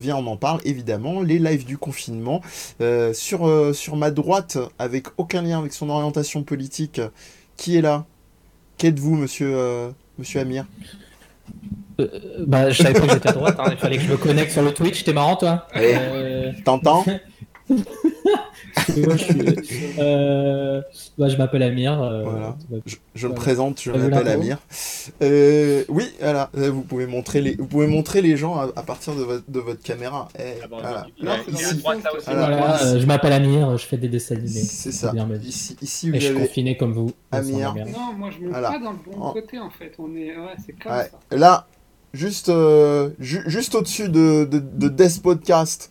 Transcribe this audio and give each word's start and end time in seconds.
viens, 0.00 0.16
on 0.16 0.26
en 0.26 0.36
parle 0.36 0.60
évidemment. 0.64 1.20
Les 1.22 1.38
lives 1.38 1.64
du 1.64 1.78
confinement. 1.78 2.40
Euh, 2.80 3.12
sur, 3.12 3.46
euh, 3.46 3.72
sur 3.72 3.96
ma 3.96 4.10
droite, 4.10 4.58
avec 4.78 5.06
aucun 5.18 5.42
lien 5.42 5.58
avec 5.58 5.72
son 5.72 5.90
orientation 5.90 6.42
politique, 6.42 7.00
qui 7.56 7.76
est 7.76 7.82
là? 7.82 8.06
Qu'êtes-vous, 8.78 9.14
monsieur, 9.14 9.52
euh, 9.54 9.90
monsieur 10.18 10.40
Amir? 10.40 10.64
Euh, 12.00 12.08
bah, 12.46 12.70
je 12.70 12.82
savais 12.82 12.98
pas 12.98 13.06
que 13.06 13.12
j'étais 13.12 13.28
à 13.28 13.32
droite, 13.32 13.56
hein, 13.58 13.68
il 13.70 13.76
fallait 13.76 13.98
que 13.98 14.04
je 14.04 14.10
me 14.10 14.16
connecte 14.16 14.52
sur 14.52 14.62
le 14.62 14.72
Twitch, 14.72 15.04
t'es 15.04 15.12
marrant 15.12 15.36
toi? 15.36 15.66
T'entends 16.64 17.04
moi, 17.70 19.16
je, 19.16 19.24
suis- 19.24 19.40
euh, 19.98 20.80
bah, 21.18 21.28
je 21.28 21.36
m'appelle 21.36 21.62
Amir. 21.62 22.00
euh, 22.02 22.24
Voilà. 22.24 22.56
Je, 22.86 22.96
je 23.14 23.28
me 23.28 23.34
présente, 23.34 23.80
je 23.80 23.90
m'appelle. 23.90 24.28
Amir. 24.28 24.58
Euh, 25.22 25.84
oui, 25.88 26.04
voilà, 26.20 26.50
euh, 26.56 26.70
vous 26.70 26.82
pouvez 26.82 27.06
montrer 27.06 27.40
les, 27.40 27.54
vous 27.56 27.66
pouvez 27.66 27.86
montrer 27.86 28.22
les 28.22 28.36
gens 28.36 28.56
à, 28.56 28.68
à 28.76 28.82
partir 28.82 29.14
de 29.14 29.22
votre, 29.22 29.44
de 29.48 29.60
votre 29.60 29.82
caméra. 29.82 30.28
Eh, 30.38 30.42
Ah 30.62 30.66
voilà. 30.68 31.06
Là, 31.20 31.36
là 32.28 32.78
euh, 32.82 33.00
je 33.00 33.06
m'appelle 33.06 33.32
Amir, 33.32 33.76
je 33.78 33.86
fais 33.86 33.96
des 33.96 34.08
dessins 34.08 34.34
animés. 34.36 34.48
c'est 34.50 34.92
ça. 34.92 35.12
bien. 35.12 35.28
Ici, 35.42 35.76
ici 35.80 36.08
Et 36.08 36.10
vous 36.10 36.16
je 36.16 36.20
suis 36.20 36.30
avez. 36.36 36.40
confiné 36.46 36.76
comme 36.76 36.92
vous. 36.92 37.12
Amir. 37.32 37.74
Non, 37.74 38.12
moi 38.16 38.30
je 38.30 38.40
monte 38.42 38.50
Voilà. 38.50 38.70
pas 38.70 38.78
dans 38.78 38.92
le 38.92 38.98
bon 39.06 39.32
côté 39.32 39.58
en 39.58 39.70
fait. 39.70 39.92
On 39.98 40.14
est, 40.16 40.36
ouais, 40.36 40.54
c'est 40.64 40.72
comme 40.72 40.92
Ouais. 40.92 41.10
ça. 41.30 41.36
Là, 41.36 41.66
juste, 42.12 42.48
euh, 42.48 43.10
ju- 43.18 43.42
juste 43.46 43.74
au-dessus 43.74 44.08
de, 44.08 44.44
de, 44.44 44.58
de 44.58 44.88
Death 44.88 45.22
Podcast. 45.22 45.90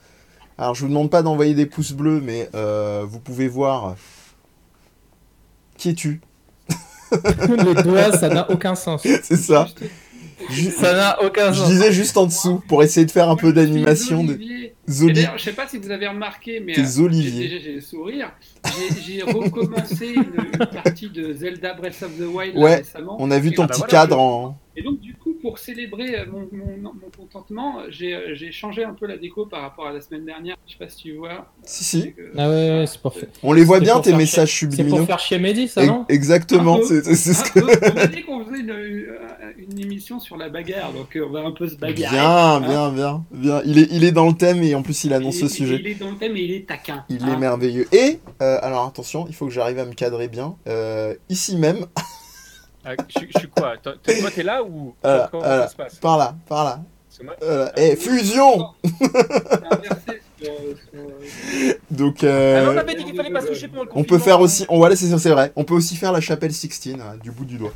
Alors, 0.60 0.76
je 0.76 0.82
vous 0.82 0.90
demande 0.90 1.10
pas 1.10 1.22
d'envoyer 1.22 1.54
des 1.54 1.66
pouces 1.66 1.94
bleus, 1.94 2.20
mais 2.22 2.50
euh, 2.54 3.06
vous 3.08 3.20
pouvez 3.22 3.48
voir. 3.48 3.96
Qui 5.78 5.90
es-tu 5.92 6.20
Les 7.66 7.82
doigts, 7.82 8.12
ça 8.18 8.28
n'a 8.28 8.52
aucun 8.52 8.76
sens. 8.76 9.02
C'est 9.24 9.38
ça. 9.38 9.68
Ça 10.78 10.94
n'a 10.94 11.24
aucun 11.24 11.54
Je 11.54 11.60
sens. 11.60 11.70
disais 11.70 11.92
juste 11.94 12.18
en 12.18 12.26
dessous 12.26 12.62
pour 12.68 12.84
essayer 12.84 13.06
de 13.06 13.12
faire 13.12 13.30
un 13.30 13.38
peu 13.38 13.48
je 13.48 13.54
d'animation 13.54 14.24
de 14.26 14.38
Zoli. 14.90 15.14
d'ailleurs, 15.14 15.38
je 15.38 15.44
sais 15.44 15.54
pas 15.54 15.68
si 15.68 15.78
vous 15.78 15.92
avez 15.92 16.08
remarqué, 16.08 16.60
mais 16.60 16.74
T'es 16.74 16.82
euh, 17.00 17.04
Olivier. 17.04 17.32
j'ai- 17.44 17.48
déjà 17.50 17.64
j'ai 17.64 17.74
le 17.76 17.82
sourire. 17.82 18.32
J'ai- 19.06 19.24
recommencé 19.24 20.08
une, 20.14 20.24
une 20.54 20.66
partie 20.84 21.10
de 21.10 21.34
Zelda 21.34 21.74
Breath 21.74 22.02
of 22.04 22.18
the 22.18 22.22
Wild 22.34 22.56
Ouais, 22.58 22.78
récemment. 22.78 23.18
On 23.20 23.32
a 23.32 23.40
vu 23.40 23.52
ton 23.54 23.64
bah 23.64 23.68
petit 23.70 23.80
voilà, 23.80 23.92
cadre 23.92 24.16
je- 24.16 24.22
en. 24.22 24.58
Et 24.76 24.82
donc, 24.82 25.00
du 25.02 25.14
coup, 25.16 25.34
pour 25.42 25.58
célébrer 25.60 26.16
euh, 26.20 26.26
mon, 26.32 26.48
mon, 26.54 26.78
mon 26.94 27.10
contentement, 27.18 27.80
j'ai 27.90 28.14
euh, 28.16 28.34
j'ai 28.34 28.52
changé 28.54 28.84
un 28.86 28.94
peu 28.94 29.08
la 29.08 29.18
déco 29.18 29.46
par 29.46 29.62
rapport 29.62 29.88
à 29.88 29.92
la 29.92 30.00
semaine 30.00 30.24
dernière. 30.26 30.56
Je 30.68 30.74
sais 30.74 30.78
pas 30.80 30.88
si 30.88 30.98
tu 31.04 31.14
vois. 31.18 31.52
Si, 31.64 31.84
si. 31.84 32.14
Ah 32.38 32.48
ouais, 32.50 32.70
ouais, 32.80 32.86
c'est 32.88 33.02
pour, 33.02 33.14
faire- 33.14 33.28
On 33.44 33.52
les 33.52 33.66
voit 33.66 33.82
bien 33.82 34.00
tes 34.00 34.14
messages 34.14 34.54
c'est 34.58 34.66
pour 34.68 34.76
subliminaux. 34.76 35.06
faire 35.06 35.20
chier 35.20 35.38
Mehdi, 35.40 35.68
ça, 35.68 35.86
non? 35.86 36.06
Exactement, 36.08 36.80
c'est 36.88 37.04
c'est 37.16 37.34
ce 37.34 37.52
que. 37.52 37.60
On 37.60 37.98
a 37.98 38.08
dit 38.08 38.24
qu'on 38.24 38.46
faisait 38.46 38.60
une, 38.62 39.80
émission 39.80 40.20
sur 40.20 40.38
la 40.38 40.50
bagarre, 40.50 40.94
donc 40.94 41.16
euh, 41.16 41.26
on 41.28 41.32
va 41.32 41.42
un 41.42 41.52
peu 41.52 41.68
se 41.68 41.76
bagarrer. 41.76 42.16
Bien, 42.16 42.60
bien, 42.62 42.92
bien, 42.92 43.24
bien. 43.32 43.62
Il 43.66 43.80
est, 43.80 43.88
il 43.92 44.04
est 44.04 44.12
dans 44.12 44.28
le 44.28 44.34
thème 44.34 44.62
et 44.64 44.76
en 44.76 44.82
plus 44.82 45.04
il 45.04 45.14
annonce 45.14 45.40
il- 45.42 45.50
sujet. 45.50 45.78
Il 45.80 45.88
est 45.88 45.96
dans 45.96 46.12
le 46.12 46.18
thème 46.18 46.38
et 46.38 46.42
il 46.42 46.52
est 46.54 46.68
taquin. 46.68 47.04
Il 47.10 47.24
hein. 47.24 47.34
est 47.34 47.38
merveilleux. 47.38 47.88
Et, 47.94 48.20
euh, 48.42 48.49
alors 48.58 48.86
attention, 48.88 49.26
il 49.30 49.36
faut 49.36 49.46
que 49.46 49.52
j'arrive 49.52 49.80
à 49.80 49.86
me 49.86 49.94
cadrer 49.94 50.28
bien. 50.28 50.56
Euh, 50.68 51.14
ici 51.30 51.56
même, 51.58 51.86
Ah, 52.86 52.92
je, 53.10 53.20
je 53.30 53.40
suis 53.40 53.50
quoi? 53.50 53.76
Toi, 53.78 53.94
t'es 54.34 54.42
là 54.44 54.64
ou 54.64 54.96
Euh, 55.06 55.28
comment 55.30 55.44
euh, 55.44 55.64
ça 55.64 55.68
se 55.68 55.76
passe? 55.76 55.96
par 55.96 56.18
là, 56.18 56.36
par 56.48 56.64
là. 56.64 56.80
Moi- 57.22 57.36
Euh, 57.44 57.70
eh, 57.76 57.98
fusion 57.98 58.68
Donc, 61.92 62.20
Ah, 62.24 62.28
euh, 62.28 62.74
on 62.74 62.78
avait 62.78 62.96
dit 62.96 63.04
qu'il 63.04 63.16
fallait 63.16 63.32
pas 63.32 63.42
se 63.42 63.48
toucher 63.48 63.68
pendant 63.68 63.84
le 63.84 63.90
on 63.94 64.04
peut 64.04 64.20
faire 64.20 64.40
aussi. 64.40 64.66
On, 64.70 64.78
voilà, 64.78 64.96
c'est 64.96 65.18
c'est 65.18 65.30
vrai. 65.32 65.52
On 65.56 65.64
peut 65.66 65.74
aussi 65.74 65.96
faire 65.98 66.12
la 66.12 66.22
chapelle 66.22 66.54
Sixtine 66.54 67.02
hein, 67.02 67.18
du 67.22 67.32
bout 67.32 67.46
du 67.46 67.58
doigt. 67.58 67.74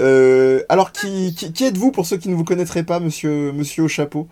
Euh, 0.00 0.62
alors, 0.68 0.92
qui, 0.92 1.34
qui, 1.34 1.52
qui 1.52 1.64
êtes-vous 1.64 1.90
pour 1.90 2.06
ceux 2.06 2.16
qui 2.16 2.28
ne 2.28 2.34
vous 2.34 2.44
connaîtraient 2.44 2.84
pas, 2.84 3.00
monsieur, 3.00 3.52
monsieur 3.52 3.84
au 3.84 3.88
chapeau? 3.88 4.28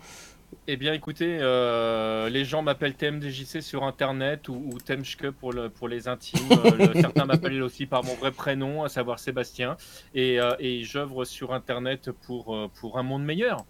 Eh 0.67 0.77
bien, 0.77 0.93
écoutez, 0.93 1.37
euh, 1.41 2.29
les 2.29 2.45
gens 2.45 2.61
m'appellent 2.61 2.93
TMDJC 2.95 3.61
sur 3.61 3.83
Internet 3.83 4.47
ou, 4.49 4.53
ou 4.73 4.77
pour, 5.39 5.53
le, 5.53 5.69
pour 5.69 5.87
les 5.87 6.07
intimes. 6.07 6.39
Euh, 6.51 6.71
le- 6.93 6.93
certains 7.01 7.25
m'appellent 7.25 7.61
aussi 7.61 7.85
par 7.85 8.03
mon 8.03 8.13
vrai 8.15 8.31
prénom, 8.31 8.83
à 8.83 8.89
savoir 8.89 9.19
Sébastien. 9.19 9.77
Et, 10.15 10.39
euh, 10.39 10.51
et 10.59 10.83
j'œuvre 10.83 11.25
sur 11.25 11.53
Internet 11.53 12.11
pour, 12.25 12.55
euh, 12.55 12.69
pour 12.79 12.97
un 12.97 13.03
monde 13.03 13.23
meilleur. 13.23 13.65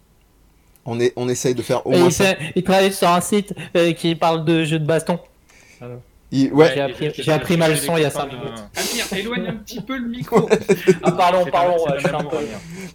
on, 0.84 1.00
est, 1.00 1.12
on 1.16 1.28
essaye 1.28 1.54
de 1.54 1.62
faire 1.62 1.86
au 1.86 1.92
Et 1.92 1.98
moins 1.98 2.08
il, 2.08 2.12
ça. 2.12 2.34
il 2.54 2.62
travaille 2.62 2.92
sur 2.92 3.08
un 3.08 3.20
site 3.20 3.54
euh, 3.76 3.92
qui 3.92 4.14
parle 4.14 4.44
de 4.44 4.64
jeux 4.64 4.78
de 4.78 4.86
baston. 4.86 5.18
Il- 6.36 6.52
ouais, 6.52 6.72
J'ai 6.74 6.80
appris- 6.80 7.10
j'ai 7.16 7.32
appris 7.32 7.56
ma 7.56 7.68
leçon 7.68 7.96
il 7.96 8.02
y 8.02 8.04
a 8.04 8.10
cinq 8.10 8.26
minutes. 8.26 8.64
Amir, 8.76 9.04
éloigne 9.18 9.46
un 9.46 9.54
petit 9.56 9.80
peu 9.80 9.96
le 9.96 10.08
micro. 10.16 10.48
Ah, 11.04 11.12
parlons, 11.12 11.46
parlons, 11.46 11.84
pas- 11.84 11.98
je 11.98 12.08
un 12.08 12.24
peu- 12.24 12.36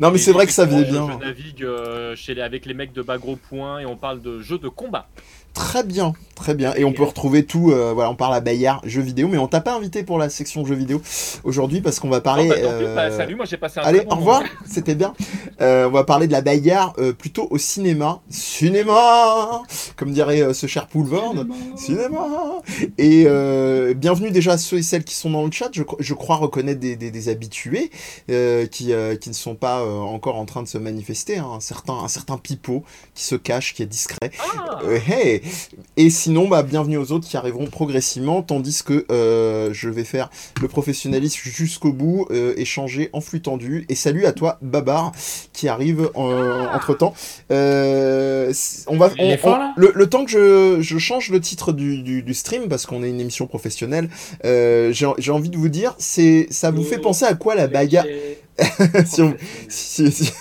non, 0.01 0.11
mais 0.11 0.15
Et 0.17 0.21
c'est 0.21 0.31
vrai 0.33 0.45
que 0.45 0.51
ça 0.51 0.63
effectivement, 0.65 1.07
bien. 1.07 1.19
Je 1.21 1.25
navigue 1.25 1.63
euh, 1.63 2.15
chez 2.17 2.33
les- 2.35 2.41
avec 2.41 2.65
les 2.65 2.73
mecs 2.73 2.91
de 2.91 3.01
Bagro 3.01 3.37
Point 3.37 3.79
et 3.79 3.85
on 3.85 3.95
parle 3.95 4.21
de 4.21 4.41
jeux 4.41 4.57
de 4.57 4.67
combat. 4.67 5.07
Très 5.53 5.83
bien, 5.83 6.13
très 6.39 6.55
bien. 6.55 6.73
Et 6.75 6.83
on 6.85 6.93
peut 6.93 7.03
retrouver 7.03 7.45
tout. 7.45 7.71
euh, 7.71 7.91
voilà, 7.93 8.09
on 8.09 8.15
parle 8.15 8.33
à 8.33 8.39
Bayard 8.41 8.81
jeux 8.85 9.01
vidéo, 9.01 9.27
mais 9.27 9.37
on 9.37 9.47
t'a 9.47 9.61
pas 9.61 9.75
invité 9.75 10.03
pour 10.03 10.17
la 10.17 10.29
section 10.29 10.65
jeux 10.65 10.75
vidéo 10.75 11.01
aujourd'hui 11.43 11.81
parce 11.81 11.99
qu'on 11.99 12.09
va 12.09 12.21
parler. 12.21 12.47
Bah, 12.49 12.55
bah, 12.95 13.01
euh, 13.03 13.17
salut, 13.17 13.35
moi 13.35 13.45
j'ai 13.45 13.57
passé 13.57 13.79
un 13.79 13.83
Allez, 13.83 14.01
bon 14.01 14.13
au 14.13 14.15
revoir, 14.17 14.43
c'était 14.65 14.95
bien. 14.95 15.13
Euh, 15.61 15.87
on 15.87 15.91
va 15.91 16.03
parler 16.03 16.27
de 16.27 16.31
la 16.31 16.41
euh, 16.97 17.13
plutôt 17.13 17.47
au 17.51 17.57
cinéma. 17.57 18.21
Cinéma 18.29 19.61
Comme 19.95 20.11
dirait 20.11 20.41
euh, 20.41 20.53
ce 20.53 20.67
cher 20.67 20.87
Poulvord. 20.87 21.35
Cinéma 21.75 22.61
Et 22.97 23.23
euh, 23.27 23.93
bienvenue 23.93 24.31
déjà 24.31 24.53
à 24.53 24.57
ceux 24.57 24.77
et 24.77 24.81
celles 24.81 25.03
qui 25.03 25.15
sont 25.15 25.29
dans 25.29 25.45
le 25.45 25.51
chat. 25.51 25.69
Je, 25.73 25.83
cro- 25.83 25.97
je 25.99 26.13
crois 26.13 26.35
reconnaître 26.37 26.79
des, 26.79 26.95
des- 26.95 27.11
des 27.11 27.29
habitués 27.29 27.91
euh, 28.29 28.65
qui, 28.65 28.93
euh, 28.93 29.15
qui 29.15 29.29
ne 29.29 29.33
sont 29.33 29.55
pas 29.55 29.81
euh, 29.81 29.99
encore 29.99 30.37
en 30.37 30.45
train 30.45 30.63
de 30.63 30.67
se 30.67 30.77
manifester. 30.77 31.37
hein. 31.37 31.47
Un, 31.55 31.59
certain, 31.59 31.93
un 31.93 32.07
certain 32.07 32.37
pipeau 32.37 32.83
qui 33.15 33.23
se 33.23 33.35
cache, 33.35 33.73
qui 33.73 33.83
est 33.83 33.85
discret. 33.87 34.31
Ah, 34.39 34.79
Euh, 34.85 34.97
hey 35.09 35.41
Et 35.97 36.09
sinon, 36.29 36.47
bah, 36.47 36.61
bienvenue 36.61 36.97
aux 36.97 37.11
autres 37.11 37.27
qui 37.27 37.37
arriveront 37.37 37.65
progressivement, 37.65 38.43
tandis 38.43 38.83
que 38.83 39.03
euh, 39.11 39.69
je 39.73 39.89
vais 39.89 40.03
faire 40.03 40.29
le 40.61 40.67
professionnalisme 40.67 41.39
jusqu'au 41.43 41.91
bout, 41.91 42.27
euh, 42.29 42.53
échanger 42.55 43.09
en 43.13 43.19
flux 43.21 43.41
tendu. 43.41 43.87
Et 43.89 43.95
salut 43.95 44.27
à 44.27 44.31
toi, 44.31 44.59
Babar, 44.61 45.11
qui 45.53 45.67
arrive 45.67 46.11
entre 46.13 46.93
temps. 46.95 47.15
on 47.49 48.97
va, 48.97 49.09
Il 49.17 49.23
est 49.25 49.33
on- 49.33 49.37
fort, 49.39 49.55
on- 49.55 49.57
là 49.59 49.73
le, 49.75 49.91
le 49.95 50.07
temps 50.07 50.23
que 50.23 50.29
je, 50.29 50.81
je 50.81 50.97
change 50.99 51.31
le 51.31 51.41
titre 51.41 51.73
du, 51.73 52.03
du- 52.03 52.21
du 52.21 52.33
stream, 52.35 52.67
parce 52.69 52.85
qu'on 52.85 53.01
est 53.01 53.09
une 53.09 53.19
émission 53.19 53.47
professionnelle, 53.47 54.07
euh, 54.45 54.93
j'ai 54.93 55.31
envie 55.31 55.49
de 55.49 55.57
vous 55.57 55.69
dire, 55.69 55.95
c'est 55.97 56.45
ça 56.51 56.69
vous 56.69 56.83
fait 56.83 56.99
penser 56.99 57.25
à 57.25 57.33
quoi 57.33 57.55
la 57.55 57.65
bagarre 57.67 58.05
si 59.07 59.21
on, 59.23 59.33
si, 59.67 60.11
si- 60.11 60.31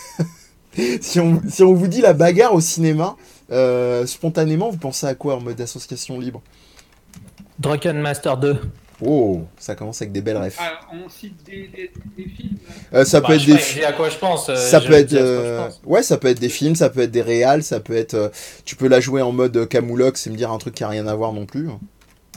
si 1.00 1.18
on, 1.18 1.40
si 1.48 1.62
on 1.62 1.72
vous 1.72 1.88
dit 1.88 2.02
la 2.02 2.12
bagarre 2.12 2.52
au 2.52 2.60
cinéma, 2.60 3.16
euh, 3.50 4.06
spontanément, 4.06 4.70
vous 4.70 4.76
pensez 4.78 5.06
à 5.06 5.14
quoi 5.14 5.36
en 5.36 5.40
mode 5.40 5.60
association 5.60 6.18
libre? 6.18 6.42
Drunken 7.58 7.98
Master 8.00 8.36
2. 8.36 8.60
Oh, 9.04 9.42
ça 9.58 9.76
commence 9.76 10.02
avec 10.02 10.10
des 10.12 10.22
belles 10.22 10.36
refs. 10.38 10.60
Alors, 10.60 10.78
on 10.92 11.08
cite 11.08 11.44
des, 11.44 11.68
des, 11.68 11.92
des 12.16 12.28
films. 12.30 12.56
Euh, 12.92 13.04
ça 13.04 13.20
Bah, 13.20 13.28
peut 13.28 13.34
être 13.34 13.42
je 13.42 13.52
des, 13.52 13.58
sais 13.58 13.84
à 13.84 13.92
quoi 13.92 14.10
je 14.10 14.16
pense. 14.18 14.48
euh, 14.48 14.56
ça 14.56 14.80
peut 14.80 14.92
être, 14.92 15.12
euh, 15.12 15.68
ouais, 15.84 16.02
ça 16.02 16.16
peut 16.18 16.26
être 16.28 16.40
des 16.40 16.48
films, 16.48 16.74
ça 16.74 16.90
peut 16.90 17.00
être 17.02 17.10
des 17.12 17.22
réals, 17.22 17.62
ça 17.62 17.78
peut 17.78 17.94
être, 17.96 18.32
tu 18.64 18.74
peux 18.74 18.88
la 18.88 18.98
jouer 19.00 19.22
en 19.22 19.30
mode 19.30 19.68
Camoulox 19.68 20.26
et 20.26 20.30
me 20.30 20.36
dire 20.36 20.50
un 20.50 20.58
truc 20.58 20.74
qui 20.74 20.82
a 20.84 20.88
rien 20.88 21.06
à 21.06 21.14
voir 21.14 21.32
non 21.32 21.46
plus. 21.46 21.68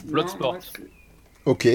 Bloodsport. 0.04 0.56
Ok. 1.46 1.68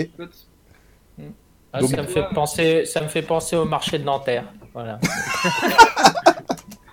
Ah, 1.74 1.80
Donc- 1.82 1.90
ça, 1.92 2.02
me 2.02 2.08
fait 2.08 2.24
penser, 2.34 2.86
ça 2.86 3.02
me 3.02 3.08
fait 3.10 3.22
penser 3.22 3.58
au 3.58 3.66
marché 3.66 4.00
de 4.00 4.06
Nanterre. 4.06 4.46
Voilà. 4.74 5.00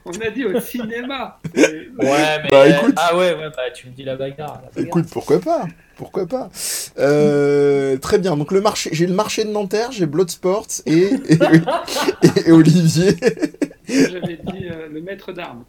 On 0.06 0.10
a 0.20 0.30
dit 0.30 0.44
au 0.44 0.60
cinéma. 0.60 1.38
Euh, 1.56 1.84
Ouais, 1.98 2.42
mais. 2.42 2.48
Bah, 2.50 2.68
écoute. 2.68 2.94
Ah 2.96 3.16
ouais, 3.16 3.34
ouais, 3.34 3.48
bah 3.56 3.70
tu 3.74 3.86
me 3.86 3.92
dis 3.92 4.02
la 4.04 4.16
bagarre. 4.16 4.60
la 4.62 4.68
bagarre. 4.70 4.84
Écoute, 4.86 5.06
pourquoi 5.10 5.40
pas 5.40 5.64
Pourquoi 5.96 6.26
pas 6.26 6.50
Euh, 6.98 7.96
Très 7.98 8.18
bien. 8.18 8.36
Donc 8.36 8.52
le 8.52 8.60
marché, 8.60 8.90
j'ai 8.92 9.06
le 9.06 9.14
marché 9.14 9.44
de 9.44 9.50
Nanterre, 9.50 9.92
j'ai 9.92 10.06
Bloodsport 10.06 10.66
et, 10.86 11.10
et, 11.28 11.38
et 12.46 12.52
Olivier. 12.52 13.16
J'avais 13.88 14.38
dit 14.52 14.66
euh, 14.70 14.88
le 14.92 15.00
maître 15.02 15.32
d'armes. 15.32 15.64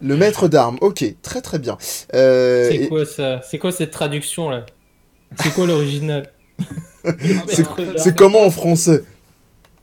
Le 0.00 0.16
maître 0.16 0.48
d'armes, 0.48 0.78
ok, 0.80 1.04
très 1.22 1.40
très 1.42 1.58
bien. 1.58 1.76
Euh, 2.14 2.68
C'est 2.70 2.76
et- 2.76 2.88
quoi 2.88 3.04
ça 3.04 3.40
C'est 3.42 3.58
quoi 3.58 3.72
cette 3.72 3.90
traduction 3.90 4.50
là? 4.50 4.64
C'est 5.42 5.52
quoi 5.52 5.66
l'original? 5.66 6.30
C'est- 7.48 7.64
c'est 7.98 8.16
comment 8.16 8.42
en 8.42 8.50
français? 8.50 9.04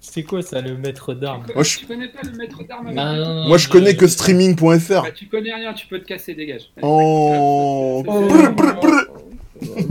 C'est 0.05 0.23
quoi 0.23 0.41
ça, 0.41 0.59
le 0.59 0.75
maître 0.77 1.13
d'armes 1.13 1.45
Moi, 1.55 1.63
je- 1.63 1.77
Tu 1.79 1.85
connais 1.85 2.09
pas 2.09 2.19
le 2.23 2.37
maître 2.37 2.61
d'armes 2.67 2.87
avec 2.87 2.99
Ah, 2.99 3.13
le- 3.15 3.23
non, 3.23 3.33
non, 3.35 3.47
Moi 3.47 3.57
je 3.57 3.69
connais 3.69 3.95
que 3.95 4.05
streaming.fr. 4.05 5.01
Bah, 5.01 5.11
tu 5.15 5.27
connais 5.27 5.53
rien, 5.53 5.73
tu 5.73 5.87
peux 5.87 5.97
te 5.99 6.05
casser, 6.05 6.35
dégage. 6.35 6.63
Oh. 6.81 8.03
Oh, 8.05 8.19
Brr, 8.27 8.51
brr, 8.53 8.79
brr. 8.81 9.02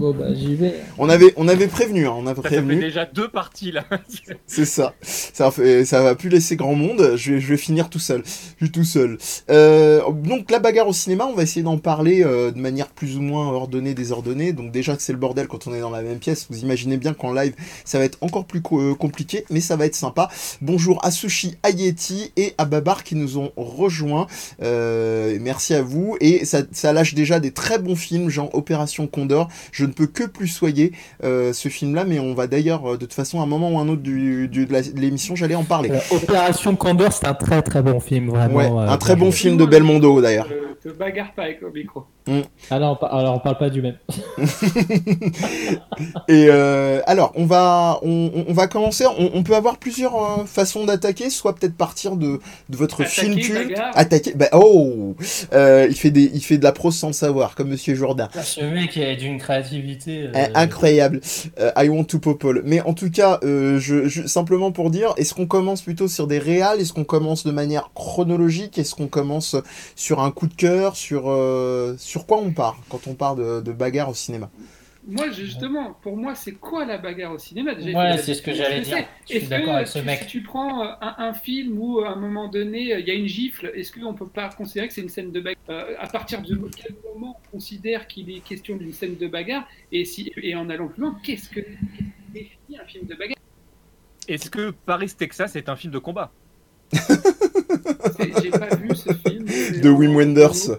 Bon, 0.02 0.10
bah, 0.12 0.34
j'y 0.34 0.56
vais. 0.56 0.75
On 0.99 1.08
avait, 1.08 1.32
on 1.37 1.46
avait 1.46 1.69
prévenu, 1.69 2.08
hein, 2.08 2.14
on 2.16 2.26
ça 2.26 2.34
fait 2.34 2.40
prévenu. 2.40 2.75
déjà 2.81 3.04
deux 3.06 3.28
parties 3.28 3.70
là. 3.70 3.84
C'est 4.49 4.64
ça. 4.64 4.94
Ça, 5.00 5.52
fait, 5.52 5.84
ça 5.84 6.02
va 6.02 6.16
plus 6.16 6.28
laisser 6.28 6.56
grand 6.56 6.75
monde. 6.75 7.12
Je 7.14 7.34
vais, 7.34 7.40
je 7.40 7.46
vais 7.46 7.56
finir 7.56 7.88
tout 7.88 8.00
seul. 8.00 8.25
Je 8.58 8.64
suis 8.64 8.72
tout 8.72 8.82
seul. 8.82 9.16
Euh, 9.49 10.00
donc 10.10 10.50
la 10.50 10.58
bagarre 10.58 10.88
au 10.88 10.93
cinéma, 10.93 11.26
on 11.26 11.34
va 11.34 11.44
essayer 11.44 11.62
d'en 11.62 11.78
parler 11.78 12.25
euh, 12.25 12.50
de 12.50 12.58
manière 12.58 12.88
plus 12.88 13.16
ou 13.16 13.20
moins 13.22 13.46
ordonnée, 13.52 13.94
désordonnée. 13.94 14.52
Donc 14.52 14.72
déjà 14.72 14.96
que 14.96 15.02
c'est 15.02 15.12
le 15.12 15.19
bordel 15.20 15.46
quand 15.46 15.69
on 15.69 15.72
est 15.75 15.81
dans 15.81 15.90
la 15.90 16.02
même 16.02 16.19
pièce. 16.19 16.49
Vous 16.50 16.58
imaginez 16.62 16.96
bien 16.96 17.14
qu'en 17.14 17.32
live, 17.32 17.54
ça 17.84 17.99
va 18.00 18.04
être 18.04 18.19
encore 18.22 18.44
plus 18.46 18.60
co- 18.60 18.81
euh, 18.81 18.94
compliqué, 18.96 19.44
mais 19.50 19.60
ça 19.60 19.76
va 19.76 19.87
être 19.87 19.94
sympa. 19.94 20.28
Bonjour 20.62 20.99
à 21.04 21.12
Sushi, 21.12 21.54
à 21.62 21.70
Yeti 21.70 22.32
et 22.37 22.54
à 22.58 22.64
Babar 22.64 23.04
qui 23.04 23.14
nous 23.14 23.38
ont 23.38 23.52
rejoints. 23.56 24.26
Euh, 24.64 25.38
merci 25.40 25.75
à 25.75 25.82
vous. 25.82 26.16
Et 26.20 26.44
ça, 26.44 26.62
ça 26.72 26.93
lâche 26.93 27.14
déjà 27.14 27.38
des 27.38 27.52
très 27.52 27.78
bons 27.78 27.94
films, 27.94 28.31
genre 28.31 28.52
Opération 28.52 29.06
Condor. 29.06 29.49
Je 29.70 29.84
ne 29.87 29.91
peux 29.92 30.06
que 30.06 30.24
plus 30.24 30.48
soyer 30.48 30.92
euh, 31.24 31.52
ce 31.52 31.68
film-là, 31.68 32.04
mais 32.04 32.18
on 32.18 32.34
va 32.34 32.46
d'ailleurs, 32.46 32.84
euh, 32.86 32.92
de 32.94 33.00
toute 33.06 33.12
façon, 33.14 33.40
à 33.40 33.44
un 33.44 33.46
moment 33.46 33.70
ou 33.72 33.78
un 33.78 33.88
autre 33.88 34.02
du, 34.02 34.48
du- 34.48 34.66
de 34.66 35.00
l'émission, 35.00 35.36
j'allais 35.36 35.54
en 35.54 35.64
parler. 35.64 35.90
Euh, 35.90 35.98
Opération 36.16 36.74
Condor, 36.76 37.12
c'est 37.12 37.26
un 37.26 37.34
très 37.34 37.62
très 37.62 37.82
bon 37.82 38.00
film, 38.00 38.30
vraiment. 38.30 38.56
Ouais, 38.56 38.88
un 38.90 38.96
très 38.98 39.16
bon 39.16 39.30
film 39.30 39.56
de 39.56 39.64
Belmondo 39.66 40.20
d'ailleurs. 40.20 40.48
Te 40.82 40.88
bagarre 40.88 41.32
pas 41.34 41.43
avec 41.44 41.61
le 41.61 41.70
micro. 41.70 42.05
Ah 42.70 42.79
non, 42.79 42.96
on 43.00 43.05
alors 43.06 43.34
on 43.34 43.38
parle 43.40 43.58
pas 43.58 43.69
du 43.70 43.82
même. 43.82 43.96
Et 46.29 46.46
euh, 46.49 47.00
alors, 47.06 47.32
on 47.34 47.46
va, 47.46 47.99
on, 48.02 48.52
va 48.52 48.67
commencer. 48.67 49.05
On, 49.19 49.31
on 49.34 49.43
peut 49.43 49.55
avoir 49.55 49.79
plusieurs 49.79 50.14
euh, 50.17 50.44
façons 50.44 50.84
d'attaquer, 50.84 51.31
soit 51.31 51.55
peut-être 51.55 51.76
partir 51.76 52.17
de, 52.17 52.40
de 52.69 52.76
votre 52.76 53.02
Attaquer, 53.02 53.20
film 53.23 53.34
culte. 53.40 53.69
bagarre. 53.69 53.90
Attaquer. 53.94 54.32
Bah, 54.34 54.49
oh, 54.52 55.14
Euh, 55.52 55.87
il 55.88 55.96
fait 55.96 56.11
des, 56.11 56.31
il 56.34 56.40
fait 56.43 56.58
de 56.58 56.64
la 56.64 56.73
prose 56.73 56.96
sans 56.96 57.08
le 57.08 57.12
savoir, 57.12 57.55
comme 57.55 57.69
Monsieur 57.69 57.94
Jourdain. 57.94 58.28
Ce 58.43 58.61
mec 58.61 58.96
est 58.96 59.17
d'une 59.17 59.38
créativité. 59.38 60.25
euh, 60.26 60.32
Eh, 60.35 60.46
Incroyable. 60.55 61.20
Euh, 61.61 61.70
I 61.76 61.88
want 61.88 62.05
to 62.05 62.19
popole. 62.19 62.62
Mais 62.64 62.81
en 62.82 62.94
tout 62.94 63.11
cas, 63.11 63.38
euh, 63.44 63.78
je, 63.78 64.08
je- 64.08 64.26
simplement 64.26 64.73
pour 64.73 64.90
dire, 64.90 65.12
est-ce 65.17 65.35
qu'on 65.35 65.46
commence 65.46 65.82
plutôt 65.82 66.08
sur 66.08 66.26
des 66.26 66.38
réals? 66.38 66.81
Est-ce 66.81 66.93
qu'on 66.93 67.05
commence 67.05 67.44
de 67.44 67.52
manière 67.52 67.90
chronologique? 67.94 68.78
Est-ce 68.78 68.94
qu'on 68.94 69.08
commence 69.08 69.56
sur 69.96 70.20
un 70.23 70.31
coup 70.31 70.46
de 70.46 70.55
cœur? 70.55 70.71
Sur 70.94 71.30
euh, 71.30 71.94
sur 71.98 72.26
quoi 72.26 72.38
on 72.38 72.52
part 72.52 72.78
quand 72.88 73.06
on 73.06 73.14
part 73.14 73.36
de, 73.36 73.60
de 73.60 73.72
bagarre 73.72 74.08
au 74.10 74.14
cinéma. 74.14 74.50
Moi, 75.04 75.30
justement, 75.32 75.94
pour 76.00 76.16
moi, 76.16 76.36
c'est 76.36 76.52
quoi 76.52 76.84
la 76.84 76.96
bagarre 76.96 77.32
au 77.32 77.38
cinéma? 77.38 77.74
Déjà, 77.74 77.98
Ouais, 77.98 78.19
c'est 78.19 78.34
ce 78.34 78.42
que 78.42 78.52
j'allais 78.54 78.82
dire. 78.82 78.98
Je 79.24 79.26
suis 79.34 79.38
Est-ce 79.38 79.50
d'accord 79.50 79.66
que 79.66 79.76
avec 79.78 79.88
ce 79.88 79.98
tu- 79.98 80.04
mec. 80.04 80.20
Si 80.20 80.26
tu 80.28 80.42
prends 80.44 80.84
euh, 80.84 80.92
un, 81.00 81.14
un 81.19 81.32
film 81.34 81.76
où 81.76 81.98
à 82.00 82.10
un 82.10 82.14
moment 82.16 82.46
donné 82.48 82.92
euh, 82.94 83.00
il 83.00 83.08
y 83.08 83.10
a 83.10 83.14
une 83.14 83.26
gifle, 83.26 83.72
est-ce 83.74 83.90
qu'on 83.92 84.14
peut 84.14 84.28
pas 84.28 84.48
considérer 84.50 84.86
que 84.86 84.94
c'est 84.94 85.00
une 85.00 85.08
scène 85.08 85.32
de 85.32 85.40
bagarre? 85.40 85.60
Euh, 85.70 85.94
À 85.98 86.06
partir 86.06 86.40
de 86.42 86.54
quel 86.76 86.94
moment 87.12 87.36
on 87.48 87.50
considère 87.56 88.06
qu'il 88.06 88.30
est 88.30 88.40
question 88.44 88.76
d'une 88.76 88.92
scène 88.92 89.16
de 89.16 89.26
bagarre? 89.26 89.66
Et 89.90 90.04
si 90.04 90.32
et 90.36 90.54
en 90.54 90.70
allant 90.70 90.86
plus 90.86 91.00
loin, 91.02 91.18
qu'est-ce 91.25 91.48
que 91.48 91.60
définit 92.32 92.78
un 92.80 92.86
film 92.86 93.04
de 93.06 93.16
bagarre? 93.16 93.36
Est-ce 94.28 94.50
que 94.50 94.70
Paris 94.70 95.12
Texas 95.18 95.56
est 95.56 95.68
un 95.68 95.75
film 95.75 95.92
de 95.92 95.98
combat? 95.98 96.30
J'ai 98.43 98.50
pas 98.50 98.75
vu 98.76 98.88
ce 98.94 99.12
film. 99.12 99.46
De 99.81 99.90
Wim 99.90 100.14
Wenders. 100.16 100.78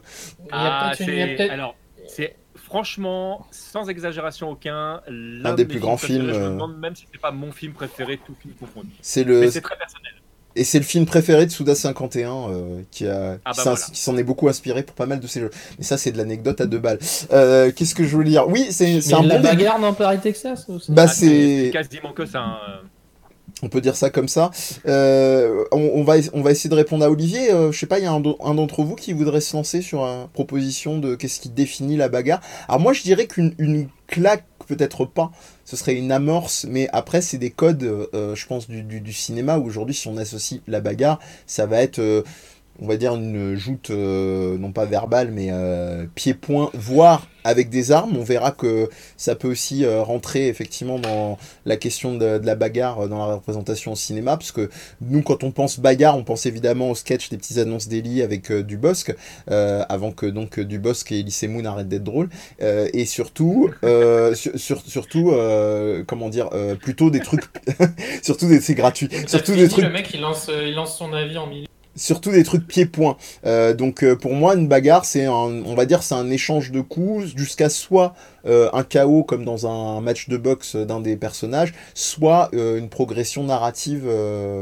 Ah, 0.52 0.92
c'est 0.98 1.50
alors 1.50 1.76
c'est 2.08 2.36
franchement 2.56 3.46
sans 3.52 3.88
exagération 3.90 4.50
aucun 4.52 5.02
l'un 5.08 5.52
Un 5.52 5.54
des 5.54 5.64
de 5.66 5.70
plus 5.70 5.80
grands 5.80 5.98
films, 5.98 6.28
Je 6.34 6.40
me 6.40 6.46
euh. 6.46 6.50
demande 6.52 6.78
même 6.80 6.96
si 6.96 7.06
c'est 7.12 7.22
pas 7.22 7.32
mon 7.32 7.52
film 7.52 7.74
préféré 7.74 8.20
tout 8.26 8.36
film 8.42 8.54
confondu. 8.60 8.90
C'est 9.02 9.24
le 9.24 9.50
c'est 9.50 9.62
très 9.62 9.78
personnel. 9.78 10.12
et 10.56 10.64
c'est 10.64 10.80
le 10.80 10.84
film 10.86 11.06
préféré 11.06 11.46
de 11.46 11.52
Souda 11.52 11.76
51 11.76 12.30
euh, 12.50 12.82
qui 12.92 13.08
a 13.08 13.38
Ah 13.46 13.52
qui 13.52 13.58
bah 13.58 13.64
s'en- 13.64 13.72
voilà. 13.72 13.86
qui 13.94 14.00
s'en 14.00 14.18
est 14.18 14.24
beaucoup 14.24 14.48
inspiré 14.50 14.84
pour 14.84 14.96
pas 14.96 15.06
mal 15.06 15.20
de 15.20 15.28
ses 15.28 15.40
jeux. 15.40 15.52
Mais 15.78 15.84
ça 15.84 15.98
c'est 15.98 16.12
de 16.12 16.18
l'anecdote 16.18 16.62
à 16.62 16.66
deux 16.66 16.80
balles. 16.80 17.00
Euh, 17.32 17.72
Qu'est-ce 17.76 17.96
que 17.96 18.04
je 18.04 18.18
veux 18.18 18.24
dire? 18.24 18.48
Oui, 18.48 18.68
c'est 18.72 19.02
c'est 19.02 19.14
un 19.14 19.24
la 19.24 19.38
bon 19.38 19.42
début. 19.44 19.58
bagarre 19.58 19.80
dans 19.80 19.94
Paris, 19.94 20.20
Texas 20.22 20.66
aussi 20.70 20.92
Bah 20.92 21.04
Ah, 21.06 21.08
c'est 21.08 21.70
quasiment 21.74 22.12
que 22.14 22.26
ça. 22.26 22.42
hein. 22.42 22.58
On 23.64 23.70
peut 23.70 23.80
dire 23.82 23.96
ça 23.96 24.10
comme 24.10 24.28
ça. 24.28 24.52
Euh, 24.88 25.64
on, 25.72 26.04
va, 26.04 26.16
on 26.34 26.42
va 26.42 26.52
essayer 26.52 26.70
de 26.70 26.76
répondre 26.76 27.06
à 27.06 27.10
Olivier. 27.10 27.52
Euh, 27.52 27.72
je 27.72 27.80
sais 27.80 27.86
pas, 27.86 27.98
il 27.98 28.04
y 28.04 28.08
a 28.08 28.12
un, 28.12 28.20
d'entre 28.20 28.84
vous 28.84 28.96
qui 28.96 29.14
voudrait 29.14 29.40
se 29.40 29.56
lancer 29.56 29.82
sur 29.82 30.04
une 30.04 30.28
proposition 30.28 31.00
de 31.00 31.16
qu'est-ce 31.16 31.40
qui 31.40 31.50
définit 31.50 31.96
la 31.96 32.10
bagarre. 32.10 32.42
Alors 32.68 32.82
moi, 32.82 32.92
je 32.92 33.04
dirais 33.04 33.26
qu'une 33.26 33.56
une 33.58 33.88
claque, 34.08 34.46
peut-être 34.68 35.06
pas. 35.06 35.32
Ce 35.64 35.78
serait 35.78 35.96
une 35.96 36.12
amorce, 36.12 36.66
mais 36.70 36.90
après, 36.92 37.22
c'est 37.22 37.38
des 37.38 37.52
codes, 37.52 37.84
euh, 37.84 38.36
je 38.36 38.46
pense, 38.48 38.68
du, 38.68 38.84
du, 38.84 39.00
du 39.00 39.14
cinéma 39.14 39.58
où 39.58 39.66
aujourd'hui, 39.66 39.96
si 39.96 40.10
on 40.10 40.18
associe 40.18 40.60
la 40.68 40.82
bagarre, 40.82 41.20
ça 41.48 41.66
va 41.66 41.82
être, 41.82 42.00
euh, 42.00 42.22
on 42.82 42.88
va 42.88 42.98
dire, 42.98 43.16
une 43.16 43.56
joute, 43.56 43.90
euh, 43.92 44.58
non 44.58 44.72
pas 44.72 44.86
verbale, 44.86 45.32
mais 45.32 45.48
euh, 45.52 46.06
pied-point, 46.16 46.70
voire 46.74 47.28
avec 47.46 47.70
des 47.70 47.92
armes. 47.92 48.16
On 48.18 48.24
verra 48.24 48.52
que 48.52 48.90
ça 49.18 49.36
peut 49.36 49.50
aussi 49.50 49.84
euh, 49.84 50.02
rentrer 50.02 50.48
effectivement 50.48 50.98
dans 50.98 51.38
la 51.66 51.76
question 51.76 52.14
de, 52.16 52.38
de 52.38 52.46
la 52.46 52.56
bagarre 52.56 53.02
euh, 53.04 53.08
dans 53.08 53.28
la 53.28 53.36
représentation 53.36 53.92
au 53.92 53.96
cinéma, 53.96 54.38
parce 54.38 54.52
que 54.54 54.70
nous, 55.02 55.22
quand 55.22 55.44
on 55.44 55.52
pense 55.52 55.80
bagarre, 55.80 56.18
on 56.18 56.24
pense 56.24 56.46
évidemment 56.46 56.90
au 56.90 56.96
sketch 56.96 57.30
des 57.30 57.38
petites 57.38 57.58
annonces 57.58 57.88
d'Eli 57.90 58.22
avec 58.22 58.50
euh, 58.52 58.64
Dubosc, 58.64 59.14
euh, 59.52 59.84
avant 59.90 60.12
que 60.12 60.26
donc 60.26 60.60
Dubosc 60.60 61.12
et 61.12 61.20
Elise 61.20 61.44
Moon 61.44 61.66
arrêtent 61.66 61.90
d'être 61.90 62.04
drôles, 62.04 62.30
Euh, 62.62 62.88
et 62.94 63.06
surtout, 63.06 63.70
euh, 63.84 64.34
sur- 64.36 64.58
sur- 64.58 64.82
surtout, 64.82 65.32
euh, 65.32 66.04
comment 66.08 66.30
dire, 66.30 66.50
euh, 66.54 66.76
plutôt 66.76 67.10
des 67.10 67.20
trucs, 67.20 67.44
surtout 68.24 68.48
des, 68.48 68.62
c'est 68.62 68.74
gratuit, 68.76 69.10
surtout 69.28 69.54
des 69.56 69.68
trucs 69.68 69.84
Le 69.84 69.92
mec, 69.92 70.10
il 70.14 70.22
lance, 70.22 70.50
il 70.50 70.74
lance 70.76 70.98
son 70.98 71.12
avis 71.14 71.38
en 71.38 71.48
milieu. 71.48 71.68
Surtout 71.96 72.32
des 72.32 72.44
trucs 72.44 72.68
pieds-points. 72.68 73.18
Euh, 73.46 73.74
donc 73.74 74.04
euh, 74.04 74.16
pour 74.16 74.34
moi, 74.34 74.56
une 74.56 74.68
bagarre, 74.68 75.06
c'est 75.06 75.28
on 75.28 75.76
va 75.76 75.86
dire, 75.86 76.04
c'est 76.04 76.16
un 76.16 76.30
échange 76.30 76.72
de 76.72 76.82
coups 76.82 77.36
jusqu'à 77.36 77.70
soit 77.70 78.16
euh, 78.46 78.70
un 78.74 78.84
chaos 78.84 79.24
comme 79.24 79.46
dans 79.46 79.68
un 79.68 80.02
match 80.02 80.30
de 80.30 80.38
boxe 80.38 80.76
d'un 80.76 81.00
des 81.00 81.16
personnages, 81.16 81.74
soit 81.94 82.50
une 82.54 82.90
progression 82.90 83.44
narrative, 83.44 84.08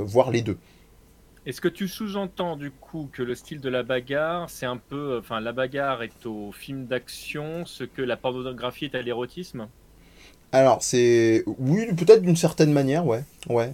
voire 0.05 0.31
les 0.31 0.41
deux. 0.41 0.57
Est-ce 1.45 1.59
que 1.59 1.67
tu 1.67 1.87
sous-entends 1.87 2.55
du 2.55 2.69
coup 2.69 3.09
que 3.11 3.23
le 3.23 3.33
style 3.33 3.61
de 3.61 3.69
la 3.69 3.81
bagarre, 3.81 4.49
c'est 4.49 4.67
un 4.67 4.77
peu, 4.77 5.17
enfin 5.19 5.39
la 5.39 5.53
bagarre 5.53 6.03
est 6.03 6.25
au 6.25 6.51
film 6.51 6.85
d'action, 6.85 7.65
ce 7.65 7.83
que 7.83 8.03
la 8.03 8.15
pornographie 8.15 8.85
est 8.85 8.95
à 8.95 9.01
l'érotisme? 9.01 9.67
Alors 10.51 10.83
c'est, 10.83 11.43
oui, 11.59 11.87
peut-être 11.95 12.21
d'une 12.21 12.35
certaine 12.35 12.71
manière, 12.71 13.05
ouais, 13.05 13.23
ouais. 13.49 13.73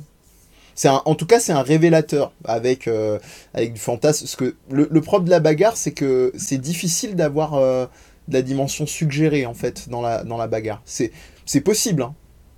C'est 0.77 0.89
un- 0.89 1.01
en 1.05 1.15
tout 1.15 1.25
cas, 1.25 1.39
c'est 1.39 1.51
un 1.53 1.63
révélateur 1.63 2.31
avec, 2.45 2.87
euh, 2.87 3.17
avec 3.55 3.73
du 3.73 3.79
fantasme. 3.79 4.25
Parce 4.25 4.35
que 4.35 4.55
le, 4.69 4.87
le 4.91 5.01
propre 5.01 5.25
de 5.25 5.31
la 5.31 5.39
bagarre, 5.39 5.75
c'est 5.75 5.91
que 5.91 6.31
c'est 6.37 6.59
difficile 6.59 7.15
d'avoir 7.15 7.55
euh, 7.55 7.87
de 8.27 8.33
la 8.35 8.43
dimension 8.43 8.85
suggérée, 8.85 9.47
en 9.47 9.55
fait, 9.55 9.89
dans 9.89 10.03
la, 10.03 10.23
dans 10.23 10.37
la 10.37 10.45
bagarre. 10.47 10.81
C'est 10.85 11.11
c'est 11.45 11.61
possible, 11.61 12.03
hein. 12.03 12.13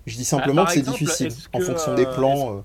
Je 0.05 0.17
dis 0.17 0.25
simplement 0.25 0.63
Ah, 0.63 0.65
par 0.65 0.73
que 0.73 0.79
c'est 0.81 0.89
difficile, 0.89 1.29
en 1.53 1.59
que, 1.59 1.65
fonction 1.65 1.91
euh, 1.93 1.95
des 1.95 2.05
plans. 2.07 2.57
euh. 2.57 2.61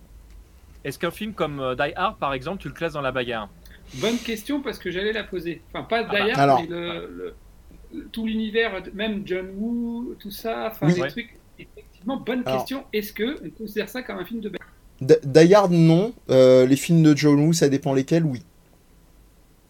Est-ce 0.84 0.98
qu'un 0.98 1.10
film 1.12 1.34
comme 1.34 1.74
Die 1.78 1.92
Hard, 1.94 2.18
par 2.18 2.34
exemple, 2.34 2.60
tu 2.60 2.68
le 2.68 2.74
classes 2.74 2.94
dans 2.94 3.00
la 3.00 3.12
bagarre? 3.12 3.48
Bonne 3.96 4.16
question 4.18 4.60
parce 4.60 4.78
que 4.78 4.90
j'allais 4.90 5.12
la 5.12 5.22
poser. 5.22 5.62
Enfin, 5.72 5.84
pas 5.84 6.02
bah, 6.02 6.08
d'ailleurs, 6.12 6.38
alors. 6.40 6.60
mais 6.62 6.66
le, 6.66 6.90
le- 7.06 7.34
le- 7.92 8.08
tout 8.10 8.26
l'univers, 8.26 8.82
même 8.94 9.22
John 9.24 9.50
Woo, 9.56 10.14
tout 10.18 10.30
ça, 10.32 10.70
enfin 10.72 10.86
Oui. 10.86 10.94
des 10.94 11.00
Ouais. 11.02 11.08
trucs. 11.10 11.38
Effectivement, 11.60 12.16
bonne 12.16 12.42
Alors. 12.44 12.58
question. 12.58 12.82
Est-ce 12.92 13.12
que 13.12 13.36
on 13.46 13.50
considère 13.50 13.88
ça 13.88 14.02
comme 14.02 14.18
un 14.18 14.24
film 14.24 14.40
de 14.40 14.48
bagarre? 14.48 14.68
Die 15.24 15.54
Hard, 15.54 15.72
non. 15.72 16.12
Euh, 16.30 16.66
les 16.66 16.76
films 16.76 17.02
de 17.02 17.16
John 17.16 17.38
Woo, 17.40 17.52
ça 17.52 17.68
dépend 17.68 17.92
lesquels, 17.94 18.24
oui. 18.24 18.42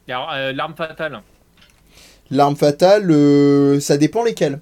Alors, 0.08 0.30
euh, 0.32 0.52
l'arme 0.52 0.74
fatale. 0.76 1.20
L'arme 2.30 2.56
fatale, 2.56 3.10
euh, 3.10 3.80
ça 3.80 3.96
dépend 3.96 4.22
lesquels. 4.24 4.60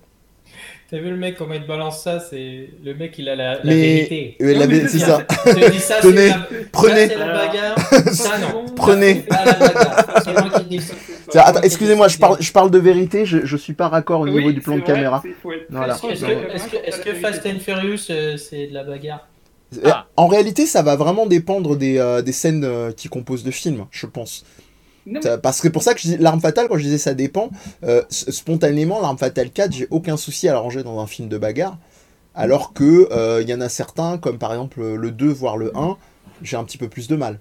T'as 0.91 0.99
vu 0.99 1.09
le 1.09 1.17
mec, 1.17 1.37
comment 1.39 1.55
il 1.55 1.67
balance 1.67 2.03
ça 2.03 2.21
C'est 2.21 2.69
Le 2.85 2.95
mec, 2.95 3.15
il 3.19 3.27
a 3.31 3.35
la, 3.35 3.59
vérité. 3.61 4.37
Euh, 4.43 4.53
la- 4.53 4.89
c'est 4.89 4.99
ça. 4.99 5.27
Je 5.47 5.53
te 5.53 5.71
dis 5.71 5.79
ça, 5.79 5.95
c'est 6.03 6.09
Tenez, 6.09 6.29
la- 6.29 6.49
prenez. 6.71 7.09
C'est 7.09 7.17
la 7.17 7.33
bagarre. 7.33 7.79
Ça, 8.13 8.39
non. 8.39 8.67
Prenez. 8.77 9.25
Excusez-moi, 11.63 12.09
je 12.09 12.19
parle, 12.19 12.37
je 12.41 12.53
parle 12.53 12.71
de 12.71 12.79
vérité, 12.79 13.25
je, 13.25 13.47
je 13.47 13.57
suis 13.57 13.73
pas 13.73 13.89
raccord 13.89 14.21
au 14.21 14.29
niveau 14.29 14.53
du 14.53 14.61
plan 14.61 14.75
de 14.77 14.81
vrai, 14.81 14.93
caméra. 14.93 15.23
Voilà. 15.71 15.95
Est-ce 15.95 15.99
proche 16.01 17.01
que, 17.01 17.11
que, 17.11 17.15
Fast 17.15 17.47
and 17.47 17.59
Furious, 17.61 18.11
euh, 18.11 18.37
c'est 18.37 18.67
de 18.67 18.75
la 18.75 18.85
bagarre? 18.85 19.27
Ah. 19.85 20.07
En 20.17 20.27
réalité, 20.27 20.67
ça 20.67 20.83
va 20.83 20.97
vraiment 20.97 21.27
dépendre 21.27 21.77
des, 21.77 21.99
euh, 21.99 22.23
des 22.23 22.33
scènes 22.33 22.65
euh, 22.65 22.93
qui 22.93 23.09
composent 23.09 23.45
le 23.45 23.51
film, 23.51 23.87
je 23.91 24.07
pense. 24.07 24.45
Non, 25.07 25.21
Parce 25.43 25.61
que 25.61 25.69
pour 25.69 25.83
ça 25.83 25.95
que 25.95 26.01
je 26.01 26.09
dis 26.09 26.17
l'arme 26.17 26.41
fatale, 26.41 26.69
quand 26.69 26.77
je 26.77 26.85
disais 26.85 26.99
ça 26.99 27.15
dépend, 27.15 27.51
euh, 27.85 28.03
spontanément, 28.09 29.01
l'arme 29.01 29.19
fatale 29.19 29.51
4, 29.51 29.73
j'ai 29.73 29.89
aucun 29.91 30.17
souci 30.17 30.49
à 30.49 30.53
la 30.53 30.61
ranger 30.61 30.83
dans 30.85 31.01
un 31.01 31.07
film 31.07 31.29
de 31.29 31.39
bagarre. 31.39 31.77
Alors 32.35 32.73
que 32.73 33.09
euh, 33.11 33.43
il 33.43 33.49
y 33.49 33.55
en 33.55 33.61
a 33.61 33.69
certains, 33.69 34.17
comme 34.17 34.39
par 34.39 34.53
exemple 34.53 34.81
le 34.81 35.11
2, 35.11 35.29
voire 35.29 35.57
le 35.57 35.77
1, 35.77 35.97
j'ai 36.43 36.57
un 36.57 36.65
petit 36.65 36.79
peu 36.79 36.89
plus 36.89 37.09
de 37.09 37.17
mal. 37.17 37.41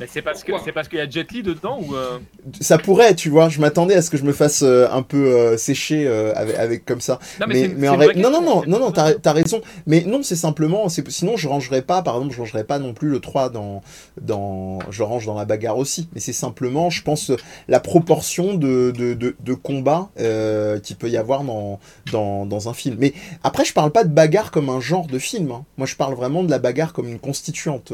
Mais 0.00 0.06
c'est 0.08 0.22
parce 0.22 0.44
que 0.44 0.52
c'est 0.64 0.70
parce 0.70 0.86
qu'il 0.86 1.00
y 1.00 1.02
a 1.02 1.10
Jet 1.10 1.28
Li 1.32 1.42
dedans 1.42 1.80
ou 1.82 1.96
euh, 1.96 2.18
Ça 2.60 2.78
pourrait, 2.78 3.16
tu 3.16 3.30
vois, 3.30 3.48
je 3.48 3.60
m'attendais 3.60 3.96
à 3.96 4.02
ce 4.02 4.10
que 4.10 4.16
je 4.16 4.22
me 4.22 4.32
fasse 4.32 4.62
euh, 4.62 4.86
un 4.92 5.02
peu 5.02 5.16
euh, 5.16 5.56
sécher 5.56 6.06
euh, 6.06 6.32
avec, 6.36 6.56
avec 6.56 6.84
comme 6.84 7.00
ça. 7.00 7.18
Non 7.40 7.46
mais, 7.48 7.66
mais 7.76 7.80
c'est 7.80 7.88
en 7.88 7.96
vrai- 7.96 8.14
non, 8.14 8.30
non, 8.30 8.40
non, 8.40 8.62
non, 8.64 8.78
non, 8.78 8.92
t'as 8.92 9.14
t'as 9.14 9.32
raison. 9.32 9.60
Mais 9.88 10.04
non, 10.06 10.22
c'est 10.22 10.36
simplement, 10.36 10.88
c'est 10.88 11.08
sinon 11.10 11.36
je 11.36 11.48
rangerais 11.48 11.82
pas, 11.82 12.02
par 12.02 12.14
exemple, 12.14 12.32
je 12.32 12.38
rangerais 12.38 12.62
pas 12.62 12.78
non 12.78 12.94
plus 12.94 13.08
le 13.08 13.18
3 13.18 13.50
dans, 13.50 13.82
dans, 14.20 14.78
je 14.90 15.02
range 15.02 15.26
dans 15.26 15.34
la 15.34 15.44
bagarre 15.44 15.78
aussi. 15.78 16.08
Mais 16.14 16.20
c'est 16.20 16.32
simplement, 16.32 16.90
je 16.90 17.02
pense, 17.02 17.32
la 17.66 17.80
proportion 17.80 18.54
de, 18.54 18.92
de, 18.92 19.14
de, 19.14 19.34
euh, 20.20 20.78
qu'il 20.78 20.94
peut 20.94 21.08
y 21.10 21.16
avoir 21.16 21.42
dans, 21.42 21.80
dans, 22.12 22.46
dans 22.46 22.68
un 22.68 22.72
film. 22.74 22.96
Mais 23.00 23.14
après, 23.42 23.64
je 23.64 23.72
parle 23.72 23.90
pas 23.90 24.04
de 24.04 24.12
bagarre 24.12 24.52
comme 24.52 24.68
un 24.68 24.80
genre 24.80 25.08
de 25.08 25.18
film. 25.18 25.50
hein. 25.50 25.64
Moi, 25.76 25.88
je 25.88 25.96
parle 25.96 26.14
vraiment 26.14 26.44
de 26.44 26.50
la 26.50 26.60
bagarre 26.60 26.92
comme 26.92 27.08
une 27.08 27.18
constituante 27.18 27.92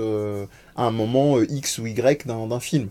à 0.76 0.84
un 0.86 0.90
moment 0.90 1.38
euh, 1.38 1.46
X 1.50 1.78
ou 1.78 1.86
Y 1.86 2.26
d'un 2.26 2.60
film. 2.60 2.88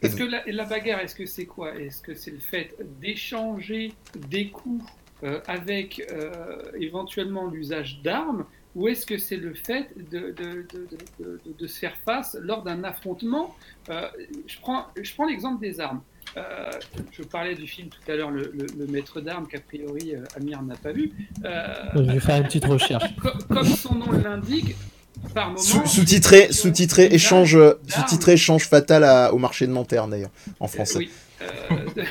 Parce 0.00 0.14
que 0.16 0.24
la, 0.24 0.42
la 0.46 0.64
bagarre, 0.64 1.00
est-ce 1.00 1.14
que 1.14 1.26
c'est 1.26 1.46
quoi? 1.46 1.74
Est-ce 1.78 2.02
que 2.02 2.14
c'est 2.14 2.32
le 2.32 2.40
fait 2.40 2.74
d'échanger 3.00 3.92
des 4.28 4.48
coups 4.48 4.84
euh, 5.22 5.40
avec 5.46 6.02
euh, 6.10 6.60
éventuellement 6.78 7.46
l'usage 7.46 8.00
d'armes? 8.02 8.44
Ou 8.74 8.88
est-ce 8.88 9.04
que 9.04 9.18
c'est 9.18 9.36
le 9.36 9.52
fait 9.54 9.90
de, 10.10 10.18
de, 10.30 10.66
de, 10.72 10.88
de- 11.20 11.40
de- 11.44 11.52
de 11.58 11.66
se 11.66 11.78
faire 11.78 11.94
face 12.06 12.36
lors 12.40 12.62
d'un 12.62 12.82
affrontement? 12.84 13.54
Euh, 13.90 14.08
Je 14.46 14.58
prends, 14.60 14.86
je 15.00 15.12
prends 15.14 15.26
l'exemple 15.26 15.60
des 15.60 15.78
armes. 15.78 16.00
Euh, 16.38 16.70
je 17.12 17.22
parlais 17.22 17.54
du 17.54 17.66
film 17.66 17.88
tout 17.88 18.10
à 18.10 18.16
l'heure, 18.16 18.30
le, 18.30 18.50
le- 18.54 18.66
le 18.78 18.86
Maître 18.86 19.20
d'armes, 19.20 19.46
qu'a 19.46 19.60
priori 19.60 20.14
euh, 20.16 20.24
Amir 20.36 20.62
n'a 20.62 20.76
pas 20.76 20.90
vu. 20.92 21.12
Euh, 21.44 21.74
Je 21.94 22.00
vais 22.12 22.20
faire 22.20 22.38
une 22.38 22.44
petite 22.44 22.64
recherche. 22.64 23.14
co- 23.16 23.28
comme 23.54 23.66
son 23.66 23.94
nom 23.94 24.10
l'indique, 24.10 24.74
par 25.34 25.46
moment. 25.48 25.58
Sous- 25.58 25.86
Sous-titré, 25.86 26.52
sous-titré 26.52 27.06
échange, 27.06 27.56
d'armes. 27.56 27.74
sous-titré 27.88 28.32
échange 28.32 28.68
fatal 28.68 29.04
à- 29.04 29.32
au 29.32 29.38
marché 29.38 29.66
de 29.66 29.72
Nanterre 29.72 30.08
d'ailleurs, 30.08 30.30
en 30.60 30.68
français. 30.68 30.98
Oui. 30.98 31.10
Euh, 31.42 31.76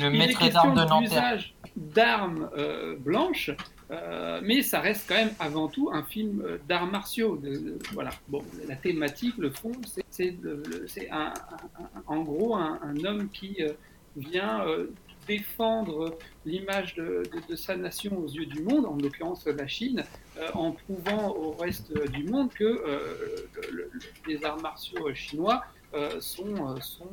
Le 0.00 0.06
Il 0.10 0.14
est 0.14 0.18
maître 0.18 0.38
d'armes 0.50 0.74
de 0.74 0.80
question 0.80 0.88
Nanterre. 0.88 1.00
d'usage 1.00 1.54
d'armes 1.76 2.48
euh, 2.56 2.96
blanches, 2.98 3.50
euh, 3.90 4.40
mais 4.44 4.62
ça 4.62 4.80
reste 4.80 5.06
quand 5.08 5.14
même 5.16 5.30
avant 5.40 5.66
tout 5.68 5.90
un 5.92 6.02
film 6.04 6.42
euh, 6.46 6.58
d'arts 6.68 6.86
martiaux. 6.86 7.36
De, 7.42 7.50
de- 7.50 7.78
voilà. 7.92 8.10
Bon, 8.28 8.42
la 8.68 8.76
thématique, 8.76 9.34
le 9.38 9.50
fond, 9.50 9.72
c'est- 9.92 10.04
c'est 10.10 10.36
le- 10.40 10.62
le- 10.70 10.86
c'est 10.86 11.10
un, 11.10 11.32
un- 11.78 11.82
un- 11.84 12.02
en 12.06 12.22
gros 12.22 12.54
un, 12.54 12.78
un 12.84 13.04
homme 13.04 13.28
qui 13.28 13.56
euh, 13.60 13.72
vient 14.16 14.64
euh, 14.66 14.92
défendre 15.28 16.18
l'image 16.44 16.94
de, 16.96 17.22
de- 17.32 17.50
de 17.52 17.56
sa 17.56 17.76
nation 17.76 18.18
aux 18.18 18.26
yeux 18.28 18.46
du 18.46 18.62
monde, 18.62 18.86
en 18.86 18.96
l'occurrence 18.96 19.46
la 19.46 19.66
Chine, 19.68 20.02
euh, 20.38 20.48
en 20.54 20.72
prouvant 20.72 21.28
au 21.36 21.52
reste 21.52 21.92
du 22.12 22.24
monde 22.24 22.50
que 22.52 22.64
euh, 22.64 23.46
le- 23.72 23.90
le- 23.92 24.00
les 24.26 24.44
arts 24.44 24.60
martiaux 24.60 25.12
chinois 25.14 25.62
euh, 25.94 26.20
sont, 26.20 26.76
sont 26.82 27.08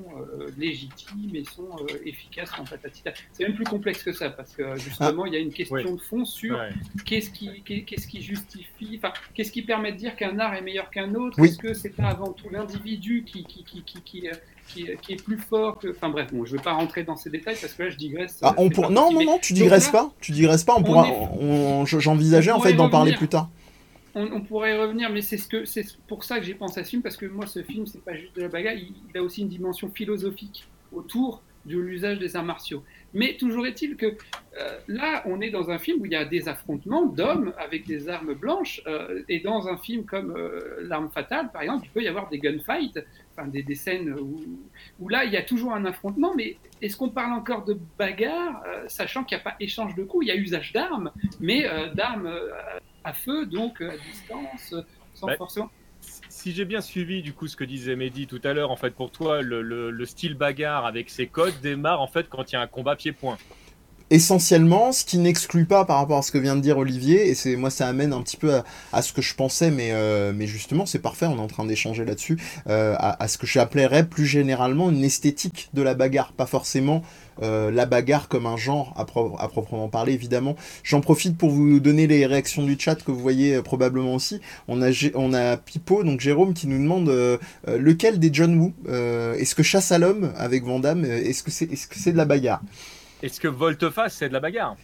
légitimes 0.58 1.34
et 1.34 1.46
sont 1.46 1.70
efficaces 2.04 2.52
en 2.60 2.66
patatita. 2.66 3.14
C'est 3.32 3.44
même 3.48 3.56
plus 3.56 3.64
complexe 3.64 4.04
que 4.04 4.12
ça 4.12 4.30
parce 4.30 4.54
que 4.54 4.76
justement 4.76 5.26
il 5.26 5.34
y 5.34 5.38
a 5.38 5.40
une 5.40 5.54
question 5.54 5.96
de 5.96 6.02
fond 6.02 6.26
sur 6.26 6.58
Ouais. 6.58 6.70
qu'est-ce 7.06 7.30
qui, 7.30 7.62
qu'est- 7.64 7.84
qu'est-ce 7.84 8.08
qui 8.08 8.22
justifie, 8.22 9.00
enfin 9.02 9.14
qu'est-ce 9.34 9.52
qui 9.54 9.62
permet 9.62 9.92
de 9.94 9.98
dire 9.98 10.16
qu'un 10.18 10.38
art 10.40 10.54
est 10.56 10.62
meilleur 10.62 10.90
qu'un 10.90 11.16
autre? 11.16 11.38
Oui. 11.40 11.48
Est-ce 11.50 11.58
que 11.58 11.74
c'est 11.74 11.90
pas 11.96 12.08
avant 12.10 12.34
tout 12.34 12.50
l'individu 12.50 13.24
qui, 13.26 13.46
qui, 13.46 13.64
qui, 13.64 13.82
qui, 13.84 14.02
qui, 14.02 14.28
qui, 14.68 14.88
qui 15.02 15.14
est 15.14 15.24
plus 15.24 15.38
fort 15.38 15.78
que. 15.80 15.90
Enfin 15.90 16.10
bref, 16.10 16.34
bon, 16.34 16.46
je 16.46 16.54
ne 16.54 16.58
vais 16.58 16.64
pas 16.64 16.74
rentrer 16.74 17.04
dans 17.04 17.16
ces 17.16 17.30
détails 17.30 17.58
parce 17.60 17.74
que 17.74 17.84
là 17.84 17.90
je 17.90 17.98
digresse. 17.98 18.40
Ah, 18.42 18.54
on 18.58 18.70
pour... 18.70 18.90
Non, 18.90 19.12
non, 19.12 19.24
non, 19.24 19.40
tu 19.42 19.54
digresses 19.54 19.90
pas, 19.90 20.12
tu 20.20 20.32
digresses 20.32 20.64
pas, 20.64 20.74
on 20.76 20.80
on 20.80 20.84
pourra, 20.84 21.08
est- 21.08 22.00
j'envisageais 22.00 22.52
en 22.52 22.60
fait 22.60 22.74
d'en 22.74 22.90
parler 22.90 23.14
plus 23.14 23.28
tard. 23.28 23.50
On, 24.18 24.32
on 24.32 24.42
pourrait 24.42 24.76
y 24.76 24.78
revenir, 24.78 25.10
mais 25.10 25.22
c'est 25.22 25.38
ce 25.38 25.48
que 25.48 25.66
c'est 25.66 25.86
pour 26.08 26.24
ça 26.24 26.40
que 26.40 26.46
j'ai 26.46 26.54
pensé 26.54 26.80
à 26.80 26.84
ce 26.86 26.90
film 26.90 27.02
parce 27.02 27.18
que 27.18 27.26
moi, 27.26 27.46
ce 27.48 27.62
film, 27.64 27.86
c'est 27.86 28.02
pas 28.02 28.16
juste 28.16 28.36
de 28.36 28.44
la 28.44 28.48
bagarre, 28.48 28.74
il, 28.74 28.94
il 29.14 29.18
a 29.18 29.22
aussi 29.22 29.42
une 29.42 29.50
dimension 29.50 29.90
philosophique 29.94 30.66
autour 30.94 31.42
de 31.66 31.78
l'usage 31.78 32.20
des 32.20 32.36
arts 32.36 32.44
martiaux. 32.44 32.84
Mais 33.14 33.38
toujours 33.38 33.66
est-il 33.66 33.96
que 33.96 34.08
euh, 34.58 34.80
là, 34.88 35.24
on 35.26 35.42
est 35.42 35.50
dans 35.50 35.70
un 35.70 35.80
film 35.80 36.02
où 36.02 36.06
il 36.06 36.12
y 36.12 36.16
a 36.16 36.26
des 36.26 36.48
affrontements 36.48 37.06
d'hommes 37.06 37.54
avec 37.58 37.86
des 37.86 38.10
armes 38.10 38.34
blanches, 38.34 38.82
euh, 38.88 39.24
et 39.30 39.40
dans 39.40 39.68
un 39.68 39.78
film 39.78 40.06
comme 40.06 40.36
euh, 40.36 40.82
L'arme 40.82 41.10
fatale, 41.10 41.52
par 41.52 41.62
exemple, 41.62 41.86
il 41.86 41.92
peut 41.92 42.02
y 42.02 42.08
avoir 42.08 42.30
des 42.30 42.40
gunfights, 42.40 43.00
enfin 43.32 43.48
des, 43.48 43.64
des 43.64 43.76
scènes 43.76 44.14
où, 44.14 44.44
où 45.00 45.10
là, 45.10 45.24
il 45.26 45.32
y 45.32 45.38
a 45.38 45.44
toujours 45.44 45.74
un 45.74 45.86
affrontement, 45.86 46.34
mais 46.36 46.58
est-ce 46.82 46.98
qu'on 46.98 47.10
parle 47.10 47.34
encore 47.34 47.64
de 47.66 47.78
bagarre, 47.98 48.64
sachant 48.88 49.24
qu'il 49.24 49.38
n'y 49.38 49.42
a 49.42 49.44
pas 49.44 49.56
échange 49.60 49.96
de 49.96 50.04
coups, 50.04 50.26
il 50.26 50.30
y 50.30 50.32
a 50.32 50.36
usage 50.36 50.74
d'armes, 50.74 51.12
mais 51.40 51.66
d'armes 51.96 52.32
à 53.04 53.14
feu, 53.14 53.46
donc 53.46 53.82
à 53.82 53.96
distance, 53.98 54.76
sans 55.14 55.28
Bah, 55.28 55.38
forcément. 55.38 55.70
Si 56.46 56.54
j'ai 56.54 56.66
bien 56.66 56.82
suivi 56.82 57.24
du 57.24 57.34
coup 57.34 57.48
ce 57.48 57.56
que 57.56 57.64
disait 57.64 57.96
Mehdi 57.96 58.28
tout 58.28 58.40
à 58.44 58.54
l'heure, 58.54 58.70
en 58.70 58.76
fait 58.76 58.92
pour 58.92 59.10
toi 59.10 59.42
le, 59.42 59.64
le- 59.64 59.90
le 59.90 60.06
style 60.06 60.36
bagarre 60.36 60.86
avec 60.86 61.10
ses 61.10 61.26
codes 61.26 61.56
démarre 61.64 62.02
en 62.02 62.08
fait 62.08 62.30
quand 62.30 62.52
il 62.52 62.54
y 62.54 62.56
a 62.56 62.62
un 62.62 62.68
combat 62.68 62.96
pied-point. 62.96 63.40
Essentiellement, 64.12 64.92
ce 64.92 65.04
qui 65.04 65.18
n'exclut 65.18 65.66
pas 65.66 65.86
par 65.86 65.98
rapport 65.98 66.20
à 66.20 66.22
ce 66.22 66.32
que 66.32 66.38
vient 66.38 66.56
de 66.56 66.62
dire 66.62 66.78
Olivier, 66.78 67.28
et 67.30 67.34
c'est 67.34 67.56
moi 67.56 67.72
ça 67.72 67.88
amène 67.88 68.14
un 68.14 68.22
petit 68.22 68.38
peu 68.38 68.62
à, 68.94 69.02
ce 69.02 69.12
que 69.12 69.24
je 69.24 69.34
pensais, 69.34 69.72
mais, 69.72 69.90
euh, 69.94 70.34
mais 70.36 70.46
justement 70.46 70.86
c'est 70.86 71.00
parfait, 71.00 71.26
on 71.26 71.38
est 71.38 71.42
en 71.42 71.48
train 71.48 71.66
d'échanger 71.66 72.06
là-dessus, 72.06 72.38
euh, 72.68 72.94
à, 73.00 73.24
à 73.24 73.28
ce 73.28 73.40
que 73.40 73.48
j'appellerais 73.48 74.08
plus 74.08 74.28
généralement 74.28 74.92
une 74.92 75.04
esthétique 75.04 75.70
de 75.74 75.82
la 75.82 75.96
bagarre, 75.96 76.32
pas 76.34 76.46
forcément 76.46 77.02
euh, 77.42 77.72
la 77.72 77.86
bagarre 77.86 78.28
comme 78.28 78.46
un 78.46 78.58
genre 78.58 78.94
à, 78.98 79.06
pro- 79.06 79.36
à 79.40 79.48
proprement 79.48 79.88
parler 79.90 80.14
évidemment. 80.14 80.56
J'en 80.84 81.02
profite 81.02 81.38
pour 81.38 81.50
vous 81.50 81.80
donner 81.80 82.08
les 82.08 82.26
réactions 82.26 82.64
du 82.64 82.78
chat 82.80 82.96
que 82.96 83.12
vous 83.12 83.20
voyez 83.20 83.56
euh, 83.56 83.62
probablement 83.62 84.16
aussi. 84.16 84.42
On 84.68 84.82
a, 84.82 84.90
Gé- 84.92 85.12
on 85.16 85.34
a 85.34 85.58
Pipo, 85.58 86.04
donc 86.04 86.20
Jérôme, 86.22 86.54
qui 86.54 86.68
nous 86.68 86.78
demande 86.80 87.10
euh, 87.10 87.38
lequel 87.68 88.20
des 88.20 88.30
John 88.34 88.58
Woo 88.60 88.74
Est-ce 88.88 89.56
que 89.56 89.64
Chasse 89.64 89.92
à 89.92 89.98
l'homme 89.98 90.34
avec 90.38 90.64
Van 90.64 90.80
Damme, 90.80 91.06
est-ce 91.06 91.44
que 91.44 91.52
c'est 91.52 91.66
est 91.66 91.76
-ce 91.76 91.88
c'est 91.96 92.12
de 92.12 92.18
la 92.18 92.26
bagarre? 92.26 92.62
Est-ce 93.24 93.40
que 93.40 93.48
volte-face 93.48 94.16
c'est 94.20 94.28
de 94.30 94.34
la 94.34 94.40
bagarre? 94.40 94.76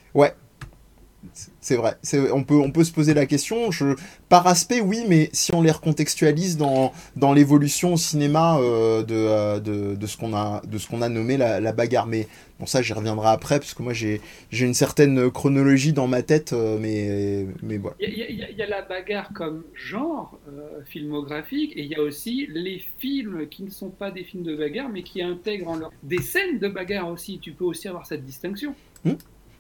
C'est 1.62 1.76
vrai, 1.76 1.98
on 2.34 2.44
peut, 2.44 2.56
on 2.56 2.72
peut 2.72 2.84
se 2.84 2.92
poser 2.92 3.14
la 3.14 3.28
question. 3.28 3.70
Je, 3.72 3.96
par 4.28 4.48
aspect, 4.48 4.82
oui, 4.82 5.04
mais 5.08 5.30
si 5.34 5.54
on 5.54 5.62
les 5.62 5.70
recontextualise 5.72 6.58
dans, 6.58 6.92
dans 7.16 7.32
l'évolution 7.34 7.94
au 7.94 7.98
cinéma 7.98 8.58
euh, 8.58 9.04
de, 9.04 9.14
euh, 9.16 9.60
de, 9.60 9.96
de 9.96 10.08
ce 10.08 10.18
qu'on 10.18 10.34
a, 10.34 10.62
de 10.66 10.78
ce 10.80 10.88
qu'on 10.88 11.02
a 11.04 11.10
nommé 11.10 11.38
la, 11.38 11.60
la 11.60 11.72
bagarre. 11.74 12.08
Mais 12.08 12.28
bon, 12.60 12.66
ça, 12.66 12.82
j'y 12.82 12.94
reviendrai 12.94 13.30
après, 13.30 13.60
parce 13.60 13.76
que 13.76 13.84
moi, 13.84 13.94
j'ai 13.94 14.20
une 14.52 14.74
certaine 14.74 15.30
chronologie 15.30 15.94
dans 15.94 16.08
ma 16.08 16.24
tête, 16.24 16.54
euh, 16.54 16.80
mais, 16.80 17.46
mais 17.62 17.78
voilà. 17.78 17.96
Il 18.00 18.18
y, 18.18 18.24
a- 18.24 18.30
y 18.32 18.54
y 18.54 18.68
la 18.68 18.82
bagarre 18.82 19.32
comme 19.34 19.64
genre 19.76 20.40
filmographique, 20.86 21.72
et 21.76 21.82
il 21.82 21.88
y 21.88 21.96
a 21.96 22.02
aussi 22.02 22.48
les 22.50 22.82
films 22.98 23.48
qui 23.48 23.64
ne 23.64 23.70
sont 23.70 23.90
pas 23.90 24.10
des 24.12 24.24
films 24.24 24.44
de 24.44 24.56
bagarre, 24.56 24.90
mais 24.90 25.04
qui 25.04 25.22
intègrent 25.22 25.70
en 25.70 25.76
leur 25.76 25.92
des 26.02 26.22
scènes 26.22 26.58
de 26.60 26.68
bagarre 26.68 27.10
aussi. 27.10 27.40
Tu 27.40 27.52
peux 27.52 27.66
aussi 27.66 27.88
avoir 27.88 28.08
cette 28.08 28.26
distinction. 28.26 28.74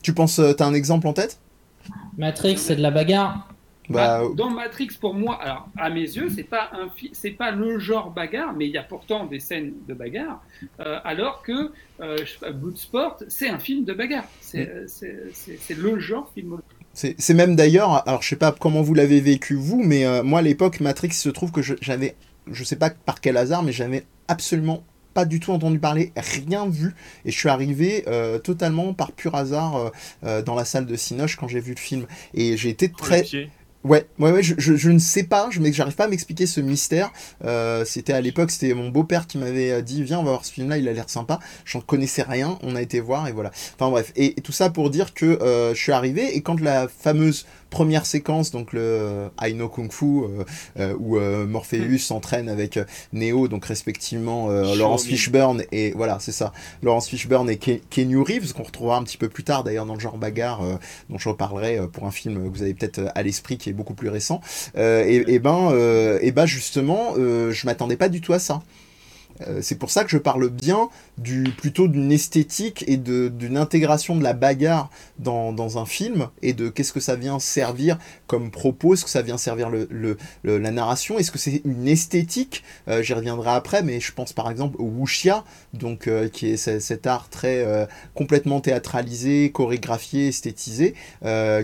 Tu 0.01 0.13
penses, 0.13 0.39
euh, 0.39 0.53
t'as 0.53 0.65
un 0.65 0.73
exemple 0.73 1.07
en 1.07 1.13
tête? 1.13 1.39
Matrix, 2.17 2.57
c'est 2.57 2.75
de 2.75 2.81
la 2.81 2.91
bagarre. 2.91 3.47
Bah, 3.89 4.21
dans 4.37 4.49
Matrix, 4.49 4.89
pour 5.01 5.13
moi, 5.15 5.41
alors 5.41 5.67
à 5.77 5.89
mes 5.89 6.01
yeux, 6.03 6.29
c'est 6.33 6.43
pas 6.43 6.69
un 6.71 6.87
c'est 7.11 7.31
pas 7.31 7.51
le 7.51 7.77
genre 7.77 8.09
bagarre, 8.11 8.53
mais 8.53 8.65
il 8.67 8.71
y 8.71 8.77
a 8.77 8.83
pourtant 8.83 9.25
des 9.25 9.39
scènes 9.41 9.73
de 9.87 9.93
bagarre. 9.93 10.41
euh, 10.79 10.99
alors 11.03 11.41
que 11.41 11.71
euh, 11.99 12.17
je 12.23 12.51
Bloodsport, 12.51 13.17
c'est 13.27 13.49
un 13.49 13.59
film 13.59 13.83
de 13.83 13.93
bagarre. 13.93 14.23
C'est 14.39 14.69
euh, 14.69 14.85
c'est- 14.87 15.23
c'est- 15.33 15.57
c'est 15.59 15.73
le 15.77 15.99
genre 15.99 16.31
film. 16.33 16.57
C'est 16.93 17.15
c'est 17.19 17.33
même 17.33 17.55
d'ailleurs, 17.57 18.07
alors 18.07 18.21
je 18.21 18.29
sais 18.29 18.35
pas 18.37 18.53
comment 18.57 18.81
vous 18.81 18.93
l'avez 18.93 19.19
vécu 19.19 19.55
vous, 19.55 19.81
mais 19.83 20.05
euh, 20.05 20.23
moi 20.23 20.39
à 20.39 20.41
l'époque 20.41 20.79
Matrix 20.79 21.07
il 21.09 21.13
se 21.13 21.29
trouve 21.29 21.51
que 21.51 21.61
je- 21.61 21.75
j'avais, 21.81 22.15
je 22.49 22.63
sais 22.63 22.75
pas 22.77 22.91
par 22.91 23.19
quel 23.19 23.35
hasard, 23.35 23.61
mais 23.63 23.71
j'avais 23.73 24.03
absolument 24.29 24.83
pas 25.13 25.25
du 25.25 25.39
tout 25.39 25.51
entendu 25.51 25.79
parler, 25.79 26.11
rien 26.15 26.67
vu, 26.67 26.93
et 27.25 27.31
je 27.31 27.37
suis 27.37 27.49
arrivé 27.49 28.03
euh, 28.07 28.39
totalement 28.39 28.93
par 28.93 29.11
pur 29.11 29.35
hasard 29.35 29.75
euh, 29.75 29.89
euh, 30.25 30.41
dans 30.41 30.55
la 30.55 30.65
salle 30.65 30.85
de 30.85 30.95
Cinoche 30.95 31.35
quand 31.35 31.47
j'ai 31.47 31.59
vu 31.59 31.73
le 31.73 31.79
film, 31.79 32.05
et 32.33 32.57
j'ai 32.57 32.69
été 32.69 32.89
très. 32.89 33.25
Ouais, 33.83 34.05
ouais, 34.19 34.31
ouais, 34.31 34.43
je, 34.43 34.53
je, 34.59 34.75
je 34.75 34.91
ne 34.91 34.99
sais 34.99 35.23
pas, 35.23 35.49
je 35.49 35.59
mais 35.59 35.73
j'arrive 35.73 35.95
pas 35.95 36.03
à 36.03 36.07
m'expliquer 36.07 36.45
ce 36.45 36.61
mystère. 36.61 37.11
Euh, 37.43 37.83
c'était 37.83 38.13
à 38.13 38.21
l'époque, 38.21 38.51
c'était 38.51 38.75
mon 38.75 38.89
beau-père 38.89 39.25
qui 39.25 39.39
m'avait 39.39 39.81
dit, 39.81 40.03
viens, 40.03 40.19
on 40.19 40.23
va 40.23 40.29
voir 40.29 40.45
ce 40.45 40.53
film-là, 40.53 40.77
il 40.77 40.87
a 40.87 40.93
l'air 40.93 41.09
sympa. 41.09 41.39
J'en 41.65 41.81
connaissais 41.81 42.21
rien, 42.21 42.59
on 42.61 42.75
a 42.75 42.81
été 42.83 42.99
voir 42.99 43.27
et 43.27 43.31
voilà. 43.31 43.49
Enfin 43.73 43.89
bref, 43.89 44.11
et, 44.15 44.37
et 44.37 44.41
tout 44.41 44.51
ça 44.51 44.69
pour 44.69 44.91
dire 44.91 45.15
que 45.15 45.25
euh, 45.25 45.73
je 45.73 45.81
suis 45.81 45.91
arrivé 45.91 46.37
et 46.37 46.41
quand 46.41 46.59
la 46.61 46.87
fameuse 46.87 47.47
première 47.71 48.05
séquence, 48.05 48.51
donc 48.51 48.73
le 48.73 48.81
euh, 48.81 49.27
Aino 49.41 49.67
Kung 49.67 49.91
Fu, 49.91 50.05
euh, 50.05 50.43
euh, 50.79 50.93
où 50.99 51.17
euh, 51.17 51.47
Morpheus 51.47 51.97
s'entraîne 51.97 52.49
avec 52.49 52.77
euh, 52.77 52.85
Neo, 53.13 53.47
donc 53.47 53.65
respectivement 53.65 54.49
Laurence. 54.75 55.05
Fishburne 55.05 55.63
et 55.71 55.93
voilà, 55.95 56.19
c'est 56.19 56.31
ça, 56.31 56.53
Laurence 56.83 57.07
Fishburne 57.07 57.49
et 57.49 57.55
Ke- 57.55 57.81
Keanu 57.89 58.19
Reeves, 58.19 58.53
qu'on 58.53 58.61
retrouvera 58.63 58.97
un 58.97 59.03
petit 59.03 59.17
peu 59.17 59.29
plus 59.29 59.43
tard 59.43 59.63
d'ailleurs 59.63 59.87
dans 59.87 59.95
le 59.95 59.99
genre 59.99 60.19
bagarre, 60.19 60.61
dont 61.09 61.17
je 61.17 61.29
reparlerai 61.29 61.79
pour 61.91 62.05
un 62.05 62.11
film 62.11 62.51
que 62.51 62.55
vous 62.55 62.61
avez 62.61 62.75
peut-être 62.75 63.01
à 63.15 63.23
l'esprit 63.23 63.57
qui 63.57 63.69
est 63.69 63.73
beaucoup 63.73 63.95
plus 63.95 64.09
récent. 64.09 64.41
Et, 64.75 65.23
et 65.27 65.39
ben, 65.39 65.71
et 66.21 66.31
ben 66.31 66.45
justement, 66.45 67.15
je 67.15 67.65
m'attendais 67.65 67.97
pas 67.97 68.09
du 68.09 68.21
tout 68.21 68.33
à 68.33 68.39
ça. 68.39 68.61
Euh, 69.47 69.59
c'est 69.61 69.75
pour 69.75 69.91
ça 69.91 70.03
que 70.03 70.09
je 70.09 70.17
parle 70.17 70.49
bien 70.49 70.89
du, 71.17 71.43
plutôt 71.43 71.87
d'une 71.87 72.11
esthétique 72.11 72.83
et 72.87 72.97
d'une 72.97 73.57
intégration 73.57 74.15
de 74.15 74.23
la 74.23 74.33
bagarre 74.33 74.89
dans, 75.19 75.51
un 75.77 75.85
film 75.85 76.27
et 76.41 76.53
de 76.53 76.69
qu'est-ce 76.69 76.91
que 76.91 76.99
ça 76.99 77.15
vient 77.15 77.39
servir 77.39 77.97
comme 78.27 78.51
propos, 78.51 78.93
est-ce 78.93 79.03
que 79.05 79.09
ça 79.09 79.21
vient 79.21 79.37
servir 79.37 79.69
le, 79.69 80.17
la 80.43 80.71
narration, 80.71 81.17
est-ce 81.17 81.31
que 81.31 81.37
c'est 81.39 81.61
une 81.65 81.87
esthétique 81.87 82.63
Euh, 82.87 83.01
J'y 83.01 83.13
reviendrai 83.13 83.51
après, 83.51 83.83
mais 83.83 83.99
je 83.99 84.11
pense 84.11 84.33
par 84.33 84.49
exemple 84.49 84.75
au 84.79 84.85
wuxia, 84.85 85.43
donc, 85.73 86.07
euh, 86.07 86.27
qui 86.27 86.47
est 86.51 86.57
ce- 86.57 86.79
cet 86.79 87.07
art 87.07 87.29
très 87.29 87.65
complètement 88.13 88.59
théâtralisé, 88.59 89.51
chorégraphié, 89.51 90.27
esthétisé, 90.29 90.95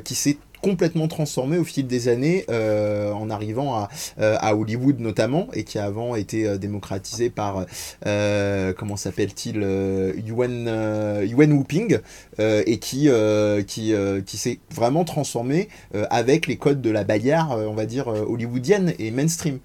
qui 0.04 0.16
s'est 0.16 0.38
complètement 0.62 1.08
transformé 1.08 1.58
au 1.58 1.64
fil 1.64 1.88
des 1.88 2.08
années 2.08 2.46
euh, 2.50 3.12
en 3.12 3.30
arrivant 3.30 3.76
à, 3.76 3.90
euh, 4.20 4.36
à 4.40 4.56
Hollywood 4.56 5.00
notamment 5.00 5.48
et 5.54 5.64
qui 5.64 5.78
a 5.80 5.86
avant 5.86 6.16
été 6.16 6.48
euh, 6.48 6.58
démocratisé 6.58 7.30
par 7.30 7.66
euh, 8.06 8.74
comment 8.74 8.98
s'appelle-t-il 8.98 9.62
euh, 9.64 10.14
Yuan 10.26 10.66
euh, 10.68 11.26
Yuan 11.28 11.52
Wuping 11.52 12.00
euh, 12.40 12.64
et 12.66 12.78
qui 12.80 13.10
euh, 13.10 13.64
qui, 13.64 13.94
euh, 13.94 14.22
qui 14.22 14.38
s'est 14.38 14.60
vraiment 14.74 15.04
transformé 15.04 15.70
euh, 15.96 16.06
avec 16.10 16.48
les 16.48 16.58
codes 16.58 16.82
de 16.82 16.90
la 16.90 17.04
bagarre 17.04 17.52
on 17.52 17.74
va 17.74 17.86
dire 17.86 18.08
hollywoodienne 18.08 18.94
et 19.00 19.12
mainstream 19.12 19.60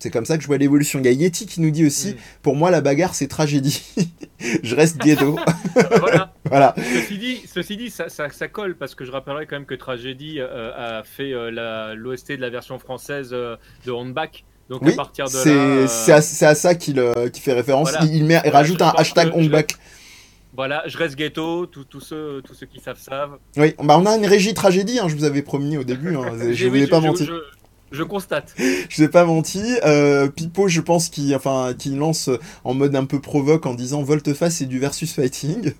c'est 0.00 0.10
comme 0.10 0.24
ça 0.26 0.36
que 0.36 0.42
je 0.42 0.46
vois 0.46 0.58
l'évolution. 0.58 1.00
Il 1.00 1.06
y 1.06 1.08
a 1.08 1.12
Yeti 1.12 1.46
qui 1.46 1.60
nous 1.60 1.72
dit 1.72 1.84
aussi, 1.84 2.10
Mm. 2.12 2.16
pour 2.42 2.54
moi 2.54 2.70
la 2.70 2.80
bagarre 2.80 3.16
c'est 3.16 3.26
tragédie. 3.26 3.82
je 4.62 4.74
reste 4.76 4.98
ghetto. 4.98 5.36
voilà. 5.98 6.32
Voilà. 6.48 6.74
Ceci 6.76 7.18
dit, 7.18 7.42
ceci 7.46 7.76
dit 7.76 7.90
ça, 7.90 8.08
ça, 8.08 8.28
ça 8.30 8.48
colle 8.48 8.76
parce 8.76 8.94
que 8.94 9.04
je 9.04 9.10
rappellerai 9.12 9.46
quand 9.46 9.56
même 9.56 9.66
que 9.66 9.74
Tragédie 9.74 10.36
euh, 10.40 10.98
a 11.00 11.04
fait 11.04 11.32
euh, 11.32 11.94
l'OST 11.94 12.32
de 12.32 12.40
la 12.40 12.50
version 12.50 12.78
française 12.78 13.30
euh, 13.32 13.56
de 13.86 13.92
Handback. 13.92 14.44
Donc 14.68 14.82
Oui, 14.82 14.92
à 14.92 14.96
partir 14.96 15.24
de 15.26 15.30
c'est 15.30 15.50
euh, 15.50 15.86
c'est 15.86 16.12
à, 16.46 16.54
ça 16.54 16.74
qu'il 16.74 16.96
fait 17.40 17.52
référence. 17.54 17.90
Voilà. 17.90 18.04
Il, 18.06 18.16
il 18.16 18.24
met, 18.24 18.40
il 18.44 18.50
rajoute 18.50 18.80
Je 18.80 18.84
un 18.84 18.92
hashtag 18.96 19.34
Hongback. 19.34 19.74
Voilà, 20.54 20.82
je 20.86 20.98
reste 20.98 21.14
ghetto, 21.14 21.66
tous 21.66 22.00
ceux, 22.00 22.42
tous 22.44 22.52
ceux 22.54 22.66
qui 22.66 22.80
savent 22.80 22.98
savent. 22.98 23.38
Oui, 23.56 23.74
bah 23.82 23.96
on 23.96 24.06
a 24.06 24.16
une 24.16 24.26
régie 24.26 24.54
tragédie, 24.54 24.98
hein, 24.98 25.06
je 25.06 25.14
vous 25.14 25.24
avais 25.24 25.42
promis 25.42 25.76
au 25.78 25.84
début, 25.84 26.16
hein, 26.16 26.32
je 26.52 26.66
ai 26.66 26.68
oui, 26.68 26.86
pas 26.88 27.00
je- 27.00 27.06
menti. 27.06 27.26
Je, 27.26 27.32
je 27.90 28.02
constate. 28.02 28.54
Je 28.88 28.96
vous 28.96 29.02
ai 29.02 29.08
pas 29.08 29.24
menti. 29.24 29.62
Euh, 29.84 30.28
Pipo, 30.28 30.68
je 30.68 30.80
pense 30.80 31.08
qu'il 31.08 31.34
enfin, 31.34 31.74
qu'il 31.78 31.96
lance 31.96 32.30
en 32.64 32.74
mode 32.74 32.94
un 32.96 33.04
peu 33.04 33.20
provoque 33.20 33.66
en 33.66 33.74
disant 33.74 34.02
Volteface 34.02 34.56
c'est 34.56 34.66
du 34.66 34.78
versus 34.78 35.12
fighting. 35.12 35.72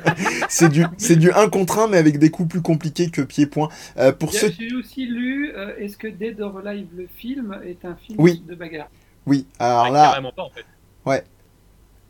c'est 0.48 0.68
du, 0.68 0.84
c'est 0.98 1.16
du 1.16 1.30
1 1.32 1.48
contre 1.48 1.78
1 1.78 1.88
mais 1.88 1.96
avec 1.98 2.18
des 2.18 2.30
coups 2.30 2.48
plus 2.48 2.62
compliqués 2.62 3.10
que 3.10 3.22
pied-point. 3.22 3.68
Euh, 3.98 4.12
pour. 4.12 4.32
J'ai 4.32 4.74
aussi 4.74 5.06
lu 5.06 5.52
euh, 5.56 5.76
Est-ce 5.78 5.96
que 5.96 6.08
Dead 6.08 6.40
or 6.40 6.58
Alive, 6.64 6.88
le 6.96 7.06
film, 7.16 7.58
est 7.64 7.84
un 7.84 7.96
film 7.96 8.20
Oui. 8.20 8.42
de 8.46 8.54
bagarre? 8.54 8.88
Oui, 9.26 9.46
alors 9.58 9.86
Ah, 9.86 9.90
là, 9.90 10.04
Carrément 10.10 10.32
pas 10.32 10.42
en 10.42 10.50
fait. 10.50 10.64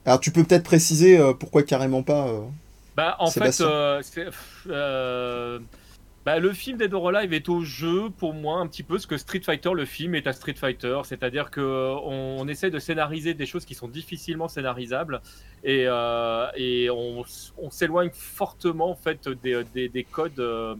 alors 0.04 0.20
tu 0.20 0.30
peux 0.30 0.44
peut-être 0.44 0.64
préciser 0.64 1.18
euh, 1.18 1.32
pourquoi 1.32 1.62
carrément 1.62 2.02
pas. 2.02 2.28
euh. 2.28 2.40
Bah, 2.96 3.16
en 3.18 3.26
fait, 3.26 3.52
Sébastien. 3.52 3.66
euh, 3.66 4.02
euh, 4.68 5.58
bah, 6.26 6.38
le 6.40 6.52
film 6.52 6.76
Dead 6.76 6.92
or 6.92 7.16
est 7.16 7.48
au 7.48 7.62
jeu 7.62 8.10
pour 8.10 8.34
moi 8.34 8.58
un 8.58 8.66
petit 8.66 8.82
peu 8.82 8.98
ce 8.98 9.06
que 9.06 9.16
Street 9.16 9.40
Fighter, 9.40 9.70
le 9.72 9.84
film, 9.84 10.14
est 10.14 10.26
à 10.26 10.32
Street 10.32 10.54
Fighter. 10.54 11.00
C'est-à-dire 11.04 11.50
que 11.50 11.60
euh, 11.60 11.94
on, 12.02 12.46
essaie 12.48 12.70
de 12.70 12.78
scénariser 12.78 13.32
des 13.32 13.46
choses 13.46 13.64
qui 13.64 13.74
sont 13.74 13.88
difficilement 13.88 14.48
scénarisables 14.48 15.22
et, 15.64 15.84
euh, 15.86 16.48
et 16.56 16.90
on, 16.90 17.24
s'éloigne 17.70 18.10
fortement 18.12 18.90
en 18.90 18.96
fait 18.96 19.28
des, 19.28 19.62
des, 19.72 19.88
des 19.88 20.04
codes. 20.04 20.40
euh, 20.40 20.74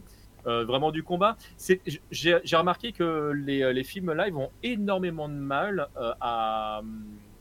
euh, 0.47 0.63
vraiment 0.63 0.91
du 0.91 1.03
combat. 1.03 1.35
J'ai 2.11 2.55
remarqué 2.55 2.93
que 2.93 3.31
les, 3.35 3.73
les 3.73 3.83
films 3.83 4.13
live 4.13 4.37
ont 4.37 4.49
énormément 4.63 5.27
de 5.27 5.33
mal 5.33 5.89
euh, 5.97 6.13
à, 6.21 6.81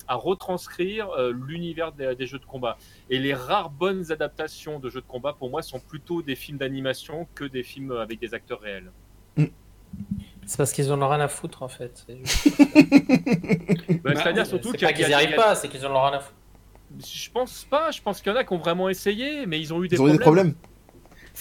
à 0.08 0.14
retranscrire 0.14 1.10
euh, 1.10 1.32
l'univers 1.32 1.92
des, 1.92 2.14
des 2.14 2.26
jeux 2.26 2.38
de 2.38 2.44
combat. 2.46 2.76
Et 3.10 3.18
les 3.18 3.34
rares 3.34 3.70
bonnes 3.70 4.12
adaptations 4.12 4.78
de 4.78 4.88
jeux 4.90 5.00
de 5.00 5.06
combat, 5.06 5.32
pour 5.32 5.50
moi, 5.50 5.62
sont 5.62 5.80
plutôt 5.80 6.22
des 6.22 6.34
films 6.36 6.58
d'animation 6.58 7.26
que 7.34 7.44
des 7.44 7.62
films 7.62 7.92
avec 7.92 8.18
des 8.20 8.34
acteurs 8.34 8.60
réels. 8.60 8.90
C'est 10.46 10.58
parce 10.58 10.72
qu'ils 10.72 10.92
en 10.92 11.00
ont 11.02 11.08
rien 11.08 11.20
à 11.20 11.28
foutre 11.28 11.62
en 11.62 11.68
fait. 11.68 12.04
C'est 12.06 12.16
Bah, 14.02 14.12
Bah, 14.14 14.14
C'est-à-dire 14.14 14.44
c'est 14.46 14.50
surtout 14.50 14.72
qu'il 14.72 14.86
qu'ils 14.88 15.00
il 15.00 15.06
n'y 15.08 15.12
a- 15.14 15.16
arrivent 15.16 15.34
pas, 15.36 15.54
c'est 15.54 15.68
qu'ils 15.68 15.84
en 15.86 15.90
ont 15.94 16.02
rien 16.02 16.18
à 16.18 16.20
foutre. 16.20 16.36
Je 17.04 17.30
pense 17.30 17.64
pas. 17.68 17.90
Je 17.90 18.00
pense 18.00 18.20
qu'il 18.20 18.30
y 18.30 18.34
en 18.34 18.38
a 18.38 18.44
qui 18.44 18.52
ont 18.52 18.58
vraiment 18.58 18.88
essayé, 18.88 19.44
mais 19.46 19.58
ils 19.60 19.74
ont 19.74 19.82
eu 19.82 19.88
des 19.88 19.96
Ils 19.96 20.00
ont 20.02 20.08
eu 20.08 20.12
des 20.12 20.18
problèmes. 20.18 20.54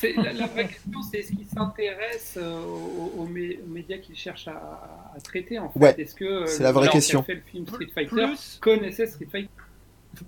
La, 0.04 0.34
la 0.34 0.48
vraie 0.48 0.68
question, 0.68 1.02
c'est 1.02 1.20
est-ce 1.20 1.32
qu'ils 1.32 1.46
s'intéressent 1.48 2.38
euh, 2.44 2.60
aux, 2.64 3.22
aux 3.22 3.28
mé- 3.28 3.60
aux 3.64 3.68
médias 3.68 3.98
qu'ils 3.98 4.16
cherchent 4.18 4.48
à, 4.48 5.12
à 5.16 5.20
traiter 5.22 5.58
en 5.58 5.70
fait 5.70 5.80
Ouais, 5.80 5.96
Est-ce 6.02 6.16
que 6.16 6.26
euh, 6.26 6.46
c'est 6.48 6.60
le 6.60 6.64
la 6.66 6.72
vraie 6.74 6.86
gars 6.88 6.92
qui 6.92 6.98
a 6.98 7.00
question. 7.00 7.24
fait 7.24 7.36
le 7.36 7.42
film 7.42 7.66
Street 7.68 7.88
Fighter 7.94 8.10
Plus, 8.16 8.58
connaissait 8.62 9.08
Street 9.08 9.28
Fighter? 9.32 9.50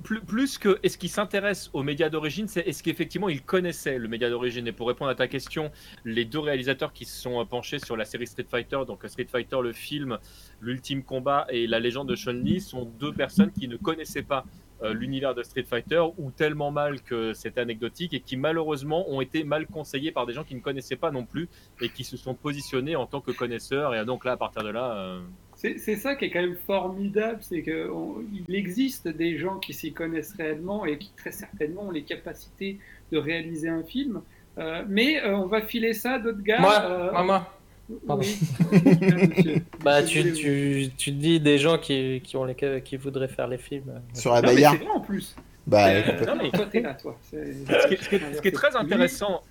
Plus, 0.03 0.19
plus 0.19 0.57
que 0.57 0.79
est-ce 0.83 0.97
qu'ils 0.97 1.09
s'intéressent 1.09 1.69
aux 1.73 1.81
médias 1.81 2.09
d'origine, 2.09 2.49
c'est 2.49 2.59
est-ce 2.67 2.83
qu'effectivement 2.83 3.29
ils 3.29 3.41
connaissaient 3.41 3.97
le 3.97 4.09
média 4.09 4.29
d'origine? 4.29 4.67
Et 4.67 4.73
pour 4.73 4.87
répondre 4.89 5.09
à 5.11 5.15
ta 5.15 5.29
question, 5.29 5.71
les 6.03 6.25
deux 6.25 6.39
réalisateurs 6.39 6.91
qui 6.91 7.05
se 7.05 7.21
sont 7.21 7.45
penchés 7.45 7.79
sur 7.79 7.95
la 7.95 8.03
série 8.03 8.27
Street 8.27 8.45
Fighter, 8.49 8.79
donc 8.85 8.99
Street 9.07 9.27
Fighter 9.31 9.59
le 9.63 9.71
film, 9.71 10.17
l'ultime 10.59 11.03
combat 11.03 11.47
et 11.49 11.67
la 11.67 11.79
légende 11.79 12.09
de 12.09 12.15
Chun-Li, 12.15 12.59
sont 12.59 12.83
deux 12.99 13.13
personnes 13.13 13.51
qui 13.53 13.69
ne 13.69 13.77
connaissaient 13.77 14.23
pas 14.23 14.45
euh, 14.83 14.93
l'univers 14.93 15.33
de 15.33 15.43
Street 15.43 15.63
Fighter 15.63 16.03
ou 16.17 16.31
tellement 16.31 16.71
mal 16.71 17.01
que 17.01 17.33
c'était 17.33 17.61
anecdotique 17.61 18.13
et 18.13 18.19
qui 18.19 18.37
malheureusement 18.37 19.09
ont 19.09 19.21
été 19.21 19.43
mal 19.43 19.67
conseillés 19.67 20.11
par 20.11 20.25
des 20.25 20.33
gens 20.33 20.43
qui 20.43 20.55
ne 20.55 20.59
connaissaient 20.59 20.95
pas 20.95 21.11
non 21.11 21.25
plus 21.25 21.49
et 21.81 21.89
qui 21.89 22.03
se 22.03 22.17
sont 22.17 22.35
positionnés 22.35 22.95
en 22.95 23.05
tant 23.05 23.21
que 23.21 23.31
connaisseurs. 23.31 23.95
Et 23.95 24.05
donc 24.05 24.25
là, 24.25 24.33
à 24.33 24.37
partir 24.37 24.63
de 24.63 24.69
là, 24.69 24.97
euh, 24.97 25.19
C'est 25.55 25.77
c'est 25.79 25.95
ça 25.95 26.15
qui 26.15 26.25
est 26.25 26.29
quand 26.29 26.41
même 26.41 26.55
formidable, 26.55 27.39
c'est 27.41 27.63
qu'il 27.63 28.55
existe 28.55 29.07
des 29.07 29.37
gens 29.37 29.57
qui 29.59 29.73
s'y 29.73 29.93
connaissent 29.93 30.35
réellement 30.35 30.85
et 30.85 30.97
qui 30.97 31.11
très 31.17 31.31
certainement 31.31 31.83
ont 31.87 31.91
les 31.91 32.03
capacités 32.03 32.79
de 33.11 33.17
réaliser 33.17 33.69
un 33.69 33.83
film. 33.83 34.21
Euh, 34.57 34.83
mais 34.87 35.21
euh, 35.21 35.37
on 35.37 35.45
va 35.45 35.61
filer 35.61 35.93
ça 35.93 36.13
à 36.13 36.19
d'autres 36.19 36.41
gars. 36.41 36.59
Moi, 36.59 36.81
euh, 36.81 37.11
moi, 37.11 37.23
moi. 37.23 37.56
Pardon. 38.05 38.23
oui. 38.23 39.61
Bah, 39.83 40.03
tu, 40.03 40.33
tu, 40.33 40.89
tu 40.97 41.11
dis 41.11 41.39
des 41.39 41.57
gens 41.57 41.77
qui, 41.77 42.21
qui, 42.23 42.35
ont 42.35 42.43
les, 42.45 42.55
qui 42.83 42.97
voudraient 42.97 43.27
faire 43.29 43.47
les 43.47 43.57
films. 43.57 44.01
Sur 44.13 44.33
la 44.33 44.41
bagarre. 44.41 44.73
c'est 44.77 44.83
vrai 44.83 44.93
en 44.93 44.99
plus. 44.99 45.35
Bah, 45.65 45.87
Euh, 45.89 46.25
non, 46.25 46.35
mais- 46.35 46.51
Toi, 46.51 46.65
t'es 46.71 46.81
là, 46.81 46.93
toi. 46.93 47.17
C'est- 47.29 47.53
ce 47.53 47.87
qui 47.87 47.93
est, 47.93 48.03
ce 48.03 48.09
qui 48.09 48.15
est- 48.15 48.33
ce 48.35 48.41
qui 48.41 48.47
est 48.49 48.51
très 48.51 48.75
intéressant. 48.75 49.41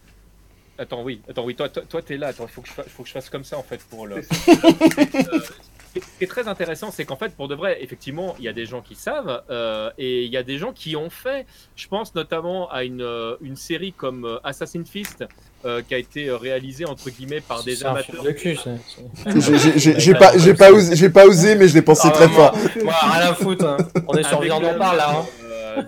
Attends, 0.79 1.03
oui, 1.03 1.23
attends, 1.29 1.45
oui, 1.47 1.55
toi, 1.55 1.69
toi, 1.71 1.83
toi, 1.89 2.03
t'es 2.03 2.19
là. 2.19 2.29
Attends, 2.29 2.45
il 2.45 2.51
faut 2.51 2.61
que 2.61 2.69
je 2.69 2.73
fasse, 2.75 2.87
faut 2.89 3.03
que 3.03 3.09
je 3.09 3.15
fasse 3.15 3.31
comme 3.31 3.45
ça 3.45 3.57
en 3.59 3.63
fait 3.63 3.81
pour 3.85 4.07
le. 4.07 4.17
ce 6.01 6.19
qui 6.19 6.25
est 6.25 6.27
très 6.27 6.49
intéressant, 6.49 6.91
c'est 6.91 7.05
qu'en 7.05 7.17
fait, 7.17 7.35
pour 7.35 7.49
de 7.49 7.55
vrai, 7.55 7.79
effectivement, 7.83 8.35
il 8.39 8.45
y 8.45 8.49
a 8.49 8.53
des 8.53 8.67
gens 8.67 8.81
qui 8.83 8.95
savent 8.95 9.43
euh, 9.51 9.91
et 9.99 10.25
il 10.25 10.31
y 10.33 10.37
a 10.37 10.43
des 10.43 10.59
gens 10.59 10.73
qui 10.73 10.97
ont 10.97 11.11
fait. 11.11 11.47
Je 11.77 11.89
pense 11.89 12.15
notamment 12.15 12.71
à 12.71 12.85
une, 12.85 13.03
euh, 13.03 13.37
une 13.41 13.57
série 13.57 13.93
comme 13.93 14.25
euh, 14.25 14.39
Assassin's 14.45 14.89
Fist 14.89 15.25
euh, 15.65 15.83
qui 15.83 15.95
a 15.95 15.99
été 15.99 16.31
réalisée 16.31 16.85
entre 16.87 17.11
guillemets 17.11 17.41
par 17.41 17.63
des 17.65 17.85
amateurs. 17.85 18.23
J'ai- 19.77 20.15
pas, 20.15 20.37
j'ai 20.39 20.55
pas, 20.55 20.71
osé- 20.71 20.95
j'ai 20.97 21.11
pas 21.11 21.27
osé, 21.27 21.55
mais 21.55 21.69
je 21.69 21.75
l'ai 21.75 21.83
pensé 21.83 22.09
Ah, 22.09 22.11
très 22.13 22.29
moi, 22.29 22.53
fort. 22.53 22.59
Moi, 22.85 22.95
rien 23.03 23.31
à 23.31 23.35
foutre. 23.35 23.65
hein. 23.65 23.77
On 24.09 24.15
est 24.15 24.23
sur 24.25 24.41
on 24.41 24.79
parle 24.79 24.97
là. 24.97 25.11
hein. 25.21 25.27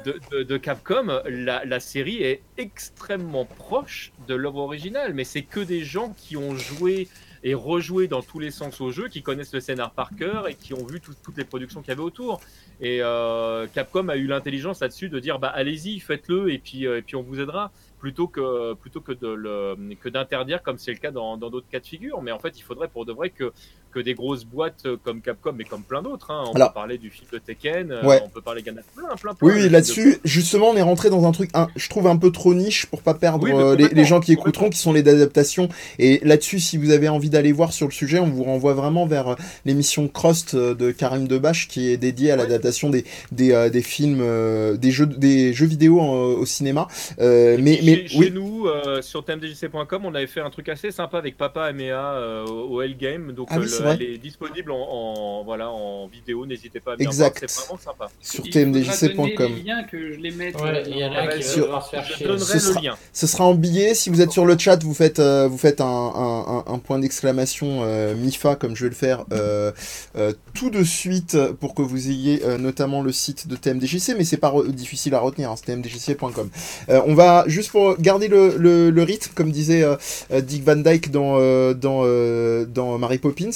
de, 0.04 0.20
de- 0.32 0.42
de 0.42 0.56
Capcom, 0.58 1.20
la, 1.26 1.64
la 1.64 1.80
série 1.80 2.22
est 2.22 2.42
extrêmement 2.58 3.46
proche 3.46 4.12
de 4.26 4.34
l'œuvre 4.34 4.58
originale, 4.58 5.14
mais 5.14 5.24
c'est 5.24 5.42
que 5.42 5.60
des 5.60 5.82
gens 5.82 6.12
qui 6.16 6.36
ont 6.36 6.54
joué 6.56 7.08
et 7.44 7.54
rejoué 7.54 8.08
dans 8.08 8.22
tous 8.22 8.38
les 8.38 8.50
sens 8.50 8.80
au 8.80 8.90
jeu, 8.90 9.08
qui 9.08 9.22
connaissent 9.22 9.52
le 9.54 9.60
scénar 9.60 9.92
par 9.92 10.10
cœur 10.16 10.48
et 10.48 10.54
qui 10.54 10.74
ont 10.74 10.84
vu 10.86 11.00
tout- 11.00 11.14
toutes 11.22 11.36
les 11.36 11.44
productions 11.44 11.80
qu'il 11.80 11.88
y 11.90 11.92
avait 11.92 12.02
autour. 12.02 12.40
Et 12.80 13.00
euh, 13.02 13.66
Capcom 13.74 14.08
a 14.08 14.16
eu 14.16 14.26
l'intelligence 14.26 14.80
là-dessus 14.80 15.08
de 15.08 15.18
dire 15.18 15.38
bah 15.38 15.48
allez-y, 15.48 15.98
faites-le 16.00 16.52
et 16.52 16.58
puis 16.58 16.86
euh, 16.86 16.98
et 16.98 17.02
puis 17.02 17.16
on 17.16 17.22
vous 17.22 17.40
aidera 17.40 17.72
plutôt 17.98 18.28
que 18.28 18.74
plutôt 18.74 19.00
que 19.00 19.12
de 19.12 19.28
le 19.28 19.76
que 20.02 20.08
d'interdire 20.08 20.62
comme 20.62 20.78
c'est 20.78 20.92
le 20.92 20.98
cas 20.98 21.10
dans 21.10 21.36
dans 21.36 21.50
d'autres 21.50 21.68
cas 21.70 21.80
de 21.80 21.86
figure. 21.86 22.22
Mais 22.22 22.32
en 22.32 22.38
fait, 22.38 22.58
il 22.58 22.62
faudrait 22.62 22.88
pour 22.88 23.04
de 23.06 23.12
vrai 23.12 23.30
que 23.30 23.52
que 23.90 24.00
des 24.00 24.12
grosses 24.12 24.44
boîtes 24.44 24.86
comme 25.02 25.22
Capcom 25.22 25.54
et 25.58 25.64
comme 25.64 25.82
plein 25.82 26.02
d'autres. 26.02 26.30
hein. 26.30 26.44
On 26.48 26.52
Alors- 26.52 26.68
peut 26.68 26.74
parler 26.74 26.98
du 26.98 27.08
film 27.10 27.26
de 27.32 27.38
Tekken, 27.38 27.90
euh, 27.90 28.04
Ouais. 28.06 28.20
on 28.22 28.28
peut 28.28 28.42
parler 28.42 28.62
plein, 28.62 28.74
plein, 29.16 29.16
plein. 29.16 29.34
Oui, 29.40 29.68
là-dessus, 29.70 30.12
de- 30.16 30.20
justement, 30.24 30.68
on 30.68 30.76
est 30.76 30.82
rentré 30.82 31.08
dans 31.08 31.26
un 31.26 31.32
truc, 31.32 31.48
un, 31.54 31.68
je 31.74 31.88
trouve 31.88 32.06
un 32.06 32.18
peu 32.18 32.30
trop 32.30 32.52
niche 32.52 32.84
pour 32.84 33.00
pas 33.00 33.14
perdre 33.14 33.44
Oui, 33.44 33.50
euh, 33.52 33.74
les, 33.76 33.88
les 33.88 34.04
gens 34.04 34.20
qui 34.20 34.32
écouteront, 34.32 34.68
qui 34.68 34.76
sont 34.78 34.92
les 34.92 35.08
adaptations. 35.08 35.70
Et 35.98 36.20
là-dessus, 36.22 36.60
si 36.60 36.76
vous 36.76 36.90
avez 36.90 37.08
envie 37.08 37.30
d'aller 37.30 37.50
voir 37.50 37.72
sur 37.72 37.86
le 37.86 37.92
sujet, 37.92 38.18
on 38.20 38.26
vous 38.28 38.44
renvoie 38.44 38.74
vraiment 38.74 39.06
vers 39.06 39.28
euh, 39.28 39.34
l'émission 39.64 40.06
Crost 40.06 40.52
euh, 40.52 40.74
de 40.74 40.90
Karim 40.90 41.26
Debache 41.26 41.66
qui 41.66 41.88
est 41.90 41.96
dédiée 41.96 42.30
à 42.30 42.36
l'adaptation 42.36 42.90
des, 42.90 43.04
des, 43.32 43.52
euh, 43.52 43.70
des 43.70 43.82
films, 43.82 44.20
euh, 44.20 44.76
des, 44.76 44.90
jeux, 44.90 45.06
des 45.06 45.54
jeux 45.54 45.66
vidéo 45.66 45.98
au 45.98 46.44
cinéma. 46.44 46.88
Euh, 47.20 47.56
mais 47.58 47.78
mais 47.90 48.08
chez, 48.08 48.18
oui. 48.18 48.24
chez 48.26 48.30
nous, 48.30 48.66
euh, 48.66 49.02
sur 49.02 49.24
tmdjc.com, 49.24 50.04
on 50.04 50.14
avait 50.14 50.26
fait 50.26 50.40
un 50.40 50.50
truc 50.50 50.68
assez 50.68 50.90
sympa 50.90 51.18
avec 51.18 51.36
Papa 51.36 51.70
et 51.70 51.72
Méa 51.72 52.12
euh, 52.12 52.44
au 52.46 52.82
Hellgame. 52.82 53.32
Donc, 53.32 53.48
Ah 53.50 53.58
oui, 53.58 53.66
euh, 53.80 53.84
le- 53.84 53.90
elle 53.90 54.02
est 54.14 54.18
disponible 54.18 54.70
en, 54.72 54.76
en- 54.78 55.44
voilà, 55.44 55.70
en 55.70 56.06
vidéo. 56.06 56.46
N'hésitez 56.46 56.80
pas 56.80 56.92
à 56.92 56.94
venir 56.96 57.08
Exact. 57.08 57.38
voir, 57.40 57.50
C'est 57.50 57.60
vraiment 57.66 57.80
sympa. 57.82 58.08
sur 58.20 58.44
tmdjc.com. 58.44 59.52
les 59.56 59.62
liens 59.62 59.82
que 59.84 60.12
je 60.12 60.18
les 60.20 60.30
mette. 60.30 60.56
Ouais, 60.60 60.68
euh, 60.68 60.84
il 60.88 60.98
y 60.98 61.04
en 61.04 61.12
a 61.12 61.26
qui 61.28 61.42
sur- 61.42 61.82
se 61.84 61.90
faire 61.90 62.04
Je 62.04 62.12
chier. 62.14 62.26
donnerai 62.26 62.44
Ce 62.44 62.54
le 62.54 62.58
sera- 62.60 62.80
lien. 62.80 62.96
Ce 63.12 63.26
sera 63.26 63.44
en 63.44 63.54
billet. 63.54 63.94
Si 63.94 64.10
vous 64.10 64.20
êtes 64.20 64.30
sur 64.32 64.46
le 64.46 64.56
chat, 64.58 64.82
vous 64.82 64.94
faites, 64.94 65.18
euh, 65.18 65.48
vous 65.48 65.58
faites 65.58 65.80
un, 65.80 65.84
un- 65.86 66.44
un- 66.58 66.64
un 66.74 66.78
point 66.78 66.98
d'exclamation 66.98 67.80
euh, 67.82 68.14
MIFA, 68.14 68.56
comme 68.56 68.74
je 68.76 68.84
vais 68.84 68.90
le 68.90 68.94
faire 68.96 69.24
euh, 69.32 69.72
euh, 70.16 70.32
tout 70.54 70.70
de 70.70 70.82
suite, 70.84 71.36
pour 71.60 71.74
que 71.74 71.82
vous 71.82 72.08
ayez 72.08 72.42
euh, 72.44 72.58
notamment 72.58 73.02
le 73.02 73.12
site 73.12 73.48
de 73.48 73.56
TMDJC, 73.56 74.14
mais 74.16 74.24
c'est 74.24 74.36
pas 74.36 74.52
difficile 74.68 75.14
à 75.14 75.20
retenir, 75.20 75.50
hein, 75.50 75.54
c'est 75.56 75.66
tmdjc.com. 75.72 76.50
Euh, 76.88 77.00
on 77.06 77.14
va, 77.14 77.44
juste 77.46 77.70
pour 77.70 77.77
garder 77.98 78.28
le, 78.28 79.02
rythme, 79.02 79.30
comme 79.34 79.50
disait 79.50 79.82
euh, 79.82 79.96
euh, 80.32 80.40
Dick 80.40 80.64
Van 80.64 80.76
Dyke 80.76 81.10
dans, 81.10 81.36
euh, 81.38 81.74
dans, 81.74 82.02
euh, 82.04 82.66
Mary 82.98 83.18
Poppins, 83.18 83.50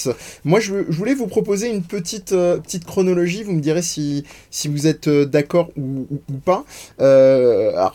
moi 0.44 0.60
je, 0.60 0.74
voulais 0.88 1.14
vous 1.14 1.26
proposer 1.26 1.70
une 1.70 1.82
petite, 1.82 2.32
euh, 2.32 2.58
petite 2.58 2.84
chronologie, 2.84 3.42
vous 3.42 3.52
me 3.52 3.60
direz 3.60 3.82
si, 3.82 4.24
vous 4.64 4.86
êtes 4.86 5.08
d'accord 5.08 5.70
ou, 5.76 6.06
pas. 6.44 6.64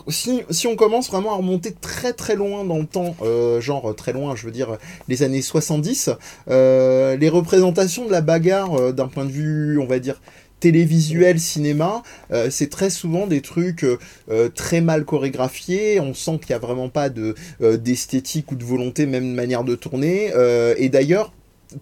Si, 0.10 0.42
si 0.50 0.68
on 0.68 0.76
commence 0.76 1.10
vraiment 1.10 1.34
à 1.34 1.38
remonter 1.38 1.74
très 1.74 2.14
très 2.14 2.36
loin 2.36 2.64
dans 2.64 2.78
le 2.78 2.86
temps, 2.86 3.16
genre 3.60 3.96
très 3.96 4.14
loin, 4.14 4.36
je 4.36 4.46
veux 4.46 4.52
dire 4.52 4.78
les 5.08 5.24
années 5.24 5.42
70, 5.42 6.12
euh, 6.50 7.16
les 7.18 7.30
représentations 7.30 8.06
de 8.06 8.12
la 8.12 8.22
bagarre 8.22 8.94
d'un 8.94 9.08
point 9.08 9.26
de 9.26 9.32
vue, 9.32 9.80
on 9.80 9.86
va 9.86 10.00
dire, 10.00 10.20
télévisuel, 10.60 11.40
cinéma, 11.40 12.04
euh, 12.32 12.50
c'est 12.50 12.70
très 12.70 12.90
souvent 12.90 13.28
des 13.28 13.42
trucs 13.42 13.84
euh, 13.84 13.98
euh, 14.30 14.50
très 14.50 14.82
mal 14.82 15.06
chorégraphiés, 15.06 16.00
on 16.00 16.14
sent 16.14 16.40
qu'il 16.40 16.50
n'y 16.50 16.56
a 16.56 16.60
vraiment 16.60 16.90
pas 16.90 17.10
de 17.10 17.36
d'esthétique 17.60 18.52
ou 18.52 18.56
de 18.56 18.64
volonté, 18.64 19.06
même 19.06 19.30
de 19.30 19.36
manière 19.36 19.64
de 19.64 19.76
tourner, 19.76 20.32
et 20.78 20.90
d'ailleurs, 20.90 21.34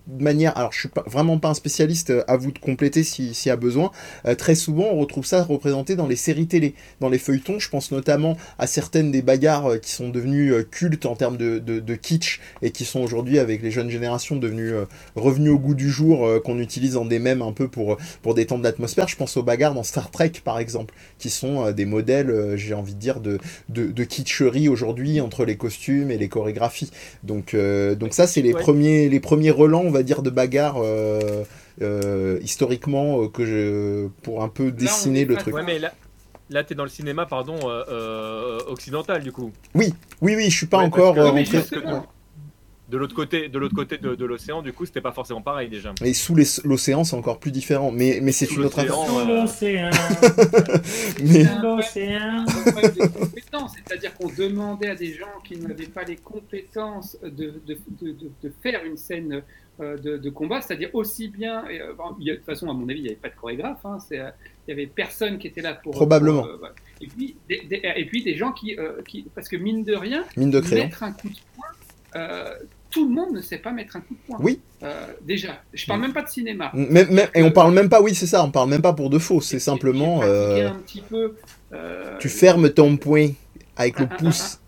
manière, 0.07 0.57
alors 0.57 0.71
je 0.73 0.79
suis 0.79 0.89
pas, 0.89 1.03
vraiment 1.07 1.37
pas 1.37 1.49
un 1.49 1.53
spécialiste, 1.53 2.09
euh, 2.09 2.23
à 2.27 2.37
vous 2.37 2.51
de 2.51 2.59
compléter 2.59 3.03
si- 3.03 3.33
s'il 3.33 3.49
y 3.49 3.51
a 3.51 3.55
besoin, 3.57 3.91
euh, 4.25 4.35
très 4.35 4.55
souvent 4.55 4.85
on 4.91 4.99
retrouve 4.99 5.25
ça 5.25 5.43
représenté 5.43 5.95
dans 5.95 6.07
les 6.07 6.15
séries 6.15 6.47
télé, 6.47 6.73
dans 7.01 7.09
les 7.09 7.17
feuilletons, 7.19 7.59
je 7.59 7.69
pense 7.69 7.91
notamment 7.91 8.37
à 8.57 8.67
certaines 8.67 9.11
des 9.11 9.21
bagarres 9.21 9.67
euh, 9.73 9.77
qui 9.77 9.91
sont 9.91 10.09
devenues 10.09 10.53
cultes 10.71 11.05
en 11.05 11.15
termes 11.15 11.37
de, 11.37 11.59
de, 11.59 11.79
de 11.79 11.95
kitsch 11.95 12.39
et 12.61 12.71
qui 12.71 12.85
sont 12.85 13.01
aujourd'hui 13.01 13.37
avec 13.39 13.61
les 13.61 13.71
jeunes 13.71 13.89
générations 13.89 14.35
devenues 14.37 14.73
euh, 14.73 14.85
revenues 15.15 15.49
au 15.49 15.59
goût 15.59 15.75
du 15.75 15.89
jour, 15.89 16.25
euh, 16.25 16.39
qu'on 16.39 16.59
utilise 16.59 16.93
dans 16.93 17.05
des 17.05 17.19
mèmes 17.19 17.41
un 17.41 17.51
peu 17.51 17.67
pour, 17.67 17.97
pour 18.21 18.33
détendre 18.33 18.63
l'atmosphère. 18.63 19.07
Je 19.07 19.15
pense 19.15 19.37
aux 19.37 19.43
bagarres 19.43 19.73
dans 19.75 19.83
Star 19.83 20.09
Trek 20.11 20.31
par 20.43 20.57
exemple, 20.59 20.95
qui 21.19 21.29
sont 21.29 21.71
des 21.71 21.85
modèles, 21.85 22.53
j'ai 22.55 22.73
envie 22.73 22.93
de 22.95 22.99
dire, 22.99 23.19
de, 23.19 23.37
de, 23.69 23.85
de 23.91 24.03
kitscherie 24.03 24.69
aujourd'hui 24.69 25.21
entre 25.21 25.45
les 25.45 25.57
costumes 25.57 26.09
et 26.11 26.17
les 26.17 26.29
chorégraphies. 26.29 26.89
Donc, 27.23 27.55
donc 27.99 28.13
ça 28.13 28.25
c'est 28.27 28.41
les, 28.41 28.53
Ouais. 28.55 28.61
premiers, 28.61 29.09
les 29.09 29.19
premiers 29.19 29.51
relents, 29.51 29.74
on 29.81 29.91
va 29.91 30.03
dire, 30.03 30.21
de 30.21 30.29
bagarres. 30.29 30.77
euh, 30.77 31.43
euh, 31.81 32.39
historiquement 32.41 33.23
euh, 33.23 33.27
que 33.27 33.45
je 33.45 34.07
pour 34.23 34.43
un 34.43 34.47
peu 34.47 34.71
dessiner 34.71 35.25
le 35.25 35.35
pas 35.35 35.41
truc. 35.41 35.55
Ouais, 35.55 35.63
mais 35.63 35.79
là, 35.79 35.91
là 36.49 36.63
tu 36.63 36.73
es 36.73 36.75
dans 36.75 36.83
le 36.83 36.89
cinéma, 36.89 37.25
pardon, 37.25 37.55
euh, 37.63 37.83
euh, 37.89 38.59
occidental 38.67 39.21
du 39.23 39.31
coup. 39.31 39.51
Oui, 39.73 39.93
oui, 40.21 40.35
je 40.49 40.55
suis 40.55 40.65
pas 40.67 40.77
Ouais, 40.77 40.85
encore 40.85 41.15
rentré. 41.15 41.59
De 42.87 42.97
l'autre 42.97 43.15
côté, 43.15 43.49
de 43.49 43.57
l'autre 43.57 43.73
côté 43.73 43.97
de, 43.97 44.13
de 44.13 44.25
l'océan, 44.25 44.61
du 44.61 44.71
coup, 44.71 44.85
c'était 44.85 45.01
pas 45.01 45.11
forcément 45.11 45.41
pareil 45.41 45.69
déjà. 45.69 45.93
Et 46.03 46.13
sous 46.13 46.35
les- 46.35 46.45
l'océan, 46.63 47.03
c'est 47.03 47.15
encore 47.15 47.39
plus 47.39 47.49
différent. 47.51 47.91
Mais, 47.91 48.19
mais 48.21 48.31
c'est 48.31 48.45
Sous 48.45 48.57
une 48.59 48.65
autre 48.65 48.79
l'océan, 48.83 49.03
affaire. 49.43 49.49
Sous 49.49 49.65
euh, 49.65 49.81
l'océan, 49.81 49.89
Mais 51.23 51.43
l'océan. 51.63 52.45
c'est-à-dire 53.87 54.13
qu'on 54.15 54.29
demandait 54.29 54.89
à 54.89 54.95
des 54.95 55.13
gens 55.13 55.25
qui 55.43 55.57
n'avaient 55.57 55.85
pas 55.87 56.03
les 56.03 56.17
compétences 56.17 57.17
de, 57.23 57.29
de, 57.65 57.77
de, 58.01 58.11
de- 58.11 58.31
de 58.43 58.51
faire 58.61 58.83
une 58.85 58.97
scène 58.97 59.41
euh, 59.81 59.97
de, 59.97 60.17
de 60.17 60.29
combat, 60.29 60.61
c'est-à-dire 60.61 60.89
aussi 60.93 61.27
bien, 61.27 61.67
et, 61.67 61.81
euh, 61.81 61.93
bon, 61.97 62.15
il 62.19 62.27
y 62.27 62.29
a- 62.29 62.33
de 62.33 62.37
toute 62.37 62.45
façon 62.45 62.69
à 62.69 62.73
mon 62.73 62.87
avis 62.87 62.99
il 62.99 63.03
n'y 63.03 63.07
avait 63.09 63.17
pas 63.17 63.29
de 63.29 63.35
chorégraphe, 63.35 63.83
hein, 63.85 63.97
c'est, 64.07 64.19
euh, 64.19 64.29
il 64.67 64.71
y 64.71 64.73
avait 64.73 64.87
personne 64.87 65.37
qui 65.37 65.47
était 65.47 65.61
là 65.61 65.73
pour 65.73 65.91
Probablement. 65.93 66.43
pour, 66.43 66.51
euh, 66.51 66.69
et 67.01 67.07
puis 67.07 67.35
des, 67.49 67.61
des- 67.67 67.81
et 67.97 68.05
puis 68.05 68.23
des 68.23 68.37
gens 68.37 68.51
qui, 68.53 68.77
euh, 68.77 69.01
qui 69.07 69.25
parce 69.35 69.49
que 69.49 69.57
mine 69.57 69.83
de 69.83 69.93
rien 69.95 70.23
mine 70.37 70.49
de 70.51 70.61
mettre 70.73 71.03
un 71.03 71.11
coup 71.11 71.27
de 71.27 71.35
poing, 71.55 71.67
euh, 72.15 72.53
tout 72.91 73.07
le 73.07 73.13
monde 73.13 73.33
ne 73.33 73.41
sait 73.41 73.57
pas 73.57 73.71
mettre 73.71 73.97
un 73.97 73.99
coup 74.01 74.13
de 74.13 74.19
poing. 74.27 74.37
Oui. 74.41 74.59
Euh, 74.83 75.07
déjà, 75.21 75.61
je 75.73 75.85
parle 75.85 76.01
même 76.01 76.13
pas 76.13 76.21
de 76.21 76.29
cinéma. 76.29 76.71
Même- 76.73 77.27
et 77.33 77.43
on 77.43 77.51
parle 77.51 77.73
même 77.73 77.89
pas, 77.89 78.01
oui, 78.01 78.15
c'est 78.15 78.27
ça, 78.27 78.43
on 78.43 78.51
parle 78.51 78.69
même 78.69 78.81
pas 78.81 78.93
pour 78.93 79.09
de 79.09 79.19
faux. 79.19 79.41
C'est 79.41 79.59
simplement. 79.59 80.21
Euh, 80.23 80.69
un 80.69 80.75
petit 80.75 81.01
peu. 81.01 81.35
tu 82.19 82.29
fermes 82.29 82.69
ton 82.69 82.95
poing 82.97 83.29
avec 83.75 83.99
le 83.99 84.05
un- 84.05 84.09
un- 84.09 84.15
pouce. 84.15 84.59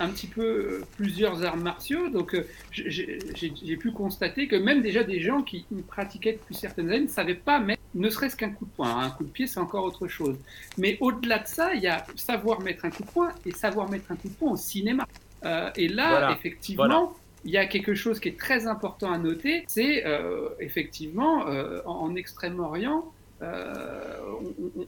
un 0.00 0.08
petit 0.08 0.26
peu 0.26 0.82
plusieurs 0.96 1.42
arts 1.44 1.56
martiaux, 1.56 2.08
donc 2.10 2.36
j'ai 2.72 3.76
pu 3.78 3.92
constater 3.92 4.48
que 4.48 4.56
même 4.56 4.82
déjà 4.82 5.02
des 5.04 5.20
gens 5.20 5.42
qui 5.42 5.64
pratiquaient 5.88 6.32
depuis 6.32 6.54
certaines 6.54 6.88
années 6.90 7.04
ne 7.04 7.08
savaient 7.08 7.34
pas 7.36 7.58
mettre 7.60 7.80
ne 7.94 8.08
serait-ce 8.10 8.36
qu'un 8.36 8.50
coup 8.50 8.64
de 8.64 8.70
poing. 8.70 8.98
Un 9.04 9.10
coup 9.10 9.22
de 9.24 9.28
pied, 9.30 9.46
c'est 9.46 9.60
encore 9.60 9.84
autre 9.84 10.08
chose. 10.08 10.36
Mais 10.78 10.96
au-delà 11.00 11.38
de 11.38 11.46
ça, 11.46 11.72
il 11.74 11.82
y 11.82 11.88
a 11.88 12.04
savoir 12.16 12.60
mettre 12.60 12.84
un 12.86 12.90
coup 12.90 13.02
de 13.04 13.10
poing 13.10 13.30
et 13.46 13.52
savoir 13.52 13.88
mettre 13.90 14.10
un 14.10 14.16
coup 14.16 14.28
de 14.28 14.34
poing 14.34 14.52
au 14.52 14.56
cinéma. 14.56 15.06
Euh, 15.44 15.70
et 15.76 15.88
là, 15.88 16.08
Voilà. 16.10 16.32
effectivement, 16.32 16.84
Voilà. 16.84 17.08
il 17.44 17.50
y 17.50 17.56
a 17.58 17.66
quelque 17.66 17.94
chose 17.94 18.20
qui 18.20 18.28
est 18.28 18.38
très 18.38 18.66
important 18.66 19.12
à 19.12 19.18
noter, 19.18 19.64
c'est 19.66 20.04
euh, 20.06 20.48
effectivement 20.60 21.46
euh, 21.48 21.80
en, 21.84 21.94
en 22.06 22.14
Extrême-Orient, 22.16 23.04
euh, 23.42 24.04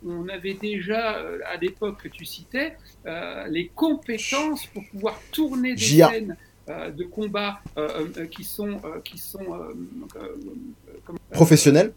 on, 0.07 0.29
avait 0.29 0.55
déjà 0.55 1.19
à 1.53 1.57
l'époque 1.61 2.03
que 2.05 2.09
tu 2.09 2.25
citais 2.25 2.77
euh, 3.07 3.47
les 3.49 3.67
compétences 3.75 4.67
pour 4.67 4.85
pouvoir 4.93 5.19
tourner 5.33 5.75
des 5.75 5.81
scènes 5.81 6.37
euh, 6.69 6.91
de 6.91 7.03
combat 7.03 7.59
euh, 7.77 8.07
euh, 8.17 8.27
qui 8.27 8.45
sont 8.45 8.81
euh, 8.85 9.01
qui 9.05 9.19
sont 9.19 9.41
euh, 9.55 9.75
euh, 10.17 10.37
comment- 11.05 11.19
Professionnel, 11.33 11.93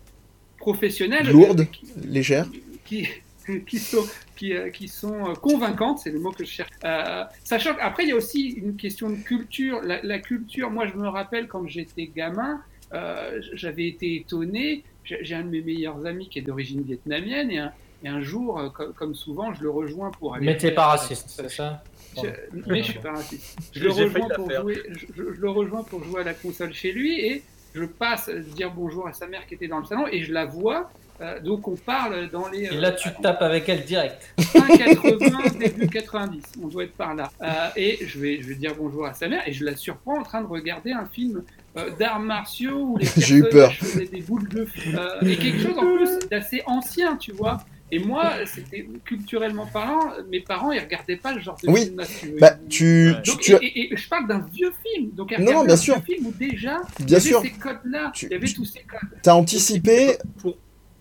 professionnelles, 0.58 1.30
Lourdes. 1.30 1.62
euh, 1.62 1.64
qui- 1.66 1.86
légère. 2.08 2.48
qui, 2.86 3.08
qui 3.68 3.80
sont, 3.80 4.06
qui, 4.36 4.54
euh, 4.54 4.70
qui 4.70 4.88
sont 4.88 5.30
euh, 5.30 5.34
convaincantes, 5.34 6.00
c'est 6.00 6.12
le 6.12 6.20
mot 6.20 6.32
que 6.32 6.44
je 6.44 6.50
cherche. 6.52 6.70
Euh, 6.84 7.24
sachant 7.44 7.74
qu'après, 7.76 8.04
il 8.04 8.10
y 8.10 8.12
a 8.12 8.16
aussi 8.16 8.50
une 8.50 8.76
question 8.76 9.10
de 9.10 9.16
culture. 9.18 9.82
La, 9.84 10.02
la 10.04 10.20
culture, 10.20 10.70
moi, 10.72 10.88
je 10.88 10.94
me 10.96 11.08
rappelle 11.08 11.48
quand 11.48 11.68
j'étais 11.68 12.08
gamin, 12.08 12.62
euh, 12.94 13.42
j'avais 13.54 13.88
été 13.88 14.16
étonné. 14.16 14.84
J'ai 15.04 15.36
un 15.36 15.44
de 15.44 15.50
mes 15.50 15.62
meilleurs 15.62 16.06
amis 16.06 16.28
qui 16.28 16.40
est 16.40 16.42
d'origine 16.42 16.82
vietnamienne 16.82 17.50
et 17.50 17.60
un, 17.60 17.72
et 18.04 18.10
un 18.10 18.22
jour, 18.22 18.74
co- 18.76 18.92
comme 18.94 19.16
souvent, 19.16 19.54
je 19.54 19.64
le 19.64 19.70
rejoins 19.70 20.12
pour 20.12 20.36
aller. 20.36 20.46
Mais 20.46 20.58
t'es 20.58 20.72
pas 20.72 20.88
raciste, 20.88 21.30
c'est 21.30 21.50
ça 21.50 21.84
je- 22.16 22.62
mais 22.68 22.82
je 22.84 22.92
suis 22.92 23.00
pas 23.00 23.12
raciste. 23.12 23.58
Je 23.74 23.84
le, 23.84 23.92
rejoins 23.92 24.28
pour 24.30 24.50
jouer, 24.52 24.84
je, 25.16 25.22
le 25.24 25.50
rejoins 25.50 25.84
pour 25.84 26.04
jouer 26.04 26.22
à 26.22 26.24
la 26.24 26.34
console 26.34 26.74
chez 26.74 26.92
lui 26.92 27.20
et 27.20 27.44
je 27.76 27.84
passe 27.86 28.30
dire 28.30 28.72
bonjour 28.72 29.08
à 29.08 29.14
sa 29.14 29.28
mère 29.28 29.46
qui 29.46 29.54
était 29.54 29.68
dans 29.68 29.80
le 29.80 29.86
salon 29.86 30.08
et 30.12 30.24
je 30.24 30.34
la 30.34 30.46
vois. 30.46 30.90
Euh, 31.22 31.40
donc 31.40 31.68
on 31.68 31.76
parle 31.76 32.30
dans 32.30 32.48
les. 32.50 32.64
Et 32.66 32.70
là, 32.78 32.92
tu 32.92 33.10
tapes 33.22 33.42
avec 33.42 33.68
elle 33.70 33.84
direct. 33.86 34.34
fin 34.40 34.68
80, 34.68 35.58
début 35.60 35.88
90, 35.88 36.42
on 36.64 36.68
doit 36.68 36.84
être 36.84 36.94
par 36.94 37.16
là. 37.16 37.32
Euh, 37.42 37.48
et 37.76 38.00
je 38.06 38.20
vais, 38.20 38.42
je 38.42 38.48
vais 38.50 38.56
dire 38.56 38.74
bonjour 38.78 39.06
à 39.06 39.14
sa 39.14 39.28
mère 39.28 39.42
et 39.48 39.54
je 39.54 39.66
la 39.66 39.76
surprends 39.76 40.20
en 40.20 40.24
train 40.24 40.42
de 40.42 40.48
regarder 40.48 40.92
un 40.92 41.06
film 41.06 41.44
euh, 41.78 41.90
d'arts 41.98 42.20
martiaux 42.20 42.80
où 42.94 42.98
les 42.98 43.06
J'ai 43.18 43.36
eu 43.36 43.44
peur. 43.50 43.74
faisaient 43.74 44.06
des 44.06 44.22
boules 44.22 44.48
de 44.50 44.66
feu. 44.66 44.92
Euh, 44.98 45.26
et 45.28 45.36
quelque 45.38 45.60
chose 45.62 45.78
en 45.78 45.96
plus 45.96 46.30
d'assez 46.30 46.62
ancien, 46.66 47.16
tu 47.18 47.32
vois. 47.32 47.60
Et 47.90 48.00
moi, 48.00 48.34
c'était 48.46 48.86
culturellement 49.06 49.66
parlant, 49.66 50.12
mes 50.30 50.42
parents 50.42 50.74
ils 50.74 50.80
regardaient 50.82 51.16
pas 51.16 51.34
le 51.34 51.40
genre 51.40 51.58
de 51.64 51.70
Oui. 51.72 51.86
film 51.86 52.02
veux. 52.34 52.40
Bah, 52.42 52.52
tu. 52.68 53.12
Et, 53.12 53.56
et- 53.66 53.94
et 53.94 53.96
je 53.98 54.10
parle 54.10 54.28
d'un 54.28 54.46
vieux 54.54 54.74
film, 54.86 55.12
donc 55.12 55.32
elle 55.32 55.46
Non, 55.46 55.54
non, 55.54 55.64
bien 55.64 55.76
un 55.76 55.78
sûr. 55.78 55.96
vieux 56.02 56.16
film 56.16 56.28
où 56.28 56.32
déjà 56.34 56.80
il 57.00 57.04
y 57.04 57.06
Bien 57.06 57.16
avait 57.18 57.26
sûr, 57.26 57.42
ces 57.42 57.52
codes-là, 57.52 58.12
Tu- 58.14 58.26
il 58.26 58.32
y 58.34 58.36
avait 58.36 58.46
tu- 58.46 58.56
tous 58.56 58.66
ces 58.66 58.82
codes. 58.82 59.00
t'as 59.24 59.36
anticipé. 59.36 60.18
Pour- 60.42 60.58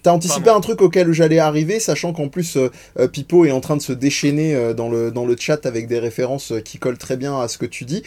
T'as 0.07 0.13
anticipé 0.13 0.45
Pardon. 0.45 0.59
un 0.59 0.61
truc 0.61 0.83
auquel 0.83 1.13
j'allais 1.13 1.41
arriver, 1.41 1.81
sachant 1.81 2.13
qu'en 2.13 2.29
plus 2.29 2.57
euh, 2.57 2.71
euh, 3.01 3.09
Pipo 3.09 3.45
est 3.45 3.51
en 3.51 3.61
train 3.61 3.77
de 3.77 3.83
se 3.83 3.93
déchaîner 3.93 4.55
euh, 4.55 4.73
dans, 4.73 4.89
le, 4.89 5.11
dans 5.11 5.27
le 5.27 5.35
chat 5.37 5.67
avec 5.67 5.89
des 5.89 5.99
références 5.99 6.53
euh, 6.53 6.61
qui 6.61 6.79
collent 6.79 6.97
très 6.97 7.17
bien 7.17 7.41
à 7.41 7.49
ce 7.49 7.59
que 7.59 7.67
tu 7.67 7.85
dis. 7.85 8.05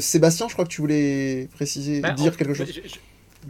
Sébastien, 0.00 0.48
je 0.48 0.52
crois 0.52 0.66
que 0.66 0.70
tu 0.70 0.82
voulais 0.82 1.48
préciser, 1.54 2.00
Bah, 2.00 2.10
dire 2.10 2.32
en- 2.32 2.36
quelque 2.36 2.52
chose? 2.52 2.66
Je, 2.68 2.86
je- 2.88 2.94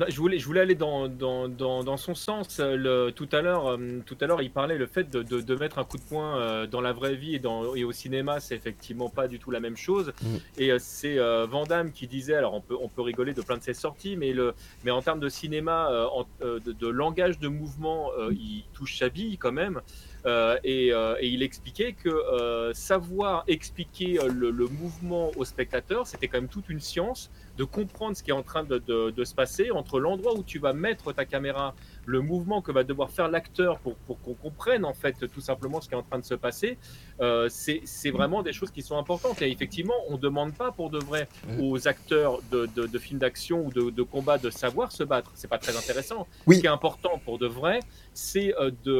je 0.08 0.16
voulais, 0.16 0.38
je 0.38 0.46
voulais 0.46 0.60
aller 0.60 0.74
dans, 0.74 1.08
dans, 1.08 1.48
dans, 1.48 1.82
dans 1.82 1.96
son 1.96 2.14
sens. 2.14 2.60
Le, 2.60 3.10
tout 3.10 3.28
à 3.32 3.42
l'heure, 3.42 3.66
euh, 3.72 3.98
tout 4.06 4.16
à 4.20 4.26
l'heure, 4.26 4.40
il 4.42 4.50
parlait 4.50 4.78
le 4.78 4.86
fait 4.86 5.10
de, 5.10 5.22
de, 5.22 5.40
de 5.40 5.54
mettre 5.56 5.78
un 5.78 5.84
coup 5.84 5.96
de 5.96 6.02
poing 6.02 6.38
euh, 6.38 6.66
dans 6.66 6.80
la 6.80 6.92
vraie 6.92 7.16
vie 7.16 7.34
et, 7.34 7.38
dans, 7.38 7.74
et 7.74 7.84
au 7.84 7.92
cinéma, 7.92 8.40
c'est 8.40 8.54
effectivement 8.54 9.08
pas 9.08 9.26
du 9.28 9.38
tout 9.38 9.50
la 9.50 9.60
même 9.60 9.76
chose. 9.76 10.12
Mm. 10.22 10.26
Et 10.58 10.70
euh, 10.72 10.76
c'est 10.80 11.18
euh, 11.18 11.46
Van 11.46 11.64
Damme 11.64 11.92
qui 11.92 12.06
disait, 12.06 12.34
alors 12.34 12.54
on 12.54 12.60
peut, 12.60 12.76
on 12.80 12.88
peut 12.88 13.02
rigoler 13.02 13.34
de 13.34 13.42
plein 13.42 13.56
de 13.58 13.62
ses 13.62 13.74
sorties, 13.74 14.16
mais, 14.16 14.32
le, 14.32 14.54
mais 14.84 14.90
en 14.90 15.02
termes 15.02 15.20
de 15.20 15.28
cinéma, 15.28 15.90
euh, 15.90 16.06
en- 16.12 16.26
euh, 16.42 16.60
de, 16.60 16.72
de 16.72 16.86
langage 16.88 17.38
de 17.38 17.48
mouvement, 17.48 18.10
euh, 18.18 18.30
il 18.32 18.64
touche 18.72 18.98
sa 18.98 19.08
bille 19.08 19.38
quand 19.38 19.52
même. 19.52 19.80
Euh, 20.26 20.58
et, 20.64 20.92
euh, 20.92 21.14
et 21.18 21.28
il 21.28 21.42
expliquait 21.42 21.94
que 21.94 22.10
euh, 22.10 22.74
savoir 22.74 23.42
expliquer 23.48 24.18
le, 24.28 24.50
le 24.50 24.66
mouvement 24.66 25.30
au 25.36 25.46
spectateur, 25.46 26.06
c'était 26.06 26.28
quand 26.28 26.36
même 26.38 26.48
toute 26.50 26.68
une 26.68 26.80
science 26.80 27.30
de 27.60 27.64
comprendre 27.64 28.16
ce 28.16 28.22
qui 28.22 28.30
est 28.30 28.34
en 28.34 28.42
train 28.42 28.64
de, 28.64 29.12
se 29.22 29.34
passer 29.34 29.70
entre 29.70 30.00
l'endroit 30.00 30.34
où 30.34 30.42
tu 30.42 30.58
vas 30.58 30.72
mettre 30.72 31.12
ta 31.12 31.26
caméra, 31.26 31.74
le 32.10 32.20
mouvement 32.20 32.60
que 32.60 32.72
va 32.72 32.82
devoir 32.84 33.10
faire 33.10 33.28
l'acteur 33.28 33.78
pour, 33.78 33.94
pour 34.06 34.20
qu'on 34.20 34.34
comprenne 34.34 34.84
en 34.84 34.94
fait 34.94 35.16
tout 35.32 35.40
simplement 35.40 35.80
ce 35.80 35.88
qui 35.88 35.94
est 35.94 35.98
en 35.98 36.02
train 36.02 36.18
de 36.18 36.24
se 36.24 36.34
passer, 36.34 36.76
euh, 37.20 37.48
c'est 37.48 38.10
vraiment 38.10 38.42
des 38.42 38.52
choses 38.52 38.70
qui 38.70 38.82
sont 38.82 38.98
importantes. 38.98 39.40
Et 39.42 39.50
effectivement, 39.50 39.94
on 40.08 40.14
ne 40.14 40.18
demande 40.28 40.52
pas 40.54 40.72
pour 40.72 40.90
de 40.90 40.98
vrai 40.98 41.28
aux 41.60 41.86
acteurs 41.86 42.40
de, 42.50 42.68
de, 42.76 42.86
de 42.86 42.98
films 42.98 43.20
d'action 43.20 43.66
ou 43.66 43.70
de, 43.70 43.90
de 43.90 44.02
combat 44.02 44.38
de 44.38 44.50
savoir 44.50 44.92
se 44.92 45.04
battre. 45.04 45.30
C'est 45.34 45.48
pas 45.48 45.58
très 45.58 45.76
intéressant. 45.76 46.26
Oui. 46.46 46.56
Ce 46.56 46.60
qui 46.60 46.66
est 46.66 46.70
important 46.80 47.20
pour 47.24 47.38
de 47.38 47.46
vrai, 47.46 47.80
c'est 48.12 48.54
euh, 48.56 48.70
de, 48.84 48.92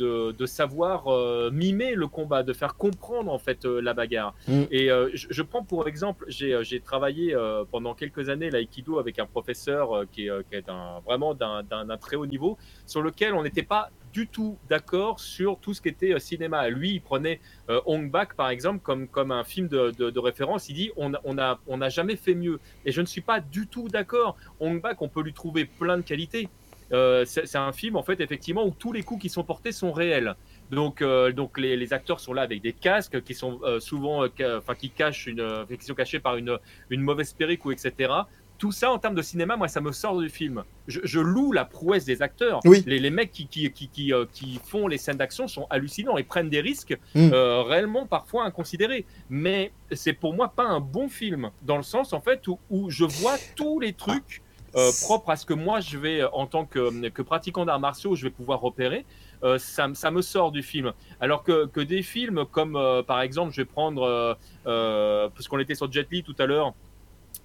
euh, 0.00 0.32
de, 0.32 0.46
savoir 0.46 1.08
euh, 1.08 1.50
mimer 1.52 1.94
le 1.94 2.06
combat, 2.06 2.42
de 2.42 2.52
faire 2.52 2.74
comprendre 2.76 3.32
en 3.32 3.38
fait 3.38 3.64
la 3.64 3.94
bagarre. 3.94 4.34
Mm. 4.46 4.62
Et 4.70 4.90
euh, 4.90 5.10
je, 5.14 5.26
je 5.30 5.42
prends 5.42 5.64
pour 5.64 5.88
exemple, 5.88 6.24
j'ai 6.28 6.80
travaillé 6.80 7.36
pendant 7.70 7.94
quelques 7.94 8.28
années 8.28 8.50
l'aïkido 8.50 8.98
avec 8.98 9.18
un 9.18 9.26
professeur 9.26 10.04
qui 10.12 10.28
est, 10.28 10.48
qui 10.48 10.54
est 10.54 10.68
un, 10.68 11.00
vraiment 11.04 11.34
d'un 11.34 11.96
très 12.00 12.16
haut 12.16 12.26
niveau, 12.28 12.58
sur 12.86 13.02
lequel 13.02 13.34
on 13.34 13.42
n'était 13.42 13.62
pas 13.62 13.90
du 14.12 14.26
tout 14.26 14.58
d'accord 14.68 15.20
sur 15.20 15.58
tout 15.58 15.74
ce 15.74 15.80
qui 15.80 15.88
était 15.88 16.12
euh, 16.12 16.18
cinéma. 16.18 16.68
Lui, 16.68 16.92
il 16.92 17.00
prenait 17.00 17.40
euh, 17.70 17.80
Hong 17.86 18.10
Bak 18.10 18.34
par 18.34 18.50
exemple 18.50 18.80
comme, 18.82 19.08
comme 19.08 19.32
un 19.32 19.44
film 19.44 19.68
de, 19.68 19.90
de, 19.90 20.18
référence. 20.18 20.68
Il 20.68 20.74
dit 20.74 20.90
on 20.96 21.10
n'a 21.10 21.20
on 21.24 21.38
a, 21.38 21.58
on 21.66 21.80
a 21.80 21.88
jamais 21.88 22.16
fait 22.16 22.34
mieux. 22.34 22.60
Et 22.84 22.92
je 22.92 23.00
ne 23.00 23.06
suis 23.06 23.20
pas 23.20 23.40
du 23.40 23.66
tout 23.66 23.88
d'accord. 23.88 24.36
Hong 24.60 24.80
Bak, 24.80 25.02
on 25.02 25.08
peut 25.08 25.22
lui 25.22 25.32
trouver 25.32 25.64
plein 25.64 25.96
de 25.96 26.02
qualités. 26.02 26.48
Euh, 26.90 27.26
c'est 27.26 27.56
un 27.56 27.72
film 27.72 27.96
en 27.96 28.02
fait 28.02 28.18
effectivement 28.22 28.64
où 28.64 28.70
tous 28.70 28.94
les 28.94 29.02
coups 29.02 29.20
qui 29.20 29.28
sont 29.28 29.44
portés 29.44 29.72
sont 29.72 29.92
réels. 29.92 30.34
Donc, 30.70 31.02
donc 31.02 31.58
les, 31.58 31.76
les 31.76 31.92
acteurs 31.92 32.20
sont 32.20 32.32
là 32.32 32.42
avec 32.42 32.62
des 32.62 32.72
casques 32.72 33.22
qui 33.22 33.34
sont 33.34 33.60
souvent, 33.78 34.26
enfin 34.56 34.74
qui 34.74 34.90
cachent 34.90 35.26
une, 35.26 35.66
qui 35.78 35.84
sont 35.84 35.94
cachés 35.94 36.18
par 36.18 36.36
une, 36.36 36.58
une 36.90 37.02
mauvaise 37.02 37.32
perruque 37.32 37.64
ou 37.64 37.72
etc. 37.72 38.12
Tout 38.58 38.72
ça 38.72 38.90
en 38.90 38.98
termes 38.98 39.14
de 39.14 39.22
cinéma, 39.22 39.56
moi 39.56 39.68
ça 39.68 39.80
me 39.80 39.92
sort 39.92 40.18
du 40.18 40.28
film. 40.28 40.64
Je, 40.88 40.98
je 41.04 41.20
loue 41.20 41.52
la 41.52 41.64
prouesse 41.64 42.04
des 42.04 42.22
acteurs. 42.22 42.58
Oui. 42.64 42.82
Les, 42.86 42.98
les 42.98 43.10
mecs 43.10 43.30
qui, 43.30 43.46
qui, 43.46 43.70
qui, 43.70 43.88
qui, 43.88 44.12
euh, 44.12 44.24
qui 44.32 44.60
font 44.64 44.88
les 44.88 44.98
scènes 44.98 45.16
d'action 45.16 45.46
sont 45.46 45.66
hallucinants 45.70 46.16
et 46.16 46.24
prennent 46.24 46.50
des 46.50 46.60
risques 46.60 46.98
Mm. 47.14 47.30
euh, 47.32 47.62
réellement 47.62 48.06
parfois 48.06 48.44
inconsidérés. 48.44 49.06
Mais 49.30 49.70
c'est 49.92 50.12
pour 50.12 50.34
moi 50.34 50.48
pas 50.48 50.64
un 50.64 50.80
bon 50.80 51.08
film 51.08 51.50
dans 51.62 51.76
le 51.76 51.82
sens 51.84 52.12
en 52.12 52.20
fait 52.20 52.46
où, 52.48 52.58
où 52.68 52.90
je 52.90 53.04
vois 53.04 53.36
tous 53.54 53.78
les 53.78 53.92
trucs 53.92 54.42
euh, 54.74 54.90
propres 55.02 55.30
à 55.30 55.36
ce 55.36 55.46
que 55.46 55.54
moi 55.54 55.80
je 55.80 55.96
vais 55.96 56.22
en 56.32 56.46
tant 56.46 56.66
que, 56.66 57.08
que 57.08 57.22
pratiquant 57.22 57.64
d'arts 57.64 57.80
martiaux 57.80 58.14
je 58.16 58.24
vais 58.24 58.30
pouvoir 58.30 58.60
repérer. 58.60 59.04
Euh, 59.44 59.56
ça, 59.58 59.88
ça 59.94 60.10
me 60.10 60.20
sort 60.20 60.50
du 60.50 60.62
film. 60.64 60.92
Alors 61.20 61.44
que, 61.44 61.66
que 61.66 61.80
des 61.80 62.02
films 62.02 62.44
comme 62.50 62.74
euh, 62.74 63.02
par 63.04 63.20
exemple, 63.20 63.52
je 63.52 63.62
vais 63.62 63.64
prendre, 63.66 64.36
euh, 64.66 65.28
parce 65.28 65.46
qu'on 65.48 65.58
était 65.60 65.74
sur 65.76 65.90
Jet 65.92 66.08
Li 66.10 66.22
tout 66.24 66.34
à 66.38 66.46
l'heure, 66.46 66.74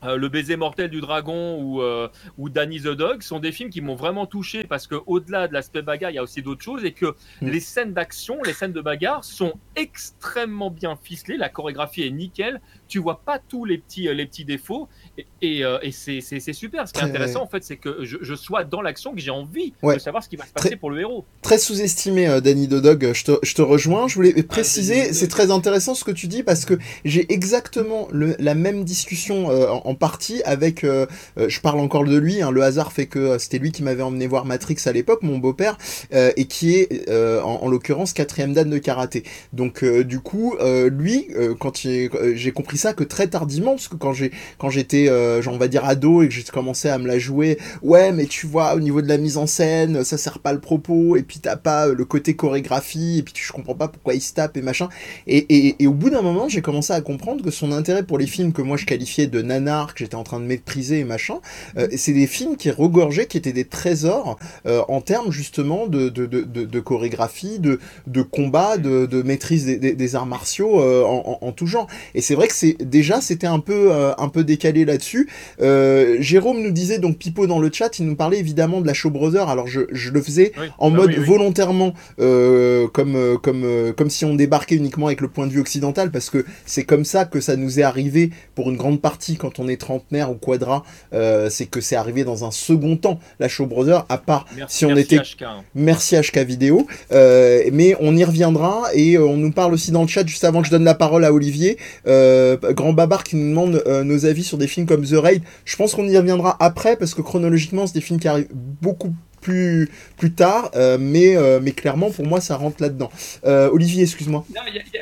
euh, 0.05 0.17
Le 0.17 0.29
baiser 0.29 0.55
mortel 0.55 0.89
du 0.89 1.01
dragon 1.01 1.57
ou, 1.61 1.81
euh, 1.81 2.07
ou 2.37 2.49
Danny 2.49 2.81
the 2.81 2.87
Dog 2.89 3.21
sont 3.21 3.39
des 3.39 3.51
films 3.51 3.69
qui 3.69 3.81
m'ont 3.81 3.95
vraiment 3.95 4.25
touché 4.25 4.63
parce 4.63 4.87
que 4.87 4.95
au-delà 5.05 5.47
de 5.47 5.53
l'aspect 5.53 5.81
bagarre, 5.81 6.11
il 6.11 6.15
y 6.15 6.19
a 6.19 6.23
aussi 6.23 6.41
d'autres 6.41 6.63
choses 6.63 6.83
et 6.85 6.91
que 6.91 7.15
Mm. 7.41 7.49
les 7.49 7.59
scènes 7.59 7.93
d'action, 7.93 8.41
les 8.45 8.53
scènes 8.53 8.73
de 8.73 8.81
bagarre 8.81 9.23
sont 9.23 9.53
extrêmement 9.75 10.69
bien 10.69 10.97
ficelées. 11.01 11.37
La 11.37 11.49
chorégraphie 11.49 12.03
est 12.03 12.11
nickel. 12.11 12.61
Tu 12.93 12.99
vois 12.99 13.21
pas 13.25 13.39
tous 13.39 13.65
les 13.65 13.79
petits, 13.79 14.07
euh, 14.07 14.13
les 14.13 14.27
petits 14.27 14.45
défauts 14.45 14.87
et, 15.17 15.25
et, 15.41 15.65
euh, 15.65 15.79
et 15.81 15.91
c'est 15.91 16.21
c'est- 16.21 16.39
c'est 16.39 16.53
super. 16.53 16.87
Ce 16.87 16.93
qui 16.93 16.99
est 16.99 17.03
intéressant 17.03 17.41
en 17.41 17.47
fait, 17.47 17.63
c'est 17.63 17.77
que 17.77 18.05
je, 18.05 18.17
je 18.21 18.35
sois 18.35 18.63
dans 18.65 18.83
l'action, 18.83 19.13
que 19.15 19.19
j'ai 19.19 19.31
envie 19.31 19.73
Ouais. 19.81 19.95
de 19.95 19.99
savoir 19.99 20.23
ce 20.23 20.29
qui 20.29 20.35
va 20.35 20.45
se 20.45 20.51
passer 20.53 20.67
Très- 20.69 20.77
pour 20.77 20.91
le 20.91 20.99
héros. 21.01 21.25
Très 21.41 21.57
sous-estimé, 21.57 22.27
euh, 22.27 22.39
Danny 22.39 22.67
Dodog, 22.67 23.11
je 23.13 23.23
te, 23.23 23.31
je 23.41 23.55
te 23.55 23.63
rejoins. 23.63 24.07
Je 24.07 24.13
voulais 24.13 24.43
préciser, 24.43 25.01
Danny 25.05 25.13
c'est 25.15 25.27
très 25.27 25.49
intéressant 25.49 25.95
ce 25.95 26.03
que 26.03 26.11
tu 26.11 26.27
dis 26.27 26.43
parce 26.43 26.65
que 26.65 26.75
j'ai 27.03 27.33
exactement 27.33 28.07
le, 28.11 28.35
la 28.37 28.53
même 28.53 28.83
discussion 28.83 29.49
euh, 29.49 29.69
en, 29.69 29.81
en 29.85 29.95
partie 29.95 30.43
avec, 30.43 30.83
je 30.85 31.59
parle 31.61 31.79
encore 31.79 32.03
de 32.03 32.15
lui, 32.15 32.43
hein, 32.43 32.51
le 32.51 32.61
hasard 32.61 32.91
fait 32.91 33.07
que 33.07 33.39
c'était 33.39 33.57
lui 33.57 33.71
qui 33.71 33.81
m'avait 33.81 34.03
emmené 34.03 34.27
voir 34.27 34.45
Matrix 34.45 34.77
à 34.85 34.91
l'époque, 34.91 35.23
mon 35.23 35.39
beau-père, 35.39 35.79
et 36.11 36.45
qui 36.45 36.75
est 36.75 37.09
en, 37.09 37.63
en 37.63 37.67
l'occurrence 37.69 38.13
quatrième 38.13 38.53
dan 38.53 38.69
de 38.69 38.77
karaté. 38.77 39.23
Donc 39.51 39.83
du 39.83 40.19
coup, 40.19 40.55
lui, 40.91 41.27
quand 41.59 41.85
il- 41.85 42.11
j'ai 42.35 42.51
compris 42.51 42.77
que 42.91 43.05
très 43.05 43.27
tardivement, 43.27 43.71
parce 43.71 43.87
que 43.87 43.95
quand 43.95 44.11
j'ai 44.11 44.31
quand 44.57 44.69
j'étais, 44.69 45.07
euh, 45.07 45.41
on 45.47 45.57
va 45.57 45.69
dire 45.69 45.85
ado 45.85 46.21
et 46.21 46.27
que 46.27 46.33
j'ai 46.33 46.43
commencé 46.43 46.89
à 46.89 46.97
me 46.97 47.07
la 47.07 47.19
jouer, 47.19 47.57
ouais, 47.81 48.11
mais 48.11 48.25
tu 48.25 48.47
vois, 48.47 48.75
au 48.75 48.79
niveau 48.79 49.01
de 49.01 49.07
la 49.07 49.17
mise 49.17 49.37
en 49.37 49.47
scène, 49.47 50.03
ça 50.03 50.17
sert 50.17 50.39
pas 50.39 50.51
le 50.51 50.59
propos, 50.59 51.15
et 51.15 51.23
puis 51.23 51.39
t'as 51.39 51.55
pas 51.55 51.87
euh, 51.87 51.95
le 51.95 52.05
côté 52.05 52.35
chorégraphie, 52.35 53.19
et 53.19 53.23
puis 53.23 53.33
tu, 53.33 53.45
je 53.45 53.51
comprends 53.51 53.75
pas 53.75 53.87
pourquoi 53.87 54.13
il 54.15 54.21
se 54.21 54.33
tape 54.33 54.57
et 54.57 54.61
machin. 54.61 54.89
Et, 55.27 55.37
et, 55.37 55.75
et 55.79 55.87
au 55.87 55.93
bout 55.93 56.09
d'un 56.09 56.21
moment, 56.21 56.49
j'ai 56.49 56.61
commencé 56.61 56.93
à 56.93 57.01
comprendre 57.01 57.43
que 57.43 57.51
son 57.51 57.71
intérêt 57.71 58.03
pour 58.03 58.17
les 58.17 58.27
films 58.27 58.51
que 58.51 58.61
moi 58.61 58.77
je 58.77 58.85
qualifiais 58.85 59.27
de 59.27 59.41
nanar, 59.41 59.93
que 59.93 59.99
j'étais 59.99 60.15
en 60.15 60.23
train 60.23 60.39
de 60.39 60.45
mépriser 60.45 60.99
et 60.99 61.03
machin, 61.03 61.35
euh, 61.77 61.87
c'est 61.95 62.13
des 62.13 62.27
films 62.27 62.57
qui 62.57 62.71
regorgeaient, 62.71 63.27
qui 63.27 63.37
étaient 63.37 63.53
des 63.53 63.65
trésors 63.65 64.37
euh, 64.65 64.81
en 64.87 65.01
termes 65.01 65.31
justement 65.31 65.87
de, 65.87 66.09
de, 66.09 66.25
de, 66.25 66.79
chorégraphie, 66.79 67.59
de, 67.59 67.79
de 68.07 68.21
combat, 68.21 68.77
de, 68.77 69.05
de 69.05 69.21
maîtrise 69.21 69.65
des, 69.65 70.15
arts 70.15 70.25
martiaux 70.25 70.81
en 70.81 71.51
tout 71.51 71.67
genre. 71.67 71.87
Et 72.15 72.21
c'est 72.21 72.35
vrai 72.35 72.47
que 72.47 72.53
c'est 72.53 72.72
déjà 72.79 73.21
c'était 73.21 73.47
un 73.47 73.59
peu 73.59 73.91
euh, 73.91 74.13
un 74.17 74.29
peu 74.29 74.43
décalé 74.43 74.85
là-dessus. 74.85 75.29
Euh, 75.61 76.17
Jérôme 76.19 76.61
nous 76.61 76.71
disait 76.71 76.99
donc 76.99 77.17
Pipo 77.17 77.47
dans 77.47 77.59
le 77.59 77.69
chat, 77.71 77.99
il 77.99 78.05
nous 78.05 78.15
parlait 78.15 78.39
évidemment 78.39 78.81
de 78.81 78.87
la 78.87 78.93
Show 78.93 79.09
Brother. 79.09 79.49
Alors 79.49 79.67
je, 79.67 79.81
je 79.91 80.11
le 80.11 80.21
faisais 80.21 80.51
Oui. 80.59 80.67
en 80.77 80.89
Bah 80.91 80.97
mode 80.97 81.09
oui, 81.09 81.15
oui. 81.19 81.25
volontairement 81.25 81.93
euh, 82.19 82.87
comme 82.87 83.37
comme 83.41 83.93
comme 83.95 84.09
si 84.09 84.25
on 84.25 84.35
débarquait 84.35 84.75
uniquement 84.75 85.07
avec 85.07 85.21
le 85.21 85.27
point 85.27 85.47
de 85.47 85.51
vue 85.51 85.59
occidental 85.59 86.11
parce 86.11 86.29
que 86.29 86.45
c'est 86.65 86.83
comme 86.83 87.05
ça 87.05 87.25
que 87.25 87.39
ça 87.41 87.55
nous 87.55 87.79
est 87.79 87.83
arrivé 87.83 88.31
pour 88.55 88.69
une 88.69 88.77
grande 88.77 89.01
partie 89.01 89.35
quand 89.37 89.59
on 89.59 89.67
est 89.67 89.77
trentenaire 89.77 90.31
ou 90.31 90.35
quadra 90.35 90.83
euh, 91.13 91.49
c'est 91.49 91.65
que 91.65 91.81
c'est 91.81 91.95
arrivé 91.95 92.23
dans 92.23 92.45
un 92.45 92.51
second 92.51 92.97
temps 92.97 93.19
la 93.39 93.47
Show 93.47 93.65
Brother 93.65 94.05
à 94.09 94.17
part 94.17 94.45
Merci, 94.55 94.77
si 94.77 94.85
on 94.85 94.89
merci 94.95 95.15
était 95.15 95.23
HK, 95.23 95.41
hein. 95.43 95.63
Merci 95.75 96.15
HK 96.15 96.37
Vidéo. 96.39 96.87
Euh, 97.11 97.63
mais 97.71 97.95
on 97.99 98.15
y 98.15 98.23
reviendra 98.23 98.83
et 98.93 99.17
on 99.17 99.37
nous 99.37 99.51
parle 99.51 99.73
aussi 99.73 99.91
dans 99.91 100.01
le 100.01 100.07
chat 100.07 100.25
juste 100.25 100.43
avant 100.43 100.61
que 100.61 100.67
je 100.67 100.71
donne 100.71 100.83
la 100.83 100.93
parole 100.95 101.25
à 101.25 101.33
Olivier. 101.33 101.77
Euh, 102.07 102.52
Grand 102.55 102.93
Babar 102.93 103.23
qui 103.23 103.35
nous 103.35 103.49
demande 103.49 103.83
euh, 103.87 104.03
nos 104.03 104.25
avis 104.25 104.43
sur 104.43 104.57
des 104.57 104.67
films 104.67 104.85
comme 104.85 105.05
The 105.05 105.13
Raid. 105.13 105.43
Je 105.65 105.75
pense 105.75 105.95
qu'on 105.95 106.07
y 106.07 106.17
reviendra 106.17 106.55
après 106.59 106.95
parce 106.95 107.13
que 107.13 107.21
chronologiquement 107.21 107.87
c'est 107.87 107.95
des 107.95 108.01
films 108.01 108.19
qui 108.19 108.27
arrivent 108.27 108.49
beaucoup 108.53 109.13
plus 109.43 109.89
plus 110.17 110.33
tard, 110.33 110.71
euh, 110.75 110.97
mais 110.99 111.35
euh, 111.35 111.59
mais 111.61 111.71
clairement 111.71 112.09
pour 112.09 112.25
moi 112.25 112.39
ça 112.41 112.55
rentre 112.55 112.81
là-dedans. 112.81 113.11
Euh, 113.45 113.69
Olivier, 113.69 114.03
excuse-moi. 114.03 114.45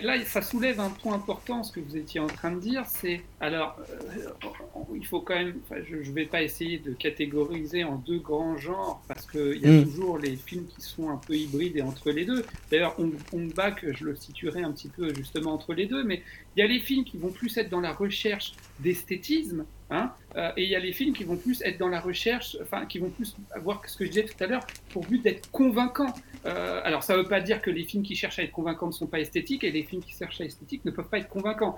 Là, 0.02 0.16
ça 0.26 0.42
soulève 0.42 0.80
un 0.80 0.90
point 0.90 1.16
important, 1.16 1.64
ce 1.64 1.72
que 1.72 1.80
vous 1.80 1.96
étiez 1.96 2.20
en 2.20 2.28
train 2.28 2.52
de 2.52 2.60
dire, 2.60 2.84
c'est, 2.88 3.22
alors, 3.40 3.78
il 4.96 5.06
faut 5.06 5.22
quand 5.22 5.36
même, 5.36 5.56
je 5.90 5.98
ne 5.98 6.16
vais 6.16 6.26
pas 6.26 6.42
essayer 6.42 6.80
de 6.80 6.94
catégoriser 6.94 7.84
en 7.84 7.96
deux 7.98 8.20
grands 8.20 8.58
genres, 8.58 9.02
parce 9.08 9.26
qu'il 9.30 9.60
y 9.62 9.66
a 9.66 9.72
Mm. 9.72 9.84
toujours 9.86 10.18
les 10.18 10.36
films 10.36 10.66
qui 10.66 10.82
sont 10.82 11.10
un 11.10 11.18
peu 11.18 11.36
hybrides 11.36 11.78
et 11.78 11.82
entre 11.82 12.12
les 12.12 12.26
deux. 12.26 12.44
D'ailleurs, 12.70 12.96
Hong 13.00 13.14
Hong 13.34 13.54
Bak, 13.54 13.86
je 13.92 14.04
le 14.06 14.16
situerai 14.16 14.64
un 14.64 14.72
petit 14.72 14.90
peu 14.90 15.14
justement 15.14 15.54
entre 15.54 15.74
les 15.74 15.86
deux, 15.86 16.04
mais 16.04 16.24
il 16.56 16.60
y 16.60 16.64
a 16.64 16.68
les 16.68 16.80
films 16.80 17.06
qui 17.06 17.18
vont 17.18 17.30
plus 17.30 17.56
être 17.58 17.70
dans 17.70 17.82
la 17.82 17.94
recherche 17.94 18.54
d'esthétisme, 18.80 19.66
hein, 19.92 20.12
euh, 20.38 20.50
et 20.58 20.64
il 20.64 20.70
y 20.70 20.76
a 20.76 20.80
les 20.80 20.94
films 20.94 21.14
qui 21.14 21.24
vont 21.26 21.36
plus 21.36 21.62
être 21.64 21.78
dans 21.78 21.90
la 21.90 22.00
recherche, 22.00 22.58
enfin, 22.62 22.86
qui 22.86 22.98
vont 23.00 23.10
plus 23.10 23.36
avoir 23.52 23.88
ce 23.88 23.98
que 23.98 24.06
je 24.06 24.10
disais 24.10 24.24
tout 24.24 24.44
à 24.44 24.48
l'heure, 24.48 24.66
pour 24.90 25.06
but 25.06 25.22
d'être 25.22 25.52
convaincants. 25.52 26.14
Euh, 26.48 26.82
alors, 26.84 27.04
ça 27.04 27.14
ne 27.16 27.20
veut 27.22 27.28
pas 27.28 27.40
dire 27.42 27.62
que 27.62 27.70
les 27.70 27.84
films 27.84 28.02
qui 28.02 28.16
cherchent 28.16 28.40
à 28.40 28.44
être 28.44 28.52
convaincants 28.52 28.88
ne 28.88 28.92
sont 28.94 29.06
pas 29.06 29.20
esthétiques 29.20 29.64
et 29.64 29.70
les 29.72 29.84
films 29.84 30.02
qui 30.02 30.14
cherchent 30.18 30.42
à 30.42 30.46
être 30.46 30.52
esthétiques 30.52 30.84
ne 30.86 30.92
peuvent 30.92 31.10
pas 31.10 31.20
être 31.20 31.30
convaincants. 31.30 31.76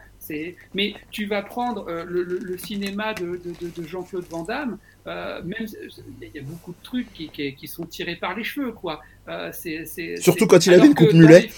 Mais 0.73 0.93
tu 1.11 1.25
vas 1.25 1.41
prendre 1.41 1.87
euh, 1.89 2.05
le, 2.07 2.23
le- 2.23 2.39
le 2.39 2.57
cinéma 2.57 3.13
de, 3.13 3.25
de- 3.43 3.53
de- 3.67 3.81
de 3.81 3.87
Jean-Claude 3.87 4.25
Van 4.29 4.43
Damme, 4.43 4.77
même 5.05 5.65
il 6.21 6.31
y 6.33 6.39
a 6.39 6.43
beaucoup 6.43 6.71
de 6.71 6.83
trucs 6.83 7.11
qui, 7.13 7.27
qui- 7.29 7.55
qui 7.55 7.67
sont 7.67 7.85
tirés 7.85 8.15
par 8.15 8.35
les 8.37 8.43
cheveux, 8.45 8.71
quoi. 8.71 9.01
Surtout 10.17 10.47
quand 10.47 10.65
il 10.65 10.73
avait 10.73 10.87
une 10.87 10.95
coupe 10.95 11.07
mulet. 11.17 11.41
les- 11.41 11.51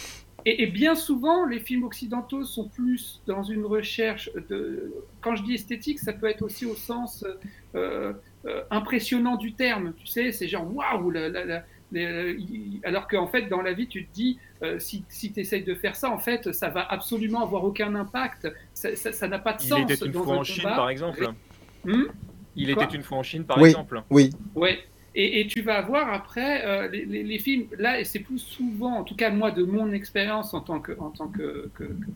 Et, 0.47 0.63
et 0.63 0.67
bien 0.67 0.93
souvent, 0.95 1.45
les 1.45 1.59
films 1.59 1.83
occidentaux 1.85 2.43
sont 2.43 2.67
plus 2.67 3.21
dans 3.25 3.41
une 3.43 3.65
recherche 3.65 4.29
de. 4.49 4.93
Quand 5.21 5.35
je 5.35 5.43
dis 5.43 5.55
esthétique, 5.55 5.99
ça 5.99 6.13
peut 6.13 6.27
être 6.27 6.43
aussi 6.43 6.65
au 6.67 6.75
sens 6.75 7.25
euh, 7.73 8.13
euh, 8.45 8.61
impressionnant 8.69 9.37
du 9.37 9.53
terme. 9.53 9.93
Tu 9.97 10.05
sais, 10.05 10.31
c'est 10.31 10.47
genre 10.47 10.67
waouh, 10.75 11.09
la- 11.09 11.29
la- 11.29 11.45
la- 11.45 11.63
les- 11.91 12.35
il- 12.37 12.79
alors 12.83 13.07
qu'en 13.07 13.25
fait, 13.27 13.43
dans 13.49 13.61
la 13.61 13.73
vie, 13.73 13.87
tu 13.87 14.05
te 14.05 14.13
dis, 14.13 14.37
euh, 14.61 14.77
si, 14.77 15.03
si 15.09 15.31
tu 15.33 15.39
essayes 15.39 15.63
de 15.63 15.73
faire 15.73 15.95
ça, 15.95 16.11
en 16.11 16.19
fait, 16.19 16.51
ça 16.51 16.69
va 16.69 16.81
absolument 16.91 17.41
avoir 17.41 17.63
aucun 17.63 17.95
impact. 17.95 18.47
Ça 18.73 19.27
n'a 19.27 19.39
pas 19.39 19.53
de 19.53 19.61
Il 19.63 19.67
sens. 19.67 19.91
était 19.91 20.05
une 20.05 20.11
dans 20.11 20.23
fois 20.23 20.35
un 20.35 20.37
en 20.37 20.43
Chine, 20.43 20.63
par 20.63 20.89
exemple. 20.89 21.27
Hmm 21.85 22.03
Il 22.55 22.73
Quoi? 22.73 22.83
était 22.83 22.95
une 22.95 23.03
fois 23.03 23.17
en 23.17 23.23
Chine, 23.23 23.43
par 23.45 23.57
Oui. 23.59 23.69
exemple. 23.69 24.01
Oui. 24.09 24.29
Ouais. 24.55 24.79
Et, 25.17 25.47
tu 25.47 25.61
vas 25.61 25.81
voir 25.81 26.11
après 26.13 26.65
euh, 26.65 26.89
les, 26.89 27.05
les- 27.05 27.23
les 27.23 27.39
films, 27.39 27.67
là, 27.79 28.03
c'est 28.03 28.19
plus 28.19 28.39
souvent, 28.39 28.97
en 28.97 29.03
tout 29.05 29.15
cas 29.15 29.29
moi 29.29 29.51
de 29.51 29.63
mon 29.63 29.91
expérience 29.93 30.53
en 30.53 30.59
tant 30.61 30.81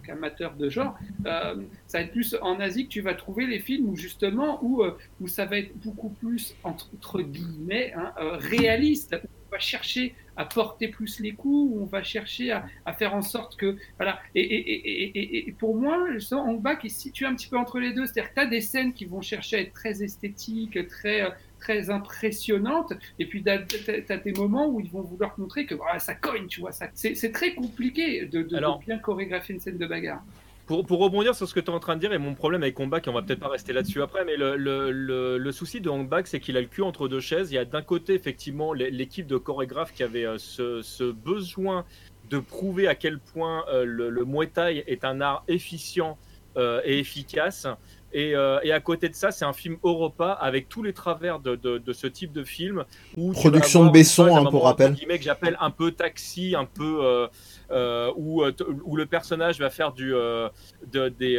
qu'amateur 0.03 0.55
de 0.55 0.69
genre, 0.69 0.97
euh, 1.25 1.55
ça 1.87 1.99
va 1.99 2.03
être 2.03 2.11
plus 2.11 2.35
en 2.41 2.59
Asie 2.59 2.85
que 2.85 2.89
tu 2.89 3.01
vas 3.01 3.13
trouver 3.13 3.47
les 3.47 3.59
films 3.59 3.87
où 3.89 3.95
justement 3.95 4.59
où, 4.63 4.83
euh, 4.83 4.97
où 5.21 5.27
ça 5.27 5.45
va 5.45 5.59
être 5.59 5.75
beaucoup 5.77 6.09
plus 6.09 6.55
entre, 6.63 7.21
guillemets 7.21 7.93
hein, 7.95 8.11
euh, 8.19 8.37
réaliste, 8.37 9.15
on 9.51 9.55
va 9.55 9.59
chercher 9.59 10.13
à 10.37 10.45
porter 10.45 10.87
plus 10.87 11.19
les 11.19 11.31
coups, 11.33 11.73
où 11.73 11.81
on 11.81 11.85
va 11.85 12.03
chercher 12.03 12.51
à, 12.51 12.65
à 12.85 12.93
faire 12.93 13.13
en 13.13 13.21
sorte 13.21 13.57
que. 13.57 13.75
Voilà. 13.97 14.19
Et, 14.35 14.41
et, 14.41 15.17
et, 15.19 15.47
et 15.49 15.51
pour 15.53 15.75
moi, 15.75 16.05
Hong 16.31 16.61
Bak 16.61 16.85
est 16.85 16.89
situé 16.89 17.25
un 17.25 17.35
petit 17.35 17.47
peu 17.47 17.57
entre 17.57 17.79
les 17.79 17.91
deux. 17.91 18.05
C'est-à-dire 18.05 18.29
que 18.29 18.35
tu 18.35 18.41
as 18.41 18.45
des 18.45 18.61
scènes 18.61 18.93
qui 18.93 19.05
vont 19.05 19.21
chercher 19.21 19.57
à 19.57 19.59
être 19.61 19.73
très 19.73 20.01
esthétiques, 20.01 20.87
très 20.87 21.29
très 21.59 21.89
impressionnantes. 21.89 22.93
Et 23.19 23.25
puis, 23.25 23.43
tu 23.43 23.49
as, 23.49 24.17
des 24.17 24.31
moments 24.33 24.67
où 24.67 24.79
ils 24.79 24.89
vont 24.89 25.01
vouloir 25.01 25.33
montrer 25.37 25.65
que 25.65 25.75
voilà, 25.75 25.99
ça 25.99 26.15
cogne, 26.15 26.47
tu 26.47 26.61
vois. 26.61 26.71
C'est 26.93 27.31
très 27.31 27.53
compliqué 27.53 28.25
de, 28.25 28.41
de, 28.41 28.85
bien 28.85 28.97
chorégraphier 28.99 29.55
une 29.55 29.61
scène 29.61 29.77
de 29.77 29.87
bagarre. 29.87 30.23
Pour, 30.65 30.85
pour, 30.85 30.99
rebondir 30.99 31.33
sur 31.33 31.47
ce 31.47 31.55
que 31.55 31.59
tu 31.59 31.71
es 31.71 31.73
en 31.73 31.79
train 31.79 31.95
de 31.95 31.99
dire, 31.99 32.13
et 32.13 32.19
mon 32.19 32.35
problème 32.35 32.61
avec 32.61 32.79
Hongbak, 32.79 33.07
et 33.07 33.09
on 33.09 33.13
va 33.13 33.23
peut-être 33.23 33.39
pas 33.39 33.47
rester 33.47 33.73
là-dessus 33.73 34.03
après, 34.03 34.23
mais 34.23 34.37
le, 34.37 34.55
le, 34.55 34.91
le, 35.39 35.51
souci 35.51 35.81
de 35.81 35.89
Hongbak, 35.89 36.27
c'est 36.27 36.39
qu'il 36.39 36.57
a 36.57 36.61
le 36.61 36.67
cul 36.67 36.83
entre 36.83 37.07
deux 37.07 37.19
chaises. 37.19 37.51
Il 37.51 37.55
y 37.55 37.57
a 37.57 37.65
d'un 37.65 37.81
côté, 37.81 38.13
effectivement, 38.13 38.73
l'équipe 38.73 39.25
de 39.25 39.37
chorégraphes 39.37 39.93
qui 39.93 40.03
avait 40.03 40.25
euh, 40.25 40.37
ce, 40.37 40.83
ce, 40.83 41.05
besoin 41.05 41.85
de 42.29 42.37
prouver 42.37 42.87
à 42.87 42.93
quel 42.93 43.17
point 43.17 43.65
euh, 43.69 43.83
le, 43.83 44.11
le 44.11 44.25
Muay 44.25 44.45
Thai 44.45 44.83
est 44.85 45.03
un 45.05 45.21
art 45.21 45.43
efficient 45.47 46.19
euh, 46.57 46.81
et 46.83 46.99
efficace. 46.99 47.67
Euh, 48.15 48.59
et, 48.63 48.71
à 48.71 48.79
côté 48.79 49.09
de 49.09 49.13
ça, 49.13 49.31
c'est 49.31 49.45
un 49.45 49.53
film 49.53 49.77
Europa 49.83 50.31
avec 50.31 50.67
tous 50.67 50.83
les 50.83 50.93
travers 50.93 51.39
de, 51.39 51.55
de, 51.55 51.93
ce 51.93 52.07
type 52.07 52.31
de 52.31 52.43
film. 52.43 52.83
Où 53.15 53.33
Production 53.33 53.85
de 53.85 53.91
Besson, 53.91 54.35
hein, 54.35 54.49
pour 54.49 54.63
rappel. 54.63 54.95
que 54.95 55.21
j'appelle 55.21 55.57
un 55.59 55.71
peu 55.71 55.91
taxi, 55.91 56.55
un 56.55 56.65
peu 56.65 56.99
euh, 57.03 57.27
euh, 57.71 58.11
où, 58.15 58.43
où, 58.83 58.95
le 58.95 59.05
personnage 59.05 59.59
va 59.59 59.69
faire 59.69 59.91
du, 59.91 60.11
de, 60.11 61.09
des, 61.09 61.37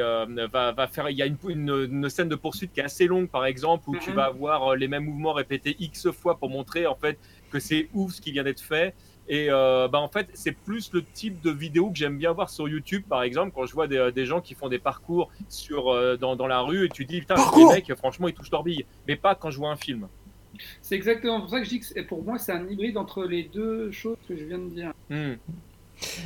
va, 0.52 0.72
va, 0.72 0.86
faire. 0.86 1.10
Il 1.10 1.16
y 1.16 1.22
a 1.22 1.26
une, 1.26 1.38
une, 1.48 2.08
scène 2.08 2.28
de 2.28 2.36
poursuite 2.36 2.72
qui 2.72 2.80
est 2.80 2.84
assez 2.84 3.06
longue, 3.06 3.28
par 3.28 3.46
exemple, 3.46 3.88
où 3.88 3.96
tu 3.96 4.10
mhm. 4.10 4.16
vas 4.16 4.24
avoir 4.26 4.76
les 4.76 4.88
mêmes 4.88 5.04
mouvements 5.04 5.32
répétés 5.32 5.76
x 5.80 6.10
fois 6.10 6.38
pour 6.38 6.50
montrer 6.50 6.86
en 6.86 6.94
fait 6.94 7.18
que 7.50 7.58
c'est 7.58 7.88
ouf 7.94 8.12
ce 8.12 8.20
qui 8.20 8.32
vient 8.32 8.44
d'être 8.44 8.60
fait. 8.60 8.94
Et 9.30 9.46
euh, 9.48 9.86
bah 9.86 10.00
en 10.00 10.08
fait, 10.08 10.28
c'est 10.34 10.50
plus 10.50 10.92
le 10.92 11.04
type 11.04 11.40
de 11.40 11.52
vidéo 11.52 11.90
que 11.90 11.96
j'aime 11.96 12.18
bien 12.18 12.32
voir 12.32 12.50
sur 12.50 12.68
YouTube, 12.68 13.04
par 13.08 13.22
exemple, 13.22 13.52
quand 13.54 13.64
je 13.64 13.72
vois 13.72 13.86
des, 13.86 14.10
des 14.12 14.26
gens 14.26 14.40
qui 14.40 14.54
font 14.54 14.68
des 14.68 14.80
parcours 14.80 15.30
sur, 15.48 15.88
euh, 15.88 16.16
dans, 16.16 16.34
dans, 16.34 16.48
la 16.48 16.60
rue 16.62 16.86
et 16.86 16.88
tu 16.88 17.04
dis, 17.04 17.20
putain, 17.20 17.36
les 17.56 17.64
mecs, 17.66 17.94
franchement, 17.94 18.26
ils 18.26 18.34
touchent 18.34 18.50
leur 18.50 18.64
bille. 18.64 18.84
Mais 19.06 19.14
pas 19.14 19.36
quand 19.36 19.52
je 19.52 19.58
vois 19.58 19.70
un 19.70 19.76
film. 19.76 20.08
C'est 20.82 20.96
exactement 20.96 21.40
pour 21.40 21.50
ça 21.50 21.60
que 21.60 21.64
je 21.64 21.70
dis 21.70 21.78
que 21.78 22.00
pour 22.02 22.24
moi, 22.24 22.38
c'est 22.38 22.50
un 22.50 22.66
hybride 22.68 22.98
entre 22.98 23.22
les 23.22 23.44
deux 23.44 23.92
choses 23.92 24.16
que 24.28 24.36
je 24.36 24.44
viens 24.44 24.58
de 24.58 24.68
dire. 24.68 24.92
Hmm. 25.08 25.34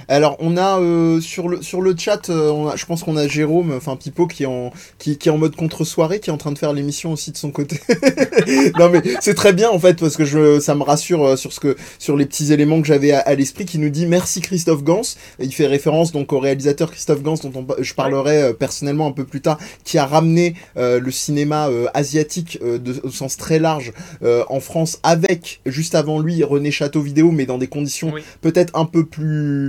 Alors 0.09 0.37
on 0.39 0.57
a 0.57 0.81
euh, 0.81 1.21
sur 1.21 1.49
le 1.49 1.63
sur 1.63 1.81
le 1.81 1.95
chat, 1.97 2.29
euh, 2.29 2.71
je 2.77 2.87
pense 2.87 3.03
qu'on 3.03 3.17
a 3.17 3.27
Jérôme, 3.27 3.73
enfin 3.77 3.97
Pipo 3.97 4.27
qui 4.27 4.43
est 4.43 4.47
en 4.47 4.71
qui, 4.99 5.19
qui 5.19 5.29
est 5.29 5.33
en 5.33 5.39
mode 5.39 5.57
contre 5.57 5.85
soirée, 5.85 6.21
qui 6.21 6.31
est 6.31 6.33
en 6.33 6.37
train 6.37 6.53
de 6.53 6.59
faire 6.59 6.73
l'émission 6.73 7.13
aussi 7.13 7.33
de 7.33 7.37
son 7.37 7.51
côté. 7.51 7.81
non 8.79 8.91
mais 8.91 9.03
c'est 9.21 9.35
très 9.35 9.53
bien 9.53 9.71
en 9.71 9.79
fait 9.79 9.99
parce 9.99 10.17
que 10.17 10.25
je 10.25 10.61
ça 10.61 10.75
me 10.75 10.83
rassure 10.83 11.25
euh, 11.25 11.37
sur 11.37 11.53
ce 11.53 11.61
que 11.61 11.77
sur 11.99 12.17
les 12.17 12.27
petits 12.27 12.53
éléments 12.53 12.81
que 12.81 12.87
j'avais 12.87 13.13
à, 13.13 13.35
l'esprit, 13.35 13.65
qui 13.65 13.79
nous 13.79 13.89
dit 13.89 14.07
merci 14.07 14.41
Christophe 14.41 14.83
Gans. 14.83 15.03
il 15.39 15.53
fait 15.53 15.67
référence 15.67 16.13
donc 16.13 16.33
au 16.33 16.39
réalisateur 16.39 16.91
Christophe 16.91 17.23
Gans 17.23 17.39
dont 17.43 17.67
je 17.79 17.95
parlerai 17.95 18.55
personnellement 18.55 19.07
un 19.07 19.13
peu 19.13 19.25
plus 19.25 19.41
tard, 19.41 19.59
qui 19.85 19.99
a 19.99 20.07
ramené 20.07 20.55
le 20.77 21.11
cinéma 21.11 21.69
asiatique 21.95 22.59
de, 22.63 23.01
au 23.03 23.11
sens 23.11 23.37
très 23.37 23.59
large 23.59 23.93
en 24.23 24.61
France 24.61 24.99
avec 25.03 25.61
juste 25.67 25.95
avant 25.95 26.21
lui 26.21 26.43
René 26.45 26.71
Château 26.71 27.01
vidéo, 27.01 27.31
mais 27.31 27.47
dans 27.47 27.59
des 27.59 27.69
conditions 27.69 28.13
peut-être 28.41 28.77
un 28.77 28.85
peu 28.85 29.05
plus 29.05 29.64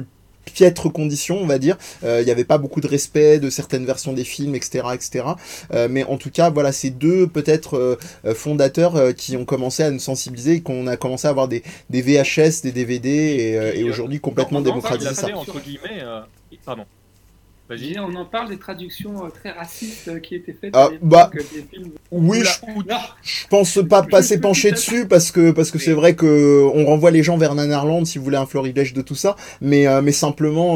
piètre 0.56 0.92
conditions, 0.92 1.38
on 1.40 1.46
va 1.46 1.60
dire. 1.60 1.78
Euh, 2.04 2.22
il 2.22 2.26
n'y 2.26 2.32
avait 2.32 2.46
pas 2.46 2.58
beaucoup 2.58 2.82
de 2.82 2.88
respect 2.88 3.40
de 3.40 3.50
certaines 3.50 3.86
versions 3.86 4.14
des 4.14 4.24
films, 4.24 4.56
etc. 4.56 4.88
etc. 4.94 5.26
Euh, 5.74 5.88
mais 5.92 6.04
en 6.06 6.18
tout 6.18 6.32
cas, 6.32 6.50
voilà, 6.50 6.72
ces 6.72 6.90
deux 6.90 7.28
peut-être 7.28 7.78
euh, 7.78 8.34
fondateurs 8.34 9.14
qui 9.16 9.36
ont 9.36 9.46
commencé 9.46 9.84
à 9.84 9.92
nous 9.92 10.00
sensibiliser 10.00 10.54
et 10.54 10.62
qu'on 10.62 10.88
a 10.88 10.96
commencé 10.96 11.28
à 11.28 11.32
avoir 11.32 11.48
des, 11.48 11.62
des 11.90 12.02
VHS, 12.02 12.62
des 12.64 12.72
DVD 12.72 13.10
et, 13.10 13.80
et 13.80 13.84
aujourd'hui 13.84 14.20
complètement 14.20 14.62
démocratisé 14.62 15.14
ça. 15.14 15.28
Entre 15.36 15.60
guillemets, 15.60 16.02
pardon 16.66 16.86
on 17.70 18.16
en 18.16 18.26
parle 18.26 18.50
des 18.50 18.58
traductions 18.58 19.26
euh, 19.26 19.30
très 19.30 19.52
racistes 19.52 20.08
euh, 20.08 20.20
qui 20.20 20.36
étaient 20.36 20.54
faites. 20.54 20.76
Ah, 20.76 20.90
bah, 21.02 21.32
euh, 21.36 21.42
films... 21.72 21.92
Oui, 22.12 22.44
je, 23.24 23.48
pense 23.50 23.80
pas 23.90 24.04
passer 24.04 24.40
pencher 24.40 24.72
dessus 24.72 25.08
parce 25.08 25.32
que 25.32 25.52
parce 25.52 25.72
que 25.72 25.80
c'est 25.80 25.94
vrai 25.94 26.16
que 26.16 26.64
on 26.74 26.86
renvoie 26.86 27.12
les 27.12 27.24
gens 27.24 27.38
vers 27.38 27.56
Nanarland 27.56 28.06
si 28.06 28.18
vous 28.18 28.24
voulez 28.24 28.38
un 28.38 28.46
florilège 28.46 28.94
de 28.94 29.02
tout 29.02 29.16
ça, 29.16 29.36
mais 29.62 29.86
mais 30.02 30.12
simplement 30.12 30.76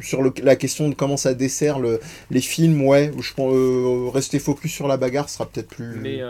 sur 0.00 0.22
la 0.42 0.56
question 0.56 0.88
de 0.88 0.94
comment 0.94 1.16
ça 1.16 1.34
dessert 1.34 1.78
le, 1.78 2.00
les 2.30 2.40
films, 2.40 2.82
ouais, 2.82 3.10
je 3.20 3.34
pense 3.34 4.12
rester 4.12 4.38
focus 4.38 4.72
sur 4.72 4.88
la 4.88 4.96
bagarre 4.96 5.28
sera 5.28 5.46
peut-être 5.46 5.68
plus. 5.68 5.98
Mais 6.00 6.20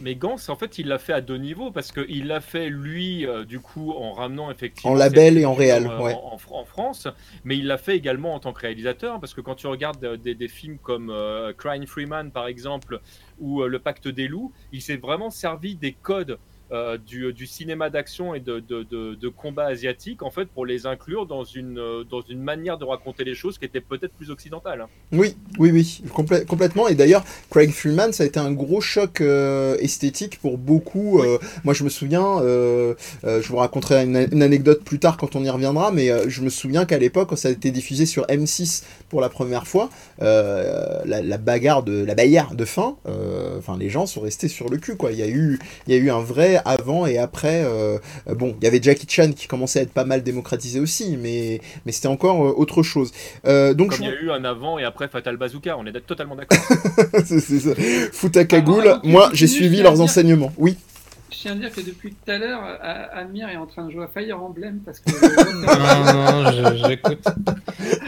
mais 0.00 0.14
Gans, 0.14 0.36
en 0.48 0.56
fait, 0.56 0.78
il 0.78 0.88
l'a 0.88 0.98
fait 0.98 1.12
à 1.12 1.20
deux 1.20 1.36
niveaux 1.36 1.70
parce 1.70 1.92
qu'il 1.92 2.26
l'a 2.26 2.40
fait 2.40 2.68
lui 2.68 3.26
du 3.46 3.60
coup 3.60 3.92
en 3.92 4.12
ramenant 4.12 4.50
effectivement 4.50 4.92
en 4.92 4.94
label 4.94 5.38
et 5.38 5.44
en 5.44 5.54
réel, 5.54 5.86
ouais. 5.86 6.14
en 6.14 6.64
France, 6.64 7.08
mais 7.44 7.56
il 7.56 7.66
l'a 7.66 7.78
fait 7.78 7.96
également 7.96 8.34
en 8.34 8.40
tant 8.40 8.52
que 8.52 8.60
réalisateur 8.60 9.20
parce 9.20 9.34
que 9.34 9.40
quand 9.40 9.54
tu 9.54 9.66
regardes 9.66 10.16
des, 10.16 10.48
films 10.48 10.78
comme 10.78 11.10
euh, 11.10 11.52
Crying 11.52 11.86
Freeman 11.86 12.30
par 12.30 12.46
exemple 12.46 13.00
ou 13.38 13.62
euh, 13.62 13.68
Le 13.68 13.78
Pacte 13.78 14.08
des 14.08 14.28
loups, 14.28 14.52
il 14.72 14.82
s'est 14.82 14.96
vraiment 14.96 15.30
servi 15.30 15.76
des 15.76 15.92
codes 15.92 16.38
euh, 16.72 16.98
du, 16.98 17.46
cinéma 17.46 17.90
d'action 17.90 18.34
et 18.34 18.40
de, 18.40 18.58
de, 18.58 18.82
de, 18.82 19.28
combat 19.28 19.66
asiatique 19.66 20.24
en 20.24 20.32
fait 20.32 20.46
pour 20.46 20.66
les 20.66 20.84
inclure 20.84 21.24
dans 21.24 21.44
une, 21.44 21.78
euh, 21.78 22.02
dans 22.02 22.22
une 22.22 22.42
manière 22.42 22.76
de 22.76 22.84
raconter 22.84 23.22
les 23.22 23.36
choses 23.36 23.56
qui 23.56 23.64
était 23.64 23.80
peut-être 23.80 24.12
plus 24.12 24.32
occidentale. 24.32 24.80
Hein. 24.80 24.88
Oui, 25.12 25.36
oui, 25.60 25.70
oui, 25.70 26.02
complètement. 26.12 26.88
Et 26.88 26.96
d'ailleurs, 26.96 27.24
Craig 27.50 27.70
Freeman, 27.70 28.12
ça 28.12 28.24
a 28.24 28.26
été 28.26 28.40
un 28.40 28.50
gros 28.50 28.80
choc 28.80 29.20
euh, 29.20 29.76
esthétique 29.76 30.40
pour 30.40 30.58
beaucoup. 30.58 31.22
moi, 31.62 31.72
je 31.72 31.84
me 31.84 31.88
souviens, 31.88 32.40
je 32.42 33.48
vous 33.48 33.56
raconterai 33.56 34.02
une, 34.02 34.42
anecdote 34.42 34.82
plus 34.82 34.98
tard 34.98 35.18
quand 35.18 35.36
on 35.36 35.44
y 35.44 35.50
reviendra, 35.50 35.92
mais 35.92 36.10
je 36.28 36.42
me 36.42 36.48
souviens 36.48 36.84
qu'à 36.84 36.98
l'époque, 36.98 37.28
quand 37.28 37.36
ça 37.36 37.46
a 37.48 37.52
été 37.52 37.70
diffusé 37.70 38.06
sur 38.06 38.26
M6 38.26 38.82
pour 39.08 39.20
la 39.20 39.28
première 39.28 39.68
fois, 39.68 39.88
la, 40.18 41.38
bagarre 41.38 41.84
de 41.84 42.04
la 42.04 42.16
bagarre 42.16 42.56
de 42.56 42.64
fin, 42.64 42.96
enfin 43.56 43.78
les 43.78 43.88
gens 43.88 44.06
sont 44.06 44.22
restés 44.22 44.48
sur 44.48 44.68
le 44.68 44.78
cul. 44.78 44.96
Il 45.10 45.20
y 45.20 45.22
il 45.86 45.94
y 45.94 45.94
a 45.94 45.96
eu 45.96 46.10
un 46.10 46.20
vrai 46.20 46.55
avant 46.64 47.06
et 47.06 47.18
après. 47.18 47.62
Euh, 47.64 47.98
bon, 48.28 48.54
il 48.60 48.64
y 48.64 48.66
avait 48.66 48.82
Jackie 48.82 49.06
Chan 49.08 49.32
qui 49.32 49.46
commençait 49.46 49.80
à 49.80 49.82
être 49.82 49.92
pas 49.92 50.04
mal 50.04 50.22
démocratisé 50.22 50.80
aussi, 50.80 51.16
mais, 51.16 51.60
mais 51.84 51.92
c'était 51.92 52.08
encore 52.08 52.44
euh, 52.44 52.54
autre 52.56 52.82
chose. 52.82 53.12
Euh, 53.46 53.74
donc 53.74 53.90
Comme 53.90 54.02
il 54.02 54.08
y 54.08 54.12
a 54.12 54.20
eu 54.20 54.30
un 54.30 54.44
avant 54.44 54.78
et 54.78 54.84
après 54.84 55.08
Fatal 55.08 55.36
Bazooka, 55.36 55.76
on 55.78 55.86
est 55.86 56.00
totalement 56.00 56.36
d'accord. 56.36 56.58
c'est 57.24 57.40
ça. 57.40 57.70
Ah, 58.94 59.00
moi 59.04 59.30
j'ai 59.32 59.46
suivi 59.46 59.82
leurs 59.82 60.00
enseignements. 60.00 60.52
Oui. 60.58 60.76
Je 61.30 61.36
tiens 61.38 61.52
à 61.52 61.54
dire 61.56 61.72
que 61.72 61.80
depuis 61.80 62.12
tout 62.12 62.30
à 62.30 62.38
l'heure, 62.38 62.62
Amir 63.12 63.48
est 63.48 63.56
en 63.56 63.66
train 63.66 63.86
de 63.86 63.90
jouer 63.90 64.04
à 64.04 64.08
Fire 64.08 64.42
Emblem 64.42 64.80
parce 64.84 65.00
que. 65.00 65.10
non, 66.42 66.52
non, 66.52 66.76
j'écoute. 66.88 67.24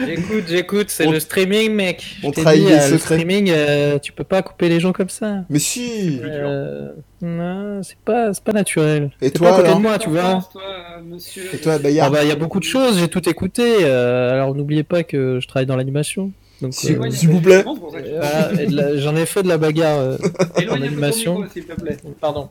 J'écoute, 0.05 0.43
j'écoute. 0.47 0.89
C'est 0.89 1.05
le 1.05 1.19
streaming, 1.19 1.73
mec. 1.73 2.17
On 2.23 2.31
trahit 2.31 2.65
dit, 2.65 2.91
le 2.91 2.97
streaming, 2.97 3.53
tu 4.01 4.11
peux 4.11 4.23
pas 4.23 4.41
couper 4.41 4.69
les 4.69 4.79
gens 4.79 4.93
comme 4.93 5.09
ça. 5.09 5.43
Mais 5.49 5.59
si 5.59 6.19
non, 7.21 7.81
c'est 7.83 7.97
pas, 7.97 8.31
pas 8.33 8.53
naturel. 8.53 9.11
Et 9.21 9.31
toi, 9.31 9.61
pas 9.61 9.73
de 9.73 9.79
moi, 9.79 9.97
tu 9.99 10.09
vois. 10.09 10.47
Et 11.53 11.57
toi, 11.57 11.77
Bayard 11.77 12.07
ah 12.07 12.11
bah, 12.11 12.23
Il 12.23 12.29
y 12.29 12.31
a 12.31 12.35
beaucoup 12.35 12.59
de 12.59 12.65
choses, 12.65 12.99
j'ai 12.99 13.09
tout 13.09 13.27
écouté. 13.27 13.77
Euh, 13.81 14.31
alors 14.31 14.55
n'oubliez 14.55 14.83
pas 14.83 15.03
que 15.03 15.39
je 15.41 15.47
travaille 15.47 15.65
dans 15.65 15.75
l'animation. 15.75 16.31
Donc, 16.61 16.73
s'il 16.73 16.97
euh, 16.97 17.09
vous 17.23 17.41
plaît. 17.41 17.63
J'en 18.97 19.15
ai 19.15 19.25
fait 19.25 19.43
de 19.43 19.47
la 19.47 19.57
bagarre 19.57 19.99
euh, 19.99 20.17
en 20.69 20.81
animation. 20.81 21.43
Pardon. 22.21 22.49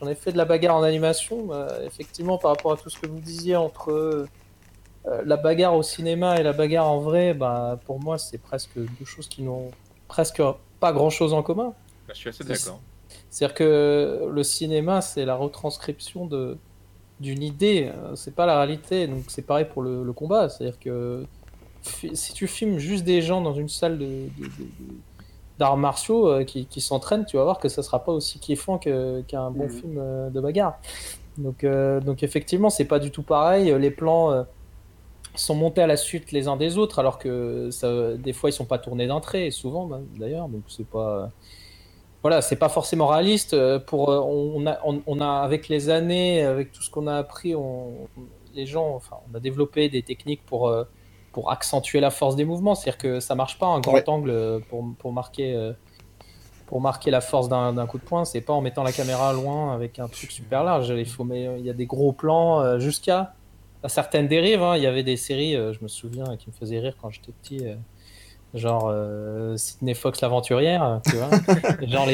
J'en 0.00 0.08
ai 0.08 0.14
fait 0.14 0.32
de 0.32 0.38
la 0.38 0.44
bagarre 0.44 0.76
en 0.76 0.82
animation. 0.82 1.50
effectivement, 1.84 2.38
par 2.38 2.52
rapport 2.52 2.72
à 2.72 2.76
tout 2.76 2.88
ce 2.90 2.98
que 2.98 3.06
vous 3.06 3.20
disiez 3.20 3.56
entre 3.56 4.26
la 5.04 5.36
bagarre 5.36 5.74
au 5.74 5.82
cinéma 5.82 6.36
et 6.38 6.42
la 6.42 6.52
bagarre 6.52 6.86
en 6.86 7.00
vrai, 7.00 7.34
bah, 7.34 7.78
pour 7.84 8.00
moi, 8.00 8.16
c'est 8.16 8.38
presque 8.38 8.76
deux 8.78 9.04
choses 9.04 9.28
qui 9.28 9.42
n'ont 9.42 9.70
presque 10.08 10.42
pas 10.78 10.92
grand 10.92 11.10
chose 11.10 11.34
en 11.34 11.42
commun. 11.42 11.74
Bah, 12.08 12.14
je 12.14 12.18
suis 12.18 12.28
assez 12.30 12.44
d'accord. 12.44 12.80
C'est-à-dire 13.28 13.54
que 13.54 14.28
le 14.30 14.42
cinéma, 14.42 15.00
c'est 15.00 15.24
la 15.24 15.34
retranscription 15.34 16.26
de 16.26 16.58
d'une 17.20 17.42
idée, 17.42 17.92
euh, 17.94 18.16
c'est 18.16 18.34
pas 18.34 18.46
la 18.46 18.56
réalité. 18.56 19.06
Donc 19.06 19.24
c'est 19.28 19.42
pareil 19.42 19.66
pour 19.70 19.82
le, 19.82 20.12
combat. 20.12 20.48
C'est-à-dire 20.48 20.78
que 20.80 21.26
si 21.82 22.32
tu 22.32 22.46
filmes 22.46 22.78
juste 22.78 23.04
des 23.04 23.22
gens 23.22 23.40
dans 23.40 23.54
une 23.54 23.68
salle 23.68 23.98
de, 23.98 24.26
d'arts 25.60 25.76
martiaux 25.76 26.28
euh, 26.28 26.44
qui, 26.44 26.66
qui 26.66 26.80
s'entraînent, 26.80 27.24
tu 27.24 27.36
vas 27.36 27.44
voir 27.44 27.60
que 27.60 27.68
ça 27.68 27.82
sera 27.82 28.02
pas 28.02 28.12
aussi 28.12 28.40
kiffant 28.40 28.78
qu'un 28.78 29.50
bon 29.50 29.66
mm. 29.66 29.70
film 29.70 29.98
euh, 29.98 30.30
de 30.30 30.40
bagarre. 30.40 30.78
Donc, 31.38 31.64
donc 31.64 32.22
effectivement, 32.22 32.68
c'est 32.68 32.84
pas 32.84 32.98
du 32.98 33.10
tout 33.10 33.22
pareil. 33.22 33.72
Les 33.78 33.90
plans 33.90 34.44
sont 35.34 35.54
montés 35.54 35.80
à 35.80 35.86
la 35.86 35.96
suite 35.96 36.32
les 36.32 36.48
uns 36.48 36.56
des 36.56 36.76
autres, 36.76 36.98
alors 36.98 37.18
que 37.18 37.70
ça, 37.70 38.14
des 38.14 38.34
fois 38.34 38.50
ils 38.50 38.52
sont 38.52 38.66
pas 38.66 38.78
tournés 38.78 39.06
d'un 39.06 39.20
trait, 39.20 39.50
souvent 39.50 39.86
bah, 39.86 40.00
d'ailleurs. 40.18 40.48
Donc 40.48 40.64
c'est 40.68 40.86
pas 40.86 41.30
voilà, 42.22 42.42
c'est 42.42 42.56
pas 42.56 42.68
forcément 42.68 43.06
réaliste. 43.06 43.54
Euh, 43.54 43.78
pour, 43.78 44.10
euh, 44.10 44.20
on, 44.20 44.66
a, 44.66 44.78
on, 44.84 45.20
a, 45.20 45.40
avec 45.40 45.68
les 45.68 45.88
années, 45.88 46.42
avec 46.42 46.72
tout 46.72 46.82
ce 46.82 46.90
qu'on 46.90 47.06
a 47.06 47.16
appris, 47.16 47.54
on, 47.54 48.08
les 48.54 48.66
gens, 48.66 48.94
enfin, 48.94 49.16
on 49.30 49.36
a 49.36 49.40
développé 49.40 49.88
des 49.88 50.02
techniques 50.02 50.44
pour, 50.44 50.68
euh, 50.68 50.84
pour 51.32 51.50
accentuer 51.50 52.00
la 52.00 52.10
force 52.10 52.36
des 52.36 52.44
mouvements. 52.44 52.74
C'est-à-dire 52.74 52.98
que 52.98 53.20
ça 53.20 53.34
marche 53.34 53.58
pas 53.58 53.66
un 53.66 53.80
grand 53.80 54.08
angle 54.08 54.60
pour, 54.68 54.84
pour 54.98 55.12
marquer, 55.12 55.72
pour 56.66 56.80
marquer 56.80 57.10
la 57.10 57.20
force 57.20 57.48
d'un 57.48 57.86
coup 57.86 57.98
de 57.98 58.04
poing, 58.04 58.24
c'est 58.24 58.40
pas 58.40 58.52
en 58.52 58.60
mettant 58.60 58.82
la 58.84 58.92
caméra 58.92 59.32
loin 59.32 59.74
avec 59.74 59.98
un 59.98 60.08
truc 60.08 60.30
super 60.30 60.62
large. 60.64 60.88
Il 60.96 61.06
faut 61.06 61.24
mais 61.24 61.48
il 61.58 61.64
y 61.66 61.70
a 61.70 61.72
des 61.72 61.86
gros 61.86 62.12
plans 62.12 62.60
euh, 62.60 62.78
jusqu'à 62.78 63.34
certaines 63.86 64.28
dérives. 64.28 64.62
hein. 64.62 64.76
Il 64.76 64.82
y 64.82 64.86
avait 64.86 65.02
des 65.02 65.16
séries, 65.16 65.56
euh, 65.56 65.72
je 65.72 65.78
me 65.82 65.88
souviens, 65.88 66.36
qui 66.36 66.48
me 66.48 66.52
faisaient 66.54 66.78
rire 66.78 66.94
quand 67.00 67.10
j'étais 67.10 67.32
petit. 67.42 67.66
euh, 67.66 67.74
Genre 68.52 68.88
euh, 68.88 69.56
Sydney 69.56 69.94
Fox 69.94 70.20
l'aventurière, 70.22 71.00
tu 71.08 71.14
vois. 71.16 71.30
Genre 71.86 72.06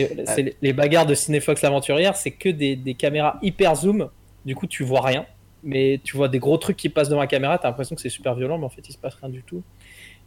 les, 0.61 0.73
bagarres 0.75 1.07
de 1.07 1.15
Sydney 1.15 1.41
Fox 1.41 1.63
l'aventurière, 1.63 2.15
c'est 2.15 2.31
que 2.33 2.51
des, 2.51 2.77
des 2.77 2.93
caméras 2.95 3.39
hyper 3.41 3.75
zoom. 3.75 4.11
Du 4.45 4.55
coup, 4.55 4.67
tu 4.67 4.85
vois 4.85 5.01
rien, 5.01 5.25
mais 5.67 6.01
tu 6.03 6.17
vois 6.17 6.29
des 6.29 6.39
gros 6.39 6.57
trucs 6.57 6.77
qui 6.79 6.89
passent 6.89 7.09
devant 7.11 7.21
la 7.21 7.27
caméra. 7.27 7.59
T'as 7.59 7.69
l'impression 7.69 7.95
que 7.95 8.01
c'est 8.01 8.09
super 8.09 8.35
violent, 8.35 8.57
mais 8.57 8.65
en 8.65 8.71
fait, 8.71 8.89
il 8.89 8.93
se 8.93 8.99
passe 8.99 9.15
rien 9.21 9.29
du 9.29 9.43
tout. 9.43 9.63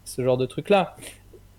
Ce 0.06 0.22
genre 0.24 0.38
de 0.38 0.46
truc 0.46 0.70
là. 0.70 0.96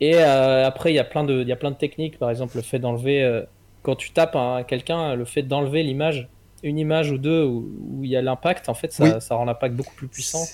Et 0.01 0.15
euh, 0.17 0.67
après, 0.67 0.93
il 0.93 0.97
y 0.97 0.99
a 1.01 1.05
plein 1.05 1.25
de, 1.25 1.41
il 1.43 1.49
y 1.49 1.53
a 1.53 1.57
plein 1.57 1.71
de 1.73 1.77
techniques. 1.77 2.19
Par 2.19 2.31
exemple, 2.31 2.57
le 2.57 2.63
fait 2.63 2.79
d'enlever, 2.79 3.23
euh, 3.23 3.43
quand 3.83 3.97
tu 3.97 4.13
tapes 4.13 4.37
un- 4.37 4.63
quelqu'un, 4.63 5.15
le 5.15 5.25
fait 5.25 5.43
d'enlever 5.43 5.83
l'image, 5.83 6.29
une 6.63 6.79
image 6.79 7.11
ou 7.11 7.17
deux 7.17 7.43
où, 7.45 7.71
où 7.91 8.05
il 8.05 8.11
y 8.11 8.17
a 8.17 8.23
l'impact, 8.23 8.69
en 8.69 8.75
fait, 8.75 8.93
ça, 8.93 9.05
Oui. 9.05 9.11
ça 9.21 9.35
rend 9.35 9.47
l'impact 9.47 9.75
beaucoup 9.75 9.95
plus 9.95 10.09
puissant. 10.09 10.45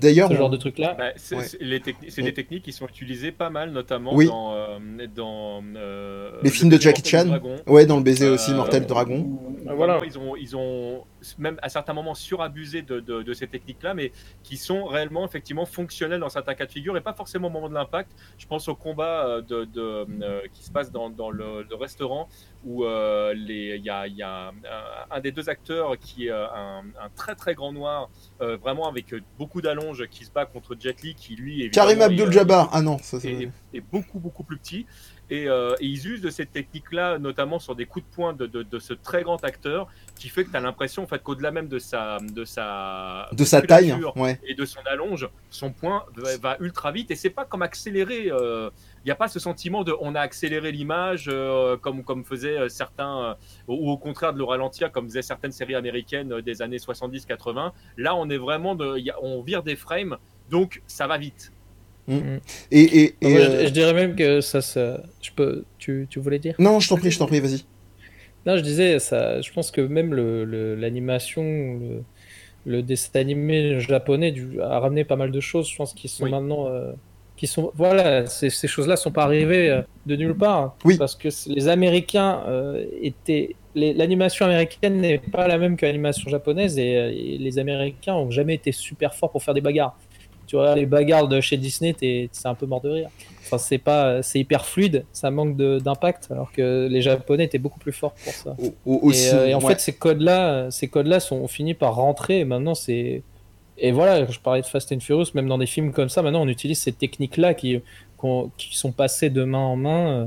D'ailleurs, 0.00 0.28
Ce 0.28 0.34
genre 0.34 0.48
on- 0.48 0.50
de 0.50 0.58
truc 0.58 0.78
là. 0.78 0.94
Bah, 0.98 1.04
c'est 1.16 1.36
Ouais. 1.36 1.44
On- 2.18 2.22
des 2.22 2.34
techniques 2.34 2.64
qui 2.64 2.72
sont 2.72 2.86
utilisées 2.86 3.32
pas 3.32 3.48
mal, 3.50 3.70
notamment 3.72 4.14
Oui. 4.14 4.26
dans, 4.26 4.52
euh, 4.54 4.78
dans 5.14 5.62
euh, 5.76 6.32
Les 6.42 6.50
le 6.50 6.54
films 6.54 6.68
de 6.70 6.78
Jackie 6.78 7.02
Chan. 7.08 7.26
ouais, 7.66 7.86
dans 7.86 7.96
le 7.96 8.02
baiser 8.02 8.28
aussi, 8.28 8.50
Euh, 8.52 8.56
Mortel 8.56 8.84
Dragon. 8.86 9.20
où 9.20 9.56
Voilà. 9.74 9.96
vraiment, 9.98 10.04
Ils 10.04 10.18
ont, 10.18 10.36
ils 10.36 10.54
ont 10.56 11.04
même 11.38 11.58
à 11.62 11.68
certains 11.68 11.92
moments 11.92 12.14
surabusé 12.14 12.82
de, 12.82 13.00
de, 13.00 13.22
de 13.22 13.32
ces 13.32 13.46
techniques-là, 13.46 13.94
mais 13.94 14.12
qui 14.42 14.56
sont 14.56 14.84
réellement 14.84 15.24
effectivement 15.24 15.66
fonctionnelles 15.66 16.20
dans 16.20 16.28
certains 16.28 16.54
cas 16.54 16.66
de 16.66 16.72
figure 16.72 16.96
et 16.96 17.00
pas 17.00 17.12
forcément 17.14 17.48
au 17.48 17.50
moment 17.50 17.68
de 17.68 17.74
l'impact. 17.74 18.12
Je 18.38 18.46
pense 18.46 18.68
au 18.68 18.74
combat 18.74 19.26
euh, 19.26 19.40
de, 19.42 19.64
de, 19.64 20.06
euh, 20.22 20.40
qui 20.52 20.64
se 20.64 20.70
passe 20.70 20.90
dans, 20.90 21.10
dans 21.10 21.30
le, 21.30 21.62
le 21.68 21.74
restaurant 21.76 22.28
où 22.64 22.84
euh, 22.84 23.34
il 23.36 23.82
y 23.84 23.90
a, 23.90 24.06
y 24.06 24.22
a 24.22 24.48
un, 24.48 24.52
un 25.10 25.20
des 25.20 25.32
deux 25.32 25.48
acteurs 25.48 25.98
qui 25.98 26.26
est 26.26 26.30
un, 26.30 26.82
un 27.00 27.08
très 27.14 27.34
très 27.34 27.54
grand 27.54 27.72
noir, 27.72 28.08
euh, 28.40 28.56
vraiment 28.56 28.88
avec 28.88 29.14
beaucoup 29.38 29.60
d'allonges, 29.60 30.06
qui 30.08 30.24
se 30.24 30.30
bat 30.30 30.46
contre 30.46 30.76
Jet 30.78 31.02
Li, 31.02 31.14
qui 31.14 31.36
lui 31.36 31.70
Karim 31.70 31.98
est, 31.98 32.02
euh, 32.02 32.06
Abdul-Jabbar. 32.06 32.70
Ah 32.72 32.80
non, 32.82 32.98
ça, 32.98 33.18
est, 33.18 33.20
c'est. 33.20 33.32
est- 33.32 33.50
est 33.74 33.80
beaucoup 33.80 34.18
beaucoup 34.18 34.44
plus 34.44 34.56
petit 34.56 34.86
et, 35.30 35.48
euh, 35.48 35.74
et 35.80 35.86
ils 35.86 36.06
usent 36.08 36.20
de 36.20 36.30
cette 36.30 36.52
technique-là, 36.52 37.18
notamment 37.18 37.58
sur 37.58 37.74
des 37.74 37.86
coups 37.86 38.04
de 38.08 38.14
poing 38.14 38.32
de, 38.32 38.46
de, 38.46 38.62
de 38.62 38.78
ce 38.78 38.92
très 38.94 39.22
grand 39.22 39.42
acteur, 39.44 39.88
qui 40.18 40.28
fait 40.28 40.44
que 40.44 40.50
tu 40.50 40.56
as 40.56 40.60
l'impression 40.60 41.02
en 41.02 41.06
fait, 41.06 41.22
qu'au-delà 41.22 41.50
même 41.50 41.68
de 41.68 41.78
sa, 41.78 42.18
de 42.18 42.44
sa, 42.44 43.28
De 43.32 43.44
sa 43.44 43.60
taille, 43.62 43.92
ouais. 44.16 44.38
et 44.46 44.54
de 44.54 44.64
son 44.64 44.80
allonge, 44.86 45.28
son 45.50 45.70
poing 45.72 46.04
va, 46.16 46.36
va 46.38 46.56
ultra 46.60 46.92
vite 46.92 47.10
et 47.10 47.16
c'est 47.16 47.30
pas 47.30 47.44
comme 47.44 47.62
accéléré. 47.62 48.24
Il 48.26 48.70
n'y 49.08 49.10
a 49.10 49.14
pas 49.16 49.28
ce 49.28 49.38
sentiment 49.38 49.84
de 49.84 49.94
on 50.00 50.14
a 50.14 50.20
accéléré 50.20 50.72
l'image 50.72 51.26
euh, 51.28 51.76
comme, 51.76 52.04
comme 52.04 52.24
faisaient 52.24 52.58
euh, 52.58 52.68
certains, 52.70 53.22
euh, 53.22 53.34
ou 53.68 53.90
au 53.90 53.98
contraire 53.98 54.32
de 54.32 54.38
le 54.38 54.44
ralentir 54.44 54.90
comme 54.92 55.06
faisaient 55.06 55.20
certaines 55.22 55.52
séries 55.52 55.74
américaines 55.74 56.32
euh, 56.32 56.40
des 56.42 56.62
années 56.62 56.78
70-80. 56.78 57.72
Là, 57.98 58.14
on 58.16 58.30
est 58.30 58.38
vraiment 58.38 58.74
de, 58.74 58.96
il 58.96 59.04
y 59.04 59.10
a- 59.10 59.22
on 59.22 59.42
vire 59.42 59.62
des 59.62 59.76
frames, 59.76 60.16
donc 60.50 60.82
ça 60.86 61.06
va 61.06 61.18
vite. 61.18 61.52
Et, 62.08 62.18
et, 62.70 63.14
et, 63.22 63.28
Moi, 63.28 63.40
je- 63.40 63.46
euh, 63.46 63.66
je, 63.66 63.70
dirais 63.70 63.94
même 63.94 64.14
que 64.14 64.40
ça, 64.40 64.60
ça 64.60 65.02
je 65.22 65.30
peux, 65.34 65.64
tu, 65.78 66.06
tu 66.10 66.18
voulais 66.20 66.38
dire? 66.38 66.54
Non, 66.58 66.80
je 66.80 66.88
t'en 66.88 66.96
prie, 66.96 67.10
je 67.10 67.18
t'en 67.18 67.26
prie, 67.26 67.40
vas-y. 67.40 67.64
Non, 68.46 68.56
je 68.56 68.62
disais, 68.62 68.98
ça, 68.98 69.40
je 69.40 69.50
pense 69.52 69.70
que 69.70 69.80
même 69.80 70.12
le- 70.12 70.44
le- 70.44 70.74
l'animation, 70.74 71.42
le, 71.42 72.02
le 72.66 72.82
dessin 72.82 73.18
animé 73.20 73.80
japonais 73.80 74.32
du, 74.32 74.60
a 74.60 74.78
ramené 74.80 75.04
pas 75.04 75.16
mal 75.16 75.30
de 75.30 75.40
choses, 75.40 75.68
je 75.70 75.76
pense, 75.76 75.94
qui 75.94 76.08
sont 76.08 76.24
Oui. 76.24 76.30
maintenant. 76.30 76.68
euh, 76.68 76.92
qui 77.36 77.48
sont, 77.48 77.72
voilà, 77.74 78.26
ces, 78.26 78.48
ces 78.48 78.68
choses-là 78.68 78.94
sont 78.96 79.10
pas 79.10 79.24
arrivées 79.24 79.68
euh, 79.68 79.82
de 80.06 80.14
nulle 80.14 80.36
part. 80.36 80.76
Oui. 80.84 80.96
Parce 80.96 81.16
que 81.16 81.28
les 81.48 81.66
Américains 81.68 82.44
euh, 82.46 82.84
étaient. 83.02 83.56
L'animation 83.74 84.46
américaine 84.46 85.00
n'est 85.00 85.18
pas 85.18 85.48
la 85.48 85.58
même 85.58 85.76
que 85.76 85.84
l'animation 85.84 86.30
japonaise 86.30 86.78
et, 86.78 86.82
et 86.92 87.38
les 87.38 87.58
Américains 87.58 88.14
ont 88.14 88.30
jamais 88.30 88.54
été 88.54 88.70
super 88.70 89.14
forts 89.16 89.32
pour 89.32 89.42
faire 89.42 89.52
des 89.54 89.60
bagarres. 89.60 89.98
Tu 90.46 90.56
vois, 90.56 90.74
les 90.74 90.86
bagarres 90.86 91.28
de 91.28 91.40
chez 91.40 91.56
Disney, 91.56 91.94
c'est 92.00 92.46
un 92.46 92.54
peu 92.54 92.66
mort 92.66 92.80
de 92.80 92.90
rire. 92.90 93.10
Enfin, 93.42 93.58
c'est 93.58 93.78
pas, 93.78 94.22
c'est 94.22 94.40
hyper 94.40 94.64
fluide, 94.64 95.04
ça 95.12 95.30
manque 95.30 95.56
d'impact, 95.56 96.28
alors 96.30 96.50
que 96.50 96.88
les 96.90 97.02
Japonais 97.02 97.44
étaient 97.44 97.58
beaucoup 97.58 97.78
plus 97.78 97.92
forts 97.92 98.14
pour 98.24 98.32
ça. 98.32 98.56
Aussi, 98.86 99.28
et, 99.28 99.34
euh, 99.34 99.46
et 99.48 99.54
en 99.54 99.60
ouais. 99.60 99.74
fait, 99.74 99.80
ces 99.80 99.92
codes-là, 99.92 100.70
ces 100.70 100.88
codes-là 100.88 101.20
sont 101.20 101.36
ont 101.36 101.48
fini 101.48 101.74
par 101.74 101.94
rentrer. 101.96 102.40
Et 102.40 102.44
maintenant, 102.44 102.74
c'est 102.74 103.22
et 103.76 103.92
voilà, 103.92 104.24
je 104.30 104.38
parlais 104.38 104.62
de 104.62 104.66
Fast 104.66 104.92
and 104.92 105.00
Furious, 105.00 105.26
même 105.34 105.48
dans 105.48 105.58
des 105.58 105.66
films 105.66 105.92
comme 105.92 106.08
ça, 106.08 106.22
maintenant 106.22 106.42
on 106.42 106.48
utilise 106.48 106.78
ces 106.78 106.92
techniques-là 106.92 107.54
qui 107.54 107.80
qui 108.56 108.78
sont 108.78 108.92
passées 108.92 109.28
de 109.30 109.44
main 109.44 109.58
en 109.58 109.76
main. 109.76 110.10
euh. 110.12 110.26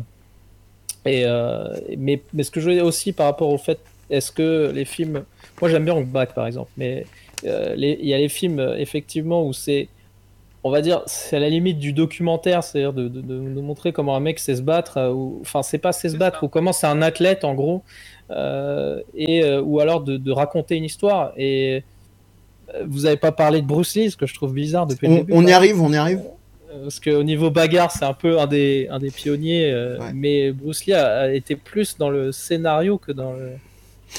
Et 1.05 1.24
euh, 1.26 1.74
mais 1.97 2.22
mais 2.34 2.43
ce 2.43 2.51
que 2.51 2.59
je 2.59 2.70
veux 2.70 2.76
dire 2.76 2.86
aussi 2.86 3.13
par 3.13 3.26
rapport 3.28 3.49
au 3.49 3.57
fait, 3.57 3.80
est-ce 4.09 4.32
que 4.32 4.72
les 4.76 4.86
films, 4.86 5.24
moi 5.61 5.70
j'aime 5.70 5.86
bien 5.86 5.95
Hong 5.95 6.05
Bak 6.05 6.34
par 6.36 6.45
exemple, 6.45 6.70
mais 6.78 7.05
euh, 7.45 7.74
il 7.78 8.05
y 8.05 8.13
a 8.13 8.18
les 8.18 8.30
films 8.30 8.76
effectivement 8.78 9.45
où 9.45 9.53
c'est 9.53 9.88
on 10.64 10.72
va 10.72 10.82
dire, 10.82 11.01
c'est 11.05 11.38
à 11.38 11.39
la 11.39 11.49
limite 11.49 11.80
du 11.80 11.93
documentaire, 11.93 12.64
c'est-à-dire 12.64 12.93
de, 12.93 13.08
de, 13.08 13.62
montrer 13.62 13.93
comment 13.93 14.16
un 14.16 14.20
mec 14.20 14.39
sait 14.39 14.55
se 14.55 14.62
battre, 14.62 14.97
euh, 14.97 15.12
ou 15.12 15.38
enfin 15.41 15.64
c'est 15.64 15.78
pas 15.78 15.91
sait 15.93 16.10
se 16.10 16.18
battre, 16.18 16.43
ou 16.43 16.47
comment 16.49 16.74
c'est 16.74 16.88
un 16.88 17.01
athlète 17.01 17.43
en 17.45 17.53
gros, 17.53 17.84
euh, 18.32 19.01
et 19.16 19.43
euh, 19.43 19.62
ou 19.62 19.80
alors 19.80 20.01
de, 20.01 20.18
de 20.18 20.32
raconter 20.32 20.76
une 20.76 20.84
histoire. 20.84 21.32
Et 21.38 21.84
vous 22.86 23.05
avez 23.05 23.18
pas 23.18 23.32
parlé 23.32 23.62
de 23.62 23.68
Bruce 23.68 23.95
Lee, 23.95 24.12
ce 24.12 24.18
que 24.18 24.26
je 24.26 24.34
trouve 24.34 24.53
bizarre 24.53 24.88
depuis 24.88 25.08
le 25.08 25.14
On, 25.14 25.18
début. 25.18 25.34
on 25.34 25.45
y 25.47 25.51
arrive, 25.53 25.82
on 25.82 25.93
y 25.93 25.95
arrive. 25.95 26.22
Parce 26.84 26.99
qu'au 26.99 27.24
niveau 27.24 27.49
bagarre, 27.49 27.91
c'est 27.91 28.03
un 28.05 28.14
peu 28.14 28.39
un 28.39 28.45
des, 28.45 28.88
un 28.91 28.99
des 28.99 29.10
pionniers, 29.10 29.72
euh, 29.72 29.97
Ouais. 29.99 30.12
mais 30.14 30.51
Bruce 30.51 30.86
Lee 30.86 30.93
a, 30.93 31.22
a 31.22 31.30
été 31.30 31.55
plus 31.55 31.97
dans 31.97 32.10
le 32.10 32.32
scénario 32.34 32.97
que 32.97 33.12
dans 33.14 33.32
le 33.34 33.51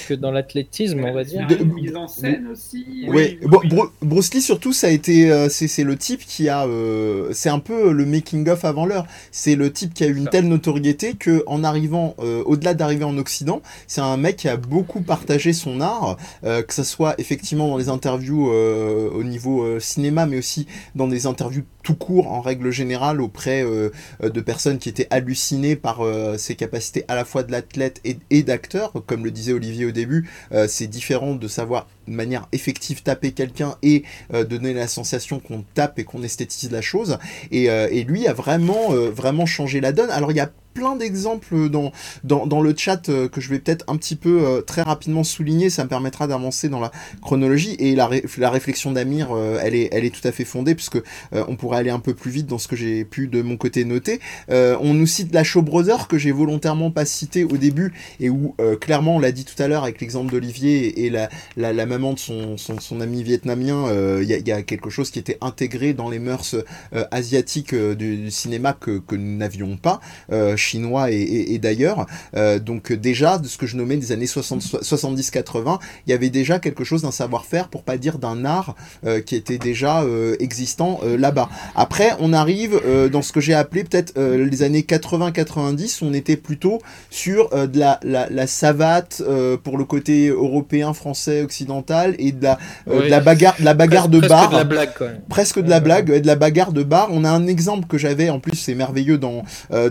que 0.09 0.15
dans 0.15 0.31
l'athlétisme, 0.31 1.03
on 1.05 1.13
va 1.15 1.25
dire. 1.25 1.47
De- 1.47 1.57
Une 1.57 1.73
mise 1.75 1.97
en 1.97 2.09
scène 2.09 2.49
aussi. 2.53 2.85
Oui, 3.09 3.39
Bru-. 3.43 3.69
Bru- 3.69 3.91
Bruce 4.03 4.33
Lee 4.35 4.41
surtout 4.43 4.73
ça 4.73 4.87
a 4.89 4.91
été 4.91 5.31
euh, 5.31 5.49
c'est 5.49 5.85
le 5.85 5.97
type 5.97 6.21
qui 6.25 6.49
a 6.49 6.67
euh, 6.67 7.29
c'est 7.33 7.49
un 7.49 7.59
peu 7.59 7.93
le 7.93 8.05
making 8.07 8.49
of 8.49 8.65
avant 8.65 8.87
l'heure 8.87 9.07
c'est 9.33 9.55
le 9.57 9.73
type 9.73 9.95
qui 9.95 10.05
a 10.05 10.07
eu 10.07 10.17
une 10.17 10.25
Ça. 10.25 10.31
telle 10.31 10.49
notoriété 10.49 11.15
que 11.15 11.43
en 11.47 11.65
arrivant 11.65 12.15
euh, 12.21 12.43
au-delà 12.47 12.75
d'arriver 12.75 13.05
en 13.05 13.17
Occident 13.19 13.61
c'est 13.87 14.01
un 14.01 14.17
mec 14.17 14.37
qui 14.37 14.49
a 14.49 14.57
beaucoup 14.57 15.01
partagé 15.01 15.53
son 15.53 15.81
art 15.81 16.17
euh, 16.45 16.63
que 16.63 16.75
ce 16.75 16.85
soit 16.85 17.15
effectivement 17.19 17.69
dans 17.69 17.77
les 17.79 17.89
interviews 17.89 18.51
euh, 18.53 19.11
au 19.11 19.25
niveau 19.25 19.63
euh, 19.63 19.81
cinéma 19.81 20.27
mais 20.27 20.39
aussi 20.39 20.67
dans 20.95 21.09
des 21.09 21.27
interviews 21.27 21.63
tout 21.83 21.95
court 21.95 22.31
en 22.31 22.41
règle 22.41 22.71
générale 22.71 23.21
auprès 23.21 23.65
euh, 23.65 23.91
euh, 24.23 24.29
de 24.31 24.41
personnes 24.41 24.79
qui 24.79 24.89
étaient 24.89 25.07
hallucinées 25.11 25.77
par 25.77 26.01
euh, 26.03 26.37
ses 26.37 26.55
capacités 26.55 27.05
à 27.09 27.15
la 27.15 27.25
fois 27.25 27.43
de 27.43 27.53
l'athlète 27.53 28.01
et, 28.05 28.19
et 28.31 28.43
d'acteur 28.43 28.93
comme 29.07 29.25
le 29.25 29.31
disait 29.31 29.53
Olivier 29.53 29.78
au 29.85 29.91
début 29.91 30.29
euh, 30.53 30.67
c'est 30.69 30.87
différent 30.87 31.35
de 31.35 31.49
savoir 31.49 31.87
de 32.07 32.13
manière 32.13 32.49
effective 32.53 33.03
taper 33.03 33.33
quelqu'un 33.33 33.77
et 33.83 34.05
euh, 34.33 34.45
donner 34.45 34.75
la 34.75 34.89
sensation 34.89 35.41
qu'on 35.41 35.65
tape 35.75 35.99
et 35.99 36.05
qu'on 36.05 36.23
esthétise 36.23 36.71
la 36.71 36.81
chose. 36.81 37.19
Et, 37.51 37.71
euh, 37.71 37.89
et 37.91 38.05
lui 38.05 38.27
a 38.27 38.33
vraiment, 38.33 38.91
vraiment 38.91 39.47
changé 39.47 39.81
la 39.81 39.93
donne. 39.93 40.11
Alors 40.11 40.31
il 40.31 40.37
y 40.37 40.41
a 40.41 40.51
plein 40.79 40.95
d'exemples 40.95 41.69
dans, 41.69 41.91
dans, 42.23 42.47
dans 42.47 42.61
le 42.61 42.73
chat 42.77 43.09
euh, 43.09 43.29
que 43.29 43.41
je 43.41 43.49
vais 43.49 43.59
peut-être 43.59 43.85
un 43.89 43.97
petit 43.97 44.15
peu 44.15 44.43
euh, 44.45 44.61
très 44.61 44.83
rapidement 44.83 45.25
souligner, 45.25 45.71
ça 45.71 45.83
me 45.83 45.89
permettra 45.89 46.29
d'avancer 46.29 46.69
dans 46.69 46.79
la 46.79 46.93
chronologie. 47.21 47.75
Et 47.81 47.97
la, 47.97 48.09
la 48.39 48.51
réflexion 48.51 48.93
d'Amir, 48.93 49.33
euh, 49.33 49.59
elle, 49.61 49.75
est, 49.75 49.89
elle 49.91 50.05
est 50.05 50.15
tout 50.15 50.27
à 50.27 50.31
fait 50.31 50.45
fondée 50.45 50.77
puisque 50.77 50.99
on 51.33 51.57
pourrait 51.57 51.79
aller 51.79 51.91
un 51.91 51.99
peu 51.99 52.15
plus 52.15 52.31
vite 52.31 52.47
dans 52.47 52.59
ce 52.59 52.69
que 52.69 52.77
j'ai 52.77 53.05
pu 53.05 53.27
de 53.27 53.43
mon 53.43 53.57
côté 53.57 53.85
noter. 53.85 54.21
On 54.49 54.95
nous 54.95 55.07
cite 55.07 55.35
la 55.35 55.43
Show 55.43 55.63
Brother 55.63 56.07
que 56.07 56.19
j'ai 56.19 56.31
volontairement 56.31 56.91
pas 56.91 57.05
cité 57.05 57.45
au 57.45 57.57
début 57.57 57.93
et 58.21 58.31
où 58.31 58.55
clairement 58.81 59.17
on 59.17 59.19
l'a 59.19 59.33
dit 59.33 59.45
tout 59.45 59.61
à 59.61 59.69
l'heure 59.69 59.83
avec 59.83 60.01
l'exemple 60.01 60.31
d'Olivier 60.31 61.05
et, 61.05 61.11
la, 61.11 61.29
la, 61.57 61.73
la 61.73 61.87
maman 61.87 62.13
de 62.13 62.19
son, 62.19 62.57
son, 62.57 62.79
son 62.79 63.01
ami 63.01 63.23
vietnamien, 63.23 63.87
il 64.21 64.29
y, 64.29 64.53
a, 64.53 64.63
quelque 64.63 64.91
chose 64.91 65.11
qui 65.11 65.19
était 65.19 65.39
intégré 65.41 65.93
dans 65.93 66.09
les 66.09 66.19
mœurs 66.19 66.55
asiatiques 67.11 67.75
du, 67.75 68.17
du 68.17 68.31
cinéma 68.31 68.73
que, 68.73 68.99
que 68.99 69.17
nous 69.17 69.37
n'avions 69.37 69.77
pas, 69.77 70.01
chinois 70.69 71.11
et, 71.11 71.17
et, 71.17 71.55
et 71.55 71.59
d'ailleurs. 71.59 72.07
Euh, 72.37 72.59
donc 72.59 72.93
euh, 72.93 72.97
déjà, 72.97 73.39
de 73.39 73.47
ce 73.49 73.57
que 73.59 73.67
je 73.67 73.77
nommais 73.77 73.97
des 73.97 74.13
années 74.13 74.27
60 74.27 74.61
70-80, 74.63 75.79
il 76.07 76.11
y 76.11 76.13
avait 76.13 76.31
déjà 76.31 76.59
quelque 76.59 76.85
chose 76.85 77.03
d'un 77.03 77.11
savoir-faire, 77.11 77.69
pour 77.69 77.83
pas 77.83 77.97
dire 77.97 78.19
d'un 78.19 78.45
art, 78.45 78.75
euh, 79.07 79.21
qui 79.21 79.35
était 79.37 79.59
déjà 79.59 80.05
existant 80.41 81.01
là-bas. 81.05 81.49
Après, 81.75 82.11
on 82.21 82.33
arrive 82.33 82.81
dans 83.13 83.23
ce 83.23 83.33
que 83.33 83.41
j'ai 83.41 83.55
appelé 83.55 83.85
peut-être 83.85 84.19
les 84.21 84.63
années 84.63 84.83
80-90, 84.83 85.99
on 86.03 86.13
était 86.13 86.37
plutôt 86.37 86.81
sur 87.11 87.49
de 87.51 87.79
la, 87.79 87.99
la, 88.03 88.29
la 88.31 88.47
savate 88.47 89.23
pour 89.65 89.79
le 89.79 89.85
côté 89.85 90.29
européen, 90.29 90.93
français, 90.93 91.43
occidental 91.43 92.15
et 92.19 92.33
de 92.33 92.43
la, 92.45 92.59
euh, 92.89 92.97
de 92.99 93.03
Oui. 93.05 93.09
la 93.09 93.21
bagarre, 93.21 93.57
de 93.59 93.65
la 93.65 93.75
bagarre 93.75 94.09
de 94.09 94.19
Presque 94.19 94.31
bar 94.31 94.51
de 94.51 94.57
la 94.57 94.65
blague, 94.65 94.95
quoi. 94.95 95.09
presque 95.29 95.61
de 95.61 95.71
la 95.71 95.81
blague, 95.81 96.21
de 96.21 96.27
la 96.27 96.37
bagarre 96.37 96.73
de 96.73 96.83
bar. 96.83 97.09
On 97.11 97.25
a 97.25 97.31
un 97.31 97.47
exemple 97.47 97.87
que 97.87 97.99
j'avais, 97.99 98.29
en 98.31 98.41
plus 98.41 98.57
c'est 98.57 98.75
merveilleux 98.75 99.19
dans, 99.19 99.43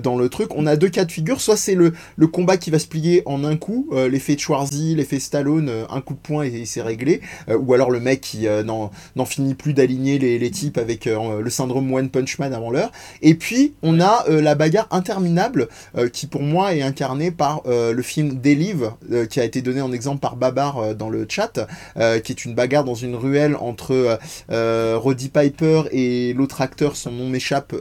dans 0.04 0.18
le 0.18 0.30
truc. 0.30 0.50
On 0.56 0.67
a 0.68 0.76
deux 0.76 0.90
cas 0.90 1.06
de 1.06 1.12
figure. 1.12 1.42
Soit 1.42 1.58
c'est 1.58 1.76
le, 1.76 1.94
combat 2.28 2.58
qui 2.58 2.70
va 2.70 2.80
se 2.80 2.88
plier 2.88 3.24
en 3.26 3.44
un 3.44 3.56
coup, 3.56 3.88
euh, 3.94 4.10
l'effet 4.10 4.38
Schwarzy, 4.38 4.96
l'effet 4.96 5.20
Stallone, 5.20 5.70
euh, 5.70 5.86
un 5.90 6.02
coup 6.02 6.14
de 6.14 6.20
poing 6.20 6.44
et, 6.44 6.66
c'est 6.66 6.82
réglé. 6.82 7.22
Euh, 7.50 7.58
ou 7.58 7.74
alors 7.74 7.90
le 7.90 8.00
mec 8.00 8.22
qui 8.22 8.46
n'en 8.66 9.26
finit 9.26 9.56
plus 9.56 9.74
d'aligner 9.74 10.20
les, 10.20 10.38
les, 10.40 10.52
types 10.52 10.78
avec 10.78 11.06
le 11.06 11.50
syndrome 11.50 11.94
One 11.94 12.10
Punch 12.10 12.40
Man 12.40 12.54
avant 12.54 12.72
l'heure. 12.72 12.92
Et 13.22 13.36
puis 13.36 13.74
on 13.82 14.00
a 14.00 14.26
la 14.28 14.56
bagarre 14.56 14.88
interminable 14.92 15.68
qui 16.14 16.28
pour 16.28 16.42
moi 16.42 16.74
est 16.74 16.82
incarnée 16.82 17.32
par 17.32 17.62
le 17.66 18.02
film 18.02 18.40
Delive 18.40 18.92
qui 19.30 19.40
a 19.40 19.44
été 19.44 19.62
donné 19.62 19.82
en 19.82 19.92
exemple 19.92 20.20
par 20.20 20.36
Babar 20.36 20.96
dans 20.96 21.10
le 21.10 21.26
chat, 21.30 21.68
qui 21.96 22.32
est 22.32 22.46
une 22.46 22.56
bagarre 22.56 22.84
dans 22.84 22.96
une 22.96 23.16
ruelle 23.16 23.56
entre 23.60 24.20
Roddy 24.50 25.30
Piper 25.30 25.84
et 25.92 26.34
l'autre 26.34 26.62
acteur, 26.62 26.96
son 26.96 27.12
nom 27.12 27.30
m'échappe, 27.30 27.76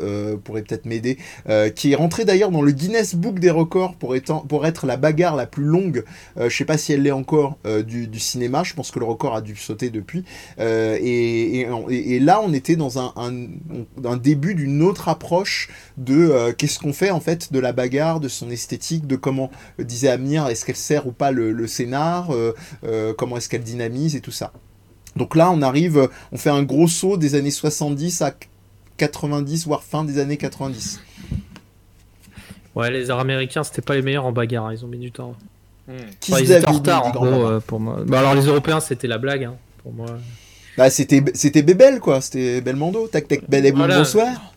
pourrait 0.44 0.62
peut-être 0.62 0.86
m'aider, 0.86 1.18
qui 1.74 1.92
est 1.92 1.96
rentré 1.96 2.24
d'ailleurs 2.24 2.50
dans 2.50 2.62
le 2.62 2.65
Guinness 2.72 3.14
Book 3.14 3.38
des 3.38 3.50
records 3.50 3.96
pour, 3.96 4.14
être 4.14 4.86
la 4.86 4.96
bagarre 4.96 5.36
la 5.36 5.46
plus 5.46 5.64
longue, 5.64 6.04
euh, 6.38 6.48
je 6.48 6.56
sais 6.56 6.64
pas 6.64 6.78
si 6.78 6.92
elle 6.92 7.02
l'est 7.02 7.10
encore, 7.10 7.58
euh, 7.66 7.82
du, 7.82 8.18
cinéma, 8.18 8.62
je 8.62 8.74
pense 8.74 8.90
que 8.90 8.98
le 8.98 9.04
record 9.04 9.34
a 9.34 9.40
dû 9.40 9.56
sauter 9.56 9.90
depuis. 9.90 10.24
Euh, 10.58 10.98
et, 11.00 12.20
là, 12.20 12.40
on 12.42 12.52
était 12.52 12.76
dans 12.76 12.98
un, 12.98 14.16
début 14.16 14.54
d'une 14.54 14.82
autre 14.82 15.08
approche 15.08 15.68
de 15.96 16.52
qu'est-ce 16.52 16.78
qu'on 16.78 16.92
fait 16.92 17.10
en 17.10 17.20
fait 17.20 17.52
de 17.52 17.58
la 17.58 17.72
bagarre, 17.72 18.20
de 18.20 18.28
son 18.28 18.50
esthétique, 18.50 19.06
de 19.06 19.16
comment, 19.16 19.50
disait 19.78 20.08
Amir, 20.08 20.46
est-ce 20.48 20.64
qu'elle 20.64 20.76
sert 20.76 21.06
ou 21.06 21.12
pas 21.12 21.30
le, 21.30 21.52
le 21.52 21.66
scénar, 21.66 22.30
comment 23.16 23.36
est-ce 23.36 23.48
qu'elle 23.48 23.62
dynamise 23.62 24.16
et 24.16 24.20
tout 24.20 24.30
ça. 24.30 24.52
Donc 25.16 25.34
là, 25.34 25.50
on 25.50 25.62
arrive, 25.62 26.08
on 26.32 26.36
fait 26.36 26.50
un 26.50 26.62
gros 26.62 26.88
saut 26.88 27.16
des 27.16 27.34
années 27.34 27.50
70 27.50 28.22
à 28.22 28.34
90, 28.96 29.66
voire 29.66 29.82
fin 29.82 30.04
des 30.04 30.18
années 30.18 30.36
90. 30.36 31.00
Ouais, 32.76 32.90
les 32.90 33.10
arts 33.10 33.20
américains, 33.20 33.64
c'était 33.64 33.82
pas 33.82 33.94
les 33.94 34.02
meilleurs 34.02 34.26
en 34.26 34.32
bagarre, 34.32 34.66
hein, 34.66 34.74
ils 34.74 34.84
ont 34.84 34.88
mis 34.88 34.98
du 34.98 35.10
temps. 35.10 35.34
Qui 36.20 36.32
ils 36.32 36.52
étaient 36.52 36.68
en 36.68 36.72
retard, 36.72 37.20
en 37.20 37.26
euh, 37.26 37.60
pour 37.60 37.80
moi. 37.80 38.02
Bah, 38.06 38.18
alors, 38.18 38.34
les 38.34 38.46
Européens, 38.46 38.80
c'était 38.80 39.06
la 39.06 39.18
blague, 39.18 39.44
hein, 39.44 39.54
pour 39.82 39.92
moi. 39.92 40.06
Bah, 40.76 40.90
c'était, 40.90 41.24
c'était 41.32 41.62
Bébel, 41.62 42.00
quoi. 42.00 42.20
C'était 42.20 42.60
Belmondo. 42.60 43.08
Tac, 43.08 43.28
tac, 43.28 43.48
bel 43.48 43.64
et 43.64 43.72
bonsoir. 43.72 44.52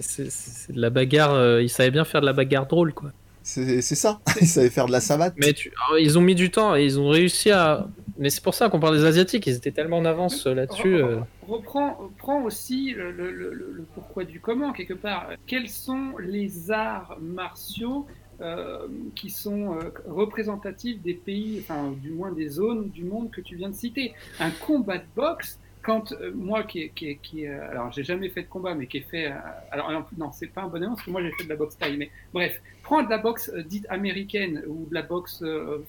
C'est, 0.00 0.24
de 0.72 0.80
la 0.80 0.90
bagarre. 0.90 1.32
Euh, 1.34 1.62
ils 1.62 1.68
savaient 1.68 1.92
bien 1.92 2.04
faire 2.04 2.20
de 2.22 2.26
la 2.26 2.32
bagarre 2.32 2.66
drôle, 2.66 2.92
quoi. 2.92 3.12
C'est, 3.44 3.82
ça. 3.82 4.20
ils 4.40 4.48
savaient 4.48 4.70
faire 4.70 4.86
de 4.86 4.92
la 4.92 5.00
savate. 5.00 5.34
Mais 5.36 5.54
ils 6.00 6.18
ont 6.18 6.22
mis 6.22 6.34
du 6.34 6.50
temps 6.50 6.74
et 6.74 6.84
ils 6.84 6.98
ont 6.98 7.08
réussi 7.08 7.50
à. 7.52 7.86
Mais 8.16 8.30
c'est 8.30 8.42
pour 8.42 8.54
ça 8.54 8.68
qu'on 8.68 8.80
parle 8.80 8.96
des 8.96 9.04
Asiatiques. 9.04 9.46
Ils 9.46 9.56
étaient 9.56 9.72
tellement 9.72 9.98
en 9.98 10.04
avance 10.04 10.46
euh, 10.46 10.54
là-dessus. 10.54 11.02
Reprends, 11.48 12.42
aussi 12.42 12.92
le, 12.92 13.10
le, 13.10 13.86
pourquoi 13.94 14.24
du 14.24 14.40
comment, 14.40 14.72
quelque 14.72 14.94
part. 14.94 15.30
Quels 15.46 15.68
sont 15.68 16.16
les 16.18 16.70
arts 16.70 17.18
martiaux 17.20 18.06
euh, 18.40 18.88
qui 19.14 19.30
sont 19.30 19.74
euh, 19.74 19.90
représentatifs 20.08 21.00
des 21.02 21.14
pays, 21.14 21.60
enfin 21.60 21.92
du 22.02 22.10
moins 22.10 22.32
des 22.32 22.48
zones 22.48 22.88
du 22.88 23.04
monde 23.04 23.30
que 23.30 23.40
tu 23.40 23.54
viens 23.54 23.68
de 23.68 23.74
citer? 23.74 24.12
Un 24.40 24.50
combat 24.50 24.98
de 24.98 25.04
boxe, 25.14 25.60
quand 25.82 26.10
euh, 26.12 26.32
moi 26.34 26.64
qui, 26.64 26.90
qui, 26.90 27.16
qui 27.18 27.46
alors 27.46 27.92
j'ai 27.92 28.02
jamais 28.02 28.28
fait 28.30 28.42
de 28.42 28.48
combat, 28.48 28.74
mais 28.74 28.88
qui 28.88 28.98
est 28.98 29.08
fait, 29.08 29.32
alors 29.70 30.04
non 30.18 30.32
c'est 30.32 30.48
pas 30.48 30.62
un 30.62 30.66
bon 30.66 30.80
parce 30.80 31.02
que 31.02 31.10
moi 31.10 31.22
j'ai 31.22 31.30
fait 31.32 31.44
de 31.44 31.48
la 31.48 31.54
boxe 31.54 31.78
taille, 31.78 31.96
mais 31.96 32.10
bref, 32.32 32.60
prends 32.82 33.04
de 33.04 33.10
la 33.10 33.18
boxe 33.18 33.52
dite 33.66 33.86
américaine 33.88 34.64
ou 34.66 34.86
de 34.88 34.94
la 34.94 35.02
boxe 35.02 35.44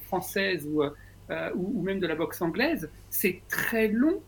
française 0.06 0.68
ou, 0.72 0.84
ou, 1.56 1.82
même 1.82 2.00
de 2.00 2.08
la 2.08 2.16
boxe 2.16 2.42
anglaise, 2.42 2.90
c'est 3.10 3.42
très 3.50 3.88
long. 3.88 4.22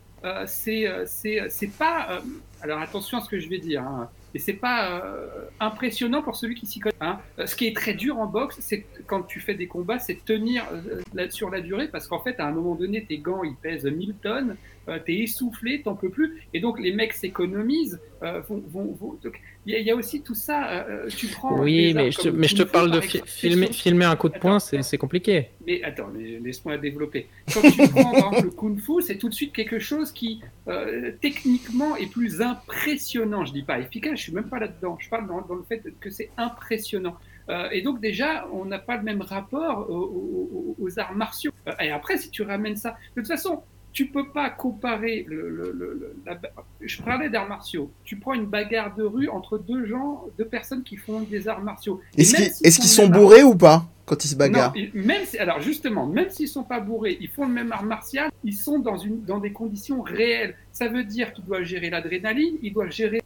c'est 0.46 0.86
c'est 1.06 1.72
pas 1.78 2.22
alors 2.60 2.80
attention 2.80 3.18
à 3.18 3.20
ce 3.20 3.28
que 3.28 3.38
je 3.38 3.48
vais 3.48 3.58
dire. 3.58 3.82
Hein. 3.82 4.08
Et 4.34 4.38
c'est 4.38 4.54
pas 4.54 4.90
euh, 4.90 5.26
impressionnant 5.60 6.22
pour 6.22 6.36
celui 6.36 6.54
qui 6.54 6.66
s'y 6.66 6.80
connaît. 6.80 6.94
Hein. 7.00 7.18
Euh, 7.38 7.46
ce 7.46 7.56
qui 7.56 7.66
est 7.66 7.74
très 7.74 7.94
dur 7.94 8.18
en 8.18 8.26
boxe, 8.26 8.58
c'est 8.60 8.84
quand 9.06 9.22
tu 9.22 9.40
fais 9.40 9.54
des 9.54 9.66
combats, 9.66 9.98
c'est 9.98 10.24
tenir 10.24 10.64
euh, 10.72 11.30
sur 11.30 11.50
la 11.50 11.60
durée, 11.60 11.88
parce 11.88 12.06
qu'en 12.06 12.20
fait, 12.20 12.38
à 12.40 12.46
un 12.46 12.52
moment 12.52 12.74
donné, 12.74 13.04
tes 13.04 13.18
gants, 13.18 13.42
ils 13.42 13.54
pèsent 13.54 13.86
1000 13.86 14.14
tonnes, 14.22 14.56
euh, 14.88 14.98
t'es 15.04 15.16
essoufflé, 15.18 15.82
t'en 15.82 15.94
peux 15.94 16.10
plus, 16.10 16.42
et 16.54 16.60
donc 16.60 16.80
les 16.80 16.92
mecs 16.92 17.12
s'économisent. 17.12 18.00
il 18.22 19.82
y, 19.82 19.90
a 19.90 19.94
aussi 19.94 20.22
tout 20.22 20.34
ça. 20.34 20.86
tu 21.16 21.26
prends. 21.28 21.60
Oui, 21.60 21.92
mais 21.94 22.10
je, 22.10 22.18
te, 22.18 22.28
mais 22.28 22.48
je 22.48 22.56
te 22.56 22.62
parle 22.62 22.90
de 22.90 23.00
filmer, 23.00 23.72
filmer 23.72 24.06
un 24.06 24.16
coup 24.16 24.28
de 24.28 24.38
poing, 24.38 24.58
c'est 24.58 24.98
compliqué. 24.98 25.48
Mais 25.66 25.82
attends, 25.82 26.10
laisse-moi 26.42 26.78
développer. 26.78 27.28
Quand 27.52 27.60
tu 27.62 27.88
prends 27.88 28.40
le 28.42 28.50
kung 28.50 28.78
fu, 28.80 29.02
c'est 29.02 29.18
tout 29.18 29.28
de 29.28 29.34
suite 29.34 29.52
quelque 29.52 29.78
chose 29.78 30.12
qui 30.12 30.40
techniquement 31.20 31.96
est 31.96 32.10
plus 32.10 32.42
impressionnant. 32.42 33.44
Je 33.44 33.52
dis 33.52 33.62
pas 33.62 33.78
efficace 33.78 34.08
je 34.16 34.22
suis 34.22 34.32
même 34.32 34.48
pas 34.48 34.58
là-dedans. 34.58 34.96
Je 35.00 35.08
parle 35.08 35.26
dans, 35.26 35.54
le 35.54 35.62
fait 35.62 35.82
que 36.00 36.10
c'est 36.10 36.30
impressionnant. 36.36 37.16
Euh, 37.48 37.68
et 37.70 37.80
donc 37.82 38.00
déjà, 38.00 38.46
on 38.52 38.64
n'a 38.64 38.78
pas 38.78 38.96
le 38.96 39.02
même 39.02 39.22
rapport 39.22 39.88
aux, 39.88 40.98
arts 40.98 41.14
martiaux. 41.14 41.52
Euh, 41.66 41.72
et 41.80 41.90
après, 41.90 42.18
si 42.18 42.30
tu 42.30 42.42
ramènes 42.42 42.76
ça, 42.76 42.96
de 43.16 43.20
toute 43.20 43.28
façon, 43.28 43.62
tu 43.98 44.06
peux 44.06 44.28
pas 44.28 44.48
comparer 44.48 45.26
le, 45.26 46.14
je 46.80 47.02
parlais 47.02 47.28
d'arts 47.28 47.48
martiaux. 47.48 47.90
Tu 48.04 48.14
prends 48.14 48.32
une 48.32 48.46
bagarre 48.46 48.94
de 48.94 49.02
rue 49.02 49.28
entre 49.28 49.58
deux 49.58 49.86
gens, 49.86 50.24
deux 50.38 50.44
personnes 50.44 50.84
qui 50.84 50.96
font 50.96 51.22
des 51.22 51.48
arts 51.48 51.62
martiaux. 51.62 52.00
Est-ce 52.16 52.78
qu'ils 52.78 52.88
sont 52.88 53.08
bourrés 53.08 53.42
ou 53.42 53.56
pas 53.56 53.88
quand 54.04 54.24
ils 54.24 54.28
se 54.28 54.36
bagarrent 54.36 54.72
même 54.94 55.24
alors 55.40 55.60
justement, 55.60 56.06
même 56.06 56.30
s'ils 56.30 56.46
sont 56.46 56.62
pas 56.62 56.78
bourrés, 56.78 57.18
ils 57.20 57.28
font 57.28 57.48
le 57.48 57.52
même 57.52 57.72
art 57.72 57.82
martial, 57.82 58.30
ils 58.44 58.54
sont 58.54 58.78
dans 58.78 58.96
une 58.96 59.24
dans 59.24 59.38
des 59.38 59.52
conditions 59.52 60.00
réelles. 60.00 60.54
Ça 60.70 60.86
veut 60.86 61.02
dire 61.02 61.32
qu'ils 61.32 61.44
doivent 61.44 61.64
gérer 61.64 61.90
l'adrénaline, 61.90 62.56
ils 62.62 62.72
doivent 62.72 62.92
gérer 62.92 63.20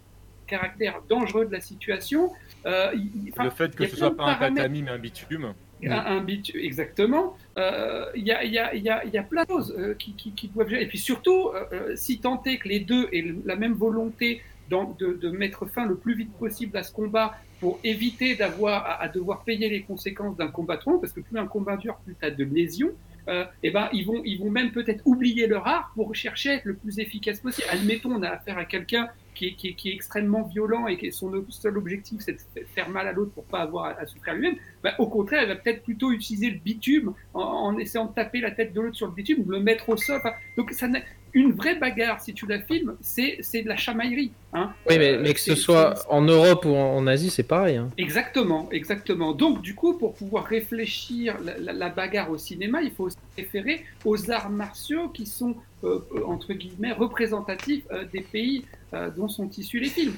caractère 0.47 1.03
dangereux 1.07 1.45
de 1.45 1.53
la 1.53 1.61
situation. 1.61 2.33
Euh, 2.65 2.93
le 3.39 3.51
fait 3.51 3.77
que 3.77 3.87
ce 3.87 3.97
soit 3.97 4.17
pas 4.17 4.39
un 4.41 4.55
tatami 4.55 4.81
mais 4.81 4.91
un 4.91 4.99
bitume. 4.99 5.53
Un, 5.89 6.21
bitume, 6.21 6.61
exactement. 6.61 7.37
Euh, 7.59 8.07
il 8.15 8.25
y, 8.25 8.33
a, 8.33 8.45
y, 8.45 8.59
a, 8.59 8.75
y, 8.75 9.19
a, 9.19 9.23
plein 9.23 9.45
de 9.45 9.49
choses 9.49 9.75
euh, 9.79 9.95
qui, 9.95 10.15
qui, 10.15 10.49
doivent 10.49 10.69
gérer. 10.69 10.83
Et 10.83 10.87
puis 10.87 10.99
surtout, 10.99 11.51
si 11.95 12.19
tant 12.19 12.43
est 12.45 12.59
que 12.59 12.69
les 12.69 12.81
deux 12.81 13.09
aient 13.13 13.35
la 13.45 13.57
même 13.57 13.75
volonté 13.75 14.43
de, 14.71 15.15
de, 15.15 15.31
mettre 15.31 15.67
fin 15.67 15.87
le 15.87 15.97
plus 15.97 16.15
vite 16.15 16.33
possible 16.39 16.77
à 16.79 16.83
ce 16.83 16.93
combat 16.93 17.37
pour 17.61 17.79
éviter 17.85 18.37
d'avoir 18.37 19.01
à, 19.01 19.09
devoir 19.09 19.45
payer 19.45 19.69
les 19.69 19.83
conséquences 19.83 20.37
d'un 20.37 20.49
combat 20.49 20.79
trop 20.79 20.99
parce 20.99 21.13
que 21.13 21.21
plus 21.21 21.39
un 21.39 21.47
combat 21.47 21.77
dure, 21.77 21.97
plus 22.05 22.17
tu 22.19 22.25
as 22.25 22.31
de 22.31 22.45
lésions. 22.45 22.93
et 23.29 23.45
eh 23.65 23.71
ben, 23.71 23.89
ils, 23.93 24.07
vont, 24.07 24.23
ils 24.25 24.39
vont 24.39 24.51
même 24.51 24.73
peut-être 24.73 25.03
oublier 25.05 25.47
leur 25.47 25.67
art 25.67 25.93
pour 25.95 26.15
chercher 26.15 26.51
à 26.51 26.55
être 26.55 26.65
le 26.65 26.75
plus 26.75 26.99
efficace 26.99 27.41
possible. 27.41 27.69
Admettons, 27.71 28.13
on 28.13 28.23
a 28.23 28.29
affaire 28.29 28.57
à 28.57 28.65
quelqu'un 28.65 29.09
qui 29.35 29.49
est, 29.49 29.55
qui, 29.55 29.75
qui 29.75 29.91
est, 29.91 29.95
extrêmement 29.95 30.43
violent 30.43 30.87
et 30.87 30.97
que 30.97 31.11
son 31.11 31.33
seul 31.49 31.79
objectif 31.79 32.21
c'est 32.21 32.33
de 32.33 32.65
faire 32.75 32.89
mal 32.89 33.07
à 33.07 33.13
l'autre 33.13 33.33
pour 33.33 33.45
pas 33.45 33.61
avoir 33.61 33.99
à, 33.99 34.07
souffrir 34.07 34.35
lui-même, 34.35 34.57
bah, 34.83 34.95
au 34.99 35.07
contraire, 35.07 35.43
elle 35.43 35.49
va 35.49 35.57
peut-être 35.57 35.83
plutôt 35.83 36.13
utiliser 36.13 36.51
le 36.51 36.59
bitume 36.59 37.15
en, 37.35 37.77
essayant 37.79 38.07
de 38.07 38.15
taper 38.15 38.41
la 38.41 38.51
tête 38.51 38.73
de 38.73 38.81
l'autre 38.81 38.97
sur 38.97 39.07
le 39.07 39.13
bitume, 39.13 39.45
le 39.49 39.61
mettre 39.61 39.89
au 39.89 39.97
sol. 39.97 40.21
donc 40.57 40.73
ça 40.73 40.89
une 41.35 41.53
vraie 41.53 41.77
bagarre, 41.77 42.21
si 42.21 42.35
tu 42.35 42.47
la 42.47 42.61
filmes, 42.61 42.95
c'est 43.01 43.39
de 43.63 43.69
la 43.69 43.77
chamaillerie. 43.77 44.33
Hein. 44.53 44.73
Oui, 44.89 44.99
mais, 44.99 45.17
mais 45.19 45.33
que 45.33 45.41
ce 45.41 45.55
soit 45.55 45.95
en 46.11 46.21
Europe 46.23 46.65
ou 46.67 46.75
en, 46.75 47.07
Asie, 47.07 47.31
c'est 47.31 47.43
pareil. 47.43 47.77
Hein. 47.77 47.89
Exactement, 47.97 48.69
exactement. 48.71 49.33
Donc, 49.33 49.63
du 49.63 49.75
coup, 49.75 49.95
pour 49.95 50.15
pouvoir 50.15 50.45
réfléchir 50.45 51.39
la, 51.43 51.73
la, 51.73 51.89
bagarre 51.89 52.31
au 52.31 52.39
cinéma, 52.39 52.83
il 52.83 52.91
faut 52.91 53.09
se 53.09 53.17
référer 53.37 53.85
aux 54.05 54.31
arts 54.31 54.51
martiaux 54.51 55.09
qui 55.09 55.25
sont, 55.25 55.51
euh, 55.51 55.55
entre 56.27 56.53
guillemets, 56.53 56.93
représentatifs 56.93 57.85
euh, 57.91 58.05
des 58.13 58.21
pays 58.21 58.65
euh, 58.95 59.11
dont 59.11 59.29
sont 59.29 59.49
issus 59.51 59.81
les 59.81 59.89
films. 59.89 60.15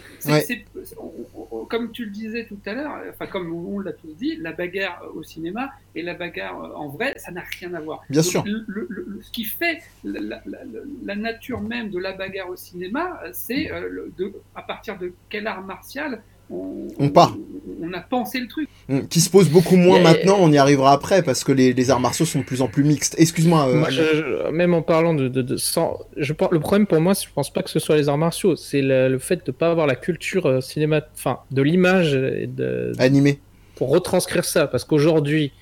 comme 1.69 1.93
tu 1.93 2.05
le 2.05 2.11
disais 2.11 2.47
tout 2.47 2.59
à 2.67 2.75
l'heure, 2.75 3.01
enfin 3.11 3.27
comme 3.27 3.53
on 3.53 3.79
l'a 3.81 3.93
tous 3.93 4.15
dit, 4.15 4.37
la 4.37 4.53
bagarre 4.53 5.03
au 5.15 5.23
cinéma 5.23 5.71
et 5.95 6.03
la 6.03 6.15
bagarre 6.15 6.79
en 6.79 6.89
vrai, 6.89 7.15
ça 7.17 7.33
n'a 7.33 7.43
rien 7.59 7.73
à 7.75 7.81
voir. 7.81 8.03
Bien 8.11 8.23
sûr. 8.23 8.45
ce 8.45 9.31
qui 9.31 9.45
fait 9.45 9.81
la, 10.03 11.17
nature 11.17 11.61
même 11.61 11.91
de 11.91 11.99
la 11.99 12.13
bagarre 12.13 12.51
au 12.51 12.57
cinéma, 12.57 13.21
c'est 13.33 13.71
euh, 13.71 14.11
à 14.55 14.63
partir 14.63 14.99
de 14.99 15.13
quel 15.29 15.47
art 15.47 15.63
martial 15.63 16.23
on, 16.51 16.89
on, 16.99 17.09
part. 17.09 17.37
On, 17.83 17.93
a 17.93 18.01
pensé 18.01 18.41
le 18.41 18.49
truc. 18.49 18.69
Hum, 18.89 19.09
qui 19.09 19.21
se 19.21 19.31
pose 19.31 19.49
beaucoup 19.49 19.77
moins 19.77 20.01
maintenant, 20.01 20.37
on 20.41 20.51
y 20.53 20.59
arrivera 20.59 20.93
après 20.93 21.23
parce 21.23 21.45
que 21.45 21.53
les, 21.53 21.91
arts 21.91 22.01
martiaux 22.01 22.27
sont 22.27 22.41
de 22.41 22.45
plus 22.45 22.63
en 22.63 22.69
plus 22.69 22.85
mixtes. 22.85 23.15
Excuse-moi. 23.19 23.69
Euh, 23.69 24.51
même 24.53 24.75
en 24.75 24.83
parlant 24.83 25.15
de, 25.15 25.29
de, 25.29 25.57
sans, 25.57 25.99
je, 26.17 26.33
le 26.33 26.61
problème 26.61 26.87
pour 26.87 27.01
moi, 27.01 27.15
je 27.15 27.29
pense 27.35 27.53
pas 27.53 27.63
que 27.63 27.71
ce 27.71 27.79
soit 27.79 27.97
les 27.97 28.09
arts 28.09 28.19
martiaux, 28.19 28.57
c'est 28.57 28.83
le, 28.83 29.19
fait 29.19 29.45
de 29.47 29.53
pas 29.53 29.71
avoir 29.71 29.87
la 29.87 29.97
culture 29.97 30.47
euh, 30.47 30.61
cinéma, 30.61 31.03
enfin 31.15 31.41
de 31.51 31.63
l'image 31.63 32.13
de, 32.13 32.93
animée 32.99 33.41
pour 33.77 33.91
retranscrire 33.91 34.45
ça, 34.45 34.67
parce 34.67 34.85
qu'aujourd'hui, 34.85 35.53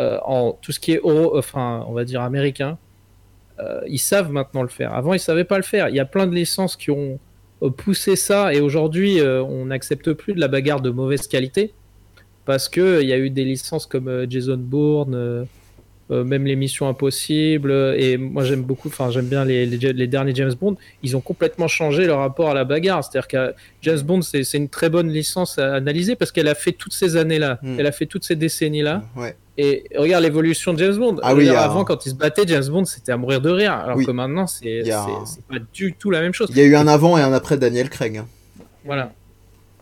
euh, 0.00 0.18
en 0.24 0.52
tout 0.52 0.72
ce 0.72 0.80
qui 0.80 0.92
est 0.92 1.00
enfin 1.04 1.84
on 1.88 1.92
va 1.92 2.04
dire 2.04 2.22
américain, 2.22 2.78
ils 3.86 3.98
savent 3.98 4.32
maintenant 4.32 4.62
le 4.62 4.68
faire. 4.68 4.94
Avant, 4.94 5.12
ils 5.12 5.20
savaient 5.20 5.44
pas 5.44 5.58
le 5.58 5.62
faire. 5.62 5.90
Il 5.90 5.94
y 5.94 6.00
a 6.00 6.06
plein 6.06 6.26
de 6.26 6.34
licences 6.34 6.76
qui 6.76 6.90
ont 6.90 7.18
pousser 7.68 8.16
ça 8.16 8.54
et 8.54 8.60
aujourd'hui 8.60 9.20
euh, 9.20 9.42
on 9.42 9.66
n'accepte 9.66 10.14
plus 10.14 10.32
de 10.32 10.40
la 10.40 10.48
bagarre 10.48 10.80
de 10.80 10.88
mauvaise 10.88 11.26
qualité 11.26 11.74
parce 12.46 12.70
que 12.70 13.02
il 13.02 13.08
y 13.08 13.12
a 13.12 13.18
eu 13.18 13.28
des 13.28 13.44
licences 13.44 13.84
comme 13.86 14.08
euh, 14.08 14.26
Jason 14.28 14.56
Bourne 14.56 15.14
euh, 15.14 15.44
même 16.10 16.44
les 16.44 16.56
missions 16.56 16.88
impossibles. 16.88 17.72
Et 17.96 18.16
moi, 18.16 18.44
j'aime 18.44 18.62
beaucoup, 18.62 18.88
enfin, 18.88 19.10
j'aime 19.10 19.26
bien 19.26 19.44
les, 19.44 19.66
les, 19.66 19.92
les, 19.92 20.06
derniers 20.06 20.34
James 20.34 20.52
Bond. 20.60 20.76
Ils 21.02 21.16
ont 21.16 21.20
complètement 21.20 21.68
changé 21.68 22.06
leur 22.06 22.18
rapport 22.18 22.50
à 22.50 22.54
la 22.54 22.64
bagarre. 22.64 23.04
C'est-à-dire 23.04 23.28
que 23.28 23.54
James 23.82 24.00
Bond, 24.00 24.22
c'est 24.22 24.42
une 24.54 24.68
très 24.68 24.88
bonne 24.90 25.08
licence 25.10 25.58
à 25.58 25.74
analyser 25.74 26.16
parce 26.16 26.32
qu'elle 26.32 26.48
a 26.48 26.54
fait 26.54 26.72
toutes 26.72 26.92
ces 26.94 27.16
années-là. 27.16 27.58
Mm. 27.62 27.76
Elle 27.80 27.86
a 27.86 27.92
fait 27.92 28.06
toutes 28.06 28.24
ces 28.24 28.36
décennies-là. 28.36 29.02
Ouais. 29.16 29.36
Et 29.58 29.84
regarde 29.94 30.22
l'évolution 30.24 30.72
de 30.72 30.78
James 30.78 30.96
Bond. 30.96 31.16
Ah 31.22 31.34
oui, 31.34 31.48
avant, 31.50 31.84
quand 31.84 32.06
il 32.06 32.10
se 32.10 32.14
battait, 32.14 32.44
James 32.46 32.64
Bond, 32.68 32.84
c'était 32.86 33.12
à 33.12 33.16
mourir 33.16 33.40
de 33.40 33.50
rire. 33.50 33.72
Alors 33.72 33.96
Oui. 33.98 34.06
que 34.06 34.10
maintenant, 34.10 34.44
a- 34.44 34.46
c'est 34.46 34.82
pas 35.48 35.58
du 35.72 35.92
tout 35.92 36.10
la 36.10 36.20
même 36.20 36.32
chose. 36.32 36.48
Il 36.50 36.56
y 36.56 36.60
a 36.60 36.64
eu 36.64 36.76
un 36.76 36.88
avant 36.88 37.18
et 37.18 37.20
un 37.20 37.32
après 37.32 37.58
Daniel 37.58 37.90
Craig. 37.90 38.16
hein. 38.16 38.26
Voilà. 38.84 39.12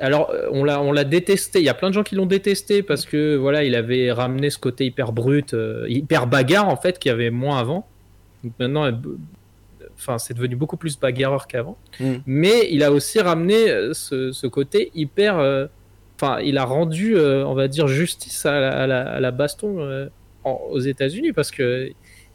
Alors, 0.01 0.31
euh, 0.31 0.47
on 0.53 0.65
l'a, 0.65 0.81
on 0.81 0.93
l'a 0.93 1.05
détesté. 1.05 1.59
Il 1.59 1.65
y 1.65 1.69
a 1.69 1.75
plein 1.75 1.89
de 1.89 1.95
gens 1.95 2.03
qui 2.05 2.15
l'ont 2.15 2.27
détesté 2.27 2.83
parce 2.83 3.05
que 3.05 3.37
voilà, 3.37 3.65
il 3.65 3.75
avait 3.75 4.13
ramené 4.13 4.51
ce 4.51 4.59
côté 4.59 4.85
hyper 4.87 5.13
brut, 5.13 5.55
euh, 5.55 5.87
hyper 5.89 6.27
bagarre 6.27 6.69
en 6.69 6.77
fait, 6.77 6.99
qu'il 6.99 7.11
y 7.11 7.13
avait 7.13 7.31
moins 7.31 7.59
avant. 7.59 7.87
Donc 8.45 8.53
maintenant, 8.59 8.89
enfin, 9.97 10.19
c'est 10.19 10.35
devenu 10.35 10.55
beaucoup 10.57 10.77
plus 10.77 10.99
bagarreur 10.99 11.47
qu'avant. 11.47 11.77
Mm. 12.01 12.15
Mais 12.27 12.69
il 12.71 12.83
a 12.85 12.93
aussi 12.93 13.21
ramené 13.21 13.69
euh, 13.71 13.93
ce, 13.95 14.33
ce 14.33 14.47
côté 14.47 14.91
hyper. 14.95 15.39
euh, 15.39 15.67
Enfin, 16.21 16.41
il 16.41 16.59
a 16.59 16.65
rendu, 16.65 17.17
euh, 17.17 17.47
on 17.47 17.55
va 17.55 17.69
dire, 17.69 17.87
justice 17.87 18.45
à 18.45 18.59
la, 18.59 18.71
à 18.83 18.87
la- 18.89 19.09
à 19.09 19.21
la 19.21 19.31
baston 19.31 20.09
en- 20.43 20.61
aux 20.69 20.81
États-Unis 20.81 21.33
parce 21.33 21.53
que 21.53 21.89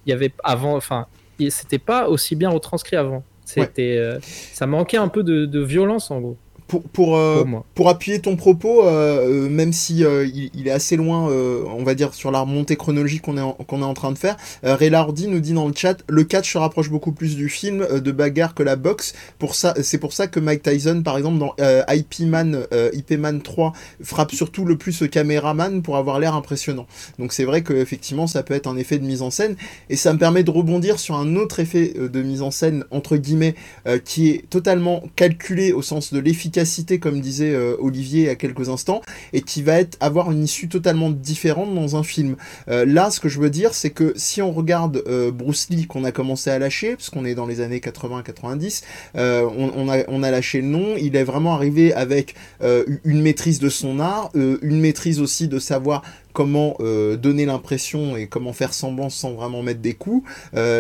il 0.06 0.10
y 0.10 0.14
avait 0.14 0.32
avant, 0.42 0.76
enfin, 0.78 1.06
c'était 1.50 1.80
pas 1.80 2.08
aussi 2.08 2.38
bien 2.38 2.50
retranscrit 2.50 2.96
avant. 2.96 3.24
C'était, 3.66 3.98
ça 4.22 4.68
manquait 4.68 4.96
un 4.96 5.10
peu 5.10 5.22
de, 5.22 5.46
de 5.46 5.60
violence 5.60 6.12
en 6.12 6.22
gros 6.22 6.38
Pour, 6.68 6.82
pour, 6.84 7.18
euh, 7.18 7.44
pour 7.76 7.90
appuyer 7.90 8.20
ton 8.20 8.36
propos, 8.36 8.84
euh, 8.86 9.46
euh, 9.46 9.50
même 9.50 9.74
si 9.74 10.04
euh, 10.04 10.26
il, 10.26 10.50
il 10.56 10.68
est 10.68 10.72
assez 10.72 10.96
loin, 10.96 11.30
euh, 11.30 11.64
on 11.78 11.84
va 11.84 11.94
dire, 11.94 12.14
sur 12.14 12.32
la 12.32 12.40
remontée 12.40 12.76
chronologique 12.76 13.22
qu'on 13.24 13.38
est, 13.38 13.42
en- 13.42 13.54
qu'on 13.54 13.82
est 13.82 13.86
en 13.86 13.94
train 13.94 14.12
de 14.12 14.18
faire, 14.18 14.38
euh, 14.64 14.76
Ray 14.76 14.90
Lardy 14.90 15.28
nous 15.28 15.40
dit 15.40 15.54
dans 15.54 15.68
le 15.68 15.74
chat, 15.76 15.98
le 16.08 16.24
catch 16.24 16.52
se 16.54 16.58
rapproche 16.58 16.90
beaucoup 16.90 17.12
plus 17.12 17.36
du 17.36 17.50
film 17.50 17.82
euh, 17.82 18.00
de 18.00 18.12
bagarre 18.12 18.56
que 18.56 18.64
la 18.64 18.76
boxe. 18.76 19.14
Pour 19.40 19.56
ça, 19.56 19.74
c'est 19.84 19.98
pour 19.98 20.14
ça 20.14 20.28
que 20.28 20.40
Mike 20.40 20.64
Tyson, 20.64 21.02
par 21.04 21.18
exemple, 21.18 21.38
dans 21.38 21.54
euh, 21.60 21.84
IP 21.92 22.22
Man, 22.22 22.66
euh, 22.74 22.90
IP 22.94 23.12
Man 23.20 23.42
3, 23.42 23.74
frappe 24.02 24.32
surtout 24.32 24.66
le 24.66 24.78
plus 24.78 24.94
ce 24.94 25.06
caméraman 25.06 25.82
pour 25.82 25.98
avoir 25.98 26.20
l'air 26.20 26.34
impressionnant. 26.34 26.88
Donc 27.20 27.34
c'est 27.34 27.44
vrai 27.46 27.62
que 27.62 27.74
effectivement, 27.74 28.26
ça 28.26 28.42
peut 28.42 28.54
être 28.54 28.68
un 28.68 28.78
effet 28.78 28.98
de 29.00 29.06
mise 29.06 29.22
en 29.22 29.30
scène, 29.32 29.56
et 29.90 29.96
ça 29.96 30.14
me 30.14 30.18
permet 30.18 30.44
de 30.44 30.52
rebondir 30.52 31.00
sur 31.00 31.16
un 31.16 31.36
autre 31.36 31.60
effet 31.60 31.94
de 31.98 32.22
mise 32.22 32.42
en 32.42 32.52
scène 32.52 32.86
entre 32.90 33.18
guillemets 33.18 33.56
euh, 33.88 34.00
qui 34.00 34.30
est 34.30 34.50
totalement 34.50 35.04
calculé 35.16 35.72
au 35.74 35.82
sens 35.82 36.14
de 36.14 36.20
l'efficacité, 36.20 36.53
comme 37.00 37.20
disait 37.20 37.54
euh, 37.54 37.76
Olivier 37.80 38.30
a 38.30 38.36
quelques 38.36 38.70
instants, 38.70 39.02
et 39.32 39.42
qui 39.42 39.64
va 39.64 39.80
être, 39.80 39.98
avoir 40.00 40.32
une 40.32 40.44
issue 40.44 40.68
totalement 40.68 41.10
différente 41.10 41.74
dans 41.74 41.96
un 41.96 42.04
film. 42.04 42.36
Euh, 42.68 42.86
là, 42.86 43.10
ce 43.10 43.20
que 43.20 43.30
je 43.30 43.40
veux 43.40 43.50
dire, 43.50 43.74
c'est 43.74 43.90
que 43.90 44.14
si 44.16 44.42
on 44.42 44.52
regarde 44.52 45.04
euh, 45.08 45.32
Bruce 45.32 45.70
Lee 45.70 45.88
qu'on 45.88 46.04
a 46.04 46.12
commencé 46.12 46.50
à 46.50 46.60
lâcher, 46.60 46.96
parce 46.96 47.10
qu'on 47.10 47.26
est 47.26 47.36
dans 47.36 47.46
les 47.46 47.62
années 47.62 47.80
80-90, 47.80 48.84
euh, 49.16 49.48
on, 49.56 50.24
a, 50.24 50.32
lâché 50.32 50.62
le 50.62 50.68
nom, 50.68 50.96
il 51.00 51.16
est 51.16 51.24
vraiment 51.24 51.54
arrivé 51.54 51.94
avec 51.94 52.36
une 52.62 53.22
maîtrise 53.22 53.60
de 53.60 53.70
son 53.70 54.00
art, 54.00 54.32
une 54.34 54.80
maîtrise 54.80 55.20
aussi 55.20 55.48
de 55.48 55.60
savoir 55.60 56.02
comment 56.34 56.78
donner 57.22 57.46
l'impression 57.46 58.18
et 58.18 58.26
comment 58.26 58.54
faire 58.54 58.74
semblant 58.74 59.10
sans 59.10 59.34
vraiment 59.34 59.62
mettre 59.62 59.82
des 59.82 59.94
coups, 59.94 60.28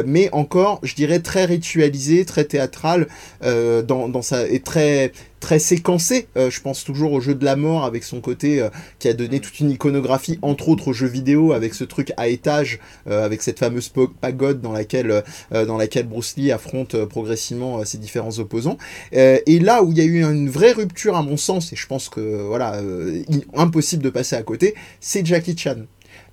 mais 0.05 0.29
encore, 0.31 0.79
je 0.81 0.95
dirais, 0.95 1.19
très 1.19 1.45
ritualisé, 1.45 2.25
très 2.25 2.45
théâtral, 2.45 3.07
dans 3.41 4.21
sa, 4.21 4.47
et 4.47 4.61
très, 4.61 5.11
très 5.43 5.59
séquencé. 5.59 6.29
Euh, 6.37 6.49
je 6.49 6.61
pense 6.61 6.85
toujours 6.85 7.11
au 7.11 7.19
jeu 7.19 7.35
de 7.35 7.43
la 7.43 7.57
mort 7.57 7.83
avec 7.83 8.05
son 8.05 8.21
côté 8.21 8.61
euh, 8.61 8.69
qui 8.97 9.09
a 9.09 9.13
donné 9.13 9.41
toute 9.41 9.59
une 9.59 9.71
iconographie, 9.71 10.39
entre 10.41 10.69
autres 10.69 10.87
aux 10.87 10.93
jeux 10.93 11.07
vidéo, 11.07 11.51
avec 11.51 11.73
ce 11.73 11.83
truc 11.83 12.13
à 12.15 12.29
étage, 12.29 12.79
euh, 13.09 13.25
avec 13.25 13.41
cette 13.41 13.59
fameuse 13.59 13.91
pagode 14.21 14.61
dans 14.61 14.71
laquelle, 14.71 15.21
dans 15.51 15.75
laquelle 15.77 16.07
Bruce 16.07 16.35
Lee 16.37 16.51
affronte 16.53 16.95
progressivement 17.05 17.83
ses 17.83 17.97
différents 17.97 18.39
opposants. 18.39 18.77
Et 19.11 19.59
là 19.59 19.83
où 19.83 19.91
il 19.91 19.97
y 19.97 20.01
a 20.01 20.05
eu 20.05 20.23
une 20.23 20.49
vraie 20.49 20.71
rupture, 20.71 21.17
à 21.17 21.23
mon 21.23 21.35
sens, 21.35 21.73
et 21.73 21.75
je 21.75 21.87
pense 21.87 22.07
que 22.07 22.21
voilà, 22.47 22.81
impossible 23.53 24.01
de 24.01 24.09
passer 24.09 24.35
à 24.35 24.43
côté, 24.43 24.75
c'est 25.01 25.25
Jackie 25.25 25.57
Chan. 25.57 25.75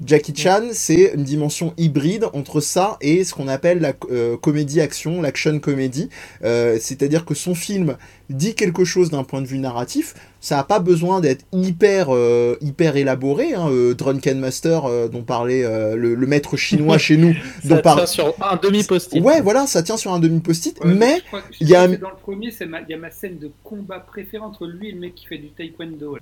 Jackie 0.05 0.35
Chan, 0.35 0.63
c'est 0.73 1.13
une 1.15 1.25
dimension 1.25 1.75
hybride 1.77 2.25
entre 2.33 2.61
ça 2.61 2.97
et 3.03 3.23
ce 3.25 3.35
qu'on 3.35 3.49
appelle 3.49 3.81
la 3.81 3.93
euh, 4.11 4.37
comédie-action, 4.39 5.21
l'action 5.21 5.59
comédie. 5.61 6.09
Euh, 6.43 6.79
C'est-à-dire 6.81 7.27
que 7.27 7.35
son 7.35 7.55
film 7.55 7.97
dit 8.31 8.55
quelque 8.55 8.85
chose 8.85 9.11
d'un 9.11 9.25
point 9.25 9.43
de 9.43 9.47
vue 9.47 9.59
narratif. 9.59 10.15
Ça 10.41 10.57
n'a 10.57 10.65
pas 10.65 10.79
besoin 10.79 11.21
d'être 11.21 11.45
hyper, 11.53 12.07
euh, 12.15 12.57
hyper 12.63 12.97
élaboré. 12.97 13.53
Hein. 13.53 13.69
Euh, 13.71 13.93
Drunken 13.95 14.39
Master, 14.41 14.87
euh, 14.87 15.09
dont 15.09 15.23
parlait 15.23 15.65
euh, 15.65 15.97
le, 15.97 16.15
le 16.15 16.27
maître 16.27 16.57
chinois 16.57 16.97
chez 17.07 17.19
nous, 17.19 17.35
dont 17.65 17.77
Ça 17.77 17.83
par- 17.83 17.97
tient 17.97 18.07
sur 18.07 18.35
un 18.41 18.57
demi-post-it. 18.57 19.23
Ouais, 19.23 19.43
voilà, 19.43 19.67
ça 19.67 19.83
tient 19.83 19.99
sur 19.99 20.13
un 20.15 20.19
demi-post-it, 20.19 20.81
Ouais, 20.83 20.95
mais 20.95 21.17
je 21.19 21.25
crois 21.27 21.43
que- 21.43 21.53
je 21.53 21.59
il 21.61 21.69
y 21.69 21.75
a 21.77 21.87
dans 21.89 22.09
le 22.09 22.17
premier, 22.17 22.49
il 22.59 22.91
y 22.91 22.95
a 22.95 22.99
ma 22.99 23.11
scène 23.11 23.39
de 23.39 23.51
combat 23.63 24.01
préférée 24.01 24.43
entre 24.45 24.67
lui 24.67 24.89
et 24.89 24.93
le 24.93 25.01
mec 25.01 25.15
qui 25.15 25.27
fait 25.27 25.37
du 25.39 25.49
taekwondo. 25.51 26.15
là. 26.15 26.21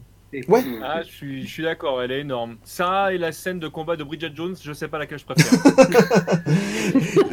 Ouais. 0.49 0.61
Ah, 0.85 1.01
je 1.03 1.09
suis, 1.11 1.47
je 1.47 1.51
suis 1.51 1.63
d'accord, 1.63 2.03
elle 2.03 2.13
est 2.13 2.21
énorme. 2.21 2.57
Ça 2.63 3.13
et 3.15 3.19
la 3.19 3.33
scène 3.33 3.59
de 3.61 3.69
combat 3.69 3.97
de 3.97 4.05
Bridget 4.05 4.31
Jones, 4.35 4.55
je 4.63 4.73
sais 4.75 4.87
pas 4.89 4.99
laquelle 4.99 5.19
je 5.19 5.25
préfère. 5.25 5.59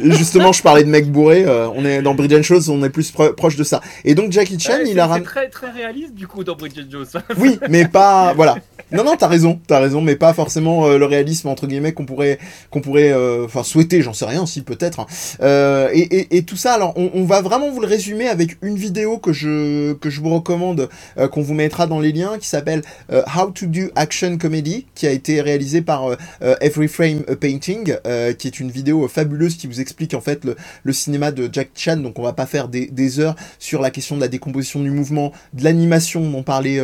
justement, 0.00 0.52
je 0.52 0.62
parlais 0.62 0.84
de 0.84 0.88
mec 0.88 1.10
bourré. 1.10 1.44
euh, 1.44 1.68
on 1.74 1.84
est 1.84 2.02
dans 2.02 2.14
Bridget 2.14 2.42
Shows, 2.42 2.70
on 2.70 2.82
est 2.84 2.90
plus 2.90 3.10
pro- 3.10 3.32
proche 3.32 3.56
de 3.56 3.64
ça. 3.64 3.80
Et 4.04 4.14
donc 4.14 4.32
Jackie 4.32 4.58
Chan, 4.58 4.74
Ouais, 4.78 4.90
il 4.90 5.00
a 5.00 5.04
c'est 5.04 5.10
ram- 5.12 5.22
très 5.22 5.48
très 5.48 5.70
réaliste 5.70 6.14
du 6.14 6.26
coup 6.26 6.44
dans 6.44 6.54
Bridget 6.54 6.86
Jones. 6.90 7.06
Oui, 7.38 7.58
mais 7.68 7.86
pas. 7.86 8.32
Voilà. 8.34 8.56
Non, 8.92 9.02
non, 9.02 9.16
t'as 9.16 9.26
raison, 9.26 9.60
t'as 9.66 9.80
raison, 9.80 10.00
mais 10.00 10.14
pas 10.14 10.32
forcément 10.32 10.86
euh, 10.86 10.96
le 10.96 11.04
réalisme 11.06 11.48
entre 11.48 11.66
guillemets 11.66 11.92
qu'on 11.92 12.06
pourrait, 12.06 12.38
qu'on 12.70 12.80
pourrait, 12.80 13.12
euh, 13.12 13.44
enfin 13.44 13.64
souhaiter, 13.64 14.00
j'en 14.00 14.12
sais 14.12 14.26
rien, 14.26 14.46
si 14.46 14.62
peut-être. 14.62 15.00
hein. 15.00 15.06
Euh, 15.42 15.88
et, 15.92 16.02
et, 16.02 16.36
et 16.36 16.42
tout 16.44 16.54
ça, 16.56 16.74
alors, 16.74 16.92
on, 16.96 17.10
on 17.14 17.24
va 17.24 17.42
vraiment 17.42 17.68
vous 17.70 17.80
le 17.80 17.86
résumer 17.88 18.28
avec 18.28 18.56
une 18.62 18.76
vidéo 18.76 19.18
que 19.18 19.32
je 19.32 19.92
que 19.94 20.08
je 20.08 20.20
vous 20.20 20.32
recommande, 20.32 20.88
euh, 21.18 21.26
qu'on 21.26 21.42
vous 21.42 21.54
mettra 21.54 21.86
dans 21.88 21.98
les 22.00 22.12
liens, 22.12 22.38
qui 22.38 22.46
s'appelle 22.46 22.82
euh, 23.10 23.22
How 23.34 23.50
to 23.50 23.66
do 23.66 23.90
Action 23.94 24.38
Comedy, 24.38 24.86
qui 24.94 25.06
a 25.06 25.10
été 25.10 25.40
réalisée 25.40 25.82
par 25.82 26.10
euh, 26.10 26.16
euh, 26.42 26.56
Every 26.60 26.88
Frame 26.88 27.22
a 27.28 27.36
Painting, 27.36 27.96
qui 28.38 28.46
est 28.46 28.60
une 28.60 28.70
vidéo 28.70 29.08
fabuleuse 29.08 29.56
qui 29.56 29.66
vous 29.66 29.80
explique 29.80 30.14
en 30.14 30.20
fait 30.20 30.44
le, 30.44 30.92
cinéma 30.92 31.30
de 31.30 31.48
Jack 31.52 31.70
Chan. 31.74 31.96
Donc, 31.98 32.18
on 32.18 32.22
va 32.22 32.32
pas 32.32 32.46
faire 32.46 32.68
des, 32.68 33.20
heures 33.20 33.36
sur 33.58 33.80
la 33.80 33.90
question 33.90 34.16
de 34.16 34.20
la 34.20 34.28
décomposition 34.28 34.80
du 34.80 34.90
mouvement, 34.90 35.32
de 35.52 35.64
l'animation 35.64 36.28
dont 36.28 36.42
parlait 36.42 36.80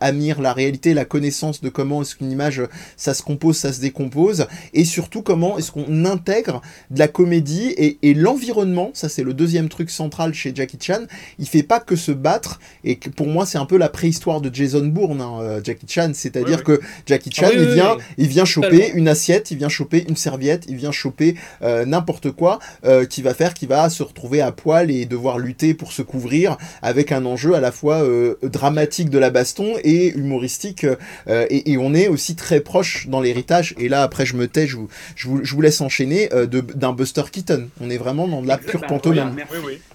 Amir, 0.00 0.40
la 0.40 0.52
réalité, 0.52 0.94
la 0.94 1.04
connaissance 1.04 1.60
de 1.60 1.68
comment 1.68 2.02
est-ce 2.02 2.16
qu'une 2.16 2.30
image, 2.30 2.62
ça 2.96 3.14
se 3.14 3.22
compose, 3.22 3.56
ça 3.56 3.72
se 3.72 3.80
décompose, 3.80 4.46
et 4.72 4.84
surtout 4.84 5.22
comment 5.22 5.58
est-ce 5.58 5.70
qu'on 5.70 6.04
intègre 6.04 6.62
de 6.90 6.98
la 6.98 7.08
comédie 7.08 7.74
et, 7.76 8.14
l'environnement, 8.14 8.90
ça 8.94 9.08
c'est 9.08 9.22
le 9.22 9.34
deuxième 9.34 9.68
truc 9.68 9.90
central 9.90 10.32
chez 10.32 10.52
Jackie 10.54 10.78
Chan, 10.80 11.04
il 11.38 11.46
fait 11.46 11.62
pas 11.62 11.80
que 11.80 11.96
se 11.96 12.12
battre, 12.12 12.60
et 12.84 12.96
pour 12.96 13.26
moi 13.26 13.46
c'est 13.46 13.58
un 13.58 13.66
peu 13.66 13.76
la 13.76 13.88
préhistoire 13.88 14.40
de 14.40 14.52
Jason 14.52 14.86
Bourne, 14.86 15.20
hein, 15.20 15.40
euh, 15.46 15.60
Jackie 15.64 15.86
Chan, 15.88 16.10
c'est-à-dire 16.14 16.58
Oui, 16.66 16.76
que 16.76 16.80
Jackie 17.06 17.30
Chan, 17.32 17.46
Ah 17.46 17.50
oui, 17.54 17.62
il 17.62 17.74
vient, 17.74 17.96
oui. 17.96 18.02
il 18.18 18.28
vient 18.28 18.44
choper 18.44 18.68
Totalement. 18.68 18.94
une 18.96 19.08
assiette, 19.08 19.50
il 19.50 19.58
vient 19.58 19.68
choper 19.68 20.04
une 20.08 20.16
serviette, 20.16 20.64
il 20.68 20.76
vient 20.76 20.92
choper 20.92 21.36
euh, 21.62 21.84
n'importe 21.84 22.30
quoi 22.30 22.58
euh, 22.84 23.04
qui 23.06 23.22
va 23.22 23.32
faire 23.34 23.54
qu'il 23.54 23.68
va 23.68 23.88
se 23.90 24.02
retrouver 24.02 24.40
à 24.40 24.52
poil 24.52 24.90
et 24.90 25.06
devoir 25.06 25.38
lutter 25.38 25.74
pour 25.74 25.92
se 25.92 26.02
couvrir 26.02 26.56
avec 26.82 27.12
un 27.12 27.24
enjeu 27.24 27.54
à 27.54 27.60
la 27.60 27.72
fois 27.72 28.02
euh, 28.02 28.34
dramatique 28.42 29.10
de 29.10 29.18
la 29.18 29.30
baston 29.30 29.74
et 29.84 30.08
humoristique 30.16 30.84
euh, 31.28 31.46
et, 31.50 31.72
et 31.72 31.78
on 31.78 31.94
est 31.94 32.08
aussi 32.08 32.36
très 32.36 32.60
proche 32.60 33.06
dans 33.08 33.20
l'héritage 33.20 33.74
et 33.78 33.88
là 33.88 34.02
après 34.02 34.26
je 34.26 34.36
me 34.36 34.48
tais 34.48 34.66
je 34.66 34.76
vous, 34.76 34.88
je 35.14 35.28
vous, 35.28 35.44
je 35.44 35.54
vous 35.54 35.60
laisse 35.60 35.80
enchaîner 35.80 36.32
euh, 36.32 36.46
de- 36.46 36.60
d'un 36.60 36.92
Buster 36.92 37.22
Keaton 37.30 37.68
on 37.80 37.90
est 37.90 37.96
vraiment 37.98 38.26
dans 38.28 38.42
de 38.42 38.48
la 38.48 38.58
pure 38.58 38.80
Bah, 38.80 38.86
pantomime. 38.88 39.36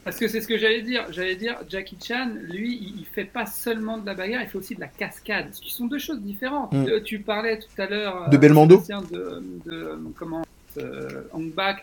Parce 0.04 0.18
que 0.18 0.28
c'est 0.28 0.42
ce 0.42 0.48
que 0.48 0.58
j'allais 0.58 0.82
dire. 0.82 1.06
J'allais 1.12 1.36
dire, 1.36 1.56
Jackie 1.70 1.98
Chan, 2.04 2.30
lui, 2.50 2.76
il, 2.82 3.02
il 3.02 3.06
fait 3.14 3.24
pas 3.26 3.46
seulement 3.46 3.98
de 4.00 4.06
la 4.06 4.16
bagarre, 4.16 4.42
il 4.42 4.50
fait 4.50 4.58
aussi 4.58 4.74
de 4.76 4.80
la 4.82 4.88
cascade, 4.88 5.41
ce 5.52 5.62
qui 5.62 5.72
sont 5.72 5.86
deux 5.88 6.00
choses 6.00 6.22
différentes. 6.22 6.72
Mm. 6.74 6.86
Euh, 6.88 7.00
tu 7.04 7.20
parlais 7.20 7.60
tout 7.60 7.82
à 7.82 7.88
l'heure 7.88 8.30
De 8.30 8.38
Belmondo 8.38 8.82
Sébastien, 8.82 9.02
de, 9.12 9.44
de 9.66 9.98
comment 10.18 10.44
euh, 10.78 11.24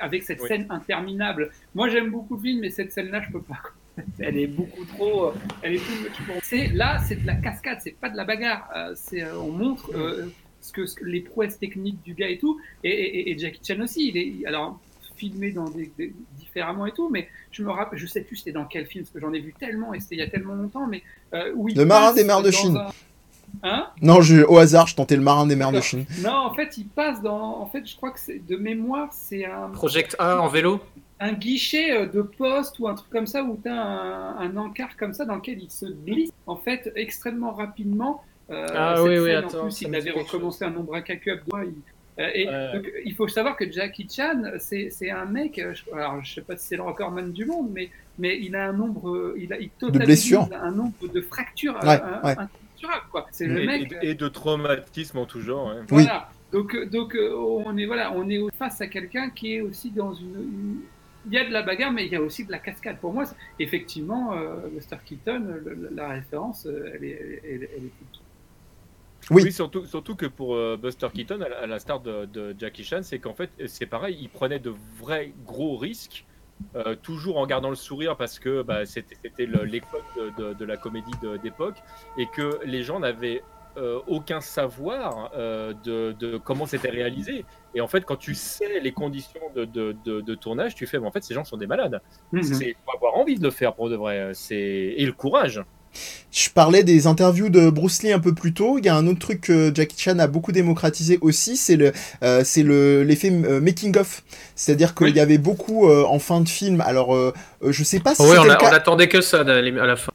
avec 0.01 0.23
cette 0.23 0.41
Oui. 0.41 0.49
scène 0.49 0.67
interminable. 0.71 1.51
Moi, 1.75 1.89
j'aime 1.89 2.11
beaucoup 2.11 2.37
le 2.37 2.43
film, 2.43 2.61
mais 2.61 2.71
cette 2.71 2.93
scène-là, 2.93 3.23
je 3.27 3.33
peux 3.33 3.43
pas. 3.43 3.61
Elle 4.19 4.39
est 4.39 4.47
beaucoup 4.47 4.85
trop. 4.85 5.27
euh, 5.27 5.33
Elle 5.63 5.75
est 5.75 5.79
tout. 5.79 6.75
Là, 6.75 6.99
c'est 7.07 7.17
de 7.23 7.27
la 7.27 7.35
cascade, 7.35 7.79
c'est 7.83 7.97
pas 7.99 8.09
de 8.09 8.17
la 8.17 8.25
bagarre. 8.25 8.69
Euh, 8.77 8.93
c'est 8.95 9.23
euh, 9.23 9.37
on 9.39 9.51
montre. 9.53 9.91
euh, 9.95 10.27
ce 10.61 10.73
que, 10.73 10.83
les 11.05 11.21
prouesses 11.21 11.57
techniques 11.59 12.03
du 12.03 12.15
gars 12.15 12.29
et 12.29 12.37
tout, 12.39 12.61
et, 12.83 12.89
et- 12.91 13.31
et 13.31 13.39
Jackie 13.39 13.61
Chan 13.65 13.81
aussi, 13.81 14.09
il 14.09 14.17
est 14.17 14.45
alors 14.47 14.79
filmé 15.17 15.53
dans 15.53 15.71
des, 15.71 15.91
des- 15.97 16.13
différemment 16.37 16.85
et 16.87 16.91
tout, 16.93 17.09
mais 17.09 17.29
je 17.53 17.63
me 17.63 17.71
rappelle, 17.71 17.97
je 17.99 18.07
sais 18.07 18.23
plus 18.23 18.37
c'était 18.37 18.51
dans 18.53 18.65
quel 18.65 18.85
film, 18.87 19.05
parce 19.05 19.13
que 19.15 19.21
j'en 19.21 19.33
ai 19.33 19.39
vu 19.39 19.55
tellement 19.59 19.95
et 19.95 20.01
c'était 20.01 20.17
il 20.17 20.19
y 20.19 20.23
a 20.23 20.27
tellement 20.29 20.55
longtemps, 20.55 20.89
mais 20.89 21.03
euh, 21.33 21.53
où 21.55 21.69
il 21.69 21.77
Le 21.77 21.85
marin 21.85 22.13
des 22.13 22.25
mers 22.25 22.43
de 22.43 22.51
Chine. 22.51 22.77
un- 22.77 22.91
Hein 23.63 23.87
non 24.03 24.21
je, 24.21 24.43
au 24.45 24.59
hasard 24.59 24.87
je 24.87 24.95
tentais 24.97 25.17
le 25.17 25.23
marin 25.23 25.47
des 25.47 25.57
mers 25.57 25.73
de. 25.73 25.81
Chine 25.81 26.05
Non, 26.23 26.33
en 26.33 26.55
fait, 26.55 26.77
il 26.79 26.87
passe 26.87 27.21
dans. 27.23 27.61
En 27.61 27.67
fait, 27.67 27.87
je 27.89 27.97
crois 27.97 28.11
que 28.13 28.21
c'est 28.21 28.39
de 28.47 28.57
mémoire, 28.57 29.09
c'est 29.13 29.45
un, 29.45 29.69
Project 29.71 30.17
A 30.19 30.41
en 30.41 30.49
vélo 30.49 30.81
un 31.21 31.33
guichet 31.33 31.91
euh, 31.91 32.07
de 32.07 32.23
poste 32.23 32.79
ou 32.79 32.87
un 32.87 32.95
truc 32.95 33.11
comme 33.11 33.27
ça 33.27 33.43
où 33.43 33.59
tu 33.61 33.69
as 33.69 33.75
un, 33.83 34.39
un 34.39 34.57
encart 34.57 34.97
comme 34.97 35.13
ça 35.13 35.25
dans 35.25 35.35
lequel 35.35 35.61
il 35.61 35.71
se 35.71 35.87
glisse 35.87 36.31
en 36.47 36.55
fait 36.57 36.93
extrêmement 36.95 37.53
rapidement. 37.53 38.23
Euh, 38.51 38.67
Ah 38.73 39.03
oui, 39.03 39.19
oui, 39.19 39.27
scène, 39.27 39.37
attends, 39.45 39.59
En 39.59 39.63
plus, 39.65 39.81
il 39.83 39.95
avait 39.97 40.11
recommencé 40.13 40.65
un 40.65 40.71
nombre 40.71 40.95
incalculable 40.95 41.43
de 41.45 41.51
fois. 41.51 41.65
il- 41.65 41.75
Euh, 42.21 42.31
et 42.35 42.47
donc, 42.47 42.91
il 43.05 43.15
faut 43.15 43.29
savoir 43.29 43.57
que 43.57 43.71
Jackie 43.71 44.09
Chan, 44.11 44.43
c'est 44.59 45.11
un 45.11 45.25
mec, 45.25 45.61
alors 45.93 46.25
je 46.25 46.35
sais 46.35 46.41
pas 46.41 46.57
si 46.57 46.67
c'est 46.67 46.77
le 46.77 46.83
recordman 46.83 47.31
du 47.33 47.45
monde, 47.47 47.69
mais, 47.73 47.91
mais 48.19 48.37
il 48.41 48.57
a 48.57 48.69
un 48.69 48.73
nombre, 48.73 49.35
il 49.37 49.53
a 49.53 49.59
il 49.59 49.71
de 49.81 49.99
blessures, 49.99 50.49
un 50.53 50.73
nombre 50.73 50.95
de 51.15 51.21
fractures 51.21 51.79
ouais, 51.85 52.01
ouais. 52.25 52.37
Quoi. 53.11 53.27
C'est 53.31 53.47
le 53.47 53.65
mec 53.65 53.95
et, 54.03 54.15
de 54.15 54.29
traumatisme 54.29 55.19
en 55.19 55.27
tout 55.27 55.41
genre. 55.41 55.75
Voilà. 55.89 56.31
Donc, 56.53 56.77
donc 56.91 57.17
on 57.17 57.77
est 57.77 57.87
voilà, 57.87 58.13
on 58.13 58.29
est 58.29 58.41
face 58.59 58.81
à 58.81 58.87
quelqu'un 58.87 59.31
qui 59.31 59.55
est 59.55 59.61
aussi 59.61 59.91
dans 59.91 60.15
une 60.15 60.81
il 61.27 61.35
y 61.35 61.39
a 61.39 61.45
de 61.45 61.53
la 61.53 61.63
bagarre, 61.63 61.93
mais 61.93 62.07
il 62.07 62.13
y 62.13 62.17
a 62.17 62.23
aussi 62.23 62.45
de 62.45 62.51
la 62.51 62.59
cascade. 62.59 62.99
Pour 62.99 63.13
moi, 63.13 63.25
effectivement, 63.59 64.33
euh, 64.33 64.67
Buster 64.69 64.97
Keaton, 65.05 65.61
la 65.95 66.09
référence, 66.09 66.67
euh, 66.67 66.93
elle 66.95 67.05
est, 67.05 67.43
elle, 67.45 67.63
est 67.65 67.93
oui. 69.31 69.43
oui. 69.45 69.53
surtout, 69.53 69.85
surtout 69.85 70.15
que 70.15 70.27
pour 70.27 70.55
euh, 70.55 70.79
Buster 70.81 71.09
Keaton, 71.13 71.41
à 71.41 71.67
la, 71.67 71.79
start 71.79 72.05
de, 72.05 72.55
Jackie 72.59 72.85
Chan, 72.85 73.01
c'est 73.03 73.19
qu'en 73.19 73.35
fait, 73.35 73.51
c'est 73.67 73.87
pareil, 73.87 74.17
il 74.21 74.29
prenait 74.29 74.59
de 74.59 74.73
vrais 74.99 75.33
gros 75.45 75.77
risques, 75.77 76.25
toujours 77.03 77.39
en 77.39 77.47
gardant 77.47 77.71
le 77.71 77.77
sourire 77.77 78.17
parce 78.17 78.39
que 78.39 78.63
bah, 78.63 78.85
c'était 78.87 79.47
l'époque 79.47 80.05
de, 80.39 80.55
de, 80.55 80.65
la 80.65 80.77
comédie 80.77 81.13
d'époque 81.43 81.77
et 82.17 82.27
que 82.27 82.61
les 82.65 82.83
gens 82.83 83.01
n'avaient 83.01 83.43
euh, 83.79 84.01
aucun 84.09 84.41
savoir 84.41 85.31
euh, 85.37 85.73
de, 85.85 86.37
comment 86.39 86.67
c'était 86.67 86.91
réalisé. 86.91 87.45
Et 87.75 87.81
en 87.81 87.87
fait, 87.87 88.05
quand 88.05 88.17
tu 88.17 88.35
sais 88.35 88.81
les 88.81 88.91
conditions 88.91 89.41
de, 89.55 90.35
tournage, 90.35 90.75
tu 90.75 90.87
fais, 90.87 90.99
mais 90.99 91.07
en 91.07 91.13
fait, 91.13 91.23
ces 91.23 91.35
gens 91.35 91.45
sont 91.45 91.57
des 91.57 91.69
malades. 91.69 92.01
Il 92.33 92.41
mhm. 92.41 92.75
faut 92.85 92.97
avoir 92.97 93.17
envie 93.17 93.37
de 93.37 93.43
le 93.43 93.51
faire 93.51 93.75
pour 93.75 93.89
de 93.89 93.95
vrai. 93.95 94.33
Et 94.51 95.07
le 95.07 95.13
courage. 95.13 95.63
Je 96.31 96.51
parlais 96.51 96.85
des 96.85 97.07
interviews 97.07 97.49
de 97.49 97.71
Bruce 97.71 98.03
Lee 98.03 98.13
un 98.13 98.19
peu 98.19 98.35
plus 98.35 98.53
tôt. 98.53 98.79
Il 98.79 98.85
y 98.85 98.89
a 98.89 98.95
un 98.95 99.07
autre 99.07 99.19
truc 99.19 99.41
que 99.41 99.73
Jackie 99.75 99.97
Chan 99.99 100.19
a 100.19 100.27
beaucoup 100.27 100.53
démocratisé 100.53 101.19
aussi, 101.21 101.57
c'est 101.57 101.77
le, 101.77 101.93
euh, 102.23 102.43
c'est 102.45 102.63
le 102.63 103.03
l'effet 103.03 103.31
making 103.31 103.97
of. 103.97 104.23
C'est-à-dire 104.55 104.95
qu'il 104.95 105.17
y 105.17 105.21
avait 105.21 105.39
beaucoup 105.39 105.89
en 105.89 106.19
fin 106.19 106.41
de 106.41 106.49
film. 106.49 106.81
Alors, 106.81 107.17
je 107.63 107.83
sais 107.85 108.01
pas 108.01 108.15
si. 108.15 108.23
oui, 108.23 108.37
on, 108.39 108.43
on 108.43 108.73
attendait 108.73 109.09
que 109.09 109.21
ça 109.21 109.41
à 109.41 109.45
la 109.45 109.97
fin. 109.97 110.13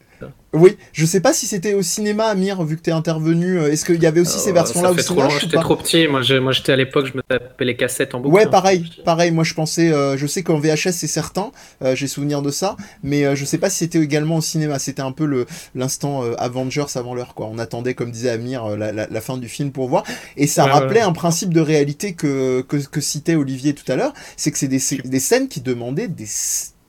Oui, 0.53 0.77
je 0.91 1.03
sais 1.07 1.19
pas 1.19 1.33
si 1.33 1.47
c'était 1.47 1.73
au 1.73 1.81
cinéma, 1.81 2.25
Amir, 2.25 2.63
vu 2.63 2.77
que 2.77 2.81
t'es 2.83 2.91
intervenu. 2.91 3.59
Euh, 3.59 3.71
est-ce 3.71 3.85
qu'il 3.85 4.01
y 4.01 4.05
avait 4.05 4.19
aussi 4.19 4.37
ces 4.37 4.51
euh, 4.51 4.53
versions-là 4.53 4.91
au 4.91 4.97
cinéma 4.97 5.29
J'étais 5.29 5.57
trop 5.57 5.75
petit. 5.75 6.07
Moi, 6.07 6.21
j'étais 6.21 6.71
à 6.71 6.75
l'époque, 6.75 7.07
je 7.07 7.17
me 7.17 7.23
tapais 7.23 7.65
les 7.65 7.75
cassettes 7.75 8.13
en 8.13 8.19
boucle. 8.19 8.35
Ouais, 8.35 8.45
pareil, 8.45 8.87
pareil. 9.03 9.31
Moi, 9.31 9.43
je 9.43 9.55
pensais, 9.55 9.91
euh, 9.91 10.15
je 10.15 10.27
sais 10.27 10.43
qu'en 10.43 10.59
VHS 10.59 10.91
c'est 10.91 11.07
certain, 11.07 11.51
j'ai 11.95 12.07
souvenir 12.07 12.43
de 12.43 12.51
ça, 12.51 12.77
mais 13.01 13.35
je 13.35 13.45
sais 13.45 13.57
pas 13.57 13.71
si 13.71 13.79
c'était 13.79 13.99
également 13.99 14.37
au 14.37 14.41
cinéma. 14.41 14.77
C'était 14.77 15.01
un 15.01 15.11
peu 15.11 15.25
le 15.25 15.47
l'instant 15.73 16.21
Avengers 16.37 16.85
avant 16.95 17.15
l'heure, 17.15 17.33
quoi. 17.33 17.47
On 17.51 17.57
attendait, 17.57 17.95
comme 17.95 18.11
disait 18.11 18.29
Amir, 18.29 18.77
la, 18.77 19.21
fin 19.21 19.37
du 19.37 19.47
film 19.47 19.71
pour 19.71 19.87
voir, 19.89 20.03
et 20.37 20.45
ça 20.45 20.65
rappelait 20.65 21.01
un 21.01 21.13
principe 21.13 21.53
de 21.53 21.61
réalité 21.61 22.13
que, 22.13 22.61
que, 22.61 23.01
citait 23.01 23.35
Olivier 23.35 23.73
tout 23.73 23.89
à 23.91 23.95
l'heure, 23.95 24.13
c'est 24.37 24.51
que 24.51 24.57
c'est 24.57 24.67
des, 24.67 24.81
des 25.03 25.19
scènes 25.19 25.47
qui 25.47 25.61
demandaient 25.61 26.07
des 26.07 26.27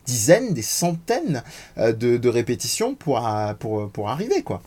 dizaines, 0.05 0.55
des 0.55 0.63
centaines 0.63 1.43
euh, 1.79 1.93
de, 1.93 2.29
répétitions 2.29 2.95
pour, 2.95 3.21
pour, 3.59 3.91
pour 3.91 4.09
arriver, 4.09 4.43
quoi. 4.43 4.63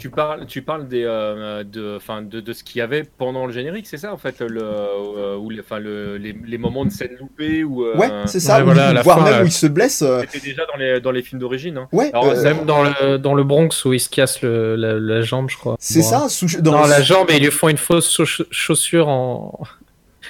Tu 0.00 0.08
parles, 0.08 0.46
tu 0.46 0.62
parles 0.62 0.88
des, 0.88 1.04
euh, 1.04 1.62
de, 1.62 1.98
fin, 1.98 2.22
de, 2.22 2.40
de, 2.40 2.52
ce 2.54 2.64
qu'il 2.64 2.78
y 2.78 2.80
avait 2.80 3.04
pendant 3.18 3.44
le 3.44 3.52
générique, 3.52 3.86
c'est 3.86 3.98
ça 3.98 4.14
en 4.14 4.16
fait, 4.16 4.40
le, 4.40 4.62
euh, 4.62 5.36
ou 5.36 5.50
les, 5.50 5.62
le, 5.78 6.16
les, 6.16 6.32
les, 6.32 6.58
moments 6.58 6.86
de 6.86 6.90
scène 6.90 7.16
loupée 7.20 7.64
ou 7.64 7.84
ouais, 7.84 8.08
c'est 8.24 8.40
ça. 8.40 8.62
voilà, 8.62 9.02
voire 9.02 9.22
même 9.22 9.42
où 9.42 9.46
il 9.46 9.52
se 9.52 9.66
blesse. 9.66 10.02
C'était 10.22 10.40
déjà 10.40 10.64
dans 10.64 10.78
les, 10.78 11.02
dans 11.02 11.10
les 11.10 11.20
films 11.20 11.38
d'origine. 11.38 11.76
Hein. 11.76 11.88
Ouais. 11.92 12.10
même 12.42 12.64
dans 12.64 12.82
le, 12.82 13.18
dans 13.18 13.34
le 13.34 13.44
Bronx 13.44 13.84
où 13.84 13.92
il 13.92 14.00
se 14.00 14.08
casse 14.08 14.40
le, 14.40 14.74
la, 14.76 15.20
jambe, 15.20 15.50
je 15.50 15.58
crois. 15.58 15.76
C'est 15.78 16.02
ça. 16.02 16.28
dans 16.60 16.86
la 16.86 17.02
jambe 17.02 17.30
et 17.30 17.36
ils 17.36 17.42
lui 17.42 17.50
font 17.50 17.68
une 17.68 17.76
fausse 17.76 18.22
chaussure 18.50 19.08
en. 19.08 19.60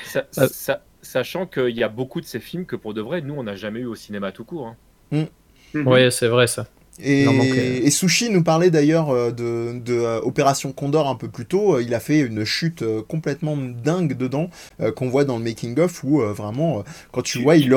Ça, 0.05 0.25
ça, 0.33 0.81
sachant 1.03 1.47
qu'il 1.47 1.77
y 1.77 1.83
a 1.83 1.89
beaucoup 1.89 2.21
de 2.21 2.27
ces 2.27 2.41
films 2.41 2.67
que 2.67 2.77
pour 2.77 2.95
de 2.95 3.01
vrai, 3.01 3.21
nous, 3.21 3.35
on 3.35 3.43
n'a 3.43 3.57
jamais 3.57 3.81
eu 3.81 3.87
au 3.87 3.95
cinéma 3.95 4.33
tout 4.33 4.45
court. 4.45 4.69
Hein. 4.69 4.77
Mm. 5.13 5.79
Mhm. 5.79 5.87
Oui, 5.87 6.13
c'est 6.13 6.29
vrai 6.29 6.47
ça. 6.47 6.67
Et, 7.03 7.91
Sushi 7.91 8.31
nous 8.31 8.43
parlait 8.43 8.71
d'ailleurs 8.71 9.11
euh, 9.11 9.31
de, 9.31 9.81
euh, 9.91 10.21
Opération 10.21 10.73
Condor 10.73 11.09
un 11.09 11.15
peu 11.15 11.29
plus 11.29 11.47
tôt. 11.47 11.77
Euh, 11.77 11.83
il 11.83 11.95
a 11.95 12.01
fait 12.01 12.21
une 12.21 12.45
chute 12.45 12.85
complètement 13.09 13.57
dingue 13.57 14.17
dedans 14.17 14.51
qu'on 14.97 15.09
voit 15.09 15.25
dans 15.25 15.39
le 15.39 15.45
making 15.45 15.79
of 15.79 16.03
où 16.05 16.21
vraiment 16.21 16.85
quand 17.13 17.23
tu 17.23 17.41
vois 17.43 17.57
il 17.57 17.71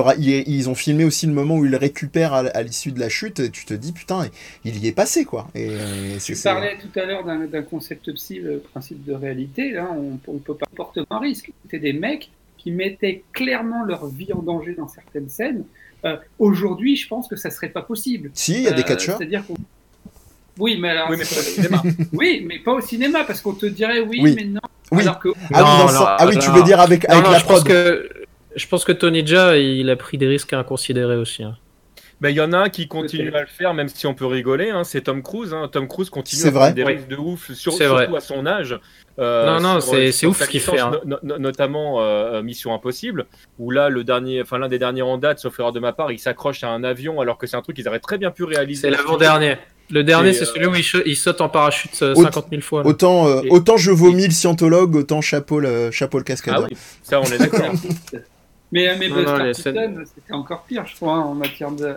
ils 0.48 0.70
ont 0.70 0.76
filmé 0.76 1.04
aussi 1.04 1.28
le 1.28 1.34
moment 1.34 1.58
où 1.58 1.66
il 1.66 1.76
récupère 1.76 2.34
à, 2.34 2.64
l'issue 2.64 2.92
de 2.92 3.00
la 3.00 3.10
chute 3.10 3.40
et 3.40 3.50
tu 3.50 3.66
te 3.66 3.74
dis 3.74 3.92
putain 3.92 4.28
il 4.64 4.78
y 4.78 4.88
est 4.88 4.94
passé 4.94 5.26
quoi. 5.26 5.48
Et, 5.56 5.70
tu 6.24 6.36
parlais 6.36 6.78
tout 6.78 7.00
à 7.00 7.06
l'heure 7.06 7.24
d'un 7.24 7.62
concept 7.62 8.12
psy, 8.14 8.40
le 8.40 8.60
principe 8.60 9.04
de 9.04 9.14
réalité. 9.14 9.72
Là, 9.72 9.90
on 9.96 10.34
ne 10.34 10.40
peut 10.40 10.56
pas 10.56 10.66
porter 10.76 11.02
un 11.10 11.20
risque. 11.20 11.52
C'était 11.64 11.80
des 11.80 11.94
mecs 11.94 12.32
qui 12.64 12.72
mettaient 12.72 13.24
clairement 13.34 13.84
leur 13.84 14.08
vie 14.08 14.32
en 14.32 14.42
danger 14.42 14.74
dans 14.74 14.88
certaines 14.88 15.28
scènes. 15.28 15.66
Euh, 16.06 16.16
aujourd'hui, 16.40 16.96
je 16.96 17.08
pense 17.08 17.28
que 17.28 17.36
ça 17.36 17.50
serait 17.50 17.70
pas 17.70 17.82
possible. 17.82 18.32
Si, 18.34 18.54
il 18.54 18.62
y 18.62 18.68
a 18.68 18.72
des 18.72 18.82
euh, 18.82 18.86
catcheurs. 18.86 19.18
C'est-à-dire 19.18 19.44
oui, 20.60 20.78
mais 20.80 20.90
alors, 20.90 21.10
oui, 21.10 21.18
mais 21.18 21.26
pas 21.26 21.40
au 21.40 21.44
cinéma. 21.44 21.84
oui, 22.14 22.46
mais 22.48 22.60
pas 22.60 22.74
au 22.74 22.82
cinéma 22.82 23.24
parce 23.26 23.42
qu'on 23.42 23.54
te 23.54 23.66
dirait 23.66 24.00
oui, 24.00 24.22
mais 24.22 24.46
non. 24.46 24.62
Oui. 24.92 25.02
Alors 25.02 25.20
que... 25.20 25.30
ah, 25.54 26.26
oui, 26.28 26.38
tu 26.38 26.52
veux 26.52 26.64
dire 26.64 26.80
avec, 26.80 27.10
avec 27.10 27.28
la 27.28 27.40
je 27.40 27.46
Pense 27.46 27.64
que, 27.64 28.10
je 28.56 28.68
pense 28.68 28.86
que 28.86 28.92
Tony 28.92 29.26
Jaa, 29.26 29.58
il 29.58 29.90
a 29.90 29.96
pris 29.96 30.18
des 30.18 30.28
risques 30.28 30.54
inconsidérés 30.54 31.18
aussi. 31.18 31.44
Hein. 31.44 31.58
Ben, 32.24 32.30
il 32.30 32.38
y 32.38 32.42
en 32.42 32.54
a 32.54 32.58
un 32.58 32.70
qui 32.70 32.88
continue 32.88 33.36
à 33.36 33.42
le 33.42 33.48
faire, 33.48 33.74
même 33.74 33.90
si 33.90 34.08
on 34.08 34.14
peut 34.14 34.26
rigoler, 34.26 34.70
hein, 34.70 34.86
c'est 34.86 35.02
Tom 35.02 35.22
Cruise. 35.22 35.54
Hein. 35.54 35.68
Tom 35.70 35.90
Cruise 35.90 36.10
continue 36.10 36.46
à 36.46 36.52
prendre 36.54 36.74
des 36.74 36.86
risques 36.86 37.10
de 37.10 37.18
ouf, 37.18 37.52
sur, 37.52 37.74
surtout 37.74 38.16
à 38.16 38.22
son 38.22 38.46
âge. 38.46 38.80
Euh, 39.20 39.60
non, 39.60 39.60
non, 39.60 39.82
c'est 39.82 40.26
ouf 40.26 40.42
ce 40.42 40.50
qu'il 40.50 40.62
fait. 40.62 40.80
Hein. 40.80 41.02
notamment 41.22 42.02
euh, 42.02 42.42
Mission 42.42 42.74
Impossible, 42.74 43.26
où 43.60 43.72
là, 43.72 43.90
le 43.90 44.06
dernier, 44.06 44.42
enfin 44.42 44.58
l'un 44.58 44.70
des 44.70 44.80
derniers 44.80 45.02
en 45.02 45.18
date, 45.18 45.40
sauf 45.40 45.60
erreur 45.60 45.74
de 45.74 45.82
ma 45.82 45.92
part, 45.92 46.14
il 46.14 46.18
s'accroche 46.18 46.64
à 46.64 46.70
un 46.70 46.86
avion 46.86 47.20
alors 47.20 47.38
que 47.38 47.46
c'est 47.46 47.58
un 47.58 47.62
truc 47.62 47.76
qu'ils 47.76 47.90
auraient 47.90 48.00
très 48.00 48.18
bien 48.18 48.32
pu 48.32 48.46
réaliser. 48.46 48.84
C'est 48.84 48.90
l'avant-dernier. 48.90 49.58
Le 49.90 50.06
dernier, 50.06 50.32
c'est 50.32 50.46
celui 50.46 50.68
où 50.68 50.76
il, 51.06 51.18
saute 51.18 51.42
en 51.42 51.50
parachute 51.50 51.94
50 51.94 52.46
000 52.50 52.62
fois. 52.62 52.86
Autant, 52.86 53.28
euh, 53.28 53.42
autant 53.50 53.76
je 53.76 53.92
vomis 53.92 54.28
le 54.28 54.32
scientologue, 54.32 54.96
autant 54.96 55.20
chapeau 55.20 55.60
le, 55.60 55.92
chapeau 55.92 56.20
le 56.20 56.24
cascadeur. 56.24 56.62
Ah 56.64 56.68
oui, 56.72 56.78
ça 57.04 57.20
on 57.20 57.26
est 57.26 57.38
d'accord. 57.38 57.74
Mais, 58.74 58.96
mais 58.98 59.08
Buster 59.08 59.52
c'était 59.54 60.34
encore 60.34 60.64
pire, 60.64 60.84
je 60.88 60.96
crois, 60.96 61.14
en 61.14 61.36
matière 61.36 61.72
de. 61.72 61.96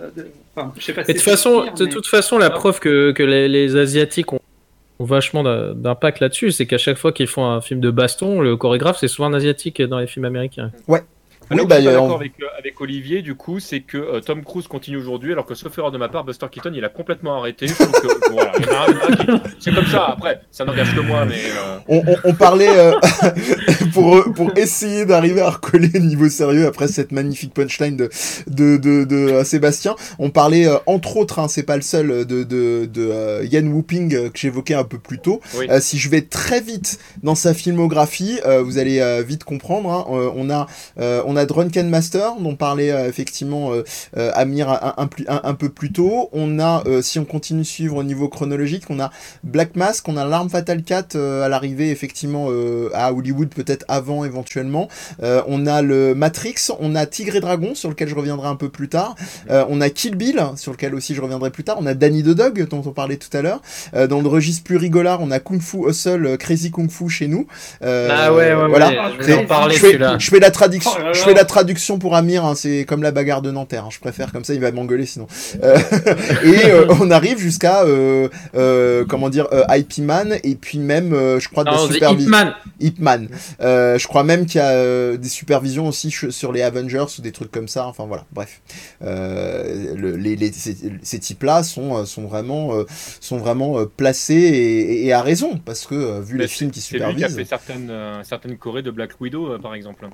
Enfin, 0.54 0.74
je 0.76 0.84
sais 0.84 0.92
pas 0.92 1.04
de, 1.04 1.12
toute 1.12 1.22
façon, 1.22 1.64
de 1.74 1.86
toute 1.86 2.06
façon, 2.06 2.36
la 2.36 2.50
preuve 2.50 2.80
que, 2.80 3.12
que 3.12 3.22
les, 3.22 3.76
Asiatiques 3.76 4.34
ont, 4.34 4.40
vachement 4.98 5.42
d'impact 5.42 6.20
là-dessus, 6.20 6.52
c'est 6.52 6.66
qu'à 6.66 6.76
chaque 6.76 6.98
fois 6.98 7.12
qu'ils 7.12 7.28
font 7.28 7.46
un 7.46 7.62
film 7.62 7.80
de 7.80 7.90
baston, 7.90 8.42
le 8.42 8.58
chorégraphe, 8.58 8.98
c'est 8.98 9.08
souvent 9.08 9.28
un 9.28 9.34
Asiatique 9.34 9.80
dans 9.80 9.98
les 9.98 10.06
films 10.06 10.26
américains. 10.26 10.70
Ouais, 10.86 11.02
oui, 11.50 11.66
bah, 11.66 11.80
d'accord 11.80 12.16
avec, 12.16 12.32
euh, 12.42 12.46
avec, 12.58 12.80
Olivier, 12.80 13.22
du 13.22 13.34
coup, 13.34 13.60
c'est 13.60 13.80
que 13.80 13.96
euh, 13.96 14.20
Tom 14.20 14.42
Cruise 14.42 14.66
continue 14.66 14.96
aujourd'hui, 14.96 15.32
alors 15.32 15.46
que 15.46 15.54
sauf 15.54 15.76
erreur 15.78 15.92
de 15.92 15.98
ma 15.98 16.08
part, 16.08 16.24
Buster 16.24 16.46
Keaton, 16.50 16.72
il 16.74 16.84
a 16.84 16.88
complètement 16.88 17.38
arrêté. 17.38 17.66
c'est 19.60 19.74
comme 19.74 19.86
ça, 19.86 20.06
après, 20.06 20.40
ça 20.50 20.64
n'engage 20.64 20.94
que 20.94 21.00
moi, 21.00 21.24
mais. 21.24 21.34
Euh, 21.36 21.78
on, 21.88 22.02
on, 22.24 22.34
parlait, 22.34 22.68
pour, 23.92 24.24
pour 24.34 24.50
essayer 24.56 25.06
d'arriver 25.06 25.40
à 25.40 25.50
recoller 25.50 25.88
le 25.88 26.00
niveau 26.00 26.28
sérieux 26.28 26.66
après 26.66 26.88
cette 26.88 27.12
magnifique 27.12 27.54
punchline 27.54 27.96
de, 27.96 28.10
de, 28.48 28.76
de, 28.76 29.04
de 29.04 29.44
Sébastien, 29.44 29.94
on 30.18 30.30
parlait, 30.30 30.66
entre 30.86 31.16
autres, 31.16 31.38
hein, 31.38 31.46
c'est 31.48 31.62
pas 31.62 31.76
le 31.76 31.82
seul, 31.82 32.26
de, 32.26 32.42
de, 32.42 32.86
de 32.86 33.44
Yann 33.44 33.68
Whooping 33.68 34.30
que 34.30 34.38
j'évoquais 34.38 34.74
un 34.74 34.84
peu 34.84 34.98
plus 34.98 35.18
tôt. 35.18 35.40
si 35.80 35.98
je 35.98 36.08
vais 36.08 36.22
très 36.22 36.60
vite 36.60 36.98
dans 37.22 37.34
sa 37.36 37.54
filmographie, 37.54 38.40
vous 38.64 38.78
allez 38.78 39.22
vite 39.22 39.44
comprendre, 39.44 39.90
hein, 39.90 40.04
on 40.08 40.50
a. 40.50 40.66
on 40.98 41.35
on 41.36 41.38
a 41.38 41.44
Drunken 41.44 41.88
Master, 41.90 42.36
dont 42.40 42.56
parlait 42.56 42.90
euh, 42.90 43.08
effectivement 43.08 43.72
euh, 43.72 43.84
euh, 44.16 44.30
Amir 44.34 44.70
un, 44.70 45.54
peu 45.54 45.68
plus 45.68 45.92
tôt. 45.92 46.30
On 46.32 46.58
a, 46.58 46.82
si 47.02 47.18
on 47.18 47.24
continue 47.24 47.60
de 47.60 47.66
suivre 47.66 47.96
au 47.96 48.02
niveau 48.02 48.28
chronologique, 48.28 48.84
on 48.88 49.00
a 49.00 49.10
Black 49.44 49.76
Mask, 49.76 50.08
on 50.08 50.16
a 50.16 50.24
L'Arme 50.24 50.48
Fatale 50.48 50.82
4 50.82 51.16
à 51.16 51.48
l'arrivée 51.48 51.90
effectivement 51.90 52.48
à 52.94 53.12
Hollywood, 53.12 53.48
peut-être 53.48 53.84
avant 53.88 54.24
éventuellement. 54.24 54.88
on 55.22 55.66
a 55.66 55.82
le 55.82 56.14
Matrix, 56.14 56.68
on 56.80 56.94
a 56.94 57.06
Tigre 57.06 57.36
et 57.36 57.40
Dragon, 57.40 57.74
sur 57.74 57.88
lequel 57.88 58.08
je 58.08 58.14
reviendrai 58.14 58.48
un 58.48 58.56
peu 58.56 58.68
plus 58.68 58.88
tard. 58.88 59.14
on 59.48 59.80
a 59.80 59.90
Kill 59.90 60.16
Bill, 60.16 60.42
sur 60.56 60.72
lequel 60.72 60.94
aussi 60.94 61.14
je 61.14 61.20
reviendrai 61.20 61.50
plus 61.50 61.64
tard. 61.64 61.76
On 61.80 61.86
a 61.86 61.94
Danny 61.94 62.22
the 62.22 62.28
Dog, 62.28 62.66
dont 62.68 62.82
on 62.84 62.92
parlait 62.92 63.16
tout 63.16 63.34
à 63.36 63.42
l'heure. 63.42 63.62
dans 64.08 64.20
le 64.20 64.28
registre 64.28 64.64
plus 64.64 64.76
rigolard, 64.76 65.20
on 65.20 65.30
a 65.30 65.40
Kung 65.40 65.60
Fu 65.60 65.88
Hustle, 65.88 66.36
Crazy 66.38 66.70
Kung 66.70 66.90
Fu 66.90 67.08
chez 67.08 67.28
nous. 67.28 67.46
ah 67.82 68.32
ouais, 68.32 68.54
ouais, 68.54 68.68
voilà. 68.68 69.12
je, 69.20 69.24
vais 69.24 69.46
je, 69.70 69.78
fais, 69.78 69.98
je, 70.18 70.30
fais, 70.30 70.40
la 70.40 70.50
traduction. 70.50 70.92
Oh 70.98 71.25
fais 71.26 71.34
la 71.34 71.44
traduction 71.44 71.98
pour 71.98 72.14
Amir, 72.16 72.44
hein, 72.44 72.54
c'est 72.54 72.84
comme 72.84 73.02
la 73.02 73.10
bagarre 73.12 73.42
de 73.42 73.50
Nanterre. 73.50 73.84
hein, 73.84 73.88
je 73.90 73.98
préfère 74.00 74.32
comme 74.32 74.44
ça, 74.44 74.54
il 74.54 74.60
va 74.60 74.70
m'engueuler 74.72 75.06
sinon. 75.06 75.26
Euh, 75.62 75.76
et 76.44 76.66
euh, 76.70 76.86
on 77.00 77.10
arrive 77.10 77.38
jusqu'à 77.38 77.82
euh, 77.84 78.28
euh, 78.54 79.04
comment 79.08 79.28
dire 79.28 79.46
euh, 79.52 79.64
IP 79.70 79.98
Man 79.98 80.36
et 80.44 80.54
puis 80.54 80.78
même, 80.78 81.12
euh, 81.12 81.38
je 81.40 81.48
crois, 81.48 81.64
de 81.64 81.70
la 81.70 81.76
Non, 81.76 81.86
c'est 81.86 81.94
supervision. 81.94 82.30
Hitman. 82.32 82.54
Hitman. 82.80 83.28
Euh, 83.60 83.98
je 83.98 84.06
crois 84.08 84.24
même 84.24 84.46
qu'il 84.46 84.58
y 84.60 84.64
a 84.64 84.70
euh, 84.70 85.16
des 85.16 85.28
supervisions 85.28 85.88
aussi 85.88 86.10
sur 86.10 86.52
les 86.52 86.62
Avengers 86.62 87.04
ou 87.18 87.22
des 87.22 87.32
trucs 87.32 87.50
comme 87.50 87.68
ça. 87.68 87.86
Enfin 87.86 88.04
voilà, 88.06 88.24
bref. 88.32 88.60
Euh, 89.02 89.94
le- 89.94 90.16
les, 90.16 90.36
les- 90.36 90.52
ces, 90.52 90.76
ces 91.02 91.18
types-là 91.18 91.62
sont, 91.62 92.04
sont 92.06 92.26
vraiment, 92.26 92.74
euh, 92.74 92.84
sont 93.20 93.38
vraiment 93.38 93.78
euh, 93.78 93.86
placés 93.86 94.34
et, 94.34 95.06
et 95.06 95.12
à 95.12 95.22
raison 95.22 95.58
parce 95.64 95.86
que 95.86 95.94
euh, 95.94 96.20
vu 96.20 96.34
Mais 96.36 96.42
les 96.42 96.48
films 96.48 96.70
qui 96.70 96.80
C'est 96.80 96.94
lui 96.94 97.00
qui 97.00 97.04
a 97.04 97.08
supervisent. 97.28 97.36
fait 97.36 97.44
certaines, 97.44 97.90
euh, 97.90 98.22
certaines 98.22 98.56
chorés 98.56 98.82
de 98.82 98.90
Black 98.90 99.10
Widow, 99.20 99.52
euh, 99.52 99.58
par 99.58 99.74
exemple. 99.74 100.06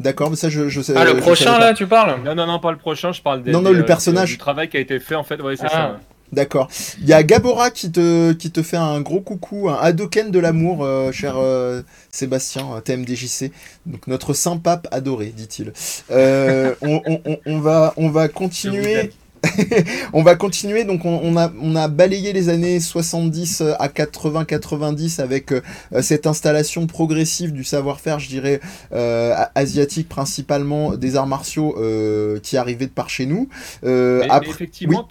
D'accord, 0.00 0.30
mais 0.30 0.36
ça 0.36 0.48
je, 0.48 0.68
je 0.68 0.80
sais. 0.80 0.94
Ah, 0.96 1.06
je 1.06 1.12
le 1.12 1.20
prochain 1.20 1.58
là, 1.58 1.74
tu 1.74 1.86
parles 1.86 2.22
Non, 2.24 2.34
non, 2.34 2.46
non, 2.46 2.58
pas 2.58 2.70
le 2.72 2.78
prochain, 2.78 3.12
je 3.12 3.20
parle 3.20 3.42
des, 3.42 3.52
Non, 3.52 3.60
non, 3.60 3.70
des, 3.70 3.76
le 3.76 3.82
euh, 3.82 3.86
personnage. 3.86 4.30
Du 4.30 4.38
travail 4.38 4.68
qui 4.68 4.78
a 4.78 4.80
été 4.80 4.98
fait, 4.98 5.14
en 5.14 5.22
fait, 5.22 5.40
ouais, 5.42 5.54
c'est 5.56 5.66
Ah. 5.66 5.70
ça. 5.70 6.00
D'accord. 6.32 6.68
Il 6.98 7.06
y 7.06 7.12
a 7.12 7.22
Gabora 7.22 7.70
qui 7.70 7.92
te, 7.92 8.32
qui 8.32 8.50
te 8.50 8.62
fait 8.62 8.78
un 8.78 9.02
gros 9.02 9.20
coucou, 9.20 9.68
un 9.68 9.74
Hadoken 9.74 10.30
de 10.30 10.38
l'amour, 10.38 10.82
euh, 10.82 11.12
cher 11.12 11.34
euh, 11.36 11.82
Sébastien, 12.10 12.66
euh, 12.74 12.80
TMDJC. 12.80 13.52
Donc 13.84 14.06
notre 14.06 14.32
saint 14.32 14.56
pape 14.56 14.88
adoré, 14.92 15.26
dit-il. 15.26 15.74
Euh, 16.10 16.74
on, 16.80 17.02
on- 17.06 17.20
on- 17.26 17.38
on 17.44 17.58
va, 17.60 17.92
on 17.98 18.08
va 18.08 18.28
continuer. 18.28 19.12
on 20.12 20.22
va 20.22 20.36
continuer, 20.36 20.84
donc 20.84 21.04
on, 21.04 21.20
on 21.22 21.36
a, 21.36 21.52
on 21.60 21.74
a 21.76 21.88
balayé 21.88 22.32
les 22.32 22.48
années 22.48 22.78
70 22.80 23.62
à 23.78 23.88
80-90 23.88 25.20
avec 25.20 25.52
euh, 25.52 25.60
cette 26.00 26.26
installation 26.26 26.86
progressive 26.86 27.52
du 27.52 27.64
savoir-faire, 27.64 28.18
je 28.18 28.28
dirais, 28.28 28.60
euh, 28.92 29.34
asiatique 29.54 30.08
principalement, 30.08 30.96
des 30.96 31.16
arts 31.16 31.26
martiaux 31.26 31.74
euh, 31.78 32.38
qui 32.40 32.56
arrivaient 32.56 32.86
de 32.86 32.92
par 32.92 33.10
chez 33.10 33.26
nous. 33.26 33.48
Euh, 33.84 34.20
Mais, 34.20 34.28
effectivement, 34.50 35.06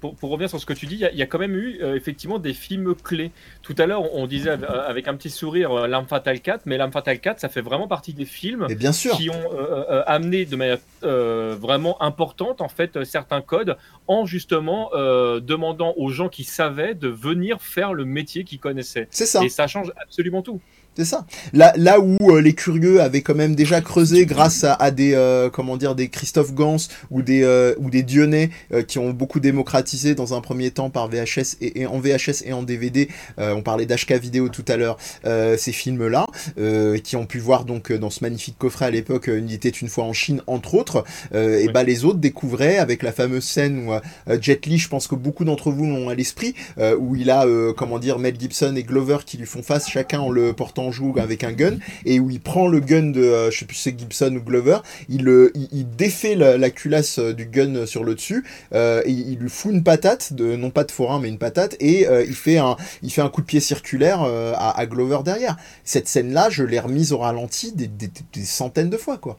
pour, 0.00 0.14
pour 0.14 0.30
revenir 0.30 0.48
sur 0.48 0.60
ce 0.60 0.66
que 0.66 0.72
tu 0.72 0.86
dis, 0.86 0.94
il 0.96 1.00
y 1.00 1.04
a- 1.06 1.12
il 1.12 1.18
y, 1.18 1.22
a 1.22 1.26
quand 1.26 1.38
même 1.38 1.54
eu 1.56 1.78
euh, 1.82 1.96
effectivement 1.96 2.38
des 2.38 2.54
films 2.54 2.94
clés. 2.94 3.30
Tout 3.62 3.74
à 3.78 3.86
l'heure, 3.86 4.14
on 4.14 4.26
disait 4.26 4.50
av- 4.50 4.64
euh, 4.64 4.88
avec 4.88 5.08
un 5.08 5.14
petit 5.14 5.30
sourire 5.30 5.72
euh, 5.72 5.86
L'Arme 5.86 6.06
Fatale 6.06 6.40
4, 6.40 6.62
mais 6.66 6.76
L'Arme 6.76 6.92
Fatale 6.92 7.18
4, 7.18 7.40
ça 7.40 7.48
fait 7.48 7.60
vraiment 7.60 7.88
partie 7.88 8.12
des 8.12 8.24
films 8.24 8.66
bien 8.68 8.92
sûr. 8.92 9.16
qui 9.16 9.30
ont 9.30 9.34
euh, 9.52 9.84
euh, 9.90 10.02
amené 10.06 10.44
de 10.44 10.56
manière 10.56 10.78
euh, 11.04 11.56
vraiment 11.58 12.00
importante 12.02 12.60
en 12.60 12.68
fait 12.68 12.96
euh, 12.96 13.04
certains 13.04 13.40
codes 13.40 13.69
en 14.06 14.26
justement 14.26 14.90
euh, 14.94 15.40
demandant 15.40 15.94
aux 15.96 16.10
gens 16.10 16.28
qui 16.28 16.44
savaient 16.44 16.94
de 16.94 17.08
venir 17.08 17.60
faire 17.60 17.94
le 17.94 18.04
métier 18.04 18.44
qu'ils 18.44 18.60
connaissaient. 18.60 19.08
C'est 19.10 19.26
ça. 19.26 19.44
Et 19.44 19.48
ça 19.48 19.66
change 19.66 19.92
absolument 19.96 20.42
tout. 20.42 20.60
C'est 20.96 21.04
ça. 21.04 21.24
Là, 21.52 21.72
là 21.76 22.00
où 22.00 22.16
euh, 22.32 22.40
les 22.40 22.52
curieux 22.52 23.00
avaient 23.00 23.22
quand 23.22 23.36
même 23.36 23.54
déjà 23.54 23.80
creusé 23.80 24.26
grâce 24.26 24.64
à, 24.64 24.74
à 24.74 24.90
des 24.90 25.14
euh, 25.14 25.48
comment 25.48 25.76
dire 25.76 25.94
des 25.94 26.08
Christophe 26.08 26.52
Gans 26.52 26.76
ou 27.12 27.22
des 27.22 27.44
euh, 27.44 27.74
ou 27.78 27.90
des 27.90 28.02
Dionnet 28.02 28.50
euh, 28.72 28.82
qui 28.82 28.98
ont 28.98 29.10
beaucoup 29.10 29.38
démocratisé 29.38 30.16
dans 30.16 30.34
un 30.34 30.40
premier 30.40 30.72
temps 30.72 30.90
par 30.90 31.06
VHS 31.06 31.56
et, 31.60 31.82
et 31.82 31.86
en 31.86 32.00
VHS 32.00 32.42
et 32.44 32.52
en 32.52 32.64
DVD. 32.64 33.08
on 33.38 33.62
parlait 33.62 33.86
d'HK 33.86 34.14
vidéo 34.14 34.48
tout 34.48 34.64
à 34.66 34.76
l'heure. 34.76 34.98
ces 35.24 35.72
films-là 35.72 36.26
euh, 36.58 36.98
qui 36.98 37.14
ont 37.14 37.24
pu 37.24 37.38
voir 37.38 37.64
donc 37.64 37.92
dans 37.92 38.10
ce 38.10 38.24
magnifique 38.24 38.58
coffret 38.58 38.86
à 38.86 38.90
l'époque 38.90 39.30
Il 39.32 39.52
était 39.52 39.68
une 39.68 39.88
fois 39.88 40.04
en 40.04 40.12
Chine 40.12 40.42
entre 40.48 40.74
autres. 40.74 41.04
et 41.32 41.68
bah 41.72 41.84
les 41.84 42.04
autres 42.04 42.18
découvraient 42.18 42.78
avec 42.78 43.04
la 43.04 43.12
fameuse 43.12 43.44
scène 43.44 43.86
où 43.86 43.92
Jet 44.40 44.66
Li, 44.66 44.76
je 44.76 44.88
pense 44.88 45.06
que 45.06 45.14
beaucoup 45.14 45.44
d'entre 45.44 45.70
vous 45.70 45.86
l'ont 45.86 46.08
à 46.08 46.14
l'esprit, 46.16 46.54
où 46.98 47.14
il 47.14 47.30
a 47.30 47.46
comment 47.76 48.00
dire 48.00 48.18
Mel 48.18 48.34
Gibson 48.38 48.74
et 48.76 48.82
Glover 48.82 49.18
qui 49.24 49.36
lui 49.36 49.46
font 49.46 49.62
face 49.62 49.88
chacun 49.88 50.20
en 50.20 50.30
le 50.30 50.52
portant 50.52 50.79
joue 50.90 51.14
avec 51.18 51.44
un 51.44 51.52
gun 51.52 51.76
et 52.06 52.18
où 52.20 52.30
il 52.30 52.40
prend 52.40 52.66
le 52.68 52.80
gun 52.80 53.10
de 53.10 53.20
euh, 53.22 53.50
je 53.50 53.58
sais 53.58 53.64
plus 53.66 53.76
c'est 53.76 53.98
Gibson 53.98 54.34
ou 54.36 54.40
Glover 54.42 54.78
il, 55.08 55.28
il 55.72 55.88
défait 55.96 56.34
la, 56.34 56.56
la 56.56 56.70
culasse 56.70 57.18
euh, 57.18 57.32
du 57.34 57.46
gun 57.46 57.84
sur 57.86 58.04
le 58.04 58.14
dessus 58.14 58.44
euh, 58.72 59.02
et 59.04 59.10
il 59.10 59.38
lui 59.38 59.50
fout 59.50 59.72
une 59.72 59.82
patate 59.84 60.30
non 60.32 60.70
pas 60.70 60.84
de 60.84 60.90
forain 60.92 61.18
mais 61.20 61.28
une 61.28 61.38
patate 61.38 61.76
et 61.80 62.06
euh, 62.08 62.24
il 62.24 62.34
fait 62.34 62.58
un 62.58 62.76
il 63.02 63.10
fait 63.12 63.22
un 63.22 63.28
coup 63.28 63.40
de 63.42 63.46
pied 63.46 63.60
circulaire 63.60 64.22
euh, 64.22 64.54
à, 64.56 64.86
Glover 64.86 65.18
derrière. 65.24 65.56
Cette 65.84 66.08
scène 66.08 66.32
là 66.32 66.48
je 66.50 66.62
l'ai 66.62 66.80
remise 66.80 67.12
au 67.12 67.18
ralenti 67.18 67.72
des- 67.72 67.86
des 67.88 68.44
centaines 68.44 68.90
de 68.90 68.96
fois 68.96 69.18
quoi 69.18 69.38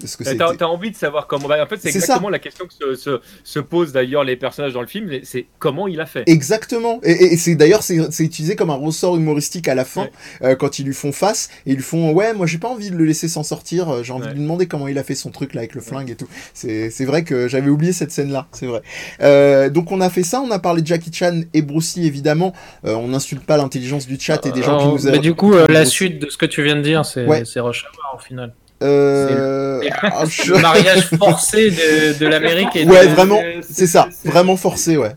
parce 0.00 0.16
que 0.16 0.24
T'as 0.24 0.30
c'était- 0.30 0.56
t'as 0.58 0.66
envie 0.66 0.90
de 0.90 0.96
savoir 0.96 1.26
comment. 1.26 1.48
bah, 1.48 1.62
en 1.62 1.66
fait, 1.66 1.76
c'est 1.76 1.90
C'est 1.92 2.00
ça. 2.00 2.06
exactement 2.06 2.28
la 2.28 2.38
question 2.38 2.66
que 2.66 2.74
se, 2.74 2.94
se, 3.00 3.20
se 3.44 3.58
posent 3.60 3.92
d'ailleurs 3.92 4.24
les 4.24 4.36
personnages 4.36 4.72
dans 4.72 4.80
le 4.80 4.86
film. 4.86 5.10
C'est 5.22 5.46
comment 5.58 5.88
il 5.88 6.00
a 6.00 6.06
fait. 6.06 6.24
Exactement. 6.26 7.00
Et, 7.02 7.36
c'est 7.36 7.54
d'ailleurs 7.54 7.82
c'est 7.82 7.98
c'est 8.12 8.24
utilisé 8.24 8.56
comme 8.56 8.70
un 8.70 8.74
ressort 8.74 9.16
humoristique 9.16 9.68
à 9.68 9.74
la 9.74 9.84
fin 9.84 10.02
Ouais. 10.02 10.10
euh, 10.42 10.54
quand 10.56 10.78
ils 10.78 10.84
lui 10.86 10.94
font 10.94 11.12
face 11.12 11.48
et 11.66 11.70
ils 11.70 11.76
lui 11.76 11.82
font 11.82 12.12
ouais 12.12 12.34
moi 12.34 12.46
j'ai 12.46 12.58
pas 12.58 12.68
envie 12.68 12.90
de 12.90 12.96
le 12.96 13.04
laisser 13.04 13.28
s'en 13.28 13.42
sortir 13.42 13.88
euh, 13.88 14.02
j'ai 14.02 14.12
envie 14.12 14.24
Ouais. 14.24 14.28
de 14.30 14.34
lui 14.34 14.42
demander 14.42 14.66
comment 14.66 14.88
il 14.88 14.98
a 14.98 15.02
fait 15.04 15.14
son 15.14 15.30
truc 15.30 15.54
là 15.54 15.60
avec 15.60 15.74
le 15.74 15.80
flingue 15.80 16.10
et 16.10 16.16
tout. 16.16 16.28
C'est 16.54 16.90
c'est 16.90 17.04
vrai 17.04 17.24
que 17.24 17.48
j'avais 17.48 17.70
oublié 17.70 17.92
cette 17.92 18.10
scène 18.10 18.30
là 18.32 18.46
c'est 18.52 18.66
vrai. 18.66 18.82
Euh, 19.20 19.70
donc 19.70 19.92
on 19.92 20.00
a 20.00 20.10
fait 20.10 20.22
ça 20.22 20.40
on 20.40 20.50
a 20.50 20.58
parlé 20.58 20.82
de 20.82 20.86
Jackie 20.86 21.12
Chan 21.12 21.40
et 21.52 21.62
Bruce 21.62 21.96
Lee 21.96 22.06
évidemment 22.06 22.52
Euh, 22.84 22.94
on 22.94 23.08
n'insulte 23.08 23.44
pas 23.44 23.56
l'intelligence 23.56 24.06
du 24.06 24.18
chat 24.18 24.44
et 24.46 24.50
des 24.52 24.62
gens 24.62 24.78
qui 24.78 24.86
nous 24.86 25.06
Euh, 25.06 25.10
mais 25.12 25.18
a- 25.18 25.20
du 25.20 25.34
coup, 25.34 25.54
euh, 25.54 25.66
la 25.68 25.84
suite 25.84 26.18
de 26.20 26.28
ce 26.30 26.36
que 26.36 26.46
tu 26.46 26.62
viens 26.62 26.76
de 26.76 26.82
dire, 26.82 27.04
c'est 27.04 27.26
Ouais. 27.26 27.44
c'est 27.44 27.60
Rush 27.60 27.84
Hour 27.84 28.18
au 28.18 28.22
final. 28.22 28.54
Euh, 28.82 29.80
ah, 30.02 30.24
je- 30.28 30.52
Le 30.52 30.58
mariage 30.60 31.08
forcé 31.18 31.70
de, 31.70 32.18
de 32.18 32.26
l'Amérique 32.26 32.74
de- 32.74 32.90
Ouais, 32.90 33.06
vraiment, 33.06 33.40
c'est 33.68 33.86
ça, 33.86 34.08
vraiment 34.24 34.56
forcé 34.56 34.96
ouais. 34.96 35.12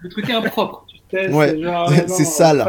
Le 0.00 0.08
truc 0.10 0.28
est 0.28 0.34
impropre. 0.34 0.84
Ouais, 1.32 1.56
c'est 2.08 2.24
sale. 2.36 2.64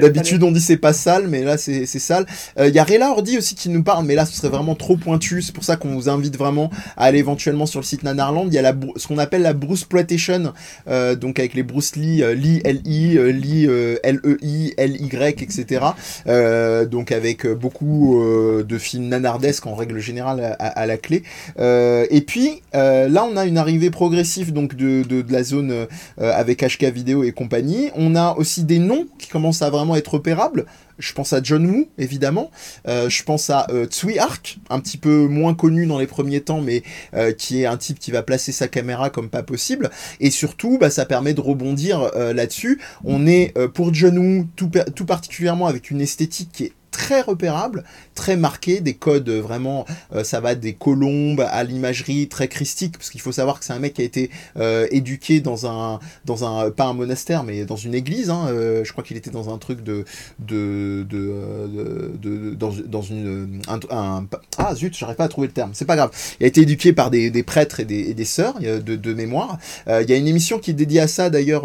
D'habitude, 0.00 0.42
on 0.42 0.52
dit 0.52 0.60
c'est 0.60 0.76
pas 0.76 0.92
sale, 0.92 1.26
mais 1.28 1.42
là, 1.42 1.56
c'est 1.58 1.86
sale. 1.86 2.26
Il 2.58 2.68
y 2.74 2.78
a 2.78 2.84
Rela 2.84 3.10
Ordi 3.10 3.38
aussi 3.38 3.54
qui 3.54 3.68
nous 3.68 3.82
parle, 3.82 4.04
mais 4.06 4.14
là, 4.14 4.24
ce 4.26 4.36
serait 4.36 4.48
vraiment 4.48 4.74
trop 4.74 4.96
pointu. 4.96 5.42
C'est 5.42 5.54
pour 5.54 5.64
ça 5.64 5.76
qu'on 5.76 5.90
vous 5.94 6.08
invite 6.08 6.36
vraiment 6.36 6.70
à 6.96 7.04
aller 7.06 7.18
éventuellement 7.18 7.66
sur 7.66 7.80
le 7.80 7.84
site 7.84 8.02
Nanarland. 8.04 8.46
Il 8.48 8.54
y 8.54 8.58
a 8.58 8.62
la, 8.62 8.74
ce 8.96 9.06
qu'on 9.08 9.18
appelle 9.18 9.42
la 9.42 9.52
Bruce 9.54 9.84
Ploitation, 9.84 10.52
euh, 10.88 11.14
donc 11.16 11.38
avec 11.38 11.54
les 11.54 11.62
Bruce 11.62 11.96
Lee, 11.96 12.22
euh, 12.22 12.34
Lee 12.34 12.60
L-I, 12.64 13.18
euh, 13.18 13.30
Lee 13.32 13.66
euh, 13.68 13.96
L-E-I, 14.04 14.74
L-Y, 14.76 15.42
etc. 15.42 15.84
Euh, 16.26 16.84
donc 16.84 17.10
avec 17.12 17.44
euh, 17.46 17.54
beaucoup 17.54 18.20
euh, 18.22 18.62
de 18.62 18.78
films 18.78 19.08
nanardesques 19.08 19.66
en 19.66 19.74
règle 19.74 19.98
générale 19.98 20.40
à, 20.40 20.52
à- 20.52 20.68
à 20.82 20.86
la 20.86 20.96
clé. 20.96 21.22
Euh, 21.58 22.06
et 22.10 22.20
puis, 22.20 22.62
euh, 22.74 23.08
là, 23.08 23.24
on 23.30 23.36
a 23.36 23.44
une 23.46 23.58
arrivée 23.58 23.90
progressive 23.90 24.52
donc 24.52 24.74
de, 24.76 25.02
de, 25.02 25.22
de 25.22 25.32
la 25.32 25.42
zone 25.42 25.70
euh, 25.72 25.86
avec 26.18 26.62
HK 26.62 26.84
Vidéo 26.84 27.24
et 27.24 27.32
compagnie. 27.32 27.63
On 27.94 28.14
a 28.14 28.34
aussi 28.34 28.64
des 28.64 28.78
noms 28.78 29.06
qui 29.18 29.28
commencent 29.28 29.62
à 29.62 29.70
vraiment 29.70 29.96
être 29.96 30.14
repérables. 30.14 30.66
Je 30.98 31.12
pense 31.12 31.32
à 31.32 31.42
John 31.42 31.66
Woo, 31.66 31.88
évidemment. 31.98 32.50
Euh, 32.86 33.08
je 33.08 33.22
pense 33.24 33.50
à 33.50 33.66
euh, 33.70 33.86
Tsui 33.86 34.18
Hark, 34.18 34.58
un 34.70 34.78
petit 34.80 34.96
peu 34.96 35.26
moins 35.26 35.54
connu 35.54 35.86
dans 35.86 35.98
les 35.98 36.06
premiers 36.06 36.40
temps, 36.40 36.60
mais 36.60 36.82
euh, 37.14 37.32
qui 37.32 37.62
est 37.62 37.66
un 37.66 37.76
type 37.76 37.98
qui 37.98 38.10
va 38.10 38.22
placer 38.22 38.52
sa 38.52 38.68
caméra 38.68 39.10
comme 39.10 39.28
pas 39.28 39.42
possible. 39.42 39.90
Et 40.20 40.30
surtout, 40.30 40.78
bah, 40.78 40.90
ça 40.90 41.04
permet 41.04 41.34
de 41.34 41.40
rebondir 41.40 42.10
là-dessus. 42.14 42.80
On 43.04 43.26
est 43.26 43.54
pour 43.74 43.92
John 43.92 44.18
Woo 44.18 44.46
tout, 44.56 44.70
tout 44.94 45.04
particulièrement 45.04 45.66
avec 45.66 45.90
une 45.90 46.00
esthétique 46.00 46.50
qui 46.52 46.64
est 46.64 46.72
très 46.94 47.22
repérable, 47.22 47.82
très 48.14 48.36
marquée, 48.36 48.80
des 48.80 48.94
codes 48.94 49.28
euh, 49.28 49.40
vraiment, 49.40 49.84
euh, 50.14 50.22
ça 50.22 50.38
va 50.40 50.54
des 50.54 50.74
colombes 50.74 51.44
à 51.50 51.64
l'imagerie 51.64 52.28
très 52.28 52.46
christique, 52.46 52.96
parce 52.96 53.10
qu'il 53.10 53.20
faut 53.20 53.32
savoir 53.32 53.58
que 53.58 53.64
c'est 53.64 53.72
un 53.72 53.80
mec 53.80 53.94
qui 53.94 54.02
a 54.02 54.04
été 54.04 54.30
euh, 54.56 54.86
éduqué 54.92 55.40
dans 55.40 55.66
un, 55.66 55.98
dans 56.24 56.44
un, 56.44 56.70
pas 56.70 56.84
un 56.84 56.92
monastère, 56.92 57.42
mais 57.42 57.64
dans 57.64 57.76
une 57.76 57.94
église, 57.94 58.30
hein, 58.30 58.46
je 58.48 58.90
crois 58.92 59.02
qu'il 59.02 59.16
était 59.16 59.30
dans 59.30 59.52
un 59.52 59.58
truc 59.58 59.82
de, 59.82 60.04
de, 60.38 61.04
de, 61.10 62.12
de, 62.22 62.54
dans, 62.54 62.72
dans 62.86 63.02
une, 63.02 63.60
un, 63.66 63.80
un- 63.90 64.26
ah 64.58 64.74
zut, 64.76 64.96
j'arrive 64.96 65.16
pas 65.16 65.24
à 65.24 65.28
trouver 65.28 65.48
le 65.48 65.52
terme, 65.52 65.70
c'est 65.74 65.84
pas 65.84 65.96
grave. 65.96 66.10
Il 66.38 66.44
a 66.44 66.46
été 66.46 66.60
éduqué 66.60 66.92
par 66.92 67.10
des, 67.10 67.42
prêtres 67.42 67.80
et 67.80 67.84
des, 67.84 68.24
sœurs 68.24 68.60
de, 68.60 69.14
mémoire. 69.14 69.58
Il 69.88 70.08
y 70.08 70.12
a 70.12 70.16
une 70.16 70.28
émission 70.28 70.58
qui 70.60 70.70
est 70.70 70.74
dédiée 70.74 71.00
à 71.00 71.08
ça 71.08 71.28
d'ailleurs, 71.28 71.64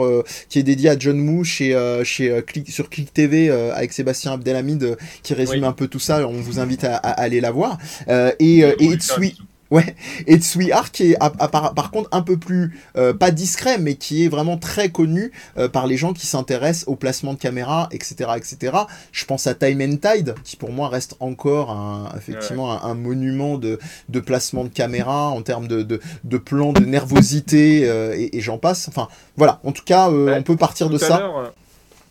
qui 0.49 0.57
est 0.57 0.63
dédiée 0.63 0.89
à 0.89 0.97
John 0.97 1.19
Woo 1.29 1.43
chez, 1.43 1.77
chez 2.03 2.43
sur 2.67 2.89
Click 2.89 3.13
TV 3.13 3.51
avec 3.51 3.93
Sébastien 3.93 4.33
Abdelhamid 4.33 4.97
qui 5.23 5.33
résume 5.33 5.61
Oui. 5.61 5.67
un 5.67 5.73
peu 5.73 5.87
tout 5.87 5.99
ça. 5.99 6.27
On 6.27 6.33
vous 6.41 6.59
invite 6.59 6.83
à, 6.83 6.95
à 6.97 7.09
aller 7.11 7.41
la 7.41 7.51
voir. 7.51 7.77
Euh, 8.07 8.31
et 8.39 8.63
euh, 8.63 8.73
et 8.79 8.85
Itsui, 8.85 9.37
Ouais, 9.71 9.95
et 10.25 10.37
Tsui 10.39 10.71
qui 10.91 11.11
est 11.11 11.15
à- 11.19 11.31
à- 11.37 11.47
par, 11.47 11.75
par 11.75 11.91
contre 11.91 12.09
un 12.11 12.23
peu 12.23 12.37
plus, 12.37 12.75
euh, 12.97 13.13
pas 13.13 13.29
discret, 13.29 13.77
mais 13.77 13.93
qui 13.97 14.25
est 14.25 14.27
vraiment 14.27 14.57
très 14.57 14.89
connu 14.89 15.31
euh, 15.59 15.69
par 15.69 15.85
les 15.85 15.95
gens 15.95 16.11
qui 16.13 16.25
s'intéressent 16.25 16.87
au 16.87 16.95
placement 16.95 17.33
de 17.35 17.37
caméra, 17.37 17.87
etc., 17.91 18.31
etc. 18.35 18.75
Je 19.11 19.25
pense 19.25 19.45
à 19.45 19.53
Time 19.53 19.79
and 19.83 19.97
Tide, 19.97 20.33
qui 20.43 20.55
pour 20.55 20.71
moi 20.71 20.89
reste 20.89 21.17
encore 21.19 21.69
un, 21.69 22.11
effectivement 22.17 22.71
un, 22.83 22.89
un 22.89 22.95
monument 22.95 23.59
de, 23.59 23.77
de 24.09 24.19
placement 24.19 24.63
de 24.63 24.69
caméra 24.69 25.27
en 25.29 25.43
termes 25.43 25.67
de, 25.67 25.83
de, 25.83 25.99
de 26.23 26.37
plan, 26.39 26.73
de 26.73 26.83
nervosité, 26.85 27.87
euh, 27.87 28.15
et, 28.17 28.37
et 28.37 28.41
j'en 28.41 28.57
passe. 28.57 28.87
Enfin, 28.87 29.07
voilà, 29.37 29.59
en 29.63 29.71
tout 29.71 29.83
cas, 29.85 30.09
Ouais, 30.09 30.35
on 30.35 30.41
peut 30.41 30.55
partir 30.57 30.89
de 30.89 30.97
ça. 30.97 31.29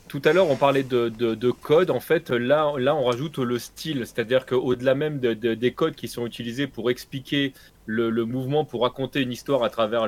Tout 0.08 0.22
à 0.24 0.32
l'heure, 0.32 0.50
on 0.50 0.56
parlait 0.56 0.82
de, 0.82 1.10
de, 1.10 1.34
de 1.34 1.50
code. 1.50 1.90
En 1.90 2.00
fait, 2.00 2.30
là, 2.30 2.72
là, 2.78 2.94
on 2.96 3.04
rajoute 3.04 3.38
le 3.38 3.58
style. 3.58 3.98
C'est-à-dire 4.06 4.46
qu'au-delà 4.46 4.94
même 4.94 5.20
de- 5.20 5.34
de- 5.34 5.54
des 5.54 5.72
codes 5.72 5.94
qui 5.94 6.08
sont 6.08 6.26
utilisés 6.26 6.66
pour 6.66 6.90
expliquer 6.90 7.52
le, 7.84 8.08
le 8.10 8.24
mouvement, 8.24 8.64
pour 8.64 8.82
raconter 8.82 9.20
une 9.20 9.32
histoire 9.32 9.62
à 9.64 9.70
travers 9.70 10.06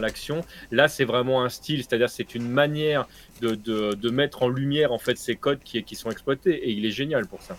l'action, 0.00 0.42
là, 0.70 0.88
c'est 0.88 1.04
vraiment 1.04 1.42
un 1.42 1.48
style. 1.48 1.78
C'est-à-dire 1.82 2.10
c'est 2.10 2.34
une 2.34 2.48
manière 2.50 3.06
de 3.40 4.10
mettre 4.10 4.42
en 4.42 4.48
lumière 4.48 4.92
en 4.92 4.98
fait 4.98 5.16
ces 5.16 5.36
codes 5.36 5.60
qui, 5.64 5.82
qui 5.84 5.94
sont 5.96 6.10
exploités. 6.10 6.68
Et 6.68 6.70
il 6.72 6.84
est 6.84 6.90
génial 6.90 7.26
pour 7.26 7.40
ça. 7.42 7.56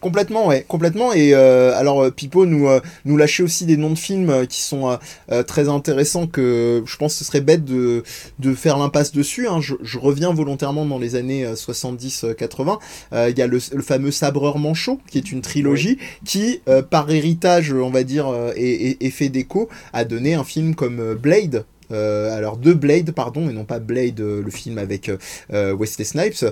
Complètement, 0.00 0.48
ouais, 0.48 0.64
complètement. 0.66 1.12
Et 1.12 1.32
euh, 1.34 1.76
alors, 1.76 2.02
euh, 2.02 2.10
Pipo 2.10 2.44
nous, 2.44 2.68
euh, 2.68 2.80
nous 3.04 3.16
lâchait 3.16 3.42
aussi 3.42 3.66
des 3.66 3.76
noms 3.76 3.90
de 3.90 3.98
films 3.98 4.30
euh, 4.30 4.46
qui 4.46 4.60
sont 4.60 4.98
euh, 5.30 5.42
très 5.44 5.68
intéressants 5.68 6.26
que 6.26 6.82
je 6.84 6.96
pense 6.96 7.12
que 7.12 7.18
ce 7.20 7.24
serait 7.24 7.40
bête 7.40 7.64
de, 7.64 8.02
de 8.40 8.54
faire 8.54 8.78
l'impasse 8.78 9.12
dessus. 9.12 9.46
Hein. 9.46 9.60
Je, 9.60 9.74
je 9.82 9.98
reviens 9.98 10.32
volontairement 10.34 10.84
dans 10.86 10.98
les 10.98 11.14
années 11.14 11.44
euh, 11.44 11.54
70-80. 11.54 12.78
Euh, 13.12 13.30
Il 13.30 13.38
y 13.38 13.42
a 13.42 13.46
le, 13.46 13.58
le 13.72 13.82
fameux 13.82 14.10
Sabreur 14.10 14.58
Manchot, 14.58 14.98
qui 15.08 15.18
est 15.18 15.30
une 15.30 15.40
trilogie 15.40 15.98
qui, 16.24 16.60
euh, 16.68 16.82
par 16.82 17.10
héritage, 17.10 17.72
on 17.72 17.90
va 17.90 18.02
dire, 18.02 18.26
et, 18.56 18.70
et, 18.90 19.06
et 19.06 19.10
fait 19.10 19.28
d'écho, 19.28 19.68
a 19.92 20.04
donné 20.04 20.34
un 20.34 20.44
film 20.44 20.74
comme 20.74 21.14
Blade. 21.14 21.64
Euh, 21.92 22.36
alors 22.36 22.56
de 22.56 22.72
Blade 22.72 23.12
pardon 23.12 23.48
et 23.48 23.52
non 23.52 23.64
pas 23.64 23.78
Blade 23.78 24.20
euh, 24.20 24.42
le 24.42 24.50
film 24.50 24.78
avec 24.78 25.10
euh, 25.52 25.74
Wesley 25.74 26.04
Snipes 26.04 26.44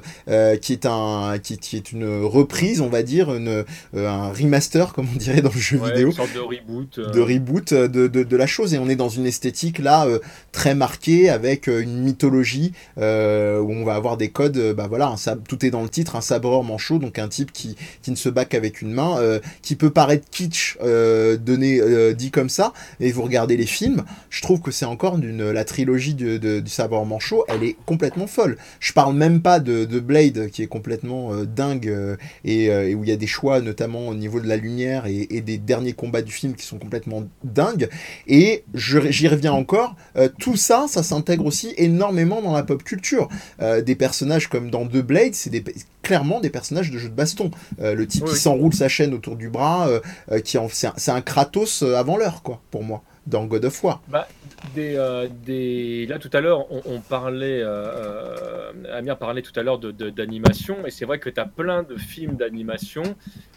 qui 0.60 0.72
est 0.72 0.86
un 0.86 1.38
qui, 1.42 1.58
qui 1.58 1.76
est 1.76 1.92
une 1.92 2.22
reprise 2.24 2.80
on 2.80 2.88
va 2.88 3.02
dire 3.02 3.34
une, 3.34 3.64
un 3.96 4.32
remaster 4.32 4.92
comme 4.92 5.06
on 5.12 5.16
dirait 5.16 5.42
dans 5.42 5.52
le 5.52 5.60
jeu 5.60 5.78
Ouais, 5.80 5.90
vidéo. 5.92 6.08
Une 6.08 6.14
sorte 6.14 6.34
de 6.34 6.40
reboot. 6.40 7.00
de 7.00 7.20
reboot 7.20 7.72
de, 7.74 8.06
de, 8.06 8.22
de 8.22 8.36
la 8.36 8.46
chose. 8.46 8.74
Et 8.74 8.78
on 8.78 8.88
est 8.88 8.96
dans 8.96 9.08
une 9.08 9.24
esthétique 9.24 9.78
là 9.78 10.06
très 10.52 10.74
marquée 10.74 11.30
avec 11.30 11.68
une 11.68 12.02
mythologie 12.02 12.72
où 12.96 13.00
on 13.00 13.84
va 13.84 13.94
avoir 13.94 14.16
des 14.16 14.30
codes 14.30 14.74
bah 14.76 14.86
voilà 14.88 15.06
un 15.06 15.36
tout 15.48 15.64
est 15.64 15.70
dans 15.70 15.82
le 15.82 15.88
titre 15.88 16.16
un 16.16 16.20
sabreur 16.20 16.62
manchot 16.64 16.98
donc 16.98 17.18
un 17.18 17.28
type 17.28 17.52
qui, 17.52 17.76
qui 18.02 18.10
ne 18.10 18.16
se 18.16 18.28
bat 18.28 18.44
qu'avec 18.44 18.82
une 18.82 18.92
main 18.92 19.18
euh, 19.18 19.40
qui 19.62 19.76
peut 19.76 19.90
paraître 19.90 20.28
kitsch 20.30 20.76
euh, 20.82 21.36
donné 21.36 21.80
euh, 21.80 22.12
dit 22.12 22.30
comme 22.30 22.48
ça. 22.48 22.72
Et 22.98 23.12
vous 23.12 23.22
regardez 23.22 23.56
les 23.56 23.66
films 23.66 24.04
je 24.28 24.42
trouve 24.42 24.60
que 24.60 24.70
c'est 24.70 24.84
encore 24.84 25.16
la 25.30 25.64
trilogie 25.64 26.14
de- 26.14 26.60
du 26.60 26.70
sabreur 26.70 27.04
manchot 27.04 27.44
elle 27.48 27.62
est 27.64 27.76
complètement 27.86 28.26
folle. 28.26 28.56
Je 28.80 28.92
parle 28.92 29.14
même 29.14 29.40
pas 29.42 29.60
de, 29.60 29.84
de 29.84 30.00
Blade 30.00 30.48
qui 30.50 30.62
est 30.62 30.66
complètement 30.66 31.32
euh, 31.32 31.44
dingue 31.44 31.88
euh, 31.88 32.16
et, 32.44 32.70
euh, 32.70 32.88
et 32.88 32.94
où 32.94 33.04
il 33.04 33.10
y 33.10 33.12
a 33.12 33.16
des 33.16 33.26
choix 33.26 33.60
notamment 33.60 34.08
au 34.08 34.14
niveau 34.14 34.40
de 34.40 34.46
la 34.48 34.56
lumière 34.56 35.06
et, 35.06 35.26
et 35.30 35.40
des 35.40 35.58
derniers 35.58 35.92
combats 35.92 36.22
du 36.22 36.32
film 36.32 36.54
qui 36.54 36.66
sont 36.66 36.78
complètement 36.78 37.24
dingues. 37.44 37.88
Et 38.26 38.64
j'y 38.74 39.28
reviens 39.28 39.52
encore 39.52 39.96
tout 40.38 40.56
ça 40.56 40.86
ça 40.88 41.02
s'intègre 41.02 41.46
aussi 41.46 41.74
énormément 41.76 42.42
dans 42.42 42.52
la 42.52 42.62
pop 42.62 42.82
culture. 42.82 43.28
Des 43.60 43.94
personnages 43.94 44.48
comme 44.48 44.70
dans 44.70 44.86
The 44.86 44.98
Blade 44.98 45.34
c'est 45.34 45.50
des 45.50 45.62
clairement 46.02 46.40
des 46.40 46.50
personnages 46.50 46.90
de 46.90 46.98
jeux 46.98 47.08
de 47.08 47.14
baston. 47.14 47.50
Euh, 47.80 47.94
le 47.94 48.06
type 48.06 48.24
Oui, 48.24 48.30
qui 48.32 48.38
s'enroule 48.38 48.74
sa 48.74 48.88
chaîne 48.88 49.14
autour 49.14 49.36
du 49.36 49.48
bras 49.48 49.88
euh, 49.88 50.00
euh, 50.32 50.40
qui 50.40 50.56
c'est 50.72 50.86
un, 51.10 51.14
un 51.14 51.20
Kratos 51.20 51.82
avant 51.82 52.16
l'heure 52.16 52.42
quoi 52.42 52.60
pour 52.70 52.82
moi 52.82 53.02
dans 53.30 53.46
God 53.46 53.64
of 53.64 53.82
War 53.84 54.02
Bah, 54.08 54.28
des, 54.74 54.94
euh, 54.96 55.28
des... 55.46 56.04
Là, 56.06 56.18
tout 56.18 56.28
à 56.32 56.40
l'heure, 56.40 56.70
on, 56.70 56.82
on 56.84 57.00
parlait, 57.00 57.62
euh, 57.62 58.72
euh, 58.74 58.98
Amir 58.98 59.16
parlait 59.16 59.42
tout 59.42 59.58
à 59.58 59.62
l'heure 59.62 59.78
de- 59.78 59.90
de- 59.92 60.10
d'animation, 60.10 60.84
et 60.86 60.90
c'est 60.90 61.04
vrai 61.06 61.18
que 61.18 61.30
tu 61.30 61.40
as 61.40 61.46
plein 61.46 61.82
de 61.82 61.96
films 61.96 62.36
d'animation 62.36 63.02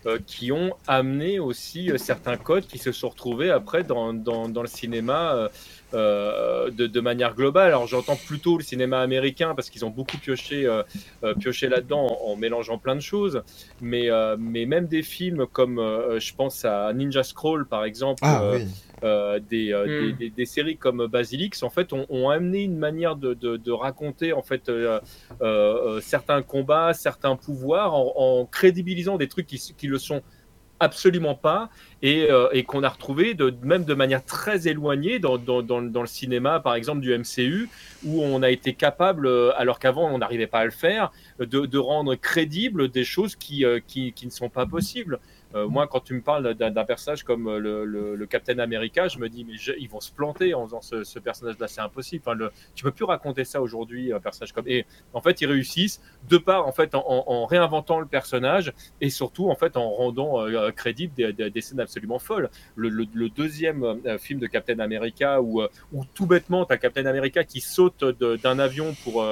euh, 0.05 0.19
qui 0.25 0.51
ont 0.51 0.71
amené 0.87 1.39
aussi 1.39 1.91
certains 1.97 2.37
codes 2.37 2.65
qui 2.67 2.77
se 2.77 2.91
sont 2.91 3.09
retrouvés 3.09 3.49
après 3.49 3.83
dans, 3.83 4.13
dans, 4.13 4.47
dans 4.47 4.61
le 4.61 4.67
cinéma 4.67 5.49
de, 5.93 6.87
de 6.87 6.99
manière 6.99 7.35
globale. 7.35 7.67
Alors, 7.67 7.85
j'entends 7.87 8.15
plutôt 8.15 8.57
le 8.57 8.63
cinéma 8.63 8.99
américain 9.01 9.53
parce 9.55 9.69
qu'ils 9.69 9.85
ont 9.85 9.89
beaucoup 9.91 10.17
pioché, 10.17 10.67
pioché 11.39 11.69
là-dedans 11.69 12.07
en, 12.07 12.31
en 12.31 12.35
mélangeant 12.35 12.77
plein 12.79 12.95
de 12.95 13.01
choses, 13.01 13.43
mais, 13.81 14.09
mais 14.39 14.65
même 14.65 14.87
des 14.87 15.03
films 15.03 15.45
comme, 15.45 15.77
je 16.17 16.33
pense 16.35 16.65
à 16.65 16.91
Ninja 16.93 17.23
Scroll 17.23 17.67
par 17.67 17.83
exemple. 17.85 18.19
ah 18.23 18.41
oui 18.53 18.65
euh, 19.03 19.39
des, 19.39 19.71
euh, 19.73 19.85
Mm. 19.85 20.05
des, 20.07 20.13
des- 20.13 20.29
des 20.29 20.45
séries 20.45 20.77
comme 20.77 21.07
Basilix 21.07 21.61
en 21.63 21.69
fait 21.69 21.93
ont, 21.93 22.05
ont 22.09 22.29
amené 22.29 22.63
une 22.63 22.77
manière 22.77 23.15
de, 23.15 23.33
de- 23.33 23.57
de 23.57 23.71
raconter 23.71 24.33
en 24.33 24.41
fait 24.41 24.69
euh, 24.69 24.99
certains 26.01 26.41
combats, 26.41 26.93
certains 26.93 27.35
pouvoirs 27.35 27.93
en, 27.93 28.13
en 28.15 28.45
crédibilisant 28.45 29.17
des 29.17 29.27
trucs 29.27 29.47
qui, 29.47 29.57
qui 29.77 29.87
le 29.87 29.97
sont 29.97 30.21
absolument 30.79 31.35
pas 31.35 31.69
et, 32.01 32.27
et 32.51 32.63
qu'on 32.63 32.83
a 32.83 32.89
retrouvé 32.89 33.35
de, 33.35 33.53
même 33.61 33.85
de 33.85 33.93
manière 33.93 34.25
très 34.25 34.67
éloignée 34.67 35.17
dans, 35.19 35.37
dans, 35.37 35.61
dans, 35.61 35.79
le- 35.79 35.89
dans 35.89 36.01
le 36.01 36.07
cinéma 36.07 36.59
par 36.59 36.75
exemple 36.75 36.99
du 36.99 37.17
MCU 37.17 37.69
où 38.03 38.21
on 38.21 38.41
a 38.43 38.49
été 38.49 38.73
capable 38.73 39.29
alors 39.55 39.79
qu'avant 39.79 40.09
on 40.13 40.17
n'arrivait 40.17 40.47
pas 40.47 40.59
à 40.59 40.65
le 40.65 40.71
faire 40.71 41.11
de, 41.39 41.45
de 41.45 41.77
rendre 41.77 42.15
crédibles 42.15 42.89
des 42.89 43.05
choses 43.05 43.35
qui, 43.37 43.63
qui, 43.87 44.11
qui 44.11 44.25
ne 44.25 44.31
sont 44.31 44.49
pas 44.49 44.65
possibles 44.65 45.19
euh, 45.55 45.67
moi, 45.67 45.87
quand 45.87 45.99
tu 46.01 46.13
me 46.13 46.21
parles 46.21 46.53
d'un 46.53 46.85
personnage 46.85 47.23
comme 47.23 47.47
euh, 47.47 47.59
le, 47.59 47.85
le, 47.85 48.15
le 48.15 48.25
Captain 48.25 48.59
America, 48.59 49.07
je 49.07 49.19
me 49.19 49.29
dis, 49.29 49.45
mais 49.45 49.53
ils 49.79 49.89
vont 49.89 49.99
se 49.99 50.11
planter 50.11 50.53
en 50.53 50.65
faisant 50.65 50.81
ce, 50.81 51.19
personnage-là, 51.19 51.67
c'est 51.67 51.81
impossible. 51.81 52.23
Enfin, 52.25 52.35
le, 52.35 52.51
tu 52.75 52.83
peux 52.83 52.91
plus 52.91 53.05
raconter 53.05 53.43
ça 53.45 53.61
aujourd'hui, 53.61 54.11
un 54.13 54.19
personnage 54.19 54.51
comme. 54.53 54.67
Et 54.67 54.85
en 55.13 55.21
fait, 55.21 55.41
ils 55.41 55.47
réussissent 55.47 56.01
de 56.29 56.37
part, 56.37 56.67
en 56.67 56.71
fait, 56.71 56.95
en, 56.95 57.03
en- 57.07 57.23
en 57.27 57.45
réinventant 57.45 57.99
le 57.99 58.05
personnage 58.05 58.73
et 59.01 59.09
surtout, 59.09 59.49
en 59.49 59.55
fait, 59.55 59.77
en 59.77 59.89
rendant 59.91 60.41
euh, 60.41 60.71
crédible 60.71 61.13
des, 61.13 61.61
scènes 61.61 61.79
absolument 61.79 62.19
folles. 62.19 62.49
Le, 62.75 63.05
deuxième 63.29 63.83
euh, 63.83 64.17
film 64.17 64.39
de 64.39 64.47
Captain 64.47 64.79
America, 64.79 65.41
où, 65.41 65.61
euh, 65.61 65.69
où 65.91 66.03
tout 66.13 66.25
bêtement, 66.25 66.65
as 66.65 66.77
Captain 66.77 67.05
America 67.05 67.43
qui 67.43 67.61
saute 67.61 68.03
d'un 68.03 68.59
avion 68.59 68.93
pour. 69.03 69.23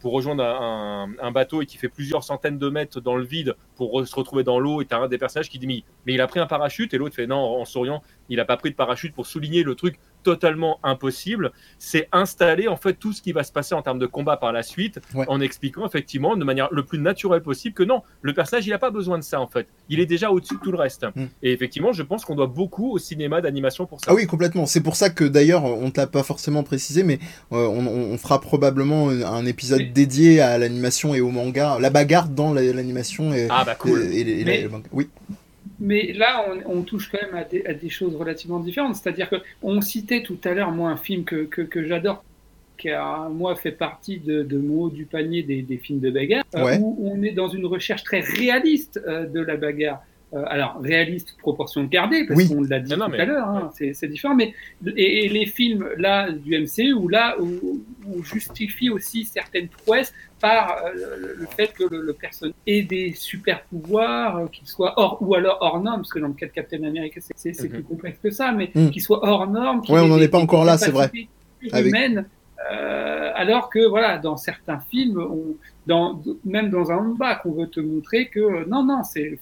Pour 0.00 0.12
rejoindre 0.12 0.42
un, 0.42 1.30
bateau 1.30 1.62
et 1.62 1.66
qui 1.66 1.76
fait 1.76 1.88
plusieurs 1.88 2.24
centaines 2.24 2.58
de 2.58 2.68
mètres 2.68 3.00
dans 3.00 3.16
le 3.16 3.24
vide 3.24 3.54
pour 3.76 4.06
se 4.06 4.16
retrouver 4.16 4.42
dans 4.42 4.58
l'eau 4.58 4.80
et 4.80 4.86
t'as 4.86 4.98
un 4.98 5.08
des 5.08 5.18
personnages 5.18 5.48
qui 5.48 5.58
dit 5.58 5.66
mais, 5.66 5.84
mais 6.06 6.14
il 6.14 6.20
a 6.20 6.26
pris 6.26 6.40
un 6.40 6.46
parachute 6.46 6.92
et 6.94 6.98
l'autre 6.98 7.14
fait 7.14 7.26
non 7.26 7.36
en 7.36 7.64
souriant 7.64 8.02
il 8.28 8.40
a 8.40 8.44
pas 8.44 8.56
pris 8.56 8.70
de 8.70 8.74
parachute 8.74 9.14
pour 9.14 9.26
souligner 9.26 9.62
le 9.62 9.74
truc 9.74 9.98
totalement 10.22 10.78
impossible 10.82 11.52
c'est 11.78 12.08
installer 12.12 12.68
en 12.68 12.76
fait 12.76 12.94
tout 12.94 13.12
ce 13.12 13.22
qui 13.22 13.32
va 13.32 13.42
se 13.44 13.52
passer 13.52 13.74
en 13.74 13.82
termes 13.82 13.98
de 13.98 14.06
combat 14.06 14.36
par 14.36 14.52
la 14.52 14.62
suite 14.62 15.00
Ouais. 15.14 15.24
en 15.28 15.40
expliquant 15.40 15.86
effectivement 15.86 16.36
de 16.36 16.44
manière 16.44 16.68
le 16.72 16.84
plus 16.84 16.98
naturelle 16.98 17.42
possible 17.42 17.74
que 17.74 17.82
non 17.82 18.02
le 18.22 18.32
personnage 18.34 18.66
il 18.66 18.72
a 18.72 18.78
pas 18.78 18.90
besoin 18.90 19.18
de 19.18 19.24
ça 19.24 19.40
en 19.40 19.46
fait 19.46 19.66
il 19.88 19.98
est 20.00 20.06
déjà 20.06 20.30
au-dessus 20.30 20.54
de 20.56 20.60
tout 20.60 20.72
le 20.72 20.78
reste 20.78 21.06
Mm. 21.16 21.24
et 21.42 21.52
effectivement 21.52 21.92
je 21.92 22.02
pense 22.02 22.24
qu'on 22.24 22.34
doit 22.34 22.46
beaucoup 22.46 22.92
au 22.92 22.98
cinéma 22.98 23.40
d'animation 23.40 23.86
pour 23.86 24.00
ça 24.00 24.06
Ah 24.10 24.14
oui, 24.14 24.26
complètement. 24.26 24.66
C'est 24.66 24.80
pour 24.82 24.96
ça 24.96 25.08
que 25.10 25.24
d'ailleurs, 25.24 25.64
on 25.64 25.86
ne 25.86 25.90
l'a 25.96 26.06
pas 26.06 26.22
forcément 26.22 26.62
précisé, 26.62 27.02
mais 27.02 27.18
euh, 27.52 27.66
on, 27.66 28.18
fera 28.18 28.40
probablement 28.40 29.08
un, 29.08 29.46
épisode 29.46 29.78
Mais- 29.80 29.86
dédié 29.86 30.40
à 30.40 30.58
l'animation 30.58 31.14
et 31.14 31.20
au 31.20 31.30
manga. 31.30 31.78
La 31.80 31.90
bagarre 31.90 32.28
dans 32.28 32.52
la- 32.52 32.62
l'animation 32.72 33.32
et, 33.32 33.46
ah 33.50 33.64
bah 33.64 33.74
cool 33.76 34.02
et- 34.02 34.20
et- 34.20 34.40
et 34.40 34.44
Mais- 34.44 34.62
le 34.62 34.68
manga. 34.68 34.88
Oui, 34.92 35.08
Mais 35.80 36.12
là, 36.12 36.44
on, 36.48 36.78
on 36.78 36.82
touche 36.82 37.10
quand 37.10 37.18
même 37.22 37.34
à 37.34 37.44
des, 37.44 37.64
à 37.64 37.72
des 37.72 37.88
choses 37.88 38.14
relativement 38.14 38.60
différentes. 38.60 38.96
C'est-à-dire 38.96 39.30
que 39.30 39.36
on 39.62 39.80
citait 39.80 40.22
tout 40.22 40.38
à 40.44 40.52
l'heure, 40.52 40.70
moi, 40.72 40.90
un 40.90 40.96
film 40.96 41.24
que, 41.24 41.44
que, 41.46 41.62
que 41.62 41.84
j'adore, 41.84 42.22
qui 42.76 42.90
a, 42.90 43.28
moi, 43.30 43.56
fait 43.56 43.72
partie 43.72 44.18
de, 44.18 44.42
de 44.42 44.58
mon 44.58 44.82
haut 44.82 44.90
du 44.90 45.04
panier 45.06 45.42
des, 45.42 45.62
des 45.62 45.78
films 45.78 46.00
de 46.00 46.10
bagarre, 46.10 46.44
euh, 46.54 46.76
où 46.78 47.10
on 47.10 47.22
est 47.22 47.32
dans 47.32 47.48
une 47.48 47.66
recherche 47.66 48.04
très 48.04 48.20
réaliste 48.20 49.00
euh, 49.06 49.26
de 49.26 49.40
la 49.40 49.56
bagarre. 49.56 50.02
Euh, 50.32 50.44
alors, 50.46 50.78
réaliste, 50.80 51.36
proportion 51.38 51.82
gardée, 51.84 52.24
parce 52.24 52.38
Oui. 52.38 52.48
qu'on 52.48 52.62
l'a 52.62 52.78
dit 52.78 52.94
Non, 52.94 53.06
tout 53.06 53.10
mais- 53.10 53.18
à 53.18 53.24
l'heure, 53.24 53.48
hein, 53.48 53.70
c'est 53.76 53.94
c'est 53.94 54.06
différent. 54.06 54.36
Mais 54.36 54.54
et, 54.96 55.24
et 55.24 55.28
les 55.28 55.44
films 55.44 55.88
là 55.96 56.30
du 56.30 56.54
MCU, 56.56 56.92
où 56.92 57.08
là, 57.08 57.34
où, 57.40 57.82
où 58.06 58.22
justifie 58.22 58.90
aussi 58.90 59.24
certaines 59.24 59.66
prouesses 59.66 60.12
par 60.40 60.76
euh, 60.86 60.92
le, 61.18 61.34
le 61.40 61.46
fait 61.46 61.72
que 61.72 61.82
le, 61.90 62.02
le 62.02 62.12
personnage 62.12 62.54
ait 62.68 62.82
des 62.82 63.12
super 63.12 63.64
pouvoirs, 63.64 64.36
euh, 64.36 64.46
qu'il 64.46 64.68
soit 64.68 64.94
hors 65.00 65.18
ou 65.20 65.34
alors 65.34 65.58
hors 65.62 65.80
norme, 65.80 66.02
parce 66.02 66.12
que 66.12 66.20
dans 66.20 66.28
le 66.28 66.34
cas 66.34 66.46
de 66.46 66.52
Captain 66.52 66.84
America, 66.84 67.20
c'est- 67.20 67.32
c'est 67.34 67.52
c'est 67.52 67.64
Mhm. 67.68 67.74
plus 67.74 67.82
complexe 67.82 68.18
que 68.22 68.30
ça, 68.30 68.52
mais 68.52 68.70
Mhm. 68.72 68.90
qu'il 68.92 69.02
soit 69.02 69.26
hors 69.26 69.48
norme. 69.50 69.80
Ouais, 69.88 69.98
on 70.00 70.06
n'en 70.06 70.18
est 70.18 70.28
pas 70.28 70.38
encore 70.38 70.64
là, 70.64 70.78
c'est 70.78 70.92
vrai. 70.92 71.10
Avec- 71.72 71.88
humaines, 71.88 72.24
euh, 72.72 73.30
alors 73.34 73.70
que 73.70 73.86
voilà, 73.88 74.18
dans 74.18 74.36
certains 74.36 74.80
films, 74.80 75.18
on, 75.18 75.56
dans, 75.86 76.22
même 76.44 76.68
dans 76.70 76.92
un 76.92 76.98
combat, 76.98 77.36
qu'on 77.36 77.52
veut 77.52 77.68
te 77.68 77.80
montrer 77.80 78.28
que 78.28 78.40
euh, 78.40 78.64
non, 78.68 78.84
non, 78.84 79.02
c'est 79.02 79.38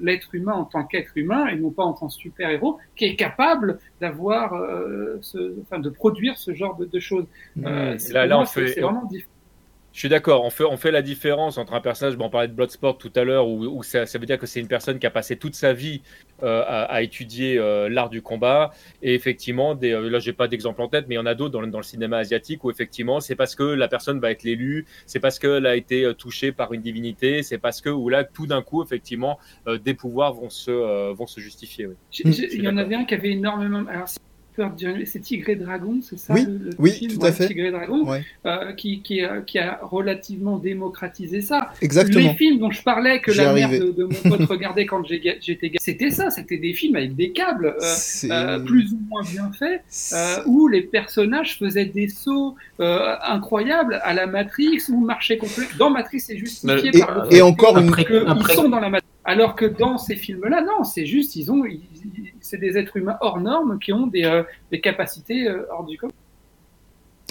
l'être 0.00 0.34
humain 0.34 0.52
en 0.52 0.64
tant 0.64 0.84
qu'être 0.84 1.12
humain 1.16 1.46
et 1.48 1.56
non 1.56 1.70
pas 1.70 1.82
en 1.82 1.92
tant 1.94 2.06
que 2.06 2.12
super 2.12 2.48
héros 2.50 2.78
qui 2.96 3.06
est 3.06 3.16
capable 3.16 3.80
d'avoir, 4.00 4.54
euh, 4.54 5.20
enfin, 5.62 5.80
de 5.80 5.90
produire 5.90 6.38
ce 6.38 6.54
genre 6.54 6.76
de, 6.76 6.84
de 6.84 7.00
choses. 7.00 7.26
Euh, 7.66 7.98
Là- 8.12 8.20
là, 8.26 8.34
moi, 8.36 8.44
on 8.44 8.46
fait- 8.46 8.80
vraiment 8.80 9.04
différent. 9.06 9.30
Je 9.94 10.00
suis 10.00 10.08
d'accord, 10.08 10.44
on 10.44 10.50
fait, 10.50 10.64
on 10.64 10.76
fait 10.76 10.90
la 10.90 11.02
différence 11.02 11.56
entre 11.56 11.72
un 11.72 11.80
personnage, 11.80 12.16
bon, 12.16 12.24
on 12.24 12.28
parlait 12.28 12.48
de 12.48 12.52
Bloodsport 12.52 12.98
tout 12.98 13.12
à 13.14 13.22
l'heure, 13.22 13.46
où, 13.46 13.64
où 13.64 13.84
ça, 13.84 14.04
veut 14.14 14.26
dire 14.26 14.40
que 14.40 14.46
c'est 14.46 14.58
une 14.58 14.66
personne 14.66 14.98
qui 14.98 15.06
a 15.06 15.10
passé 15.10 15.36
toute 15.36 15.54
sa 15.54 15.72
vie 15.72 16.02
euh, 16.42 16.64
à, 16.66 17.00
étudier 17.02 17.58
euh, 17.58 17.88
l'art 17.88 18.10
du 18.10 18.20
combat, 18.20 18.72
et 19.02 19.14
effectivement, 19.14 19.76
des, 19.76 19.92
euh, 19.92 20.10
là 20.10 20.18
j'ai 20.18 20.32
pas 20.32 20.48
d'exemple 20.48 20.82
en 20.82 20.88
tête, 20.88 21.04
mais 21.08 21.14
il 21.14 21.18
y 21.18 21.20
en 21.20 21.26
a 21.26 21.36
d'autres 21.36 21.52
dans, 21.52 21.78
le- 21.78 21.84
cinéma 21.84 22.18
asiatique 22.18 22.64
où 22.64 22.72
effectivement 22.72 23.20
c'est 23.20 23.36
parce 23.36 23.54
que 23.54 23.62
la 23.62 23.86
personne 23.86 24.18
va 24.18 24.32
être 24.32 24.42
l'élu, 24.42 24.84
c'est 25.06 25.20
parce 25.20 25.38
qu'elle 25.38 25.64
a 25.64 25.76
été 25.76 26.02
euh, 26.02 26.12
touchée 26.12 26.50
par 26.50 26.72
une 26.72 26.82
divinité, 26.82 27.44
c'est 27.44 27.58
parce 27.58 27.80
que, 27.80 27.88
ou 27.88 28.08
là 28.08 28.24
tout 28.24 28.48
d'un 28.48 28.62
coup, 28.62 28.82
effectivement, 28.82 29.38
des 29.84 29.94
pouvoirs 29.94 30.32
vont 30.32 30.50
se, 30.50 31.12
vont 31.12 31.28
se 31.28 31.38
justifier. 31.38 31.88
Il 32.18 32.62
y 32.62 32.68
en 32.68 32.78
avait 32.78 32.96
un 32.96 33.04
qui 33.04 33.14
avait 33.14 33.30
énormément. 33.30 33.84
C'est 35.04 35.20
Tigre 35.20 35.48
et 35.50 35.56
Dragon, 35.56 35.98
c'est 36.02 36.18
ça 36.18 36.34
Oui, 36.34 36.44
le, 36.46 36.52
le 36.58 36.70
oui, 36.78 36.90
film 36.92 37.12
tout 37.18 37.26
à 37.26 37.32
fait. 37.32 37.48
Tigre 37.48 37.66
et 37.66 37.70
Dragon, 37.70 38.08
Ouais. 38.08 38.22
euh, 38.46 38.72
qui, 38.72 39.02
qui, 39.02 39.20
a- 39.20 39.40
qui 39.40 39.58
a 39.58 39.78
relativement 39.82 40.58
démocratisé 40.58 41.40
ça. 41.40 41.72
exactement. 41.80 42.20
Les 42.28 42.34
films 42.34 42.58
dont 42.60 42.70
je 42.70 42.82
parlais, 42.82 43.20
que 43.20 43.32
la 43.32 43.52
mère 43.52 43.68
arrivais. 43.68 43.84
de, 43.86 43.92
de 43.92 44.04
mon 44.04 44.36
pote 44.36 44.46
regardait 44.48 44.86
quand 44.86 45.02
j'étais 45.06 45.70
gars, 45.70 45.78
c'était 45.80 46.10
ça, 46.10 46.30
c'était 46.30 46.58
des 46.58 46.72
films 46.72 46.96
avec 46.96 47.14
des 47.16 47.30
câbles, 47.32 47.74
euh, 47.80 48.28
euh, 48.30 48.58
plus 48.60 48.92
ou 48.92 49.00
moins 49.08 49.22
bien 49.22 49.50
faits, 49.58 49.82
euh, 50.12 50.36
où 50.46 50.68
les 50.68 50.82
personnages 50.82 51.58
faisaient 51.58 51.86
des 51.86 52.08
sauts 52.08 52.54
euh, 52.80 53.14
incroyables 53.26 54.00
à 54.04 54.14
la 54.14 54.26
Matrix, 54.26 54.78
ou 54.90 55.00
marchaient 55.04 55.38
complètement. 55.38 55.76
Dans 55.78 55.90
Matrix, 55.90 56.20
c'est 56.20 56.36
justifié 56.38 56.90
Et, 56.94 57.00
par 57.00 57.24
le 57.24 57.26
et 57.32 57.36
fait 57.36 57.40
encore 57.42 57.78
une, 57.78 57.88
Après- 57.88 58.04
qu'ils 58.04 58.16
après- 58.26 58.54
sont 58.54 58.68
dans 58.68 58.80
la 58.80 58.90
Matrix. 58.90 59.08
Alors 59.24 59.54
que 59.56 59.64
dans 59.64 59.96
ces 59.96 60.16
films-là, 60.16 60.60
non, 60.62 60.84
c'est 60.84 61.06
juste, 61.06 61.34
ils 61.36 61.50
ont, 61.50 61.62
c'est 62.40 62.58
des 62.58 62.76
êtres 62.76 62.96
humains 62.98 63.16
hors 63.22 63.40
normes 63.40 63.78
qui 63.78 63.92
ont 63.92 64.06
des, 64.06 64.24
euh, 64.24 64.42
des 64.70 64.80
capacités 64.80 65.48
euh, 65.48 65.64
hors 65.72 65.84
du 65.84 65.96
commun. 65.96 66.12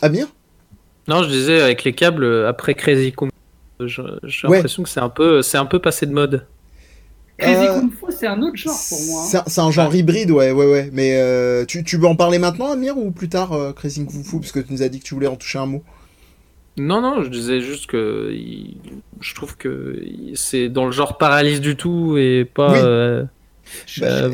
Amir? 0.02 0.28
Non, 1.08 1.22
je 1.24 1.30
disais 1.30 1.62
avec 1.62 1.84
les 1.84 1.94
câbles 1.94 2.24
euh, 2.24 2.48
après 2.50 2.74
Crazy 2.74 3.12
Kung 3.12 3.30
Fu, 3.80 3.88
j'ai 3.88 4.02
Ouais. 4.48 4.58
l'impression 4.58 4.82
que 4.84 4.90
c'est 4.90 5.02
un 5.02 5.10
peu, 5.10 5.42
c'est 5.42 5.58
un 5.58 5.66
peu 5.66 5.80
passé 5.80 6.06
de 6.06 6.14
mode. 6.14 6.48
Crazy 7.38 7.68
Euh, 7.68 7.74
Kung 7.80 7.92
Fu, 7.92 8.06
c'est 8.10 8.28
un 8.28 8.42
autre 8.42 8.56
genre 8.56 8.80
pour 8.90 9.00
moi. 9.04 9.22
hein. 9.36 9.44
C'est 9.48 9.62
un- 9.62 9.72
genre 9.72 9.94
hybride, 9.94 10.32
ouais, 10.32 10.52
ouais, 10.52 10.66
ouais. 10.66 10.90
Mais 10.94 11.18
euh, 11.20 11.64
tu, 11.66 11.84
tu 11.84 11.98
veux 11.98 12.08
en 12.08 12.16
parler 12.16 12.40
maintenant, 12.40 12.72
Amir, 12.72 12.98
ou 12.98 13.12
plus 13.12 13.30
tard, 13.30 13.54
euh, 13.54 13.72
Crazy 13.72 14.06
Kung 14.06 14.24
Fu, 14.24 14.40
parce 14.40 14.52
que 14.52 14.60
tu 14.62 14.74
nous 14.74 14.82
as 14.82 14.90
dit 14.90 15.00
que 15.00 15.06
tu 15.06 15.14
voulais 15.14 15.28
en 15.28 15.36
toucher 15.36 15.60
un 15.60 15.66
mot? 15.68 15.84
Non, 16.78 17.02
non, 17.02 17.22
je 17.24 17.30
disais 17.30 17.62
juste 17.62 17.86
que 17.88 18.32
il- 18.34 18.78
je 19.22 19.36
trouve 19.36 19.56
que 19.58 20.04
c'est 20.34 20.70
dans 20.70 20.86
le 20.86 20.92
genre 20.92 21.18
paralyse 21.18 21.62
du 21.62 21.76
tout 21.76 22.18
et 22.18 22.46
pas. 22.46 22.74
Oui. 22.74 22.80
euh, 22.82 23.24
Je, 23.86 24.02
bah, 24.02 24.30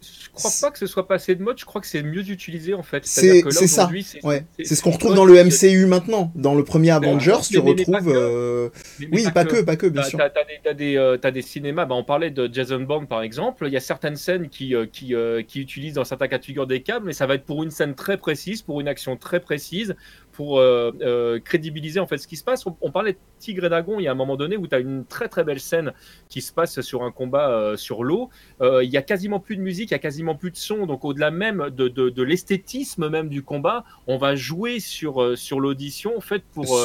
je 0.00 0.28
crois 0.32 0.50
pas 0.62 0.70
que 0.70 0.78
ce 0.78 0.86
soit 0.86 1.06
passé 1.06 1.34
de 1.34 1.42
mode, 1.42 1.58
je 1.58 1.66
crois 1.66 1.82
que 1.82 1.86
c'est 1.86 2.02
mieux 2.02 2.26
utilisé 2.30 2.72
en 2.72 2.82
fait. 2.82 3.04
C'est- 3.04 3.42
ça, 3.50 3.66
c'est 3.66 4.24
Ouais, 4.24 4.44
c'est- 4.56 4.64
c'est 4.64 4.74
ce 4.74 4.82
qu'on 4.82 4.92
retrouve 4.92 5.14
dans 5.14 5.26
le 5.26 5.34
MCU 5.36 5.84
maintenant. 5.84 6.32
Dans 6.34 6.54
le 6.54 6.64
premier 6.64 6.90
Avengers, 6.92 7.36
tu 7.46 7.58
retrouves. 7.58 8.08
euh, 8.08 8.70
Oui, 9.12 9.24
pas 9.34 9.44
que, 9.44 9.60
pas 9.60 9.76
que, 9.76 9.86
bien 9.86 10.02
sûr. 10.02 10.18
t'as- 10.18 10.28
des, 10.30 10.60
t'as 10.64 10.72
des, 10.72 10.96
euh, 10.96 11.18
t'as 11.18 11.30
des 11.30 11.42
cinémas, 11.42 11.84
bah, 11.84 11.94
on 11.94 12.04
parlait 12.04 12.30
de 12.30 12.48
Jason 12.50 12.80
Bourne 12.80 13.06
par 13.06 13.20
exemple, 13.22 13.64
il 13.66 13.72
y 13.74 13.76
a 13.76 13.80
certaines 13.80 14.16
scènes 14.16 14.48
qui, 14.48 14.74
euh, 14.74 14.86
qui, 14.90 15.14
euh, 15.14 15.42
qui 15.42 15.60
utilisent 15.60 15.94
dans 15.94 16.04
certains 16.04 16.28
cas 16.28 16.38
de 16.38 16.44
figure 16.44 16.66
des 16.66 16.80
câbles, 16.80 17.04
mais 17.06 17.12
ça 17.12 17.26
va 17.26 17.34
être 17.34 17.44
pour 17.44 17.62
une 17.62 17.70
scène 17.70 17.94
très 17.94 18.16
précise, 18.16 18.62
pour 18.62 18.80
une 18.80 18.88
action 18.88 19.18
très 19.18 19.40
précise, 19.40 19.94
pour 20.32 20.58
euh, 20.58 20.92
euh, 21.00 21.40
crédibiliser 21.40 22.00
en 22.00 22.06
fait 22.06 22.18
ce 22.18 22.28
qui 22.28 22.36
se 22.36 22.44
passe. 22.44 22.66
On, 22.66 22.76
on 22.80 22.90
parlait 22.90 23.14
de 23.14 23.18
Tigre 23.38 23.64
et 23.64 23.68
Dragon, 23.68 23.98
il 23.98 24.04
y 24.04 24.08
a 24.08 24.12
un 24.12 24.14
moment 24.16 24.36
donné 24.36 24.56
où 24.56 24.66
tu 24.66 24.74
as 24.74 24.78
une 24.78 25.04
très 25.04 25.28
très 25.28 25.44
belle 25.44 25.60
scène 25.60 25.92
qui 26.28 26.40
se 26.40 26.52
passe 26.52 26.80
sur 26.80 27.02
un 27.02 27.10
combat 27.10 27.50
euh, 27.50 27.76
sur 27.76 28.04
l'eau. 28.04 28.30
Il 28.60 28.88
y 28.90 28.96
a 28.96 29.02
quasiment 29.02 29.40
plus 29.40 29.56
de 29.56 29.62
musique, 29.62 29.90
il 29.90 29.94
y 29.94 29.96
a 29.96 29.98
quasiment 29.98 30.34
plus 30.34 30.50
de 30.50 30.56
son, 30.56 30.86
donc 30.86 31.04
au-delà 31.04 31.30
même 31.30 31.70
de, 31.70 31.88
de, 31.88 32.10
de 32.10 32.22
l'esthétisme 32.22 33.08
même 33.08 33.28
du 33.28 33.42
combat, 33.42 33.84
on 34.06 34.18
va 34.18 34.34
jouer 34.36 34.80
sur, 34.80 35.36
sur 35.36 35.60
l'audition 35.60 36.16
en 36.16 36.20
fait 36.20 36.42
pour, 36.52 36.78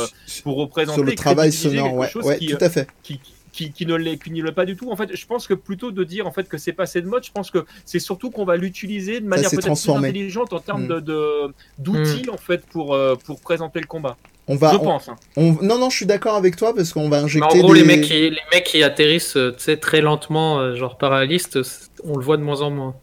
pour 0.43 0.55
représenter 0.57 0.95
Sur 0.95 1.03
le 1.03 1.15
travail 1.15 1.51
sonore, 1.51 1.85
quelque 1.85 1.99
ouais, 1.99 2.09
chose 2.09 2.25
ouais, 2.25 2.37
qui, 2.39 2.47
tout 2.47 2.57
à 2.59 2.69
fait. 2.69 2.87
qui, 3.03 3.19
qui, 3.19 3.33
qui 3.55 3.85
ne 3.85 3.95
l'est 3.95 4.17
qui 4.17 4.31
ne 4.31 4.43
l'est 4.43 4.51
pas 4.51 4.65
du 4.65 4.75
tout. 4.75 4.91
En 4.91 4.95
fait, 4.95 5.15
je 5.15 5.25
pense 5.25 5.47
que 5.47 5.53
plutôt 5.53 5.91
de 5.91 6.03
dire 6.03 6.27
en 6.27 6.31
fait 6.31 6.47
que 6.47 6.57
c'est 6.57 6.73
passé 6.73 7.01
de 7.01 7.07
mode, 7.07 7.23
je 7.25 7.31
pense 7.31 7.49
que 7.51 7.65
c'est 7.85 7.99
surtout 7.99 8.29
qu'on 8.31 8.45
va 8.45 8.55
l'utiliser 8.57 9.19
de 9.21 9.27
manière 9.27 9.49
peut-être 9.49 9.81
plus 9.81 9.89
intelligente 9.89 10.51
en 10.53 10.59
termes 10.59 10.85
Mm. 10.85 11.01
de- 11.01 11.53
d'outils 11.77 12.29
en 12.29 12.37
fait 12.37 12.65
pour 12.65 12.93
euh, 12.93 13.15
pour 13.25 13.39
présenter 13.39 13.79
le 13.79 13.87
combat. 13.87 14.17
On 14.47 14.55
va. 14.57 14.71
je 14.73 14.77
on- 14.77 14.83
pense. 14.83 15.09
hein. 15.09 15.15
on- 15.37 15.53
Non, 15.63 15.79
non, 15.79 15.89
je 15.89 15.95
suis 15.97 16.05
d'accord 16.05 16.35
avec 16.35 16.55
toi 16.55 16.75
parce 16.75 16.93
qu'on 16.93 17.09
va 17.09 17.17
mais 17.17 17.23
en 17.23 17.25
injecter 17.25 17.59
gros, 17.59 17.73
des. 17.73 17.79
les 17.79 17.85
mecs 17.85 18.01
qui, 18.03 18.29
les 18.29 18.37
mecs 18.53 18.63
qui 18.65 18.83
atterrissent, 18.83 19.37
euh, 19.37 19.55
très 19.81 20.01
lentement, 20.01 20.59
euh, 20.59 20.75
genre 20.75 20.97
paralystes, 20.99 21.57
on 22.03 22.15
le 22.17 22.23
voit 22.23 22.37
de 22.37 22.43
moins 22.43 22.61
en 22.61 22.69
moins. 22.69 22.95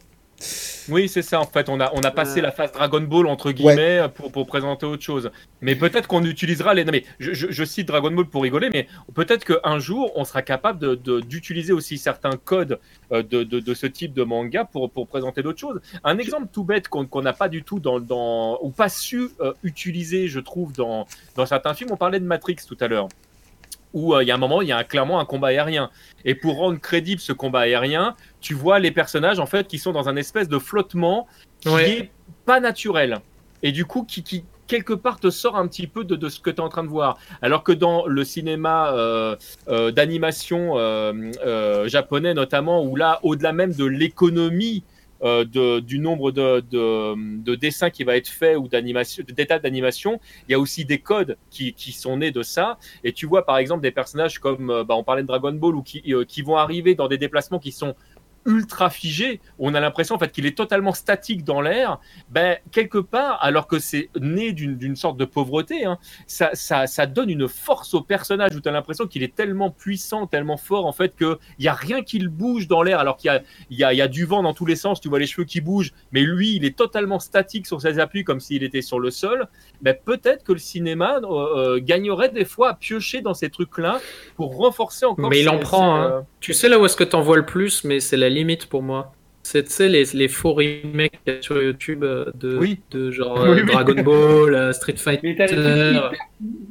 Oui, 0.89 1.07
c'est 1.07 1.21
ça 1.21 1.39
en 1.39 1.45
fait. 1.45 1.69
On 1.69 1.79
a 1.79 1.91
on 1.93 2.01
a 2.01 2.11
passé 2.11 2.39
Euh. 2.39 2.43
la 2.43 2.51
phase 2.51 2.71
Dragon 2.71 3.01
Ball 3.01 3.27
entre 3.27 3.51
guillemets 3.51 4.01
pour 4.13 4.31
pour 4.31 4.45
présenter 4.45 4.85
autre 4.85 5.01
chose. 5.03 5.31
Mais 5.61 5.75
peut-être 5.75 6.07
qu'on 6.07 6.23
utilisera 6.25 6.73
les. 6.73 6.83
Non, 6.83 6.91
mais 6.91 7.05
je, 7.19 7.33
je- 7.33 7.47
je 7.51 7.63
cite 7.63 7.87
Dragon 7.87 8.11
Ball 8.11 8.25
pour 8.25 8.43
rigoler, 8.43 8.69
mais 8.71 8.87
peut-être 9.15 9.45
qu'un 9.45 9.79
jour 9.79 10.11
on 10.15 10.25
sera 10.25 10.41
capable 10.41 10.79
de- 10.79 10.95
de- 10.95 11.21
d'utiliser 11.21 11.71
aussi 11.73 11.97
certains 11.97 12.37
codes 12.37 12.79
euh, 13.11 13.23
de, 13.23 13.43
de, 13.43 13.73
ce 13.73 13.87
type 13.87 14.13
de 14.13 14.23
manga 14.23 14.65
pour 14.65 14.91
pour 14.91 15.07
présenter 15.07 15.41
d'autres 15.43 15.59
choses. 15.59 15.81
Un 16.03 16.17
exemple 16.17 16.47
tout 16.51 16.63
bête 16.63 16.87
qu'on 16.89 17.05
qu'on 17.05 17.21
n'a 17.21 17.33
pas 17.33 17.47
du 17.49 17.63
tout 17.63 17.79
dans 17.79 17.99
dans 17.99 18.59
ou 18.61 18.69
pas 18.71 18.89
su 18.89 19.29
euh, 19.41 19.53
utiliser, 19.63 20.27
je 20.27 20.39
trouve 20.39 20.73
dans 20.73 21.07
dans 21.35 21.45
certains 21.45 21.73
films. 21.73 21.91
On 21.91 21.97
parlait 21.97 22.19
de 22.19 22.25
Matrix 22.25 22.57
tout 22.67 22.77
à 22.81 22.87
l'heure 22.87 23.07
où 23.93 24.13
euh, 24.15 24.23
il 24.23 24.27
y 24.27 24.31
a 24.31 24.35
un 24.35 24.37
moment, 24.39 24.61
il 24.61 24.67
y 24.67 24.71
a 24.71 24.77
un- 24.77 24.83
clairement 24.83 25.19
un 25.19 25.25
combat 25.25 25.49
aérien. 25.49 25.89
Et 26.25 26.35
pour 26.35 26.57
rendre 26.57 26.79
crédible 26.79 27.21
ce 27.21 27.31
combat 27.33 27.61
aérien, 27.61 28.15
tu 28.41 28.53
vois 28.53 28.79
les 28.79 28.91
personnages 28.91 29.39
en 29.39 29.45
fait 29.45 29.67
qui 29.67 29.77
sont 29.77 29.91
dans 29.91 30.09
un 30.09 30.15
espèce 30.15 30.49
de 30.49 30.59
flottement 30.59 31.27
qui 31.59 31.69
Ouais. 31.69 31.89
est 31.91 32.11
pas 32.45 32.59
naturel. 32.59 33.19
Et 33.61 33.71
du 33.71 33.85
coup, 33.85 34.03
qui, 34.03 34.23
qui 34.23 34.43
quelque 34.67 34.93
part 34.93 35.19
te 35.19 35.29
sort 35.29 35.55
un 35.57 35.67
petit 35.67 35.87
peu 35.87 36.03
de, 36.03 36.15
de 36.15 36.29
ce 36.29 36.39
que 36.39 36.49
tu 36.49 36.57
es 36.57 36.59
en 36.61 36.69
train 36.69 36.83
de 36.83 36.89
voir. 36.89 37.17
Alors 37.41 37.63
que 37.63 37.71
dans 37.71 38.05
le 38.07 38.23
cinéma 38.23 38.91
euh, 38.93 39.35
euh, 39.67 39.91
d'animation 39.91 40.77
euh, 40.77 41.87
japonais 41.87 42.33
notamment, 42.33 42.83
où 42.83 42.95
là, 42.95 43.19
au-delà 43.23 43.53
même 43.53 43.73
de 43.73 43.85
l'économie 43.85 44.83
euh, 45.23 45.45
de, 45.45 45.79
du 45.79 45.99
nombre 45.99 46.31
de, 46.31 46.59
de, 46.71 47.41
de 47.43 47.55
dessins 47.55 47.89
qui 47.89 48.03
va 48.03 48.17
être 48.17 48.27
fait 48.27 48.55
ou 48.55 48.67
d'animation, 48.67 49.23
d'étapes 49.27 49.63
d'animation, 49.63 50.19
il 50.47 50.51
y 50.51 50.55
a 50.55 50.59
aussi 50.59 50.85
des 50.85 50.99
codes 50.99 51.37
qui, 51.49 51.73
qui 51.73 51.91
sont 51.91 52.17
nés 52.17 52.31
de 52.31 52.43
ça. 52.43 52.77
Et 53.03 53.13
tu 53.13 53.25
vois 53.25 53.45
par 53.45 53.57
exemple 53.57 53.81
des 53.81 53.91
personnages 53.91 54.39
comme, 54.39 54.69
euh, 54.69 54.83
bah, 54.83 54.95
on 54.95 55.03
parlait 55.03 55.21
de 55.21 55.27
Dragon 55.27 55.53
Ball, 55.53 55.75
ou 55.75 55.83
qui, 55.83 56.01
euh, 56.13 56.25
qui 56.25 56.41
vont 56.41 56.57
arriver 56.57 56.95
dans 56.95 57.07
des 57.07 57.17
déplacements 57.17 57.59
qui 57.59 57.71
sont 57.71 57.95
ultra 58.45 58.89
figé, 58.89 59.39
on 59.59 59.73
a 59.73 59.79
l'impression 59.79 60.15
en 60.15 60.19
fait 60.19 60.31
qu'il 60.31 60.45
est 60.45 60.57
totalement 60.57 60.93
statique 60.93 61.43
dans 61.43 61.61
l'air, 61.61 61.99
ben 62.29 62.57
quelque 62.71 62.97
part, 62.97 63.39
alors 63.41 63.67
que 63.67 63.79
c'est 63.79 64.09
né 64.19 64.51
d'une 64.53 64.95
sorte 64.95 65.17
de 65.17 65.25
pauvreté, 65.25 65.85
hein, 65.85 65.97
ça, 66.27 66.51
ça, 66.53 66.87
ça 66.87 67.05
donne 67.05 67.29
une 67.29 67.47
force 67.47 67.93
au 67.93 68.01
personnage 68.01 68.55
où 68.55 68.61
tu 68.61 68.69
as 68.69 68.71
l'impression 68.71 69.07
qu'il 69.07 69.23
est 69.23 69.35
tellement 69.35 69.71
puissant, 69.71 70.27
tellement 70.27 70.57
fort 70.57 70.85
en 70.85 70.91
fait 70.91 71.15
que 71.15 71.37
il 71.59 71.65
y 71.65 71.67
a 71.67 71.73
rien 71.73 72.01
qui 72.01 72.19
le 72.19 72.29
bouge 72.29 72.67
dans 72.67 72.83
l'air, 72.83 72.99
alors 72.99 73.17
qu'il 73.17 73.31
y 73.69 73.75
y, 73.75 73.95
y 73.95 74.01
a 74.01 74.07
du 74.07 74.25
vent 74.25 74.43
dans 74.43 74.53
tous 74.53 74.65
les 74.65 74.75
sens, 74.75 74.99
tu 75.01 75.09
vois 75.09 75.19
les 75.19 75.27
cheveux 75.27 75.45
qui 75.45 75.61
bougent, 75.61 75.93
mais 76.11 76.21
lui 76.21 76.55
il 76.55 76.65
est 76.65 76.77
totalement 76.77 77.19
statique 77.19 77.67
sur 77.67 77.81
ses 77.81 77.99
appuis 77.99 78.23
comme 78.23 78.39
s'il 78.39 78.63
était 78.63 78.81
sur 78.81 78.99
le 78.99 79.11
sol. 79.11 79.47
Ben 79.81 79.95
peut-être 80.03 80.43
que 80.43 80.53
le 80.53 80.59
cinéma 80.59 81.19
euh, 81.23 81.75
euh, 81.75 81.79
gagnerait 81.81 82.29
des 82.29 82.45
fois 82.45 82.69
à 82.69 82.73
piocher 82.73 83.21
dans 83.21 83.33
ces 83.33 83.49
trucs-là 83.49 83.99
pour 84.35 84.55
renforcer 84.55 85.05
encore. 85.05 85.29
Mais 85.29 85.41
il 85.41 85.49
en 85.49 85.59
prend, 85.59 85.95
hein. 85.95 86.11
euh, 86.11 86.21
Tu 86.39 86.53
sais 86.53 86.69
là 86.69 86.79
où 86.79 86.85
est-ce 86.85 86.95
que 86.95 87.03
t'en 87.03 87.21
vois 87.21 87.37
le 87.37 87.45
plus, 87.45 87.83
mais 87.83 87.99
c'est 87.99 88.17
la 88.17 88.29
limite 88.33 88.65
pour 88.67 88.83
moi. 88.83 89.13
C'est 89.45 89.67
les, 89.89 90.05
les 90.13 90.27
faux 90.29 90.53
remakes 90.53 91.19
sur 91.41 91.61
YouTube 91.61 92.03
euh, 92.05 92.25
de, 92.35 92.57
Oui. 92.57 92.79
de 92.91 93.11
genre 93.11 93.39
Oui, 93.43 93.49
euh, 93.49 93.55
oui. 93.55 93.71
Dragon 93.71 94.01
Ball, 94.01 94.55
euh, 94.55 94.71
Street 94.73 94.95
Mais 95.23 95.35
t'as 95.35 95.47
des 95.47 95.55
trucs 95.55 95.65
Fighter. 95.65 96.17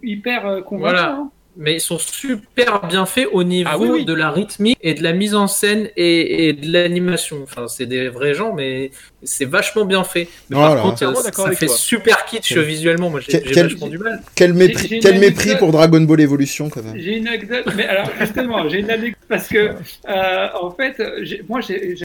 hyper, 0.03 0.43
hyper 0.43 0.43
convaincants. 0.65 0.79
Voilà. 0.79 1.11
hein. 1.13 1.31
Mais 1.55 1.75
ils 1.75 1.81
sont 1.81 1.99
super 1.99 2.87
bien 2.87 3.05
faits 3.05 3.29
au 3.31 3.45
niveau 3.45 3.69
Ah 3.71 3.79
oui, 3.79 3.89
oui. 3.91 4.05
de 4.07 4.15
la 4.15 4.31
rythmique 4.31 4.79
et 4.81 4.95
de 4.95 5.03
la 5.03 5.13
mise 5.13 5.35
en 5.35 5.47
scène 5.47 5.91
et, 5.99 6.49
et 6.49 6.53
de 6.55 6.73
l'animation. 6.73 7.41
Enfin, 7.43 7.69
c'est 7.69 7.85
des 7.85 8.09
vrais 8.09 8.33
gens, 8.33 8.55
mais 8.55 8.91
c'est 9.23 9.45
vachement 9.45 9.85
bien 9.85 10.03
fait. 10.03 10.29
Mais 10.49 10.57
Voilà. 10.57 10.75
par 10.77 10.83
contre, 10.85 10.95
Entièrement 10.95 11.21
ça, 11.21 11.31
fait 11.53 11.67
toi. 11.67 11.77
super 11.77 12.25
kitsch 12.25 12.57
visuellement. 12.57 13.11
Moi, 13.11 13.21
j'ai 13.21 13.43
quel- 13.43 13.65
vachement 13.69 13.89
du 13.89 13.99
mal. 13.99 14.23
Quel 14.35 14.55
mépris, 14.55 14.99
quel 15.01 15.17
anecdote. 15.17 15.59
pour 15.59 15.73
Dragon 15.73 16.01
Ball 16.01 16.23
Evolution 16.23 16.71
quand 16.71 16.83
même. 16.83 16.99
J'ai 16.99 17.19
une 17.19 17.29
anecdote, 17.29 17.67
mais 17.77 17.85
alors 17.87 18.09
justement, 18.19 18.67
j'ai 18.71 18.79
une 18.79 18.91
anecdote 18.91 19.21
parce 19.29 19.49
que 19.49 19.73
euh, 20.09 20.49
en 20.59 20.71
fait, 20.71 21.03
moi 21.49 21.61
j'ai 21.61 21.97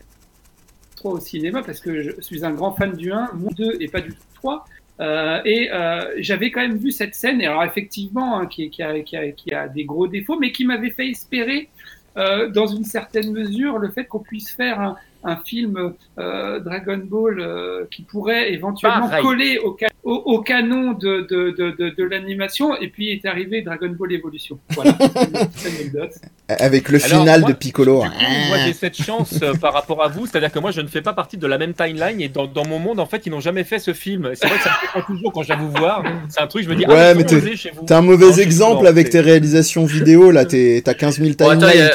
trop 0.98 1.12
au 1.12 1.20
cinéma 1.22 1.64
parce 1.64 1.80
que 1.80 2.02
je 2.04 2.12
suis 2.20 2.44
un 2.44 2.52
grand 2.52 2.74
fan 2.76 2.92
du 2.94 3.14
1, 3.14 3.30
mon 3.36 3.50
2 3.52 3.78
et 3.80 3.88
pas 3.88 4.02
du 4.02 4.10
tout 4.10 4.16
3. 4.36 4.66
Euh, 5.00 5.42
et 5.46 5.72
euh, 5.72 6.14
j'avais 6.18 6.50
quand 6.52 6.62
même 6.62 6.78
vu 6.78 6.92
cette 6.92 7.14
scène, 7.14 7.42
alors 7.42 7.64
effectivement, 7.64 8.40
hein, 8.40 8.48
qui, 8.48 8.70
qui, 8.70 8.82
a, 8.82 9.00
qui, 9.02 9.16
a, 9.16 9.32
qui 9.32 9.54
a 9.54 9.68
des 9.68 9.86
gros 9.86 10.08
défauts, 10.08 10.40
mais 10.40 10.52
qui 10.52 10.66
m'avait 10.66 10.90
fait 10.90 11.10
espérer, 11.10 11.70
euh, 12.18 12.50
dans 12.50 12.66
une 12.66 12.84
certaine 12.84 13.32
mesure, 13.32 13.78
le 13.78 13.90
fait 13.90 14.06
qu'on 14.06 14.20
puisse 14.20 14.50
faire 14.52 14.96
un 15.24 15.38
film 15.38 15.94
euh, 16.20 16.60
Dragon 16.60 16.98
Ball 17.04 17.40
euh, 17.40 17.86
qui 17.92 18.04
pourrait 18.04 18.54
éventuellement 18.54 19.08
Pareil. 19.10 19.24
coller 19.24 19.58
au, 19.60 19.76
ca- 19.80 19.88
au, 20.04 20.14
au 20.14 20.42
canon 20.42 20.94
de, 20.94 21.28
de, 21.30 21.52
de, 21.52 21.72
de, 21.72 21.90
de 21.96 22.04
l'animation, 22.04 22.76
et 22.78 22.88
puis 22.88 23.10
est 23.12 23.26
arrivé 23.26 23.62
Dragon 23.62 23.90
Ball 23.90 24.14
Evolution. 24.14 24.60
Voilà, 24.70 24.96
c'est 25.00 25.24
une 25.26 25.32
petite 25.48 25.66
anecdote. 25.68 26.12
Avec 26.50 26.90
le 26.90 27.04
Alors, 27.04 27.20
final 27.22 27.40
moi, 27.42 27.50
de 27.50 27.56
Piccolo. 27.56 28.04
Du 28.04 28.10
coup, 28.10 28.16
moi 28.48 28.58
j'ai 28.66 28.74
cette 28.74 28.96
chance 29.02 29.34
euh, 29.44 29.54
par 29.56 29.74
rapport 29.74 30.02
à 30.04 30.08
vous, 30.08 30.26
c'est-à-dire 30.28 30.52
que 30.52 30.60
moi 30.60 30.72
je 30.72 30.82
ne 30.82 30.88
fais 30.88 31.02
pas 31.02 31.14
partie 31.14 31.38
de 31.38 31.46
la 31.48 31.58
même 31.58 31.74
timeline 31.74 32.22
et 32.22 32.30
dans, 32.30 32.48
dans 32.48 32.66
mon 32.66 32.80
monde 32.80 33.00
en 33.00 33.06
fait 33.06 33.26
ils 33.26 33.30
n'ont 33.32 33.42
jamais 33.42 33.64
fait 33.66 33.80
ce 33.80 33.94
film. 33.94 34.32
C'est 34.34 34.48
vrai 34.48 34.58
que 34.58 34.64
ça 34.64 34.70
me 34.70 34.76
surprend 34.80 35.02
toujours 35.02 35.34
quand 35.34 35.42
je 35.42 35.48
viens 35.48 35.58
vous 35.58 35.72
voir. 35.72 36.04
C'est 36.30 36.40
un 36.42 36.48
truc 36.48 36.64
je 36.64 36.70
me 36.70 36.76
dis 36.76 36.86
Ouais, 36.86 36.96
ah 37.12 37.14
mais 37.14 37.26
t'es- 37.26 37.94
un 37.94 38.02
mauvais 38.02 38.28
Non, 38.28 38.38
exemple 38.38 38.84
non, 38.84 38.90
avec 38.90 39.10
tes 39.10 39.20
réalisations 39.20 39.86
vidéo, 39.86 40.32
là, 40.32 40.46
t'es- 40.46 40.82
t'as 40.86 40.94
15 40.94 41.18
000 41.20 41.32
Bon, 41.38 41.50
attends, 41.50 41.68
timelines, 41.68 41.90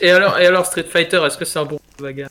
et- 0.00 0.06
et 0.06 0.10
alors, 0.10 0.38
et 0.40 0.46
alors 0.46 0.66
Street 0.66 0.84
Fighter, 0.88 1.20
est-ce 1.26 1.36
que 1.38 1.44
c'est 1.44 1.58
un 1.60 1.64
bon 1.64 1.78
bagarre 2.00 2.30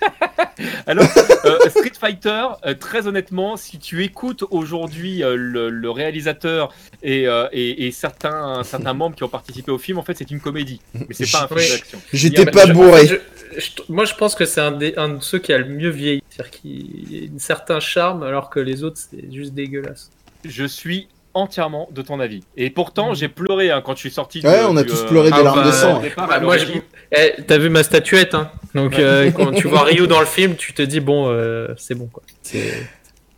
Alors 0.86 1.04
euh, 1.44 1.58
Street 1.70 1.92
Fighter, 1.98 2.46
euh, 2.66 2.74
très 2.74 3.06
honnêtement, 3.06 3.56
si 3.56 3.78
tu 3.78 4.04
écoutes 4.04 4.44
aujourd'hui 4.50 5.22
euh, 5.22 5.34
le, 5.36 5.70
le 5.70 5.90
réalisateur 5.90 6.72
et, 7.02 7.26
euh, 7.26 7.48
et, 7.52 7.86
et 7.86 7.90
certains 7.92 8.62
certains 8.64 8.94
membres 8.94 9.16
qui 9.16 9.24
ont 9.24 9.28
participé 9.28 9.70
au 9.70 9.78
film, 9.78 9.98
en 9.98 10.02
fait 10.02 10.16
c'est 10.16 10.30
une 10.30 10.40
comédie, 10.40 10.80
mais 10.94 11.06
c'est 11.12 11.30
pas 11.30 11.44
un 11.44 11.48
film 11.48 11.60
d'action. 11.78 12.00
J'étais 12.12 12.44
pas 12.52 12.66
bourré. 12.72 13.06
je- 13.06 13.60
je- 13.60 13.82
moi, 13.92 14.04
je 14.04 14.14
pense 14.14 14.34
que 14.34 14.44
c'est 14.44 14.60
un, 14.60 14.78
un 14.96 15.08
de 15.08 15.22
ceux 15.22 15.38
qui 15.38 15.52
a 15.52 15.58
le 15.58 15.64
mieux 15.66 15.90
vieilli. 15.90 16.22
C'est-à-dire 16.30 16.50
qu'il 16.60 17.12
y 17.12 17.26
a 17.26 17.34
un 17.34 17.38
certain 17.38 17.80
charme, 17.80 18.22
alors 18.22 18.50
que 18.50 18.60
les 18.60 18.84
autres, 18.84 18.98
c'est 19.10 19.32
juste 19.32 19.54
dégueulasse. 19.54 20.10
Je 20.44 20.64
suis 20.64 21.08
entièrement 21.38 21.88
de 21.92 22.02
ton 22.02 22.20
avis. 22.20 22.42
Et 22.56 22.70
pourtant 22.70 23.14
j'ai 23.14 23.28
pleuré 23.28 23.70
hein, 23.70 23.80
quand 23.84 23.94
je 23.94 24.00
suis 24.00 24.10
sorti. 24.10 24.40
Ouais, 24.44 24.60
on 24.68 24.76
a 24.76 24.82
du, 24.82 24.88
tous 24.90 25.02
euh, 25.02 25.08
pleuré 25.08 25.30
des 25.30 25.36
ah 25.38 25.42
larmes 25.42 25.60
bah, 25.60 25.66
de 25.66 25.72
sang. 25.72 26.00
départ, 26.00 26.28
Bah, 26.28 26.34
à 26.34 26.40
moi, 26.40 26.58
je- 26.58 26.66
eh, 27.12 27.34
t'as 27.46 27.58
vu 27.58 27.68
ma 27.70 27.82
statuette, 27.82 28.34
hein 28.34 28.50
Donc, 28.74 28.98
euh, 28.98 29.30
quand 29.30 29.52
tu 29.52 29.66
vois 29.68 29.82
Ryu 29.84 30.06
dans 30.06 30.20
le 30.20 30.26
film, 30.26 30.56
tu 30.56 30.72
te 30.74 30.82
dis, 30.82 31.00
bon, 31.00 31.28
euh, 31.28 31.68
c'est 31.76 31.94
bon, 31.94 32.06
quoi. 32.12 32.22
C'est- 32.42 32.72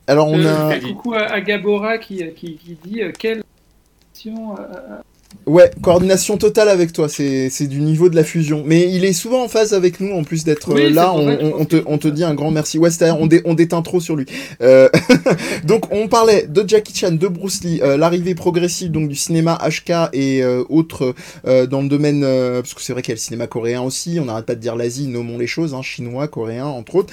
Alors, 0.07 0.27
on 0.29 0.41
Euh, 0.41 0.71
a. 0.71 0.79
coucou 0.81 1.15
à, 1.15 1.21
à 1.23 1.41
Gabora 1.41 1.99
qui, 1.99 2.17
qui, 2.35 2.57
qui 2.57 2.77
dit 2.85 3.03
euh, 3.03 3.13
quelle 3.17 3.43
euh, 4.27 4.31
Ouais, 5.47 5.71
coordination 5.83 6.37
totale 6.37 6.69
avec 6.69 6.93
toi, 6.93 7.09
c'est 7.09 7.51
du 7.67 7.81
niveau 7.81 8.09
de 8.09 8.15
la 8.17 8.25
fusion. 8.25 8.63
Mais 8.67 8.89
il 8.93 9.05
est 9.05 9.13
souvent 9.13 9.43
en 9.45 9.49
phase 9.49 9.73
avec 9.75 9.99
nous, 10.01 10.13
en 10.15 10.23
plus 10.23 10.45
d'être 10.45 10.73
Oui, 10.75 10.83
euh, 10.85 10.91
là, 10.91 11.13
on, 11.15 11.65
te, 11.65 11.83
on 11.87 11.99
te 11.99 12.09
dit 12.09 12.23
un 12.25 12.35
grand 12.35 12.51
merci. 12.51 12.79
Ouais, 12.79 12.91
c'est-à-dire, 12.91 13.21
on, 13.21 13.27
dé- 13.27 13.41
on 13.45 13.55
déteint 13.55 13.83
trop 13.83 14.01
sur 14.01 14.17
lui. 14.17 14.27
Euh, 14.63 14.89
donc, 15.65 15.93
on 15.93 16.09
parlait 16.09 16.47
de 16.49 16.63
Jackie 16.69 16.95
Chan, 16.97 17.13
de 17.13 17.27
Bruce 17.27 17.65
Lee, 17.65 17.81
euh, 17.83 17.97
l'arrivée 17.97 18.35
progressive 18.35 18.91
donc 18.91 19.09
du 19.09 19.17
cinéma 19.17 19.59
HK 19.67 20.11
et 20.13 20.43
euh, 20.43 20.63
autres 20.69 21.15
dans 21.45 21.83
le 21.83 21.89
domaine, 21.89 22.21
parce 22.23 22.75
que 22.75 22.83
c'est 22.83 22.93
vrai 22.93 23.03
qu'il 23.03 23.11
y 23.11 23.13
a 23.13 23.17
le 23.17 23.21
cinéma 23.21 23.47
coréen 23.47 23.83
aussi, 23.83 24.19
on 24.21 24.27
n'arrête 24.27 24.47
pas 24.47 24.55
de 24.55 24.61
dire 24.61 24.77
l'Asie, 24.77 25.07
nommons 25.09 25.39
les 25.39 25.47
choses, 25.47 25.75
hein, 25.75 25.83
chinois, 25.83 26.29
coréen, 26.29 26.67
entre 26.67 26.97
autres, 26.97 27.13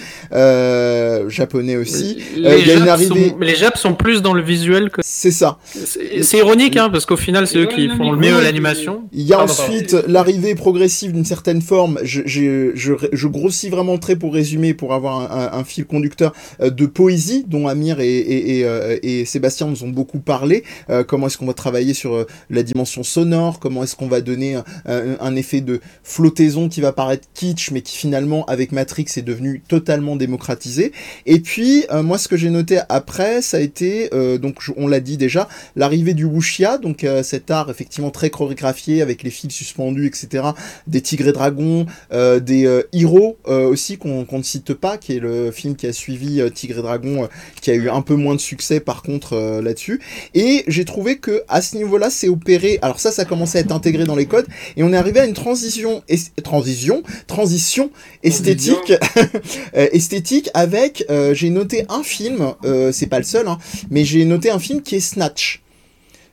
japonais 1.29 1.75
aussi. 1.77 2.17
Les, 2.35 2.41
y 2.41 2.47
a 2.47 2.57
une 2.57 2.65
Japs 2.85 2.87
arrivée- 2.89 3.29
sont, 3.29 3.37
les 3.39 3.55
Japs 3.55 3.79
sont 3.79 3.93
plus 3.95 4.21
dans 4.21 4.33
le 4.33 4.41
visuel 4.43 4.89
que. 4.89 5.01
C'est 5.03 5.31
ça. 5.31 5.57
C'est 5.85 6.23
c'est 6.23 6.37
ironique, 6.37 6.77
hein, 6.77 6.89
parce 6.91 7.05
qu'au 7.05 7.17
final, 7.17 7.47
c'est 7.47 7.57
eux 7.59 7.67
qui 7.67 7.87
font 7.89 8.06
le 8.11 8.17
mieux 8.17 8.35
Oui. 8.37 8.43
l'animation. 8.43 9.03
Il 9.13 9.21
y 9.23 9.33
a 9.33 9.41
ensuite 9.41 9.93
l'arrivée 10.07 10.55
progressive 10.55 11.11
d'une 11.13 11.25
certaine 11.25 11.61
forme. 11.61 11.99
Je, 12.03 12.21
je, 12.25 12.71
je, 12.75 12.93
je 13.11 13.27
grossis 13.27 13.69
vraiment 13.69 13.93
le 13.93 13.99
trait 13.99 14.15
pour 14.15 14.33
résumer, 14.33 14.73
pour 14.73 14.93
avoir 14.93 15.19
un, 15.19 15.53
un- 15.53 15.59
un 15.59 15.63
fil 15.63 15.85
conducteur 15.85 16.33
euh, 16.61 16.69
de 16.69 16.85
poésie, 16.85 17.45
dont 17.47 17.67
Amir 17.67 17.99
et, 17.99 18.07
et, 18.17 18.59
et, 18.59 18.65
euh, 18.65 18.97
et 19.03 19.25
Sébastien 19.25 19.67
nous 19.67 19.83
ont 19.83 19.89
beaucoup 19.89 20.19
parlé. 20.19 20.63
Euh, 20.89 21.03
comment 21.03 21.27
est-ce 21.27 21.37
qu'on 21.37 21.45
va 21.47 21.53
travailler 21.53 21.93
sur 21.93 22.13
euh, 22.15 22.25
la 22.49 22.63
dimension 22.63 23.03
sonore? 23.03 23.59
Comment 23.59 23.83
est-ce 23.83 23.95
qu'on 23.95 24.07
va 24.07 24.21
donner 24.21 24.55
un, 24.55 24.63
un- 25.19 25.35
effet 25.35 25.61
de 25.61 25.81
flottaison 26.03 26.69
qui 26.69 26.81
va 26.81 26.91
paraître 26.91 27.27
kitsch, 27.33 27.71
mais 27.71 27.81
qui 27.81 27.97
finalement, 27.97 28.45
avec 28.45 28.71
Matrix, 28.71 29.05
est 29.17 29.21
devenu 29.21 29.61
totalement 29.67 30.15
démocratisé. 30.15 30.91
Et 31.25 31.39
puis, 31.39 31.85
euh, 31.91 32.01
moi, 32.03 32.17
ce 32.17 32.27
que 32.27 32.37
j'ai 32.37 32.49
noté 32.49 32.79
après, 32.89 33.41
ça 33.41 33.57
a 33.57 33.59
été, 33.59 34.09
euh, 34.13 34.37
donc 34.37 34.55
on 34.77 34.87
l'a 34.87 34.99
dit 34.99 35.17
déjà, 35.17 35.47
l'arrivée 35.75 36.13
du 36.13 36.25
wuxia, 36.25 36.77
donc 36.77 37.05
cet 37.23 37.51
art 37.51 37.69
effectivement 37.69 37.87
très 38.11 38.29
chorégraphié 38.29 39.01
avec 39.01 39.23
les 39.23 39.29
fils 39.29 39.51
suspendus, 39.51 40.07
etc. 40.07 40.43
Des 40.87 41.01
tigres 41.01 41.27
et 41.27 41.33
dragons, 41.33 41.85
euh, 42.11 42.39
des 42.39 42.65
euh, 42.65 42.83
euh, 43.47 43.67
aussi 43.67 43.97
qu'on 43.97 44.25
ne 44.31 44.43
cite 44.43 44.73
pas, 44.73 44.97
qui 44.97 45.13
est 45.13 45.19
le 45.19 45.51
film 45.51 45.75
qui 45.75 45.87
a 45.87 45.93
suivi 45.93 46.41
euh, 46.41 46.49
Tigre 46.49 46.79
et 46.79 46.81
Dragon, 46.81 47.27
qui 47.61 47.71
a 47.71 47.73
eu 47.73 47.89
un 47.89 48.01
peu 48.01 48.15
moins 48.15 48.35
de 48.35 48.39
succès 48.39 48.79
par 48.79 49.01
contre 49.01 49.61
là-dessus. 49.61 50.01
Et 50.33 50.63
j'ai 50.67 50.85
trouvé 50.85 51.17
que 51.17 51.43
à 51.47 51.61
ce 51.61 51.75
niveau-là, 51.77 52.09
c'est 52.09 52.29
opéré. 52.29 52.79
Alors 52.81 52.99
ça, 52.99 53.11
ça 53.11 53.25
commençait 53.25 53.57
à 53.59 53.61
être 53.61 53.71
intégré 53.71 54.05
dans 54.05 54.15
les 54.15 54.25
codes, 54.25 54.47
et 54.75 54.83
on 54.83 54.93
est 54.93 54.97
arrivé 54.97 55.19
à 55.19 55.25
une 55.25 55.33
transition, 55.33 56.03
es- 56.09 56.41
transition, 56.43 57.03
transition 57.27 57.91
esthétique, 58.23 58.93
esthétique 59.73 60.49
avec. 60.53 61.05
j'ai 61.33 61.49
noté 61.49 61.85
un 61.89 62.03
film, 62.03 62.53
c'est 62.91 63.07
pas 63.07 63.19
le 63.19 63.25
seul, 63.25 63.47
hein, 63.47 63.57
mais 63.89 64.05
j'ai 64.05 64.25
noté 64.25 64.49
un 64.49 64.59
film 64.59 64.81
qui 64.81 64.95
est 64.95 64.99
Snatch. 64.99 65.61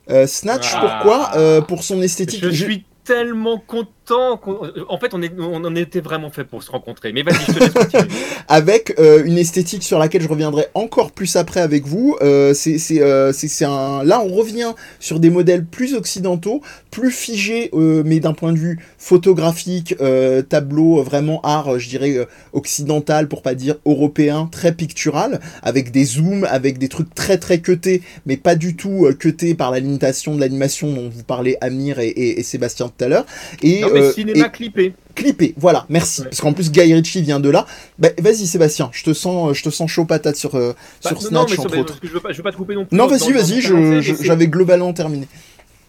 Euh, 0.09 0.27
Snatch, 0.27 0.71
Ah. 0.73 1.01
pourquoi 1.03 1.31
Euh, 1.35 1.61
Pour 1.61 1.83
son 1.83 2.01
esthétique. 2.01 2.41
Je 2.43 2.49
suis 2.49 2.85
tellement 3.03 3.57
content. 3.59 3.89
Qu'on- 4.07 4.59
En 4.89 4.97
fait, 4.99 5.13
on, 5.13 5.21
est, 5.21 5.31
on 5.39 5.63
en 5.63 5.75
était 5.75 5.99
vraiment 6.01 6.29
fait 6.29 6.43
pour 6.43 6.61
se 6.63 6.71
rencontrer. 6.71 7.11
Mais 7.13 7.23
vas-y, 7.23 7.45
je 7.47 7.51
te 7.53 7.59
laisse 7.59 7.73
continuer. 7.73 8.07
avec 8.47 8.93
euh, 8.99 9.23
une 9.25 9.37
esthétique 9.37 9.83
sur 9.83 9.97
laquelle 9.99 10.21
je 10.21 10.27
reviendrai 10.27 10.67
encore 10.73 11.11
plus 11.11 11.35
après 11.35 11.59
avec 11.61 11.85
vous. 11.87 12.15
Euh, 12.21 12.53
c'est 12.53 12.77
c'est 12.77 13.01
euh, 13.01 13.31
c'est- 13.33 13.47
c'est 13.47 13.65
un 13.65 14.03
là 14.03 14.21
on 14.21 14.33
revient 14.33 14.73
sur 14.99 15.19
des 15.19 15.29
modèles 15.29 15.65
plus 15.65 15.95
occidentaux, 15.95 16.61
plus 16.91 17.11
figés, 17.11 17.69
euh, 17.73 18.03
mais 18.05 18.19
d'un 18.19 18.33
point 18.33 18.53
de 18.53 18.57
vue 18.59 18.79
photographique, 18.97 19.95
euh, 20.01 20.41
tableau 20.41 20.99
euh, 20.99 21.03
vraiment 21.03 21.41
art, 21.41 21.73
euh, 21.75 21.79
je 21.79 21.89
dirais 21.89 22.15
euh, 22.17 22.25
occidental 22.53 23.27
pour 23.27 23.41
pas 23.41 23.55
dire 23.55 23.75
européen, 23.85 24.47
très 24.51 24.71
pictural, 24.73 25.39
avec 25.63 25.91
des 25.91 26.05
zooms, 26.05 26.45
avec 26.49 26.77
des 26.77 26.89
trucs 26.89 27.13
très 27.15 27.37
très 27.37 27.59
cutés, 27.59 28.01
mais 28.25 28.37
pas 28.37 28.55
du 28.55 28.75
tout 28.75 29.05
euh, 29.05 29.13
cutés 29.13 29.55
par 29.55 29.71
la 29.71 29.79
limitation 29.79 30.35
de 30.35 30.39
l'animation 30.41 30.91
dont 30.93 31.09
vous 31.09 31.23
parlez 31.23 31.57
Amir 31.61 31.99
et, 31.99 32.07
et- 32.09 32.39
et 32.39 32.43
Sébastien 32.43 32.87
tout 32.87 33.03
à 33.03 33.07
l'heure. 33.07 33.25
Et, 33.63 33.81
Non, 33.81 33.89
mais 33.99 34.05
euh, 34.07 34.11
cinéma 34.11 34.47
et- 34.47 34.51
clippé. 34.51 34.93
Clippé, 35.15 35.53
voilà, 35.57 35.85
merci. 35.89 36.21
Ouais. 36.21 36.27
Parce 36.27 36.41
qu'en 36.41 36.51
plus, 36.53 36.71
Guy 36.71 36.93
Ritchie 36.93 37.21
vient 37.21 37.39
de 37.39 37.49
là. 37.49 37.65
Bah, 37.97 38.09
vas-y, 38.19 38.47
Sébastien, 38.47 38.89
je 38.91 39.03
te 39.03 39.13
sens, 39.13 39.55
je 39.57 39.63
te 39.63 39.69
sens 39.69 39.89
chaud 39.89 40.05
patate 40.05 40.35
sur, 40.35 40.55
euh, 40.55 40.73
Bah, 41.03 41.09
sur 41.11 41.13
non, 41.31 41.45
Snatch, 41.47 41.49
mais 41.51 41.55
ça- 41.55 41.61
entre 41.63 41.71
mais 41.75 41.79
autres. 41.81 41.99
je 42.03 42.07
veux 42.09 42.19
pas, 42.19 42.31
je 42.31 42.37
veux 42.37 42.43
pas 42.43 42.51
te 42.51 42.57
couper 42.57 42.75
non 42.75 42.85
plus. 42.85 42.97
Non, 42.97 43.07
vas-y, 43.07 43.31
vas-y, 43.31 43.71
mais 43.71 44.01
j'avais 44.01 44.47
globalement 44.47 44.91
terminé. 44.93 45.27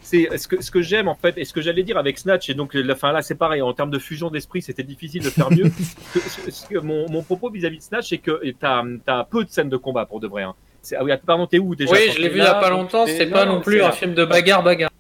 c'est 0.03 0.29
ce 0.39 0.47
que, 0.47 0.63
ce 0.63 0.71
que 0.71 0.81
j'aime 0.83 1.09
en 1.09 1.17
fait 1.17 1.35
et 1.37 1.45
ce 1.45 1.53
que 1.53 1.61
j'allais 1.61 1.83
dire 1.83 1.97
avec 1.99 2.17
Snatch 2.21 2.49
et 2.49 2.55
donc 2.55 2.75
la 2.75 2.95
fin 2.95 3.11
là 3.11 3.23
c'est 3.23 3.35
pareil 3.35 3.61
en 3.61 3.73
termes 3.73 3.91
de 3.91 3.99
fusion 3.99 4.31
d'esprit 4.31 4.63
c'était 4.63 4.85
difficile 4.85 5.21
de 5.25 5.31
faire 5.31 5.51
mieux 5.51 5.65
Ce 6.15 6.19
que- 6.21 6.25
ce- 6.29 6.51
ce 6.53 6.67
que 6.69 6.79
mon, 6.79 7.11
mon 7.11 7.23
propos 7.25 7.51
vis-à-vis 7.51 7.79
de 7.79 7.83
Snatch 7.83 8.11
c'est 8.11 8.19
que 8.19 8.41
t'as 8.61 8.85
as 9.09 9.25
peu 9.29 9.43
de 9.45 9.51
scènes 9.51 9.69
de 9.69 9.77
combat 9.77 10.07
pour 10.07 10.21
de 10.21 10.29
vrai 10.29 10.45
hein. 10.45 10.55
C'est- 10.87 10.95
ah 10.97 11.03
oui 11.03 11.11
pardon 11.27 11.47
t'es 11.49 11.59
où 11.59 11.75
déjà 11.75 11.91
Oui, 11.91 11.99
je 12.15 12.21
l'ai 12.21 12.29
vu 12.29 12.39
il 12.39 12.45
y 12.45 12.47
a 12.47 12.55
pas 12.55 12.71
longtemps, 12.71 13.07
c'est 13.07 13.27
pas 13.27 13.45
non 13.45 13.61
plus 13.61 13.83
un 13.83 13.91
film 13.91 14.15
de 14.15 14.25
bagarre 14.25 14.63
bagarre. 14.63 14.91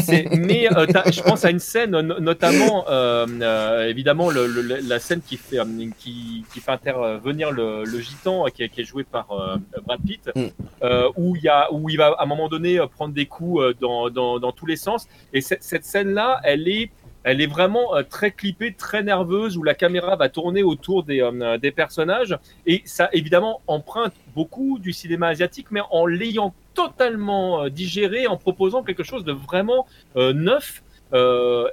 c'est- 0.00 0.28
mais 0.36 0.68
euh, 0.76 0.86
je 1.10 1.20
pense 1.22 1.44
à 1.46 1.50
une 1.50 1.58
scène, 1.58 1.92
no- 1.98 2.20
notamment 2.20 2.84
euh, 2.90 3.26
euh, 3.40 3.88
évidemment 3.88 4.28
le, 4.30 4.46
le- 4.46 4.78
la 4.86 4.98
scène 5.00 5.20
qui 5.26 5.36
fait 5.38 5.58
qui, 5.98 6.44
qui 6.52 6.60
fait 6.60 6.70
intervenir 6.72 7.50
le, 7.52 7.84
le 7.84 8.00
gitan 8.00 8.44
qui 8.54 8.62
est, 8.64 8.68
qui 8.68 8.82
est 8.82 8.84
joué 8.84 9.02
par 9.04 9.26
euh, 9.32 9.56
Brad 9.86 10.00
Pitt, 10.06 10.30
Mm. 10.36 10.46
euh, 10.84 11.08
où 11.16 11.34
il 11.36 11.42
y 11.42 11.48
a 11.48 11.72
où 11.72 11.88
il 11.88 11.96
va 11.96 12.08
à 12.18 12.22
un 12.22 12.26
moment 12.26 12.48
donné 12.48 12.78
prendre 12.96 13.14
des 13.14 13.26
coups 13.26 13.62
dans, 13.80 14.10
dans, 14.10 14.38
dans 14.38 14.52
tous 14.52 14.66
les 14.66 14.76
sens. 14.76 15.08
Et 15.32 15.40
cette, 15.40 15.62
cette 15.62 15.84
scène 15.84 16.12
là, 16.12 16.38
elle 16.44 16.68
est 16.68 16.90
elle 17.24 17.40
est 17.40 17.46
vraiment 17.46 17.94
euh, 17.94 18.02
très 18.02 18.30
clippée, 18.30 18.72
très 18.72 19.02
nerveuse, 19.02 19.56
où 19.56 19.62
la 19.62 19.74
caméra 19.74 20.16
va 20.16 20.28
tourner 20.28 20.62
autour 20.62 21.02
des, 21.04 21.20
euh, 21.20 21.58
des 21.58 21.70
personnages. 21.70 22.36
Et 22.66 22.82
ça, 22.84 23.08
évidemment, 23.12 23.60
emprunte 23.66 24.14
beaucoup 24.34 24.78
du 24.78 24.92
cinéma 24.92 25.28
asiatique, 25.28 25.66
mais 25.70 25.80
en 25.90 26.06
l'ayant 26.06 26.54
totalement 26.74 27.64
euh, 27.64 27.68
digéré, 27.68 28.26
en 28.26 28.36
proposant 28.36 28.82
quelque 28.82 29.02
chose 29.02 29.24
de 29.24 29.32
vraiment 29.32 29.86
euh, 30.16 30.32
neuf. 30.32 30.82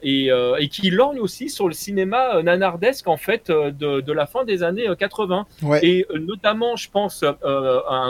et, 0.02 0.32
et 0.60 0.68
qui 0.70 0.90
lorgne 0.90 1.20
aussi 1.20 1.50
sur 1.52 1.68
le 1.68 1.74
cinéma 1.76 2.42
nanardesque 2.42 3.08
en 3.08 3.18
fait 3.18 3.52
de, 3.52 4.02
de 4.02 4.12
la 4.12 4.26
fin 4.26 4.44
des 4.46 4.64
années 4.64 4.90
euh, 4.90 4.96
80 4.96 5.46
Ouais. 5.62 5.80
et 5.86 6.08
notamment 6.20 6.76
je 6.76 6.90
pense 6.90 7.22
à 7.22 7.38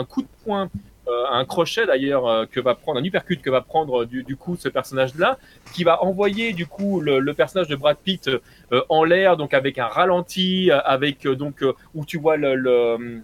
un 0.00 0.04
coup 0.06 0.22
de 0.22 0.28
poing 0.42 0.70
un 1.30 1.44
crochet 1.44 1.86
d'ailleurs 1.86 2.26
euh, 2.26 2.46
que 2.46 2.60
va 2.60 2.74
prendre 2.74 3.00
un 3.00 3.04
uppercut 3.04 3.40
que 3.40 3.50
va 3.50 3.60
prendre 3.60 4.02
euh, 4.02 4.06
du, 4.06 4.36
coup 4.36 4.56
ce 4.56 4.68
personnage 4.68 5.14
là 5.14 5.38
qui 5.74 5.84
va 5.84 6.02
envoyer 6.02 6.52
du 6.52 6.66
coup 6.66 7.00
le, 7.00 7.32
personnage 7.34 7.68
de 7.68 7.76
Brad 7.76 7.96
Pitt 7.96 8.28
euh, 8.28 8.82
en 8.88 9.04
l'air 9.04 9.36
donc 9.36 9.54
avec 9.54 9.78
un 9.78 9.86
ralenti 9.86 10.70
euh, 10.70 10.80
avec 10.80 11.26
euh, 11.26 11.34
donc 11.34 11.62
euh, 11.62 11.72
où 11.94 12.04
tu 12.04 12.18
vois 12.18 12.36
le- 12.36 13.22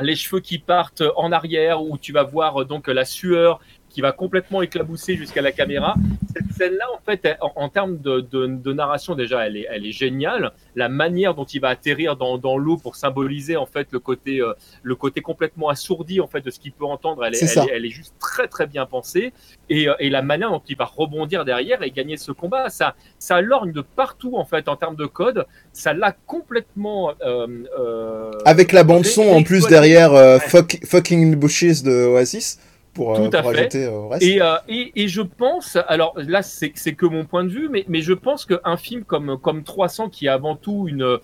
les 0.00 0.16
cheveux 0.16 0.40
qui 0.40 0.58
partent 0.58 1.02
en 1.16 1.32
arrière 1.32 1.82
où 1.82 1.96
tu 1.98 2.12
vas 2.12 2.22
voir 2.22 2.62
euh, 2.62 2.64
donc 2.64 2.88
la 2.88 3.04
sueur 3.04 3.60
qui 3.92 4.00
va 4.00 4.12
complètement 4.12 4.62
éclabousser 4.62 5.16
jusqu'à 5.16 5.42
la 5.42 5.52
caméra. 5.52 5.94
Cette 6.34 6.50
scène-là, 6.56 6.86
en 6.94 7.00
fait, 7.04 7.20
elle- 7.24 7.36
en, 7.40 7.52
en 7.56 7.68
termes 7.68 7.98
de, 7.98 8.20
de, 8.20 8.46
de 8.46 8.72
narration, 8.72 9.14
déjà, 9.14 9.46
elle 9.46 9.56
est, 9.56 9.66
elle 9.70 9.84
est 9.86 9.92
géniale. 9.92 10.52
La 10.74 10.88
manière 10.88 11.34
dont 11.34 11.44
il 11.44 11.60
va 11.60 11.68
atterrir 11.68 12.16
dans, 12.16 12.38
dans 12.38 12.56
l'eau 12.56 12.76
pour 12.78 12.96
symboliser 12.96 13.56
en 13.56 13.66
fait 13.66 13.88
le 13.92 13.98
côté, 13.98 14.40
euh, 14.40 14.54
le 14.82 14.94
côté 14.94 15.20
complètement 15.20 15.68
assourdi 15.68 16.20
en 16.20 16.26
fait 16.26 16.40
de 16.40 16.50
ce 16.50 16.58
qu'il 16.58 16.72
peut 16.72 16.86
entendre, 16.86 17.24
elle 17.24 17.34
est, 17.34 17.38
elle, 17.42 17.68
est, 17.68 17.72
elle 17.76 17.84
est 17.84 17.90
juste 17.90 18.14
très 18.18 18.48
très 18.48 18.66
bien 18.66 18.86
pensée. 18.86 19.32
Et, 19.68 19.88
euh, 19.88 19.94
et 19.98 20.08
la 20.10 20.22
manière 20.22 20.50
dont 20.50 20.62
il 20.68 20.76
va 20.76 20.86
rebondir 20.86 21.44
derrière 21.44 21.82
et 21.82 21.90
gagner 21.90 22.16
ce 22.16 22.32
combat, 22.32 22.70
ça, 22.70 22.94
ça 23.18 23.40
lorgne 23.42 23.72
de 23.72 23.82
partout 23.82 24.36
en 24.36 24.44
fait 24.44 24.68
en 24.68 24.76
termes 24.76 24.96
de 24.96 25.06
code. 25.06 25.44
Ça 25.72 25.92
l'a 25.92 26.12
complètement. 26.26 27.12
Euh, 27.24 27.46
euh, 27.78 28.30
Avec 28.46 28.72
la 28.72 28.84
bande 28.84 29.04
son 29.04 29.28
en 29.28 29.42
plus 29.42 29.66
derrière 29.66 30.12
euh, 30.14 30.38
Ouais. 30.38 30.48
Fuck- 30.48 30.86
Fucking 30.86 31.36
Bushes 31.36 31.82
de 31.84 32.06
Oasis 32.06 32.58
pour, 32.94 33.14
euh, 33.18 33.28
Tout 33.28 33.36
à 33.36 33.42
pour 33.42 33.52
fait. 33.52 33.58
ajouter 33.60 33.84
euh, 33.86 33.90
au 33.92 34.08
reste. 34.08 34.22
Et, 34.22 34.42
euh, 34.42 34.56
et, 34.68 34.92
et 35.02 35.08
je 35.08 35.22
pense, 35.22 35.76
alors 35.88 36.12
là 36.16 36.42
c'est 36.42 36.70
que 36.70 37.06
mon 37.06 37.24
point 37.24 37.44
de 37.44 37.48
vue, 37.48 37.68
mais, 37.70 37.84
mais 37.88 38.02
je 38.02 38.12
pense 38.12 38.44
qu'un 38.44 38.76
film 38.76 39.04
comme, 39.04 39.38
comme 39.38 39.62
300 39.64 40.08
qui 40.10 40.26
est 40.26 40.28
avant 40.28 40.56
tout 40.56 40.86
une, 40.88 41.18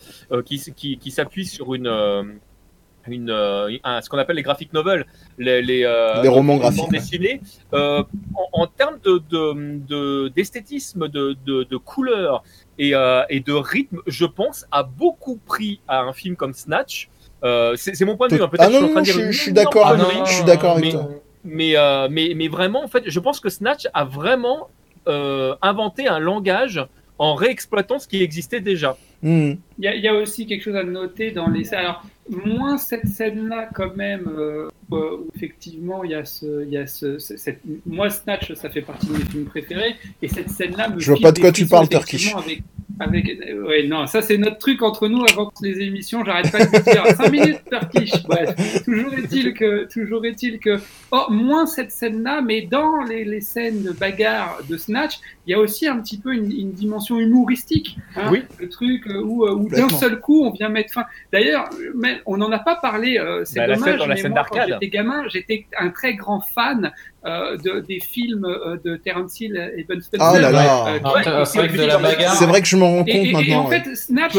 qui, 0.45 0.59
qui, 0.75 0.99
qui 0.99 1.11
s'appuie 1.11 1.45
sur 1.47 1.75
une, 1.75 1.87
une, 3.07 3.31
euh, 3.31 3.71
un- 3.85 4.01
ce 4.03 4.09
qu'on 4.11 4.19
appelle 4.19 4.37
les 4.37 4.43
graphic 4.43 4.73
novels, 4.73 5.07
les, 5.39 5.63
les, 5.63 5.83
euh, 5.85 6.23
Les 6.23 6.29
romans 6.29 6.57
graphiques, 6.57 6.85
euh, 7.73 8.03
en, 8.35 8.63
en 8.63 8.67
termes 8.67 8.99
de 9.05 9.23
de- 9.31 9.79
de- 9.87 10.29
d'esthétisme, 10.29 11.09
de, 11.09 11.37
de, 11.47 11.65
de, 11.65 11.77
couleur 11.77 12.43
et, 12.79 12.93
et 13.31 13.41
de 13.41 13.53
rythme, 13.53 13.99
je 14.07 14.25
pense 14.27 14.67
a 14.73 14.83
beaucoup 14.83 15.37
pris 15.37 15.81
à 15.89 16.01
un 16.01 16.13
film 16.13 16.37
comme 16.37 16.53
Snatch. 16.55 17.09
C'est 17.77 18.05
mon 18.05 18.17
point 18.17 18.29
de 18.29 18.37
vue. 18.37 18.43
hein. 18.43 18.49
Peut-être 18.49 18.65
Ah 18.67 18.71
je 19.05 19.13
suis 19.13 19.23
non, 19.23 19.33
je- 19.33 19.51
d'accord 19.53 19.87
avec- 19.89 20.03
connerie, 20.07 20.27
je 20.27 20.33
suis 20.33 20.45
d'accord 20.45 20.73
avec 20.73 20.85
mais- 20.87 20.91
toi. 20.93 21.09
Mais, 21.49 21.77
euh, 21.77 22.09
mais, 22.11 22.33
mais 22.37 22.49
vraiment, 22.49 22.85
en 22.85 22.89
fait, 22.89 23.05
je 23.07 23.21
pense 23.21 23.41
que 23.41 23.49
Snatch 23.49 23.87
a 23.95 24.05
vraiment 24.05 24.69
euh, 25.09 25.55
inventé 25.63 26.07
un 26.07 26.19
langage 26.19 26.85
en 27.19 27.35
réexploitant 27.35 27.99
ce 27.99 28.07
qui 28.07 28.23
existait 28.23 28.61
déjà. 28.61 28.97
Hmm. 29.23 29.55
Il 29.79 29.85
y, 29.85 29.89
a- 29.89 29.95
il 29.95 30.03
y 30.03 30.09
a 30.09 30.15
aussi 30.15 30.47
quelque 30.47 30.63
chose 30.63 30.77
à 30.77 30.85
noter 30.85 31.31
dans 31.33 31.49
les. 31.49 31.73
Alors, 31.75 32.03
moins 32.31 32.79
cette 32.79 33.07
scène-là, 33.07 33.69
quand 33.75 33.97
même, 33.97 34.29
euh, 34.29 34.69
euh, 34.93 35.19
où 35.19 35.29
effectivement, 35.35 36.05
il 36.05 36.13
y 36.13 36.15
a 36.15 36.25
ce. 36.25 36.65
Il 36.65 36.73
y 36.73 36.79
a 36.79 36.87
ce, 36.87 37.19
cette... 37.19 37.61
Moi, 37.87 38.11
Snatch, 38.11 38.53
ça 38.55 38.71
fait 38.71 38.83
partie 38.83 39.07
de 39.07 39.13
mes 39.13 39.25
films 39.25 39.45
préférés. 39.45 39.97
Et 40.23 40.29
cette 40.29 40.51
scène-là 40.51 40.89
me. 40.89 40.99
Je 40.99 41.13
vois 41.13 41.21
pas 41.21 41.33
de 41.33 41.41
quoi 41.41 41.53
tu 41.53 41.67
parles, 41.67 41.87
effectivement, 41.91 42.39
avec- 42.39 42.63
Avec, 43.01 43.29
euh, 43.29 43.67
ouais, 43.67 43.87
non, 43.87 44.07
ça 44.07 44.23
c'est 44.23 44.39
notre 44.39 44.59
truc 44.59 44.83
entre 44.83 45.07
nous 45.07 45.25
avant 45.31 45.53
les 45.63 45.81
émissions. 45.81 46.25
J'arrête 46.25 46.51
pas 46.51 46.65
de 46.65 46.77
vous 46.77 46.91
dire 46.91 47.07
5 47.07 47.31
minutes 47.31 47.61
Turkish. 47.71 48.23
Bref, 48.25 48.85
toujours 48.85 49.15
est-il 49.15 49.55
que, 49.55 49.85
toujours 49.93 50.25
est-il 50.27 50.59
que, 50.59 50.79
oh, 51.13 51.27
moins 51.31 51.67
cette 51.67 51.93
scène-là, 51.93 52.41
mais 52.41 52.63
dans 52.63 53.03
les, 53.03 53.25
les, 53.25 53.41
scènes 53.41 53.83
de 53.83 53.93
bagarre 53.93 54.59
de 54.69 54.77
Snatch, 54.77 55.19
il 55.47 55.53
y 55.53 55.55
a 55.55 55.61
aussi 55.61 55.87
un 55.87 56.01
petit 56.01 56.19
peu 56.19 56.35
une, 56.35 56.51
une 56.51 56.73
dimension 56.73 57.21
humoristique. 57.21 57.97
Hein, 58.17 58.31
oui. 58.33 58.43
Le 58.59 58.69
truc 58.69 59.07
où, 59.07 59.47
où 59.47 59.69
d'un 59.69 59.89
seul 59.91 60.19
coup 60.19 60.45
on 60.45 60.51
vient 60.51 60.69
mettre 60.69 60.93
fin. 60.93 61.05
D'ailleurs, 61.33 61.71
on 62.27 62.37
n'en 62.37 62.51
a 62.53 62.59
pas 62.59 62.77
parlé. 62.77 63.19
Euh, 63.19 63.45
c'est 63.45 63.61
bah, 63.61 63.75
dommage. 63.75 63.97
Dans 63.99 64.07
la 64.07 64.15
mais 64.15 64.21
scène 64.21 64.33
moi, 64.33 64.45
quand 64.49 64.57
d'arcade. 64.57 64.79
j'étais 64.81 64.97
gamin, 64.97 65.23
j'étais 65.29 65.67
un 65.79 65.91
très 65.91 66.15
grand 66.15 66.41
fan 66.41 66.93
euh, 67.25 67.57
de, 67.57 67.81
des 67.81 68.01
films 68.01 68.45
euh, 68.45 68.77
de 68.85 68.97
Terence 68.97 69.41
Hill 69.41 69.73
et 69.77 69.85
Ben 69.85 70.01
Spencer. 70.01 70.25
Ah 70.25 70.39
là 70.39 70.51
là. 70.51 70.87
Euh, 70.89 70.99
Ah, 71.05 71.45
c'est 71.45 72.47
vrai 72.47 72.61
que 72.61 72.67
je 72.67 72.77
m'en 72.77 72.89
rends 72.91 72.99
compte 72.99 73.09
et, 73.09 73.23
et- 73.23 73.29
et 73.29 73.33
maintenant. 73.33 73.65
en 73.65 73.69
ouais. 73.69 73.81
fait, 73.81 73.95
Snatch, 73.95 74.33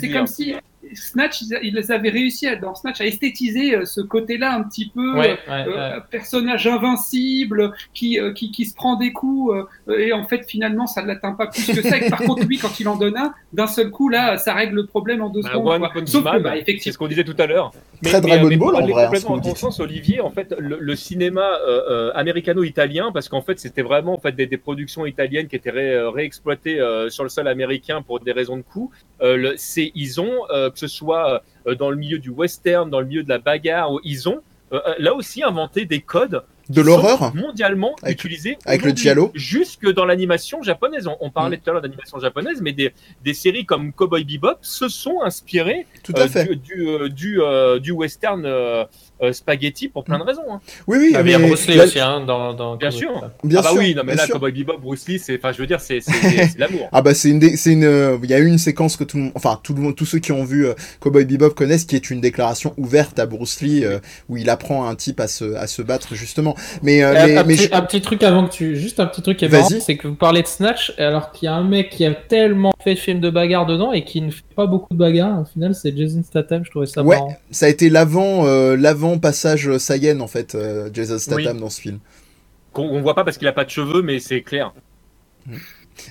c'est 0.00 0.10
comme 0.10 0.26
si 0.26 0.54
Snatch, 0.94 1.42
ils, 1.42 1.58
ils 1.62 1.92
avaient 1.92 2.10
réussi 2.10 2.46
à, 2.46 2.56
dans 2.56 2.74
Snatch 2.74 3.00
à 3.00 3.06
esthétiser 3.06 3.74
euh, 3.74 3.84
ce 3.84 4.00
côté-là 4.00 4.54
un 4.54 4.62
petit 4.62 4.90
peu 4.94 5.18
Ouais, 5.18 5.38
euh, 5.48 5.64
ouais, 5.64 5.68
ouais. 5.70 5.76
euh, 5.78 6.00
personnage 6.10 6.66
invincible 6.66 7.72
qui, 7.94 8.18
euh, 8.18 8.32
qui, 8.32 8.50
qui 8.50 8.64
se 8.66 8.74
prend 8.74 8.96
des 8.96 9.12
coups 9.12 9.54
euh, 9.88 9.98
et 9.98 10.12
en 10.12 10.24
fait 10.24 10.44
finalement 10.48 10.86
ça 10.86 11.02
ne 11.02 11.06
l'atteint 11.08 11.32
pas 11.32 11.46
plus 11.46 11.66
que 11.66 11.82
ça. 11.82 11.98
Et 11.98 12.10
par 12.10 12.20
contre 12.20 12.44
lui 12.46 12.58
quand 12.58 12.78
il 12.80 12.88
en 12.88 12.96
donne 12.96 13.16
un, 13.16 13.32
d'un 13.52 13.66
seul 13.66 13.90
coup 13.90 14.08
là 14.08 14.36
ça 14.38 14.54
règle 14.54 14.76
le 14.76 14.86
problème 14.86 15.22
en 15.22 15.28
deux 15.30 15.42
Bah, 15.42 15.50
secondes. 15.52 15.82
One 15.82 15.88
quoi. 15.92 16.06
Sauf 16.06 16.24
que 16.24 16.28
Man, 16.30 16.42
bah, 16.42 16.50
c'est 16.52 16.56
ce 16.56 16.62
effectivement. 16.62 16.98
qu'on 16.98 17.08
disait 17.08 17.24
tout 17.24 17.36
à 17.38 17.46
l'heure. 17.46 17.72
Très 18.02 18.20
Dragon 18.20 18.48
mais 18.48 18.56
Ball, 18.56 18.76
en 18.76 18.86
vrai, 18.86 19.02
hein, 19.02 19.06
complètement 19.06 19.38
que 19.38 19.42
dites. 19.44 19.56
sens, 19.58 19.78
Olivier, 19.78 20.20
en 20.22 20.30
fait, 20.30 20.54
le, 20.58 20.78
le 20.80 20.96
cinéma 20.96 21.42
euh, 21.66 21.82
euh, 21.90 22.12
américano-italien, 22.14 23.10
parce 23.12 23.28
qu'en 23.28 23.42
fait, 23.42 23.58
c'était 23.60 23.82
vraiment 23.82 24.14
en 24.14 24.18
fait 24.18 24.32
des, 24.32 24.46
des 24.46 24.56
productions 24.56 25.04
italiennes 25.04 25.48
qui 25.48 25.56
étaient 25.56 25.70
ré- 25.70 26.00
réexploitées 26.08 26.80
euh, 26.80 27.10
sur 27.10 27.24
le 27.24 27.28
sol 27.28 27.46
américain 27.46 28.00
pour 28.00 28.20
des 28.20 28.32
raisons 28.32 28.56
de 28.56 28.62
coût. 28.62 28.90
Euh, 29.20 29.52
c'est, 29.56 29.92
ils 29.94 30.18
ont, 30.20 30.46
euh, 30.50 30.70
que 30.70 30.78
ce 30.80 30.88
soit 30.88 31.42
euh, 31.66 31.74
dans 31.74 31.90
le 31.90 31.96
milieu 31.96 32.18
du 32.18 32.30
western, 32.30 32.90
dans 32.90 33.00
le 33.00 33.06
milieu 33.06 33.22
de 33.22 33.28
la 33.28 33.38
bagarre, 33.38 33.90
ils 34.04 34.28
ont 34.28 34.42
euh, 34.72 34.80
euh, 34.86 34.94
là 34.98 35.14
aussi 35.14 35.42
inventé 35.42 35.84
des 35.84 36.00
codes 36.00 36.42
De 36.70 36.80
l'horreur 36.82 37.34
mondialement 37.34 37.94
Avec- 38.02 38.18
utilisés 38.18 38.56
avec 38.64 38.82
le 38.84 38.92
giallo 38.92 39.30
jusque 39.34 39.86
dans 39.92 40.04
l'animation 40.04 40.62
japonaise. 40.62 41.06
On, 41.06 41.16
on 41.20 41.30
parlait 41.30 41.56
Mm. 41.56 41.60
tout 41.60 41.70
à 41.70 41.72
l'heure 41.74 41.82
d'animation 41.82 42.18
japonaise, 42.20 42.60
mais 42.62 42.72
des, 42.72 42.92
des 43.24 43.34
séries 43.34 43.66
comme 43.66 43.92
Cowboy 43.92 44.24
Bebop 44.24 44.56
se 44.62 44.88
sont 44.88 45.20
inspirées 45.24 45.86
Tout 46.02 46.12
à 46.16 46.20
euh, 46.22 46.28
fait. 46.28 46.44
du, 46.46 46.56
du, 46.56 46.88
euh, 46.88 47.08
du, 47.08 47.40
euh, 47.42 47.78
du 47.78 47.90
western 47.92 48.44
euh, 48.46 48.84
euh, 49.22 49.32
spaghetti 49.32 49.88
pour 49.88 50.04
plein 50.04 50.18
de 50.18 50.24
raisons. 50.24 50.42
hein. 50.50 50.60
Oui, 50.86 50.96
oui, 50.98 51.12
Ah, 51.14 51.22
mais 51.22 51.30
il 51.30 51.32
y 51.32 51.34
a 51.34 51.38
mais 51.38 51.48
Bruce 51.48 51.66
Lee 51.66 51.78
aussi, 51.80 51.98
hein, 52.00 52.20
dans, 52.26 52.54
dans 52.54 52.76
Bien 52.76 52.90
sûr. 52.90 53.28
Bien 53.44 53.58
ah 53.58 53.62
bah 53.62 53.68
sûr, 53.70 53.78
oui, 53.78 53.94
non 53.94 54.02
mais 54.04 54.14
là, 54.14 54.24
sûr. 54.24 54.34
Cowboy 54.34 54.52
Bebop, 54.52 54.78
Bruce 54.78 55.06
Lee, 55.08 55.18
c'est, 55.18 55.36
enfin, 55.36 55.52
je 55.52 55.58
veux 55.58 55.66
dire, 55.66 55.80
c'est, 55.80 56.00
c'est, 56.00 56.12
c'est, 56.12 56.46
c'est 56.52 56.58
l'amour. 56.58 56.88
Ah 56.92 57.02
bah 57.02 57.12
c'est 57.14 57.28
une, 57.30 57.38
dé- 57.38 57.56
c'est 57.56 57.72
une, 57.72 57.84
euh, 57.84 58.16
il 58.22 58.30
y 58.30 58.34
a 58.34 58.38
une 58.38 58.58
séquence 58.58 58.96
que 58.96 59.04
tout 59.04 59.16
le 59.18 59.24
monde, 59.24 59.32
enfin 59.34 59.60
tout 59.62 59.74
le 59.74 59.82
monde, 59.82 59.96
tous 59.96 60.06
ceux 60.06 60.18
qui 60.20 60.32
ont 60.32 60.44
vu 60.44 60.66
euh, 60.66 60.74
Cowboy 61.00 61.24
Bebop 61.26 61.50
connaissent, 61.50 61.84
qui 61.84 61.96
est 61.96 62.10
une 62.10 62.20
déclaration 62.20 62.72
ouverte 62.78 63.18
à 63.18 63.26
Bruce 63.26 63.60
Lee 63.60 63.84
euh, 63.84 63.98
où 64.28 64.36
il 64.38 64.48
apprend 64.48 64.86
à 64.86 64.90
un 64.90 64.94
type 64.94 65.20
à 65.20 65.28
se, 65.28 65.54
à 65.54 65.66
se 65.66 65.82
battre 65.82 66.14
justement. 66.14 66.56
Mais, 66.82 67.02
euh, 67.02 67.12
mais, 67.12 67.36
un, 67.38 67.44
mais 67.44 67.54
petit, 67.54 67.64
je- 67.68 67.74
un 67.74 67.80
petit 67.82 68.00
truc 68.00 68.22
avant 68.22 68.46
que 68.46 68.52
tu. 68.52 68.76
Juste 68.76 69.00
un 69.00 69.06
petit 69.06 69.22
truc 69.22 69.36
qui 69.38 69.44
est 69.44 69.48
marrant, 69.48 69.68
c'est 69.80 69.96
que 69.96 70.08
vous 70.08 70.14
parlez 70.14 70.42
de 70.42 70.46
Snatch, 70.46 70.92
alors 70.98 71.32
qu'il 71.32 71.46
y 71.46 71.48
a 71.48 71.54
un 71.54 71.64
mec 71.64 71.90
qui 71.90 72.04
a 72.04 72.14
tellement 72.14 72.72
fait 72.82 72.94
de 72.94 72.98
films 72.98 73.20
de 73.20 73.30
bagarre 73.30 73.66
dedans 73.66 73.92
et 73.92 74.04
qui 74.04 74.20
ne 74.20 74.30
fait 74.30 74.42
pas 74.54 74.66
beaucoup 74.66 74.92
de 74.92 74.98
bagarre. 74.98 75.40
Au 75.40 75.44
final, 75.44 75.74
c'est 75.74 75.96
Jason 75.96 76.22
Statham, 76.22 76.64
je 76.64 76.70
trouvais 76.70 76.86
ça 76.86 77.02
Ouais. 77.02 77.16
marrant. 77.16 77.36
ça 77.50 77.66
a 77.66 77.68
été 77.68 77.88
l'avant, 77.90 78.46
euh, 78.46 78.76
l'avant 78.76 79.18
passage 79.18 79.76
Saiyan 79.78 80.20
en 80.20 80.26
fait, 80.28 80.54
euh, 80.54 80.88
Jason 80.92 81.18
Statham 81.18 81.58
dans 81.60 81.70
ce 81.70 81.80
film. 81.80 81.98
Qu'on 82.72 82.84
on 82.88 83.00
voit 83.02 83.14
pas 83.14 83.24
parce 83.24 83.36
qu'il 83.38 83.48
a 83.48 83.52
pas 83.52 83.64
de 83.64 83.70
cheveux, 83.70 84.02
mais 84.02 84.20
c'est 84.20 84.42
clair. 84.42 84.72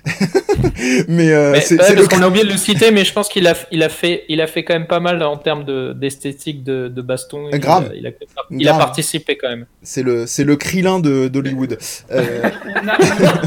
Mais, 1.07 1.31
euh, 1.31 1.51
Mais, 1.51 1.61
c'est 1.61 1.75
ouais, 1.79 1.83
c'est 1.83 1.95
parce 1.95 1.95
le- 1.95 2.07
qu'on 2.07 2.21
a 2.21 2.27
oublié 2.27 2.45
de 2.45 2.51
le 2.51 2.57
citer, 2.57 2.91
mais 2.91 3.03
je 3.03 3.11
pense 3.13 3.27
qu'il 3.29 3.47
a, 3.47 3.55
il 3.71 3.83
a, 3.83 3.89
fait, 3.89 4.23
il 4.29 4.39
a 4.41 4.47
fait 4.47 4.63
quand 4.63 4.73
même 4.73 4.87
pas 4.87 4.99
mal 4.99 5.21
en 5.23 5.37
termes 5.37 5.65
de- 5.65 5.93
d'esthétique 5.93 6.63
de, 6.63 6.87
de, 6.87 7.01
baston. 7.01 7.49
Il 7.51 7.59
Grave. 7.59 7.89
a- 7.91 7.95
Il 7.95 8.07
a, 8.07 8.11
il 8.51 8.67
a 8.67 8.71
Grave. 8.71 8.81
participé 8.85 9.37
quand 9.37 9.49
même. 9.49 9.65
c'est 9.81 10.03
le, 10.03 10.25
c'est 10.27 10.43
le 10.43 10.55
Krillin 10.55 10.99
de 10.99 11.27
d'Hollywood. 11.27 11.77
Euh, 12.11 12.41
on 12.65 12.87
a, 12.87 12.97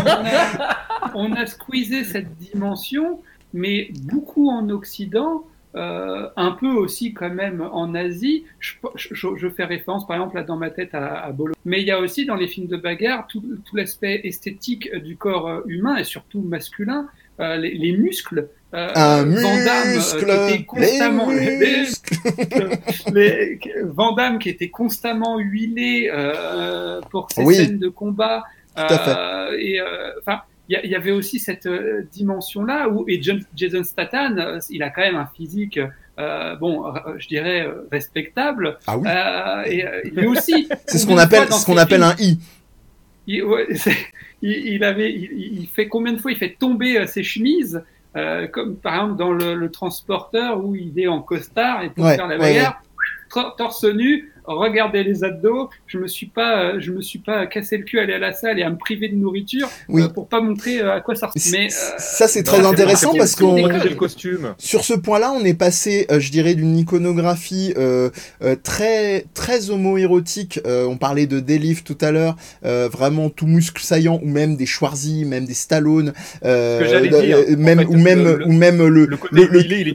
on 0.05 0.27
a- 0.27 1.11
on 1.15 1.33
a 1.35 1.47
squeezé 1.47 2.05
cette 2.05 2.37
dimension, 2.39 3.21
mais 3.53 3.89
beaucoup 4.03 4.49
en 4.51 4.69
Occident, 4.71 5.45
euh, 5.75 6.29
un 6.37 6.51
peu 6.53 6.69
aussi 6.69 7.15
quand 7.15 7.31
même 7.31 7.67
en 7.73 7.95
Asie. 7.95 8.45
Je, 8.61 8.73
je- 8.97 9.37
je 9.37 9.49
fais 9.49 9.65
référence 9.65 10.07
par 10.07 10.17
exemple 10.17 10.37
là 10.37 10.43
dans 10.43 10.57
ma 10.57 10.71
tête 10.71 10.95
à, 10.95 11.19
à 11.25 11.33
Bolo. 11.33 11.55
Mais 11.65 11.81
il 11.81 11.87
y 11.87 11.91
a 11.91 11.99
aussi 11.99 12.27
dans 12.27 12.37
les 12.37 12.47
films 12.49 12.67
de 12.67 12.77
bagarre 12.77 13.27
tout, 13.27 13.41
tout 13.65 13.77
l'aspect 13.77 14.21
esthétique 14.25 14.95
du 14.97 15.17
corps 15.17 15.49
euh, 15.49 15.61
humain 15.67 15.97
et 15.97 16.05
surtout 16.05 16.41
masculin, 16.43 17.09
euh, 17.41 17.57
les, 17.57 17.73
les 17.75 17.93
muscles. 17.97 18.49
euh, 18.75 18.89
un 18.95 19.25
Van 19.25 19.31
Damme, 19.65 19.99
euh, 19.99 20.47
qui 20.49 20.53
était 20.55 20.65
constamment 20.65 21.31
les 21.31 21.85
les- 23.13 23.59
Van 23.85 24.13
Damme 24.13 24.39
qui 24.39 24.49
était 24.49 24.69
constamment 24.71 25.39
huilé 25.39 26.11
euh, 26.13 27.01
pour 27.11 27.29
ses 27.33 27.43
Oui. 27.45 27.55
scènes 27.55 27.79
de 27.79 27.89
combat. 27.89 28.45
Tout 28.75 28.83
à 28.89 28.99
fait. 28.99 29.63
Et 29.63 29.81
euh, 29.81 30.13
enfin, 30.21 30.41
il 30.85 30.91
y, 30.91 30.95
avait 30.95 31.11
aussi 31.11 31.39
cette 31.39 31.67
euh, 31.67 32.03
dimension-là 32.13 32.89
où 32.89 33.05
et 33.09 33.21
John- 33.23 33.45
Jason 33.55 33.85
Statham, 33.85 34.39
euh, 34.39 34.59
il 34.71 34.83
a 34.83 34.91
quand 34.91 35.03
même 35.03 35.17
un 35.17 35.27
physique, 35.27 35.79
euh, 36.19 36.57
bon, 36.57 36.85
je 37.19 37.27
dirais 37.29 37.67
respectable. 37.91 38.79
Ah 38.87 38.97
oui. 38.99 39.09
Euh, 39.09 39.63
et 40.05 40.11
lui 40.11 40.27
aussi. 40.27 40.69
C'est 40.87 40.99
ce 40.99 41.07
qu'on 41.07 41.19
appelle, 41.19 41.51
ce 41.53 41.65
qu'on 41.67 41.77
appelle 41.77 42.03
un 42.03 42.15
i. 42.19 42.39
il, 43.27 43.45
ouais, 43.45 43.67
c'est- 43.75 43.97
il, 44.41 44.51
il 44.75 44.85
avait, 44.85 45.13
il, 45.13 45.59
il 45.61 45.67
fait 45.69 45.89
combien 45.89 46.13
de 46.13 46.19
fois 46.19 46.33
il 46.33 46.37
fait 46.39 46.57
tomber 46.59 47.07
ses 47.07 47.23
chemises, 47.23 47.83
euh, 48.17 48.47
comme 48.49 48.77
par 48.77 48.95
exemple 48.95 49.17
dans 49.17 49.33
le, 49.33 49.55
le 49.55 49.71
transporteur 49.71 50.65
où 50.65 50.75
il 50.75 50.99
est 50.99 51.07
en 51.07 51.23
costard 51.23 51.83
et 51.85 51.91
pour 51.91 52.05
Ouais, 52.05 52.17
faire 52.17 52.27
la 52.27 52.37
ouais, 52.39 52.55
bagarre, 52.55 52.83
tor- 53.31 53.55
torse 53.57 53.85
nu, 53.85 54.32
regarder 54.45 55.05
les 55.05 55.25
abdos. 55.25 55.71
Je 55.87 55.99
me 55.99 56.07
suis 56.07 56.27
pas, 56.27 56.63
euh, 56.63 56.81
je 56.81 56.93
me 56.93 57.01
suis 57.01 57.19
pas 57.19 57.47
cassé 57.47 57.77
le 57.77 57.85
cul 57.85 57.99
à 57.99 58.03
aller 58.03 58.15
à 58.15 58.19
la 58.19 58.33
salle 58.33 58.59
et 58.59 58.63
à 58.63 58.71
me 58.71 58.77
priver 58.77 59.09
de 59.09 59.15
nourriture 59.17 59.69
Oui. 59.89 60.03
euh, 60.03 60.09
pour 60.09 60.29
pas 60.29 60.41
montrer 60.41 60.81
euh, 60.81 60.95
à 60.95 61.01
quoi 61.01 61.15
ça 61.15 61.29
ressemble. 61.29 61.57
Mais 61.57 61.67
euh, 61.67 61.95
Ça 61.99 62.29
c'est 62.29 62.43
très 62.43 62.65
intéressant 62.67 63.13
parce 63.17 63.37
qu'on. 63.37 63.57
Sur 64.59 64.85
ce 64.85 64.95
point-là, 64.95 65.33
on 65.33 65.45
est 65.45 65.55
passé, 65.55 66.07
euh, 66.11 66.21
je 66.21 66.31
dirais, 66.31 66.55
d'une 66.55 66.77
iconographie 66.79 67.73
euh, 67.77 68.11
euh, 68.43 68.57
très 68.63 69.25
très 69.35 69.71
homo-érotique. 69.71 70.61
Euh, 70.67 70.87
on 70.87 70.97
parlait 70.97 71.27
de 71.27 71.41
Delive 71.41 71.83
tout 71.83 71.99
à 72.01 72.11
l'heure, 72.11 72.37
euh, 72.65 72.89
vraiment 72.91 73.31
tout 73.31 73.47
muscle 73.47 73.83
saillant, 73.83 74.21
ou 74.23 74.29
même 74.29 74.57
des 74.57 74.67
Schwarzy, 74.67 75.25
même 75.25 75.45
des 75.45 75.55
Stallone, 75.55 76.13
euh, 76.45 76.79
Ce 76.79 76.85
que 76.85 76.91
j'allais 76.91 77.15
euh, 77.15 77.23
dire, 77.23 77.37
euh, 77.39 77.55
en 77.55 77.59
même 77.59 77.79
fait, 77.81 77.87
ou 77.87 77.97
même 77.97 78.43
ou 78.47 78.53
même 78.53 78.87
le, 78.87 79.09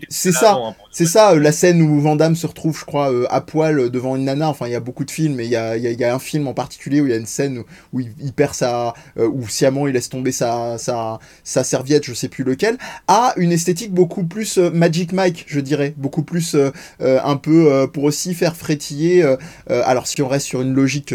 c'est 0.09 0.31
ça. 0.31 0.53
hein, 0.53 0.75
c'est 0.91 1.05
ça, 1.05 1.33
euh, 1.33 1.39
la 1.39 1.51
scène 1.51 1.81
où 1.81 1.99
Van 1.99 2.15
Damme 2.15 2.35
se 2.35 2.47
retrouve, 2.47 2.77
je 2.79 2.85
crois, 2.85 3.11
euh, 3.11 3.25
à 3.29 3.41
poil 3.41 3.79
euh, 3.79 3.89
devant 3.89 4.15
une 4.15 4.25
Enfin, 4.45 4.67
il 4.67 4.71
y 4.71 4.75
a 4.75 4.79
beaucoup 4.79 5.03
de 5.05 5.11
films, 5.11 5.35
mais 5.35 5.45
il 5.45 5.51
y 5.51 5.55
a, 5.55 5.75
il 5.77 5.83
y 5.83 5.87
a- 5.87 5.91
il 5.91 5.99
y 5.99 6.03
a 6.03 6.13
un 6.13 6.19
film 6.19 6.47
en 6.47 6.53
particulier 6.53 7.01
où 7.01 7.05
il 7.07 7.11
y 7.11 7.13
a 7.13 7.17
une 7.17 7.25
scène 7.25 7.57
où, 7.59 7.63
où 7.93 7.99
il, 8.01 8.11
il 8.21 8.33
perd 8.33 8.53
sa, 8.53 8.93
euh, 9.17 9.27
où 9.27 9.47
sciemment 9.47 9.87
il 9.87 9.93
laisse 9.93 10.09
tomber 10.09 10.31
sa, 10.31 10.77
sa, 10.77 11.19
sa 11.43 11.63
serviette, 11.63 12.03
je 12.05 12.13
sais 12.13 12.29
plus 12.29 12.43
lequel, 12.43 12.77
a 13.07 13.33
une 13.37 13.51
esthétique 13.51 13.91
beaucoup 13.93 14.23
plus 14.23 14.57
euh, 14.57 14.69
Magic 14.71 15.13
Mike, 15.13 15.45
je 15.47 15.59
dirais, 15.59 15.93
beaucoup 15.97 16.23
plus 16.23 16.55
euh, 16.55 16.71
un 16.99 17.37
peu 17.37 17.87
pour 17.91 18.03
aussi 18.03 18.33
faire 18.33 18.55
frétiller. 18.55 19.23
alors, 19.69 20.07
si 20.07 20.21
on 20.21 20.27
reste 20.27 20.45
sur 20.47 20.61
une 20.61 20.73
logique 20.73 21.13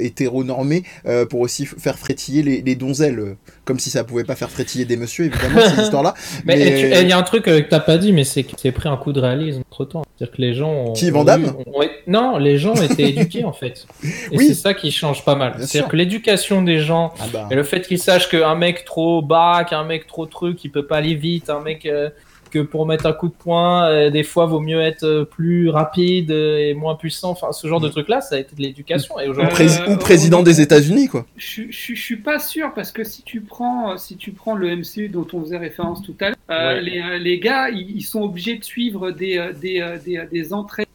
hétéronormée, 0.00 0.82
pour 1.30 1.40
aussi 1.40 1.66
faire 1.66 1.98
frétiller 1.98 2.42
les, 2.42 2.62
les 2.62 2.74
donzelles, 2.74 3.36
comme 3.64 3.78
si 3.78 3.90
ça 3.90 4.04
pouvait 4.04 4.24
pas 4.24 4.36
faire 4.36 4.50
frétiller 4.50 4.84
des 4.84 4.96
messieurs, 4.96 5.26
évidemment, 5.26 5.60
ces 5.74 5.82
histoires-là. 5.82 6.14
Mais 6.44 7.00
il 7.02 7.08
y 7.08 7.12
a 7.12 7.18
un 7.18 7.22
truc 7.22 7.44
que 7.44 7.60
t'as 7.60 7.80
pas 7.80 7.98
dit, 7.98 8.12
mais 8.12 8.24
c'est 8.24 8.42
que 8.42 8.52
c'est 8.60 8.72
pris 8.72 8.88
un 8.88 8.96
coup 8.96 9.12
de 9.12 9.20
réalisme 9.20 9.62
entre 9.70 9.84
temps. 9.84 10.02
C'est-à-dire 10.16 10.36
que 10.36 10.42
les 10.42 10.54
gens. 10.54 10.72
ont- 10.72 10.92
Qui, 10.92 11.10
Van 11.10 11.20
ont 11.20 11.24
Damme 11.24 11.44
eu- 11.44 11.46
ont- 11.74 11.82
Non, 12.06 12.38
les 12.42 12.58
gens 12.58 12.74
étaient 12.74 13.08
éduqués 13.10 13.44
en 13.44 13.52
fait. 13.52 13.86
Et 14.30 14.36
Oui. 14.36 14.46
c'est 14.48 14.54
ça 14.54 14.74
qui 14.74 14.90
change 14.90 15.24
pas 15.24 15.34
mal. 15.36 15.54
C'est-à-dire 15.58 15.88
que 15.88 15.96
l'éducation 15.96 16.62
des 16.62 16.78
gens 16.78 17.14
Ah 17.20 17.24
bah. 17.32 17.48
Et 17.50 17.54
le 17.54 17.62
fait 17.62 17.86
qu'ils 17.86 17.98
sachent 17.98 18.28
qu'un 18.28 18.54
mec 18.54 18.84
trop 18.84 19.22
baraque, 19.22 19.72
un 19.72 19.84
mec 19.84 20.06
trop 20.06 20.26
truc, 20.26 20.62
il 20.64 20.70
peut 20.70 20.86
pas 20.86 20.98
aller 20.98 21.14
vite, 21.14 21.48
un 21.50 21.60
mec 21.60 21.86
euh, 21.86 22.10
que 22.50 22.58
pour 22.58 22.84
mettre 22.84 23.06
un 23.06 23.14
coup 23.14 23.28
de 23.28 23.32
poing, 23.32 23.86
euh, 23.88 24.10
des 24.10 24.22
fois 24.24 24.44
vaut 24.44 24.60
mieux 24.60 24.82
être 24.82 25.04
euh, 25.04 25.24
plus 25.24 25.70
rapide 25.70 26.30
et 26.30 26.74
moins 26.74 26.96
puissant. 26.96 27.30
Enfin, 27.30 27.50
ce 27.50 27.66
genre 27.66 27.80
de 27.80 27.88
truc-là, 27.88 28.20
ça 28.20 28.34
a 28.34 28.38
été 28.40 28.54
de 28.54 28.60
l'éducation. 28.60 29.18
Et 29.18 29.26
Ou, 29.26 29.30
aujourd'hui, 29.30 29.68
Euh, 29.88 29.94
ou 29.94 29.96
président 29.96 30.42
des 30.42 30.60
États-Unis, 30.60 31.08
quoi. 31.08 31.24
je, 31.38 31.62
je, 31.70 31.94
je 31.94 32.00
suis 32.00 32.18
pas 32.18 32.38
sûr 32.38 32.74
parce 32.74 32.92
que 32.92 33.04
si 33.04 33.22
tu 33.22 33.40
prends 33.40 33.96
si 33.96 34.18
tu 34.18 34.32
prends 34.32 34.54
le 34.54 34.76
MCU 34.76 35.08
dont 35.08 35.26
on 35.32 35.40
faisait 35.40 35.56
référence 35.56 36.02
tout 36.02 36.14
à 36.20 36.26
l'heure, 36.28 36.36
Ouais. 36.50 36.82
les, 36.82 37.00
euh, 37.00 37.18
les 37.18 37.38
gars 37.38 37.70
ils, 37.70 37.96
ils 37.96 38.02
sont 38.02 38.20
obligés 38.20 38.58
de 38.58 38.64
suivre 38.64 39.10
des 39.12 39.50
des 39.58 39.82
des, 40.04 40.22
des 40.30 40.52
entrées 40.52 40.86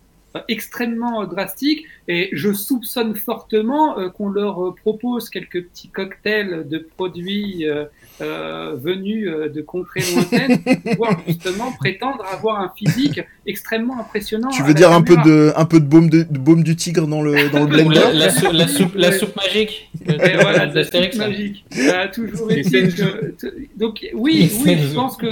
extrêmement 0.47 1.23
euh, 1.23 1.25
drastiques 1.25 1.85
et 2.07 2.29
je 2.31 2.53
soupçonne 2.53 3.15
fortement 3.15 3.97
euh, 3.97 4.09
qu'on 4.09 4.29
leur 4.29 4.63
euh, 4.63 4.75
propose 4.75 5.29
quelques 5.29 5.63
petits 5.65 5.89
cocktails 5.89 6.67
de 6.67 6.77
produits 6.77 7.67
euh, 7.67 7.85
euh, 8.21 8.75
venus 8.75 9.27
euh, 9.29 9.49
de 9.49 9.61
contrées 9.61 10.01
lointaines 10.13 10.61
pour 10.61 10.91
pouvoir 10.91 11.19
justement 11.27 11.71
prétendre 11.71 12.23
avoir 12.31 12.61
un 12.61 12.71
physique 12.77 13.21
extrêmement 13.45 13.99
impressionnant. 13.99 14.49
Tu 14.49 14.63
veux 14.63 14.73
dire 14.73 14.91
un 14.91 15.01
peu 15.01 15.15
de, 15.17 15.53
un 15.55 15.65
peu 15.65 15.79
de 15.79 15.85
baume 15.85 16.09
de, 16.09 16.23
de 16.23 16.37
baume 16.39 16.63
du 16.63 16.75
tigre 16.75 17.07
dans 17.07 17.21
le, 17.21 17.49
dans 17.49 17.61
le 17.61 17.65
blender 17.71 17.95
la, 17.95 18.13
la 18.13 18.29
sou- 18.29 18.51
la 18.51 18.67
soupe, 18.67 18.95
la 18.95 19.11
soupe 19.11 19.35
magique 19.35 19.89
Et 20.05 20.35
voilà, 20.35 20.65
la 20.67 20.83
là. 20.83 21.09
magique. 21.17 21.65
Euh, 21.77 22.07
toujours 22.13 22.47
Les 22.49 22.59
est-il 22.59 22.91
scènes 22.91 22.93
que... 22.93 23.25
t- 23.31 23.69
Donc 23.75 24.05
oui, 24.13 24.51
oui, 24.63 24.77
je 24.89 24.93
pense 24.93 25.17
que 25.17 25.27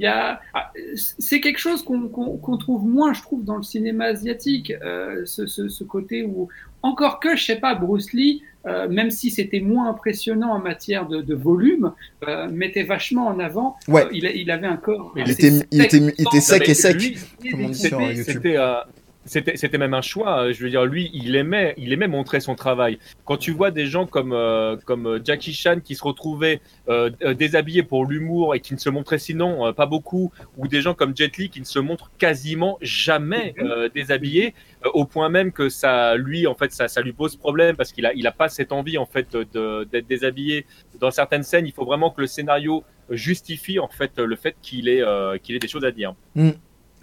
il 0.00 0.04
y 0.04 0.06
a, 0.06 0.40
ah, 0.54 0.72
c'est 0.94 1.40
quelque 1.40 1.58
chose 1.58 1.84
qu'on 1.84 2.08
qu'on 2.08 2.56
trouve 2.56 2.86
moins, 2.86 3.12
je 3.12 3.20
trouve, 3.20 3.44
dans 3.44 3.58
le 3.58 3.62
cinéma 3.62 4.06
asiatique, 4.06 4.72
euh, 4.82 5.26
ce, 5.26 5.46
ce, 5.46 5.68
ce, 5.68 5.84
côté 5.84 6.22
où, 6.22 6.48
encore 6.82 7.20
que, 7.20 7.36
je 7.36 7.44
sais 7.44 7.56
pas, 7.56 7.74
Bruce 7.74 8.14
Lee, 8.14 8.42
euh, 8.66 8.88
même 8.88 9.10
si 9.10 9.30
c'était 9.30 9.60
moins 9.60 9.90
impressionnant 9.90 10.52
en 10.52 10.58
matière 10.58 11.06
de, 11.06 11.20
de 11.20 11.34
volume, 11.34 11.92
euh, 12.26 12.48
mettait 12.50 12.82
vachement 12.82 13.26
en 13.26 13.38
avant. 13.40 13.76
Ouais. 13.88 14.06
Euh, 14.06 14.10
il, 14.10 14.24
il, 14.24 14.50
avait 14.50 14.66
un 14.66 14.78
corps. 14.78 15.12
Il 15.16 15.30
était, 15.30 15.52
il 15.70 15.82
était, 15.82 15.98
il 15.98 16.26
était 16.26 16.40
sec 16.40 16.66
et 16.66 16.74
sec. 16.74 17.18
C'était 17.72 18.14
c'était 18.22 18.56
c'était 19.30 19.78
même 19.78 19.94
un 19.94 20.02
choix. 20.02 20.50
Je 20.52 20.62
veux 20.62 20.70
dire, 20.70 20.84
lui, 20.84 21.10
il 21.14 21.36
aimait, 21.36 21.74
il 21.76 21.92
aimait 21.92 22.08
montrer 22.08 22.40
son 22.40 22.56
travail. 22.56 22.98
Quand 23.24 23.36
tu 23.36 23.52
vois 23.52 23.70
des 23.70 23.86
gens 23.86 24.06
comme 24.06 24.32
euh, 24.32 24.76
comme 24.84 25.20
Jackie 25.24 25.52
Chan 25.52 25.78
qui 25.82 25.94
se 25.94 26.02
retrouvaient 26.02 26.60
euh, 26.88 27.10
déshabillés 27.34 27.84
pour 27.84 28.06
l'humour 28.06 28.54
et 28.54 28.60
qui 28.60 28.74
ne 28.74 28.78
se 28.78 28.90
montraient 28.90 29.18
sinon 29.18 29.66
euh, 29.66 29.72
pas 29.72 29.86
beaucoup, 29.86 30.32
ou 30.56 30.66
des 30.66 30.80
gens 30.80 30.94
comme 30.94 31.16
Jet 31.16 31.36
Li 31.36 31.48
qui 31.48 31.60
ne 31.60 31.64
se 31.64 31.78
montrent 31.78 32.10
quasiment 32.18 32.76
jamais 32.80 33.54
euh, 33.60 33.88
déshabillés, 33.88 34.54
au 34.94 35.04
point 35.04 35.28
même 35.28 35.52
que 35.52 35.68
ça, 35.68 36.16
lui, 36.16 36.46
en 36.46 36.54
fait, 36.54 36.72
ça, 36.72 36.88
ça 36.88 37.00
lui 37.00 37.12
pose 37.12 37.36
problème 37.36 37.76
parce 37.76 37.92
qu'il 37.92 38.06
a 38.06 38.14
il 38.14 38.26
a 38.26 38.32
pas 38.32 38.48
cette 38.48 38.72
envie 38.72 38.98
en 38.98 39.06
fait 39.06 39.36
d'être 39.36 40.08
déshabillé. 40.08 40.66
Dans 40.98 41.12
certaines 41.12 41.44
scènes, 41.44 41.66
il 41.66 41.72
faut 41.72 41.84
vraiment 41.84 42.10
que 42.10 42.20
le 42.20 42.26
scénario 42.26 42.82
justifie 43.10 43.78
en 43.78 43.88
fait 43.88 44.18
le 44.18 44.36
fait 44.36 44.56
qu'il 44.60 44.88
ait 44.88 45.02
qu'il 45.42 45.54
ait 45.54 45.60
des 45.60 45.68
choses 45.68 45.84
à 45.84 45.92
dire. 45.92 46.14
Mm. 46.34 46.50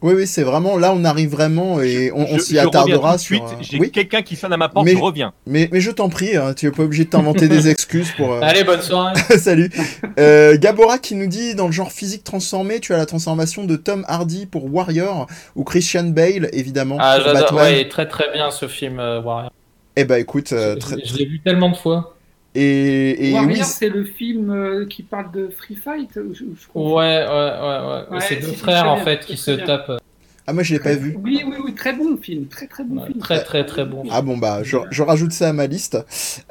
Oui, 0.03 0.13
oui, 0.13 0.27
c'est 0.27 0.43
vraiment 0.43 0.77
là, 0.77 0.93
on 0.93 1.03
arrive 1.03 1.31
vraiment 1.31 1.81
et 1.81 2.11
on, 2.13 2.27
on 2.31 2.39
s'y 2.39 2.59
attardera. 2.59 3.17
Suite, 3.17 3.41
j'ai 3.61 3.79
oui 3.79 3.89
quelqu'un 3.91 4.21
qui 4.21 4.35
sonne 4.35 4.53
à 4.53 4.57
ma 4.57 4.69
porte, 4.69 4.85
mais, 4.85 4.93
je 4.93 5.01
reviens. 5.01 5.33
Mais, 5.47 5.69
mais 5.71 5.81
je 5.81 5.89
t'en 5.89 6.07
prie, 6.09 6.37
hein, 6.37 6.53
tu 6.53 6.67
n'es 6.67 6.71
pas 6.71 6.83
obligé 6.83 7.05
de 7.05 7.09
t'inventer 7.09 7.47
des 7.47 7.67
excuses 7.69 8.11
pour. 8.11 8.33
Euh... 8.33 8.39
Allez, 8.43 8.63
bonne 8.63 8.81
soirée. 8.81 9.15
Salut. 9.39 9.71
Euh, 10.19 10.55
Gabora 10.57 10.99
qui 10.99 11.15
nous 11.15 11.25
dit 11.25 11.55
dans 11.55 11.65
le 11.65 11.71
genre 11.71 11.91
physique 11.91 12.23
transformé, 12.23 12.79
tu 12.79 12.93
as 12.93 12.97
la 12.97 13.07
transformation 13.07 13.63
de 13.63 13.75
Tom 13.75 14.05
Hardy 14.07 14.45
pour 14.45 14.71
Warrior 14.71 15.25
ou 15.55 15.63
Christian 15.63 16.03
Bale, 16.03 16.49
évidemment. 16.53 16.97
Ah, 16.99 17.19
j'adore. 17.19 17.53
Ouais, 17.53 17.87
très 17.87 18.07
très 18.07 18.31
bien 18.31 18.51
ce 18.51 18.67
film 18.67 18.99
euh, 18.99 19.19
Warrior. 19.19 19.51
Eh 19.95 20.05
ben, 20.05 20.17
écoute, 20.17 20.53
très... 20.79 20.95
je 21.03 21.17
l'ai 21.17 21.25
vu 21.25 21.39
tellement 21.39 21.71
de 21.71 21.75
fois. 21.75 22.16
Et, 22.59 23.29
et 23.29 23.33
Warrior, 23.33 23.51
oui, 23.51 23.63
c'est 23.63 23.89
le 23.89 24.03
film 24.03 24.49
euh, 24.49 24.87
qui 24.87 25.03
parle 25.03 25.31
de 25.31 25.47
free 25.47 25.75
fight. 25.75 26.09
Je, 26.15 26.33
je 26.33 26.43
ouais, 26.73 26.83
ouais, 26.83 27.23
ouais, 27.27 28.15
ouais. 28.15 28.21
c'est 28.21 28.37
deux 28.37 28.53
frères 28.53 28.89
en 28.89 28.97
fait 28.97 29.19
qui 29.27 29.37
se 29.37 29.51
tapent. 29.51 29.99
Ah 30.47 30.53
moi 30.53 30.63
je 30.63 30.73
l'ai 30.73 30.79
pas 30.79 30.95
vu. 30.95 31.17
Oui 31.23 31.43
oui 31.45 31.55
oui 31.63 31.75
très 31.75 31.93
bon 31.93 32.17
film, 32.17 32.47
très 32.47 32.67
très 32.67 32.83
bon 32.83 33.01
ouais, 33.01 33.07
film. 33.07 33.19
Très 33.19 33.43
très 33.43 33.65
très 33.65 33.85
bon. 33.85 34.03
Ah 34.09 34.21
bon 34.21 34.37
bah 34.37 34.63
je, 34.63 34.77
je 34.89 35.03
rajoute 35.03 35.33
ça 35.33 35.49
à 35.49 35.53
ma 35.53 35.67
liste. 35.67 35.97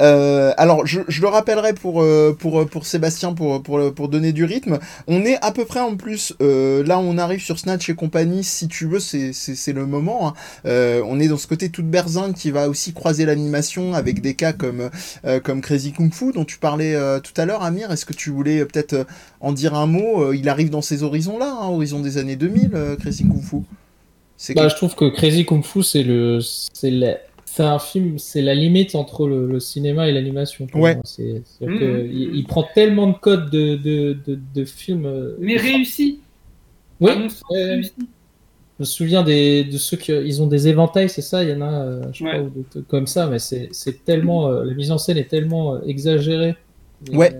Euh, 0.01 0.52
alors 0.56 0.86
je, 0.86 1.01
je, 1.09 1.23
le 1.23 1.28
rappellerai 1.28 1.73
pour 1.73 2.05
pour 2.39 2.66
pour 2.68 2.86
Sébastien 2.86 3.32
pour 3.32 3.62
pour 3.62 3.94
pour 3.94 4.09
donner 4.09 4.32
du 4.32 4.44
rythme. 4.44 4.78
On 5.06 5.24
est 5.24 5.43
à 5.43 5.51
peu 5.51 5.64
près 5.64 5.81
en 5.81 5.97
plus 5.97 6.35
euh, 6.40 6.85
là 6.85 6.98
on 6.98 7.18
arrive 7.18 7.40
sur 7.40 7.59
Snatch 7.59 7.89
et 7.89 7.94
compagnie 7.94 8.44
si 8.44 8.68
tu 8.68 8.86
veux 8.86 9.01
c'est 9.01 9.32
c'est 9.32 9.73
le 9.73 9.86
moment. 9.86 10.28
Hein. 10.28 10.35
Euh, 10.66 11.02
on 11.06 11.18
est 11.20 11.28
dans 11.28 11.36
ce 11.36 11.47
côté 11.47 11.70
toute 11.70 11.89
berzingue 11.89 12.35
qui 12.35 12.51
va 12.51 12.68
aussi 12.68 12.93
croiser 12.93 13.24
l'animation 13.24 13.94
avec 13.94 14.20
des 14.20 14.35
cas 14.35 14.52
comme 14.52 14.90
euh, 15.24 15.40
comme 15.40 15.60
Crazy 15.60 15.93
Kung 15.93 16.12
Fu 16.12 16.32
dont 16.32 16.44
tu 16.44 16.59
parlais 16.59 16.94
euh, 16.94 17.20
tout 17.20 17.32
à 17.36 17.47
l'heure 17.47 17.62
Amir. 17.62 17.90
Est-ce 17.90 18.06
que 18.06 18.12
tu 18.12 18.31
voulais 18.31 18.64
peut-être 18.64 19.06
en 19.40 19.52
dire 19.52 19.74
un 19.74 19.86
mot? 19.86 20.32
Il 20.32 20.48
arrive 20.48 20.70
dans 20.70 20.82
ces 20.82 21.02
horizons 21.02 21.39
là, 21.39 21.56
hein, 21.60 21.68
horizon 21.68 22.01
des 22.01 22.18
années 22.18 22.36
2000 22.36 22.97
Crazy 23.01 23.24
Kung 23.24 23.43
Fu. 23.43 23.56
Bah, 24.54 24.64
que... 24.64 24.68
Je 24.68 24.76
trouve 24.76 24.94
que 24.94 25.08
Crazy 25.08 25.44
Kung 25.44 25.64
Fu, 25.64 25.82
c'est 25.82 26.02
le, 26.02 26.40
c'est 26.40 26.90
la... 26.90 27.16
un 27.58 27.78
film, 27.78 28.18
c'est 28.18 28.42
la 28.42 28.54
limite 28.54 28.94
entre 28.94 29.26
le, 29.26 29.46
le 29.46 29.60
cinéma 29.60 30.08
et 30.08 30.12
l'animation. 30.12 30.66
Ouais. 30.74 30.98
C'est, 31.04 31.42
mmh, 31.60 31.78
que 31.78 32.06
il, 32.06 32.36
il, 32.36 32.44
prend 32.44 32.64
tellement 32.74 33.06
de 33.06 33.14
codes 33.14 33.50
de, 33.50 33.76
de, 33.76 34.16
de, 34.26 34.38
de 34.54 34.64
films. 34.64 35.34
Mais 35.38 35.56
réussi. 35.56 36.20
Oui. 37.00 37.10
Euh, 37.10 37.74
réussi. 37.74 37.92
Je 38.78 38.82
me 38.82 38.84
souviens 38.84 39.22
des, 39.22 39.64
de 39.64 39.78
ceux 39.78 39.96
qui 39.96 40.12
ils 40.12 40.42
ont 40.42 40.46
des 40.46 40.68
éventails, 40.68 41.08
c'est 41.08 41.22
ça 41.22 41.42
Il 41.42 41.48
y 41.48 41.54
en 41.54 41.62
a, 41.62 41.72
euh, 41.72 42.02
je 42.12 42.18
sais 42.18 42.24
ouais. 42.24 42.40
ou 42.40 42.50
des, 42.74 42.82
comme 42.82 43.06
ça, 43.06 43.26
mais 43.26 43.38
c'est, 43.38 43.70
c'est 43.72 44.04
tellement. 44.04 44.48
Euh, 44.48 44.64
la 44.64 44.74
mise 44.74 44.90
en 44.90 44.98
scène 44.98 45.16
est 45.16 45.28
tellement 45.28 45.82
exagérée. 45.82 46.56
Et, 47.10 47.16
ouais. 47.16 47.38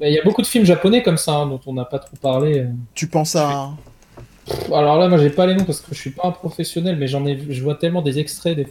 Il 0.00 0.12
y 0.12 0.18
a 0.18 0.22
beaucoup 0.22 0.40
de 0.40 0.46
films 0.46 0.64
japonais 0.64 1.02
comme 1.02 1.18
ça 1.18 1.34
hein, 1.34 1.46
dont 1.46 1.60
on 1.66 1.74
n'a 1.74 1.84
pas 1.84 1.98
trop 1.98 2.16
parlé. 2.16 2.66
Tu 2.94 3.06
penses 3.06 3.36
à. 3.36 3.70
Alors 4.68 4.98
là, 4.98 5.08
moi, 5.08 5.18
j'ai 5.18 5.30
pas 5.30 5.46
les 5.46 5.54
noms 5.54 5.64
parce 5.64 5.80
que 5.80 5.94
je 5.94 6.00
suis 6.00 6.10
pas 6.10 6.28
un 6.28 6.32
professionnel, 6.32 6.96
mais 6.96 7.06
j'en 7.06 7.26
ai, 7.26 7.38
je 7.48 7.62
vois 7.62 7.74
tellement 7.74 8.02
des 8.02 8.18
extraits 8.18 8.56
des 8.56 8.66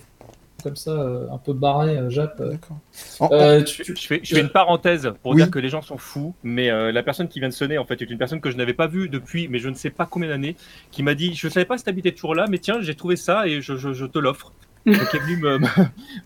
comme 0.61 0.75
ça, 0.75 0.91
euh, 0.91 1.25
un 1.31 1.37
peu 1.37 1.53
barré, 1.53 1.97
euh, 1.97 2.09
Jap. 2.09 2.41
D'accord. 2.41 2.77
Euh, 3.31 3.63
tu, 3.63 3.83
je, 3.83 3.93
fais, 4.07 4.21
je 4.23 4.35
fais 4.35 4.41
une 4.41 4.49
parenthèse 4.49 5.11
pour 5.21 5.31
oui. 5.31 5.37
dire 5.37 5.51
que 5.51 5.59
les 5.59 5.69
gens 5.69 5.81
sont 5.81 5.97
fous, 5.97 6.33
mais 6.43 6.69
euh, 6.69 6.91
la 6.91 7.03
personne 7.03 7.27
qui 7.27 7.39
vient 7.39 7.49
de 7.49 7.53
sonner, 7.53 7.77
en 7.77 7.85
fait, 7.85 8.01
est 8.01 8.09
une 8.09 8.17
personne 8.17 8.41
que 8.41 8.51
je 8.51 8.57
n'avais 8.57 8.73
pas 8.73 8.87
vue 8.87 9.09
depuis, 9.09 9.47
mais 9.47 9.59
je 9.59 9.69
ne 9.69 9.75
sais 9.75 9.89
pas 9.89 10.05
combien 10.05 10.29
d'années, 10.29 10.55
qui 10.91 11.03
m'a 11.03 11.15
dit, 11.15 11.33
je 11.35 11.47
savais 11.49 11.65
pas 11.65 11.77
si 11.77 11.83
t'habitais 11.83 12.11
toujours 12.11 12.35
là, 12.35 12.45
mais 12.49 12.59
tiens, 12.59 12.77
j'ai 12.81 12.95
trouvé 12.95 13.15
ça 13.15 13.47
et 13.47 13.61
je, 13.61 13.75
je, 13.75 13.93
je 13.93 14.05
te 14.05 14.19
l'offre. 14.19 14.53
Donc, 14.85 14.95
est 15.13 15.19
venu 15.19 15.37
me, 15.37 15.59
me 15.59 15.67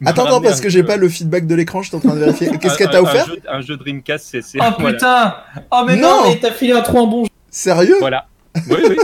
attends, 0.05 0.25
attends, 0.25 0.41
parce 0.41 0.61
que 0.61 0.69
j'ai 0.69 0.83
pas 0.83 0.95
le 0.95 1.09
feedback 1.09 1.45
de 1.45 1.55
l'écran, 1.55 1.81
je 1.81 1.89
suis 1.89 1.97
en 1.97 1.99
train 1.99 2.15
de 2.15 2.19
vérifier. 2.19 2.49
Qu'est-ce 2.61 2.77
qu'elle 2.77 2.89
t'a 2.89 3.01
offert 3.01 3.23
un 3.23 3.27
jeu, 3.27 3.41
un 3.49 3.61
jeu 3.61 3.75
Dreamcast, 3.75 4.41
c'est. 4.41 4.59
Oh 4.61 4.63
voilà. 4.79 4.93
putain 4.93 5.35
Oh 5.71 5.83
mais 5.85 5.97
non, 5.97 6.23
non 6.23 6.29
mais 6.29 6.39
t'as 6.39 6.51
filé 6.51 6.71
un 6.71 6.81
trou 6.81 6.99
en 6.99 7.07
bon 7.07 7.23
jeu. 7.25 7.29
Sérieux? 7.49 7.97
Voilà. 7.99 8.27
Oui, 8.69 8.77
oui. 8.89 8.97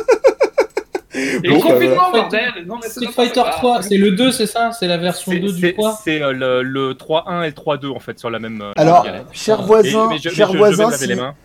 Et 1.43 1.49
bon, 1.49 1.59
confinement, 1.59 2.09
euh, 2.09 2.21
bordel 2.21 2.51
non, 2.65 2.75
mais 2.81 2.89
Street 2.89 3.11
Fighter 3.13 3.43
3, 3.51 3.81
c'est 3.83 3.97
le 3.97 4.11
2, 4.11 4.31
c'est 4.31 4.45
ça 4.45 4.71
C'est 4.71 4.87
la 4.87 4.97
version 4.97 5.31
2 5.31 5.51
du 5.51 5.73
3 5.73 6.01
C'est 6.03 6.21
euh, 6.21 6.31
le, 6.31 6.63
le 6.63 6.93
3.1 6.93 7.43
et 7.43 7.47
le 7.47 7.53
3.2 7.53 7.95
en 7.95 7.99
fait 7.99 8.19
sur 8.19 8.29
la 8.29 8.39
même. 8.39 8.61
Euh, 8.61 8.73
Alors, 8.75 9.05
cher 9.31 9.61
voisin, 9.61 10.11
et, 10.11 10.17
je, 10.17 10.29
cher 10.29 10.51
je, 10.51 10.57
voisin, 10.57 10.89
je 10.91 10.97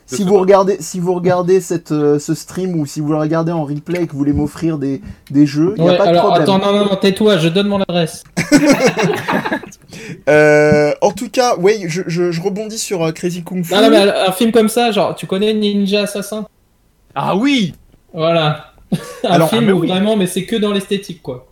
si, 0.07 0.16
si 0.16 0.24
vous 0.24 0.39
regardez, 0.39 0.77
si 0.81 1.01
vous 1.01 1.15
regardez 1.15 1.61
cette, 1.61 1.93
euh, 1.93 2.19
ce 2.19 2.35
stream 2.35 2.78
ou 2.78 2.86
si 2.86 3.01
vous 3.01 3.12
le 3.12 3.19
regardez 3.19 3.53
en 3.53 3.65
replay 3.65 4.03
et 4.03 4.07
que 4.07 4.12
vous 4.12 4.19
voulez 4.19 4.32
m'offrir 4.32 4.78
des, 4.78 5.01
des 5.31 5.47
jeux, 5.47 5.74
il 5.77 5.82
ouais, 5.82 5.90
n'y 5.90 5.94
a 5.94 5.98
pas 5.98 6.05
alors, 6.05 6.24
de 6.24 6.44
problème. 6.44 6.57
Attends, 6.57 6.73
non, 6.73 6.78
non, 6.78 6.90
non 6.90 6.97
tais-toi, 6.97 7.39
je 7.39 7.48
donne 7.48 7.69
mon 7.69 7.82
adresse. 7.82 8.24
euh, 10.28 10.93
en 11.01 11.11
tout 11.11 11.28
cas, 11.28 11.57
ouais, 11.57 11.81
je, 11.86 12.03
je, 12.07 12.31
je 12.31 12.40
rebondis 12.40 12.78
sur 12.78 13.03
euh, 13.03 13.12
Crazy 13.12 13.43
Kung 13.43 13.65
Fu. 13.65 13.74
Non, 13.74 13.82
non, 13.82 13.90
mais 13.90 13.97
un 13.98 14.32
film 14.32 14.53
comme 14.53 14.69
ça, 14.69 14.90
genre, 14.90 15.15
tu 15.15 15.27
connais 15.27 15.53
Ninja 15.55 16.03
Assassin? 16.03 16.47
Ah 17.15 17.36
oui 17.36 17.74
Voilà. 18.12 18.73
Un 19.24 19.31
Alors, 19.31 19.48
film 19.48 19.62
ah, 19.64 19.66
mais 19.66 19.73
où 19.73 19.81
oui. 19.81 19.89
vraiment, 19.89 20.16
mais 20.16 20.27
c'est 20.27 20.44
que 20.44 20.56
dans 20.56 20.73
l'esthétique, 20.73 21.23
quoi. 21.23 21.47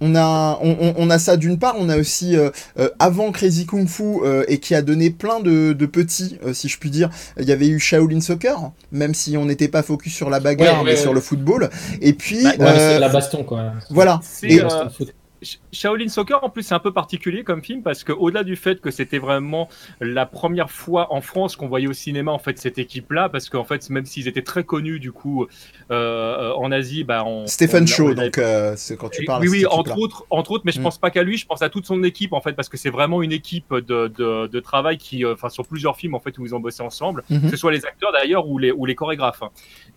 On 0.00 0.14
a, 0.14 0.58
on, 0.62 0.94
on, 0.96 1.10
a 1.10 1.18
ça 1.18 1.36
d'une 1.36 1.58
part, 1.58 1.74
on 1.76 1.88
a 1.88 1.96
aussi 1.98 2.36
euh, 2.36 2.50
euh, 2.78 2.88
avant 3.00 3.32
Crazy 3.32 3.66
Kung 3.66 3.88
Fu 3.88 4.04
euh, 4.22 4.44
et 4.46 4.58
qui 4.58 4.76
a 4.76 4.82
donné 4.82 5.10
plein 5.10 5.40
de, 5.40 5.72
de 5.72 5.86
petits, 5.86 6.38
si 6.52 6.68
je 6.68 6.78
puis 6.78 6.90
dire. 6.90 7.10
Il 7.36 7.48
y 7.48 7.52
avait 7.52 7.66
eu 7.66 7.80
Shaolin 7.80 8.20
Soccer, 8.20 8.70
même 8.92 9.12
si 9.12 9.36
on 9.36 9.44
n'était 9.44 9.66
pas 9.66 9.82
focus 9.82 10.14
sur 10.14 10.30
la 10.30 10.38
bagarre, 10.38 10.74
ouais, 10.74 10.78
ouais, 10.78 10.84
mais 10.84 10.90
ouais. 10.92 10.96
sur 10.96 11.14
le 11.14 11.20
football. 11.20 11.68
Et 12.00 12.12
puis, 12.12 12.44
bah, 12.44 12.78
c'est 12.78 13.00
la 13.00 13.08
baston 13.08 13.42
quoi. 13.42 13.72
Voilà. 13.90 14.20
Et, 14.44 14.60
Shaolin 15.72 16.08
Soccer, 16.08 16.42
en 16.42 16.50
plus, 16.50 16.62
c'est 16.62 16.74
un 16.74 16.78
peu 16.78 16.92
particulier 16.92 17.44
comme 17.44 17.62
film 17.62 17.82
parce 17.82 18.04
que 18.04 18.12
au-delà 18.12 18.44
du 18.44 18.56
fait 18.56 18.80
que 18.80 18.90
c'était 18.90 19.18
vraiment 19.18 19.68
la 20.00 20.26
première 20.26 20.70
fois 20.70 21.12
en 21.12 21.20
France 21.20 21.56
qu'on 21.56 21.68
voyait 21.68 21.86
au 21.88 21.92
cinéma 21.92 22.32
en 22.32 22.38
fait 22.38 22.58
cette 22.58 22.78
équipe-là, 22.78 23.28
parce 23.28 23.48
qu'en 23.48 23.64
fait, 23.64 23.88
même 23.90 24.06
s'ils 24.06 24.28
étaient 24.28 24.42
très 24.42 24.64
connus 24.64 24.98
du 25.00 25.12
coup 25.12 25.46
euh, 25.90 26.52
en 26.52 26.70
Asie, 26.72 27.04
bah, 27.04 27.24
on, 27.24 27.46
Stephen 27.46 27.86
Shaw, 27.86 28.14
donc 28.14 28.38
euh, 28.38 28.74
c'est 28.76 28.96
quand 28.96 29.08
tu 29.08 29.24
parles. 29.24 29.42
Oui, 29.42 29.48
oui, 29.48 29.66
entre 29.66 29.98
autres, 29.98 30.26
entre 30.30 30.50
autres, 30.52 30.64
mais 30.66 30.72
je 30.72 30.80
mm. 30.80 30.84
pense 30.84 30.98
pas 30.98 31.10
qu'à 31.10 31.22
lui, 31.22 31.36
je 31.36 31.46
pense 31.46 31.62
à 31.62 31.68
toute 31.68 31.86
son 31.86 32.02
équipe 32.02 32.32
en 32.32 32.40
fait, 32.40 32.52
parce 32.52 32.68
que 32.68 32.76
c'est 32.76 32.90
vraiment 32.90 33.22
une 33.22 33.32
équipe 33.32 33.72
de, 33.72 34.08
de, 34.08 34.46
de 34.46 34.60
travail 34.60 34.98
qui, 34.98 35.24
enfin, 35.24 35.46
euh, 35.46 35.50
sur 35.50 35.66
plusieurs 35.66 35.96
films 35.96 36.14
en 36.14 36.20
fait 36.20 36.36
où 36.38 36.46
ils 36.46 36.54
ont 36.54 36.60
bossé 36.60 36.82
ensemble, 36.82 37.24
mm 37.30 37.36
-hmm. 37.36 37.42
que 37.42 37.50
ce 37.50 37.56
soit 37.56 37.72
les 37.72 37.84
acteurs 37.84 38.12
d'ailleurs 38.12 38.48
ou 38.48 38.58
les 38.58 38.72
ou 38.72 38.86
les 38.86 38.94
chorégraphes. 38.94 39.42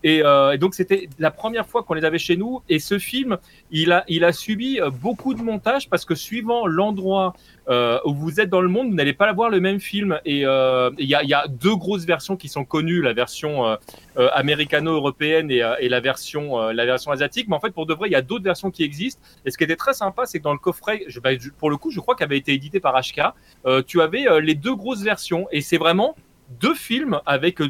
Et, 0.04 0.22
euh, 0.22 0.52
et 0.54 0.58
donc 0.58 0.74
c'était 0.74 1.08
la 1.18 1.30
première 1.30 1.66
fois 1.66 1.82
qu'on 1.82 1.94
les 1.94 2.04
avait 2.04 2.18
chez 2.28 2.36
nous, 2.36 2.62
et 2.68 2.78
ce 2.78 2.98
film, 2.98 3.38
il 3.70 3.92
a 3.92 4.04
il 4.08 4.24
a 4.24 4.32
subi 4.32 4.70
beaucoup 5.04 5.31
de 5.34 5.42
montage 5.42 5.88
parce 5.88 6.04
que 6.04 6.14
suivant 6.14 6.66
l'endroit 6.66 7.34
euh, 7.68 7.98
où 8.04 8.14
vous 8.14 8.40
êtes 8.40 8.50
dans 8.50 8.60
le 8.60 8.68
monde, 8.68 8.88
vous 8.88 8.94
n'allez 8.94 9.12
pas 9.12 9.28
avoir 9.28 9.50
le 9.50 9.60
même 9.60 9.80
film. 9.80 10.18
Et 10.24 10.40
il 10.40 10.46
euh, 10.46 10.90
y, 10.98 11.14
a, 11.14 11.22
y, 11.22 11.34
a, 11.34 11.46
deux 11.48 11.76
grosses 11.76 12.04
versions 12.04 12.36
qui 12.36 12.48
sont 12.48 12.64
connues, 12.64 13.02
la 13.02 13.12
version 13.12 13.66
euh, 13.66 13.76
américano-européenne 14.32 15.50
et, 15.50 15.88
la 15.88 16.00
version 16.00 16.58
la 16.68 16.86
version 16.86 17.10
asiatique. 17.10 17.48
Mais 17.48 17.56
en 17.56 17.60
fait, 17.60 17.70
pour 17.70 17.86
de 17.86 17.94
vrai, 17.94 18.08
il 18.08 18.12
y 18.12 18.16
a 18.16 18.22
d'autres 18.22 18.44
versions 18.44 18.70
qui 18.70 18.82
existent. 18.82 19.22
Et 19.44 19.50
ce 19.50 19.58
qui 19.58 19.64
était 19.64 19.76
très 19.76 19.94
sympa, 19.94 20.26
c'est 20.26 20.38
que 20.38 20.44
dans 20.44 20.52
le 20.52 20.58
coffret, 20.58 21.04
bah, 21.22 21.30
pour 21.58 21.70
le 21.70 21.76
coup, 21.76 21.90
je 21.90 22.00
crois 22.00 22.14
qu'avait 22.14 22.38
été 22.38 22.52
édité 22.52 22.80
par 22.80 23.00
HK, 23.00 23.84
tu 23.86 24.00
avais 24.00 24.24
les 24.40 24.54
deux 24.54 24.74
grosses 24.74 25.02
versions. 25.02 25.46
Et 25.52 25.60
c'est 25.60 25.78
vraiment 25.78 26.16
deux 26.60 26.74
films 26.74 27.20
avec 27.26 27.60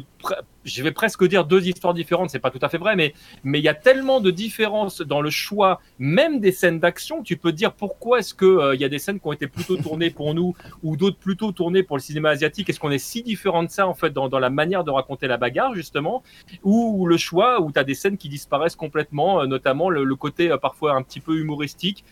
je 0.63 0.83
vais 0.83 0.91
presque 0.91 1.25
dire 1.27 1.45
deux 1.45 1.67
histoires 1.67 1.93
différentes, 1.93 2.29
c'est 2.29 2.39
pas 2.39 2.51
tout 2.51 2.59
à 2.61 2.69
fait 2.69 2.77
vrai, 2.77 2.95
mais 2.95 3.13
mais 3.43 3.59
il 3.59 3.63
y 3.63 3.69
a 3.69 3.73
tellement 3.73 4.19
de 4.19 4.31
différences 4.31 5.01
dans 5.01 5.21
le 5.21 5.29
choix, 5.29 5.79
même 5.99 6.39
des 6.39 6.51
scènes 6.51 6.79
d'action, 6.79 7.23
tu 7.23 7.37
peux 7.37 7.51
dire 7.51 7.73
pourquoi 7.73 8.19
est-ce 8.19 8.33
que 8.33 8.45
il 8.45 8.59
euh, 8.59 8.75
y 8.75 8.83
a 8.83 8.89
des 8.89 8.99
scènes 8.99 9.19
qui 9.19 9.27
ont 9.27 9.33
été 9.33 9.47
plutôt 9.47 9.77
tournées 9.77 10.09
pour 10.09 10.33
nous 10.33 10.55
ou 10.81 10.95
d'autres 10.97 11.17
plutôt 11.17 11.51
tournées 11.51 11.83
pour 11.83 11.97
le 11.97 12.01
cinéma 12.01 12.29
asiatique? 12.29 12.69
Est-ce 12.69 12.79
qu'on 12.79 12.91
est 12.91 12.97
si 12.97 13.23
différent 13.23 13.63
de 13.63 13.69
ça 13.69 13.87
en 13.87 13.93
fait 13.93 14.11
dans, 14.11 14.29
dans 14.29 14.39
la 14.39 14.49
manière 14.49 14.83
de 14.83 14.91
raconter 14.91 15.27
la 15.27 15.37
bagarre 15.37 15.75
justement, 15.75 16.23
ou, 16.63 17.05
le 17.05 17.17
choix 17.17 17.61
où 17.61 17.71
tu 17.71 17.79
as 17.79 17.83
des 17.83 17.95
scènes 17.95 18.17
qui 18.17 18.29
disparaissent 18.29 18.75
complètement, 18.75 19.41
euh, 19.41 19.47
notamment 19.47 19.89
le, 19.89 20.03
le, 20.03 20.15
côté 20.15 20.51
euh, 20.51 20.57
parfois 20.57 20.93
un 20.93 21.01
petit 21.01 21.19
peu 21.19 21.37
humoristique, 21.37 22.03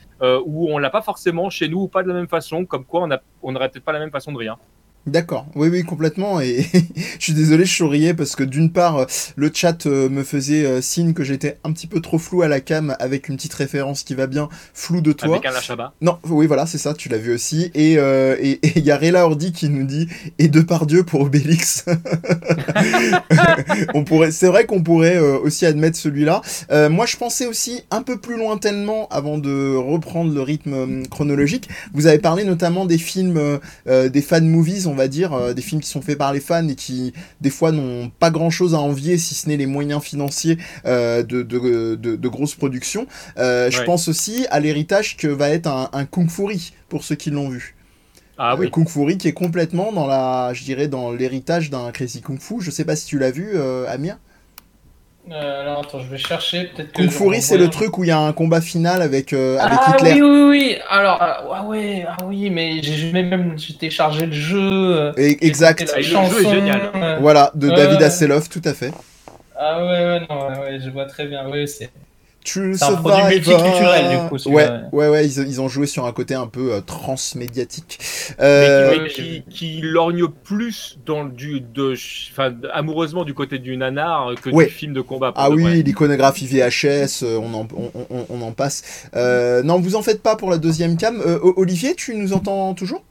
où 0.45 0.71
on 0.71 0.77
l'a 0.77 0.91
pas 0.91 1.01
forcément 1.01 1.49
chez 1.49 1.67
nous 1.67 1.81
ou 1.81 1.87
pas 1.87 2.03
de 2.03 2.07
la 2.07 2.13
même 2.13 2.27
façon, 2.27 2.65
comme 2.65 2.85
quoi 2.85 3.01
on 3.01 3.09
a 3.09 3.19
on 3.43 3.51
n'aurait 3.51 3.69
peut-être 3.69 3.83
pas 3.83 3.91
la 3.91 3.99
même 3.99 4.11
façon 4.11 4.31
de 4.31 4.37
rien. 4.37 4.57
D'accord, 5.07 5.47
oui, 5.55 5.69
oui, 5.69 5.83
complètement. 5.83 6.39
Et 6.41 6.63
je 7.19 7.23
suis 7.23 7.33
désolé, 7.33 7.65
je 7.65 7.75
souriais 7.75 8.13
parce 8.13 8.35
que 8.35 8.43
d'une 8.43 8.71
part, 8.71 8.97
euh, 8.97 9.05
le 9.35 9.49
chat 9.53 9.87
euh, 9.87 10.09
me 10.09 10.23
faisait 10.23 10.63
euh, 10.63 10.79
signe 10.81 11.13
que 11.13 11.23
j'étais 11.23 11.57
un 11.63 11.71
petit 11.73 11.87
peu 11.87 12.01
trop 12.01 12.19
flou 12.19 12.43
à 12.43 12.47
la 12.47 12.59
cam 12.59 12.95
avec 12.99 13.27
une 13.27 13.35
petite 13.35 13.53
référence 13.55 14.03
qui 14.03 14.13
va 14.13 14.27
bien, 14.27 14.47
flou 14.75 15.01
de 15.01 15.11
toi. 15.11 15.27
Avec. 15.33 15.45
Non, 16.01 16.19
oui, 16.29 16.45
voilà, 16.45 16.67
c'est 16.67 16.77
ça, 16.77 16.93
tu 16.93 17.09
l'as 17.09 17.17
vu 17.17 17.33
aussi. 17.33 17.71
Et 17.73 17.97
euh, 17.97 18.35
et- 18.39 18.59
et 18.65 18.73
il 18.75 18.85
y 18.85 18.91
a 18.91 18.97
Rela 18.97 19.25
Ordi 19.25 19.51
qui 19.51 19.69
nous 19.69 19.85
dit 19.85 20.07
et 20.37 20.47
de 20.49 20.61
par 20.61 20.85
Dieu 20.85 21.03
pour 21.03 21.21
Obélix. 21.21 21.85
on 23.93 24.03
pourrait, 24.03 24.31
c'est 24.31 24.47
vrai 24.47 24.65
qu'on 24.65 24.83
pourrait 24.83 25.19
aussi 25.19 25.65
admettre 25.65 25.97
celui-là. 25.97 26.41
Euh, 26.71 26.89
moi, 26.89 27.05
je 27.05 27.17
pensais 27.17 27.45
aussi 27.47 27.81
un 27.91 28.01
peu 28.03 28.17
plus 28.19 28.37
lointainement 28.37 29.07
avant 29.09 29.37
de 29.37 29.75
reprendre 29.75 30.33
le 30.33 30.41
rythme 30.41 30.73
euh, 30.73 31.03
chronologique. 31.09 31.69
Vous 31.93 32.07
avez 32.07 32.19
parlé 32.19 32.43
notamment 32.43 32.85
des 32.85 32.97
films, 32.97 33.59
euh, 33.87 34.09
des 34.09 34.21
fan 34.21 34.47
movies, 34.47 34.87
on 34.91 34.95
va 34.95 35.07
dire, 35.07 35.33
euh, 35.33 35.53
des 35.53 35.61
films 35.61 35.81
qui 35.81 35.89
sont 35.89 36.01
faits 36.01 36.17
par 36.17 36.33
les 36.33 36.39
fans 36.39 36.67
et 36.67 36.75
qui 36.75 37.13
des 37.41 37.49
fois 37.49 37.71
n'ont 37.71 38.09
pas 38.19 38.29
grand-chose 38.31 38.75
à 38.75 38.79
envier 38.79 39.17
si 39.17 39.33
ce 39.35 39.47
n'est 39.47 39.57
les 39.57 39.65
moyens 39.65 40.03
financiers 40.03 40.57
euh, 40.85 41.23
de, 41.23 41.41
de, 41.41 41.95
de- 41.95 42.15
de 42.15 42.27
grosses 42.27 42.55
productions. 42.55 43.07
Euh, 43.37 43.71
Je 43.71 43.77
pense 43.85 44.07
aussi 44.07 44.45
à 44.51 44.59
l'héritage 44.59 45.17
que 45.17 45.27
va 45.27 45.49
être 45.49 45.67
un, 45.67 45.89
un 45.93 46.05
Kung 46.05 46.29
Fury 46.29 46.73
pour 46.89 47.03
ceux 47.03 47.15
qui 47.15 47.31
l'ont 47.31 47.49
vu. 47.49 47.75
Ah 48.37 48.55
oui. 48.55 48.71
Kung 48.71 48.87
Fury 48.89 49.17
qui 49.17 49.27
est 49.27 49.33
complètement 49.33 49.91
dans 49.91 50.07
la, 50.07 50.51
je 50.53 50.63
dirais, 50.63 50.87
dans 50.87 51.11
l'héritage 51.11 51.69
d'un 51.69 51.91
Crazy 51.91 52.21
Kung 52.21 52.39
Fu. 52.39 52.55
Je 52.59 52.71
sais 52.71 52.85
pas 52.85 52.95
si 52.95 53.05
tu 53.05 53.19
l'as 53.19 53.31
vu, 53.31 53.51
euh, 53.55 53.85
Amir. 53.87 54.17
Euh, 55.29 55.61
alors 55.61 55.79
attends, 55.81 55.99
je 55.99 56.07
vais 56.09 56.17
chercher. 56.17 56.65
Peut-être 56.75 56.91
que 56.93 57.01
Kung 57.03 57.09
Fury, 57.11 57.41
c'est 57.41 57.57
le 57.57 57.69
truc 57.69 57.97
où 57.97 58.03
il 58.03 58.07
y 58.07 58.11
a 58.11 58.17
un 58.19 58.33
combat 58.33 58.59
final 58.59 59.01
avec, 59.01 59.33
euh, 59.33 59.59
avec 59.59 59.77
Ah 59.81 59.91
Hitler. 59.95 60.13
oui, 60.13 60.21
oui, 60.21 60.43
oui. 60.49 60.75
Alors, 60.89 61.17
ah 61.21 61.43
ah 61.53 61.63
ouais, 61.65 62.05
ah 62.07 62.17
oui, 62.25 62.49
mais 62.49 62.81
j'ai 62.81 63.11
même 63.13 63.53
j'ai 63.57 63.75
téléchargé 63.75 64.25
le 64.25 64.33
jeu. 64.33 64.57
euh, 64.59 65.13
Et- 65.17 65.45
exact. 65.45 65.81
la 65.91 65.99
Et 65.99 66.03
le 66.03 66.03
jeu 66.03 66.17
est 66.17 66.49
génial. 66.49 66.91
euh, 66.95 67.17
Voilà, 67.21 67.51
de 67.55 67.69
David. 67.69 68.01
Hasselhoff, 68.01 68.49
tout 68.49 68.61
à 68.65 68.73
fait. 68.73 68.91
Ah 69.55 69.77
ouais, 69.77 69.83
ouais, 69.91 70.19
non, 70.27 70.47
ouais, 70.49 70.59
ouais, 70.59 70.79
je 70.83 70.89
vois 70.89 71.05
très 71.05 71.27
bien. 71.27 71.47
Oui, 71.49 71.67
c'est. 71.67 71.91
True 72.43 72.75
C'est 72.75 72.85
un 72.85 72.95
produit 72.95 73.23
multiculturel, 73.25 74.09
du 74.09 74.17
coup, 74.27 74.33
Ouais, 74.33 74.39
celui-là. 74.39 74.83
ouais, 74.91 75.07
ouais, 75.09 75.25
ils, 75.27 75.37
ils 75.47 75.61
ont 75.61 75.67
joué 75.69 75.85
sur 75.85 76.05
un 76.05 76.11
côté 76.11 76.33
un 76.33 76.47
peu 76.47 76.73
euh, 76.73 76.81
transmédiatique. 76.81 77.99
Mais 78.39 78.45
Euh, 78.45 78.89
qui- 78.91 78.97
ouais, 78.97 79.03
mais 79.03 79.09
qui, 79.09 79.43
qui 79.49 79.81
lorgne 79.81 80.27
plus 80.27 80.97
dans 81.05 81.23
le 81.23 81.29
du 81.31 81.61
de 81.61 81.93
enfin 82.31 82.53
amoureusement 82.73 83.23
du 83.25 83.33
côté 83.33 83.59
du 83.59 83.77
nanar 83.77 84.31
que 84.41 84.49
Ouais. 84.49 84.65
du 84.65 84.71
film 84.71 84.93
de 84.93 85.01
combat. 85.01 85.31
Ah 85.35 85.49
de 85.49 85.55
oui, 85.55 85.83
l'iconographie 85.83 86.47
VHS, 86.47 87.23
euh, 87.23 87.37
on 87.41 87.53
en, 87.53 87.67
on, 87.75 87.91
on- 88.09 88.25
on 88.29 88.41
en 88.41 88.51
passe. 88.51 89.05
Euh, 89.15 89.61
non, 89.63 89.79
vous 89.79 89.95
en 89.95 90.01
faites 90.01 90.21
pas 90.23 90.35
pour 90.35 90.49
la 90.49 90.57
deuxième 90.57 90.97
cam. 90.97 91.21
Euh, 91.21 91.39
Olivier, 91.57 91.93
tu 91.95 92.15
nous 92.15 92.33
entends 92.33 92.73
toujours? 92.73 93.03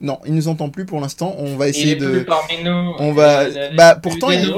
Non, 0.00 0.20
il 0.26 0.32
nous 0.34 0.46
entend 0.46 0.68
plus 0.68 0.84
pour 0.86 1.00
l'instant. 1.00 1.34
On 1.38 1.56
va 1.56 1.66
Il 1.66 1.70
essayer 1.70 1.92
est 1.94 1.96
de. 1.96 2.08
plus 2.08 2.24
parmi 2.24 2.62
nous. 2.64 2.92
on 3.00 3.12
va- 3.12 3.48
Il 3.48 3.76
bah, 3.76 3.94
il- 3.96 4.00
pourtant, 4.00 4.30
il 4.30 4.38
est 4.38 4.42
il-. 4.44 4.52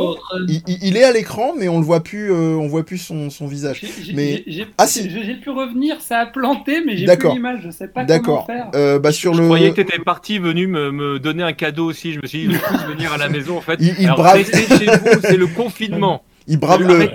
Il, 0.48 0.62
il- 0.66 0.78
il 0.88 0.96
est 0.98 1.02
à 1.02 1.12
l'écran, 1.12 1.54
mais 1.58 1.66
on 1.68 1.78
le 1.78 1.84
voit 1.86 2.02
plus. 2.02 2.30
euh, 2.30 2.56
on 2.58 2.66
voit 2.66 2.84
plus 2.84 2.98
son, 2.98 3.30
son 3.30 3.46
visage. 3.46 3.80
J'ai- 4.02 4.12
Mais- 4.12 4.44
j'ai- 4.46 4.66
Ah, 4.76 4.86
si. 4.86 5.08
j'ai 5.08 5.34
pu 5.36 5.48
revenir, 5.48 5.96
ça 6.02 6.18
a 6.18 6.26
planté, 6.26 6.82
mais 6.84 6.94
j'ai 6.98 7.06
D'accord. 7.06 7.30
plus 7.32 7.38
l'image, 7.38 7.60
je 7.64 7.70
sais 7.70 7.88
pas 7.88 8.04
comment 8.04 8.06
D'accord. 8.06 8.46
faire. 8.46 8.66
Euh, 8.74 8.98
bah 8.98 9.12
sur 9.12 9.32
Je 9.32 9.40
le. 9.40 9.46
croyais 9.46 9.70
que 9.70 9.76
t'étais 9.80 9.98
parti 9.98 10.38
venu 10.38 10.66
me, 10.66 10.92
me 10.92 11.18
donner 11.18 11.42
un 11.42 11.54
cadeau 11.54 11.86
aussi. 11.86 12.12
Je 12.12 12.20
me 12.20 12.26
suis 12.26 12.46
dit, 12.46 12.54
je 12.54 12.86
vais 12.88 12.92
venir 12.92 13.10
à 13.14 13.16
la 13.16 13.30
maison 13.30 13.56
en 13.56 13.62
fait. 13.62 13.78
Il- 13.80 13.94
il 13.98 14.04
Alors, 14.04 14.18
brave- 14.18 14.44
chez 14.44 14.60
vous, 14.86 15.20
c'est 15.22 15.36
le 15.38 15.46
confinement. 15.46 16.22
Il 16.50 16.58
brave 16.58 16.82
le. 16.82 17.08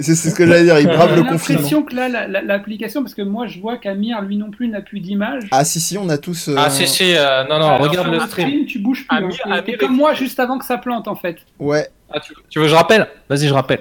C'est 0.00 0.14
ce 0.16 0.34
que 0.34 0.46
j'allais 0.46 0.64
dire. 0.64 0.78
Il 0.80 0.86
brave 0.88 1.10
J'ai 1.10 1.16
le 1.16 1.22
confinement. 1.28 1.60
l'impression 1.60 1.82
que 1.82 1.94
là, 1.94 2.08
la- 2.08 2.26
la- 2.26 2.40
l'application, 2.42 3.02
parce 3.02 3.14
que 3.14 3.20
moi 3.22 3.46
je 3.46 3.60
vois 3.60 3.76
qu'Amir, 3.76 4.22
lui 4.22 4.36
non 4.38 4.50
plus, 4.50 4.66
n'a 4.66 4.80
plus 4.80 5.00
d'image. 5.00 5.44
Ah 5.50 5.64
si 5.64 5.78
si, 5.78 5.98
on 5.98 6.08
a 6.08 6.16
tous. 6.18 6.48
euh, 6.48 6.54
Ah, 6.56 6.70
si, 6.70 6.88
si, 6.88 7.14
euh, 7.14 7.44
non, 7.44 7.58
non, 7.58 7.66
Alors, 7.74 7.80
regarde 7.80 8.08
le 8.10 8.18
stream. 8.20 8.64
tu 8.66 8.78
bouges 8.78 9.06
plus. 9.06 9.16
Amir- 9.16 9.36
hein. 9.44 9.50
Amir 9.64 9.78
comme 9.78 9.94
moi 9.94 10.14
juste 10.14 10.40
avant 10.40 10.58
que 10.58 10.64
ça 10.64 10.78
plante 10.78 11.06
en 11.06 11.14
fait. 11.14 11.36
Ouais. 11.58 11.86
Ah, 12.10 12.18
tu, 12.20 12.32
tu 12.48 12.58
veux 12.58 12.64
que 12.64 12.70
je 12.70 12.74
rappelle? 12.74 13.06
Vas-y, 13.28 13.46
je 13.46 13.54
rappelle. 13.54 13.80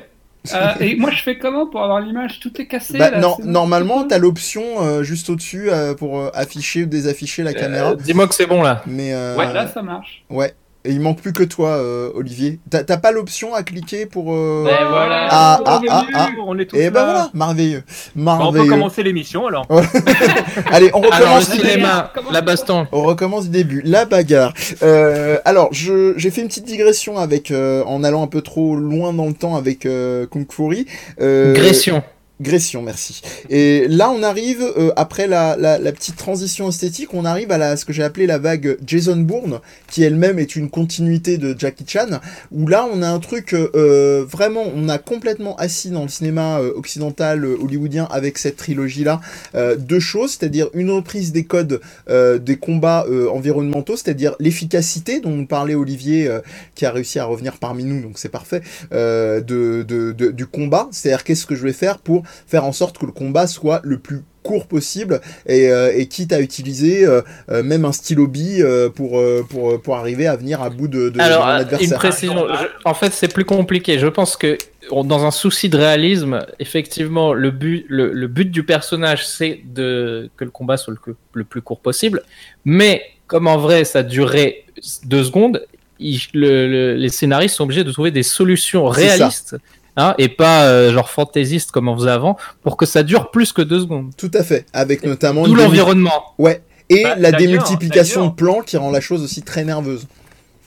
Euh, 0.54 0.70
et 0.80 0.96
moi 0.96 1.12
je 1.12 1.22
fais 1.22 1.38
comment 1.38 1.68
pour 1.68 1.84
avoir 1.84 2.02
l'image 2.02 2.40
Tout 2.42 2.60
est 2.60 2.66
cassé. 2.66 2.98
Bah, 2.98 3.12
là, 3.12 3.20
non, 3.20 3.38
normalement, 3.44 4.02
c'est 4.02 4.08
t'as 4.10 4.18
l'option 4.18 4.64
euh, 4.82 5.04
juste 5.04 5.30
au-dessus 5.30 5.70
euh, 5.70 5.94
pour 5.94 6.32
afficher 6.36 6.84
ou 6.84 6.86
désafficher 6.88 7.44
la 7.44 7.54
caméra. 7.54 7.96
Dis-moi 7.96 8.28
que 8.28 8.34
c'est 8.36 8.48
bon 8.48 8.62
là. 8.62 8.82
Mais 8.88 9.14
euh, 9.14 9.38
Ouais, 9.38 9.54
là 9.54 9.68
ça 9.68 9.82
marche. 9.84 10.24
ouais. 10.30 10.54
Et 10.84 10.91
il 10.94 10.99
manque 10.99 11.22
plus 11.22 11.32
que 11.32 11.44
toi, 11.44 11.70
euh, 11.78 12.10
Olivier. 12.16 12.60
T'as 12.72 12.84
t'as 12.84 12.98
pas 12.98 13.12
l'option 13.12 13.53
à 13.53 13.62
cliquer 13.62 14.08
pour. 14.08 14.34
euh, 14.34 14.64
Mais 14.66 14.72
voilà. 14.90 15.28
Ah, 15.30 15.60
on 15.62 15.64
ah, 15.68 15.82
est 15.84 15.88
ah, 15.91 16.06
ah. 16.16 16.30
on 16.48 16.58
est 16.58 16.66
tous 16.66 16.76
Et 16.76 16.86
là. 16.86 16.90
ben 16.90 17.03
voilà, 17.03 17.30
merveilleux, 17.36 17.84
Bon, 18.16 18.32
on 18.32 18.38
peut 18.38 18.44
merveilleux. 18.58 18.70
commencer 18.72 19.03
l'émission 19.03 19.45
alors. 19.45 19.68
Allez, 20.72 20.90
on 20.95 21.02
Alors, 21.03 21.12
le 21.12 21.26
recommence. 21.26 21.49
Cinéma, 21.52 22.12
la 22.32 22.41
baston. 22.41 22.88
On 22.91 23.03
recommence 23.03 23.44
du 23.45 23.52
début. 23.52 23.82
La 23.86 24.06
bagarre. 24.06 24.53
Euh, 24.82 25.38
alors, 25.45 25.70
je 25.72 26.14
j'ai 26.18 26.32
fait 26.32 26.41
une 26.41 26.48
petite 26.48 26.66
digression 26.66 27.18
avec 27.18 27.52
euh, 27.52 27.84
en 27.86 28.03
allant 28.03 28.24
un 28.24 28.28
peu 28.28 28.41
trop 28.41 28.76
loin 28.76 29.14
dans 29.14 29.28
le 29.28 29.34
temps 29.34 29.56
avec 29.56 29.86
euh, 29.86 30.26
Kung 30.26 30.52
Fury. 30.52 30.88
Euh, 31.22 31.53
Gression. 31.53 32.02
Gression, 32.42 32.82
merci. 32.82 33.22
Et 33.50 33.88
là, 33.88 34.10
on 34.12 34.24
arrive, 34.24 34.62
euh, 34.62 34.92
après 34.96 35.28
la, 35.28 35.56
la, 35.58 35.78
la 35.78 35.92
petite 35.92 36.16
transition 36.16 36.70
esthétique, 36.70 37.14
on 37.14 37.24
arrive 37.24 37.52
à 37.52 37.58
la, 37.58 37.78
ce 37.78 37.86
que 37.86 37.94
j'ai 37.94 38.04
appelé 38.04 38.26
la 38.26 38.40
vague 38.40 38.78
Jason 38.86 39.18
Bourne, 39.18 39.60
qui 39.88 40.04
elle-même 40.04 40.40
est 40.40 40.56
une 40.56 40.70
continuité 40.70 41.38
de 41.38 41.56
Jackie 41.58 41.86
Chan, 41.88 42.20
où 42.52 42.68
là, 42.68 42.88
on 42.92 43.02
a 43.04 43.08
un 43.08 43.20
truc 43.20 43.54
euh, 43.54 44.26
vraiment, 44.28 44.64
on 44.76 44.90
a 44.90 44.98
complètement 44.98 45.56
assis 45.58 45.90
dans 45.92 46.02
le 46.04 46.10
cinéma 46.10 46.60
euh, 46.60 46.74
occidental 46.76 47.46
euh, 47.46 47.58
hollywoodien 47.62 48.08
avec 48.12 48.38
cette 48.38 48.58
trilogie-là 48.58 49.22
euh, 49.56 49.76
deux 49.76 50.00
choses, 50.00 50.32
c'est-à-dire 50.32 50.68
une 50.74 50.90
reprise 50.92 51.32
des 51.32 51.44
codes 51.44 51.80
euh, 52.10 52.40
des 52.40 52.58
combats 52.58 53.06
environnementaux, 53.32 53.96
c'est-à-dire 53.98 54.36
l'efficacité 54.40 55.20
dont 55.20 55.32
nous 55.32 55.46
parlait 55.46 55.76
Olivier, 55.76 56.30
qui 56.76 56.86
a 56.86 56.92
réussi 56.92 57.20
à 57.20 57.26
revenir 57.26 57.58
parmi 57.58 57.84
nous, 57.84 58.02
donc 58.02 58.18
c'est 58.18 58.30
parfait, 58.30 58.62
de, 58.92 59.42
de, 59.42 60.12
de- 60.12 60.32
du 60.32 60.46
combat, 60.46 60.88
c'est-à-dire 60.92 61.24
qu'est-ce 61.24 61.46
que 61.46 61.56
je 61.56 61.64
vais 61.64 61.74
faire 61.74 62.00
pour 62.00 62.24
faire 62.48 62.66
en 62.66 62.72
sorte 62.72 62.98
que 62.98 63.06
le 63.06 63.12
combat 63.12 63.48
soit 63.48 63.82
le 63.84 63.99
plus 63.99 64.22
court 64.44 64.66
possible 64.66 65.22
et, 65.45 65.70
euh, 65.70 65.91
et 65.95 66.08
quitte 66.08 66.34
à 66.34 66.41
utiliser 66.41 67.06
euh, 67.06 67.22
euh, 67.52 67.62
même 67.62 67.86
un 67.86 67.91
stylo 67.91 68.26
bille 68.28 68.66
pour, 68.95 69.22
pour, 69.49 69.80
pour 69.82 69.95
arriver 69.98 70.26
à 70.26 70.36
venir 70.36 70.62
à 70.64 70.70
bout 70.72 70.88
de, 70.88 71.10
de, 71.10 71.20
Alors, 71.22 71.48
euh, 71.48 71.64
une 71.80 71.91
précision. 71.91 72.48
Je- 72.48 72.68
en 72.86 72.94
fait, 72.95 73.14
c'est 73.14 73.32
plus 73.32 73.45
compliqué. 73.45 73.99
Je 73.99 74.08
pense 74.08 74.36
que 74.38 74.58
dans 74.91 75.26
un 75.26 75.32
souci 75.32 75.70
de 75.70 75.78
réalisme, 75.78 76.40
effectivement, 76.60 77.34
le 77.34 77.52
but, 77.52 77.86
le, 77.88 78.12
le 78.14 78.28
but 78.28 78.49
du 78.49 78.64
personnage, 78.64 79.28
c'est 79.28 79.60
de 79.64 80.30
que 80.38 80.44
le 80.44 80.49
combat 80.52 80.76
soit 80.78 80.95
le, 81.06 81.16
le 81.34 81.44
plus 81.44 81.62
court 81.62 81.80
possible. 81.80 82.24
Mais 82.66 83.03
comme 83.28 83.45
en 83.48 83.58
vrai, 83.58 83.84
ça 83.86 84.02
durait 84.02 84.64
deux 85.06 85.24
secondes, 85.24 85.64
il- 85.99 86.20
le- 86.34 86.68
le- 86.68 86.95
les 86.95 87.10
scénaristes 87.10 87.56
sont 87.58 87.66
obligés 87.66 87.84
de 87.84 87.91
trouver 87.91 88.10
des 88.10 88.24
solutions 88.24 88.88
réalistes. 88.88 89.56
Hein, 89.98 90.16
et 90.18 90.30
pas 90.30 90.64
euh, 90.68 90.94
genre 90.94 91.10
fantaisistes 91.10 91.72
comme 91.72 91.90
on 91.90 91.98
faisait 91.98 92.12
avant, 92.12 92.38
pour 92.64 92.78
que 92.78 92.86
ça 92.86 93.04
dure 93.04 93.30
plus 93.30 93.52
que 93.52 93.62
deux 93.62 93.82
secondes. 93.82 94.12
Tout 94.16 94.32
à 94.34 94.44
fait, 94.44 94.66
avec 94.72 95.04
notamment 95.04 95.44
démi- 95.46 95.56
l'environnement. 95.56 96.24
Ouais. 96.38 96.62
Et 96.90 97.04
Bah, 97.04 97.16
la 97.18 97.32
démultiplication 97.34 98.28
de 98.28 98.32
plans 98.32 98.62
qui 98.62 98.78
rend 98.78 98.90
la 98.92 99.02
chose 99.02 99.22
aussi 99.24 99.42
très 99.42 99.64
nerveuse. 99.66 100.08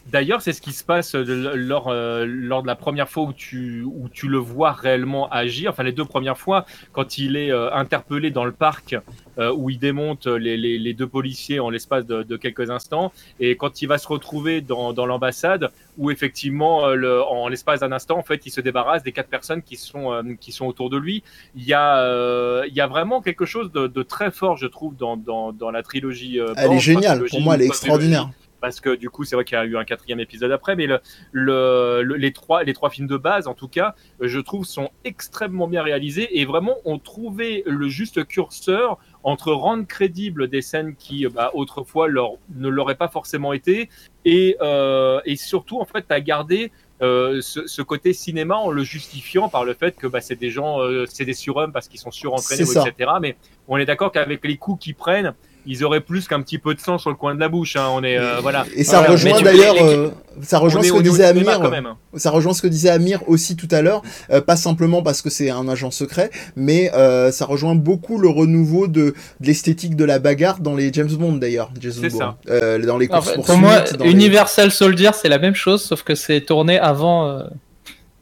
D'ailleurs, 0.06 0.42
c'est 0.42 0.52
ce 0.52 0.60
qui 0.60 0.72
se 0.72 0.84
passe 0.84 1.14
de- 1.14 1.52
lors, 1.54 1.88
euh, 1.88 2.24
lors 2.28 2.62
de 2.62 2.66
la 2.66 2.74
première 2.76 3.08
fois 3.08 3.22
où 3.24 3.32
tu, 3.32 3.82
où 3.84 4.08
tu 4.12 4.28
le 4.28 4.36
vois 4.38 4.72
réellement 4.72 5.28
agir. 5.30 5.70
Enfin, 5.70 5.82
les 5.82 5.92
deux 5.92 6.04
premières 6.04 6.36
fois, 6.38 6.66
quand 6.92 7.18
il 7.18 7.36
est 7.36 7.50
euh, 7.50 7.72
interpellé 7.72 8.30
dans 8.30 8.44
le 8.44 8.52
parc, 8.52 8.96
euh, 9.38 9.52
où 9.52 9.70
il 9.70 9.78
démonte 9.78 10.26
les, 10.26 10.56
les, 10.56 10.78
les 10.78 10.94
deux 10.94 11.06
policiers 11.08 11.58
en 11.58 11.70
l'espace 11.70 12.06
de, 12.06 12.22
de 12.22 12.36
quelques 12.36 12.70
instants, 12.70 13.12
et 13.40 13.56
quand 13.56 13.82
il 13.82 13.86
va 13.86 13.98
se 13.98 14.06
retrouver 14.06 14.60
dans, 14.60 14.92
dans 14.92 15.06
l'ambassade, 15.06 15.70
où 15.96 16.10
effectivement, 16.10 16.86
euh, 16.86 16.94
le, 16.94 17.22
en 17.22 17.48
l'espace 17.48 17.80
d'un 17.80 17.90
instant, 17.92 18.18
en 18.18 18.22
fait, 18.22 18.44
il 18.46 18.50
se 18.50 18.60
débarrasse 18.60 19.02
des 19.02 19.12
quatre 19.12 19.28
personnes 19.30 19.62
qui 19.62 19.76
sont, 19.76 20.12
euh, 20.12 20.22
qui 20.38 20.52
sont 20.52 20.66
autour 20.66 20.90
de 20.90 20.98
lui. 20.98 21.22
Il 21.56 21.64
y 21.64 21.72
a, 21.72 21.98
euh, 21.98 22.64
il 22.68 22.74
y 22.74 22.80
a 22.80 22.86
vraiment 22.86 23.22
quelque 23.22 23.46
chose 23.46 23.72
de, 23.72 23.86
de 23.86 24.02
très 24.02 24.30
fort, 24.30 24.56
je 24.58 24.66
trouve, 24.66 24.94
dans, 24.96 25.16
dans, 25.16 25.52
dans 25.52 25.70
la 25.70 25.82
trilogie. 25.82 26.38
euh, 26.38 26.52
Elle 26.56 26.74
est 26.74 26.78
géniale, 26.78 27.24
pour 27.24 27.40
moi 27.40 27.54
elle 27.54 27.62
est 27.62 27.68
pas 27.68 27.74
trilogie, 27.74 28.04
extraordinaire. 28.04 28.30
Parce 28.64 28.80
que 28.80 28.94
du 28.96 29.10
coup 29.10 29.24
c'est 29.24 29.36
vrai 29.36 29.44
qu'il 29.44 29.58
y 29.58 29.60
a 29.60 29.64
eu 29.66 29.76
un 29.76 29.84
quatrième 29.84 30.20
épisode 30.20 30.50
après 30.50 30.74
mais 30.74 30.86
le, 30.86 31.00
le, 31.32 32.02
le- 32.02 32.14
les 32.14 32.32
trois 32.32 32.64
les 32.64 32.72
trois 32.72 32.88
films 32.88 33.08
de 33.08 33.18
base 33.18 33.46
en 33.46 33.52
tout 33.52 33.68
cas 33.68 33.94
je 34.20 34.40
trouve 34.40 34.64
sont 34.64 34.88
extrêmement 35.04 35.68
bien 35.68 35.82
réalisés. 35.82 36.40
Et 36.40 36.46
vraiment 36.46 36.76
ont 36.86 36.98
trouvé 36.98 37.62
le 37.66 37.88
juste 37.88 38.24
curseur 38.26 38.98
entre 39.22 39.52
rendre 39.52 39.86
crédibles 39.86 40.48
des 40.48 40.62
scènes 40.62 40.94
qui 40.96 41.26
bah, 41.28 41.50
autrefois 41.54 42.08
leur, 42.08 42.32
ne 42.54 42.68
l'auraient 42.68 42.94
pas 43.04 43.08
forcément 43.08 43.52
été. 43.52 43.90
Et, 44.24 44.56
euh, 44.62 45.20
et 45.26 45.36
surtout 45.36 45.78
en 45.80 45.84
fait 45.84 46.06
à 46.10 46.20
garder 46.20 46.72
euh, 47.02 47.40
ce, 47.42 47.66
ce 47.66 47.82
côté 47.82 48.12
cinéma 48.14 48.56
en 48.56 48.70
le 48.70 48.82
justifiant 48.84 49.48
par 49.50 49.64
le 49.64 49.74
fait 49.74 49.96
que 49.96 50.06
bah, 50.06 50.20
c'est 50.22 50.36
des 50.36 50.50
gens, 50.50 50.80
euh, 50.80 51.04
c'est 51.06 51.26
des 51.26 51.34
surhommes 51.34 51.72
parce 51.72 51.88
qu'ils 51.88 52.00
sont 52.00 52.10
surentraînés, 52.10 52.64
etc. 52.88 53.10
Mais 53.20 53.36
on 53.68 53.76
est 53.76 53.84
d'accord 53.84 54.12
qu'avec 54.12 54.44
les 54.44 54.56
coups 54.56 54.82
qu'ils 54.84 54.94
prennent, 54.94 55.34
ils 55.66 55.84
auraient 55.84 56.00
plus 56.00 56.28
qu'un 56.28 56.42
petit 56.42 56.58
peu 56.58 56.74
de 56.74 56.80
sang 56.80 56.98
sur 56.98 57.10
le 57.10 57.16
coin 57.16 57.34
de 57.34 57.40
la 57.40 57.48
bouche. 57.48 57.76
hein. 57.76 57.88
On 57.92 58.02
est 58.04 58.18
euh, 58.18 58.40
voilà. 58.40 58.64
Et 58.76 58.84
ça 58.84 58.98
Voilà. 58.98 59.12
rejoint 59.12 59.40
d'ailleurs, 59.42 59.74
euh, 59.80 60.10
ça 60.42 60.58
rejoint 60.58 60.82
ce 60.82 60.92
que 60.92 61.02
disait 61.02 61.24
Amir. 61.24 61.60
quand 61.60 61.70
même. 61.70 61.86
hein. 61.86 61.96
Ça 62.16 62.30
rejoint 62.30 62.52
ce 62.54 62.62
que 62.62 62.66
disait 62.66 62.90
Amir 62.90 63.20
aussi 63.28 63.56
tout 63.56 63.68
à 63.70 63.80
l'heure, 63.82 64.02
euh, 64.30 64.40
pas 64.40 64.56
simplement 64.56 65.02
parce 65.02 65.22
que 65.22 65.30
c'est 65.30 65.50
un 65.50 65.66
agent 65.68 65.90
secret, 65.90 66.30
mais 66.56 66.92
euh, 66.94 67.30
ça 67.32 67.46
rejoint 67.46 67.74
beaucoup 67.74 68.18
le 68.18 68.28
renouveau 68.28 68.86
de, 68.86 69.14
de 69.40 69.46
l'esthétique 69.46 69.96
de 69.96 70.04
la 70.04 70.18
bagarre 70.18 70.60
dans 70.60 70.74
les 70.76 70.92
James 70.92 71.08
Bond 71.12 71.34
d'ailleurs, 71.36 71.70
Jason 71.80 72.02
C'est. 72.02 72.50
Euh, 72.50 72.78
dans 72.84 72.98
les 72.98 73.06
En 73.10 73.14
courses 73.16 73.28
fait, 73.30 73.34
poursuites. 73.36 73.46
pour 73.54 73.58
moi, 73.58 73.80
dans 73.80 74.04
les- 74.04 74.10
Universal 74.10 74.70
Soldier, 74.70 75.10
c'est 75.14 75.28
la 75.28 75.38
même 75.38 75.54
chose, 75.54 75.82
sauf 75.82 76.02
que 76.02 76.14
c'est 76.14 76.40
tourné 76.42 76.78
avant 76.78 77.28
euh, 77.28 77.42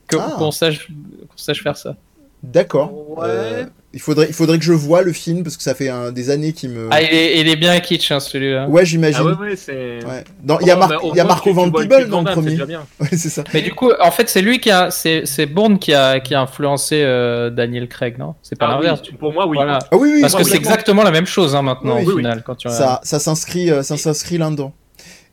que- 0.06 0.16
Ah. 0.18 0.34
qu'on 0.38 0.50
sache, 0.50 0.86
qu'on 0.88 1.36
sache 1.36 1.62
faire 1.62 1.76
ça. 1.76 1.96
D'accord. 2.42 2.92
Ouais. 3.18 3.66
Il 3.94 4.00
faudrait, 4.00 4.26
il 4.28 4.32
faudrait 4.32 4.58
que 4.58 4.64
je 4.64 4.72
voie 4.72 5.02
le 5.02 5.12
film 5.12 5.42
parce 5.42 5.58
que 5.58 5.62
ça 5.62 5.74
fait 5.74 5.90
un- 5.90 6.12
des 6.12 6.30
années 6.30 6.54
qu'il 6.54 6.70
me. 6.70 6.88
Ah, 6.90 7.02
il 7.02 7.08
est, 7.14 7.40
il 7.40 7.48
est 7.48 7.56
bien 7.56 7.78
kitsch, 7.78 8.10
hein, 8.10 8.20
celui-là. 8.20 8.66
Ouais, 8.66 8.86
j'imagine. 8.86 9.20
Ah 9.22 9.38
ouais, 9.38 9.48
ouais, 9.50 9.56
c'est. 9.56 9.98
Ouais. 10.06 10.24
Dans- 10.42 10.58
Il 10.60 10.66
y 10.66 10.70
a, 10.70 10.74
Bon, 10.76 10.80
Mar- 10.80 10.88
bah, 10.88 10.98
au 11.02 11.12
il 11.12 11.16
y 11.16 11.20
a 11.20 11.24
moins, 11.24 11.34
Marco 11.34 11.52
Van 11.52 11.68
vois 11.68 11.82
le 11.82 11.88
Peebles 11.88 12.08
dans 12.08 12.22
le 12.22 12.30
premier. 12.32 12.56
Ouais, 13.00 13.08
c'est 13.10 13.28
ça. 13.28 13.44
Mais 13.52 13.60
du 13.60 13.74
coup, 13.74 13.90
en 14.00 14.10
fait, 14.10 14.30
c'est 14.30 14.40
lui 14.40 14.60
qui 14.60 14.70
a, 14.70 14.90
c'est, 14.90 15.26
c'est 15.26 15.44
Bourne 15.44 15.78
qui 15.78 15.92
a, 15.92 16.20
qui 16.20 16.34
a 16.34 16.40
influencé 16.40 17.02
euh, 17.04 17.50
Daniel 17.50 17.86
Craig, 17.86 18.16
non? 18.18 18.34
C'est 18.42 18.58
pas 18.58 18.66
Ah 18.68 18.78
oui, 18.78 18.86
l'inverse. 18.86 19.02
pour 19.18 19.32
moi, 19.34 19.46
oui. 19.46 19.56
Voilà. 19.56 19.78
Ah 19.90 19.96
oui, 19.98 20.10
oui. 20.14 20.20
Parce 20.22 20.36
que 20.36 20.44
c'est 20.44 20.56
exactement 20.56 21.02
la 21.02 21.10
même 21.10 21.26
chose 21.26 21.54
hein, 21.54 21.60
maintenant 21.62 21.96
Oui, 21.98 22.04
au 22.06 22.10
oui. 22.12 22.16
final 22.16 22.42
quand 22.46 22.54
tu 22.54 22.70
Ça, 22.70 23.00
ça 23.02 23.18
s'inscrit, 23.18 23.70
euh, 23.70 23.82
ça 23.82 23.98
s'inscrit 23.98 24.38
là-dedans. 24.38 24.72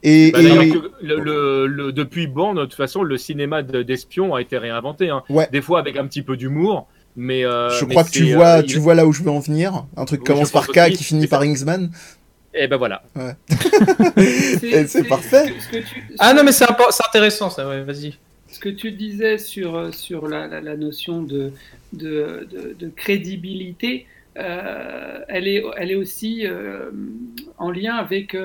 Et, 0.03 0.31
Bah, 0.31 0.39
et- 0.39 0.43
d'ailleurs 0.43 0.81
que 0.81 0.91
le, 1.01 1.15
le- 1.19 1.67
le- 1.67 1.91
depuis 1.93 2.27
Bourne, 2.27 2.57
de 2.57 2.63
toute 2.63 2.73
façon, 2.75 3.03
le 3.03 3.17
cinéma 3.17 3.63
de- 3.63 3.83
d'espion 3.83 4.33
a 4.35 4.41
été 4.41 4.57
réinventé. 4.57 5.09
hein. 5.09 5.23
Ouais. 5.29 5.47
Des 5.51 5.61
fois 5.61 5.79
avec 5.79 5.95
un 5.97 6.05
petit 6.07 6.21
peu 6.23 6.35
d'humour, 6.37 6.87
mais. 7.15 7.43
euh, 7.45 7.69
je 7.71 7.85
mais 7.85 7.91
crois 7.91 8.03
que 8.03 8.11
tu 8.11 8.27
c'est, 8.27 8.33
vois, 8.35 8.59
euh, 8.59 8.63
tu 8.63 8.75
il- 8.77 8.79
vois 8.79 8.95
là 8.95 9.05
où 9.05 9.11
je 9.13 9.23
veux 9.23 9.31
en 9.31 9.39
venir. 9.39 9.85
Un 9.97 10.05
truc 10.05 10.21
Oui, 10.21 10.25
qui 10.27 10.33
commence 10.33 10.51
par 10.51 10.67
K 10.67 10.77
aussi. 10.87 10.93
qui 10.97 11.03
finit 11.03 11.27
par 11.27 11.41
ça- 11.41 11.47
Ingsman. 11.47 11.91
Et 12.53 12.67
ben 12.67 12.77
voilà. 12.77 13.03
C'est 14.17 15.07
parfait. 15.07 15.53
Ce 15.59 15.67
que 15.69 15.77
tu- 15.77 16.03
Ah 16.19 16.33
non, 16.33 16.43
mais 16.43 16.51
c'est, 16.51 16.65
intéressant 17.07 17.49
ça, 17.49 17.67
ouais, 17.67 17.83
vas-y. 17.83 18.17
ce 18.51 18.59
que 18.59 18.69
tu 18.69 18.91
disais 18.91 19.37
sur, 19.37 19.75
euh, 19.75 19.91
sur 19.91 20.27
la, 20.27 20.47
la- 20.47 20.59
la 20.61 20.75
notion 20.75 21.21
de, 21.21 21.51
de, 21.93 22.47
de- 22.51 22.75
de 22.77 22.89
crédibilité, 22.95 24.07
euh, 24.37 25.19
elle, 25.27 25.47
est, 25.47 25.63
elle 25.77 25.91
est 25.91 25.95
aussi 25.95 26.45
euh, 26.47 26.89
en 27.57 27.69
lien 27.71 27.95
avec. 27.95 28.35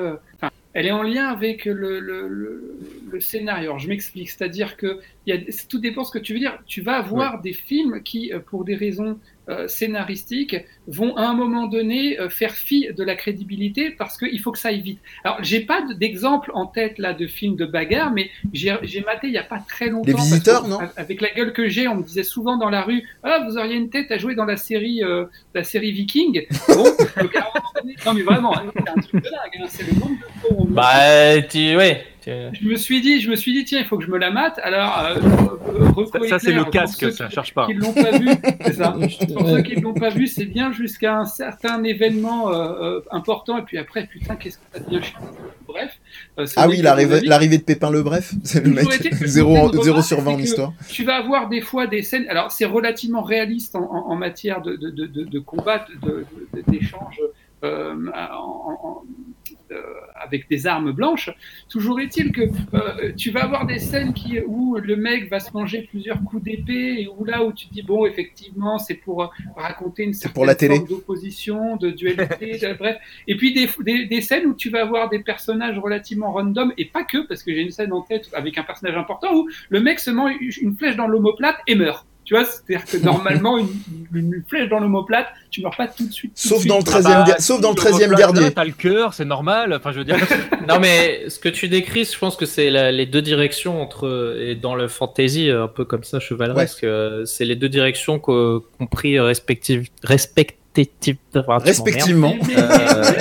Elle 0.74 0.86
est 0.86 0.90
en 0.92 1.02
lien 1.02 1.26
avec 1.28 1.64
le, 1.64 2.00
le, 2.00 2.28
le- 2.28 2.78
le 3.10 3.20
scénario. 3.20 3.70
Alors, 3.70 3.78
je 3.78 3.88
m'explique, 3.88 4.28
c'est-à-dire 4.28 4.76
que 4.76 4.98
il 5.26 5.34
y 5.34 5.38
a, 5.38 5.40
tout 5.68 5.78
dépend 5.78 6.02
de 6.02 6.06
ce 6.06 6.12
que 6.12 6.18
tu 6.18 6.32
veux 6.34 6.40
dire. 6.40 6.58
Tu 6.66 6.82
vas 6.82 6.96
avoir 6.96 7.40
des 7.40 7.52
films 7.52 8.02
qui, 8.02 8.32
euh, 8.32 8.40
pour 8.40 8.64
des 8.64 8.74
raisons 8.74 9.18
scénaristiques, 9.68 10.56
vont 10.86 11.16
à 11.16 11.22
un 11.26 11.34
moment 11.34 11.66
donné 11.66 12.18
euh, 12.18 12.28
faire 12.28 12.52
fi 12.52 12.88
de 12.96 13.02
la 13.04 13.14
crédibilité 13.14 13.90
parce 13.90 14.16
qu'il 14.16 14.38
faut 14.40 14.52
que 14.52 14.58
ça 14.58 14.68
aille 14.68 14.80
vite. 14.80 15.00
Alors, 15.24 15.38
j'ai 15.42 15.60
pas 15.60 15.82
d'exemple 15.98 16.50
en 16.54 16.66
tête 16.66 16.98
là 16.98 17.12
de 17.12 17.26
films 17.26 17.56
de 17.56 17.66
bagarre, 17.66 18.10
mais 18.12 18.30
j'ai 18.52 18.72
maté 19.04 19.28
il 19.28 19.32
y 19.32 19.38
a 19.38 19.42
pas 19.42 19.58
très 19.68 19.88
longtemps. 19.88 20.12
parce 20.12 20.24
Visiteurs, 20.24 20.62
que, 20.64 20.68
non 20.68 20.78
Avec 20.96 21.20
la 21.20 21.30
gueule 21.30 21.52
que 21.52 21.68
j'ai, 21.68 21.88
on 21.88 21.96
me 21.96 22.02
disait 22.02 22.22
souvent 22.22 22.56
dans 22.56 22.70
la 22.70 22.82
rue 22.82 23.06
Ah, 23.22 23.44
vous 23.48 23.56
auriez 23.58 23.76
une 23.76 23.90
tête 23.90 24.10
à 24.10 24.18
jouer 24.18 24.34
dans 24.34 24.44
la 24.46 24.56
série, 24.56 25.02
euh, 25.02 25.26
la 25.54 25.64
série 25.64 25.92
Viking. 25.92 26.46
Bon, 26.68 26.84
donc, 26.84 27.36
à 27.36 27.40
un 27.40 27.42
moment 27.54 27.70
donné- 27.82 27.94
non, 28.06 28.14
mais 28.14 28.22
vraiment, 28.22 28.56
hein, 28.56 28.64
c'est 28.74 28.88
un 28.88 28.94
truc 28.94 29.24
de 29.24 29.28
dingue. 29.30 29.60
hein, 29.60 29.66
c'est 29.68 29.86
le 29.86 29.92
nombre 30.00 30.10
de 30.12 30.40
fois 30.40 30.50
où 30.52 30.62
on 30.62 30.64
Bah, 30.66 31.42
tu, 31.50 31.76
ouais. 31.76 32.04
Je 32.26 32.68
me 32.68 32.76
suis 32.76 33.00
dit, 33.00 33.20
je 33.20 33.30
me 33.30 33.36
suis 33.36 33.52
dit, 33.52 33.64
tiens, 33.64 33.80
il 33.80 33.84
faut 33.86 33.98
que 33.98 34.04
je 34.04 34.10
me 34.10 34.18
la 34.18 34.30
mate. 34.30 34.58
Alors, 34.62 34.98
euh, 35.00 35.14
euh, 35.96 36.06
Ça, 36.12 36.28
ça, 36.28 36.38
c'est 36.38 36.52
le 36.52 36.62
pour 36.62 36.70
casque, 36.70 37.00
ceux 37.00 37.10
ça 37.10 37.26
qui- 37.26 37.34
cherche 37.34 37.54
pas. 37.54 37.66
qui 37.66 37.74
ne 37.74 37.80
l'ont 37.80 37.92
pas 37.92 38.18
vu, 38.18 38.28
c'est 38.64 38.72
ça. 38.74 38.96
Pour 39.34 39.48
ceux 39.48 39.62
qui 39.62 39.76
ne 39.76 39.82
l'ont 39.82 39.94
pas 39.94 40.10
vu, 40.10 40.26
c'est 40.26 40.44
bien 40.46 40.72
jusqu'à 40.72 41.16
un 41.18 41.24
certain 41.24 41.82
événement 41.84 42.52
euh, 42.52 43.00
important, 43.10 43.58
et 43.58 43.62
puis 43.62 43.78
après, 43.78 44.06
putain, 44.06 44.36
qu'est-ce 44.36 44.58
que 44.58 44.64
ça 44.72 44.80
devient 44.80 45.02
chiant. 45.02 45.18
Bref. 45.66 45.98
euh, 46.38 46.46
Ah 46.56 46.68
oui, 46.68 46.76
l'arrivée 46.82 47.58
de 47.58 47.62
Pépin 47.64 47.90
le 47.90 48.02
Bref. 48.02 48.32
C'est 48.44 48.64
le 48.64 48.70
mec. 48.70 48.84
est-il 48.92 49.10
que 49.18 49.26
0, 49.26 49.50
une 49.50 49.58
remarque, 49.58 49.82
0 49.84 50.02
sur 50.02 50.20
20 50.20 50.32
en 50.34 50.38
histoire. 50.38 50.72
Tu 50.88 51.02
vas 51.04 51.16
avoir 51.16 51.48
des 51.48 51.60
fois 51.60 51.86
des 51.86 52.02
scènes. 52.02 52.26
Alors, 52.28 52.52
c'est 52.52 52.64
relativement 52.64 53.22
réaliste 53.22 53.74
en, 53.74 53.82
en- 53.82 54.10
en 54.10 54.14
matière 54.16 54.62
de, 54.62 54.76
de, 54.76 54.90
de, 54.90 55.06
de, 55.06 55.24
de 55.24 55.38
combat, 55.40 55.84
de- 56.02 56.24
de- 56.54 56.62
d'échange 56.70 57.18
euh, 57.64 57.94
en- 58.32 58.78
en- 58.82 59.02
avec 60.14 60.48
des 60.48 60.66
armes 60.66 60.92
blanches. 60.92 61.30
Toujours 61.68 62.00
est-il 62.00 62.32
que 62.32 62.42
euh, 62.74 63.12
tu 63.16 63.30
vas 63.30 63.44
avoir 63.44 63.66
des 63.66 63.78
scènes 63.78 64.12
qui, 64.12 64.40
où 64.46 64.76
le 64.76 64.96
mec 64.96 65.28
va 65.30 65.40
se 65.40 65.52
manger 65.52 65.82
plusieurs 65.90 66.22
coups 66.24 66.42
d'épée 66.42 67.02
et 67.02 67.08
où 67.08 67.24
là 67.24 67.44
où 67.44 67.52
tu 67.52 67.68
te 67.68 67.72
dis 67.74 67.82
bon 67.82 68.06
effectivement 68.06 68.78
c'est 68.78 68.94
pour 68.94 69.22
euh, 69.22 69.26
raconter 69.56 70.04
une 70.04 70.14
certaine 70.14 70.34
pour 70.34 70.46
la 70.46 70.54
télé. 70.54 70.76
forme 70.76 70.88
d'opposition, 70.88 71.76
de 71.76 71.90
dualité, 71.90 72.58
de- 72.62 72.74
bref. 72.78 72.96
Et 73.28 73.36
puis 73.36 73.52
des, 73.52 73.68
des, 73.80 74.06
des 74.06 74.20
scènes 74.20 74.46
où 74.46 74.54
tu 74.54 74.70
vas 74.70 74.82
avoir 74.82 75.08
des 75.08 75.18
personnages 75.20 75.78
relativement 75.78 76.32
random 76.32 76.72
et 76.78 76.86
pas 76.86 77.04
que 77.04 77.26
parce 77.26 77.42
que 77.42 77.52
j'ai 77.52 77.60
une 77.62 77.70
scène 77.70 77.92
en 77.92 78.02
tête 78.02 78.28
avec 78.32 78.56
un 78.58 78.62
personnage 78.62 78.96
important 78.96 79.34
où 79.34 79.48
le 79.68 79.80
mec 79.80 79.98
se 79.98 80.10
met 80.10 80.34
une 80.60 80.76
flèche 80.76 80.96
dans 80.96 81.06
l'omoplate 81.06 81.56
et 81.66 81.74
meurt. 81.74 82.06
Tu 82.24 82.34
vois, 82.34 82.44
c'est-à-dire 82.46 82.86
que 82.86 82.96
normalement, 82.98 83.58
une, 83.58 83.68
une 84.14 84.42
flèche 84.48 84.68
dans 84.70 84.78
l'omoplate, 84.80 85.26
tu 85.50 85.60
meurs 85.60 85.76
pas 85.76 85.86
tout 85.88 86.06
de 86.06 86.12
suite. 86.12 86.32
tout 86.34 86.48
Sauf 86.48 86.60
suite. 86.60 86.70
dans 86.70 86.78
le 86.78 86.84
Ah 86.86 87.00
13e, 87.00 87.26
bah, 87.26 87.36
sauf 87.38 87.60
dans 87.60 87.70
le 87.70 87.74
le 87.76 87.80
13e 87.82 87.92
replace 88.04 88.18
gardien. 88.18 88.42
là, 88.42 88.50
T'as 88.50 88.64
le 88.64 88.72
cœur, 88.72 89.12
c'est 89.12 89.24
normal. 89.26 89.74
Enfin, 89.74 89.92
je 89.92 89.98
veux 89.98 90.04
dire. 90.04 90.16
Non, 90.68 90.78
mais 90.80 91.28
ce 91.28 91.38
que 91.38 91.50
tu 91.50 91.68
décris, 91.68 92.06
je 92.06 92.18
pense 92.18 92.36
que 92.36 92.46
c'est 92.46 92.70
les 92.90 93.04
deux 93.06 93.20
directions 93.20 93.82
entre. 93.82 94.34
Et 94.40 94.54
dans 94.54 94.74
le 94.74 94.88
fantasy, 94.88 95.50
un 95.50 95.68
peu 95.68 95.84
comme 95.84 96.02
ça, 96.04 96.18
chevaleresque, 96.20 96.84
euh, 96.84 97.24
c'est 97.26 97.44
les 97.44 97.56
deux 97.56 97.68
directions 97.68 98.18
qu'ont 98.18 98.62
pris 98.90 99.20
respective, 99.20 99.88
respective, 100.02 101.16
enfin, 101.36 101.58
tu 101.58 101.66
Respectivement. 101.66 102.34
Euh, 102.56 103.12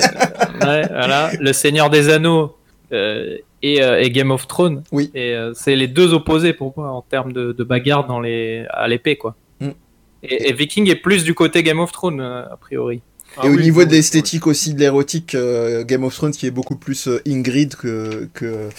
ouais, 0.62 0.88
voilà. 0.88 1.32
Le 1.40 1.52
Seigneur 1.52 1.90
des 1.90 2.10
Anneaux 2.10 2.56
euh, 2.94 3.38
et, 3.61 3.82
euh, 3.84 4.02
et 4.02 4.10
Game 4.11 4.32
of 4.32 4.48
Thrones. 4.48 4.84
Oui. 4.91 5.11
Et 5.15 5.34
euh, 5.34 5.52
c'est 5.53 5.76
les 5.76 5.88
deux 5.88 6.14
opposés 6.14 6.53
pour 6.53 6.74
moi 6.78 6.91
en 6.91 7.02
termes 7.02 7.34
de, 7.34 7.52
de 7.52 7.64
bagarre 7.64 8.06
dans 8.06 8.20
les, 8.20 8.65
à 8.70 8.88
l'épée, 8.88 9.15
quoi. 9.15 9.36
Mm. 9.60 9.70
Et, 10.24 10.49
et 10.49 10.53
Viking 10.53 10.90
est 10.90 10.95
plus 10.95 11.24
du 11.24 11.34
côté 11.34 11.64
Game 11.64 11.80
of 11.80 11.91
Thrones, 11.91 12.22
a 12.22 12.57
priori. 12.60 13.02
Ah 13.38 13.48
Et 13.48 13.49
au 13.49 13.53
oui, 13.53 13.64
niveau 13.64 13.80
oui, 13.80 13.86
de 13.86 13.91
oui. 13.91 13.98
l'esthétique 13.98 14.45
aussi, 14.48 14.74
de 14.74 14.80
l'érotique, 14.80 15.34
euh, 15.34 15.84
Game 15.84 16.03
of 16.03 16.14
Thrones 16.14 16.32
qui 16.32 16.45
est 16.45 16.52
beaucoup 16.52 16.76
plus 16.76 17.07
euh, 17.07 17.22
Ingrid 17.28 17.76
que, 17.76 18.30
que, 18.34 18.70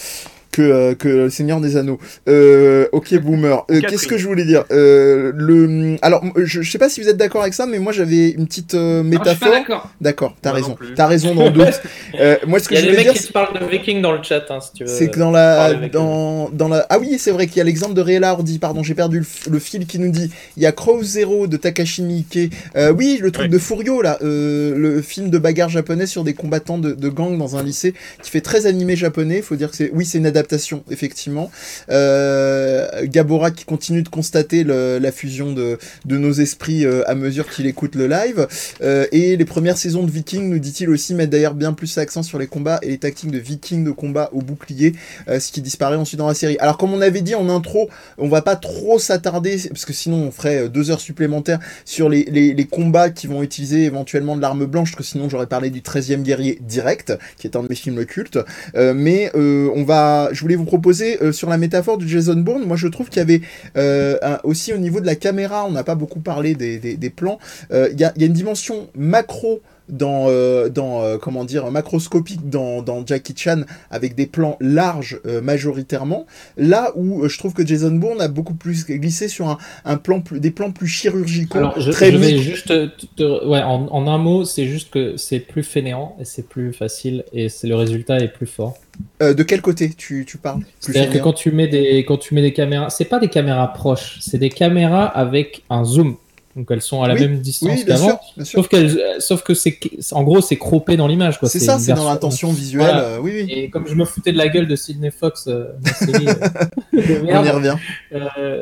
que, 0.55 0.61
euh, 0.61 0.95
que 0.95 1.09
le 1.09 1.29
Seigneur 1.29 1.59
des 1.59 1.75
Anneaux. 1.75 1.99
Euh, 2.29 2.87
ok, 2.93 3.13
boomer. 3.19 3.65
Euh. 3.69 3.81
Qu'est-ce 3.81 4.07
que 4.07 4.17
je 4.17 4.25
voulais 4.25 4.45
dire? 4.45 4.63
Euh, 4.71 5.33
le... 5.35 5.97
Alors, 6.01 6.23
je, 6.37 6.61
je 6.61 6.71
sais 6.71 6.77
pas 6.77 6.87
si 6.87 7.01
vous 7.01 7.09
êtes 7.09 7.17
d'accord 7.17 7.41
avec 7.41 7.53
ça, 7.53 7.65
mais 7.65 7.77
moi 7.77 7.91
j'avais 7.91 8.29
une 8.29 8.47
petite 8.47 8.73
euh, 8.73 9.03
je 9.03 9.07
métaphore. 9.09 9.49
d'accord. 9.51 9.89
D'accord, 9.99 10.35
t'as 10.41 10.53
raison. 10.53 10.77
T'as 10.95 11.07
raison 11.07 11.35
dans 11.35 11.45
le 11.45 11.51
doute. 11.51 11.65
Euh, 12.21 12.37
moi, 12.47 12.59
ce 12.59 12.69
que 12.69 12.75
Il 12.75 12.77
y 12.77 12.77
a 12.77 12.81
je 12.81 12.85
des 12.85 12.91
voulais 12.93 13.03
mecs 13.07 13.13
dire, 13.13 13.23
qui 13.25 13.31
parlent 13.33 13.59
de 13.59 13.65
Viking 13.65 14.01
dans 14.01 14.13
le 14.13 14.23
chat, 14.23 14.45
hein, 14.49 14.59
si 14.61 14.71
tu 14.71 14.85
veux. 14.85 14.89
c'est 14.89 15.09
que 15.09 15.19
dans 15.19 15.31
la, 15.31 15.73
dans, 15.73 16.49
dans 16.49 16.69
la, 16.69 16.85
ah 16.89 16.97
oui, 16.97 17.17
c'est 17.19 17.31
vrai 17.31 17.47
qu'il 17.47 17.57
y 17.57 17.61
a 17.61 17.65
l'exemple 17.65 17.93
de 17.93 17.99
Réla 17.99 18.29
Hardy, 18.29 18.57
pardon, 18.57 18.83
j'ai 18.83 18.93
perdu 18.93 19.19
le, 19.19 19.25
le 19.51 19.59
fil 19.59 19.85
qui 19.85 19.99
nous 19.99 20.11
dit, 20.11 20.31
il 20.55 20.63
y 20.63 20.65
a 20.65 20.71
Crow 20.71 21.03
Zero 21.03 21.47
de 21.47 21.57
Takashi 21.57 22.03
Miike, 22.03 22.53
euh, 22.77 22.93
oui, 22.93 23.19
le 23.21 23.31
truc 23.31 23.49
de 23.49 23.57
Furio, 23.57 24.01
là, 24.01 24.17
euh, 24.21 24.77
le 24.77 25.01
film 25.01 25.29
de 25.29 25.37
bagarre 25.37 25.67
japonais 25.67 26.05
sur 26.05 26.23
des 26.23 26.33
combattants 26.33 26.77
de, 26.77 26.93
de 26.93 27.09
gang 27.09 27.37
dans 27.37 27.57
un 27.57 27.63
lycée, 27.63 27.93
qui 28.23 28.31
fait 28.31 28.39
très 28.41 28.65
animé 28.65 28.95
japonais, 28.95 29.41
faut 29.41 29.57
dire 29.57 29.69
que 29.71 29.75
c'est, 29.75 29.91
oui, 29.93 30.05
c'est 30.05 30.19
une 30.19 30.25
adaptation, 30.27 30.44
effectivement, 30.89 31.51
euh, 31.89 32.87
Gabora 33.05 33.51
qui 33.51 33.65
continue 33.65 34.01
de 34.01 34.09
constater 34.09 34.63
la 34.63 35.11
fusion 35.11 35.53
de, 35.53 35.77
nos 36.05 36.31
esprits 36.33 36.85
euh, 36.85 37.03
à 37.09 37.15
mesure 37.15 37.49
qu'il 37.49 37.65
écoute 37.65 37.95
le 37.95 38.07
live, 38.07 38.47
euh, 38.81 39.05
et 39.11 39.35
les 39.37 39.45
premières 39.45 39.77
saisons 39.77 40.03
de 40.03 40.11
Viking, 40.11 40.49
nous 40.49 40.59
dit-il 40.59 40.89
aussi, 40.89 41.13
mettent 41.13 41.29
d'ailleurs 41.29 41.53
bien 41.53 41.73
plus 41.73 41.95
l'accent 41.95 42.23
sur 42.23 42.39
les 42.39 42.47
combats 42.47 42.79
et 42.81 42.89
les 42.89 42.97
tactiques 42.97 43.31
de 43.31 43.37
Viking 43.37 43.83
de 43.83 43.91
combat 43.91 44.29
au 44.33 44.41
bouclier, 44.41 44.93
euh, 45.27 45.39
ce 45.39 45.51
qui 45.51 45.61
disparaît 45.61 45.95
ensuite 45.95 46.19
dans 46.19 46.27
la 46.27 46.33
série. 46.33 46.57
Alors 46.59 46.77
comme 46.77 46.93
on 46.93 47.01
avait 47.01 47.21
dit 47.21 47.35
en 47.35 47.49
intro, 47.49 47.89
on 48.17 48.27
va 48.27 48.41
pas 48.41 48.55
trop 48.55 48.99
s'attarder, 48.99 49.57
parce 49.69 49.85
que 49.85 49.93
sinon 49.93 50.17
on 50.27 50.31
ferait 50.31 50.69
deux 50.69 50.91
heures 50.91 51.01
supplémentaires 51.01 51.59
sur 51.85 52.09
les, 52.09 52.67
combats 52.71 53.11
qui 53.11 53.27
vont 53.27 53.43
utiliser 53.43 53.83
éventuellement 53.83 54.35
de 54.35 54.41
l'arme 54.41 54.65
blanche, 54.65 54.91
parce 54.91 55.05
que 55.05 55.11
sinon 55.11 55.29
j'aurais 55.29 55.47
parlé 55.47 55.69
du 55.69 55.81
13e 55.81 56.23
guerrier 56.23 56.59
direct, 56.61 57.13
qui 57.37 57.47
est 57.47 57.55
un 57.55 57.63
de 57.63 57.67
mes 57.67 57.75
films 57.75 58.05
cultes. 58.05 58.39
Mais 58.75 59.31
on 59.35 59.83
va, 59.83 60.29
je 60.35 60.41
voulais 60.41 60.55
vous 60.55 60.65
proposer 60.65 61.21
euh, 61.23 61.31
sur 61.31 61.49
la 61.49 61.57
métaphore 61.57 61.97
du 61.97 62.07
Jason 62.07 62.35
Bourne, 62.35 62.65
moi 62.65 62.77
je 62.77 62.87
trouve 62.87 63.09
qu'il 63.09 63.17
y 63.19 63.21
avait 63.21 63.41
euh, 63.77 64.17
un- 64.21 64.39
aussi 64.43 64.73
au 64.73 64.77
niveau 64.77 64.99
de 65.01 65.05
la 65.07 65.15
caméra, 65.15 65.65
on 65.65 65.71
n'a 65.71 65.83
pas 65.83 65.95
beaucoup 65.95 66.19
parlé 66.19 66.53
des, 66.53 66.77
des, 66.77 66.95
des 66.97 67.09
plans, 67.09 67.39
euh, 67.71 67.89
il 67.91 67.99
y, 67.99 68.03
a, 68.03 68.13
il 68.15 68.21
y 68.21 68.25
a 68.25 68.27
une 68.27 68.33
dimension 68.33 68.87
macro 68.95 69.61
dans, 69.87 70.25
euh, 70.29 70.67
dans 70.67 71.03
euh, 71.03 71.17
comment 71.19 71.45
dire 71.45 71.69
macroscopique 71.69 72.49
dans, 72.49 72.81
dans 72.81 73.05
Jackie 73.05 73.35
Chan 73.37 73.61
avec 73.91 74.15
des 74.15 74.25
plans 74.25 74.57
larges 74.59 75.19
euh, 75.27 75.41
majoritairement 75.41 76.25
là 76.57 76.91
où 76.95 77.27
je 77.27 77.37
trouve 77.37 77.53
que 77.53 77.63
Jason 77.63 77.91
Bourne 77.91 78.19
a 78.19 78.27
beaucoup 78.27 78.55
plus 78.55 78.85
glissé 78.87 79.27
sur 79.27 79.47
un, 79.47 79.59
un 79.85 79.97
plan 79.97 80.21
plus, 80.21 80.39
des 80.39 80.49
plans 80.49 80.71
plus 80.71 80.87
chirurgicaux 80.87 81.59
Alors, 81.59 81.79
je, 81.79 81.91
très 81.91 82.11
je 82.11 82.17
vais 82.17 82.37
juste 82.39 82.67
te- 82.67 82.89
te- 83.15 83.47
ouais, 83.47 83.61
en, 83.61 83.85
en 83.91 84.07
un 84.07 84.17
mot, 84.17 84.43
c'est 84.43 84.65
juste 84.65 84.89
que 84.89 85.17
c'est 85.17 85.39
plus 85.39 85.61
fainéant 85.63 86.15
et 86.19 86.25
c'est 86.25 86.47
plus 86.47 86.73
facile 86.73 87.23
et 87.31 87.49
c'est 87.49 87.67
le 87.67 87.75
résultat 87.75 88.17
est 88.17 88.27
plus 88.33 88.47
fort. 88.47 88.73
Euh, 89.21 89.33
de 89.33 89.43
quel 89.43 89.61
côté 89.61 89.89
tu, 89.95 90.25
tu 90.27 90.37
parles 90.37 90.61
C'est-à-dire 90.79 91.11
que 91.11 91.17
quand 91.19 91.33
tu 91.33 91.51
mets 91.51 91.67
des 91.67 91.99
quand 92.05 92.17
tu 92.17 92.33
mets 92.33 92.41
des 92.41 92.53
caméras, 92.53 92.89
c'est 92.89 93.05
pas 93.05 93.19
des 93.19 93.29
caméras 93.29 93.71
proches, 93.73 94.17
c'est 94.21 94.37
des 94.37 94.49
caméras 94.49 95.05
avec 95.05 95.63
un 95.69 95.83
zoom. 95.85 96.15
Donc 96.55 96.67
elles 96.71 96.81
sont 96.81 97.03
à 97.03 97.09
la 97.09 97.15
Oui, 97.15 97.19
même 97.21 97.39
distance 97.39 97.69
Oui, 97.69 97.83
bien 97.83 97.95
qu'avant. 97.95 98.19
Sauf, 98.45 98.69
qu'elles- 98.69 98.97
sauf 99.19 99.43
que 99.43 99.53
c'est 99.53 99.77
en 100.13 100.23
gros 100.23 100.39
c'est 100.39 100.55
croppé 100.55 100.95
dans 100.95 101.07
l'image. 101.07 101.37
quoi. 101.37 101.49
C'est 101.49 101.59
ça, 101.59 101.77
c'est 101.79 101.93
dans 101.93 102.07
l'intention 102.09 102.53
visuelle. 102.53 102.85
Voilà. 102.85 103.03
euh, 103.03 103.19
oui. 103.21 103.45
Et 103.49 103.69
comme 103.69 103.85
je 103.87 103.93
me 103.95 104.05
foutais 104.05 104.31
de 104.31 104.37
la 104.37 104.47
gueule 104.47 104.65
de 104.67 104.75
Sidney 104.77 105.11
Fox, 105.11 105.47
euh, 105.49 105.65
série, 105.99 106.25
On 106.93 107.43
y 107.43 107.49
revient. 107.49 107.75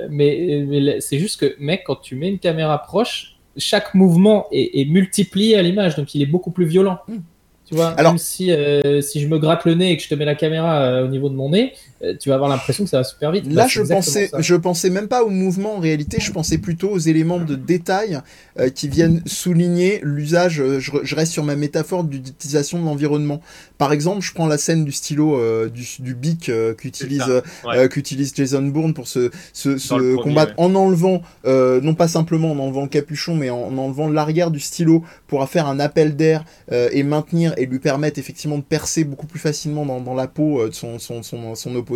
mais, 0.10 0.66
mais 0.68 1.02
c'est 1.02 1.20
juste 1.20 1.40
que, 1.40 1.56
mec, 1.60 1.84
quand 1.86 1.98
tu 2.02 2.16
mets 2.16 2.30
une 2.30 2.40
caméra 2.40 2.82
proche, 2.82 3.36
chaque 3.58 3.94
mouvement 3.94 4.48
est, 4.52 4.82
est 4.82 4.86
multiplié 4.86 5.56
à 5.58 5.62
l'image, 5.62 5.96
donc 5.96 6.16
il 6.16 6.22
est 6.22 6.26
beaucoup 6.28 6.50
plus 6.52 6.66
violent. 6.66 6.98
Hmm. 7.08 7.18
Tu 7.74 7.78
vois, 7.78 7.90
Alors- 7.98 8.12
même 8.12 8.20
si, 8.20 8.52
euh, 8.52 9.02
si 9.02 9.20
je 9.20 9.28
me 9.28 9.40
gratte 9.40 9.66
le 9.66 9.74
nez 9.74 9.92
et 9.92 9.98
que 9.98 10.04
je 10.04 10.08
te 10.10 10.14
mets 10.14 10.26
la 10.26 10.36
caméra 10.36 10.82
euh, 10.84 11.06
au 11.06 11.08
niveau 11.08 11.28
de 11.28 11.34
mon 11.34 11.50
nez, 11.50 11.74
tu 12.20 12.30
vas 12.30 12.36
avoir 12.36 12.50
l'impression 12.50 12.84
que 12.84 12.90
ça 12.90 12.98
va 12.98 13.04
super 13.04 13.32
vite. 13.32 13.46
Là, 13.48 13.64
Bah, 13.64 13.68
je 13.70 13.82
pensais, 13.82 14.28
ça. 14.28 14.42
je 14.42 14.56
pensais 14.56 14.90
même 14.90 15.08
pas 15.08 15.24
au 15.24 15.30
mouvement 15.30 15.76
en 15.78 15.80
réalité, 15.80 16.18
je 16.20 16.32
pensais 16.32 16.58
plutôt 16.58 16.90
aux 16.90 17.00
éléments 17.00 17.40
de 17.40 17.56
détail 17.56 18.20
euh, 18.60 18.70
qui 18.70 18.88
viennent 18.88 19.22
souligner 19.26 20.00
l'usage. 20.04 20.60
euh, 20.62 20.80
je, 20.80 20.92
je 21.04 21.16
reste 21.16 21.32
sur 21.32 21.44
ma 21.44 21.56
métaphore 21.56 22.04
d'utilisation 22.04 22.80
de 22.80 22.86
l'environnement. 22.86 23.42
Par 23.78 23.94
exemple, 23.94 24.22
je 24.22 24.34
prends 24.34 24.48
la 24.48 24.58
scène 24.58 24.84
du 24.86 24.92
stylo 24.92 25.38
euh, 25.38 25.70
du, 25.70 25.88
du 26.00 26.16
bic 26.16 26.50
euh, 26.50 26.74
qu'utilise 26.74 27.24
euh, 27.30 27.42
ouais. 27.66 27.78
euh, 27.78 27.88
qu'utilise 27.88 28.34
Jason 28.36 28.62
Bourne 28.64 28.94
pour 28.94 29.08
se, 29.08 29.32
se, 29.54 29.78
premier, 29.88 30.16
combattre 30.22 30.54
ouais. 30.58 30.66
en 30.66 30.76
enlevant, 30.76 31.22
euh, 31.46 31.80
non 31.82 31.94
pas 31.96 32.08
simplement 32.08 32.52
en 32.52 32.60
enlevant 32.60 32.82
le 32.84 32.88
capuchon, 32.90 33.36
mais 33.36 33.50
en, 33.50 33.58
en 33.60 33.78
enlevant 33.78 34.10
l'arrière 34.10 34.52
du 34.52 34.60
stylo 34.60 35.04
pour 35.28 35.48
faire 35.48 35.68
un 35.68 35.80
appel 35.80 36.16
d'air 36.16 36.44
euh, 36.72 36.90
et 36.92 37.04
maintenir 37.04 37.54
et 37.58 37.66
lui 37.66 37.80
permettre 37.80 38.20
effectivement 38.20 38.58
de 38.58 38.64
percer 38.64 39.04
beaucoup 39.04 39.28
plus 39.28 39.40
facilement 39.40 39.86
dans, 39.86 40.02
dans 40.02 40.14
la 40.14 40.28
peau 40.28 40.62
euh, 40.62 40.70
de 40.70 40.74
son, 40.74 41.00
son, 41.00 41.24
son, 41.24 41.56
son 41.56 41.76
opposant 41.76 41.93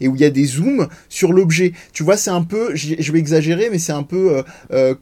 et 0.00 0.08
où 0.08 0.14
il 0.14 0.20
y 0.20 0.24
a 0.24 0.30
des 0.30 0.44
zooms 0.44 0.88
sur 1.08 1.32
l'objet. 1.32 1.72
Tu 1.92 2.02
vois, 2.02 2.16
c'est 2.16 2.30
un 2.30 2.42
peu, 2.42 2.74
je 2.74 3.12
vais 3.12 3.18
exagérer, 3.18 3.68
mais 3.70 3.78
c'est 3.78 3.92
un 3.92 4.02
peu, 4.02 4.36
euh, 4.36 4.42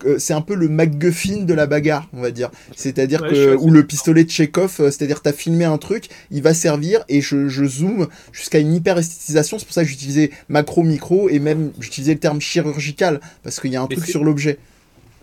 euh, 0.05 0.19
c'est 0.19 0.33
un 0.35 0.41
peu 0.41 0.55
le 0.55 0.69
MacGuffin 0.69 1.43
de 1.45 1.55
la 1.55 1.67
bagarre, 1.67 2.09
on 2.13 2.21
va 2.21 2.31
dire. 2.31 2.51
C'est-à-dire 2.77 3.23
Ouais, 3.23 3.31
que, 3.31 3.57
ou 3.57 3.71
le 3.71 3.85
pistolet 3.85 4.25
de 4.25 4.31
Chekhov, 4.31 4.77
euh, 4.81 4.91
c'est-à-dire 4.91 5.21
t'as 5.23 5.33
filmé 5.33 5.65
un 5.65 5.79
truc, 5.79 6.09
il 6.31 6.43
va 6.43 6.55
servir 6.55 7.05
et 7.09 7.21
je, 7.21 7.49
je 7.49 7.65
zoome 7.65 8.09
jusqu'à 8.33 8.59
une 8.59 8.75
hyper 8.75 8.99
esthétisation. 8.99 9.59
C'est 9.59 9.65
pour 9.65 9.75
ça 9.75 9.83
que 9.83 9.89
j'utilisais 9.89 10.31
macro, 10.49 10.83
micro 10.83 11.29
et 11.29 11.39
même 11.39 11.73
j'utilisais 11.81 12.15
le 12.15 12.21
terme 12.21 12.41
chirurgical 12.41 13.21
parce 13.43 13.61
qu'il 13.61 13.73
y 13.73 13.77
a 13.77 13.83
un 13.83 13.87
Mais 13.89 13.97
truc 13.97 14.09
sur 14.09 14.25
l'objet. 14.25 14.59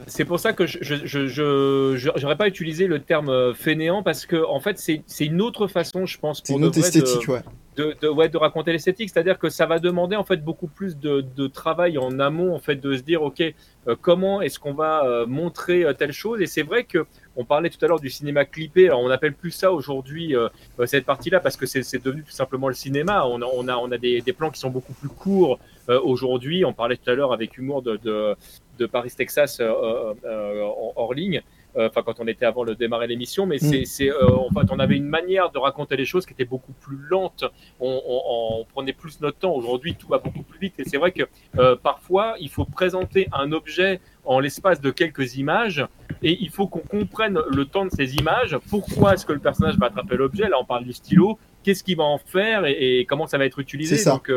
C'est 0.07 0.25
pour 0.25 0.39
ça 0.41 0.51
que 0.51 0.67
je 0.67 0.77
je- 0.81 1.05
je- 1.05 1.27
je- 1.27 1.95
je- 1.95 2.09
j'aurais 2.17 2.35
pas 2.35 2.47
utilisé 2.47 2.85
le 2.87 2.99
terme 2.99 3.53
fainéant 3.55 4.03
parce 4.03 4.25
que 4.25 4.35
en 4.45 4.59
fait 4.59 4.77
c'est 4.77 5.25
une 5.25 5.41
autre 5.41 5.67
façon, 5.67 6.05
je 6.05 6.17
pense, 6.19 6.41
C'est 6.43 6.51
pour 6.51 6.59
une 6.59 6.65
autre 6.65 6.79
vrai 6.79 6.91
de- 6.91 6.97
esthétique, 6.97 7.29
ouais. 7.29 7.39
De, 7.75 7.95
de, 8.01 8.07
ouais, 8.07 8.29
de 8.29 8.37
raconter 8.37 8.71
l'esthétique. 8.71 9.09
C'est-à-dire 9.09 9.37
que 9.37 9.49
ça 9.49 9.65
va 9.65 9.79
demander 9.79 10.15
en 10.15 10.23
fait 10.23 10.37
beaucoup 10.43 10.67
plus 10.67 10.97
de, 10.97 11.21
de 11.35 11.47
travail 11.47 11.97
en 11.97 12.19
amont, 12.19 12.53
en 12.55 12.59
fait, 12.59 12.75
de 12.75 12.95
se 12.95 13.01
dire, 13.01 13.21
ok, 13.23 13.41
euh, 13.41 13.95
comment 14.01 14.41
est-ce 14.41 14.59
qu'on 14.59 14.73
va 14.73 15.05
euh, 15.05 15.25
montrer 15.25 15.83
euh, 15.83 15.93
telle 15.93 16.11
chose? 16.13 16.41
Et 16.41 16.45
c'est 16.47 16.63
vrai 16.63 16.83
que 16.83 17.05
on 17.35 17.43
parlait 17.45 17.69
tout 17.69 17.83
à 17.83 17.87
l'heure 17.87 17.99
du 17.99 18.09
cinéma 18.09 18.45
clippé. 18.45 18.87
Alors 18.87 19.01
on 19.01 19.09
n'appelle 19.09 19.33
plus 19.33 19.51
ça 19.51 19.71
aujourd'hui 19.71 20.35
euh, 20.35 20.47
euh, 20.79 20.85
cette 20.85 21.05
partie-là 21.05 21.39
parce 21.39 21.57
que 21.57 21.65
c'est 21.65 22.03
devenu 22.03 22.23
tout 22.23 22.31
simplement 22.31 22.67
le 22.69 22.73
cinéma. 22.73 23.25
On 23.27 23.41
a, 23.41 23.45
on 23.45 23.67
a, 23.67 23.75
on 23.75 23.91
a 23.91 23.97
des, 23.97 24.21
des 24.21 24.33
plans 24.33 24.49
qui 24.51 24.59
sont 24.59 24.69
beaucoup 24.69 24.93
plus 24.93 25.09
courts 25.09 25.59
aujourd'hui. 25.87 26.65
On 26.65 26.73
parlait 26.73 26.97
tout 26.97 27.09
à 27.09 27.13
l'heure 27.13 27.31
avec 27.33 27.57
humour 27.57 27.83
de, 27.83 27.97
de, 27.97 28.85
Paris 28.87 29.11
Texas 29.15 29.59
en- 29.59 30.93
hors 30.95 31.13
ligne. 31.13 31.41
Euh, 31.77 31.87
Enfin, 31.89 32.03
quand 32.05 32.19
on 32.19 32.27
était 32.27 32.45
avant 32.45 32.63
de 32.65 32.73
démarrer 32.73 33.07
l'émission, 33.07 33.45
mais 33.45 33.57
c'est, 33.57 33.85
c'est, 33.85 34.09
euh, 34.09 34.27
en 34.29 34.49
fait, 34.49 34.67
on 34.71 34.79
avait 34.79 34.95
une 34.95 35.07
manière 35.07 35.49
de 35.51 35.57
raconter 35.59 35.95
les 35.97 36.05
choses 36.05 36.25
qui 36.25 36.33
était 36.33 36.45
beaucoup 36.45 36.71
plus 36.73 36.97
lente 37.09 37.43
on, 37.79 38.01
on- 38.07 38.21
on 38.61 38.65
prenait 38.65 38.93
plus 38.93 39.19
notre 39.21 39.37
temps. 39.39 39.53
Aujourd'hui, 39.53 39.95
tout 39.95 40.07
va 40.07 40.17
beaucoup 40.19 40.43
plus 40.43 40.59
vite. 40.59 40.73
Et 40.79 40.83
c'est 40.85 40.97
vrai 40.97 41.11
que 41.11 41.23
euh, 41.57 41.75
parfois, 41.75 42.35
il 42.39 42.49
faut 42.49 42.65
présenter 42.65 43.27
un 43.33 43.51
objet 43.51 43.99
en 44.23 44.39
l'espace 44.39 44.79
de 44.81 44.89
quelques 44.91 45.35
images 45.37 45.85
et 46.23 46.37
il 46.41 46.49
faut 46.49 46.67
qu'on 46.67 46.79
comprenne 46.79 47.39
le 47.49 47.65
temps 47.65 47.85
de 47.85 47.91
ces 47.91 48.15
images. 48.15 48.57
Pourquoi 48.69 49.13
est-ce 49.13 49.25
que 49.25 49.33
le 49.33 49.39
personnage 49.39 49.77
va 49.77 49.87
attraper 49.87 50.15
l'objet? 50.15 50.47
Là, 50.49 50.57
on 50.59 50.65
parle 50.65 50.85
du 50.85 50.93
stylo. 50.93 51.37
Qu'est-ce 51.63 51.83
qu'il 51.83 51.97
va 51.97 52.03
en 52.05 52.17
faire 52.19 52.65
et, 52.65 52.99
et 52.99 53.05
comment 53.05 53.27
ça 53.27 53.37
va 53.37 53.45
être 53.45 53.59
utilisé? 53.59 53.97
C'est 53.97 54.03
ça. 54.03 54.11
Donc, 54.11 54.29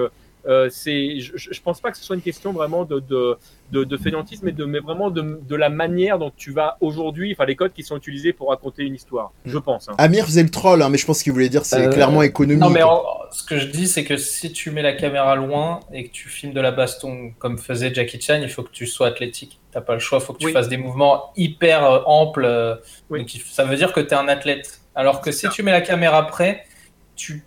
euh, 0.47 0.69
c'est, 0.71 1.21
je, 1.21 1.33
je 1.37 1.61
pense 1.61 1.81
pas 1.81 1.91
que 1.91 1.97
ce 1.99 2.05
soit 2.05 2.17
une 2.17 2.23
question 2.23 2.53
vraiment 2.53 2.85
de, 2.85 3.01
de, 3.01 3.37
de, 3.73 3.85
de 3.85 3.97
fainéantisme, 3.97 4.47
mais, 4.47 4.53
de, 4.53 4.65
mais 4.65 4.79
vraiment 4.79 5.11
de, 5.11 5.41
de 5.43 5.57
la 5.57 5.69
manière 5.69 6.19
dont 6.19 6.33
tu 6.37 6.53
vas 6.53 6.77
aujourd'hui, 6.81 7.33
enfin 7.33 7.45
les 7.45 7.57
codes 7.57 7.73
qui 7.73 7.83
sont 7.83 7.97
utilisés 7.97 8.33
pour 8.33 8.49
raconter 8.51 8.85
une 8.85 8.95
histoire, 8.95 9.33
je 9.45 9.59
pense. 9.59 9.89
hein. 9.89 9.95
Amir 9.99 10.25
faisait 10.27 10.43
le 10.43 10.51
troll, 10.51 10.81
hein, 10.83 10.89
mais 10.91 10.99
je 10.99 11.07
pense 11.07 11.23
qu'il 11.23 11.33
voulait 11.33 11.49
dire 11.49 11.65
c'est 11.65 11.87
Euh, 11.87 11.91
clairement 11.91 12.23
économique. 12.23 12.61
Non, 12.63 12.71
mais 12.71 12.83
en- 12.83 13.03
ce 13.33 13.43
que 13.45 13.59
je 13.59 13.67
dis, 13.67 13.87
c'est 13.89 14.05
que 14.05 14.17
si 14.17 14.53
tu 14.53 14.71
mets 14.71 14.81
la 14.83 14.95
caméra 14.95 15.35
loin 15.37 15.81
et 15.93 16.05
que 16.07 16.13
tu 16.13 16.29
filmes 16.29 16.53
de 16.55 16.61
la 16.61 16.71
baston 16.71 17.33
comme 17.39 17.59
faisait 17.59 17.93
Jackie 17.93 18.21
Chan, 18.21 18.41
il 18.43 18.49
faut 18.49 18.63
que 18.63 18.71
tu 18.73 18.87
sois 18.87 19.09
athlétique. 19.09 19.59
T'as 19.71 19.83
pas 19.83 19.93
le 19.95 20.01
choix, 20.01 20.19
il 20.21 20.25
faut 20.25 20.33
que 20.33 20.39
tu 20.39 20.47
Oui. 20.47 20.53
fasses 20.53 20.69
des 20.71 20.79
mouvements 20.79 21.33
hyper 21.37 21.85
euh, 21.85 22.01
amples. 22.07 22.79
Oui. 23.11 23.21
donc 23.21 23.31
ça 23.51 23.65
veut 23.65 23.77
dire 23.77 23.93
que 23.93 24.01
tu 24.01 24.09
es 24.09 24.15
un 24.15 24.29
athlète. 24.29 24.81
Alors 24.95 25.21
que 25.21 25.31
si 25.31 25.49
tu 25.51 25.63
mets 25.63 25.73
la 25.73 25.83
caméra 25.83 26.27
près, 26.27 26.65
tu. 27.17 27.45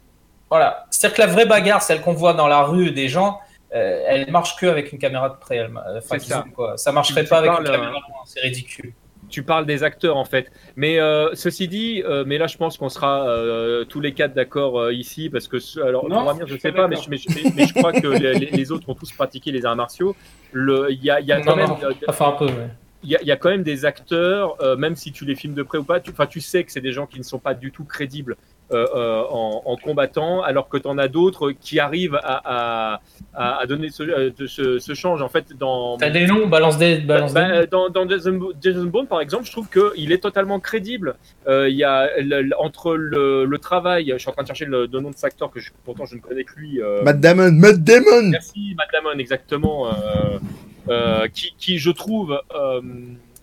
Voilà. 0.51 0.85
C'est-à-dire 0.91 1.15
que 1.15 1.21
la 1.21 1.27
vraie 1.27 1.45
bagarre, 1.47 1.81
celle 1.81 2.01
qu'on 2.01 2.13
voit 2.13 2.33
dans 2.33 2.47
la 2.47 2.61
rue 2.63 2.91
des 2.91 3.07
gens, 3.07 3.39
euh, 3.73 4.03
elle 4.07 4.29
marche 4.29 4.55
que 4.57 4.65
avec 4.67 4.91
une 4.91 4.99
caméra 4.99 5.29
de 5.29 5.35
près. 5.39 5.55
elle- 5.55 5.71
Enfin, 5.97 6.19
ça. 6.19 6.45
quoi. 6.53 6.77
Ça 6.77 6.91
marcherait 6.91 7.23
Tu 7.23 7.29
pas 7.29 7.37
avec 7.39 7.49
parles, 7.51 7.63
une 7.65 7.69
euh, 7.71 7.75
caméra 7.77 7.91
loin, 7.93 8.01
c'est 8.25 8.41
ridicule. 8.41 8.91
tu 9.29 9.43
parles 9.43 9.65
des 9.65 9.81
acteurs 9.83 10.17
en 10.17 10.25
fait. 10.25 10.51
Mais 10.75 10.99
euh, 10.99 11.29
ceci 11.35 11.69
dit, 11.69 12.03
euh, 12.05 12.25
mais 12.27 12.37
là 12.37 12.47
je 12.47 12.57
pense 12.57 12.77
qu'on 12.77 12.89
sera 12.89 13.25
euh, 13.29 13.85
tous 13.85 14.01
les 14.01 14.13
quatre 14.13 14.33
d'accord 14.33 14.77
euh, 14.77 14.93
ici 14.93 15.29
parce 15.29 15.47
que 15.47 15.57
ce- 15.59 15.79
alors 15.79 16.09
Non, 16.09 16.27
je 16.45 16.51
suis 16.51 16.59
sais 16.59 16.73
pas 16.73 16.89
mais, 16.89 16.97
je- 16.97 17.09
mais, 17.09 17.15
je- 17.15 17.29
mais 17.55 17.65
je 17.65 17.73
crois 17.73 17.93
que 17.93 18.07
les, 18.07 18.71
autres 18.73 18.89
ont 18.89 18.93
tous 18.93 19.13
pratiqué 19.13 19.51
les 19.51 19.65
arts 19.65 19.77
martiaux. 19.77 20.17
Il 20.53 20.99
y 21.01 21.09
a, 21.09 21.21
il 21.21 21.25
y 21.27 21.31
a 21.31 21.39
quand 21.39 21.51
Non, 21.51 21.55
même, 21.55 21.67
non. 21.69 21.77
euh, 21.81 21.93
Enfin, 22.09 22.27
un 22.27 22.31
peu, 22.33 22.47
mais. 22.47 22.67
il 23.03 23.09
y, 23.11 23.15
a, 23.15 23.21
il 23.21 23.27
y 23.27 23.31
a 23.31 23.37
quand 23.37 23.49
même 23.49 23.63
des 23.63 23.85
acteurs, 23.85 24.61
euh, 24.61 24.75
même 24.75 24.97
si 24.97 25.13
tu 25.13 25.23
les 25.23 25.35
filmes 25.35 25.53
de 25.53 25.63
près 25.63 25.77
ou 25.77 25.85
pas, 25.85 26.01
tu, 26.01 26.11
enfin, 26.11 26.25
tu 26.27 26.41
sais 26.41 26.65
que 26.65 26.71
c'est 26.73 26.81
des 26.81 26.91
gens 26.91 27.05
qui 27.07 27.17
ne 27.17 27.23
sont 27.23 27.39
pas 27.39 27.53
du 27.53 27.71
tout 27.71 27.85
crédibles 27.85 28.33
euh, 28.33 28.35
euh, 28.35 28.60
en, 28.73 29.61
en 29.65 29.75
combattant, 29.77 30.41
alors 30.41 30.69
que 30.69 30.77
tu 30.77 30.87
en 30.87 30.97
as 30.97 31.07
d'autres 31.07 31.51
qui 31.51 31.79
arrivent 31.79 32.19
à, 32.23 32.41
à, 32.95 33.01
à, 33.33 33.57
à 33.59 33.65
donner 33.65 33.89
ce, 33.89 34.03
euh, 34.03 34.29
de 34.37 34.47
ce, 34.47 34.79
ce 34.79 34.93
change. 34.93 35.21
En 35.21 35.29
fait, 35.29 35.53
dans, 35.57 35.97
T'as 35.97 36.09
des 36.09 36.25
noms, 36.25 36.47
balance 36.47 36.77
des. 36.77 36.97
Balance 36.99 37.33
bah, 37.33 37.47
des... 37.47 37.53
euh, 37.57 37.65
dans, 37.67 37.89
dans 37.89 38.07
Jason, 38.07 38.33
Bo- 38.33 38.53
Jason 38.61 38.85
Bourne, 38.85 39.07
par 39.07 39.21
exemple, 39.21 39.45
je 39.45 39.51
trouve 39.51 39.69
qu'il 39.69 40.11
est 40.11 40.17
totalement 40.19 40.59
crédible. 40.59 41.15
Euh, 41.47 41.69
Il 41.69 41.75
y 41.75 41.83
a 41.83 42.09
entre 42.59 42.95
le, 42.95 43.45
le 43.45 43.57
travail, 43.57 44.11
je 44.13 44.17
suis 44.17 44.29
en 44.29 44.33
train 44.33 44.43
de 44.43 44.47
chercher 44.47 44.65
le, 44.65 44.87
le 44.91 44.99
nom 44.99 45.09
de 45.09 45.15
cet 45.15 45.25
acteur 45.25 45.51
que 45.51 45.59
je, 45.59 45.71
pourtant 45.85 46.05
je 46.05 46.15
ne 46.15 46.21
connais 46.21 46.43
que 46.43 46.53
lui. 46.57 46.81
euh, 46.81 47.03
Matt 47.03 47.19
Damon, 47.19 47.51
Matt 47.51 47.83
Damon 47.83 48.29
Merci, 48.29 48.75
Matt 48.77 48.87
Damon, 48.93 49.17
exactement. 49.19 49.87
euh, 49.87 49.91
euh, 50.89 51.27
qui, 51.27 51.53
qui, 51.59 51.77
je 51.77 51.91
trouve, 51.91 52.39
euh, 52.55 52.81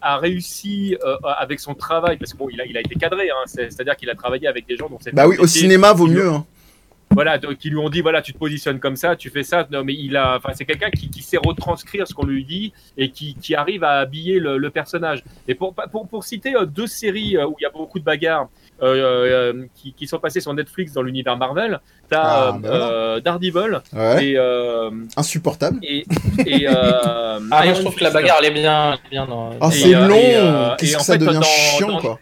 a 0.00 0.18
réussi 0.18 0.96
euh, 1.04 1.16
avec 1.38 1.60
son 1.60 1.74
travail, 1.74 2.16
parce 2.18 2.32
que 2.32 2.38
bon, 2.38 2.48
il 2.50 2.60
a, 2.60 2.64
il 2.66 2.76
a 2.76 2.80
été 2.80 2.94
cadré, 2.94 3.30
hein, 3.30 3.34
c'est- 3.46 3.70
c'est-à-dire 3.70 3.96
qu'il 3.96 4.08
a 4.10 4.14
travaillé 4.14 4.46
avec 4.46 4.66
des 4.66 4.76
gens 4.76 4.88
dont 4.88 4.98
c'est 5.00 5.14
Bah 5.14 5.26
oui, 5.26 5.36
au 5.38 5.46
cinéma, 5.46 5.92
vaut 5.92 6.06
mieux. 6.06 6.28
hein. 6.28 6.44
Voilà, 7.10 7.38
donc, 7.38 7.56
qui 7.58 7.70
lui 7.70 7.78
ont 7.78 7.88
dit 7.88 8.00
voilà, 8.00 8.22
tu 8.22 8.32
te 8.32 8.38
positionnes 8.38 8.78
comme 8.78 8.94
ça, 8.96 9.16
tu 9.16 9.30
fais 9.30 9.42
ça. 9.42 9.66
Non, 9.72 9.82
mais 9.82 9.94
il 9.94 10.16
a, 10.16 10.36
enfin, 10.36 10.50
c'est 10.54 10.64
quelqu'un 10.64 10.90
qui, 10.90 11.10
qui 11.10 11.22
sait 11.22 11.38
retranscrire 11.44 12.06
ce 12.06 12.14
qu'on 12.14 12.26
lui 12.26 12.44
dit 12.44 12.72
et 12.96 13.10
qui, 13.10 13.34
qui 13.34 13.54
arrive 13.54 13.82
à 13.82 13.98
habiller 14.00 14.38
le, 14.38 14.58
le 14.58 14.70
personnage. 14.70 15.24
Et 15.48 15.54
pour, 15.54 15.74
pour, 15.90 16.06
pour 16.06 16.22
citer 16.24 16.54
euh, 16.54 16.64
deux 16.66 16.86
séries 16.86 17.36
euh, 17.36 17.46
où 17.46 17.56
il 17.58 17.62
y 17.62 17.66
a 17.66 17.70
beaucoup 17.70 17.98
de 17.98 18.04
bagarres 18.04 18.48
euh, 18.82 19.52
euh, 19.52 19.64
qui, 19.74 19.92
qui 19.94 20.06
sont 20.06 20.18
passées 20.18 20.40
sur 20.40 20.54
Netflix 20.54 20.92
dans 20.92 21.02
l'univers 21.02 21.36
Marvel, 21.36 21.80
t'as 22.08 22.20
Ah, 22.22 22.58
voilà. 22.60 22.88
euh, 22.90 23.20
Daredevil 23.20 23.80
Ouais, 23.92 24.24
et, 24.26 24.34
euh, 24.36 24.90
insupportable. 25.16 25.78
et, 25.82 26.04
et 26.46 26.68
euh, 26.68 27.40
Ah, 27.50 27.64
moi, 27.64 27.72
je 27.74 27.80
trouve 27.80 27.96
que 27.96 28.04
la 28.04 28.10
bagarre, 28.10 28.36
elle 28.40 28.46
est 28.46 28.50
bien, 28.52 28.92
elle 28.92 28.98
est 29.06 29.10
bien 29.10 29.26
dans. 29.26 29.50
Ah, 29.60 29.70
c'est 29.72 29.90
long 29.92 30.14
et, 30.14 30.36
euh, 30.36 30.76
Qu'est-ce 30.78 30.92
que 30.94 31.00
en 31.00 31.02
ça 31.02 31.12
fait, 31.14 31.18
devient 31.18 31.34
dans- 31.34 31.42
chiant, 31.42 31.88
dans- 31.88 31.98
quoi. 32.00 32.20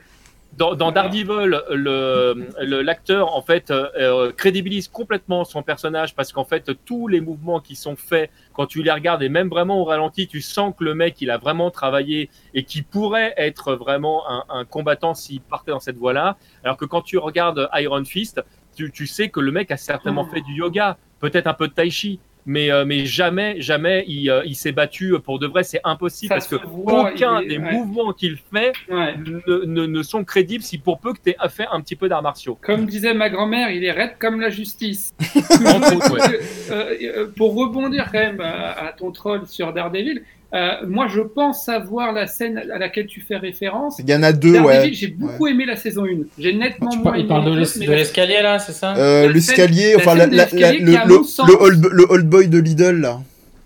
Dans, 0.56 0.74
dans 0.74 0.90
Daredevil, 0.90 1.26
le 1.70 2.46
le- 2.62 2.80
l'acteur 2.82 3.34
en 3.36 3.42
fait 3.42 3.70
euh, 3.70 4.32
crédibilise 4.32 4.88
complètement 4.88 5.44
son 5.44 5.62
personnage 5.62 6.14
parce 6.14 6.32
qu'en 6.32 6.44
fait 6.44 6.70
tous 6.84 7.08
les 7.08 7.20
mouvements 7.20 7.60
qui 7.60 7.76
sont 7.76 7.94
faits 7.96 8.30
quand 8.54 8.66
tu 8.66 8.82
les 8.82 8.90
regardes 8.90 9.22
et 9.22 9.28
même 9.28 9.48
vraiment 9.48 9.80
au 9.80 9.84
ralenti, 9.84 10.26
tu 10.28 10.40
sens 10.40 10.72
que 10.78 10.82
le 10.84 10.94
mec 10.94 11.20
il 11.20 11.30
a 11.30 11.36
vraiment 11.36 11.70
travaillé 11.70 12.30
et 12.54 12.64
qui 12.64 12.80
pourrait 12.82 13.34
être 13.36 13.74
vraiment 13.74 14.28
un, 14.30 14.44
un 14.48 14.64
combattant 14.64 15.14
s'il 15.14 15.40
partait 15.42 15.72
dans 15.72 15.80
cette 15.80 15.98
voie-là. 15.98 16.36
Alors 16.64 16.76
que 16.78 16.86
quand 16.86 17.02
tu 17.02 17.18
regardes 17.18 17.68
Iron 17.74 18.04
Fist, 18.04 18.42
tu, 18.74 18.90
tu 18.90 19.06
sais 19.06 19.28
que 19.28 19.40
le 19.40 19.52
mec 19.52 19.70
a 19.70 19.76
certainement 19.76 20.24
fait 20.26 20.40
du 20.40 20.54
yoga, 20.54 20.96
peut-être 21.20 21.46
un 21.46 21.54
peu 21.54 21.68
de 21.68 21.72
tai 21.74 21.90
chi. 21.90 22.18
Mais, 22.48 22.70
euh, 22.70 22.84
mais 22.84 23.04
jamais, 23.06 23.60
jamais 23.60 24.04
il, 24.06 24.30
euh, 24.30 24.42
il 24.44 24.54
s'est 24.54 24.70
battu 24.72 25.14
pour 25.24 25.38
de 25.40 25.46
vrai, 25.48 25.64
c'est 25.64 25.80
impossible 25.82 26.28
Ça 26.28 26.34
parce 26.36 26.46
que 26.46 26.56
voit, 26.66 27.10
aucun 27.12 27.40
est- 27.40 27.46
des 27.46 27.58
ouais. 27.58 27.72
mouvements 27.72 28.12
qu'il 28.12 28.36
fait 28.36 28.72
Ouais. 28.88 29.14
ne, 29.16 29.64
ne, 29.64 29.86
ne 29.86 30.02
sont 30.02 30.22
crédibles 30.24 30.62
si 30.62 30.78
pour 30.78 31.00
peu 31.00 31.12
que 31.12 31.18
tu 31.24 31.30
aies 31.30 31.36
fait 31.48 31.66
un 31.72 31.80
petit 31.80 31.96
peu 31.96 32.08
d'arts 32.08 32.22
martiaux. 32.22 32.56
Comme 32.62 32.86
disait 32.86 33.14
ma 33.14 33.30
grand-mère, 33.30 33.70
il 33.70 33.84
est 33.84 33.90
raide 33.90 34.12
comme 34.20 34.40
la 34.40 34.50
justice. 34.50 35.12
Entre 35.66 35.96
autres, 35.96 36.12
ouais. 36.14 36.40
Euh, 36.70 37.26
pour 37.36 37.54
rebondir 37.56 38.06
quand 38.12 38.20
même 38.20 38.40
à, 38.40 38.70
à 38.86 38.92
ton 38.92 39.10
troll 39.10 39.46
sur 39.46 39.72
Daredevil, 39.72 40.22
euh, 40.54 40.72
moi 40.86 41.06
je 41.08 41.20
pense 41.20 41.64
savoir 41.64 42.12
la 42.12 42.26
scène 42.26 42.58
à 42.72 42.78
laquelle 42.78 43.06
tu 43.06 43.20
fais 43.20 43.36
référence. 43.36 43.98
Il 43.98 44.08
y 44.08 44.14
en 44.14 44.22
a 44.22 44.32
deux, 44.32 44.58
ouais. 44.60 44.90
j'ai 44.92 45.08
beaucoup 45.08 45.46
aimé 45.48 45.64
la 45.66 45.76
saison 45.76 46.04
1. 46.04 46.08
J'ai 46.38 46.52
nettement 46.54 46.90
Tu 46.90 46.96
moins 46.98 47.04
parles, 47.04 47.18
aimé 47.20 47.28
parle 47.28 47.44
de 47.52 47.92
l'escalier 47.92 48.40
là, 48.42 48.58
c'est 48.58 48.72
ça? 48.72 48.96
Euh, 48.96 49.28
L'escalier, 49.32 49.94
enfin, 49.96 50.14
la 50.14 50.26
le, 50.26 51.06
le, 51.18 51.24
sens- 51.24 51.48
le 51.48 51.54
old, 51.60 51.88
le 51.90 52.06
old 52.10 52.26
boy 52.28 52.48
de 52.48 52.58
Lidl, 52.58 53.00
là. 53.00 53.20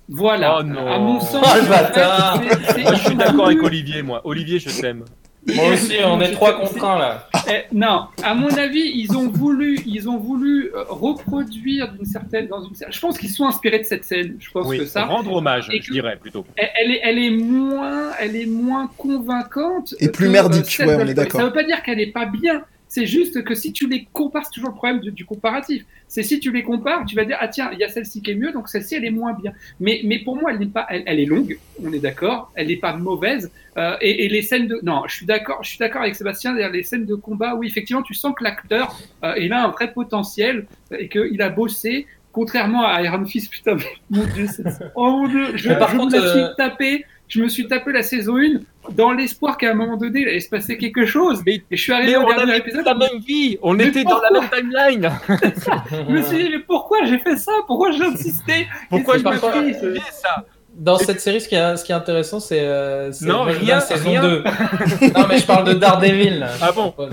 Voilà. 0.08 0.56
Oh 0.58 0.62
non. 0.64 0.86
À 0.90 0.98
mon 0.98 1.20
sens, 1.20 1.44
Oh, 1.46 1.56
le 1.62 1.68
bâtard. 1.68 2.42
Moi, 2.42 2.94
je 2.94 3.00
suis 3.06 3.14
d'accord 3.14 3.46
avec 3.46 3.62
Olivier, 3.62 4.02
moi. 4.02 4.20
Olivier, 4.24 4.58
je 4.58 4.68
t'aime. 4.80 5.04
Moi 5.46 5.72
aussi, 5.72 5.94
on 6.04 6.20
est 6.20 6.32
trois 6.32 6.60
contre 6.60 6.84
un 6.84 6.98
là. 6.98 7.28
Eh, 7.48 7.74
non, 7.74 8.06
à 8.22 8.34
mon 8.34 8.48
avis, 8.50 8.92
ils 8.94 9.16
ont 9.16 9.28
voulu, 9.28 9.78
ils 9.86 10.08
ont 10.08 10.18
voulu 10.18 10.70
euh, 10.74 10.84
reproduire 10.88 11.90
d'une 11.92 12.04
certaine, 12.04 12.46
dans 12.48 12.62
une, 12.62 12.74
je 12.90 13.00
pense 13.00 13.18
qu'ils 13.18 13.30
sont 13.30 13.46
inspirés 13.46 13.78
de 13.78 13.84
cette 13.84 14.04
scène. 14.04 14.36
Je 14.38 14.50
pense 14.50 14.66
Oui, 14.66 14.78
que 14.78 14.84
ça, 14.84 15.06
rendre 15.06 15.32
hommage, 15.32 15.70
je 15.72 15.92
dirais 15.92 16.16
plutôt. 16.20 16.44
elle, 16.56 16.68
elle 16.80 16.90
est, 16.92 17.00
elle 17.02 17.18
est 17.18 17.30
moins, 17.30 18.10
elle 18.20 18.36
est 18.36 18.46
moins 18.46 18.90
convaincante. 18.98 19.94
Et 19.98 20.08
plus 20.08 20.26
que, 20.26 20.30
merdique, 20.30 20.66
celle 20.66 20.88
ouais, 20.88 20.96
on 21.00 21.06
est 21.06 21.14
d'accord. 21.14 21.40
Ça 21.40 21.46
veut 21.46 21.52
pas 21.52 21.64
dire 21.64 21.82
qu'elle 21.82 22.00
est 22.00 22.12
pas 22.12 22.26
bien. 22.26 22.62
C'est 22.92 23.06
juste 23.06 23.44
que 23.44 23.54
si 23.54 23.72
tu 23.72 23.88
les 23.88 24.08
compares, 24.12 24.44
c'est 24.46 24.50
toujours 24.50 24.70
le 24.70 24.74
problème 24.74 24.98
du, 24.98 25.12
du 25.12 25.24
comparatif. 25.24 25.84
C'est 26.08 26.24
si 26.24 26.40
tu 26.40 26.50
les 26.50 26.64
compares, 26.64 27.04
tu 27.06 27.14
vas 27.14 27.24
dire 27.24 27.38
ah 27.40 27.46
tiens, 27.46 27.70
il 27.72 27.78
y 27.78 27.84
a 27.84 27.88
celle-ci 27.88 28.20
qui 28.20 28.32
est 28.32 28.34
mieux, 28.34 28.50
donc 28.52 28.68
celle-ci 28.68 28.96
elle 28.96 29.04
est 29.04 29.10
moins 29.12 29.32
bien. 29.32 29.52
Mais 29.78 30.00
mais 30.04 30.18
pour 30.18 30.34
moi, 30.36 30.50
elle 30.52 30.58
n'est 30.58 30.66
pas, 30.66 30.86
elle, 30.90 31.04
elle 31.06 31.20
est 31.20 31.24
longue, 31.24 31.56
on 31.84 31.92
est 31.92 32.00
d'accord. 32.00 32.50
Elle 32.56 32.66
n'est 32.66 32.76
pas 32.76 32.92
mauvaise. 32.96 33.52
Euh, 33.76 33.96
et, 34.00 34.24
et 34.24 34.28
les 34.28 34.42
scènes 34.42 34.66
de, 34.66 34.80
non, 34.82 35.04
je 35.06 35.14
suis 35.14 35.26
d'accord, 35.26 35.62
je 35.62 35.68
suis 35.68 35.78
d'accord 35.78 36.02
avec 36.02 36.16
Sébastien. 36.16 36.52
Les 36.70 36.82
scènes 36.82 37.06
de 37.06 37.14
combat, 37.14 37.54
oui, 37.54 37.68
effectivement, 37.68 38.02
tu 38.02 38.14
sens 38.14 38.34
que 38.36 38.42
l'acteur, 38.42 38.98
euh, 39.22 39.34
il 39.38 39.52
a 39.52 39.64
un 39.64 39.68
vrai 39.68 39.92
potentiel 39.92 40.66
et 40.98 41.08
qu'il 41.08 41.40
a 41.40 41.48
bossé. 41.48 42.06
Contrairement 42.32 42.84
à 42.86 43.02
Iron 43.02 43.24
Fist, 43.24 43.50
putain, 43.50 43.76
mon 44.08 44.24
dieu, 44.34 44.46
c'est- 44.46 44.62
oh 44.94 45.10
mon 45.10 45.28
dieu, 45.28 45.56
je, 45.56 45.68
par 45.72 45.90
je 45.90 45.96
contre, 45.96 46.16
me 46.16 46.20
suis 46.20 46.38
euh, 46.40 46.54
tapé, 46.56 47.04
je 47.30 47.40
me 47.42 47.48
suis 47.48 47.66
tapé 47.66 47.92
la 47.92 48.02
saison 48.02 48.36
1 48.36 48.60
dans 48.94 49.12
l'espoir 49.12 49.56
qu'à 49.56 49.70
un 49.70 49.74
moment 49.74 49.96
donné, 49.96 50.20
il 50.20 50.28
allait 50.28 50.40
se 50.40 50.50
passer 50.50 50.76
quelque 50.76 51.06
chose. 51.06 51.40
Mais, 51.46 51.62
Et 51.70 51.76
je 51.76 51.82
suis 51.82 51.92
arrivé 51.92 52.12
mais 52.12 52.16
au 52.18 52.22
on 52.24 52.26
dernier 52.28 52.42
avait 52.52 52.58
épisode, 52.58 52.84
la 52.84 52.94
même 52.94 53.20
vie, 53.26 53.56
on 53.62 53.74
Mais 53.74 53.86
était 53.86 54.04
dans 54.04 54.20
la 54.20 54.30
même 54.40 54.50
timeline. 54.50 55.10
je 56.08 56.12
me 56.12 56.22
suis 56.22 56.44
dit, 56.44 56.50
mais 56.50 56.58
pourquoi 56.58 57.04
j'ai 57.06 57.18
fait 57.18 57.36
ça? 57.36 57.52
Pourquoi 57.66 57.92
j'ai 57.92 58.04
insisté 58.04 58.66
Pourquoi 58.90 59.16
je 59.18 59.24
me 59.24 59.72
suis 59.72 60.00
fait 60.00 60.12
ça? 60.12 60.44
Dans 60.74 60.96
cette 60.98 61.20
série, 61.20 61.40
ce 61.40 61.48
qui 61.48 61.54
est, 61.56 61.76
ce 61.76 61.84
qui 61.84 61.92
est 61.92 61.96
intéressant, 61.96 62.40
c'est. 62.40 62.60
euh, 62.62 63.12
Non, 63.22 63.42
rien, 63.42 63.80
saison 63.80 64.10
rien. 64.10 64.22
2. 64.22 64.38
non, 65.16 65.26
mais 65.28 65.38
je 65.38 65.46
parle 65.46 65.64
de 65.68 65.72
Daredevil. 65.74 66.38
Là. 66.38 66.48
Ah 66.62 66.72
bon? 66.72 66.90
Pas 66.92 67.08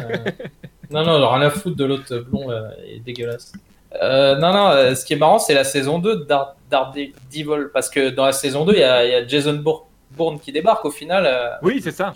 Non, 0.91 1.03
non, 1.03 1.29
rien 1.29 1.47
à 1.47 1.49
foutre 1.49 1.75
de 1.75 1.83
l'autre 1.85 2.17
blond 2.19 2.49
là, 2.49 2.69
et 2.87 2.99
dégueulasse. 2.99 3.51
Euh, 4.01 4.35
non, 4.37 4.53
non, 4.53 4.67
euh, 4.69 4.95
ce 4.95 5.03
qui 5.03 5.13
est 5.13 5.17
marrant, 5.17 5.39
c'est 5.39 5.53
la 5.55 5.63
saison 5.63 5.97
2 5.99 6.15
de 6.17 6.23
Dar- 6.25 6.55
Daredevil. 6.69 7.69
Parce 7.73 7.89
que 7.89 8.09
dans 8.09 8.25
la 8.25 8.31
saison 8.31 8.63
2, 8.63 8.73
il 8.73 8.77
y 8.77 8.81
y 8.81 8.83
a 8.83 9.27
Jason 9.27 9.53
Bour- 9.55 9.86
Bourne 10.11 10.39
qui 10.39 10.51
débarque 10.51 10.85
au 10.85 10.91
final. 10.91 11.25
euh, 11.25 11.49
Oui, 11.61 11.81
c'est 11.83 11.91
ça. 11.91 12.13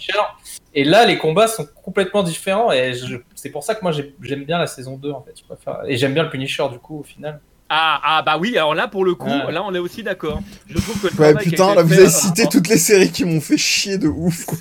Et 0.74 0.84
là, 0.84 1.06
les 1.06 1.18
combats 1.18 1.48
sont 1.48 1.68
complètement 1.84 2.24
différents. 2.24 2.72
Et 2.72 2.94
je- 2.94 3.18
c'est 3.36 3.50
pour 3.50 3.64
ça 3.64 3.76
que 3.76 3.82
moi, 3.84 3.92
j'ai- 3.92 4.16
j'aime 4.22 4.44
bien 4.46 4.58
la 4.58 4.68
saison 4.68 4.98
2, 4.98 5.12
en 5.12 5.22
fait. 5.22 5.34
Je 5.38 5.44
préfère... 5.44 5.82
Et 5.88 5.98
j'aime 5.98 6.14
bien 6.14 6.24
le 6.24 6.30
Punisher, 6.30 6.66
du 6.72 6.80
coup, 6.80 7.00
au 7.00 7.04
final. 7.04 7.40
Ah, 7.74 8.02
ah, 8.04 8.22
bah 8.22 8.38
oui, 8.38 8.58
alors 8.58 8.76
là, 8.76 8.88
pour 8.90 9.06
le 9.06 9.16
coup, 9.16 9.30
Ouais. 9.30 9.52
là, 9.52 9.64
on 9.64 9.74
est 9.74 9.80
aussi 9.80 10.04
d'accord. 10.04 10.40
Je 10.68 10.78
trouve 10.78 11.02
que 11.02 11.08
le 11.16 11.22
Ouais, 11.22 11.34
putain, 11.42 11.74
là, 11.74 11.84
vous 11.84 11.94
avez 11.94 12.10
cité 12.10 12.46
toutes 12.52 12.68
les 12.68 12.78
séries 12.78 13.12
qui 13.12 13.24
m'ont 13.24 13.40
fait 13.40 13.58
chier 13.58 13.98
de 13.98 14.08
ouf. 14.10 14.46
quoi. 14.46 14.58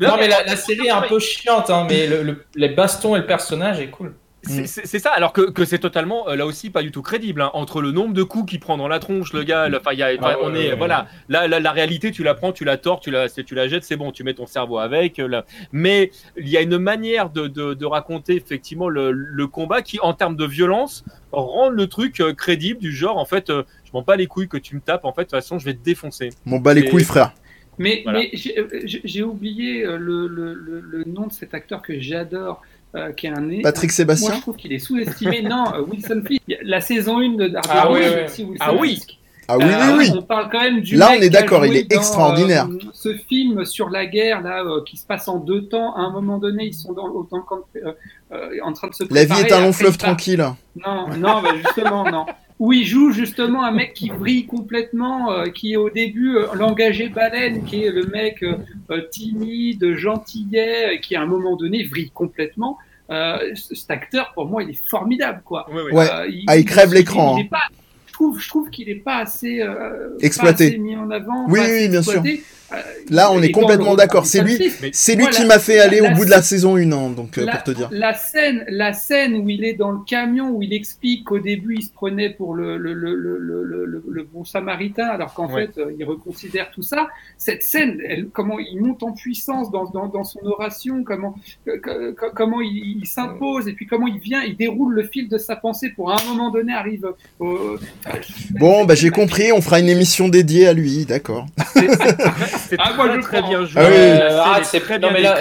Non, 0.00 0.16
mais 0.18 0.26
la, 0.28 0.42
la 0.44 0.56
série 0.56 0.86
est 0.86 0.90
un 0.90 1.02
peu 1.02 1.18
chiante, 1.18 1.68
hein, 1.68 1.86
mais 1.88 2.06
le, 2.06 2.22
le- 2.22 2.44
les 2.54 2.70
bastons 2.70 3.14
et 3.14 3.18
le 3.18 3.26
personnage 3.26 3.78
est 3.80 3.90
cool. 3.90 4.14
C'est- 4.46 4.86
C'est 4.86 4.98
ça, 4.98 5.10
alors 5.10 5.32
que, 5.32 5.50
que 5.50 5.64
c'est 5.64 5.78
totalement, 5.78 6.28
euh, 6.28 6.36
là 6.36 6.46
aussi, 6.46 6.70
pas 6.70 6.82
du 6.82 6.90
tout 6.90 7.02
crédible. 7.02 7.40
hein. 7.42 7.50
Entre 7.54 7.80
le 7.82 7.90
nombre 7.92 8.14
de 8.14 8.22
coups 8.22 8.50
qu'il 8.50 8.60
prend 8.60 8.76
dans 8.76 8.88
la 8.88 8.98
tronche, 8.98 9.32
le 9.32 9.42
gars, 9.42 9.68
le- 9.68 9.78
enfin, 9.78 9.90
il 9.92 9.98
y 9.98 10.02
a- 10.02 10.08
Ah 10.20 10.28
ouais, 10.28 10.34
on 10.42 10.52
ouais, 10.52 10.66
est, 10.66 10.70
ouais. 10.70 10.76
voilà, 10.76 11.08
là, 11.28 11.46
la, 11.48 11.60
la 11.60 11.72
réalité, 11.72 12.10
tu 12.12 12.22
la 12.22 12.34
prends, 12.34 12.52
tu 12.52 12.64
la 12.64 12.76
tords, 12.76 13.00
tu 13.00 13.10
la, 13.10 13.28
tu 13.28 13.54
la 13.54 13.68
jettes, 13.68 13.84
c'est 13.84 13.96
bon, 13.96 14.12
tu 14.12 14.24
mets 14.24 14.34
ton 14.34 14.46
cerveau 14.46 14.78
avec. 14.78 15.18
euh, 15.18 15.26
là. 15.28 15.44
Mais 15.72 16.10
il 16.36 16.48
y 16.48 16.56
a 16.56 16.60
une 16.62 16.78
manière 16.78 17.30
de, 17.30 17.46
de, 17.46 17.74
de 17.74 17.86
raconter 17.86 18.34
effectivement 18.36 18.88
le, 18.88 19.10
le 19.12 19.46
combat 19.46 19.82
qui, 19.82 19.98
en 20.00 20.14
termes 20.14 20.36
de 20.36 20.46
violence, 20.46 21.04
rend 21.32 21.68
le 21.68 21.86
truc 21.86 22.20
euh, 22.20 22.32
crédible, 22.32 22.80
du 22.80 22.92
genre, 22.92 23.18
en 23.18 23.24
fait, 23.26 23.50
euh, 23.50 23.62
je 23.84 23.90
m'en 23.92 24.02
bats 24.02 24.16
les 24.16 24.26
couilles 24.26 24.48
que 24.48 24.56
tu 24.56 24.74
me 24.76 24.80
tapes, 24.80 25.04
en 25.04 25.12
fait, 25.12 25.22
de 25.22 25.26
toute 25.26 25.32
façon, 25.32 25.58
je 25.58 25.64
vais 25.64 25.74
te 25.74 25.84
défoncer. 25.84 26.30
Bon, 26.46 26.58
bah 26.58 26.74
les 26.74 26.82
Et- 26.82 26.88
couilles, 26.88 27.04
frère. 27.04 27.32
Mais, 27.78 28.00
Voilà. 28.04 28.20
mais 28.20 28.30
j'ai 28.32 29.22
oublié 29.22 29.82
le, 29.84 29.98
le, 30.26 30.54
le, 30.54 30.80
le 30.80 31.04
nom 31.04 31.26
de 31.26 31.32
cet 31.32 31.52
acteur 31.52 31.82
que 31.82 32.00
j'adore, 32.00 32.62
euh, 32.94 33.12
qui 33.12 33.26
est 33.26 33.30
un. 33.30 33.48
Patrick 33.62 33.90
Moi, 33.90 33.94
Sébastien 33.96 34.34
je 34.36 34.40
trouve 34.40 34.56
qu'il 34.56 34.72
est 34.72 34.78
sous-estimé. 34.78 35.42
non, 35.42 35.64
euh, 35.74 35.82
Wilson 35.82 36.22
Fisk. 36.26 36.42
La 36.62 36.80
saison 36.80 37.18
1 37.18 37.36
de 37.36 37.48
Daredevil, 37.48 37.70
Ah 37.70 37.90
oui, 37.92 38.00
c'est 38.02 38.14
oui. 38.14 38.24
aussi 38.24 38.44
Wilson 38.44 38.64
Ah 38.66 38.74
oui. 38.74 38.94
Fisk. 38.94 39.18
Ah 39.48 39.58
oui, 39.58 39.64
Euh, 39.64 39.96
oui, 39.96 40.08
oui. 40.10 40.12
On 40.18 40.22
parle 40.22 40.48
quand 40.50 40.60
même 40.60 40.80
du 40.80 40.96
Là, 40.96 41.10
mec 41.10 41.18
on 41.20 41.22
est 41.22 41.30
d'accord, 41.30 41.64
il 41.66 41.76
est 41.76 41.84
dans, 41.84 41.96
extraordinaire. 41.98 42.66
euh, 42.68 42.78
ce 42.92 43.14
film 43.14 43.64
sur 43.64 43.90
la 43.90 44.06
guerre 44.06 44.40
là, 44.42 44.64
euh, 44.64 44.80
qui 44.84 44.96
se 44.96 45.06
passe 45.06 45.28
en 45.28 45.38
deux 45.38 45.66
temps. 45.68 45.94
À 45.94 46.00
un 46.00 46.10
moment 46.10 46.38
donné, 46.38 46.64
ils 46.66 46.74
sont 46.74 46.92
dans, 46.92 47.08
dans 47.08 47.44
euh, 47.76 47.92
euh, 48.32 48.50
en 48.64 48.72
train 48.72 48.88
de 48.88 48.94
se 48.94 49.04
La 49.14 49.24
vie 49.24 49.40
est 49.40 49.52
un 49.52 49.60
long 49.60 49.72
fleuve 49.72 49.98
tranquille. 49.98 50.44
Non, 50.84 51.06
non, 51.16 51.42
bah 51.42 51.50
justement, 51.64 52.10
non. 52.10 52.26
Où 52.58 52.72
il 52.72 52.86
joue 52.86 53.12
justement 53.12 53.64
un 53.64 53.70
mec 53.70 53.92
qui 53.92 54.08
brille 54.08 54.46
complètement, 54.46 55.30
euh, 55.30 55.44
qui 55.46 55.72
est 55.74 55.76
au 55.76 55.90
début 55.90 56.36
euh, 56.36 56.46
l'engagé 56.54 57.08
baleine, 57.10 57.64
qui 57.64 57.84
est 57.84 57.90
le 57.90 58.06
mec 58.06 58.42
euh, 58.42 58.54
euh, 58.90 59.02
timide, 59.10 59.94
gentillet, 59.96 60.98
qui 61.02 61.16
à 61.16 61.22
un 61.22 61.26
moment 61.26 61.56
donné 61.56 61.84
vrille 61.84 62.10
complètement. 62.10 62.78
Euh, 63.10 63.54
cet 63.54 63.90
acteur, 63.90 64.32
pour 64.34 64.46
moi, 64.46 64.62
il 64.62 64.70
est 64.70 64.88
formidable, 64.88 65.42
quoi. 65.44 65.66
Oui. 65.70 65.92
Ouais. 65.92 66.08
Euh, 66.10 66.30
Ah, 66.46 66.56
il 66.56 66.64
crève 66.64 66.92
l'écran, 66.94 67.36
il 67.38 67.42
est 67.44 67.48
pas- 67.48 67.58
Je 67.70 67.75
trouve, 68.16 68.40
je 68.40 68.48
trouve 68.48 68.70
qu'il 68.70 68.88
est 68.88 68.94
pas 68.96 69.18
assez 69.18 69.60
euh, 69.60 70.16
Exploité. 70.20 70.64
pas 70.64 70.70
assez 70.74 70.78
mis 70.78 70.96
en 70.96 71.10
avant. 71.10 71.46
Oui, 71.48 71.60
oui, 71.62 71.88
bien 71.88 72.02
sûr. 72.02 72.14
exploité. 72.14 72.42
Euh, 72.72 72.76
Là, 73.10 73.30
on 73.30 73.40
est 73.42 73.52
complètement 73.52 73.94
d'accord. 73.94 74.26
C'est 74.26 74.42
lui- 74.42 74.58
C'est 74.92 75.14
lui 75.14 75.22
Voilà. 75.22 75.36
qui 75.36 75.46
m'a 75.46 75.60
fait 75.60 75.78
aller 75.78 76.00
La- 76.00 76.10
au 76.10 76.14
bout 76.16 76.24
de 76.24 76.30
la 76.30 76.42
saison 76.42 76.74
1, 76.76 76.90
hein, 76.90 77.10
donc 77.10 77.38
euh, 77.38 77.44
la, 77.44 77.52
pour 77.52 77.62
te 77.62 77.70
dire. 77.70 77.88
la 77.92 78.12
scène, 78.12 78.64
la 78.68 78.92
scène 78.92 79.36
où 79.36 79.48
il 79.48 79.64
est 79.64 79.74
dans 79.74 79.92
le 79.92 80.00
camion, 80.04 80.50
où 80.50 80.62
il 80.64 80.72
explique 80.72 81.22
qu'au 81.26 81.38
début 81.38 81.76
il 81.78 81.82
se 81.84 81.92
prenait 81.92 82.30
pour 82.30 82.54
le, 82.54 82.76
le, 82.76 82.92
le, 82.92 83.14
le, 83.14 83.38
le, 83.38 83.84
le- 83.84 84.02
le 84.10 84.22
bon 84.24 84.44
samaritain, 84.44 85.06
alors 85.06 85.32
qu'en 85.32 85.48
Ouais. 85.48 85.68
fait 85.68 85.78
euh, 85.80 85.92
il 85.96 86.04
reconsidère 86.04 86.72
tout 86.72 86.82
ça. 86.82 87.06
Cette 87.38 87.62
scène, 87.62 88.00
elle, 88.04 88.26
comment 88.32 88.58
il 88.58 88.80
monte 88.82 89.04
en 89.04 89.12
puissance 89.12 89.70
dans, 89.70 89.84
dans, 89.90 90.08
dans 90.08 90.24
son 90.24 90.44
oration, 90.44 91.04
comment, 91.04 91.36
que- 91.64 91.76
que- 91.78 92.10
que- 92.14 92.34
comment 92.34 92.60
il, 92.60 92.98
il 93.00 93.06
s'impose, 93.06 93.68
et 93.68 93.74
puis 93.74 93.86
comment 93.86 94.08
il 94.08 94.18
vient, 94.18 94.42
il 94.42 94.56
déroule 94.56 94.92
le 94.92 95.04
fil 95.04 95.28
de 95.28 95.38
sa 95.38 95.54
pensée 95.54 95.90
pour 95.90 96.10
à 96.10 96.16
un 96.20 96.24
moment 96.24 96.50
donné 96.50 96.72
arrive 96.72 97.06
au. 97.38 97.76
Bon, 98.58 98.84
bah 98.84 98.94
j'ai 98.94 99.10
compris, 99.10 99.52
on 99.52 99.60
fera 99.60 99.80
une 99.80 99.88
émission 99.88 100.28
dédiée 100.28 100.66
à 100.68 100.72
lui, 100.72 101.04
d'accord. 101.04 101.46
C'est 101.74 102.76
Ah, 102.78 102.92
moi, 102.96 103.08
très, 103.08 103.20
très 103.20 103.42
bien 103.42 103.64
joué. 103.64 103.82
Ah 103.82 103.88
oui. 103.88 103.94
Euh, 103.96 104.60
est 104.60 104.64
c'est- 104.64 104.80
très 104.80 104.98
non, 104.98 105.08
bien 105.08 105.12
mais 105.12 105.22
là. 105.22 105.36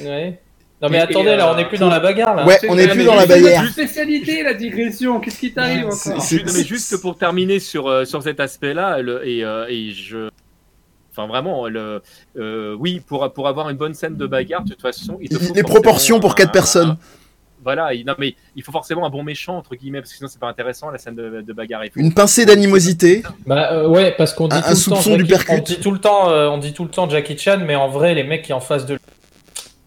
Ouais. 0.00 0.40
Non, 0.82 0.88
mais 0.90 0.98
Et- 0.98 1.00
attendez, 1.00 1.30
et, 1.30 1.36
là, 1.36 1.48
euh, 1.48 1.52
on 1.52 1.56
n'est 1.56 1.64
plus 1.68 1.78
dans 1.78 1.88
la 1.88 2.00
bagarre, 2.00 2.34
là. 2.34 2.46
Ouais, 2.46 2.58
C'est- 2.60 2.68
on 2.68 2.74
n'est 2.74 2.88
Ah, 2.88 2.94
plus 2.94 3.04
dans 3.04 3.14
la 3.14 3.22
c'est 3.26 3.40
bagarre. 3.42 3.66
spécialité, 3.70 4.42
la 4.42 4.52
digression. 4.54 5.20
Qu'est-ce 5.20 5.38
qui 5.38 5.52
t'arrive 5.52 5.86
encore 5.86 6.22
mais 6.54 6.64
juste 6.64 7.00
pour 7.00 7.16
terminer 7.16 7.58
sur, 7.60 7.88
euh, 7.88 8.04
sur 8.04 8.22
cet 8.22 8.40
aspect-là, 8.40 8.98
et, 9.24 9.42
euh, 9.44 9.66
et 9.68 9.92
je. 9.92 10.28
Enfin, 11.12 11.26
vraiment, 11.28 11.66
le, 11.66 12.02
euh, 12.38 12.76
oui, 12.78 13.00
pour, 13.00 13.32
pour 13.32 13.48
avoir 13.48 13.70
une 13.70 13.78
bonne 13.78 13.94
scène 13.94 14.16
de 14.16 14.26
bagarre, 14.26 14.64
de 14.64 14.70
toute 14.74 14.82
façon, 14.82 15.16
il 15.22 15.30
te 15.30 15.38
faut 15.38 15.54
les 15.54 15.62
proportions 15.62 16.20
pour 16.20 16.34
quatre 16.34 16.50
un- 16.50 16.52
personnes. 16.52 16.96
Voilà, 17.66 17.92
il, 17.94 18.06
non, 18.06 18.14
mais 18.16 18.36
il 18.54 18.62
faut 18.62 18.70
forcément 18.70 19.04
un 19.04 19.10
bon 19.10 19.24
méchant, 19.24 19.56
entre 19.58 19.74
guillemets, 19.74 19.98
parce 20.00 20.12
que 20.12 20.16
sinon, 20.18 20.28
c'est 20.32 20.38
pas 20.38 20.46
intéressant 20.48 20.88
la 20.90 20.98
scène 20.98 21.16
de, 21.16 21.42
de 21.42 21.52
bagarre. 21.52 21.82
Une 21.96 22.14
pincée 22.14 22.46
d'animosité. 22.46 23.24
Bah 23.44 23.72
euh, 23.72 23.88
ouais, 23.88 24.14
parce 24.16 24.32
qu'on 24.32 24.46
dit 24.46 24.56
Un- 24.56 24.60
tout 24.62 24.68
un 24.68 24.70
le 24.70 24.90
temps 24.90 25.00
Jackie- 25.02 25.16
du 25.16 25.24
percute. 25.26 25.50
on 25.58 25.62
dit 25.62 25.80
tout 25.80 25.90
le 25.90 25.98
temps, 25.98 26.30
euh, 26.30 26.48
on 26.48 26.58
dit 26.58 26.72
tout 26.72 26.84
le 26.84 26.90
temps 26.90 27.08
Jackie 27.10 27.36
Chan, 27.36 27.58
mais 27.66 27.74
en 27.74 27.88
vrai, 27.88 28.14
les 28.14 28.22
mecs 28.22 28.42
qui 28.42 28.52
en 28.52 28.60
face 28.60 28.86
de 28.86 28.94
lui, 28.94 29.00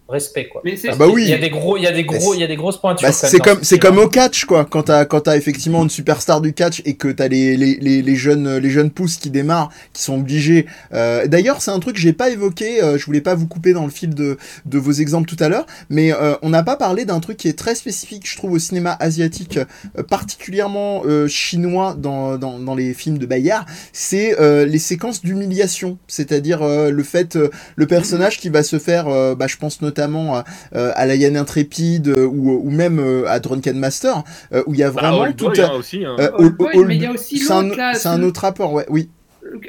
respect 0.09 0.47
quoi. 0.47 0.61
Mais 0.65 0.75
Ah 0.87 0.95
bah 0.95 1.07
oui. 1.07 1.25
y 1.27 1.33
a 1.33 1.37
des 1.37 1.49
gros, 1.49 1.77
il 1.77 1.83
y 1.83 1.87
a 1.87 1.91
des 1.91 2.03
gros, 2.03 2.33
il 2.33 2.39
y 2.39 2.43
a 2.43 2.47
des 2.47 2.55
grosses 2.55 2.77
pointures. 2.79 3.07
Bah, 3.07 3.11
c'est 3.13 3.39
comme 3.39 3.59
ce 3.59 3.65
c'est 3.65 3.79
comme 3.79 3.99
hein. 3.99 4.03
au 4.03 4.09
catch 4.09 4.45
quoi 4.45 4.65
quand 4.65 4.83
t'as 4.83 5.05
quand 5.05 5.21
t'as 5.21 5.37
effectivement 5.37 5.83
une 5.83 5.89
superstar 5.89 6.41
du 6.41 6.53
catch 6.53 6.81
et 6.85 6.95
que 6.95 7.07
t'as 7.07 7.27
les, 7.27 7.55
les, 7.55 7.77
les, 7.79 8.01
les 8.01 8.15
jeunes 8.15 8.57
les 8.57 8.69
jeunes 8.69 8.89
pousses 8.89 9.17
qui 9.17 9.29
démarrent 9.29 9.69
qui 9.93 10.01
sont 10.01 10.15
obligés 10.15 10.65
euh, 10.93 11.27
d'ailleurs 11.27 11.61
c'est 11.61 11.71
un 11.71 11.79
truc 11.79 11.95
que 11.95 12.01
j'ai 12.01 12.13
pas 12.13 12.29
évoqué 12.29 12.81
euh, 12.83 12.97
je 12.97 13.05
voulais 13.05 13.21
pas 13.21 13.35
vous 13.35 13.47
couper 13.47 13.73
dans 13.73 13.85
le 13.85 13.91
fil 13.91 14.15
de, 14.15 14.37
de 14.65 14.77
vos 14.77 14.91
exemples 14.91 15.29
tout 15.29 15.41
à 15.43 15.49
l'heure 15.49 15.65
mais 15.89 16.11
euh, 16.11 16.35
on 16.41 16.49
n'a 16.49 16.63
pas 16.63 16.75
parlé 16.75 17.05
d'un 17.05 17.19
truc 17.19 17.37
qui 17.37 17.47
est 17.47 17.57
très 17.57 17.75
spécifique 17.75 18.27
je 18.29 18.35
trouve 18.37 18.53
au 18.53 18.59
cinéma 18.59 18.97
asiatique 18.99 19.59
euh, 19.97 20.03
particulièrement 20.03 21.03
euh, 21.05 21.27
chinois 21.27 21.95
dans, 21.97 22.37
dans, 22.37 22.59
dans 22.59 22.75
les 22.75 22.93
films 22.93 23.17
de 23.17 23.25
Bayard 23.25 23.65
c'est 23.93 24.39
euh, 24.39 24.65
les 24.65 24.79
séquences 24.79 25.21
d'humiliation 25.21 25.97
c'est-à-dire 26.07 26.61
euh, 26.63 26.89
le 26.89 27.03
fait 27.03 27.35
euh, 27.35 27.49
le 27.75 27.87
personnage 27.87 28.39
qui 28.39 28.49
va 28.49 28.63
se 28.63 28.79
faire 28.79 29.07
euh, 29.07 29.35
bah, 29.35 29.47
je 29.47 29.57
pense 29.57 29.81
notamment 29.81 29.98
à, 30.35 30.43
euh, 30.75 30.91
à 30.95 31.05
la 31.05 31.15
Yann 31.15 31.35
Intrépide 31.37 32.07
euh, 32.07 32.25
ou, 32.25 32.61
ou 32.63 32.69
même 32.69 32.99
euh, 32.99 33.27
à 33.27 33.39
Drunken 33.39 33.77
Master 33.77 34.23
euh, 34.53 34.63
où 34.67 34.73
il 34.73 34.79
y 34.79 34.83
a 34.83 34.91
Bah, 34.91 35.01
vraiment 35.09 35.31
tout 35.33 35.47
Boy, 35.49 35.59
un- 35.61 35.65
hein, 35.65 35.71
aussi. 35.77 36.05
hein. 36.05 36.15
euh, 36.19 36.29
Old 36.37 36.55
Boy, 36.57 36.69
Old- 36.75 36.87
mais 36.87 36.95
il 36.95 37.01
y 37.03 37.05
a 37.05 37.11
aussi 37.11 37.37
c'est 37.37 37.53
un, 37.53 37.63
l'autre, 37.63 37.77
là, 37.77 37.93
c'est 37.93 38.07
un 38.07 38.13
celui- 38.15 38.25
autre 38.25 38.41
rapport 38.41 38.73
ouais 38.73 38.85
oui 38.89 39.09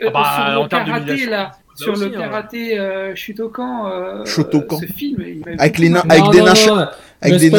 Ah 0.05 0.11
bah, 0.11 0.53
sur 0.53 0.63
le 0.63 0.69
karaté 0.69 1.27
là, 1.27 1.51
ça 1.75 1.85
sur 1.85 1.93
aussi, 1.95 2.03
le 2.05 2.09
hein. 2.17 2.19
karaté 2.21 2.79
euh, 2.79 3.15
Shotokan, 3.15 3.87
euh, 3.91 4.25
Shotokan. 4.25 4.79
ce 4.79 4.87
film, 4.87 5.23
il 5.27 5.41
m'avait 5.41 5.61
Avec 5.61 5.79
les 5.79 5.89
nains- 5.89 6.03
marqué. 6.05 6.11
avec 6.13 6.25
Non, 6.25 6.31
des 6.31 6.39
nains 6.43 6.55
avec 7.23 7.37
des 7.39 7.51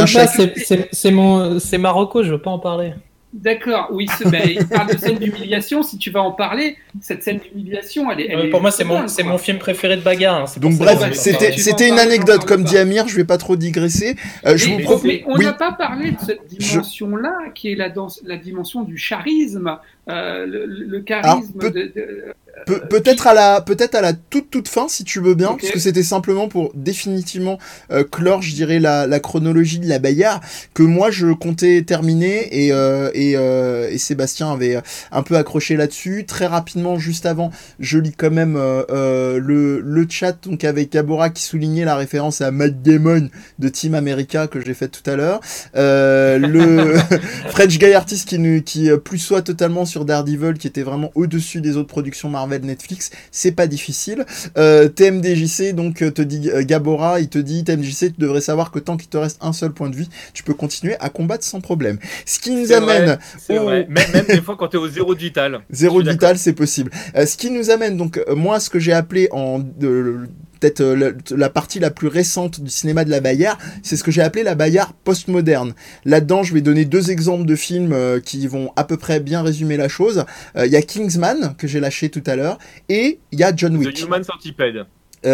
c'est 1.59 1.77
Marocco, 1.77 2.23
je 2.23 2.31
veux 2.31 2.41
pas 2.41 2.51
en 2.51 2.59
parler. 2.59 2.93
D'accord, 3.33 3.87
oui, 3.91 4.07
ce- 4.19 4.27
ben, 4.27 4.41
il 4.45 4.67
parle 4.67 4.93
de 4.93 4.97
scène 4.97 5.17
d'humiliation. 5.17 5.83
Si 5.83 5.97
tu 5.97 6.09
vas 6.09 6.21
en 6.21 6.31
parler, 6.31 6.75
cette 6.99 7.23
scène 7.23 7.39
d'humiliation, 7.39 8.11
elle 8.11 8.19
est. 8.19 8.27
elle 8.29 8.39
Ouais, 8.39 8.45
est 8.47 8.49
pour 8.49 8.59
moi, 8.61 8.71
c'est 8.71 8.83
mon, 8.83 9.37
film 9.37 9.57
préféré 9.57 9.95
de 9.95 10.01
bagarre. 10.01 10.41
hein, 10.41 10.59
Donc 10.59 10.73
bref, 10.77 10.99
c'était 11.13 11.87
une 11.87 11.97
anecdote 11.99 12.45
comme 12.45 12.63
dit. 12.65 12.77
Amir, 12.77 13.07
je 13.07 13.15
vais 13.15 13.23
pas 13.23 13.37
trop 13.37 13.55
digresser. 13.55 14.15
Euh, 14.45 14.57
je 14.57 14.67
Mais- 14.67 14.77
vous 14.77 14.83
propose 14.83 15.03
mais 15.05 15.23
on 15.27 15.37
oui. 15.37 15.45
n'a 15.45 15.53
pas 15.53 15.71
parlé 15.71 16.11
de 16.11 16.17
cette 16.25 16.45
dimension-là, 16.47 17.33
qui 17.55 17.71
est 17.71 17.75
la, 17.75 17.89
dans- 17.89 18.07
la 18.25 18.35
dimension 18.37 18.81
du 18.83 18.95
charisme, 18.95 19.77
euh, 20.09 20.45
le, 20.45 20.65
le 20.65 20.99
charisme 21.01 21.57
peut- 21.59 21.71
de, 21.71 21.83
de- 21.95 22.23
Pe- 22.65 22.87
peut-être 22.89 23.27
à 23.27 23.33
la 23.33 23.61
peut-être 23.61 23.95
à 23.95 24.01
la 24.01 24.13
toute 24.13 24.49
toute 24.51 24.67
fin 24.67 24.87
si 24.87 25.03
tu 25.03 25.19
veux 25.19 25.33
bien 25.33 25.49
Ok. 25.51 25.61
parce 25.61 25.71
que 25.73 25.79
c'était 25.79 26.03
simplement 26.03 26.47
pour 26.47 26.71
définitivement 26.75 27.57
euh, 27.91 28.03
clore 28.03 28.41
je 28.41 28.53
dirais 28.53 28.79
la, 28.79 29.07
la 29.07 29.19
chronologie 29.19 29.79
de 29.79 29.87
la 29.87 29.99
bagarre 29.99 30.41
que 30.73 30.83
moi 30.83 31.09
je 31.11 31.27
comptais 31.33 31.81
terminer 31.81 32.65
et 32.65 32.71
euh, 32.71 33.09
et, 33.13 33.33
euh, 33.35 33.89
et 33.89 33.97
Sébastien 33.97 34.51
avait 34.51 34.77
un 35.11 35.23
peu 35.23 35.37
accroché 35.37 35.75
là-dessus 35.77 36.25
très 36.27 36.45
rapidement 36.45 36.99
juste 36.99 37.25
avant 37.25 37.51
je 37.79 37.97
lis 37.97 38.13
quand 38.15 38.31
même 38.31 38.55
euh, 38.57 38.83
euh, 38.91 39.39
le 39.39 39.79
le 39.79 40.05
chat 40.09 40.37
donc 40.43 40.63
avec 40.63 40.91
Gabora 40.91 41.29
qui 41.29 41.43
soulignait 41.43 41.85
la 41.85 41.95
référence 41.95 42.41
à 42.41 42.51
Matt 42.51 42.81
Damon 42.81 43.29
de 43.59 43.69
Team 43.69 43.95
America 43.95 44.47
que 44.47 44.59
j'ai 44.63 44.73
fait 44.73 44.89
tout 44.89 45.09
à 45.09 45.15
l'heure 45.15 45.39
euh, 45.75 46.37
le 46.37 46.95
French 47.49 47.77
Guy 47.79 47.93
Artist 47.93 48.27
qui, 48.27 48.63
qui 48.63 48.89
euh, 48.91 48.97
plus 48.97 49.17
soit 49.19 49.41
totalement 49.41 49.85
sur 49.85 50.05
Daredevil, 50.05 50.55
qui 50.59 50.67
était 50.67 50.83
vraiment 50.83 51.11
au-dessus 51.15 51.61
des 51.61 51.77
autres 51.77 51.87
productions 51.87 52.29
Marvel 52.29 52.50
Netflix, 52.59 53.09
c'est 53.31 53.51
pas 53.51 53.67
difficile. 53.67 54.25
Euh, 54.57 54.87
TMDJC, 54.87 55.73
donc, 55.73 56.01
euh, 56.01 56.11
te 56.11 56.21
dit 56.21 56.49
euh, 56.49 56.63
Gabora, 56.63 57.19
il 57.19 57.29
te 57.29 57.37
dit 57.39 57.63
TMDJC, 57.63 58.13
tu 58.13 58.19
devrais 58.21 58.41
savoir 58.41 58.71
que 58.71 58.79
tant 58.79 58.97
qu'il 58.97 59.09
te 59.09 59.17
reste 59.17 59.37
un 59.41 59.53
seul 59.53 59.71
point 59.71 59.89
de 59.89 59.95
vie, 59.95 60.09
tu 60.33 60.43
peux 60.43 60.53
continuer 60.53 60.95
à 60.99 61.09
combattre 61.09 61.43
sans 61.43 61.61
problème. 61.61 61.97
Ce 62.25 62.39
qui 62.39 62.51
nous 62.51 62.71
amène 62.71 63.05
vrai, 63.05 63.19
C'est 63.39 63.57
au- 63.59 63.63
vrai. 63.63 63.87
Même, 63.89 64.11
même 64.13 64.25
des 64.27 64.41
fois 64.41 64.55
quand 64.57 64.67
t'es 64.67 64.77
au 64.77 64.87
zéro 64.89 65.15
de 65.15 65.19
vital. 65.19 65.61
Zéro 65.71 66.01
vital, 66.01 66.37
c'est 66.37 66.53
possible. 66.53 66.91
Euh, 67.15 67.25
ce 67.25 67.37
qui 67.37 67.49
nous 67.51 67.69
amène 67.69 67.97
donc, 67.97 68.21
moi, 68.35 68.59
ce 68.59 68.69
que 68.69 68.79
j'ai 68.79 68.93
appelé 68.93 69.27
en 69.31 69.59
de- 69.59 70.27
peut-être 70.61 70.81
euh, 70.81 70.95
la, 70.95 71.35
la 71.35 71.49
partie 71.49 71.79
la 71.79 71.91
plus 71.91 72.07
récente 72.07 72.61
du 72.61 72.69
cinéma 72.69 73.03
de 73.03 73.09
la 73.09 73.19
bagarre, 73.19 73.57
c'est 73.83 73.97
ce 73.97 74.03
que 74.03 74.11
j'ai 74.11 74.21
appelé 74.21 74.43
la 74.43 74.55
bagarre 74.55 74.93
postmoderne. 74.93 75.73
Là-dedans, 76.05 76.43
je 76.43 76.53
vais 76.53 76.61
donner 76.61 76.85
deux 76.85 77.11
exemples 77.11 77.45
de 77.45 77.55
films 77.55 77.91
euh, 77.91 78.19
qui 78.21 78.47
vont 78.47 78.71
à 78.75 78.83
peu 78.85 78.95
près 78.95 79.19
bien 79.19 79.41
résumer 79.41 79.75
la 79.75 79.89
chose. 79.89 80.23
Euh, 80.55 80.65
Il 80.65 80.71
y 80.71 80.77
a 80.77 80.81
Kingsman 80.81 81.55
que 81.57 81.67
j'ai 81.67 81.79
lâché 81.79 82.09
tout 82.09 82.23
à 82.25 82.35
l'heure 82.35 82.57
et 82.87 83.19
il 83.31 83.39
y 83.39 83.43
a 83.43 83.53
John 83.55 83.73
The 83.73 83.85
Wick. 83.85 84.01
Human 84.01 84.23
Centipede. 84.23 84.85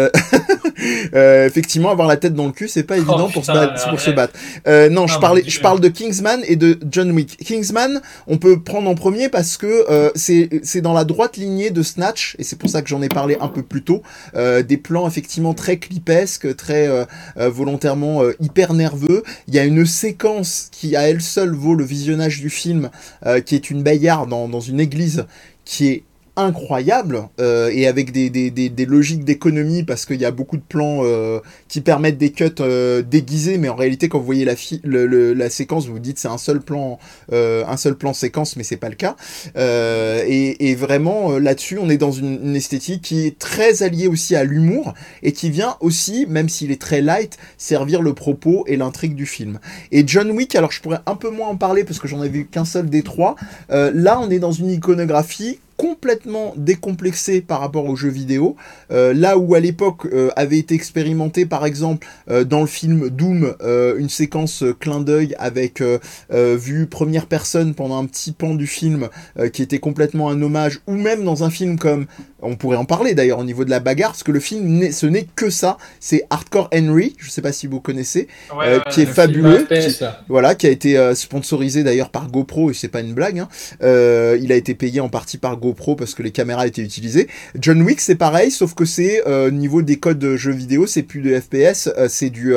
Euh, 1.14 1.46
effectivement, 1.46 1.90
avoir 1.90 2.06
la 2.06 2.16
tête 2.16 2.34
dans 2.34 2.46
le 2.46 2.52
cul, 2.52 2.68
c'est 2.68 2.84
pas 2.84 2.96
évident 2.98 3.28
pour, 3.28 3.44
se, 3.44 3.50
Oh, 3.50 3.54
battre- 3.54 3.90
pour 3.90 4.00
se 4.00 4.10
battre. 4.10 4.32
Euh, 4.68 4.88
non, 4.88 5.04
Ah, 5.04 5.06
je 5.08 5.14
mon 5.14 5.20
parlais, 5.20 5.42
je 5.44 5.60
parle 5.60 5.80
de 5.80 5.88
Kingsman 5.88 6.40
et 6.46 6.54
de 6.54 6.78
John 6.88 7.10
Wick. 7.10 7.36
Kingsman, 7.38 8.00
on 8.28 8.38
peut 8.38 8.60
prendre 8.60 8.88
en 8.88 8.94
premier 8.94 9.28
parce 9.28 9.56
que 9.56 9.90
euh, 9.90 10.10
c'est 10.14 10.48
c'est 10.62 10.80
dans 10.80 10.92
la 10.92 11.04
droite 11.04 11.36
lignée 11.36 11.70
de 11.70 11.82
Snatch 11.82 12.36
et 12.38 12.44
c'est 12.44 12.56
pour 12.56 12.70
ça 12.70 12.82
que 12.82 12.88
j'en 12.88 13.02
ai 13.02 13.08
parlé 13.08 13.36
un 13.40 13.48
peu 13.48 13.62
plus 13.62 13.82
tôt. 13.82 14.02
Euh, 14.36 14.62
des 14.62 14.76
plans 14.76 15.08
effectivement 15.08 15.52
très 15.54 15.78
clipesques, 15.78 16.54
très 16.56 16.86
euh, 16.86 17.04
euh, 17.38 17.48
volontairement 17.48 18.22
euh, 18.22 18.34
hyper 18.40 18.74
nerveux. 18.74 19.24
Il 19.48 19.54
y 19.54 19.58
a 19.58 19.64
une 19.64 19.84
séquence 19.84 20.68
qui 20.70 20.94
à 20.94 21.08
elle 21.08 21.20
seule 21.22 21.54
vaut 21.54 21.74
le 21.74 21.84
visionnage 21.84 22.40
du 22.40 22.50
film, 22.50 22.90
euh, 23.26 23.40
qui 23.40 23.56
est 23.56 23.68
une 23.70 23.82
bagarre 23.82 24.26
dans, 24.28 24.48
dans 24.48 24.60
une 24.60 24.78
église 24.78 25.26
qui 25.64 25.88
est 25.88 26.02
incroyable 26.38 27.28
euh, 27.40 27.68
et 27.74 27.88
avec 27.88 28.12
des, 28.12 28.30
des, 28.30 28.50
des, 28.50 28.86
logiques 28.86 29.24
d'économie 29.24 29.82
parce 29.82 30.06
qu'il 30.06 30.20
y 30.20 30.24
a 30.24 30.30
beaucoup 30.30 30.56
de 30.56 30.62
plans 30.62 31.00
euh, 31.02 31.40
qui 31.66 31.80
permettent 31.80 32.16
des 32.16 32.30
cuts 32.30 32.44
euh, 32.60 33.02
déguisés 33.02 33.58
mais 33.58 33.68
en 33.68 33.74
réalité 33.74 34.08
quand 34.08 34.20
vous 34.20 34.24
voyez 34.24 34.44
la, 34.44 34.54
le, 34.84 35.34
la 35.34 35.50
séquence 35.50 35.86
vous 35.86 35.94
vous 35.94 35.98
dites 35.98 36.18
c'est 36.18 36.28
un 36.28 36.38
seul 36.38 36.60
plan 36.60 36.98
un 37.32 37.76
seul 37.76 37.96
plan 37.96 38.12
séquence 38.12 38.56
mais 38.56 38.62
c'est 38.62 38.76
pas 38.76 38.88
le 38.88 38.94
cas. 38.94 39.16
Et, 39.56 40.74
vraiment 40.78 41.38
là-dessus 41.38 41.78
on 41.80 41.90
est 41.90 41.96
dans 41.96 42.12
une, 42.12 42.38
une 42.44 42.54
esthétique 42.54 43.02
qui 43.02 43.26
est 43.26 43.36
très 43.36 43.82
alliée 43.82 44.06
aussi 44.06 44.36
à 44.36 44.44
l'humour 44.44 44.94
et 45.24 45.32
qui 45.32 45.50
vient 45.50 45.76
aussi 45.80 46.24
même 46.28 46.48
s'il 46.48 46.70
est 46.70 46.80
très 46.80 47.00
light 47.00 47.36
servir 47.56 48.00
le 48.00 48.14
propos 48.14 48.62
et 48.68 48.76
l'intrigue 48.76 49.16
du 49.16 49.26
film. 49.26 49.58
Et 49.90 50.06
John 50.06 50.30
Wick 50.30 50.54
alors 50.54 50.70
je 50.70 50.80
pourrais 50.80 51.00
un 51.06 51.16
peu 51.16 51.30
moins 51.30 51.48
en 51.48 51.56
parler 51.56 51.82
parce 51.82 51.98
que 51.98 52.06
j'en 52.06 52.22
ai 52.22 52.28
vu 52.28 52.46
qu'un 52.46 52.64
seul 52.64 52.88
des 52.88 53.02
trois. 53.02 53.34
Là 53.70 54.20
on 54.20 54.30
est 54.30 54.38
dans 54.38 54.52
une 54.52 54.70
iconographie 54.70 55.58
complètement 55.78 56.54
décomplexé 56.56 57.40
par 57.40 57.60
rapport 57.60 57.86
aux 57.86 57.96
jeux 57.96 58.10
vidéo. 58.10 58.56
Euh, 58.90 59.14
là 59.14 59.38
où 59.38 59.54
à 59.54 59.60
l'époque 59.60 60.06
euh, 60.06 60.28
avait 60.34 60.58
été 60.58 60.74
expérimenté 60.74 61.46
par 61.46 61.64
exemple 61.64 62.06
euh, 62.28 62.42
dans 62.44 62.60
le 62.60 62.66
film 62.66 63.08
Doom 63.08 63.54
une 63.96 64.08
séquence 64.08 64.64
clin 64.80 65.00
d'œil 65.00 65.36
avec 65.38 65.82
vue 66.30 66.86
première 66.86 67.26
personne 67.26 67.74
pendant 67.74 67.98
un 67.98 68.06
petit 68.06 68.32
pan 68.32 68.54
du 68.54 68.66
film 68.66 69.08
qui 69.52 69.62
était 69.62 69.78
complètement 69.78 70.28
un 70.30 70.42
hommage 70.42 70.80
ou 70.88 70.94
même 70.94 71.24
dans 71.24 71.44
un 71.44 71.50
film 71.50 71.78
comme 71.78 72.06
on 72.40 72.56
pourrait 72.56 72.76
en 72.76 72.84
parler 72.84 73.14
d'ailleurs 73.14 73.38
au 73.40 73.44
niveau 73.44 73.64
de 73.64 73.70
la 73.70 73.80
bagarre 73.80 74.10
parce 74.12 74.22
que 74.22 74.32
le 74.32 74.40
film 74.40 74.90
ce 74.92 75.06
n'est 75.06 75.26
que 75.34 75.50
ça 75.50 75.76
c'est 76.00 76.24
Hardcore 76.30 76.68
Henry 76.72 77.16
je 77.18 77.30
sais 77.30 77.42
pas 77.42 77.52
si 77.52 77.66
vous 77.66 77.80
connaissez 77.80 78.28
Ouais, 78.56 78.66
Euh, 78.68 78.80
qui 78.90 79.00
est 79.02 79.06
Le 79.06 79.12
fabuleux, 79.12 79.66
là. 80.00 80.20
voilà, 80.28 80.54
qui 80.54 80.66
a 80.66 80.70
été 80.70 80.96
euh, 80.98 81.14
sponsorisé 81.14 81.82
d'ailleurs 81.82 82.10
par 82.10 82.30
GoPro 82.30 82.70
et 82.70 82.74
c'est 82.74 82.88
pas 82.88 83.00
une 83.00 83.12
blague. 83.14 83.38
hein. 83.40 83.48
Euh, 83.82 84.38
il 84.40 84.52
a 84.52 84.56
été 84.56 84.74
payé 84.74 85.00
en 85.00 85.08
partie 85.08 85.38
par 85.38 85.56
GoPro 85.56 85.96
parce 85.96 86.14
que 86.14 86.22
les 86.22 86.30
caméras 86.30 86.66
étaient 86.66 86.82
utilisées. 86.82 87.28
John 87.58 87.82
Wick 87.82 88.00
c'est 88.00 88.14
pareil, 88.14 88.50
sauf 88.50 88.74
que 88.74 88.84
c'est 88.84 89.26
euh, 89.26 89.50
niveau 89.50 89.82
des 89.82 89.96
codes 89.98 90.18
de 90.18 90.36
jeux 90.36 90.52
vidéo, 90.52 90.86
c'est 90.86 91.02
plus 91.02 91.20
de 91.20 91.38
FPS, 91.38 91.88
c'est 92.08 92.30
du 92.30 92.54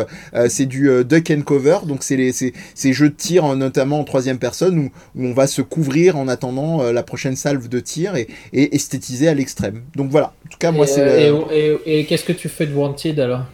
c'est 0.50 0.66
du 0.66 0.90
duck 1.04 1.32
and 1.32 1.42
cover, 1.42 1.80
donc 1.88 2.04
c'est 2.04 2.18
les 2.18 2.32
c'est 2.34 2.54
ces 2.76 2.94
jeux 2.94 3.10
de 3.10 3.16
tir 3.16 3.46
en- 3.46 3.56
notamment 3.56 4.00
en 4.00 4.04
troisième 4.04 4.38
personne 4.38 4.78
où, 4.80 4.92
où 5.16 5.26
on 5.26 5.34
va 5.34 5.48
se 5.48 5.62
couvrir 5.62 6.18
en 6.18 6.28
attendant 6.28 6.84
la 6.92 7.04
prochaine 7.04 7.36
salve 7.36 7.68
de 7.68 7.80
tir 7.80 8.16
et, 8.16 8.28
et 8.54 8.76
esthétiser 8.76 9.28
à 9.28 9.34
l'extrême. 9.34 9.71
Donc 9.96 10.10
voilà. 10.12 10.34
En 10.46 10.50
tout 10.50 10.58
cas 10.58 10.72
moi 10.72 10.88
c'est 10.88 11.02
euh, 11.02 11.40
le- 11.50 11.54
et- 11.54 11.80
et- 11.86 12.00
et 12.00 12.06
qu'est-ce 12.06 12.26
que 12.26 12.34
tu 12.34 12.50
fais 12.50 12.66
de 12.66 12.74
Wanted 12.74 13.20
alors? 13.20 13.46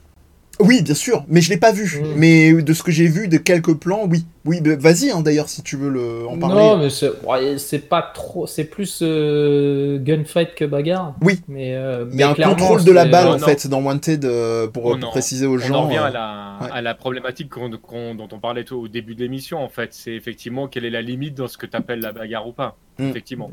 Oui, 0.60 0.81
bien 0.81 0.95
sûr, 0.95 1.23
mais 1.27 1.39
je 1.41 1.52
l'ai 1.52 1.57
pas 1.57 1.72
vu. 1.72 2.02
Mm. 2.02 2.06
Mais 2.15 2.52
de 2.52 2.73
ce 2.73 2.81
que 2.81 2.91
j'ai 2.91 3.06
vu 3.06 3.27
de 3.27 3.38
quelques 3.38 3.76
plans, 3.76 4.07
oui. 4.10 4.26
Oui, 4.44 4.60
bah, 4.60 4.72
vas-y 4.76 5.11
hein, 5.11 5.22
d'ailleurs 5.22 5.49
si 5.49 5.61
tu 5.61 5.76
veux 5.77 5.89
le, 5.89 6.26
en 6.27 6.35
parler. 6.39 6.56
Non, 6.56 6.77
mais 6.77 6.89
c'est 6.89 7.11
ouais, 7.23 7.60
c'est 7.60 7.88
pas 7.88 8.02
trop. 8.02 8.48
C'est 8.48 8.64
plus 8.64 9.02
euh, 9.03 9.99
gunfight 9.99 10.56
que 10.56 10.65
bagarre. 10.65 11.14
Oui. 11.22 11.41
Mais 11.48 11.76
euh, 11.76 12.06
Il 12.11 12.19
y 12.19 12.23
a 12.23 12.34
mais 12.35 12.44
un 12.44 12.49
contrôle 12.56 12.84
de 12.84 12.91
la 12.91 13.06
balle 13.06 13.26
Non, 13.26 13.31
en 13.34 13.38
non. 13.38 13.45
fait 13.45 13.68
dans 13.68 13.84
Wanted 13.84 14.26
euh, 14.26 14.65
pour, 14.68 14.85
Oh 14.85 14.98
pour 14.98 15.10
préciser 15.11 15.45
aux 15.45 15.57
On 15.57 15.60
gens. 15.60 15.76
en 15.76 15.84
revient 15.85 15.98
euh, 15.98 16.06
à 16.06 16.10
la, 16.10 16.57
ouais. 16.61 16.68
à 16.73 16.81
la 16.81 16.95
problématique 16.95 17.49
qu'on- 17.49 17.69
qu'on- 17.77 18.15
dont 18.15 18.27
on 18.31 18.39
parlait 18.39 18.65
au 18.73 18.88
début 18.88 19.14
de 19.14 19.22
l'émission, 19.22 19.60
en 19.60 19.69
fait. 19.69 19.89
C'est 19.94 20.14
effectivement 20.15 20.68
quelle 20.68 20.85
est 20.85 20.89
la 20.89 21.03
limite 21.03 21.35
dans 21.35 21.48
ce 21.48 21.60
que 21.60 21.68
tu 21.68 21.77
appelles 21.77 21.99
la 21.99 22.14
bagarre 22.14 22.48
ou 22.48 22.52
pas. 22.53 22.77
Mm. 22.98 23.10
Effectivement. 23.10 23.52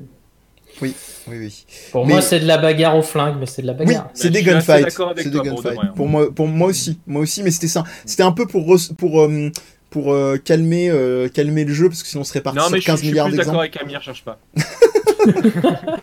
Oui, 0.83 0.95
oui. 1.29 1.65
Pour 1.93 2.07
Mais- 2.07 2.15
moi, 2.15 2.23
c'est 2.23 2.41
de 2.41 2.47
la 2.47 2.59
bagarre 2.59 2.97
au 2.97 3.03
flingue, 3.03 3.37
mais 3.39 3.47
c'est 3.47 3.63
de 3.63 3.67
la 3.67 3.73
Oui, 3.75 3.87
bagarre. 3.87 4.11
c'est 4.15 4.25
Mais 4.29 4.31
des 4.31 4.41
je 4.41 4.51
gunfights. 4.51 4.91
C'est 5.17 5.31
des 5.31 5.39
pour 5.39 5.43
gunfights. 5.63 5.95
Pour 5.95 6.09
moi, 6.09 6.35
pour 6.35 6.49
moi 6.49 6.69
aussi, 6.69 6.99
moi 7.07 7.23
aussi, 7.23 7.43
mais 7.43 7.51
c'était 7.51 7.69
ça. 7.69 7.85
C'était 8.05 8.23
un 8.25 8.33
peu 8.33 8.47
pour 8.47 8.77
pour 8.99 9.21
euh, 9.23 9.51
pour 9.91 10.13
euh, 10.13 10.37
calmer 10.37 10.91
euh, 10.91 11.29
calmer 11.29 11.65
le 11.65 11.73
jeu 11.73 11.89
parce 11.89 12.03
que 12.03 12.09
sinon 12.09 12.23
on 12.23 12.25
serait 12.25 12.41
parti 12.41 12.59
Non, 12.59 12.65
mais 12.65 12.81
sur 12.81 12.83
je, 12.83 12.87
15 12.87 12.99
suis- 12.99 13.07
je 13.07 13.09
suis 13.09 13.13
milliards 13.13 13.29
plus 13.29 13.37
d'accord 13.37 13.63
d'exemples. 13.63 13.79
avec 13.79 13.83
Amir, 13.83 14.03
cherche 14.03 14.25
pas. 14.25 14.39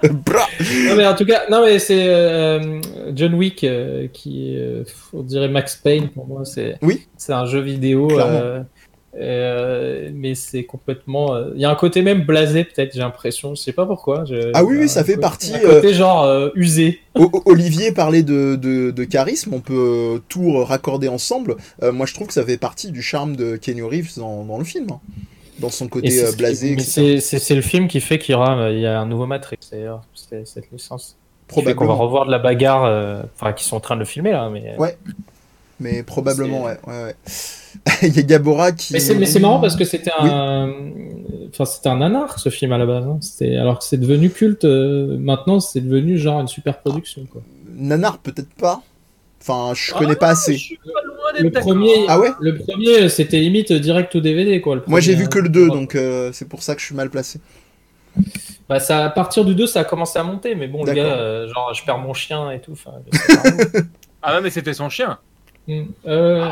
Non, 0.02 0.96
mais 0.96 1.06
en 1.06 1.16
tout 1.16 1.26
cas, 1.26 1.44
non, 1.50 1.64
mais 1.66 1.78
c'est 1.80 2.06
euh, 2.08 2.80
John 3.16 3.34
Wick 3.36 3.64
euh, 3.64 4.08
qui 4.12 4.54
est, 4.54 4.58
euh, 4.58 4.84
on 5.14 5.22
dirait 5.22 5.48
Max 5.48 5.76
Payne 5.76 6.10
pour 6.10 6.28
moi. 6.28 6.44
C'est 6.46 6.78
Oui. 6.82 7.08
c'est 7.18 7.34
un 7.34 7.46
jeu 7.46 7.60
vidéo. 7.62 8.08
Clairement. 8.08 8.66
Euh, 9.20 10.10
mais 10.14 10.36
c'est 10.36 10.64
complètement. 10.64 11.34
euh, 11.36 11.52
Il 11.56 11.62
y 11.62 11.66
a 11.66 11.70
un 11.70 11.76
côté 11.76 12.02
même 12.02 12.22
blasé, 12.24 12.64
peut-être, 12.64 12.94
j'ai 12.94 13.00
l'impression. 13.00 13.56
Je 13.56 13.62
sais 13.62 13.74
pas 13.74 13.86
pourquoi. 13.86 14.24
je- 14.26 14.52
Ah 14.54 14.64
oui, 14.64 14.88
ça 14.88 15.04
fait 15.04 15.14
côté- 15.14 15.22
partie, 15.22 15.56
Un 15.56 15.60
côté 15.60 15.94
genre 15.94 16.24
euh, 16.24 16.50
usé. 16.56 17.00
O- 17.16 17.30
O- 17.34 17.42
Olivier 17.46 17.92
parlait 17.92 18.24
de, 18.24 18.56
de, 18.56 18.92
de 18.92 19.04
charisme, 19.04 19.54
on 19.54 19.60
peut 19.60 20.22
tout 20.30 20.64
raccorder 20.64 21.08
ensemble. 21.10 21.56
Moi, 21.82 22.06
je 22.06 22.14
trouve 22.14 22.28
que 22.28 22.34
ça 22.34 22.46
fait 22.46 22.58
partie 22.58 22.92
du 22.92 23.02
charme 23.02 23.36
de 23.36 23.58
Kenny 23.58 23.82
Reeves 23.82 24.18
dans, 24.18 24.44
dans 24.46 24.58
le 24.58 24.64
film, 24.64 24.88
hein. 24.92 25.00
dans 25.60 25.70
son 25.70 25.88
côté 25.88 26.10
blasé, 26.38 26.78
c'est- 26.80 27.54
le 27.56 27.62
film 27.62 27.88
qui 27.88 28.00
fait 28.00 28.18
qu'il 28.18 28.34
y 28.34 28.36
aura 28.36 28.70
il 28.72 28.80
y 28.80 28.86
a 28.86 29.00
un 29.00 29.06
nouveau 29.06 29.26
Matrix 29.28 29.58
d'ailleurs, 29.72 30.02
cette 30.46 30.72
licence. 30.72 31.18
Fait 31.50 31.56
qu'on 31.56 31.62
va 31.66 31.74
Probablement. 31.74 31.98
revoir 31.98 32.26
de 32.28 32.32
la 32.32 32.40
bagarre, 32.40 33.26
enfin 33.36 33.52
qui 33.52 33.66
sont 33.66 33.76
en 33.76 33.82
train 33.82 33.96
de 33.96 34.00
le 34.00 34.06
filmer 34.06 34.32
là, 34.32 34.50
mais. 34.50 34.74
Ouais. 34.78 34.98
Mais 35.82 36.04
probablement, 36.04 36.64
ouais. 36.64 36.78
ouais, 36.88 37.04
ouais. 37.04 37.16
Il 38.04 38.16
y 38.16 38.20
a 38.20 38.22
Gabora 38.24 38.72
qui. 38.72 38.94
Mais 38.94 39.00
c'est, 39.00 39.16
mais 39.16 39.26
c'est 39.26 39.40
marrant 39.40 39.60
parce 39.60 39.76
que 39.76 39.84
c'était 39.84 40.12
un, 40.18 40.72
enfin 41.50 41.66
c'était 41.66 41.90
un 41.90 41.98
nanar 41.98 42.38
ce 42.40 42.50
film 42.50 42.72
à 42.72 42.78
la 42.78 42.86
base. 42.86 43.06
hein. 43.06 43.18
C'était 43.22 43.56
alors 43.58 43.80
que 43.80 43.86
c'est 43.86 43.98
devenu 43.98 44.30
culte. 44.30 44.66
euh, 44.66 45.18
maintenant 45.18 45.60
c'est 45.60 45.82
devenu 45.82 46.18
genre 46.18 46.40
une 46.40 46.48
super 46.48 46.80
production 46.80 47.26
quoi. 47.26 47.42
Nanar, 47.74 48.20
peut-être 48.20 48.54
pas. 48.54 48.82
Enfin, 49.42 49.74
je 49.74 49.92
Ah 49.96 49.98
connais 50.00 50.16
pas 50.16 50.30
assez. 50.30 50.54
Je 50.54 50.60
suis 50.60 50.78
pas 50.78 51.02
loin 51.04 51.34
d'être 51.34 51.44
Le 51.44 51.50
premier, 51.62 52.06
Ah 52.08 52.20
ouais 52.20 52.30
le 52.40 52.58
premier 52.60 53.10
c'était 53.10 53.40
limite 53.40 53.74
direct 53.74 54.14
au 54.16 54.22
DVD 54.22 54.62
quoi. 54.62 54.76
le 54.76 54.84
Moi, 54.86 55.00
j'ai 55.00 55.16
vu 55.16 55.28
que 55.30 55.40
hein. 55.40 55.44
le 55.44 55.50
2, 55.50 55.68
donc 55.70 55.96
euh, 55.96 56.30
c'est 56.34 56.48
pour 56.48 56.62
ça 56.62 56.76
que 56.76 56.82
je 56.82 56.86
suis 56.86 56.96
mal 56.96 57.10
placé. 57.10 57.40
Bah 58.70 58.80
ça, 58.80 59.06
à 59.06 59.10
partir 59.10 59.46
du 59.46 59.56
2 59.56 59.66
ça 59.66 59.80
a 59.80 59.84
commencé 59.84 60.20
à 60.20 60.24
monter, 60.24 60.54
mais 60.56 60.68
bon 60.68 60.84
le 60.84 60.94
gars, 60.94 61.06
euh, 61.06 61.48
genre 61.48 61.74
je 61.74 61.84
perds 61.84 61.98
mon 61.98 62.14
chien 62.14 62.52
et 62.52 62.60
tout. 62.62 62.74
Ah 64.24 64.36
ouais, 64.36 64.42
mais 64.42 64.52
c'était 64.52 64.74
son 64.76 64.88
chien. 64.88 65.18
Euh, 65.70 66.46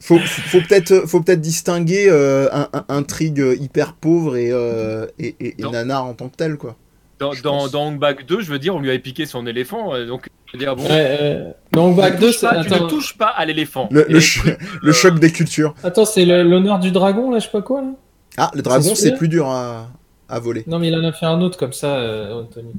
Faut, 0.00 0.18
faut 0.18 0.58
peut-être 0.68 1.06
faut 1.06 1.20
peut-être 1.20 1.40
distinguer 1.40 2.06
euh, 2.08 2.48
un, 2.52 2.68
un- 2.72 2.84
intrigue 2.88 3.42
hyper 3.60 3.92
pauvre 3.94 4.36
et, 4.36 4.50
euh, 4.52 5.06
et, 5.18 5.34
et- 5.40 5.54
et 5.58 5.62
Non. 5.62 5.70
nanar 5.70 6.04
en 6.06 6.14
tant 6.14 6.28
que 6.28 6.36
tel, 6.36 6.56
quoi. 6.56 6.76
Dans, 7.18 7.32
dans, 7.42 7.68
dans 7.68 7.86
Hong 7.88 7.98
Bak 7.98 8.26
2, 8.26 8.40
je 8.40 8.50
veux 8.52 8.58
dire, 8.58 8.74
on 8.74 8.80
lui 8.80 8.90
avait 8.90 8.98
piqué 8.98 9.24
son 9.26 9.46
éléphant. 9.46 9.94
euh, 9.94 10.06
Donc, 10.06 10.28
je 10.46 10.52
veux 10.52 10.58
dire, 10.58 10.76
bon. 10.76 10.82
ouais, 10.82 11.18
euh, 11.20 11.50
donc 11.72 11.96
Back 11.96 12.16
tu, 12.16 12.20
2, 12.20 12.26
touches 12.26 12.36
c'est 12.38 12.46
pas, 12.48 12.64
tu 12.64 12.70
ne 12.72 12.78
touches 12.88 13.16
pas 13.16 13.28
à 13.28 13.44
l'éléphant. 13.46 13.88
Le, 13.90 14.20
cho- 14.20 14.42
euh, 14.48 14.92
choc 14.92 15.18
des 15.18 15.32
cultures. 15.32 15.74
attends, 15.82 16.04
c'est 16.04 16.24
l'honneur 16.26 16.78
du 16.78 16.90
dragon 16.90 17.30
là, 17.30 17.38
je 17.38 17.44
sais 17.44 17.50
pas 17.50 17.62
quoi 17.62 17.80
là? 17.82 17.88
Ah, 18.36 18.50
le 18.54 18.60
dragon, 18.60 18.94
C'est 18.94 19.14
plus 19.16 19.28
dur 19.28 19.46
à, 19.48 19.88
à 20.28 20.38
voler. 20.40 20.62
Non, 20.66 20.78
mais 20.78 20.88
il 20.88 20.94
en 20.94 21.04
a 21.04 21.12
fait 21.12 21.24
un 21.24 21.40
autre 21.40 21.56
comme 21.58 21.72
ça, 21.72 21.96
euh, 21.96 22.42
Anthony 22.42 22.72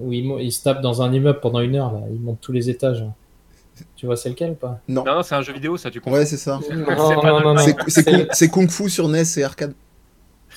où 0.00 0.12
il, 0.12 0.50
se 0.50 0.62
tape 0.64 0.80
dans 0.82 1.02
un 1.02 1.12
immeuble 1.12 1.38
pendant 1.40 1.60
une 1.60 1.76
heure 1.76 1.92
là, 1.92 2.00
il 2.12 2.20
monte 2.20 2.38
tous 2.40 2.50
les 2.52 2.68
étages. 2.70 3.04
Tu 4.04 4.06
vois 4.06 4.18
c'est 4.18 4.28
lequel 4.28 4.50
ou 4.50 4.54
pas 4.54 4.80
Non. 4.86 5.02
Non, 5.02 5.14
non, 5.14 5.22
c'est 5.22 5.34
un 5.34 5.40
jeu 5.40 5.54
vidéo, 5.54 5.78
ça, 5.78 5.90
tu 5.90 5.98
comprends. 5.98 6.18
Ouais, 6.18 6.26
c'est 6.26 6.36
ça. 6.36 6.60
C'est 8.32 8.50
kung, 8.50 8.68
Fu 8.68 8.90
sur 8.90 9.08
NES 9.08 9.22
et 9.38 9.44
arcade. 9.44 9.72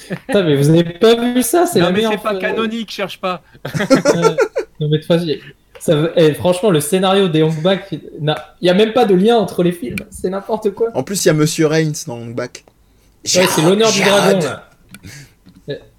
Putain, 0.09 0.43
mais 0.43 0.57
vous 0.57 0.69
avez 0.69 0.83
pas 0.83 1.15
vu 1.15 1.41
ça 1.41 1.65
C'est 1.65 1.79
Non, 1.79 1.85
la 1.85 1.91
mais 1.93 2.03
c'est 2.11 2.21
pas 2.21 2.35
canonique, 2.35 2.91
cherche 2.91 3.21
pas. 3.21 3.41
Non, 4.81 4.89
mais 4.89 4.97
de 4.97 4.97
toute 4.97 5.05
façon, 5.05 5.27
ça, 5.79 6.09
eh, 6.17 6.33
franchement, 6.33 6.71
le 6.71 6.81
scénario 6.81 7.29
des 7.29 7.41
Hong 7.41 7.61
Bak, 7.61 7.87
il 7.93 8.35
n'y 8.61 8.69
a 8.69 8.73
même 8.73 8.91
pas 8.91 9.05
de 9.05 9.15
lien 9.15 9.37
entre 9.37 9.63
les 9.63 9.71
films. 9.71 9.95
C'est 10.09 10.29
n'importe 10.29 10.71
quoi. 10.71 10.89
En 10.93 11.03
plus, 11.03 11.23
il 11.23 11.29
y 11.29 11.31
a 11.31 11.33
Monsieur 11.33 11.67
Reigns 11.67 11.93
dans 12.05 12.17
Hong 12.17 12.35
Bak. 12.35 12.65
Ouais, 13.33 13.47
c'est 13.47 13.61
l'honneur 13.61 13.93
du 13.93 14.01
dragon. 14.01 14.39
Là. 14.39 14.66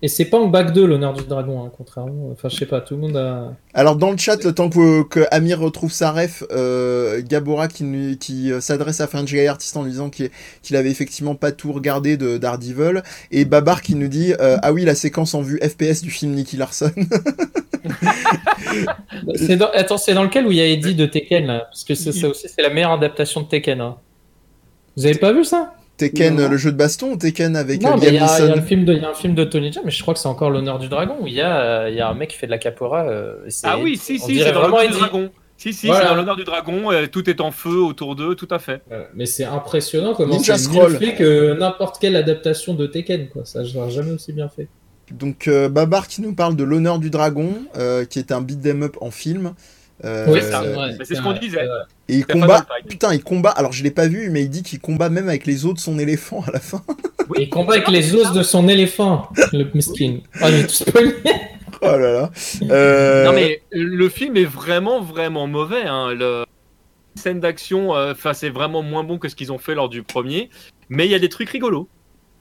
Et- 0.02 0.08
c'est 0.08 0.24
pas 0.24 0.38
Hong 0.38 0.50
Bak 0.50 0.72
2, 0.72 0.86
l'honneur 0.86 1.12
du 1.12 1.24
dragon, 1.24 1.62
hein, 1.64 1.70
contrairement. 1.76 2.30
Enfin, 2.32 2.48
je 2.48 2.56
sais 2.56 2.64
pas, 2.66 2.80
tout 2.80 2.94
le 2.94 3.00
monde 3.02 3.16
a. 3.18 3.52
Alors 3.74 3.96
dans 3.96 4.10
le 4.10 4.16
chat, 4.16 4.42
le 4.42 4.52
temps 4.54 4.70
que, 4.70 5.02
que 5.02 5.26
Amir 5.30 5.60
retrouve 5.60 5.92
sa 5.92 6.10
ref, 6.12 6.42
euh, 6.52 7.20
Gabora 7.22 7.68
qui, 7.68 8.16
qui 8.18 8.50
euh, 8.50 8.60
s'adresse 8.60 9.00
à 9.02 9.06
French 9.06 9.30
Guy 9.30 9.46
Artist 9.46 9.76
en 9.76 9.82
lui 9.82 9.90
disant 9.90 10.08
qu'il 10.08 10.30
qu'il 10.62 10.76
avait 10.76 10.90
effectivement 10.90 11.34
pas 11.34 11.52
tout 11.52 11.70
regardé 11.72 12.16
de 12.16 12.38
Daredevil, 12.38 13.02
et 13.30 13.44
Babar 13.44 13.82
qui 13.82 13.94
nous 13.94 14.08
dit 14.08 14.32
euh, 14.40 14.56
ah 14.62 14.72
oui 14.72 14.84
la 14.86 14.94
séquence 14.94 15.34
en 15.34 15.42
vue 15.42 15.58
FPS 15.62 16.00
du 16.02 16.10
film 16.10 16.32
Nicky 16.32 16.56
Larson. 16.56 16.90
Dans... 19.58 19.70
Attends, 19.74 19.98
c'est 19.98 20.14
dans 20.14 20.22
lequel 20.24 20.46
où 20.46 20.50
il 20.50 20.56
y 20.58 20.60
a 20.60 20.66
Eddie 20.66 20.94
de 20.94 21.06
Tekken 21.06 21.46
là? 21.46 21.60
Parce 21.70 21.84
que 21.84 21.94
c'est- 21.94 22.12
ça 22.12 22.28
aussi, 22.28 22.48
c'est 22.48 22.62
la 22.62 22.70
meilleure 22.70 22.92
adaptation 22.92 23.42
de 23.42 23.48
Tekken. 23.48 23.80
hein. 23.80 23.96
Vous 24.96 25.06
avez 25.06 25.14
pas 25.16 25.32
vu 25.32 25.44
ça? 25.44 25.74
Tekken, 25.98 26.36
Non. 26.36 26.42
euh, 26.44 26.48
le 26.48 26.56
jeu 26.56 26.72
de 26.72 26.76
baston, 26.76 27.12
ou 27.12 27.16
Tekken 27.16 27.54
avec 27.56 27.82
Non, 27.82 27.90
euh, 27.90 27.96
mais 28.00 28.06
il 28.06 28.14
y, 28.14 28.16
Liam 28.16 28.22
a- 28.28 28.38
il 28.38 28.40
y 28.40 28.42
a 28.42 28.46
Neeson 28.48 28.56
le 28.60 28.66
film 28.66 28.84
de- 28.86 28.92
il 28.94 29.02
y 29.02 29.04
a 29.04 29.10
un 29.10 29.14
film 29.14 29.34
de 29.34 29.44
Tony 29.44 29.70
Jaa, 29.72 29.82
mais 29.84 29.90
je 29.90 30.00
crois 30.00 30.14
que 30.14 30.20
c'est 30.20 30.28
encore 30.28 30.50
l'honneur 30.50 30.78
du 30.78 30.88
dragon 30.88 31.16
où 31.20 31.26
il 31.26 31.34
y 31.34 31.40
a, 31.42 31.60
euh, 31.60 31.90
il 31.90 31.96
y 31.96 32.00
a 32.00 32.08
un 32.08 32.14
mec 32.14 32.30
qui 32.30 32.36
fait 32.38 32.46
de 32.46 32.52
la 32.52 32.58
euh, 33.08 33.34
c'est- 33.48 33.66
Ah 33.68 33.76
oui, 33.78 33.96
si, 33.98 34.18
si, 34.18 34.38
c'est 34.38 34.52
dans 34.52 34.60
vraiment 34.60 34.76
l'honneur 34.78 34.92
du 34.92 34.98
dragon. 34.98 35.30
Si, 35.56 35.72
si, 35.72 35.88
Voilà. 35.88 36.02
c'est 36.04 36.08
dans 36.10 36.14
l'honneur 36.14 36.36
du 36.36 36.44
dragon, 36.44 36.92
euh, 36.92 37.06
tout 37.10 37.28
est 37.28 37.40
en 37.40 37.50
feu 37.50 37.80
autour 37.82 38.14
d'eux, 38.14 38.36
tout 38.36 38.46
à 38.52 38.60
fait. 38.60 38.80
Euh, 38.92 39.02
Mais 39.16 39.26
c'est 39.26 39.44
impressionnant 39.44 40.14
comment 40.14 40.38
c'est 40.38 40.52
mieux 40.70 40.88
fait 40.90 41.14
que 41.14 41.58
n'importe 41.58 41.98
quelle 42.00 42.14
adaptation 42.14 42.74
de 42.74 42.86
Tekken. 42.86 43.28
Quoi. 43.28 43.44
Ça, 43.44 43.64
je 43.64 43.74
l'aurais 43.74 43.90
jamais 43.90 44.12
aussi 44.12 44.32
bien 44.32 44.48
fait. 44.48 44.68
Donc 45.10 45.48
euh, 45.48 45.68
Babar 45.68 46.06
qui 46.06 46.22
nous 46.22 46.32
parle 46.34 46.54
de 46.54 46.62
l'honneur 46.64 46.98
du 47.00 47.10
dragon, 47.10 47.54
euh, 47.76 48.04
qui 48.04 48.18
est 48.20 48.30
un 48.30 48.40
beat 48.40 48.64
'em 48.66 48.82
up 48.84 48.96
en 49.00 49.10
film. 49.10 49.52
Euh, 50.04 50.26
Oui, 50.28 50.40
c'est 51.04 51.14
ce 51.14 51.22
qu'on 51.22 51.32
disait. 51.32 51.66
Et 52.08 52.16
il 52.18 52.26
combat. 52.26 52.66
Putain, 52.88 53.12
il 53.14 53.22
combat. 53.22 53.50
Alors 53.50 53.72
je 53.72 53.82
l'ai 53.82 53.90
pas 53.90 54.06
vu, 54.06 54.30
mais 54.30 54.42
il 54.42 54.48
dit 54.48 54.62
qu'il 54.62 54.80
combat 54.80 55.08
même 55.10 55.28
avec 55.28 55.46
les 55.46 55.66
os 55.66 55.74
de 55.74 55.78
son 55.78 55.98
éléphant 55.98 56.44
à 56.46 56.52
la 56.52 56.60
fin. 56.60 56.82
Il 57.38 57.48
combat 57.50 57.74
avec 57.74 57.88
les 57.88 58.14
os 58.14 58.32
de 58.32 58.42
son 58.42 58.68
éléphant, 58.68 59.28
le 59.52 59.64
miskin. 59.74 60.18
Ah, 60.40 60.50
j'ai 60.50 60.66
tout 60.66 60.74
spoilé. 60.74 61.14
Oh 61.80 61.86
là 61.96 61.98
là. 62.12 62.30
Euh, 62.70 63.24
Non 63.24 63.32
mais 63.32 63.62
le 63.70 64.08
film 64.08 64.36
est 64.36 64.44
vraiment 64.44 65.00
vraiment 65.00 65.46
mauvais. 65.46 65.84
Hein. 65.84 66.12
Le 66.12 66.44
scène 67.14 67.38
d'action, 67.38 67.94
euh, 67.94 68.12
enfin 68.12 68.32
c'est 68.32 68.48
vraiment 68.50 68.82
moins 68.82 69.04
bon 69.04 69.18
que 69.18 69.28
ce 69.28 69.36
qu'ils 69.36 69.52
ont 69.52 69.58
fait 69.58 69.76
lors 69.76 69.88
du 69.88 70.02
premier. 70.02 70.50
Mais 70.88 71.04
il 71.06 71.10
y 71.12 71.14
a 71.14 71.20
des 71.20 71.28
trucs 71.28 71.50
rigolos. 71.50 71.88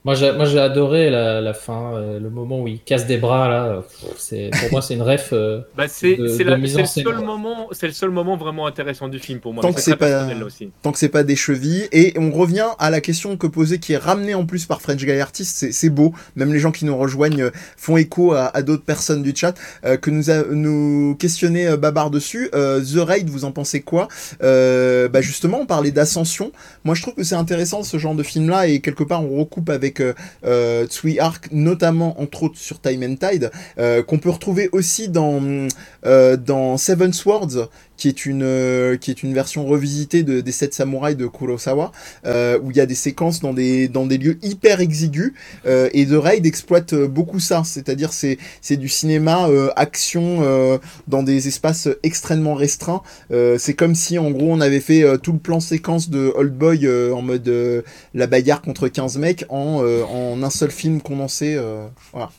Moi, 0.08 0.16
j'ai, 0.16 0.32
moi, 0.32 0.46
j'ai 0.46 0.58
adoré 0.60 1.10
la, 1.10 1.42
la 1.42 1.54
fin, 1.54 1.94
euh, 1.96 2.18
le 2.18 2.30
moment 2.30 2.62
où 2.62 2.68
il 2.70 2.80
casse 2.80 3.06
des 3.08 3.18
bras 3.18 3.50
là. 3.50 3.82
Pff, 3.82 4.10
C'est, 4.18 4.52
pour 4.58 4.72
moi, 4.72 4.82
c'est 4.82 4.94
une 4.94 5.02
ref. 5.02 5.32
euh, 5.34 5.60
Bah 5.78 5.90
c'est 5.90 6.16
De- 6.16 6.30
c'est 6.30 6.46
de 6.46 6.50
la- 6.50 6.58
mise 6.58 6.72
c'est 6.72 6.78
en 6.78 6.82
le 7.12 7.18
seul 7.18 7.26
moment, 7.26 7.68
c'est 7.74 7.88
le 7.88 7.92
seul 7.94 8.10
moment 8.12 8.38
vraiment 8.38 8.68
intéressant 8.68 9.10
du 9.10 9.20
film 9.20 9.40
pour 9.42 9.54
moi. 9.54 9.62
Tant 9.62 9.74
que 9.74 9.82
c'est 9.82 9.98
pas- 9.98 10.34
là 10.34 10.46
aussi. 10.46 10.72
tant 10.82 10.94
que 10.94 10.98
c'est 10.98 11.10
pas 11.10 11.24
des 11.24 11.36
chevilles. 11.36 11.90
Et 11.92 12.14
on 12.18 12.32
revient 12.32 12.68
à 12.80 12.90
la 12.90 13.02
question 13.02 13.36
que 13.36 13.48
posait, 13.48 13.80
qui 13.80 13.92
est 13.94 13.98
ramenée 13.98 14.34
en 14.34 14.46
plus 14.46 14.66
par 14.66 14.82
French 14.82 15.04
Guy 15.04 15.20
Artist. 15.20 15.58
C'est, 15.58 15.74
c'est 15.74 15.90
beau. 15.90 16.14
Même 16.38 16.54
les 16.54 16.60
gens 16.60 16.72
qui 16.72 16.86
nous 16.86 16.98
rejoignent 16.98 17.42
euh, 17.44 17.52
font 17.76 17.98
écho 17.98 18.32
à, 18.32 18.46
à 18.56 18.62
d'autres 18.62 18.86
personnes 18.86 19.24
du 19.24 19.34
chat 19.36 19.56
euh, 19.84 19.98
que 19.98 20.10
nous 20.10 20.30
a, 20.32 20.44
nous 20.50 21.18
questionnait 21.20 21.68
euh, 21.68 21.76
Babar 21.76 22.12
dessus. 22.12 22.50
Euh, 22.56 22.80
The 22.82 23.00
Raid, 23.06 23.30
vous 23.30 23.44
en 23.44 23.52
pensez 23.52 23.82
quoi? 23.82 24.08
Euh, 24.42 25.10
Bah 25.10 25.20
justement, 25.20 25.60
on 25.60 25.66
parlait 25.66 25.92
d'ascension. 25.92 26.54
Moi, 26.86 26.96
je 26.96 27.02
trouve 27.02 27.16
que 27.16 27.24
c'est 27.24 27.36
intéressant 27.36 27.84
ce 27.84 27.98
genre 27.98 28.16
de 28.16 28.24
film-là 28.24 28.68
et 28.68 28.80
quelque 28.80 29.04
part 29.04 29.22
on 29.22 29.38
recoupe 29.38 29.70
avec 29.70 29.97
euh, 30.00 30.14
euh, 30.46 30.86
Tsui 30.88 31.20
Arc, 31.20 31.50
notamment 31.52 32.20
entre 32.22 32.44
autres 32.44 32.58
sur 32.58 32.80
Time 32.80 33.04
and 33.04 33.16
Tide, 33.16 33.52
euh, 33.78 34.04
qu'on 34.04 34.18
peut 34.18 34.30
retrouver 34.30 34.70
aussi 34.72 35.10
dans 35.10 35.68
euh, 36.06 36.38
dans 36.38 36.78
Seven 36.78 37.14
Swords, 37.14 37.70
qui 37.98 38.08
est 38.08 38.26
une 38.26 38.44
euh, 38.44 38.96
qui 38.98 39.12
est 39.12 39.24
une 39.24 39.34
version 39.34 39.66
revisitée 39.66 40.24
de, 40.24 40.42
des 40.42 40.52
sept 40.52 40.74
samouraïs 40.74 41.18
de 41.18 41.28
Kurosawa, 41.28 41.92
euh, 42.26 42.60
où 42.64 42.72
il 42.72 42.78
y 42.78 42.82
a 42.82 42.86
des 42.86 42.96
séquences 42.96 43.40
dans 43.42 43.54
des 43.54 43.88
dans 43.88 44.06
des 44.06 44.18
lieux 44.18 44.38
hyper 44.44 44.80
exigus 44.80 45.34
euh, 45.66 45.90
et 45.94 46.06
The 46.06 46.12
Raid 46.14 46.46
exploite 46.46 46.94
euh, 46.94 47.08
beaucoup 47.08 47.40
ça, 47.40 47.64
c'est-à-dire 47.66 48.14
c'est 48.14 48.38
c'est 48.62 48.78
du 48.78 48.88
cinéma 48.90 49.48
euh, 49.50 49.70
action 49.76 50.40
euh, 50.42 50.78
dans 51.08 51.24
des 51.24 51.48
espaces 51.48 51.90
extrêmement 52.04 52.54
restreints. 52.56 53.02
Euh, 53.32 53.58
c'est 53.58 53.74
comme 53.74 53.96
si 53.96 54.18
en 54.20 54.32
gros 54.32 54.52
on 54.52 54.62
avait 54.62 54.80
fait 54.80 55.04
euh, 55.04 55.18
tout 55.18 55.34
le 55.34 55.40
plan 55.40 55.60
séquence 55.60 56.10
de 56.10 56.32
Old 56.36 56.54
Boy 56.54 56.86
euh, 56.86 57.14
en 57.14 57.22
mode 57.22 57.48
euh, 57.48 57.82
la 58.14 58.28
bagarre 58.28 58.62
contre 58.62 58.88
15 58.88 59.18
mecs 59.18 59.46
en 59.50 59.82
euh, 59.84 60.04
en 60.04 60.42
un 60.44 60.50
seul 60.50 60.72
film 60.72 61.02
condensé. 61.02 61.56
euh, 61.56 61.88
voilà. 62.14 62.30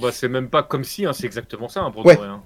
Bah, 0.00 0.10
c'est 0.12 0.28
même 0.28 0.48
pas 0.50 0.62
comme 0.62 0.84
si, 0.84 1.06
hein, 1.06 1.12
c'est 1.12 1.26
exactement 1.26 1.68
ça 1.68 1.82
hein, 1.82 1.90
pour 1.92 2.04
Ouais. 2.04 2.14
vrai, 2.16 2.26
hein. 2.26 2.42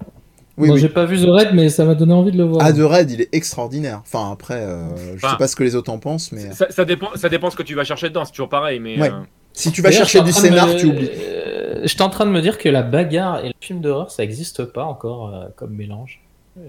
Oui, 0.57 0.67
Bon, 0.67 0.73
oui. 0.75 0.79
j'ai 0.81 0.89
pas 0.89 1.05
vu 1.05 1.17
The 1.17 1.27
Raid, 1.29 1.49
mais 1.53 1.69
ça 1.69 1.85
m'a 1.85 1.95
donné 1.95 2.13
envie 2.13 2.31
de 2.31 2.37
le 2.37 2.43
voir. 2.43 2.61
Ah, 2.65 2.73
The 2.73 2.79
Raid, 2.81 3.09
il 3.11 3.21
est 3.21 3.29
extraordinaire. 3.33 4.01
Enfin, 4.05 4.31
après, 4.31 4.55
euh, 4.61 4.87
je 4.97 5.15
Enfin, 5.15 5.31
sais 5.31 5.37
pas 5.37 5.47
ce 5.47 5.55
que 5.55 5.63
les 5.63 5.75
autres 5.75 5.91
en 5.91 5.97
pensent, 5.99 6.31
mais 6.31 6.51
Ça, 6.51 6.67
ça 6.69 6.83
dépend, 6.85 7.07
ça 7.15 7.29
dépend 7.29 7.49
ce 7.49 7.55
que 7.55 7.63
tu 7.63 7.73
vas 7.75 7.83
chercher 7.83 8.09
dedans, 8.09 8.25
c'est 8.25 8.31
toujours 8.31 8.49
pareil. 8.49 8.79
Mais 8.79 8.99
Ouais. 8.99 9.09
euh, 9.09 9.21
si 9.53 9.71
tu 9.71 9.81
vas 9.81 9.91
chercher 9.91 10.21
du 10.21 10.31
scénar, 10.31 10.67
me- 10.67 10.75
tu 10.77 10.87
oublies. 10.87 11.09
Euh, 11.09 11.81
J'étais 11.85 12.01
en 12.03 12.09
train 12.09 12.25
de 12.25 12.31
me 12.31 12.41
dire 12.41 12.57
que 12.57 12.69
la 12.69 12.83
bagarre 12.83 13.43
et 13.43 13.47
le 13.47 13.53
film 13.59 13.81
d'horreur, 13.81 14.11
ça 14.11 14.23
existe 14.23 14.65
pas 14.65 14.83
encore 14.83 15.33
euh, 15.33 15.45
comme 15.55 15.71
mélange. 15.73 16.19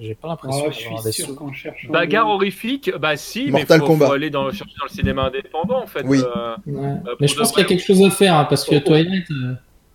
J'ai 0.00 0.14
pas 0.14 0.28
l'impression 0.28 0.64
Ah, 0.68 0.70
je 0.70 0.84
d'avoir 0.84 1.00
suis 1.02 1.24
des 1.26 1.34
sûr 1.34 1.90
bagarre 1.90 2.28
horrifique, 2.28 2.92
bah 3.00 3.16
si, 3.16 3.50
Mortal 3.50 3.80
mais 3.80 3.86
faut, 3.86 3.92
Kombat. 3.92 4.06
faut 4.06 4.12
aller 4.12 4.30
dans, 4.30 4.44
chercher 4.52 4.74
dans 4.78 4.84
le 4.88 4.94
cinéma 4.94 5.24
indépendant 5.24 5.82
en 5.82 5.86
fait. 5.88 6.04
Oui. 6.06 6.20
euh, 6.20 6.54
Ouais. 6.66 6.94
Mais 7.20 7.26
je 7.26 7.34
pense 7.36 7.50
qu'il 7.50 7.62
y 7.62 7.64
a 7.64 7.68
quelque 7.68 7.82
chose 7.84 8.00
à 8.04 8.08
faire 8.10 8.36
hein, 8.36 8.46
parce 8.48 8.64
que. 8.64 8.76
Twilight. 8.76 9.26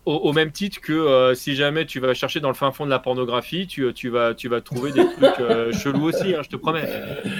Euh, 0.07 0.11
au, 0.11 0.29
au 0.29 0.33
même 0.33 0.51
titre 0.51 0.79
que 0.81 0.93
euh, 0.93 1.33
si 1.35 1.55
jamais 1.55 1.85
tu 1.85 1.99
vas 1.99 2.13
chercher 2.13 2.39
dans 2.39 2.47
le 2.49 2.53
fin 2.55 2.71
fond 2.71 2.85
de 2.85 2.89
la 2.89 2.99
pornographie, 2.99 3.67
tu, 3.67 3.91
tu, 3.93 4.09
vas, 4.09 4.33
tu 4.33 4.47
vas 4.49 4.61
trouver 4.61 4.91
des 4.91 5.05
trucs 5.05 5.39
euh, 5.39 5.71
chelous 5.83 6.05
aussi, 6.05 6.33
hein, 6.35 6.41
je 6.43 6.49
te 6.49 6.55
promets. 6.55 6.83
Mais- 6.83 7.31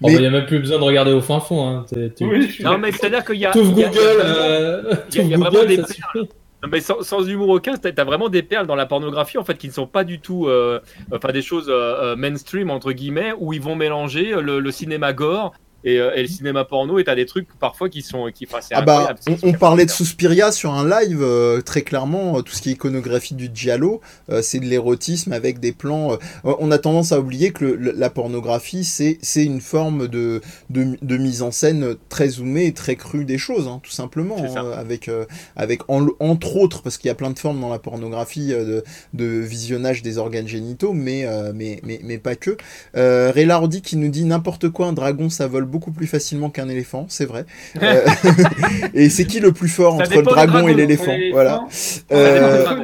bah, 0.00 0.08
il 0.10 0.22
y 0.22 0.26
a 0.26 0.30
même 0.30 0.46
plus 0.46 0.58
besoin 0.60 0.78
de 0.78 0.84
regarder 0.84 1.12
au 1.12 1.20
fin 1.20 1.40
fond. 1.40 1.66
Hein. 1.68 1.84
Tu- 2.16 2.62
Non, 2.62 2.78
mais 2.78 2.92
c'est-à-dire 2.92 3.24
qu'il 3.24 3.36
y 3.36 3.46
a. 3.46 3.50
T'ouvres 3.52 3.72
il 3.76 3.80
y 3.80 3.84
a- 3.84 3.88
Google, 3.88 4.00
euh, 4.24 4.82
il 4.82 4.88
y 4.88 4.92
a- 4.92 4.96
t'ouvres 4.96 5.06
il 5.24 5.28
y 5.30 5.34
a 5.34 5.36
vraiment 5.38 5.50
Google, 5.50 5.66
des 5.68 5.76
ça 5.76 5.82
perles. 5.82 5.96
suffit. 6.26 6.28
Non, 6.64 6.68
mais 6.70 6.80
sans, 6.80 7.02
sans 7.02 7.28
humour 7.28 7.48
aucun, 7.48 7.74
t'as 7.76 7.90
as 7.96 8.04
vraiment 8.04 8.28
des 8.28 8.44
perles 8.44 8.68
dans 8.68 8.76
la 8.76 8.86
pornographie 8.86 9.36
en 9.36 9.42
fait 9.42 9.58
qui 9.58 9.66
ne 9.66 9.72
sont 9.72 9.88
pas 9.88 10.04
du 10.04 10.20
tout, 10.20 10.46
euh, 10.46 10.78
enfin 11.12 11.32
des 11.32 11.42
choses 11.42 11.66
euh, 11.68 12.12
euh, 12.12 12.16
mainstream 12.16 12.70
entre 12.70 12.92
guillemets 12.92 13.32
où 13.36 13.52
ils 13.52 13.60
vont 13.60 13.74
mélanger 13.74 14.32
le, 14.40 14.60
le 14.60 14.70
cinéma 14.70 15.12
gore 15.12 15.54
et, 15.84 15.98
euh, 15.98 16.14
et 16.14 16.22
le 16.22 16.28
cinéma 16.28 16.64
porno 16.64 16.98
et 16.98 17.04
t'as 17.04 17.14
des 17.14 17.26
trucs 17.26 17.48
parfois 17.58 17.88
qui 17.88 18.02
sont, 18.02 18.30
qui, 18.34 18.46
enfin, 18.50 18.60
Ah 18.72 18.82
bah, 18.82 19.14
on, 19.42 19.52
parlait 19.52 19.84
de. 19.86 19.90
Suspiria 19.90 20.52
sur 20.52 20.72
un 20.72 20.88
live, 20.88 21.20
euh, 21.22 21.60
très 21.60 21.82
clairement, 21.82 22.38
euh, 22.38 22.42
tout 22.42 22.52
ce 22.52 22.62
qui 22.62 22.70
est 22.70 22.72
iconographie 22.72 23.34
du 23.34 23.50
giallo, 23.52 24.00
euh, 24.30 24.42
c'est 24.42 24.58
de 24.58 24.64
l'érotisme 24.66 25.32
avec 25.32 25.60
des 25.60 25.72
plans... 25.72 26.12
euh, 26.12 26.16
on 26.44 26.70
a 26.70 26.78
tendance 26.78 27.12
à 27.12 27.20
oublier 27.20 27.52
que 27.52 27.64
le- 27.64 27.76
le- 27.76 27.92
la 27.92 28.10
pornographie, 28.10 28.84
c'est 28.84 29.18
c'est 29.22 29.44
une 29.44 29.60
forme 29.60 30.08
de, 30.08 30.40
de, 30.70 30.96
de 31.02 31.16
mise 31.16 31.42
en 31.42 31.50
scène 31.50 31.94
très 32.08 32.28
zoomée 32.28 32.66
et 32.66 32.72
très 32.72 32.96
crue 32.96 33.24
des 33.24 33.38
choses, 33.38 33.68
hein, 33.68 33.80
tout 33.82 33.90
simplement, 33.90 34.36
hein, 34.38 34.70
avec, 34.76 35.08
euh, 35.08 35.24
avec 35.56 35.82
en- 35.88 36.06
entre 36.20 36.56
autres, 36.56 36.82
parce 36.82 36.98
qu'il 36.98 37.08
y 37.08 37.10
a 37.12 37.14
plein 37.14 37.30
de 37.30 37.38
formes 37.38 37.60
dans 37.60 37.68
la 37.70 37.78
pornographie 37.78 38.52
euh, 38.52 38.64
de, 38.64 39.24
de 39.24 39.26
visionnage 39.40 40.02
des 40.02 40.18
organes 40.18 40.48
génitaux, 40.48 40.92
mais, 40.92 41.24
euh, 41.26 41.52
mais, 41.54 41.80
mais, 41.84 42.00
mais 42.02 42.18
pas 42.18 42.36
que. 42.36 42.56
Euh, 42.96 43.30
Ray 43.34 43.46
Lardy 43.46 43.82
qui 43.82 43.96
nous 43.96 44.08
dit 44.10 44.24
n'importe 44.24 44.68
quoi, 44.70 44.86
un 44.86 44.92
dragon 44.92 45.28
ça 45.30 45.46
vole 45.46 45.64
beaucoup 45.72 45.90
plus 45.90 46.06
facilement 46.06 46.50
qu'un 46.50 46.68
éléphant, 46.68 47.06
c'est 47.08 47.24
vrai. 47.26 47.44
Euh, 47.82 48.04
et 48.94 49.08
c'est 49.08 49.24
qui 49.24 49.40
le 49.40 49.50
plus 49.52 49.68
fort 49.68 49.96
Ça 49.96 50.02
entre 50.04 50.16
le 50.18 50.22
dragon 50.22 50.52
dragon, 50.52 50.68
et 50.68 50.74
l'éléphant 50.74 51.16
Voilà. 51.32 51.64
Ça 51.70 52.00
Euh, 52.12 52.58
dépend 52.58 52.74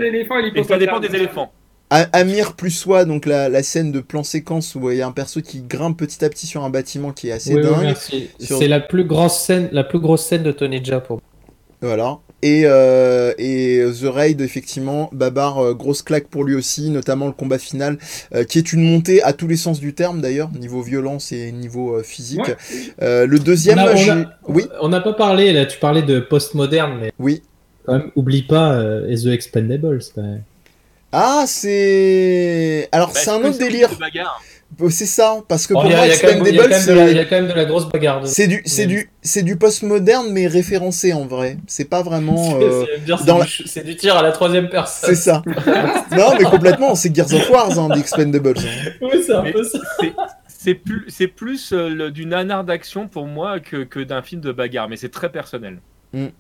et 0.59 0.65
ça 0.65 0.98
des 1.01 1.15
éléphants. 1.15 1.52
A- 1.90 2.09
Amir 2.12 2.55
plus 2.55 2.70
soi, 2.70 3.05
donc 3.05 3.24
la, 3.24 3.48
la 3.48 3.62
scène 3.62 3.93
de 3.93 4.01
plan 4.01 4.23
séquence 4.23 4.74
où 4.74 4.90
il 4.90 4.97
y 4.98 5.02
a 5.02 5.06
un 5.06 5.12
perso 5.12 5.40
qui 5.40 5.62
grimpe 5.62 5.97
petit 5.98 6.23
à 6.24 6.28
petit 6.28 6.47
sur 6.47 6.65
un 6.65 6.70
bâtiment 6.70 7.12
qui 7.12 7.28
est 7.28 7.32
assez 7.32 7.55
Oui, 7.55 7.62
oui, 7.65 7.86
dingue. 7.86 7.94
Sur- 8.40 8.59
C'est 8.59 8.69
la 8.69 8.81
plus 8.81 9.05
grosse 9.05 9.39
scène, 9.39 9.69
la 9.73 9.85
plus 9.85 9.98
grosse 9.98 10.24
scène 10.27 10.43
de 10.43 10.52
Tony 10.52 10.85
Jaa 10.85 11.01
pour. 11.01 11.20
Voilà. 11.81 12.19
Et, 12.43 12.62
euh, 12.66 13.32
et 13.36 13.82
The 14.01 14.05
Raid, 14.05 14.40
effectivement, 14.40 15.10
Babar, 15.12 15.59
euh, 15.59 15.74
grosse 15.74 16.02
claque 16.02 16.28
pour 16.28 16.44
lui 16.44 16.55
aussi, 16.55 16.89
notamment 16.90 17.27
le 17.27 17.32
combat 17.32 17.59
final, 17.59 17.98
euh, 18.32 18.44
qui 18.44 18.59
est 18.59 18.73
une 18.73 18.82
montée 18.89 19.20
à 19.24 19.32
tous 19.32 19.48
les 19.48 19.56
sens 19.56 19.81
du 19.81 19.93
terme 19.93 20.20
d'ailleurs, 20.20 20.48
niveau 20.52 20.81
violence 20.81 21.32
et 21.32 21.51
niveau 21.51 21.97
euh, 21.97 22.02
physique. 22.05 22.47
Ouais. 22.47 22.56
Euh, 23.02 23.27
le 23.27 23.40
deuxième, 23.40 23.78
On 23.81 23.82
a- 23.86 23.93
on 23.93 23.97
j'ai- 23.97 24.10
a- 24.12 24.39
oui, 24.47 24.65
On 24.81 24.89
n'a 24.89 25.01
pas 25.01 25.15
parlé, 25.15 25.52
là, 25.52 25.66
tu 25.66 25.78
parlais 25.81 26.02
de 26.02 26.20
post-moderne, 26.20 26.98
mais 27.01 27.12
oui. 27.19 27.43
quand 27.85 27.94
même, 27.94 28.10
oublie 28.15 28.43
pas 28.43 28.73
euh, 28.74 29.16
The 29.16 29.27
Expendables. 29.27 29.98
quand 30.15 30.23
même. 30.23 30.43
Ah, 31.10 31.44
c'est. 31.47 32.89
Alors, 32.93 33.09
Bah, 33.09 33.20
c'est 33.20 33.31
un 33.31 33.43
autre 33.43 33.59
délire. 33.59 33.89
De 34.78 34.89
C'est 34.90 35.07
ça, 35.07 35.39
parce 35.49 35.66
que 35.66 35.74
Bon, 35.74 35.81
pour 35.82 35.90
moi, 35.90 36.01
il 36.07 36.11
y 36.11 36.12
a 36.12 36.19
quand 36.19 36.27
même- 36.28 36.45
il 36.47 36.55
y 36.55 36.59
a 36.59 36.62
quand 36.62 36.69
Expendables, 36.69 36.70
même 36.70 36.86
de 36.86 36.93
la- 37.07 37.11
il 37.11 37.16
y 37.16 37.20
a 37.20 37.24
quand 37.24 37.36
même 37.36 37.49
de 37.49 37.53
la 37.55 37.65
grosse 37.65 37.89
bagarre. 37.89 38.20
C'est 38.27 38.47
du, 38.47 38.62
c'est 38.65 38.86
du, 38.86 39.11
c'est 39.23 39.43
du 39.43 39.57
post-moderne, 39.57 40.28
mais 40.31 40.47
référencé 40.47 41.12
en 41.12 41.27
vrai. 41.27 41.57
C'est 41.66 41.86
pas 41.89 42.03
vraiment. 42.03 42.59
euh, 42.62 42.85
C'est- 43.66 43.82
du- 43.85 43.97
tir 43.97 44.16
à 44.16 44.23
la 44.23 44.31
troisième 44.32 44.69
personne. 44.69 45.09
C'est 45.11 45.16
ça. 45.20 45.43
non, 46.16 46.35
mais 46.39 46.45
complètement, 46.45 46.95
c'est 46.95 47.15
Gears 47.15 47.32
of 47.35 47.51
War, 47.51 47.78
hein, 47.78 47.89
The 47.95 47.99
Expendables. 47.99 48.55
hein. 48.59 48.90
Oui, 49.01 49.23
c'est 49.27 49.32
un 49.35 49.43
Mais- 49.43 49.53
peu 49.53 49.65
ça. 49.65 49.78
C'est- 50.47 50.74
plus, 50.74 51.05
c'est 51.09 51.28
plus 51.28 51.73
euh, 51.73 52.11
du 52.11 52.27
nanar 52.27 52.62
d'action 52.65 53.09
pour 53.09 53.27
moi 53.27 53.61
que, 53.61 53.85
que 53.85 54.01
d'un 54.01 54.23
film 54.23 54.40
de 54.40 54.53
bagarre, 54.53 54.89
mais 54.89 54.97
c'est 54.97 55.09
très 55.11 55.31
personnel. 55.31 55.78
Ouais, 56.15 56.31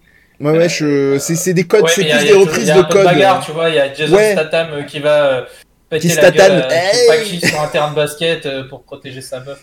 ouais, 0.40 0.68
je... 0.68 1.18
c'est 1.18 1.34
c'est 1.34 1.54
des 1.54 1.64
codes, 1.64 1.82
Ouais, 1.82 1.90
c'est 1.92 2.02
mais 2.02 2.08
il 2.08 2.10
y 2.10 2.12
a- 2.12 2.18
plus 2.18 2.26
des 2.28 2.32
a- 2.34 2.38
reprises 2.38 2.62
il 2.62 2.66
y 2.68 2.70
a 2.70 2.74
de 2.74 2.80
un 2.80 2.84
peu 2.84 2.92
codes. 2.94 3.04
bagarre, 3.04 3.44
tu 3.44 3.52
vois, 3.52 3.68
il 3.70 3.74
y 3.74 3.78
a 3.80 3.92
Jason 3.92 4.14
Ouais. 4.16 4.32
Statham 4.32 4.68
euh, 4.72 4.82
qui 4.82 5.00
va 5.00 5.24
euh, 5.24 5.42
péter 5.88 6.08
Qui 6.08 6.16
la 6.16 6.30
gueule, 6.30 6.66
euh, 6.70 6.74
hey 7.22 7.40
sur 7.40 7.60
un 7.60 7.66
terrain 7.68 7.90
de 7.90 7.96
basket 7.96 8.44
euh, 8.46 8.64
pour 8.68 8.82
protéger 8.82 9.20
sa 9.20 9.40
meuf. 9.40 9.58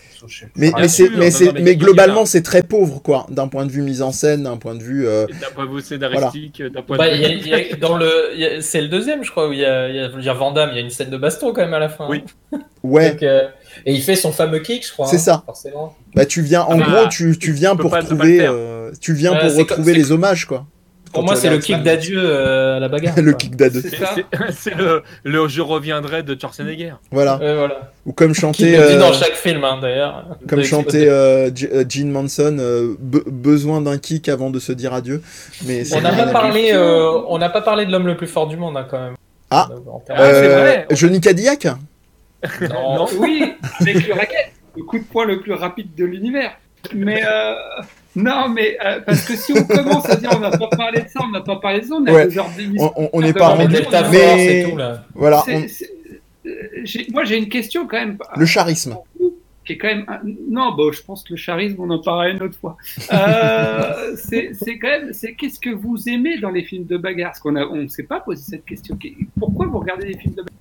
Mais, 0.56 0.68
Bien 0.70 0.78
mais, 0.80 0.88
c'est, 0.88 1.04
sûr, 1.06 1.12
mais, 1.16 1.24
non, 1.26 1.30
c'est, 1.30 1.44
non, 1.46 1.52
mais 1.54 1.60
mais 1.60 1.70
c'est 1.70 1.76
globalement, 1.76 2.26
c'est 2.26 2.42
très 2.42 2.62
pauvre, 2.62 3.00
quoi, 3.02 3.26
d'un 3.30 3.48
point 3.48 3.64
de 3.66 3.70
vue 3.70 3.82
mise 3.82 4.02
en 4.02 4.10
scène, 4.12 4.42
d'un 4.42 4.56
point 4.56 4.74
de 4.74 4.82
vue. 4.82 5.06
euh, 5.06 5.26
D'un 5.26 5.50
point 5.54 5.66
de 5.66 5.70
vue 5.74 5.82
scénaristique, 5.82 6.62
d'un 6.62 6.82
point 6.82 6.96
Bah, 6.96 7.08
de 7.10 7.16
y 7.16 7.24
a- 7.24 7.28
vue. 7.28 7.48
y 7.48 7.54
a- 7.72 7.76
dans 7.76 7.96
le, 7.96 8.60
c'est 8.60 8.80
le 8.80 8.88
deuxième, 8.88 9.22
je 9.24 9.30
crois, 9.30 9.48
où 9.48 9.52
il 9.52 9.60
y 9.60 9.64
a, 9.64 9.88
il 9.88 10.24
y 10.24 10.28
a, 10.28 10.32
Van 10.34 10.50
Damme, 10.52 10.70
il 10.72 10.76
y 10.76 10.78
a 10.78 10.82
une 10.82 10.90
scène 10.90 11.10
de 11.10 11.16
baston 11.16 11.52
quand 11.52 11.62
même 11.62 11.74
à 11.74 11.78
la 11.78 11.88
fin. 11.88 12.06
Oui. 12.08 12.24
hein. 12.52 12.58
Ouais, 12.82 13.10
Donc, 13.12 13.22
euh, 13.24 13.48
et 13.84 13.92
il 13.94 14.00
fait 14.02 14.14
son 14.14 14.30
fameux 14.30 14.60
kick, 14.60 14.86
je 14.86 14.92
crois. 14.92 15.06
C'est 15.08 15.16
hein, 15.16 15.18
ça. 15.18 15.42
Forcément. 15.44 15.96
bah 16.14 16.24
tu 16.24 16.40
viens, 16.40 16.62
en 16.62 16.80
Ah, 16.80 16.84
gros, 16.88 17.08
tu, 17.08 17.36
tu 17.36 17.50
viens 17.52 17.74
pour 17.74 17.96
trouver, 17.98 18.38
euh, 18.42 18.92
tu 19.00 19.12
viens 19.12 19.36
c'est 19.48 19.58
retrouver 19.58 19.92
les 19.92 20.12
hommages, 20.12 20.44
quoi. 20.46 20.66
Pour 21.16 21.24
moi, 21.24 21.36
c'est 21.36 21.50
le 21.50 21.58
kick 21.58 21.82
d'adieu 21.82 22.20
euh, 22.22 22.76
à 22.76 22.80
la 22.80 22.88
bagarre. 22.88 23.14
le 23.20 23.32
quoi. 23.32 23.38
kick 23.38 23.56
d'ad. 23.56 23.72
C'est 24.52 24.74
le, 24.74 25.02
le 25.24 25.48
je 25.48 25.60
reviendrai 25.60 26.22
de 26.22 26.36
Schwarzenegger. 26.38 26.94
Voilà. 27.10 27.38
Ouais, 27.38 27.54
voilà. 27.54 27.90
Ou 28.06 28.12
comme 28.12 28.32
dit 28.32 28.74
euh, 28.76 28.98
dans 28.98 29.12
chaque 29.12 29.34
film, 29.34 29.64
hein, 29.64 29.78
d'ailleurs. 29.82 30.24
comme 30.48 30.62
chantait 30.62 31.08
euh, 31.08 31.50
euh, 31.72 31.84
Gene 31.88 32.10
Manson, 32.10 32.56
euh, 32.60 32.94
be- 33.02 33.28
besoin 33.28 33.80
d'un 33.80 33.98
kick 33.98 34.28
avant 34.28 34.50
de 34.50 34.58
se 34.60 34.72
dire 34.72 34.94
adieu. 34.94 35.22
Mais 35.66 35.82
On 35.94 36.00
n'a 36.00 36.12
pas 36.12 36.26
parlé, 36.26 36.70
euh, 36.72 37.10
on 37.28 37.38
n'a 37.38 37.48
pas 37.50 37.62
parlé 37.62 37.86
de 37.86 37.90
l'homme 37.92 38.06
le 38.06 38.16
plus 38.16 38.26
fort 38.28 38.46
du 38.46 38.56
monde, 38.56 38.76
hein, 38.76 38.86
quand 38.88 39.00
même. 39.00 39.14
Ah. 39.50 39.68
Ah, 39.70 39.74
c'est 40.06 40.46
Euh, 40.48 40.58
vrai. 40.60 40.86
Johnny 40.90 41.20
Cadillac? 41.20 41.66
Non. 42.60 42.94
Non. 42.96 43.06
Oui, 43.18 43.54
avec 43.80 44.06
le 44.06 44.14
racket, 44.14 44.52
le 44.76 44.82
coup 44.84 44.98
de 44.98 45.04
poing 45.04 45.24
le 45.24 45.40
plus 45.40 45.52
rapide 45.54 45.94
de 45.96 46.04
l'univers. 46.04 46.52
Mais 46.94 47.22
euh, 47.26 47.54
non, 48.16 48.48
mais 48.48 48.76
euh, 48.84 49.00
parce 49.00 49.24
que 49.24 49.36
si 49.36 49.52
on 49.52 49.64
commence 49.64 50.08
à 50.08 50.16
dire 50.16 50.30
on 50.34 50.40
n'a 50.40 50.50
pas 50.50 50.68
parlé 50.68 51.02
de 51.02 51.08
ça, 51.08 51.20
on 51.22 51.30
n'a 51.30 51.40
pas 51.42 51.56
parlé 51.56 51.80
de 51.80 51.84
ça, 51.86 51.94
on 51.94 52.06
a 52.06 52.12
Ouais. 52.12 52.26
deux 52.26 52.38
heures 52.38 52.50
d'émission. 52.56 52.92
On- 53.12 53.20
n'est 53.20 53.28
Ah, 53.30 53.32
pas 53.34 53.38
bah, 53.40 53.48
rendu. 53.54 53.76
Mais 54.10 54.64
tout, 54.70 54.76
là. 54.76 55.04
voilà, 55.14 55.44
on- 55.48 55.60
euh, 56.46 56.82
moi 57.12 57.24
j'ai 57.24 57.36
une 57.38 57.48
question 57.48 57.86
quand 57.86 57.98
même. 57.98 58.18
le 58.36 58.46
charisme. 58.46 58.96
qui 59.64 59.72
est 59.72 59.78
quand 59.78 59.88
même 59.88 60.04
un- 60.06 60.20
non 60.48 60.76
bon 60.76 60.92
je 60.92 61.02
pense 61.02 61.24
que 61.24 61.34
le 61.34 61.40
charisme 61.40 61.80
on 61.80 61.90
en 61.90 61.98
parlera 62.00 62.28
une 62.28 62.40
autre 62.40 62.56
fois 62.56 62.76
euh, 63.12 64.14
c'est 64.16 64.50
c'est 64.52 64.78
quand 64.78 64.86
même 64.86 65.12
c'est 65.12 65.34
qu'est-ce 65.34 65.58
que 65.58 65.70
vous 65.70 66.08
aimez 66.08 66.38
dans 66.38 66.50
les 66.50 66.62
films 66.62 66.86
de 66.86 66.96
bagarre? 66.96 67.30
Parce 67.32 67.40
qu'on 67.40 67.56
a 67.56 67.64
on 67.66 67.74
ne 67.82 67.88
s'est 67.88 68.04
pas 68.04 68.20
posé 68.20 68.42
cette 68.48 68.64
question 68.64 68.96
pourquoi 69.36 69.66
vous 69.66 69.80
regardez 69.80 70.06
les 70.06 70.16
films 70.16 70.34
de 70.34 70.42
bagarre? 70.42 70.56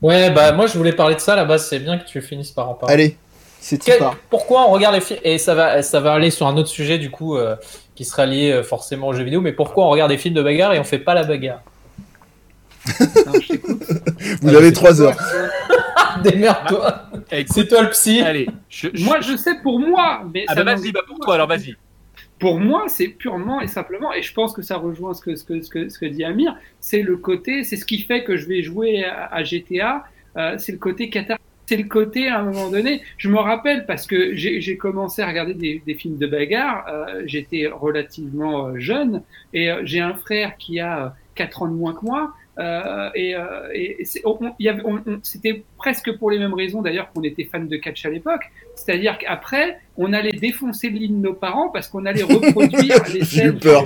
Ouais, 0.00 0.30
bah 0.30 0.52
moi 0.52 0.66
je 0.68 0.78
voulais 0.78 0.92
parler 0.92 1.16
de 1.16 1.20
ça 1.20 1.34
là-bas, 1.34 1.58
c'est 1.58 1.80
bien 1.80 1.98
que 1.98 2.06
tu 2.06 2.20
finisses 2.20 2.52
par 2.52 2.68
en 2.70 2.74
parler. 2.74 2.94
Allez, 2.94 3.16
c'est 3.62 3.96
part. 3.98 4.16
pourquoi 4.30 4.68
on 4.68 4.72
regarde 4.72 4.94
les 4.94 5.00
films 5.00 5.20
Et 5.24 5.38
ça 5.38 5.54
va, 5.54 5.82
ça 5.82 6.00
va 6.00 6.14
aller 6.14 6.30
sur 6.30 6.46
un 6.46 6.56
autre 6.56 6.68
sujet 6.68 6.98
du 6.98 7.10
coup 7.10 7.36
euh, 7.36 7.56
qui 7.94 8.04
sera 8.04 8.26
lié 8.26 8.50
euh, 8.52 8.62
forcément 8.62 9.08
aux 9.08 9.12
jeux 9.14 9.24
vidéo, 9.24 9.40
mais 9.40 9.52
pourquoi 9.52 9.86
on 9.86 9.90
regarde 9.90 10.10
des 10.10 10.18
films 10.18 10.34
de 10.34 10.42
bagarre 10.42 10.74
et 10.74 10.78
on 10.80 10.84
fait 10.84 10.98
pas 10.98 11.14
la 11.14 11.24
bagarre? 11.24 11.62
Non, 13.24 13.38
je 13.40 13.50
t'écoute. 13.50 13.84
Vous 14.40 14.54
Allez, 14.54 14.56
avez 14.56 14.72
c'est 14.72 14.72
trois 14.72 15.00
heures. 15.00 15.16
Démerde-toi 16.22 17.10
écoute, 17.30 17.52
C'est 17.54 17.68
toi 17.68 17.82
le 17.82 17.90
psy 17.90 18.20
allez. 18.22 18.58
Je, 18.68 18.88
je- 18.92 19.04
moi 19.04 19.20
je 19.20 19.36
sais 19.36 19.60
pour 19.62 19.78
moi 19.80 20.24
mais 20.32 20.46
Ah 20.46 20.54
ça 20.54 20.62
bah 20.64 20.64
vas-y, 20.64 20.92
bah 20.92 21.00
pour 21.06 21.18
toi 21.20 21.34
alors 21.34 21.48
vas-y. 21.48 21.76
pour 22.38 22.58
moi, 22.58 22.84
c'est 22.88 23.08
purement 23.08 23.60
et 23.60 23.68
simplement, 23.68 24.12
et 24.12 24.22
je 24.22 24.32
pense 24.34 24.52
que 24.52 24.62
ça 24.62 24.76
rejoint 24.76 25.14
ce 25.14 25.22
que, 25.22 25.36
ce 25.36 25.44
que, 25.44 25.62
ce 25.62 25.70
que, 25.70 25.88
ce 25.88 25.98
que 25.98 26.06
dit 26.06 26.24
Amir, 26.24 26.56
c'est 26.80 27.02
le 27.02 27.16
côté, 27.16 27.62
c'est 27.64 27.76
ce 27.76 27.84
qui 27.84 27.98
fait 27.98 28.24
que 28.24 28.36
je 28.36 28.46
vais 28.48 28.62
jouer 28.62 29.04
à, 29.04 29.26
à 29.26 29.44
GTA, 29.44 30.04
euh, 30.36 30.58
c'est 30.58 30.72
le 30.72 30.78
côté 30.78 31.08
Qatar. 31.08 31.38
C'est 31.72 31.78
le 31.78 31.88
côté, 31.88 32.28
à 32.28 32.40
un 32.40 32.42
moment 32.42 32.68
donné, 32.68 33.00
je 33.16 33.30
me 33.30 33.38
rappelle 33.38 33.86
parce 33.86 34.06
que 34.06 34.34
j'ai 34.34 34.76
commencé 34.76 35.22
à 35.22 35.26
regarder 35.26 35.54
des, 35.54 35.94
films 35.94 36.18
de 36.18 36.26
bagarre, 36.26 36.84
euh, 36.86 37.22
j'étais 37.24 37.66
relativement 37.66 38.66
euh, 38.66 38.78
jeune, 38.78 39.22
et 39.54 39.70
euh, 39.70 39.80
j'ai 39.82 40.00
un 40.00 40.12
frère 40.12 40.58
qui 40.58 40.80
a 40.80 41.16
4 41.34 41.62
ans 41.62 41.68
de 41.68 41.72
moins 41.72 41.94
que 41.94 42.04
moi, 42.04 42.34
et, 43.14 43.34
c'était 45.22 45.64
presque 45.78 46.14
pour 46.18 46.30
les 46.30 46.38
mêmes 46.38 46.52
raisons 46.52 46.82
d'ailleurs 46.82 47.10
qu'on 47.10 47.22
était 47.22 47.44
fan 47.44 47.66
de 47.66 47.76
catch 47.78 48.04
à 48.04 48.10
l'époque, 48.10 48.42
c'est-à-dire 48.84 49.18
qu'après, 49.18 49.78
on 49.96 50.12
allait 50.12 50.30
défoncer 50.32 50.88
le 50.88 50.98
lit 50.98 51.08
de 51.08 51.14
nos 51.14 51.34
parents 51.34 51.68
parce 51.68 51.86
qu'on 51.88 52.06
allait 52.06 52.22
reproduire 52.22 52.96
les 53.12 53.20
J'ai 53.22 53.42
eu 53.44 53.46
scènes. 53.48 53.58
peur. 53.58 53.84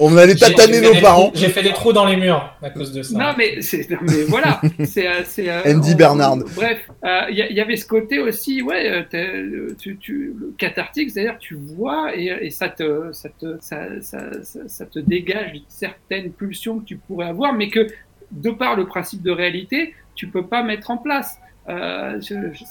On 0.00 0.16
allait 0.16 0.34
tataner 0.34 0.80
nos 0.80 0.94
parents. 1.00 1.30
J'ai 1.34 1.48
fait 1.48 1.62
des 1.62 1.72
trous 1.72 1.92
dans 1.92 2.06
les 2.06 2.16
murs 2.16 2.54
à 2.62 2.70
cause 2.70 2.92
de 2.92 3.02
ça. 3.02 3.18
Non 3.18 3.34
mais 3.36 3.60
c'est 3.60 3.88
non, 3.90 3.98
mais 4.02 4.22
voilà 4.28 4.60
c'est 4.84 5.06
euh, 5.06 5.20
c'est 5.24 5.48
euh, 5.50 5.60
Andy 5.66 5.92
on- 5.92 5.96
Bernard. 5.96 6.36
bref 6.56 6.78
euh, 7.04 7.20
il 7.30 7.36
y, 7.38 7.46
il 7.50 7.56
y 7.56 7.60
avait 7.60 7.76
ce 7.76 7.86
côté 7.86 8.18
aussi 8.18 8.62
ouais 8.62 8.88
euh, 8.90 9.02
t'es- 9.08 9.26
euh, 9.36 9.76
tu 9.80 9.98
tu 9.98 10.34
le 10.38 10.54
cathartique 10.56 11.10
c'est-à-dire 11.10 11.36
tu 11.38 11.54
vois 11.54 12.16
et, 12.16 12.26
et 12.40 12.50
ça 12.50 12.68
te 12.68 13.12
ça 13.12 13.28
te 13.38 13.56
ça, 13.60 14.00
ça, 14.00 14.18
ça, 14.42 14.60
ça 14.66 14.86
te 14.86 14.98
dégage 14.98 15.52
certaines 15.68 16.32
pulsions 16.32 16.78
que 16.80 16.84
tu 16.86 16.96
pourrais 16.96 17.26
avoir 17.28 17.52
mais 17.52 17.68
que 17.68 17.86
de 18.30 18.50
par 18.50 18.74
le 18.76 18.86
principe 18.86 19.22
de 19.22 19.30
réalité 19.30 19.94
tu 20.14 20.28
peux 20.28 20.46
pas 20.46 20.62
mettre 20.62 20.90
en 20.90 20.96
place 20.98 21.38
euh, 21.68 22.20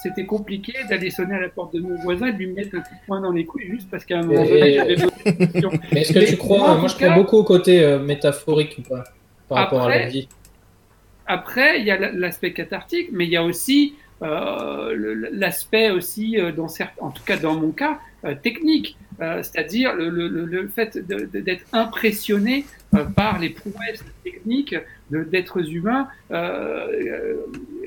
c'était 0.02 0.26
compliqué 0.26 0.74
d'aller 0.90 1.10
sonner 1.10 1.36
à 1.36 1.40
la 1.40 1.50
porte 1.50 1.74
de 1.74 1.80
mon 1.80 1.96
voisin 2.02 2.28
et 2.28 2.34
de 2.34 2.38
lui 2.40 2.48
mettre 2.48 2.76
un 2.76 2.82
coup 2.82 2.94
de 2.94 3.06
poing 3.08 3.22
dans 3.22 3.32
les 3.32 3.46
couilles 3.46 3.68
juste 3.70 3.90
parce 3.90 4.04
qu'à 4.06 4.20
un 4.20 4.24
moment 4.24 4.44
donné 4.44 4.74
j'avais. 4.76 4.96
Mais 5.94 6.02
est-ce 6.02 6.14
que 6.14 6.20
tu 6.30 6.38
crois 6.38 6.78
moi, 6.78 6.88
je 6.90 6.96
crois 6.96 7.10
beaucoup 7.16 7.38
au 7.38 7.44
côté 7.44 7.84
euh, 7.84 8.00
métaphorique 8.00 8.76
ou 8.80 8.82
pas 8.82 9.04
par 9.48 9.58
rapport 9.60 9.82
à 9.84 9.90
la 9.90 10.08
vie. 10.08 10.28
Après, 11.26 11.80
il 11.80 11.86
y 11.86 11.92
a 11.92 11.98
la- 11.98 12.12
l'aspect 12.12 12.52
cathartique, 12.52 13.10
mais 13.14 13.26
il 13.26 13.32
y 13.32 13.38
a 13.38 13.44
aussi 13.44 13.96
euh, 14.24 14.94
l'aspect 15.32 15.90
aussi, 15.90 16.38
dans 16.56 16.68
certains, 16.68 17.02
en 17.06 17.10
tout 17.12 17.24
cas 17.24 17.38
dans 17.38 17.56
mon 17.56 17.72
cas, 17.72 18.00
technique, 18.44 18.98
c'est-à-dire 19.20 19.96
le, 19.96 20.10
le, 20.10 20.28
le- 20.28 20.46
le 20.46 20.68
fait 20.68 20.96
d'être 20.98 21.66
impressionné 21.74 22.66
par 23.16 23.40
les 23.40 23.50
prouesses 23.50 24.04
techniques 24.24 24.76
d'êtres 25.10 25.68
humains 25.74 26.08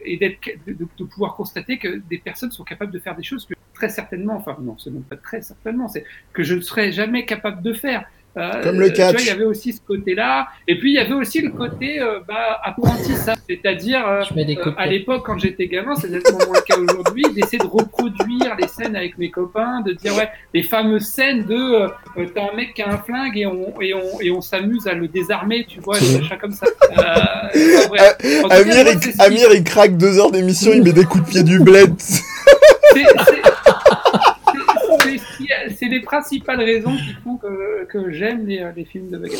et 0.04 0.16
de- 0.16 0.86
de 0.98 1.04
pouvoir 1.04 1.34
constater 1.34 1.78
que 1.78 1.98
des 2.10 2.18
personnes 2.18 2.50
sont 2.50 2.64
capables 2.64 2.92
de 2.92 2.98
faire 2.98 3.16
des 3.16 3.22
choses 3.22 3.46
que 3.46 3.54
très 3.72 3.88
certainement, 3.88 4.36
enfin 4.36 4.56
non, 4.60 4.78
c'est 4.78 4.90
même 4.90 5.02
pas 5.02 5.16
très 5.16 5.42
certainement, 5.42 5.88
c'est 5.88 6.04
que 6.32 6.42
je 6.42 6.54
ne 6.54 6.60
serais 6.60 6.92
jamais 6.92 7.24
capable 7.26 7.62
de 7.62 7.72
faire. 7.72 8.04
Euh, 8.36 8.62
Comme 8.64 8.80
le 8.80 8.92
tu 8.92 9.00
vois, 9.00 9.12
catch. 9.12 9.22
il 9.22 9.28
y 9.28 9.30
avait 9.30 9.44
aussi 9.44 9.72
ce 9.72 9.80
côté-là, 9.80 10.48
et 10.66 10.76
puis 10.78 10.90
il 10.92 10.94
y 10.94 10.98
avait 10.98 11.14
aussi 11.14 11.40
le 11.40 11.50
côté 11.50 12.00
euh, 12.00 12.18
bah, 12.26 12.60
apprentissage, 12.64 13.36
c'est-à-dire 13.48 14.04
euh, 14.08 14.22
euh, 14.36 14.72
à 14.76 14.86
l'époque, 14.86 15.22
quand 15.24 15.38
j'étais 15.38 15.68
gamin, 15.68 15.94
c'est 15.94 16.08
exactement 16.08 16.52
le 16.52 16.60
cas 16.62 16.76
aujourd'hui, 16.76 17.22
d'essayer 17.34 17.58
de 17.58 17.66
reproduire 17.66 18.56
les 18.60 18.66
scènes 18.66 18.96
avec 18.96 19.18
mes 19.18 19.30
copains, 19.30 19.82
de 19.82 19.92
dire, 19.92 20.16
ouais, 20.16 20.28
les 20.52 20.64
fameuses 20.64 21.06
scènes 21.06 21.44
de 21.44 21.86
t'as 22.34 22.50
un 22.52 22.56
mec 22.56 22.74
qui 22.74 22.82
a 22.82 22.88
un 22.92 22.98
flingue 22.98 23.36
et 23.38 23.46
on, 23.46 23.72
et 23.80 23.94
on, 23.94 24.20
et 24.20 24.30
on 24.32 24.40
s'amuse 24.40 24.88
à 24.88 24.94
le 24.94 25.06
désarmer, 25.06 25.64
tu 25.68 25.78
vois, 25.80 25.98
des 26.00 26.18
machins 26.18 26.38
comme 26.40 26.52
ça. 26.52 26.66
Euh, 26.98 27.54
Amir, 28.50 28.74
il, 28.88 29.22
Amir, 29.22 29.64
craque 29.64 29.96
deux 29.96 30.18
heures 30.18 30.32
d'émission, 30.32 30.72
il 30.74 30.82
met 30.82 30.92
des 30.92 31.04
coups 31.04 31.24
de 31.24 31.28
pied 31.30 31.42
du 31.44 31.60
bled. 31.60 31.94
c'est- 31.98 32.22
c'est- 35.78 35.88
les 35.88 36.00
principales 36.00 36.60
raisons 36.62 36.92
qui 36.96 37.14
font 37.22 37.36
que, 37.36 37.84
que 37.86 38.10
j'aime 38.12 38.46
les, 38.46 38.64
les 38.76 38.84
films 38.84 39.10
de 39.10 39.18
bagarre. 39.18 39.38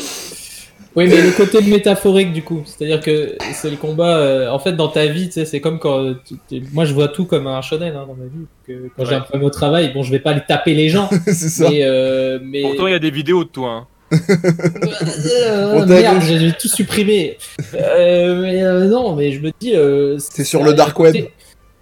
Oui, 0.97 1.07
mais 1.09 1.21
le 1.21 1.31
côté 1.31 1.61
métaphorique 1.61 2.31
du 2.31 2.41
coup, 2.41 2.63
c'est-à-dire 2.65 3.01
que 3.01 3.35
c'est 3.53 3.69
le 3.69 3.75
combat. 3.75 4.15
euh, 4.17 4.49
en 4.49 4.59
fait, 4.59 4.71
dans 4.73 4.87
ta 4.87 5.05
vie, 5.07 5.25
tu 5.27 5.33
sais, 5.33 5.45
c'est 5.45 5.59
comme 5.59 5.77
quand. 5.77 5.99
euh, 6.05 6.13
t'es- 6.47 6.61
moi, 6.71 6.85
je 6.85 6.93
vois 6.93 7.09
tout 7.09 7.25
comme 7.25 7.47
un 7.47 7.61
shonen 7.61 7.93
hein, 7.95 8.05
dans 8.07 8.13
ma 8.15 8.25
vie. 8.25 8.45
Que 8.65 8.89
quand 8.95 9.03
j'ai 9.03 9.15
un 9.15 9.19
problème 9.19 9.45
au 9.45 9.49
travail, 9.49 9.91
bon, 9.93 10.03
je 10.03 10.11
vais 10.11 10.19
pas 10.19 10.31
aller 10.31 10.43
taper 10.47 10.73
les 10.73 10.87
gens, 10.87 11.09
c'est 11.25 11.33
ça. 11.33 11.69
mais. 11.69 11.79
euh, 11.83 12.39
mais... 12.41 12.61
Pourtant 12.61 12.87
il 12.87 12.91
y 12.93 12.95
a 12.95 12.99
des 12.99 13.11
vidéos 13.11 13.43
de 13.43 13.49
toi. 13.49 13.69
hein. 13.71 13.87
Euh, 15.47 15.85
merde, 15.85 16.21
j'ai 16.25 16.51
tout 16.53 16.67
supprimé. 16.69 17.37
Euh, 17.73 18.41
mais 18.41 18.63
euh, 18.63 18.85
non, 18.85 19.15
mais 19.15 19.31
je 19.31 19.41
me 19.41 19.51
dis. 19.59 19.75
euh, 19.75 20.17
C'est 20.19 20.43
sur 20.43 20.63
le 20.63 20.73
dark 20.73 20.93
côté- 20.95 21.21
web. 21.23 21.29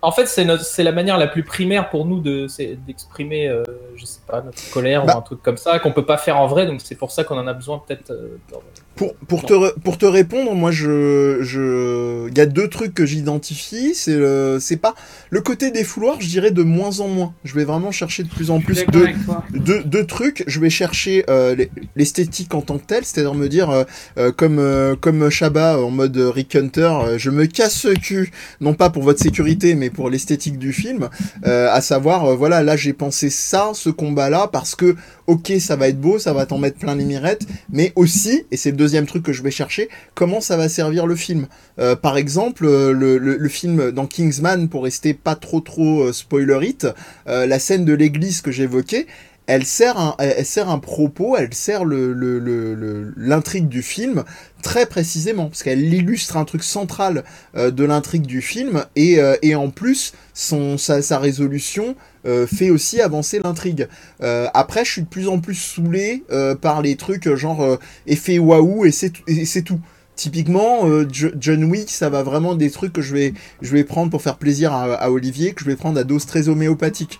En 0.03 0.11
fait, 0.11 0.25
c'est 0.25 0.83
la 0.83 0.91
manière 0.91 1.17
la 1.17 1.27
plus 1.27 1.43
primaire 1.43 1.89
pour 1.89 2.05
nous 2.05 2.19
de 2.19 2.47
d'exprimer, 2.85 3.47
euh, 3.47 3.63
je 3.95 4.05
sais 4.05 4.19
pas, 4.27 4.41
notre 4.41 4.69
colère 4.71 5.05
Bah. 5.05 5.15
ou 5.15 5.17
un 5.17 5.21
truc 5.21 5.41
comme 5.41 5.55
ça 5.57 5.79
qu'on 5.79 5.93
peut 5.93 6.05
pas 6.05 6.17
faire 6.17 6.37
en 6.37 6.45
vrai. 6.45 6.65
Donc 6.65 6.81
c'est 6.83 6.95
pour 6.95 7.09
ça 7.11 7.23
qu'on 7.23 7.37
en 7.39 7.47
a 7.47 7.53
besoin 7.53 7.79
peut-être. 7.79 8.11
euh, 8.11 8.37
Pour, 8.95 9.15
pour, 9.15 9.43
te, 9.43 9.79
pour 9.79 9.97
te 9.97 10.05
répondre, 10.05 10.53
moi, 10.53 10.69
je, 10.71 11.39
je, 11.41 12.29
il 12.29 12.37
y 12.37 12.41
a 12.41 12.45
deux 12.45 12.67
trucs 12.67 12.93
que 12.93 13.07
j'identifie. 13.07 13.95
C'est 13.95 14.15
le, 14.15 14.59
c'est 14.61 14.77
pas 14.77 14.93
le 15.31 15.41
côté 15.41 15.71
des 15.71 15.83
fouloirs, 15.83 16.17
je 16.21 16.27
dirais 16.27 16.51
de 16.51 16.61
moins 16.61 16.99
en 16.99 17.07
moins. 17.07 17.33
Je 17.43 17.55
vais 17.55 17.63
vraiment 17.63 17.91
chercher 17.91 18.21
de 18.21 18.29
plus 18.29 18.51
en 18.51 18.59
plus 18.59 18.75
d'accord 18.75 18.93
de, 18.93 19.05
avec 19.05 19.25
toi. 19.25 19.43
deux, 19.51 19.83
deux 19.83 20.05
trucs. 20.05 20.43
Je 20.45 20.59
vais 20.59 20.69
chercher 20.69 21.25
euh, 21.27 21.55
l'es- 21.55 21.71
l'esthétique 21.95 22.53
en 22.53 22.61
tant 22.61 22.77
que 22.77 22.85
telle, 22.85 23.03
c'est-à-dire 23.03 23.33
me 23.33 23.49
dire, 23.49 23.71
euh, 23.71 23.83
euh, 24.19 24.31
comme, 24.31 24.59
euh, 24.59 24.95
comme 24.95 25.27
Shabba 25.29 25.79
en 25.79 25.89
mode 25.89 26.15
Rick 26.17 26.55
Hunter, 26.55 26.93
je 27.17 27.31
me 27.31 27.47
casse 27.47 27.85
le 27.85 27.95
cul, 27.95 28.31
non 28.61 28.75
pas 28.75 28.91
pour 28.91 29.01
votre 29.01 29.21
sécurité, 29.21 29.73
mais 29.73 29.89
pour 29.89 30.11
l'esthétique 30.11 30.59
du 30.59 30.71
film. 30.71 31.09
À 31.43 31.81
savoir, 31.81 32.35
voilà, 32.35 32.61
là 32.61 32.75
j'ai 32.75 32.93
pensé 32.93 33.29
ça, 33.31 33.71
ce 33.73 33.89
combat-là, 33.89 34.49
parce 34.51 34.75
que, 34.75 34.95
ok, 35.25 35.53
ça 35.59 35.75
va 35.75 35.87
être 35.87 35.99
beau, 35.99 36.19
ça 36.19 36.31
va 36.33 36.45
t'en 36.45 36.59
mettre 36.59 36.77
plein 36.77 36.95
les 36.95 37.05
mirettes, 37.05 37.47
mais 37.71 37.91
aussi, 37.95 38.43
et 38.51 38.57
c'est 38.57 38.69
le 38.69 38.77
deuxième 38.83 39.05
truc 39.05 39.23
que 39.23 39.31
je 39.31 39.41
vais 39.43 39.51
chercher, 39.51 39.87
comment 40.13 40.41
ça 40.41 40.57
va 40.57 40.67
servir 40.67 41.07
le 41.07 41.15
film. 41.15 41.47
Euh, 41.79 41.95
par 41.95 42.17
exemple, 42.17 42.65
euh, 42.65 42.91
le, 42.91 43.47
film 43.47 43.91
dans 43.91 44.07
Kingsman, 44.07 44.67
pour 44.67 44.83
rester 44.83 45.13
pas 45.13 45.35
trop 45.35 45.61
trop 45.61 46.01
euh, 46.01 46.11
spoilerite, 46.11 46.87
la 47.25 47.59
scène 47.59 47.85
de 47.85 47.93
l'église 47.93 48.41
que 48.41 48.51
j'évoquais, 48.51 49.07
elle 49.47 49.65
sert 49.65 49.97
un, 49.97 50.15
elle 50.19 50.45
sert 50.45 50.69
un 50.69 50.79
propos, 50.79 51.37
elle 51.37 51.53
sert 51.53 51.85
l'intrigue 51.85 53.69
du 53.69 53.81
film 53.81 54.25
très 54.61 54.85
précisément, 54.85 55.47
parce 55.47 55.63
qu'elle 55.63 55.93
illustre 55.93 56.35
un 56.35 56.45
truc 56.45 56.63
central 56.63 57.23
de 57.55 57.83
l'intrigue 57.85 58.25
du 58.25 58.41
film, 58.41 58.85
et, 58.95 59.55
en 59.55 59.69
plus, 59.69 60.13
son, 60.33 60.77
sa 60.77 61.19
résolution 61.19 61.95
euh, 62.25 62.47
fait 62.47 62.69
aussi 62.69 63.01
avancer 63.01 63.39
l'intrigue. 63.43 63.87
Euh, 64.21 64.47
après, 64.53 64.85
je 64.85 64.91
suis 64.91 65.01
de 65.01 65.07
plus 65.07 65.27
en 65.27 65.39
plus 65.39 65.55
saoulé 65.55 66.23
euh, 66.31 66.55
par 66.55 66.81
les 66.81 66.95
trucs 66.95 67.33
genre 67.35 67.61
euh, 67.61 67.77
effet 68.07 68.39
waouh, 68.39 68.85
et 68.85 68.91
c'est 68.91 69.09
tout- 69.11 69.23
et 69.27 69.45
c'est 69.45 69.61
tout. 69.63 69.79
Typiquement, 70.15 70.87
euh, 70.87 71.07
Jo- 71.11 71.31
John 71.39 71.63
Wick, 71.63 71.89
ça 71.89 72.09
va 72.09 72.21
vraiment 72.21 72.53
des 72.53 72.69
trucs 72.69 72.93
que 72.93 73.01
je 73.01 73.13
vais, 73.15 73.33
je 73.63 73.71
vais 73.71 73.83
prendre 73.83 74.11
pour 74.11 74.21
faire 74.21 74.37
plaisir 74.37 74.71
à, 74.71 74.93
à 74.93 75.09
Olivier, 75.09 75.53
que 75.53 75.61
je 75.61 75.65
vais 75.65 75.75
prendre 75.75 75.99
à 75.99 76.03
dose 76.03 76.25
très 76.27 76.49
homéopathique. 76.49 77.19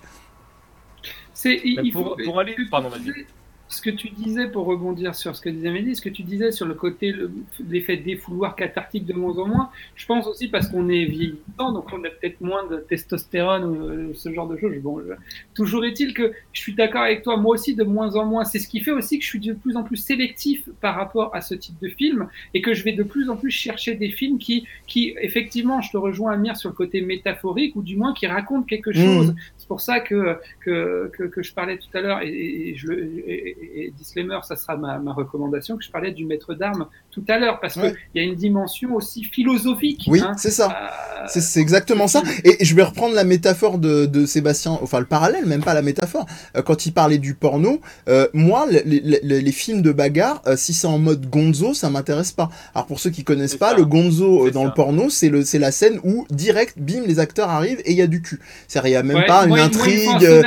C'est, 1.34 1.56
pour- 1.92 1.92
faut- 1.92 2.16
pour 2.24 2.40
aller- 2.40 2.56
pardon, 2.70 2.88
vas-y. 2.88 3.26
Ce 3.74 3.82
que 3.82 3.90
tu 3.90 4.08
disais 4.10 4.46
pour 4.48 4.66
rebondir 4.66 5.16
sur 5.16 5.34
ce 5.34 5.40
que 5.40 5.48
disait 5.48 5.68
Amélie, 5.68 5.96
ce 5.96 6.00
que 6.00 6.08
tu 6.08 6.22
disais 6.22 6.52
sur 6.52 6.64
le 6.64 6.74
côté, 6.74 7.10
le- 7.10 7.32
l'effet 7.68 7.96
défouloir 7.96 8.54
cathartique 8.54 9.04
de 9.04 9.12
moins 9.14 9.36
en 9.38 9.48
moins, 9.48 9.70
je 9.96 10.06
pense 10.06 10.28
aussi 10.28 10.46
parce 10.46 10.68
qu'on 10.68 10.88
est 10.88 11.04
vieillissant, 11.06 11.72
donc 11.72 11.86
on 11.92 11.98
a 12.04 12.08
peut-être 12.08 12.40
moins 12.40 12.64
de 12.68 12.76
testostérone 12.76 13.64
ou 13.64 13.74
euh, 13.88 14.12
ce 14.14 14.32
genre 14.32 14.46
de 14.46 14.56
choses. 14.56 14.74
Bon, 14.80 15.00
je- 15.00 15.14
Toujours 15.54 15.84
est-il 15.84 16.14
que 16.14 16.32
je 16.52 16.60
suis 16.60 16.74
d'accord 16.74 17.02
avec 17.02 17.22
toi, 17.22 17.36
moi 17.36 17.54
aussi 17.54 17.74
de 17.74 17.82
moins 17.82 18.14
en 18.14 18.24
moins. 18.26 18.44
C'est 18.44 18.60
ce 18.60 18.68
qui 18.68 18.78
fait 18.80 18.92
aussi 18.92 19.18
que 19.18 19.24
je 19.24 19.28
suis 19.30 19.40
de 19.40 19.54
plus 19.54 19.76
en 19.76 19.82
plus 19.82 19.96
sélectif 19.96 20.68
par 20.80 20.94
rapport 20.94 21.34
à 21.34 21.40
ce 21.40 21.54
type 21.56 21.74
de 21.82 21.88
film 21.88 22.28
et 22.54 22.62
que 22.62 22.74
je 22.74 22.84
vais 22.84 22.92
de 22.92 23.02
plus 23.02 23.28
en 23.28 23.36
plus 23.36 23.50
chercher 23.50 23.96
des 23.96 24.10
films 24.10 24.38
qui, 24.38 24.66
qui 24.86 25.14
effectivement, 25.20 25.80
je 25.80 25.90
te 25.90 25.96
rejoins 25.96 26.32
Amir 26.32 26.56
sur 26.56 26.68
le 26.68 26.74
côté 26.76 27.00
métaphorique 27.00 27.74
ou 27.74 27.82
du 27.82 27.96
moins 27.96 28.14
qui 28.14 28.28
racontent 28.28 28.62
quelque 28.66 28.90
Mhm. 28.90 29.04
chose. 29.04 29.34
C'est 29.64 29.68
pour 29.68 29.80
ça 29.80 30.00
que, 30.00 30.36
que, 30.62 31.10
que, 31.16 31.22
que 31.22 31.42
je 31.42 31.54
parlais 31.54 31.78
tout 31.78 31.88
à 31.96 32.02
l'heure, 32.02 32.20
et, 32.20 32.28
et, 32.28 32.68
et 32.72 32.76
je 32.76 32.92
et, 32.92 33.56
et- 33.86 33.94
disclaimer, 33.96 34.38
ça 34.46 34.56
sera 34.56 34.76
ma, 34.76 34.98
ma 34.98 35.14
recommandation, 35.14 35.78
que 35.78 35.82
je 35.84 35.90
parlais 35.90 36.12
du 36.12 36.26
maître 36.26 36.52
d'armes 36.52 36.86
tout 37.10 37.24
à 37.28 37.38
l'heure, 37.38 37.60
parce 37.60 37.76
Ouais. 37.76 37.94
qu'il 38.12 38.22
y 38.22 38.26
a 38.26 38.28
une 38.28 38.34
dimension 38.34 38.94
aussi 38.94 39.24
philosophique. 39.24 40.04
Oui, 40.08 40.20
hein, 40.20 40.34
c'est 40.36 40.50
ça. 40.50 40.68
à- 40.68 41.28
C'est 41.28 41.40
c'est 41.40 41.60
exactement 41.60 42.08
ça. 42.08 42.22
Et 42.44 42.62
je 42.62 42.74
vais 42.74 42.82
reprendre 42.82 43.14
la 43.14 43.24
métaphore 43.24 43.78
de, 43.78 44.04
de 44.04 44.26
Sébastien, 44.26 44.72
enfin 44.82 45.00
le 45.00 45.06
parallèle, 45.06 45.46
même 45.46 45.62
pas 45.64 45.72
la 45.72 45.80
métaphore. 45.80 46.26
Euh, 46.56 46.60
quand 46.60 46.84
il 46.84 46.92
parlait 46.92 47.16
du 47.16 47.32
porno, 47.32 47.80
euh, 48.08 48.28
moi, 48.34 48.66
les, 48.70 48.82
les- 48.84 49.20
les- 49.22 49.40
les 49.40 49.52
films 49.52 49.80
de 49.80 49.92
bagarre, 49.92 50.42
euh, 50.46 50.56
si 50.56 50.74
c'est 50.74 50.86
en 50.86 50.98
mode 50.98 51.30
gonzo, 51.30 51.72
ça 51.72 51.88
m'intéresse 51.88 52.32
pas. 52.32 52.50
Alors 52.74 52.86
pour 52.86 53.00
ceux 53.00 53.08
qui 53.08 53.24
connaissent 53.24 53.56
pas, 53.56 53.70
ça. 53.70 53.76
le 53.78 53.86
gonzo 53.86 54.48
euh, 54.48 54.50
dans 54.50 54.60
ça. 54.64 54.66
le 54.68 54.74
porno, 54.74 55.08
c'est 55.08 55.30
le 55.30 55.42
c'est 55.42 55.58
la 55.58 55.72
scène 55.72 55.98
où 56.04 56.26
direct, 56.28 56.78
bim, 56.78 57.04
les 57.06 57.18
acteurs 57.18 57.48
arrivent 57.48 57.80
et 57.86 57.92
il 57.92 57.96
y 57.96 58.02
a 58.02 58.06
du 58.06 58.20
cul. 58.20 58.40
C'est-à-dire, 58.68 58.88
il 58.90 58.92
y 58.92 58.96
a 58.96 59.02
même 59.02 59.16
Ouais, 59.16 59.26
pas 59.26 59.46
moi, 59.46 59.53
une 59.56 59.62
intrigue. 59.62 60.24
euh, 60.24 60.42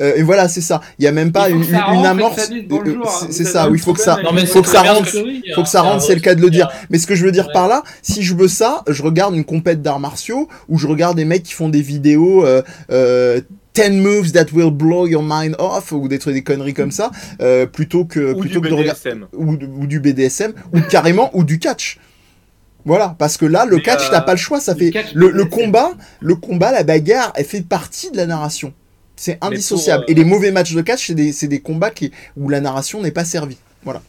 euh, 0.00 0.12
et 0.16 0.22
voilà, 0.22 0.48
c'est 0.48 0.60
ça. 0.60 0.80
Il 0.98 1.04
y 1.04 1.08
a 1.08 1.12
même 1.12 1.32
pas 1.32 1.48
une, 1.50 1.62
une- 1.62 1.74
amorce. 2.06 2.48
euh, 2.50 2.94
hein. 3.04 3.26
c'est 3.30 3.44
ça. 3.44 3.68
Oui, 3.68 3.78
faut 3.78 3.92
que 3.92 4.00
ça. 4.00 4.18
faut 4.46 4.62
que 4.62 4.68
ça 4.68 4.82
rentre- 4.82 5.10
dis, 5.10 5.42
faut 5.54 5.60
hein. 5.60 5.64
que 5.64 5.68
ça 5.68 5.82
rentre, 5.82 6.02
c'est 6.02 6.14
le 6.14 6.20
cas 6.20 6.34
de 6.34 6.40
le 6.42 6.50
dire. 6.50 6.68
Mais 6.90 6.98
ce 6.98 7.06
que 7.06 7.14
je 7.14 7.24
veux 7.24 7.32
dire 7.32 7.48
par 7.52 7.68
là, 7.68 7.82
si 8.02 8.22
je 8.22 8.34
veux 8.34 8.48
ça, 8.48 8.82
je 8.88 9.02
regarde 9.02 9.34
une 9.34 9.44
compète 9.44 9.82
d'arts 9.82 10.00
martiaux 10.00 10.48
où 10.68 10.78
je 10.78 10.86
regarde 10.86 11.16
des 11.16 11.24
mecs 11.24 11.42
qui 11.42 11.52
font 11.54 11.68
des 11.68 11.82
vidéos 11.82 12.44
euh, 12.44 12.62
euh, 12.90 13.40
10 13.74 13.90
moves 13.92 14.32
that 14.32 14.46
will 14.52 14.70
blow 14.70 15.06
your 15.06 15.22
mind 15.24 15.54
off 15.58 15.92
ou 15.92 16.08
des 16.08 16.18
trucs 16.18 16.34
des 16.34 16.42
conneries 16.42 16.74
comme 16.74 16.90
ça 16.90 17.10
euh, 17.40 17.66
plutôt 17.66 18.04
que 18.04 18.32
Ou 18.34 18.40
plutôt 18.40 18.60
du 18.60 18.68
que 18.68 18.70
de 18.70 18.74
regarder 18.74 19.00
ou, 19.32 19.56
ou 19.82 19.86
du 19.86 20.00
BDSM 20.00 20.52
ou 20.74 20.80
carrément 20.80 21.30
ou 21.34 21.44
du 21.44 21.58
catch. 21.58 21.98
Voilà, 22.84 23.14
parce 23.18 23.36
que 23.36 23.46
là 23.46 23.64
le 23.66 23.76
Mais, 23.76 23.82
catch 23.82 24.06
euh, 24.06 24.10
t'as 24.10 24.20
pas 24.22 24.32
le 24.32 24.38
choix, 24.38 24.60
ça 24.60 24.74
fait 24.74 24.90
catch 24.90 25.12
le, 25.14 25.44
combat, 25.44 25.92
le 26.20 26.34
combat, 26.34 26.72
la 26.72 26.82
bagarre, 26.82 27.32
elle 27.36 27.44
fait 27.44 27.62
partie 27.62 28.10
de 28.10 28.16
la 28.16 28.26
narration. 28.26 28.72
C'est 29.16 29.36
pour, 29.36 29.48
indissociable. 29.48 30.04
euh, 30.04 30.10
Et 30.12 30.14
les 30.14 30.24
mauvais 30.24 30.50
matchs 30.50 30.72
de 30.72 30.80
catch, 30.80 31.08
c'est 31.08 31.14
des, 31.14 31.32
des 31.32 31.60
combats 31.60 31.90
qui, 31.90 32.10
où 32.36 32.48
la 32.48 32.60
narration 32.60 33.02
n'est 33.02 33.10
pas 33.10 33.24
servie. 33.24 33.58
Voilà. 33.84 34.00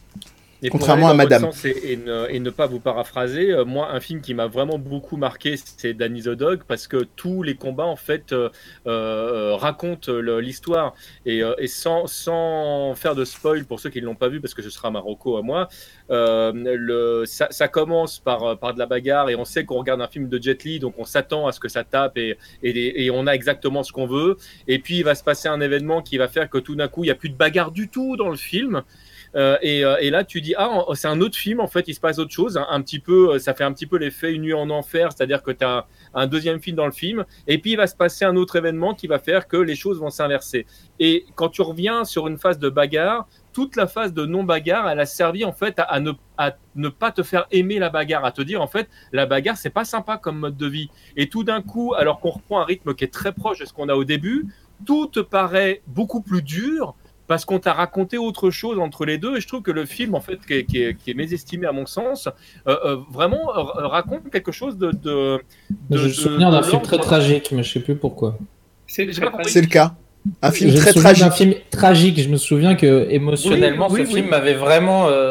Et 0.64 0.70
Contrairement 0.70 1.08
à 1.08 1.14
Madame. 1.14 1.50
Et, 1.64 1.92
et 1.92 1.96
ne, 1.96 2.26
et 2.30 2.38
ne 2.38 2.50
pas 2.50 2.66
vous 2.66 2.78
paraphraser, 2.78 3.50
euh, 3.50 3.64
moi, 3.64 3.90
un 3.92 3.98
film 3.98 4.20
qui 4.20 4.32
m'a 4.32 4.46
vraiment 4.46 4.78
beaucoup 4.78 5.16
marqué, 5.16 5.56
c'est 5.56 5.92
Danny 5.92 6.22
the 6.22 6.28
Dog, 6.28 6.60
parce 6.68 6.86
que 6.86 6.98
tous 7.16 7.42
les 7.42 7.56
combats, 7.56 7.86
en 7.86 7.96
fait, 7.96 8.32
euh, 8.32 8.48
euh, 8.86 9.56
racontent 9.56 10.12
l'histoire. 10.12 10.94
Et, 11.26 11.42
et 11.58 11.66
sans, 11.66 12.06
sans 12.06 12.94
faire 12.94 13.16
de 13.16 13.24
spoil 13.24 13.64
pour 13.64 13.80
ceux 13.80 13.90
qui 13.90 14.00
ne 14.00 14.06
l'ont 14.06 14.14
pas 14.14 14.28
vu, 14.28 14.40
parce 14.40 14.54
que 14.54 14.62
ce 14.62 14.70
sera 14.70 14.92
Marocco 14.92 15.36
à 15.36 15.42
moi, 15.42 15.68
euh, 16.10 16.52
le, 16.54 17.24
ça, 17.26 17.48
ça 17.50 17.66
commence 17.66 18.20
par, 18.20 18.56
par 18.58 18.72
de 18.72 18.78
la 18.78 18.86
bagarre, 18.86 19.30
et 19.30 19.34
on 19.34 19.44
sait 19.44 19.64
qu'on 19.64 19.78
regarde 19.78 20.00
un 20.00 20.08
film 20.08 20.28
de 20.28 20.40
Jet 20.40 20.62
Li, 20.62 20.78
donc 20.78 20.94
on 20.96 21.04
s'attend 21.04 21.48
à 21.48 21.52
ce 21.52 21.58
que 21.58 21.68
ça 21.68 21.82
tape, 21.82 22.16
et, 22.18 22.36
et 22.62 23.10
on 23.10 23.26
a 23.26 23.32
exactement 23.32 23.82
ce 23.82 23.90
qu'on 23.90 24.06
veut. 24.06 24.36
Et 24.68 24.78
puis, 24.78 24.98
il 24.98 25.04
va 25.04 25.16
se 25.16 25.24
passer 25.24 25.48
un 25.48 25.60
événement 25.60 26.02
qui 26.02 26.18
va 26.18 26.28
faire 26.28 26.48
que 26.48 26.58
tout 26.58 26.76
d'un 26.76 26.86
coup, 26.86 27.02
il 27.02 27.08
n'y 27.08 27.12
a 27.12 27.16
plus 27.16 27.30
de 27.30 27.36
bagarre 27.36 27.72
du 27.72 27.88
tout 27.88 28.16
dans 28.16 28.28
le 28.28 28.36
film. 28.36 28.82
Euh, 29.34 29.56
et, 29.62 29.84
euh, 29.84 29.96
et 30.00 30.10
là, 30.10 30.24
tu 30.24 30.40
dis, 30.40 30.54
ah, 30.56 30.84
c'est 30.94 31.08
un 31.08 31.20
autre 31.20 31.36
film, 31.36 31.60
en 31.60 31.66
fait, 31.66 31.88
il 31.88 31.94
se 31.94 32.00
passe 32.00 32.18
autre 32.18 32.32
chose. 32.32 32.56
Un, 32.56 32.66
un 32.68 32.82
petit 32.82 32.98
peu, 32.98 33.34
euh, 33.34 33.38
ça 33.38 33.54
fait 33.54 33.64
un 33.64 33.72
petit 33.72 33.86
peu 33.86 33.96
l'effet 33.96 34.32
Une 34.32 34.42
nuit 34.42 34.54
en 34.54 34.68
enfer, 34.70 35.10
c'est-à-dire 35.12 35.42
que 35.42 35.50
tu 35.50 35.64
as 35.64 35.86
un 36.14 36.26
deuxième 36.26 36.60
film 36.60 36.76
dans 36.76 36.86
le 36.86 36.92
film, 36.92 37.24
et 37.46 37.58
puis 37.58 37.72
il 37.72 37.76
va 37.76 37.86
se 37.86 37.96
passer 37.96 38.24
un 38.24 38.36
autre 38.36 38.56
événement 38.56 38.94
qui 38.94 39.06
va 39.06 39.18
faire 39.18 39.48
que 39.48 39.56
les 39.56 39.74
choses 39.74 40.00
vont 40.00 40.10
s'inverser. 40.10 40.66
Et 41.00 41.24
quand 41.34 41.48
tu 41.48 41.62
reviens 41.62 42.04
sur 42.04 42.28
une 42.28 42.38
phase 42.38 42.58
de 42.58 42.68
bagarre, 42.68 43.26
toute 43.52 43.76
la 43.76 43.86
phase 43.86 44.14
de 44.14 44.24
non-bagarre, 44.24 44.88
elle 44.88 45.00
a 45.00 45.06
servi 45.06 45.44
en 45.44 45.52
fait 45.52 45.78
à, 45.78 45.82
à 45.82 46.00
ne, 46.00 46.12
à 46.38 46.56
ne 46.74 46.88
pas 46.88 47.12
te 47.12 47.22
faire 47.22 47.46
aimer 47.50 47.78
la 47.78 47.90
bagarre, 47.90 48.24
à 48.24 48.32
te 48.32 48.42
dire 48.42 48.62
en 48.62 48.66
fait, 48.66 48.88
la 49.12 49.26
bagarre, 49.26 49.56
c'est 49.56 49.70
pas 49.70 49.84
sympa 49.84 50.16
comme 50.16 50.38
mode 50.38 50.56
de 50.56 50.66
vie. 50.66 50.90
Et 51.16 51.28
tout 51.28 51.44
d'un 51.44 51.60
coup, 51.60 51.94
alors 51.94 52.20
qu'on 52.20 52.30
reprend 52.30 52.60
un 52.60 52.64
rythme 52.64 52.94
qui 52.94 53.04
est 53.04 53.12
très 53.12 53.32
proche 53.32 53.58
de 53.58 53.64
ce 53.64 53.72
qu'on 53.72 53.88
a 53.88 53.94
au 53.94 54.04
début, 54.04 54.46
tout 54.86 55.06
te 55.06 55.20
paraît 55.20 55.82
beaucoup 55.86 56.22
plus 56.22 56.42
dur 56.42 56.94
parce 57.32 57.46
qu'on 57.46 57.58
t'a 57.58 57.72
raconté 57.72 58.18
autre 58.18 58.50
chose 58.50 58.78
entre 58.78 59.06
les 59.06 59.16
deux. 59.16 59.38
Et 59.38 59.40
je 59.40 59.48
trouve 59.48 59.62
que 59.62 59.70
le 59.70 59.86
film, 59.86 60.14
en 60.14 60.20
fait, 60.20 60.38
qui 60.46 60.52
est, 60.52 60.64
qui 60.66 60.82
est, 60.82 60.94
qui 60.98 61.10
est 61.12 61.14
mésestimé 61.14 61.66
à 61.66 61.72
mon 61.72 61.86
sens, 61.86 62.28
euh, 62.68 62.76
euh, 62.84 62.96
vraiment 63.10 63.56
euh, 63.56 63.86
raconte 63.88 64.28
quelque 64.30 64.52
chose 64.52 64.76
de. 64.76 64.90
de, 64.90 65.40
de 65.88 65.96
J'ai 65.96 66.02
le 66.02 66.08
de- 66.10 66.12
souvenir 66.12 66.50
d'un 66.50 66.62
film 66.62 66.82
très 66.82 66.98
tragique, 66.98 67.50
mais 67.52 67.62
je 67.62 67.72
sais 67.72 67.80
plus 67.80 67.96
pourquoi. 67.96 68.36
C'est 68.86 69.06
le 69.06 69.66
cas. 69.66 69.94
Un 70.42 70.50
film 70.50 70.74
très 70.74 70.92
tragique. 70.92 71.32
film 71.32 71.54
tragique. 71.70 72.20
Je 72.20 72.28
me 72.28 72.36
souviens 72.36 72.74
que 72.74 73.06
émotionnellement, 73.08 73.88
Oui, 73.90 74.00
oui, 74.02 74.06
ce 74.06 74.12
oui. 74.12 74.16
film 74.20 74.28
m'avait 74.28 74.52
vraiment. 74.52 75.08
euh, 75.08 75.30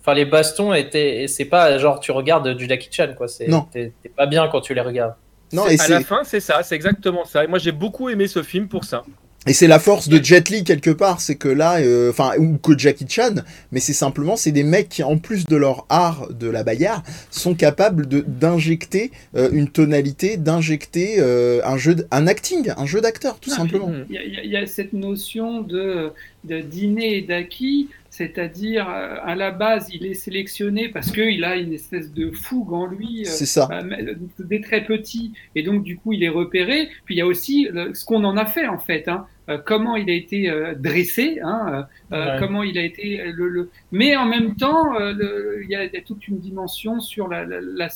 Enfin, 0.00 0.14
les 0.14 0.24
bastons 0.24 0.72
étaient. 0.74 1.26
C'est 1.28 1.44
pas 1.44 1.78
genre 1.78 2.00
tu 2.00 2.10
regardes 2.10 2.48
du 2.56 2.66
Jackie 2.68 2.88
Chan, 2.90 3.10
quoi. 3.16 3.28
C'est- 3.28 3.46
Non. 3.46 3.68
T'es 3.72 3.92
pas 4.16 4.26
bien 4.26 4.48
quand 4.48 4.62
tu 4.62 4.74
les 4.74 4.80
regardes. 4.80 5.14
Non, 5.52 5.68
et 5.68 5.78
à 5.80 5.86
la 5.88 6.00
fin, 6.00 6.22
c'est 6.24 6.40
ça, 6.40 6.64
c'est 6.64 6.74
exactement 6.74 7.24
ça. 7.24 7.44
Et 7.44 7.46
moi, 7.46 7.60
j'ai 7.60 7.70
beaucoup 7.70 8.08
aimé 8.08 8.26
ce 8.26 8.42
film 8.42 8.66
pour 8.66 8.82
ça. 8.82 9.04
Et 9.46 9.52
c'est 9.52 9.66
la 9.66 9.78
force 9.78 10.08
de 10.08 10.22
Jet 10.22 10.48
Li 10.50 10.64
quelque 10.64 10.90
part, 10.90 11.20
c'est 11.20 11.36
que 11.36 11.48
là, 11.48 11.78
euh, 11.78 12.10
enfin 12.10 12.32
ou 12.38 12.56
que 12.58 12.76
Jackie 12.76 13.06
Chan, 13.08 13.34
mais 13.72 13.80
c'est 13.80 13.92
simplement 13.92 14.36
c'est 14.36 14.52
des 14.52 14.64
mecs 14.64 14.88
qui 14.88 15.02
en 15.02 15.18
plus 15.18 15.46
de 15.46 15.56
leur 15.56 15.86
art 15.88 16.28
de 16.32 16.48
la 16.48 16.64
bagarre 16.64 17.02
sont 17.30 17.54
capables 17.54 18.06
de 18.08 18.20
d'injecter 18.26 19.10
euh, 19.36 19.48
une 19.52 19.68
tonalité, 19.68 20.36
d'injecter 20.36 21.16
euh, 21.18 21.60
un 21.64 21.76
jeu, 21.76 21.96
un 22.10 22.26
acting, 22.26 22.72
un 22.76 22.86
jeu 22.86 23.00
d'acteur 23.00 23.38
tout 23.40 23.50
Non, 23.50 23.56
simplement. 23.56 23.92
Il 24.10 24.14
y, 24.16 24.56
a- 24.56 24.62
y 24.62 24.68
cette 24.68 24.92
notion 24.92 25.60
de, 25.62 26.10
de 26.44 26.60
dîner 26.60 27.18
et 27.18 27.22
d'acquis, 27.22 27.88
c'est-à-dire 28.10 28.88
à 28.88 29.34
la 29.34 29.50
base, 29.50 29.88
il 29.92 30.06
est 30.06 30.14
sélectionné 30.14 30.88
parce 30.88 31.10
qu'il 31.12 31.44
a 31.44 31.56
une 31.56 31.72
espèce 31.74 32.12
de 32.12 32.30
fougue 32.30 32.72
en 32.72 32.86
lui. 32.86 33.22
C'est 33.26 33.46
ça. 33.46 33.68
euh, 33.72 34.14
dès 34.38 34.60
très 34.60 34.84
petit, 34.84 35.32
et 35.54 35.62
donc 35.62 35.82
du 35.84 35.96
coup 35.98 36.12
il 36.14 36.22
est 36.24 36.28
repéré. 36.30 36.88
Puis 37.04 37.14
il 37.14 37.18
y 37.18 37.20
a 37.20 37.26
aussi 37.26 37.68
le- 37.70 37.94
ce 37.94 38.04
qu'on 38.04 38.24
en 38.24 38.36
a 38.36 38.46
fait 38.46 38.66
en 38.66 38.78
fait. 38.78 39.06
Hein. 39.08 39.26
Euh, 39.48 39.58
comment 39.64 39.96
il 39.96 40.10
a 40.10 40.12
été 40.14 40.50
euh, 40.50 40.74
dressé, 40.74 41.38
hein, 41.42 41.86
euh, 42.12 42.32
Ouais. 42.32 42.36
comment 42.40 42.62
il 42.62 42.76
a 42.78 42.82
été 42.82 43.22
le, 43.32 43.48
le... 43.48 43.70
mais 43.92 44.16
en 44.16 44.26
même 44.26 44.56
temps 44.56 44.94
euh, 45.00 45.12
le- 45.12 45.60
il 45.64 45.70
y, 45.70 45.74
a, 45.76 45.84
il 45.84 45.92
y 45.92 45.96
a 45.96 46.00
toute 46.02 46.26
une 46.28 46.38
dimension 46.38 46.98
sur 47.00 47.28
la, 47.28 47.44
la, 47.44 47.60
la, 47.60 47.88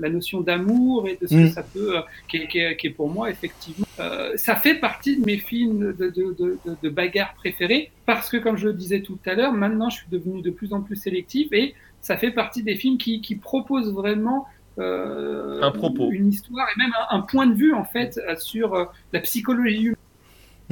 la, 0.00 0.08
notion 0.08 0.40
d'amour 0.40 1.08
et 1.08 1.18
de 1.20 1.26
ce 1.26 1.34
Mm. 1.34 1.42
que 1.44 1.48
ça 1.50 1.62
peut 1.62 1.96
euh, 1.98 2.00
qui, 2.28 2.38
est, 2.38 2.46
qui, 2.48 2.58
est, 2.60 2.76
qui 2.76 2.86
est 2.88 2.90
pour 2.90 3.08
moi 3.10 3.30
effectivement 3.30 3.86
euh, 4.00 4.32
ça 4.36 4.56
fait 4.56 4.74
partie 4.76 5.18
de 5.20 5.24
mes 5.26 5.36
films 5.38 5.92
de, 5.92 6.08
de, 6.08 6.10
de, 6.10 6.58
de, 6.64 6.76
de 6.82 6.88
bagarre 6.88 7.34
préférés 7.34 7.90
parce 8.06 8.30
que 8.30 8.36
comme 8.38 8.56
je 8.56 8.68
le 8.68 8.74
disais 8.74 9.00
tout 9.02 9.18
à 9.26 9.34
l'heure 9.34 9.52
maintenant 9.52 9.90
je 9.90 9.96
suis 9.98 10.08
devenu 10.10 10.40
de 10.42 10.50
plus 10.50 10.72
en 10.72 10.80
plus 10.80 10.96
sélectif 10.96 11.48
et 11.52 11.74
ça 12.00 12.16
fait 12.16 12.30
partie 12.32 12.62
des 12.62 12.74
films 12.76 12.98
qui, 12.98 13.20
qui 13.20 13.36
proposent 13.36 13.92
vraiment 13.92 14.46
euh, 14.78 15.60
Un 15.62 15.70
propos. 15.70 16.10
une 16.10 16.28
histoire 16.28 16.66
et 16.74 16.78
même 16.78 16.92
un, 17.10 17.16
un 17.18 17.20
point 17.20 17.46
de 17.46 17.54
vue 17.54 17.74
en 17.74 17.84
fait 17.84 18.18
sur 18.38 18.74
euh, 18.74 18.84
la 19.12 19.20
psychologie 19.20 19.82
humaine. 19.82 19.96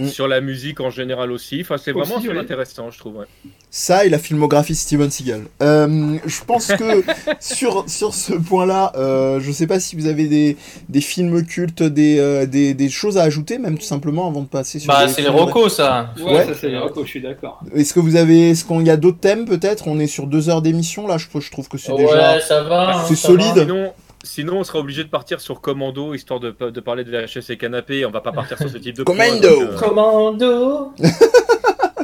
Mm. 0.01 0.09
Sur 0.09 0.29
la 0.29 0.41
musique 0.41 0.81
en 0.81 0.91
général 0.91 1.31
aussi. 1.33 1.59
Enfin, 1.63 1.77
c'est 1.77 1.93
vraiment 1.93 2.17
oui. 2.23 2.39
intéressant, 2.39 2.91
je 2.91 2.99
trouve. 2.99 3.17
ouais. 3.17 3.27
Ça 3.71 4.05
et 4.05 4.09
la 4.09 4.19
filmographie 4.19 4.73
de 4.73 4.79
Steven 4.79 5.11
Seagal. 5.11 5.43
Euh, 5.63 6.17
je 6.27 6.45
pense 6.45 6.69
que 6.69 7.05
sur, 7.41 7.85
sur 7.89 8.15
ce 8.15 8.33
point-là, 8.33 8.93
euh, 8.97 9.39
je 9.41 9.53
sais 9.53 9.67
pas 9.67 9.79
si 9.81 9.97
vous 9.97 10.07
avez 10.07 10.27
des, 10.27 10.57
des 10.89 11.01
films 11.01 11.45
cultes, 11.45 11.83
des, 11.83 12.19
euh, 12.19 12.47
des, 12.47 12.75
des 12.75 12.89
choses 12.89 13.19
à 13.19 13.23
ajouter, 13.23 13.59
même 13.59 13.79
tout 13.79 13.85
simplement 13.85 14.27
avant 14.29 14.41
de 14.43 14.49
passer 14.49 14.79
sur 14.81 14.93
Bah, 14.93 15.07
c'est 15.09 15.23
les 15.23 15.29
recos, 15.29 15.75
ça. 15.77 16.13
Ouais. 16.21 16.47
ça 16.47 16.53
c'est 16.61 16.69
les 16.69 16.79
recos, 16.79 17.05
je 17.05 17.11
suis 17.11 17.21
d'accord. 17.23 17.61
Est-ce 17.75 17.93
que 17.95 18.01
vous 18.01 18.17
avez, 18.17 18.51
est-ce 18.51 18.65
qu'il 18.65 18.87
y 18.87 18.91
a 18.91 18.97
d'autres 18.97 19.21
thèmes 19.21 19.45
peut-être? 19.45 19.87
On 19.87 19.99
est 20.01 20.07
sur 20.09 20.27
deux 20.27 20.49
heures 20.49 20.63
d'émission 20.63 21.07
là, 21.07 21.17
je, 21.19 21.27
je 21.39 21.51
trouve 21.51 21.69
que 21.69 21.79
c'est 21.79 21.93
Ouais, 21.93 22.05
déjà. 22.07 22.41
ça 22.41 22.63
va. 22.65 22.97
hein, 22.99 23.05
C'est 23.07 23.15
ça 23.17 23.29
solide. 23.29 23.47
va. 23.55 23.63
Sinon, 23.63 23.93
sinon, 24.25 24.59
on 24.59 24.65
sera 24.65 24.79
obligé 24.79 25.05
de 25.05 25.09
partir 25.09 25.41
sur 25.41 25.61
Commando, 25.61 26.15
histoire 26.15 26.41
de, 26.41 26.51
de 26.51 26.81
parler 26.81 27.05
de 27.05 27.11
VHS 27.11 27.51
et 27.51 27.57
canapé. 27.57 28.05
On 28.07 28.11
va 28.11 28.21
pas 28.21 28.33
partir 28.33 28.59
sur 28.59 28.69
ce 28.69 28.79
type 28.79 28.97
de 28.97 29.03
Commando. 29.05 29.41
donc, 29.41 29.63
euh, 29.71 29.79
Commando. 29.79 30.93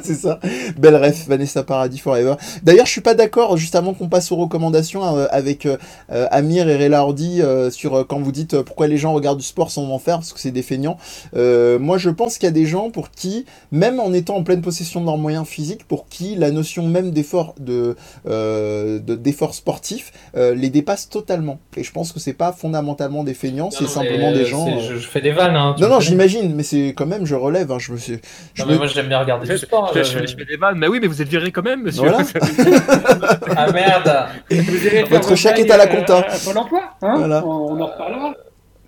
c'est 0.14 0.14
ça. 0.14 0.38
Belle 0.78 0.96
ref, 0.96 1.26
Vanessa 1.28 1.62
Paradis 1.62 1.98
Forever. 1.98 2.34
D'ailleurs, 2.62 2.86
je 2.86 2.90
suis 2.92 3.00
pas 3.00 3.14
d'accord, 3.14 3.56
juste 3.56 3.74
avant 3.74 3.94
qu'on 3.94 4.08
passe 4.08 4.30
aux 4.32 4.36
recommandations, 4.36 5.04
euh, 5.16 5.26
avec 5.30 5.66
euh, 5.66 5.76
euh, 6.12 6.26
Amir 6.30 6.68
et 6.68 6.76
euh, 6.86 7.70
sur 7.70 7.94
euh, 7.94 8.04
quand 8.04 8.20
vous 8.20 8.32
dites 8.32 8.54
euh, 8.54 8.62
pourquoi 8.62 8.86
les 8.86 8.96
gens 8.98 9.12
regardent 9.12 9.38
du 9.38 9.44
sport 9.44 9.70
sans 9.70 9.88
en 9.90 9.98
faire, 9.98 10.16
parce 10.18 10.32
que 10.32 10.40
c'est 10.40 10.50
des 10.50 10.62
feignants. 10.62 10.96
Euh, 11.36 11.78
moi, 11.78 11.98
je 11.98 12.10
pense 12.10 12.38
qu'il 12.38 12.46
y 12.46 12.48
a 12.48 12.52
des 12.52 12.66
gens 12.66 12.90
pour 12.90 13.10
qui, 13.10 13.44
même 13.72 14.00
en 14.00 14.12
étant 14.12 14.36
en 14.36 14.42
pleine 14.42 14.62
possession 14.62 15.00
de 15.00 15.06
leurs 15.06 15.18
moyens 15.18 15.46
physiques, 15.46 15.86
pour 15.86 16.08
qui 16.08 16.34
la 16.36 16.50
notion 16.50 16.86
même 16.86 17.10
d'effort 17.10 17.54
de, 17.58 17.96
euh, 18.26 18.98
de- 18.98 19.14
d'effort 19.14 19.54
sportif 19.54 20.12
euh, 20.36 20.54
les 20.54 20.70
dépasse 20.70 21.08
totalement. 21.08 21.58
Et 21.76 21.82
je 21.84 21.92
pense 21.92 22.12
que 22.12 22.20
c'est 22.20 22.32
pas 22.32 22.52
fondamentalement 22.52 23.24
des 23.24 23.34
feignants, 23.34 23.70
c'est 23.70 23.86
simplement 23.88 24.32
des 24.32 24.44
gens. 24.44 24.68
euh, 24.68 24.80
Je, 24.80 24.96
je 24.96 25.06
fais 25.08 25.20
des 25.20 25.32
vannes. 25.32 25.56
Hein, 25.56 25.74
Non, 25.80 25.88
non, 25.88 26.00
j'imagine, 26.00 26.54
mais 26.54 26.62
c'est 26.62 26.94
quand 26.96 27.06
même, 27.06 27.24
je 27.26 27.34
relève. 27.34 27.70
hein, 27.72 27.78
je 27.78 27.92
me 27.92 27.96
suis. 27.98 28.18
je 28.54 28.62
Non, 28.62 28.66
me- 28.68 28.72
mais 28.72 28.78
moi, 28.78 28.86
j'aime 28.86 29.08
bien 29.08 29.18
regarder 29.20 29.46
du 29.48 29.58
sport. 29.58 29.90
Je, 30.04 30.12
je- 30.12 30.18
je- 30.20 30.26
je 30.26 30.36
fais 30.36 30.44
des 30.44 30.56
vannes, 30.56 30.78
mais 30.78 30.88
oui, 30.88 30.98
mais 31.00 31.06
vous 31.06 31.20
êtes 31.22 31.28
viré 31.28 31.50
quand 31.52 31.62
même, 31.62 31.82
monsieur. 31.82 32.08
Voilà. 32.08 32.18
Ah 33.56 33.72
merde. 33.72 34.26
Vous 34.50 34.86
irez 34.86 35.06
faire 35.06 35.08
Votre 35.08 35.34
chèque 35.34 35.58
est 35.58 35.70
à 35.70 35.76
la 35.76 35.84
euh, 35.84 35.86
compta. 35.86 36.18
à 36.18 36.38
Pôle 36.44 36.58
emploi, 36.58 36.82
hein 37.02 37.14
Voilà. 37.18 37.44
on, 37.46 37.72
on 37.76 37.80
en 37.80 37.86
reparlera. 37.86 38.34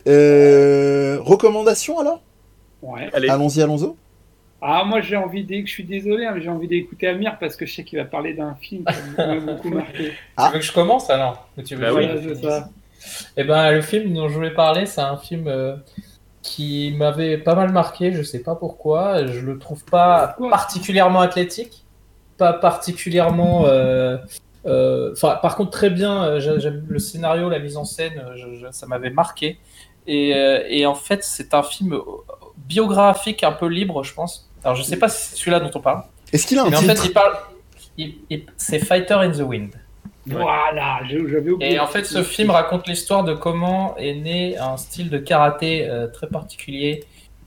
Euh, 0.06 1.18
recommandations 1.20 1.98
alors? 1.98 2.20
Ouais. 2.82 3.10
Allons-y, 3.12 3.62
allons-y. 3.62 3.90
Ah, 4.60 4.82
moi 4.84 5.00
j'ai 5.00 5.16
envie 5.16 5.44
d'é- 5.44 5.64
je 5.64 5.70
suis 5.70 5.84
désolé, 5.84 6.26
hein, 6.26 6.32
mais 6.34 6.40
j'ai 6.42 6.48
envie 6.48 6.66
d'écouter 6.66 7.06
Amir 7.08 7.36
parce 7.38 7.54
que 7.56 7.64
je 7.64 7.74
sais 7.74 7.84
qu'il 7.84 7.98
va 7.98 8.04
parler 8.04 8.34
d'un 8.34 8.56
film 8.60 8.84
qui 8.84 9.16
m'a 9.16 9.36
beaucoup 9.54 9.68
marqué. 9.70 10.12
Ah. 10.36 10.46
Tu 10.48 10.54
veux 10.54 10.58
que 10.60 10.64
je 10.64 10.72
commence 10.72 11.08
alors? 11.10 11.48
Tu 11.64 11.76
veux 11.76 11.82
Bah 11.86 11.92
oui. 11.94 12.08
ça. 12.42 12.68
Eh 13.36 13.44
ben, 13.44 13.70
le 13.70 13.80
film 13.82 14.12
dont 14.14 14.28
je 14.28 14.34
voulais 14.34 14.50
parler, 14.54 14.84
c'est 14.86 15.00
un 15.00 15.16
film 15.16 15.44
euh, 15.46 15.76
qui 16.42 16.94
m'avait 16.96 17.38
pas 17.38 17.54
mal 17.54 17.72
marqué, 17.72 18.12
je 18.12 18.22
sais 18.22 18.40
pas 18.42 18.54
pourquoi. 18.54 19.26
Je 19.26 19.40
le 19.40 19.58
trouve 19.58 19.84
pas 19.84 20.28
Pourquoi? 20.36 20.50
particulièrement 20.50 21.20
athlétique, 21.20 21.84
pas 22.36 22.52
particulièrement. 22.52 23.66
euh, 23.66 24.16
euh, 24.66 25.12
Enfin, 25.12 25.36
par 25.42 25.56
contre, 25.56 25.70
très 25.70 25.90
bien. 25.90 26.24
euh, 26.24 26.40
j'ai- 26.40 26.60
J'aime 26.60 26.84
le 26.88 26.98
scénario, 26.98 27.48
la 27.48 27.58
mise 27.58 27.76
en 27.76 27.84
scène, 27.84 28.22
je- 28.36 28.54
je- 28.54 28.70
ça 28.70 28.86
m'avait 28.86 29.10
marqué. 29.10 29.58
Et, 30.06 30.34
euh, 30.34 30.62
et 30.68 30.86
en 30.86 30.94
fait, 30.94 31.22
c'est 31.24 31.52
un 31.54 31.62
film 31.62 32.00
biographique, 32.56 33.44
un 33.44 33.52
peu 33.52 33.66
libre, 33.66 34.02
je 34.04 34.14
pense. 34.14 34.48
Alors, 34.64 34.74
je 34.76 34.82
sais 34.82 34.96
pas 34.96 35.08
si 35.08 35.22
c'est 35.30 35.36
celui-là 35.36 35.60
dont 35.60 35.70
on 35.74 35.80
parle. 35.80 36.02
Est-ce 36.32 36.46
qu'il 36.46 36.58
a 36.58 36.62
un 36.64 36.70
Mais 36.70 36.76
en 36.76 36.80
titre? 36.80 36.94
fait, 37.02 37.08
il 37.08 37.12
parle. 37.12 37.36
il- 37.96 38.14
il- 38.30 38.46
C'est 38.56 38.78
Fighter 38.78 39.14
in 39.14 39.30
the 39.32 39.40
Wind. 39.40 39.70
Voilà, 40.36 41.00
j'avais 41.08 41.50
oublié. 41.50 41.74
Et 41.74 41.80
en 41.80 41.86
fait, 41.86 42.04
ce 42.04 42.22
film 42.22 42.50
raconte 42.50 42.86
l'histoire 42.88 43.24
de 43.24 43.34
comment 43.34 43.96
est 43.96 44.14
né 44.14 44.56
un 44.58 44.76
style 44.76 45.10
de 45.10 45.18
karaté 45.18 45.88
euh, 45.88 46.06
très 46.08 46.26
particulier. 46.28 47.04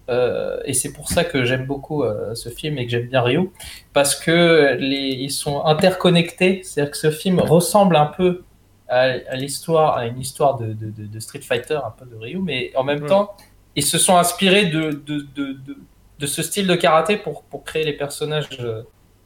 Euh, 0.10 0.60
et 0.66 0.74
c'est 0.74 0.92
pour 0.92 1.08
ça 1.08 1.24
que 1.24 1.46
j'aime 1.46 1.66
beaucoup 1.66 2.04
euh, 2.04 2.36
ce 2.36 2.50
film 2.50 2.78
et 2.78 2.86
que 2.86 2.92
j'aime 2.92 3.08
bien 3.08 3.22
Ryu. 3.22 3.50
Parce 3.94 4.16
que 4.16 4.76
les, 4.80 4.98
ils 5.20 5.32
sont 5.32 5.64
interconnectés. 5.66 6.62
C'est-à-dire 6.64 6.92
que 6.92 6.98
ce 6.98 7.12
film 7.12 7.40
ressemble 7.40 7.96
un 7.96 8.08
peu 8.08 8.42
à, 8.90 9.02
à 9.30 9.36
l'histoire, 9.36 9.96
à 9.98 10.08
une 10.08 10.20
histoire 10.20 10.58
de, 10.58 10.68
de- 10.74 10.90
de- 10.92 11.06
de 11.08 11.20
Street 11.20 11.40
Fighter, 11.42 11.76
un 11.86 11.92
peu 11.98 12.06
de 12.06 12.16
Ryu. 12.18 12.40
Mais 12.40 12.72
en 12.76 12.84
même 12.84 13.04
Ouais. 13.04 13.10
temps, 13.10 13.36
ils 13.76 13.86
se 13.86 13.98
sont 13.98 14.18
inspirés 14.18 14.66
de, 14.66 14.90
de, 14.92 15.26
de, 15.36 15.54
de- 15.54 15.78
de 16.20 16.26
ce 16.28 16.44
style 16.44 16.68
de 16.68 16.76
karaté 16.76 17.16
pour, 17.18 17.44
pour 17.44 17.64
créer 17.64 17.84
les 17.86 17.94
personnages 17.94 18.50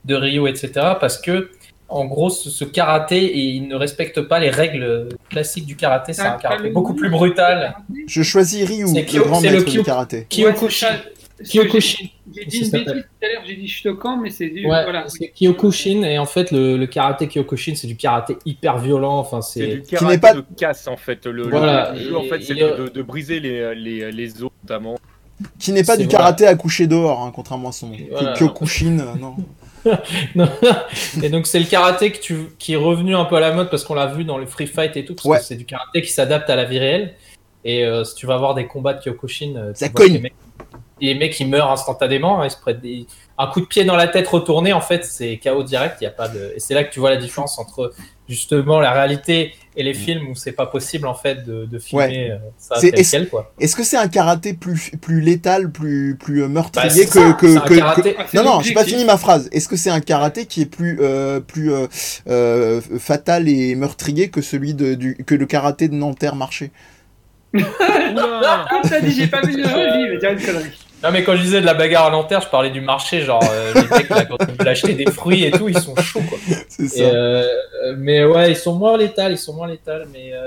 de 0.06 0.16
Ryu, 0.16 0.48
etc. 0.48 0.72
Parce 1.00 1.18
que 1.20 1.50
en 1.90 2.06
gros, 2.06 2.30
ce, 2.30 2.50
ce 2.50 2.66
karaté, 2.66 3.18
et 3.26 3.40
il 3.40 3.68
ne 3.68 3.76
respecte 3.76 4.22
pas 4.22 4.40
les 4.40 4.50
règles 4.50 5.10
classiques 5.30 5.66
du 5.66 5.76
karaté. 5.76 6.14
C'est 6.14 6.22
un 6.24 6.38
karaté 6.38 6.70
beaucoup 6.70 6.94
plus 6.96 7.10
brutal. 7.10 7.76
Je 8.08 8.22
choisis 8.24 8.64
Ryu, 8.68 8.88
C'est 8.88 9.02
le 9.02 9.06
Kyo- 9.08 9.24
grand 9.26 9.40
le 9.42 9.52
maître 9.52 9.66
du 9.66 9.78
Kyo- 9.80 9.84
karaté. 9.84 10.26
Kyokushin. 10.30 10.88
J'ai 11.44 12.46
dit 12.46 12.60
une 12.60 12.72
bêtise 12.72 12.72
tout 12.72 12.78
à 12.88 13.28
l'heure, 13.28 13.44
j'ai 13.46 13.56
dit 13.56 13.68
Shotokan, 13.68 14.18
mais 14.18 14.30
c'est 14.30 14.48
du. 14.50 14.62
Ouais, 14.66 14.84
voilà. 14.84 15.04
c'est 15.10 15.34
Kyokushin. 15.38 16.02
Et 16.04 16.18
en 16.18 16.26
fait, 16.26 16.50
le, 16.52 16.78
le 16.78 16.88
karaté 16.88 17.28
Kyokushin, 17.28 17.76
c'est 17.76 17.88
du 17.88 17.98
karaté 17.98 18.38
hyper 18.46 18.78
violent. 18.78 19.18
Enfin, 19.18 19.42
c'est 19.42 19.60
c'est. 19.60 19.68
du 19.76 19.82
Qui 19.82 19.90
karaté 19.96 20.14
n'est 20.14 20.20
pas- 20.20 20.34
de 20.34 20.44
casse 20.58 20.88
en 20.88 20.96
fait. 20.96 21.26
Le, 21.26 21.32
le- 21.34 21.50
Voilà, 21.50 21.92
le 21.94 22.00
jeu 22.00 22.16
en 22.18 22.24
fait, 22.24 22.42
c'est 22.42 22.56
de, 22.56 22.88
de 22.88 23.02
briser 23.02 23.40
les, 23.42 23.76
les, 23.76 24.12
les 24.14 24.44
os 24.44 24.50
notamment. 24.64 24.96
Qui 25.60 25.74
n'est 25.74 25.84
pas 25.84 25.98
du 25.98 26.08
karaté 26.08 26.48
à 26.48 26.56
coucher 26.56 26.88
dehors, 26.88 27.22
hein, 27.22 27.32
contrairement 27.36 27.70
à 27.70 27.74
son. 27.74 27.92
Voilà. 28.12 28.34
Kyokushin, 28.34 29.00
euh, 29.00 29.16
non. 29.20 29.36
Et 31.24 31.30
donc, 31.30 31.48
c'est 31.48 31.60
le 31.60 31.66
karaté 31.66 32.12
que 32.12 32.20
tu, 32.20 32.48
qui 32.60 32.74
est 32.74 32.78
revenu 32.78 33.16
un 33.16 33.26
peu 33.26 33.36
à 33.36 33.40
la 33.40 33.52
mode 33.54 33.70
parce 33.70 33.84
qu'on 33.84 33.94
l'a 33.96 34.08
vu 34.08 34.24
dans 34.26 34.38
le 34.38 34.46
free 34.46 34.68
fight 34.68 34.96
et 34.98 35.06
tout. 35.06 35.16
Parce 35.16 35.26
Ouais. 35.26 35.38
que 35.38 35.44
c'est 35.44 35.56
du 35.56 35.66
karaté 35.66 36.02
qui 36.02 36.10
s'adapte 36.10 36.50
à 36.50 36.56
la 36.56 36.66
vie 36.66 36.80
réelle. 36.80 37.14
Et 37.64 37.84
euh, 37.86 38.04
si 38.04 38.16
tu 38.16 38.26
vas 38.28 38.38
voir 38.38 38.54
des 38.54 38.68
combats 38.68 38.94
de 38.94 39.02
Kyokushin, 39.02 39.54
euh, 39.56 39.72
Ça 39.74 39.90
cogne. 39.90 40.14
Les 40.14 40.20
mecs, 40.20 40.34
les 41.02 41.16
mecs, 41.16 41.40
ils 41.40 41.48
meurent 41.50 41.72
instantanément. 41.72 42.42
hein, 42.42 42.46
ils 42.46 42.52
se 42.52 42.58
prennent 42.60 42.80
des- 42.80 43.08
Un 43.38 43.48
coup 43.48 43.60
de 43.62 43.66
pied 43.66 43.84
dans 43.84 43.96
la 43.96 44.08
tête 44.08 44.28
retourné, 44.28 44.72
en 44.74 44.82
fait, 44.82 45.04
c'est 45.04 45.38
KO 45.38 45.64
direct. 45.64 45.98
Il 46.02 46.04
y 46.06 46.08
a 46.08 46.12
pas 46.12 46.28
de... 46.30 46.54
Et 46.56 46.60
c'est 46.60 46.74
là 46.74 46.84
que 46.84 46.94
tu 46.94 47.00
vois 47.00 47.10
la 47.10 47.18
différence 47.18 47.58
entre 47.60 47.92
justement 48.30 48.80
la 48.80 48.92
réalité 48.92 49.54
et 49.78 49.84
les 49.84 49.94
films 49.94 50.30
où 50.30 50.36
c'est 50.36 50.52
pas 50.54 50.66
possible 50.66 51.06
en 51.08 51.14
fait 51.16 51.44
de, 51.46 51.66
de 51.66 51.80
filmer 51.80 52.32
euh, 52.32 52.38
ça 52.58 52.76
C'est- 52.80 52.92
tel 52.92 53.00
est-ce- 53.00 53.12
quel 53.12 53.30
quoi. 53.30 53.54
Est-ce 53.60 53.76
que 53.76 53.84
c'est 53.84 53.98
un 53.98 54.08
karaté 54.08 54.54
plus, 54.54 54.92
plus 55.02 55.22
létal, 55.22 55.72
plus, 55.72 56.16
plus 56.20 56.40
euh, 56.44 56.48
Bah, 56.48 56.54
meurtrier 56.54 57.06
que, 57.06 57.12
ça, 57.12 57.32
que, 57.34 57.46
karaté- 57.76 58.16
Non, 58.34 58.44
non, 58.44 58.62
j'ai 58.62 58.74
pas 58.74 58.84
fini 58.86 59.04
ma 59.06 59.18
phrase. 59.18 59.50
Est-ce 59.52 59.68
que 59.68 59.76
c'est 59.76 59.90
un 59.90 60.00
karaté 60.02 60.46
qui 60.46 60.62
est 60.62 60.66
plus, 60.66 60.98
euh, 61.02 61.40
plus 61.40 61.72
euh, 61.74 61.88
euh, 62.28 62.82
fatal 63.00 63.48
et 63.50 63.76
meurtrier 63.76 64.30
que 64.30 64.42
celui 64.42 64.74
de, 64.74 64.94
du, 64.96 65.16
que 65.16 65.36
le 65.36 65.46
karaté 65.46 65.88
de 65.88 65.96
Nanterre 65.96 66.36
marché? 66.36 66.72
Comme 67.54 68.82
t'as 68.90 69.00
dit, 69.02 69.12
j'ai 69.12 69.28
pas 69.28 69.42
vu 69.42 69.58
le 69.58 69.64
jeu, 69.68 70.18
dire 70.20 70.32
une 70.32 70.42
connerie. 70.42 70.72
Non 71.06 71.12
mais 71.12 71.24
quand 71.24 71.36
je 71.36 71.42
disais 71.44 71.62
de 71.62 71.66
la 71.66 71.76
bagarre 71.76 72.08
à 72.08 72.10
l'enterre, 72.10 72.42
je 72.42 72.50
parlais 72.50 72.72
du 72.72 72.82
marché, 72.82 73.22
genre 73.22 73.44
euh, 73.52 73.74
les 73.76 73.82
mecs 73.98 74.10
là, 74.10 74.26
quand 74.26 74.38
ils 74.48 74.56
veulent 74.56 74.68
acheter 74.68 74.94
des 74.94 75.06
fruits 75.12 75.44
et 75.44 75.52
tout, 75.52 75.70
ils 75.70 75.78
sont 75.78 75.96
chauds 75.98 76.22
quoi. 76.28 76.38
C'est 76.68 76.88
ça. 76.88 77.04
euh, 77.04 77.48
mais 77.98 78.26
ouais, 78.26 78.52
ils 78.52 78.58
sont 78.58 78.74
moins 78.76 78.98
létals, 78.98 79.34
ils 79.34 79.38
sont 79.38 79.54
moins 79.54 79.68
létals, 79.68 80.08
mais 80.12 80.32
euh, 80.34 80.40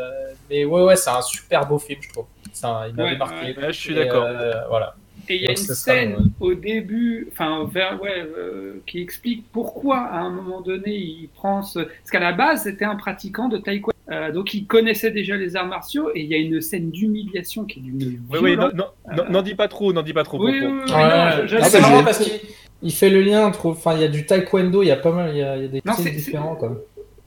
mais 0.51 0.65
ouais 0.65 0.83
ouais, 0.83 0.97
c'est 0.97 1.11
un 1.11 1.23
super 1.23 1.67
beau 1.67 1.79
film 1.79 2.01
je 2.03 2.09
trouve. 2.11 2.25
Un- 2.65 2.89
il 2.89 2.95
m'avait 2.95 3.11
Ouais, 3.13 3.17
marqué. 3.17 3.57
Ouais, 3.57 3.73
je 3.73 3.79
suis 3.79 3.95
d'accord. 3.95 4.25
euh, 4.27 4.53
voilà. 4.69 4.97
Et 5.29 5.37
il 5.37 5.43
y 5.43 5.45
a 5.45 5.49
Donc, 5.49 5.59
une 5.59 5.75
scène 5.75 6.15
ouais. 6.15 6.23
au 6.41 6.55
début, 6.55 7.29
enfin, 7.31 7.69
vers, 7.71 8.01
ouais, 8.03 8.19
euh, 8.19 8.83
qui 8.87 9.03
explique 9.03 9.45
pourquoi, 9.53 9.99
à 9.99 10.17
un 10.17 10.31
moment 10.31 10.63
donné, 10.63 10.91
il 10.95 11.29
prend 11.35 11.63
ce. 11.63 11.81
Parce 11.81 12.11
qu'à 12.11 12.19
la 12.19 12.33
base, 12.33 12.63
c'était 12.63 12.87
un 12.87 12.97
pratiquant 12.97 13.49
de 13.49 13.59
taekwondo. 13.59 13.93
Euh, 14.11 14.33
donc, 14.33 14.55
il 14.55 14.67
connaissait 14.67 15.11
déjà 15.11 15.37
les 15.37 15.55
arts 15.57 15.67
martiaux, 15.67 16.11
et 16.15 16.21
il 16.21 16.27
y 16.31 16.35
a 16.35 16.39
une 16.39 16.61
scène 16.63 16.91
d'humiliation 16.91 17.65
qui 17.65 17.81
est 17.81 17.83
d'une 17.83 17.99
Oui, 18.31 18.39
oui, 18.41 18.57
non, 18.57 18.69
violence. 18.69 18.73
non, 18.75 18.85
non, 19.17 19.25
n'en 19.31 19.43
dis 19.43 19.55
pas 19.55 19.69
trop, 19.69 19.93
n'en 19.93 20.03
dis 20.03 20.15
pas 20.15 20.25
trop. 20.25 20.43
Oui, 20.43 20.59
Ouais, 20.61 20.71
Ah, 20.95 21.41
c'est 21.65 21.77
j'ai- 21.77 21.81
marrant 21.81 22.03
parce 22.05 22.19
qu'il 22.19 22.33
il 22.83 22.93
fait 22.93 23.11
le 23.11 23.21
lien 23.21 23.45
entre, 23.47 23.67
enfin 23.67 23.95
il 23.97 24.01
y 24.01 24.05
a 24.05 24.09
du 24.09 24.25
taekwondo, 24.25 24.83
il 24.83 24.87
y 24.87 24.91
a 24.91 24.97
pas 24.97 25.11
mal, 25.13 25.31
il 25.35 25.39
y 25.39 25.43
a, 25.43 25.57
il 25.57 25.63
y 25.63 25.65
a 25.67 25.69
des 25.69 25.83
Non, 25.85 25.93
différents 25.99 26.55
quoi. 26.55 26.77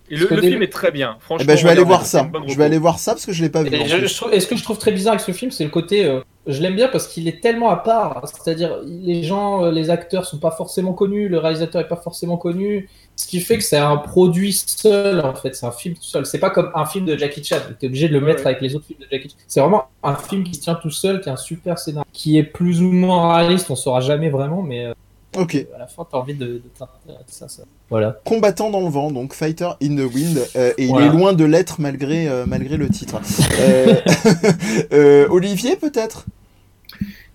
Et 0.10 0.16
le, 0.18 0.28
le 0.30 0.42
des- 0.42 0.50
film 0.50 0.62
est 0.64 0.68
très 0.72 0.92
bien. 0.92 1.16
Eh 1.18 1.22
Franchement, 1.24 1.46
ben, 1.46 1.58
je 1.58 1.64
vais 1.64 1.70
aller 1.70 1.84
voir 1.86 2.06
ça. 2.06 2.30
Je 2.48 2.58
vais 2.58 2.64
aller 2.66 2.78
voir 2.78 3.00
ça 3.00 3.14
parce 3.14 3.26
que 3.26 3.32
je 3.32 3.42
l'ai 3.44 3.50
pas 3.50 3.64
vu. 3.64 3.74
Et 3.74 3.82
en 3.82 3.86
je- 3.86 3.96
plus. 3.98 4.08
je 4.10 4.16
trouve- 4.18 4.34
et 4.34 4.40
ce 4.42 4.48
que 4.48 4.58
je 4.58 4.64
trouve 4.64 4.78
très 4.78 4.92
bizarre 4.92 5.14
avec 5.14 5.24
ce 5.26 5.32
film, 5.32 5.52
c'est 5.52 5.64
le 5.64 5.70
côté. 5.70 6.04
euh, 6.04 6.20
je 6.48 6.62
l'aime 6.62 6.76
bien 6.76 6.88
parce 6.90 7.08
qu'il 7.08 7.28
est 7.30 7.40
tellement 7.42 7.70
à 7.70 7.78
part. 7.78 8.22
C'est-à-dire, 8.28 8.80
les 8.86 9.24
gens, 9.24 9.64
euh, 9.66 9.72
les 9.72 9.90
acteurs 9.90 10.26
sont 10.26 10.40
pas 10.40 10.52
forcément 10.52 10.92
connus, 10.94 11.30
le 11.30 11.38
réalisateur 11.38 11.80
est 11.82 11.88
pas 11.88 11.96
forcément 11.96 12.36
connu. 12.38 12.90
Ce 13.16 13.28
qui 13.28 13.40
fait 13.40 13.58
que 13.58 13.64
c'est 13.64 13.78
un 13.78 13.98
produit 13.98 14.52
seul, 14.54 15.20
en 15.22 15.36
fait. 15.36 15.56
C'est 15.56 15.66
un 15.66 15.72
film 15.72 15.96
tout 15.96 16.04
seul. 16.04 16.26
C'est 16.26 16.40
pas 16.40 16.50
comme 16.50 16.72
un 16.74 16.86
film 16.86 17.06
de 17.06 17.16
Jackie 17.18 17.44
Chan. 17.44 17.58
Tu 17.80 17.86
es 17.86 17.88
obligé 17.90 18.08
de 18.08 18.14
le 18.14 18.22
mettre 18.22 18.46
avec 18.48 18.62
les 18.62 18.76
autres 18.76 18.86
films 18.86 19.00
de 19.00 19.08
Jackie 19.12 19.30
Chan. 19.30 19.36
C'est 19.48 19.60
vraiment 19.60 19.86
un 20.04 20.16
film 20.16 20.44
qui 20.44 20.56
se 20.56 20.62
tient 20.62 20.76
tout 20.76 20.90
seul, 20.90 21.22
qui 21.22 21.30
a 21.30 21.34
un 21.34 21.38
super 21.38 21.78
scénario, 21.78 22.08
qui 22.14 22.38
est 22.38 22.44
plus 22.44 22.82
ou 22.82 22.92
moins 22.92 23.36
réaliste. 23.38 23.70
On 23.70 23.76
saura 23.76 24.02
jamais 24.02 24.30
vraiment, 24.30 24.62
mais 24.64 24.86
euh, 24.86 24.94
Ok. 25.38 25.56
à 25.74 25.80
la 25.80 25.88
fin, 25.88 26.06
t'as 26.10 26.18
envie 26.18 26.34
de, 26.34 26.46
de 26.46 26.62
t'intéresser 26.78 27.22
à 27.22 27.48
ça, 27.48 27.48
ça. 27.48 27.64
Voilà. 27.90 28.20
Combattant 28.26 28.70
dans 28.70 28.82
le 28.82 28.90
vent, 28.90 29.12
donc 29.12 29.34
Fighter 29.34 29.70
in 29.82 29.96
the 29.96 30.14
Wind, 30.14 30.40
euh, 30.56 30.74
et 30.78 30.86
il 30.86 30.96
est 30.98 31.10
loin 31.10 31.34
de 31.34 31.46
l'être 31.46 31.80
malgré, 31.80 32.28
euh, 32.28 32.46
malgré 32.46 32.76
le 32.78 32.90
titre. 32.90 33.22
Euh, 33.60 33.96
euh, 34.94 35.28
Olivier, 35.30 35.76
peut-être? 35.76 36.26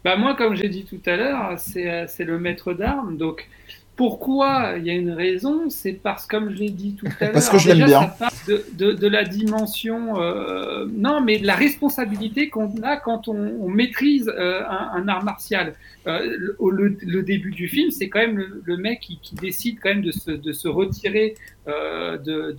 Bah 0.05 0.17
moi, 0.17 0.35
comme 0.37 0.55
j'ai 0.55 0.69
dit 0.69 0.85
tout 0.85 1.01
à 1.07 1.17
l'heure, 1.17 1.59
c'est 1.59 2.07
c'est 2.07 2.25
le 2.25 2.39
maître 2.39 2.73
d'armes. 2.75 3.17
Donc, 3.17 3.49
pourquoi 3.97 4.75
Il 4.79 4.85
y 4.87 4.91
a 4.91 4.95
une 4.95 5.11
raison, 5.11 5.71
c'est 5.71 5.95
parce, 5.95 6.27
comme 6.27 6.51
je 6.51 6.57
l'ai 6.59 6.69
dit 6.71 6.95
tout 6.95 7.07
à 7.21 7.25
l'heure, 7.25 7.33
Parce 7.33 7.49
que 7.49 7.59
je 7.59 7.69
l'aime 7.69 7.79
déjà, 7.79 7.87
bien. 7.87 8.01
ça 8.03 8.17
part 8.19 8.31
De, 8.47 8.65
de, 8.75 8.93
de 8.93 9.07
la 9.09 9.25
dimension, 9.25 10.21
euh, 10.21 10.87
non, 10.93 11.21
mais 11.21 11.39
de 11.39 11.47
la 11.47 11.55
responsabilité 11.57 12.49
qu'on 12.51 12.71
a 12.83 12.97
quand 12.99 13.27
on, 13.29 13.37
on 13.61 13.69
maîtrise 13.69 14.29
euh, 14.29 14.61
un, 14.69 14.91
un 15.03 15.09
art 15.09 15.25
martial. 15.25 15.75
Euh, 16.07 16.21
le, 16.39 16.57
au- 16.61 16.71
le, 16.71 16.97
le 17.03 17.23
début 17.23 17.51
du 17.51 17.67
film, 17.69 17.91
c'est 17.91 18.09
quand 18.09 18.21
même 18.21 18.37
le, 18.39 18.63
le 18.65 18.77
mec 18.77 19.01
qui, 19.01 19.19
qui 19.21 19.35
décide 19.35 19.79
quand 19.83 19.89
même 19.89 20.03
de 20.03 20.13
se, 20.13 20.31
de 20.31 20.53
se 20.53 20.69
retirer 20.69 21.35
euh, 21.67 22.17
de, 22.19 22.55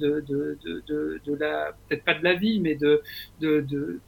la, 1.40 1.72
peut-être 1.88 2.04
pas 2.04 2.14
de 2.16 2.24
la 2.24 2.34
vie, 2.34 2.60
mais 2.60 2.76
de, 2.76 3.02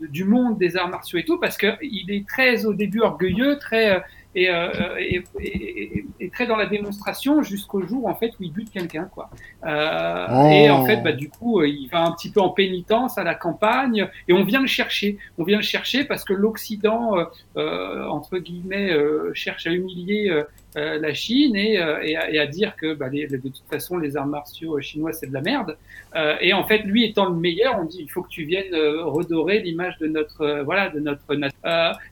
du 0.01 0.23
monde 0.25 0.57
des 0.57 0.75
arts 0.75 0.89
martiaux 0.89 1.19
et 1.19 1.23
tout, 1.23 1.37
parce 1.39 1.57
que 1.57 1.67
il 1.81 2.11
est 2.11 2.27
très 2.27 2.65
au 2.65 2.73
début 2.73 2.99
orgueilleux, 3.01 3.57
très 3.59 3.95
euh, 3.95 3.99
et, 4.35 4.49
euh, 4.49 4.69
et, 4.99 5.23
et, 5.41 6.05
et- 6.19 6.29
très 6.29 6.45
dans 6.45 6.55
la 6.55 6.67
démonstration 6.67 7.41
jusqu'au 7.41 7.81
jour 7.81 8.05
en 8.07 8.15
fait 8.15 8.31
où 8.39 8.43
il 8.43 8.51
bute 8.53 8.71
quelqu'un 8.71 9.05
quoi. 9.13 9.29
Euh, 9.65 10.27
Oh. 10.31 10.49
Et 10.51 10.69
en 10.69 10.85
fait 10.85 10.97
bah 11.01 11.11
du 11.13 11.29
coup 11.29 11.59
euh, 11.61 11.67
il 11.67 11.87
va 11.89 12.03
un 12.03 12.11
petit 12.11 12.29
peu 12.31 12.39
en 12.39 12.49
pénitence 12.49 13.17
à 13.17 13.23
la 13.23 13.33
campagne 13.35 14.07
et 14.27 14.33
on 14.33 14.43
vient 14.43 14.61
le 14.61 14.67
chercher, 14.67 15.17
on 15.37 15.43
vient 15.43 15.57
le 15.57 15.63
chercher 15.63 16.03
parce 16.03 16.23
que 16.23 16.33
l'Occident 16.33 17.17
euh, 17.17 17.23
euh, 17.57 18.07
entre 18.07 18.37
guillemets 18.37 18.91
euh, 18.91 19.31
cherche 19.33 19.65
à 19.65 19.71
humilier 19.71 20.29
euh, 20.77 20.99
la 20.99 21.13
Chine 21.13 21.55
et, 21.55 21.79
euh, 21.81 21.99
et, 22.03 22.15
à, 22.15 22.29
et 22.31 22.39
à 22.39 22.45
dire 22.45 22.75
que 22.75 22.93
bah, 22.93 23.09
les, 23.09 23.25
de 23.27 23.37
toute 23.37 23.63
façon 23.69 23.97
les 23.97 24.15
arts 24.17 24.27
martiaux 24.27 24.77
euh, 24.77 24.81
chinois 24.81 25.13
c'est 25.13 25.27
de 25.27 25.33
la 25.33 25.41
merde. 25.41 25.77
Euh, 26.15 26.35
et 26.41 26.53
en 26.53 26.63
fait, 26.65 26.79
lui 26.83 27.05
étant 27.05 27.25
le 27.29 27.35
meilleur, 27.35 27.79
on 27.79 27.85
dit 27.85 27.99
il 28.01 28.09
faut 28.11 28.21
que 28.21 28.29
tu 28.29 28.43
viennes 28.43 28.73
euh, 28.73 29.03
redorer 29.05 29.59
l'image 29.61 29.97
de 29.99 30.07
notre 30.07 30.61
voilà 30.63 30.89
de 30.89 30.99
notre 30.99 31.21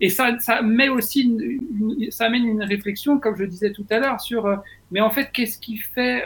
et 0.02 0.10
ça 0.10 0.38
ça 0.40 0.62
met 0.62 0.90
aussi 0.90 1.22
une, 1.24 1.42
une- 1.42 2.12
ça 2.12 2.26
amène 2.26 2.46
une 2.48 2.64
réflexion 2.64 3.20
comme 3.20 3.36
je 3.36 3.46
disais 3.46 3.72
tout 3.72 3.86
à 3.90 4.00
l'heure 4.00 4.20
sur 4.22 4.48
mais 4.92 5.02
en 5.02 5.10
fait 5.10 5.30
qu'est-ce 5.32 5.60
qui 5.60 5.78
fait 5.78 6.24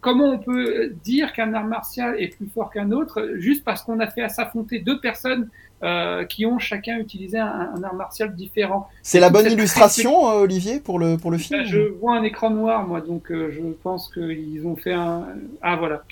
comment 0.00 0.26
on 0.32 0.38
peut 0.38 0.90
dire 1.04 1.32
qu'un 1.32 1.52
art 1.54 1.64
martial 1.66 2.14
est 2.20 2.36
plus 2.36 2.46
fort 2.48 2.70
qu'un 2.70 2.92
autre 2.92 3.32
juste 3.36 3.64
parce 3.64 3.82
qu'on 3.82 4.00
a 4.00 4.06
fait 4.06 4.22
à 4.22 4.28
s'affronter 4.28 4.78
deux 4.78 5.00
personnes 5.00 5.48
euh, 5.82 6.24
qui 6.24 6.44
ont 6.44 6.58
chacun 6.58 6.98
utilisé 6.98 7.38
un, 7.38 7.70
un 7.76 7.82
art 7.84 7.94
martial 7.94 8.34
différent. 8.34 8.88
C'est 9.02 9.20
la 9.20 9.30
bonne 9.30 9.46
illustration, 9.46 10.28
euh, 10.28 10.42
Olivier, 10.42 10.80
pour 10.80 10.98
le, 10.98 11.16
pour 11.16 11.30
le 11.30 11.38
film 11.38 11.60
Bah, 11.60 11.66
je 11.66 11.78
vois 11.78 12.16
un 12.16 12.22
écran 12.22 12.50
noir, 12.50 12.86
moi, 12.86 13.00
donc 13.00 13.30
euh, 13.30 13.50
je 13.52 13.60
pense 13.82 14.12
qu'ils 14.12 14.66
ont 14.66 14.76
fait 14.76 14.92
un. 14.92 15.26
Ah, 15.62 15.76
voilà. 15.76 16.02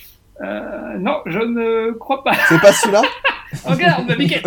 Euh, 0.41 0.99
non, 0.99 1.17
je 1.27 1.39
ne 1.39 1.93
crois 1.93 2.23
pas. 2.23 2.35
C'est 2.49 2.61
pas 2.61 2.73
celui-là? 2.73 3.03
Regarde, 3.65 4.07
ma 4.09 4.17
biquette 4.17 4.45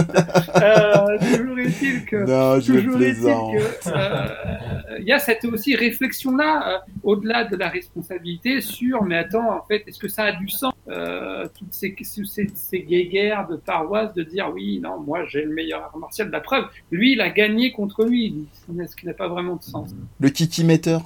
euh, 0.55 1.17
Toujours 1.37 1.59
est-il 1.59 2.05
que. 2.05 2.15
Non, 2.17 2.59
je 2.59 2.73
Toujours 2.73 3.01
est-il 3.01 3.23
que. 3.23 3.89
euh, 3.89 4.97
Il 4.99 5.05
y 5.05 5.11
a 5.11 5.19
cette 5.19 5.45
aussi 5.45 5.75
réflexion-là, 5.75 6.75
euh, 6.75 6.77
au-delà 7.03 7.43
de 7.45 7.55
la 7.55 7.69
responsabilité, 7.69 8.61
sur 8.61 9.03
mais 9.03 9.17
attends, 9.17 9.57
en 9.57 9.63
fait, 9.67 9.83
est-ce 9.87 9.99
que 9.99 10.07
ça 10.07 10.23
a 10.25 10.31
du 10.33 10.47
sens 10.49 10.73
euh, 10.89 11.47
Toutes 11.57 11.73
ces, 11.73 11.95
ces, 12.01 12.47
ces 12.53 12.79
guéguerres 12.79 13.47
de 13.47 13.55
paroisse 13.55 14.13
de 14.13 14.23
dire 14.23 14.49
oui, 14.53 14.79
non, 14.81 14.99
moi 14.99 15.25
j'ai 15.27 15.43
le 15.43 15.53
meilleur 15.53 15.83
art 15.83 15.97
martial. 15.97 16.29
La 16.31 16.41
preuve, 16.41 16.65
lui, 16.91 17.13
il 17.13 17.21
a 17.21 17.29
gagné 17.29 17.71
contre 17.71 18.05
lui, 18.05 18.47
ce 18.87 18.95
qui 18.95 19.05
n'a 19.05 19.13
pas 19.13 19.27
vraiment 19.27 19.55
de 19.55 19.63
sens. 19.63 19.91
Le 20.19 20.29
kiki 20.29 20.63
metteur. 20.63 21.01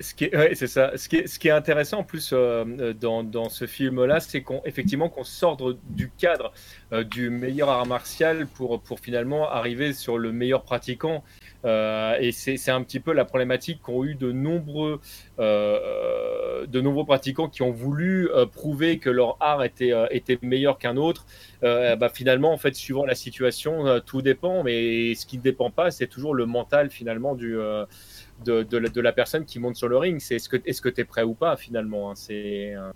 Ce 0.00 0.14
qui, 0.14 0.24
est, 0.24 0.36
ouais, 0.36 0.54
c'est 0.54 0.66
ça. 0.66 0.96
Ce 0.96 1.08
qui 1.08 1.16
est, 1.16 1.26
ce 1.26 1.38
qui 1.38 1.48
est 1.48 1.52
intéressant 1.52 1.98
en 1.98 2.04
plus 2.04 2.32
euh, 2.32 2.64
euh, 2.80 2.92
dans, 2.94 3.22
dans 3.22 3.50
ce 3.50 3.66
film-là, 3.66 4.20
c'est 4.20 4.40
qu'on 4.40 4.62
effectivement 4.64 5.10
qu'on 5.10 5.24
sort 5.24 5.58
du 5.90 6.10
cadre 6.10 6.52
euh, 6.92 7.04
du 7.04 7.28
meilleur 7.28 7.68
art 7.68 7.84
martial 7.86 8.46
pour, 8.46 8.80
pour 8.80 9.00
finalement 9.00 9.50
arriver 9.50 9.92
sur 9.92 10.16
le 10.16 10.32
meilleur 10.32 10.62
pratiquant. 10.62 11.22
Euh, 11.66 12.16
et 12.18 12.32
c'est 12.32 12.70
un 12.70 12.82
petit 12.82 13.00
peu 13.00 13.12
la 13.12 13.26
problématique 13.26 13.82
qu'ont 13.82 14.02
eu 14.04 14.14
de 14.14 14.32
nombreux, 14.32 15.00
euh, 15.38 16.66
de 16.66 16.80
nombreux 16.80 17.04
pratiquants 17.04 17.48
qui 17.48 17.60
ont 17.60 17.70
voulu 17.70 18.30
euh, 18.30 18.46
prouver 18.46 18.98
que 18.98 19.10
leur 19.10 19.36
art 19.40 19.62
était, 19.62 19.92
euh, 19.92 20.06
était 20.10 20.38
meilleur 20.40 20.78
qu'un 20.78 20.96
autre. 20.96 21.26
Euh, 21.62 21.96
bah, 21.96 22.08
finalement, 22.08 22.52
en 22.54 22.56
fait, 22.56 22.74
suivant 22.74 23.04
la 23.04 23.14
situation, 23.14 23.86
euh, 23.86 24.00
tout 24.00 24.22
dépend. 24.22 24.62
Mais 24.62 25.14
ce 25.14 25.26
qui 25.26 25.36
ne 25.36 25.42
dépend 25.42 25.70
pas, 25.70 25.90
c'est 25.90 26.06
toujours 26.06 26.34
le 26.34 26.46
mental 26.46 26.88
finalement 26.88 27.34
du, 27.34 27.58
euh, 27.58 27.84
de, 28.44 28.62
de, 28.62 28.78
la, 28.78 28.88
de 28.88 29.00
la 29.00 29.12
personne 29.12 29.44
qui 29.44 29.58
monte 29.58 29.76
sur 29.76 29.88
le 29.88 29.96
ring. 29.96 30.20
C'est 30.20 30.36
est-ce 30.36 30.48
que 30.48 30.56
est-ce 30.64 30.80
que 30.80 30.88
tu 30.88 31.00
es 31.00 31.04
prêt 31.04 31.22
ou 31.22 31.34
pas 31.34 31.56
finalement. 31.56 32.10
hein. 32.10 32.14
C'est 32.14 32.74
euh, 32.74 32.90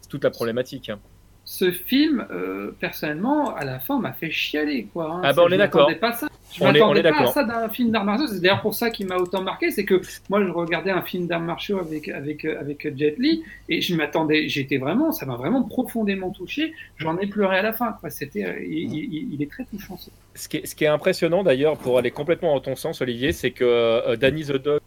c'est 0.00 0.08
toute 0.10 0.24
la 0.24 0.30
problématique. 0.30 0.88
hein. 0.90 1.00
ce 1.44 1.70
film, 1.70 2.26
euh, 2.30 2.72
personnellement, 2.80 3.54
à 3.54 3.64
la 3.64 3.78
fin, 3.80 3.98
m'a 4.00 4.12
fait 4.12 4.30
chialer, 4.30 4.86
quoi. 4.92 5.12
hein. 5.12 5.20
Ah 5.24 5.32
bah, 5.32 5.42
on 5.46 5.50
est 5.52 5.56
d'accord. 5.58 5.90
pas 6.00 6.12
ça. 6.12 6.28
Je 6.56 6.62
On 6.62 6.66
m'attendais 6.72 7.02
pas 7.02 7.08
à 7.22 7.26
ça 7.32 7.44
d'un 7.44 7.68
film 7.68 7.90
d'arts 7.90 8.04
martiaux. 8.04 8.26
C'est 8.28 8.40
d'ailleurs 8.40 8.62
pour 8.62 8.74
ça 8.74 8.90
qu'il 8.90 9.06
m'a 9.06 9.16
autant 9.16 9.42
marqué, 9.42 9.70
c'est 9.70 9.84
que 9.84 10.00
moi, 10.30 10.42
je 10.44 10.50
regardais 10.50 10.90
un 10.90 11.02
film 11.02 11.26
d'arts 11.26 11.40
martiaux 11.40 11.78
avec 11.78 12.08
avec 12.08 12.44
avec 12.44 12.96
Jet 12.96 13.16
Li 13.18 13.42
et 13.68 13.80
je 13.80 13.94
m'attendais, 13.94 14.48
j'étais 14.48 14.78
vraiment, 14.78 15.12
ça 15.12 15.26
m'a 15.26 15.36
vraiment 15.36 15.62
profondément 15.62 16.30
touché. 16.30 16.72
J'en 16.96 17.18
ai 17.18 17.26
pleuré 17.26 17.58
à 17.58 17.62
la 17.62 17.72
fin. 17.72 17.92
quoi. 18.00 18.10
C'était, 18.10 18.44
euh, 18.44 18.54
il, 18.66 18.94
il- 18.94 19.34
il 19.34 19.42
est 19.42 19.50
très 19.50 19.64
touchant. 19.64 19.98
ce- 20.34 20.48
qui 20.48 20.56
est, 20.58 20.66
ce 20.66 20.74
qui 20.74 20.84
est 20.84 20.88
impressionnant 20.88 21.42
d'ailleurs, 21.42 21.76
pour 21.78 21.98
aller 21.98 22.10
complètement 22.10 22.54
dans 22.54 22.60
ton 22.60 22.76
sens, 22.76 23.00
Olivier, 23.02 23.32
c'est 23.32 23.50
que 23.50 23.64
euh, 23.64 24.16
Danny 24.16 24.44
the 24.44 24.52
Dog 24.56 24.80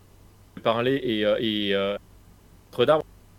parlait 0.64 1.00
et, 1.04 1.26
euh, 1.26 1.38
et 1.40 1.74
euh, 1.74 1.98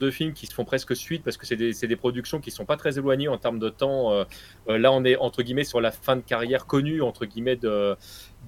deux 0.01 0.11
films 0.11 0.33
qui 0.33 0.47
se 0.47 0.55
font 0.55 0.65
presque 0.65 0.97
suite 0.97 1.23
parce 1.23 1.37
que 1.37 1.47
c'est 1.47 1.57
des, 1.57 1.73
des 1.73 1.97
productions 1.97 2.41
qui 2.41 2.51
sont 2.51 2.65
pas 2.65 2.77
très 2.77 2.97
éloignées 2.99 3.29
en 3.29 3.39
termes 3.39 3.59
de 3.59 3.69
temps. 3.69 4.13
Euh, 4.13 4.25
euh, 4.69 4.79
là, 4.79 4.91
on 4.93 5.05
est 5.05 5.17
entre 5.17 5.43
guillemets 5.43 5.65
sur 5.65 5.81
la 5.81 5.91
fin 5.93 6.17
de 6.17 6.23
carrière 6.23 6.67
connue 6.67 7.03
entre 7.03 7.27
guillemets 7.27 7.57
de, 7.57 7.95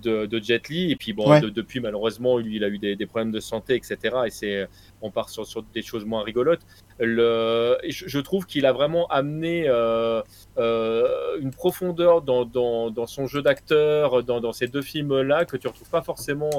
de, 0.03 0.27
de 0.27 0.43
Jet 0.43 0.69
Li. 0.69 0.91
Et 0.91 0.97
puis 0.97 1.13
bon, 1.13 1.29
Ouais. 1.31 1.41
de- 1.41 1.51
depuis 1.51 1.81
malheureusement, 1.81 2.39
lui, 2.39 2.57
il 2.57 2.65
a 2.65 2.69
eu 2.69 2.79
des, 2.79 2.97
des 2.97 3.07
problèmes 3.07 3.31
de 3.33 3.41
santé, 3.41 3.75
etc. 3.77 3.97
Et 4.27 4.31
c'est, 4.31 4.67
on 5.03 5.11
part 5.11 5.29
sur, 5.29 5.47
sur 5.47 5.63
des 5.63 5.83
choses 5.83 6.05
moins 6.05 6.23
rigolotes. 6.25 6.63
Le, 6.99 7.79
je, 7.89 8.09
je 8.09 8.21
trouve 8.21 8.47
qu'il 8.47 8.65
a 8.67 8.73
vraiment 8.73 9.07
amené 9.09 9.65
euh, 9.69 10.23
euh, 10.59 11.39
une 11.41 11.51
profondeur 11.51 12.23
dans, 12.23 12.45
dans, 12.45 12.91
dans 12.91 13.07
son 13.07 13.27
jeu 13.27 13.43
d'acteur, 13.43 14.23
dans, 14.23 14.41
dans 14.41 14.53
ces 14.53 14.69
deux 14.69 14.83
films-là, 14.83 15.45
que 15.45 15.57
tu 15.57 15.67
retrouves 15.69 15.91
pas 15.91 16.03
forcément 16.03 16.51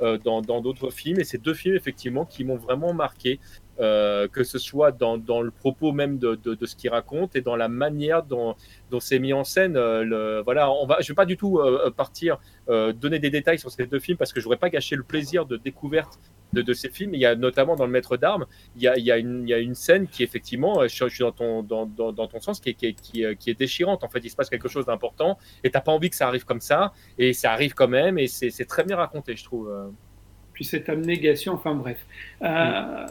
euh, 0.00 0.18
dans 0.18 0.60
d'autres 0.60 0.90
films. 0.90 1.18
Et 1.20 1.24
ces 1.24 1.38
deux 1.38 1.54
films, 1.54 1.76
effectivement, 1.76 2.24
qui 2.24 2.44
m'ont 2.44 2.56
vraiment 2.56 2.92
marqué, 2.92 3.40
euh, 3.78 4.26
que 4.28 4.42
ce 4.42 4.58
soit 4.58 4.90
dans, 4.92 5.16
le 5.16 5.50
propos 5.50 5.92
même 5.92 6.18
de, 6.18 6.38
ce 6.64 6.76
qu'il 6.76 6.90
raconte 6.90 7.36
et 7.36 7.42
dans 7.42 7.56
la 7.56 7.68
manière 7.68 8.22
dont, 8.22 8.54
c'est 9.00 9.18
mis 9.18 9.32
en 9.32 9.44
scène. 9.44 9.76
euh, 9.76 10.02
le, 10.02 10.42
voilà, 10.42 10.70
je 11.00 11.08
vais 11.08 11.14
pas 11.14 11.26
du 11.26 11.36
tout 11.36 11.58
euh, 11.58 11.90
partir 11.90 12.38
donner 12.68 13.18
des 13.18 13.30
détails 13.30 13.58
sur 13.58 13.70
ces 13.70 13.86
deux 13.86 14.00
films 14.00 14.16
parce 14.18 14.32
que 14.32 14.40
je 14.40 14.44
voudrais 14.44 14.58
pas 14.58 14.70
gâcher 14.70 14.96
le 14.96 15.02
plaisir 15.02 15.46
de 15.46 15.56
découverte 15.56 16.18
de, 16.52 16.72
ces 16.72 16.88
films. 16.88 17.14
Il 17.14 17.20
y 17.20 17.26
a 17.26 17.34
notamment 17.34 17.76
dans 17.76 17.84
Le 17.84 17.92
Maître 17.92 18.16
d'Armes, 18.16 18.46
il 18.76 18.82
y 18.82 19.10
a, 19.10 19.18
une- 19.18 19.74
scène 19.74 20.06
qui 20.08 20.22
effectivement, 20.22 20.82
je, 20.82 21.08
suis 21.08 21.24
dans 21.24 21.32
ton, 21.32 22.40
sens, 22.40 22.60
qui 22.60 22.70
est, 22.70 22.74
qui, 22.74 23.22
est, 23.22 23.58
déchirante. 23.58 24.04
En 24.04 24.08
fait, 24.08 24.20
il 24.24 24.30
se 24.30 24.36
passe 24.36 24.48
quelque 24.48 24.68
chose 24.68 24.86
d'important 24.86 25.38
et 25.62 25.70
t'as 25.70 25.80
pas 25.80 25.92
envie 25.92 26.08
que 26.08 26.16
ça 26.16 26.26
arrive 26.28 26.44
comme 26.44 26.60
ça 26.60 26.92
et 27.18 27.32
ça 27.32 27.52
arrive 27.52 27.74
quand 27.74 27.88
même 27.88 28.18
et 28.18 28.26
c'est 28.26 28.64
très 28.66 28.84
bien 28.84 28.96
raconté, 28.96 29.36
je 29.36 29.44
trouve. 29.44 29.70
Puis 30.56 30.64
cette 30.64 30.88
abnégation, 30.88 31.52
enfin 31.52 31.74
bref. 31.74 31.98
Euh, 32.40 32.46
à, 32.46 33.06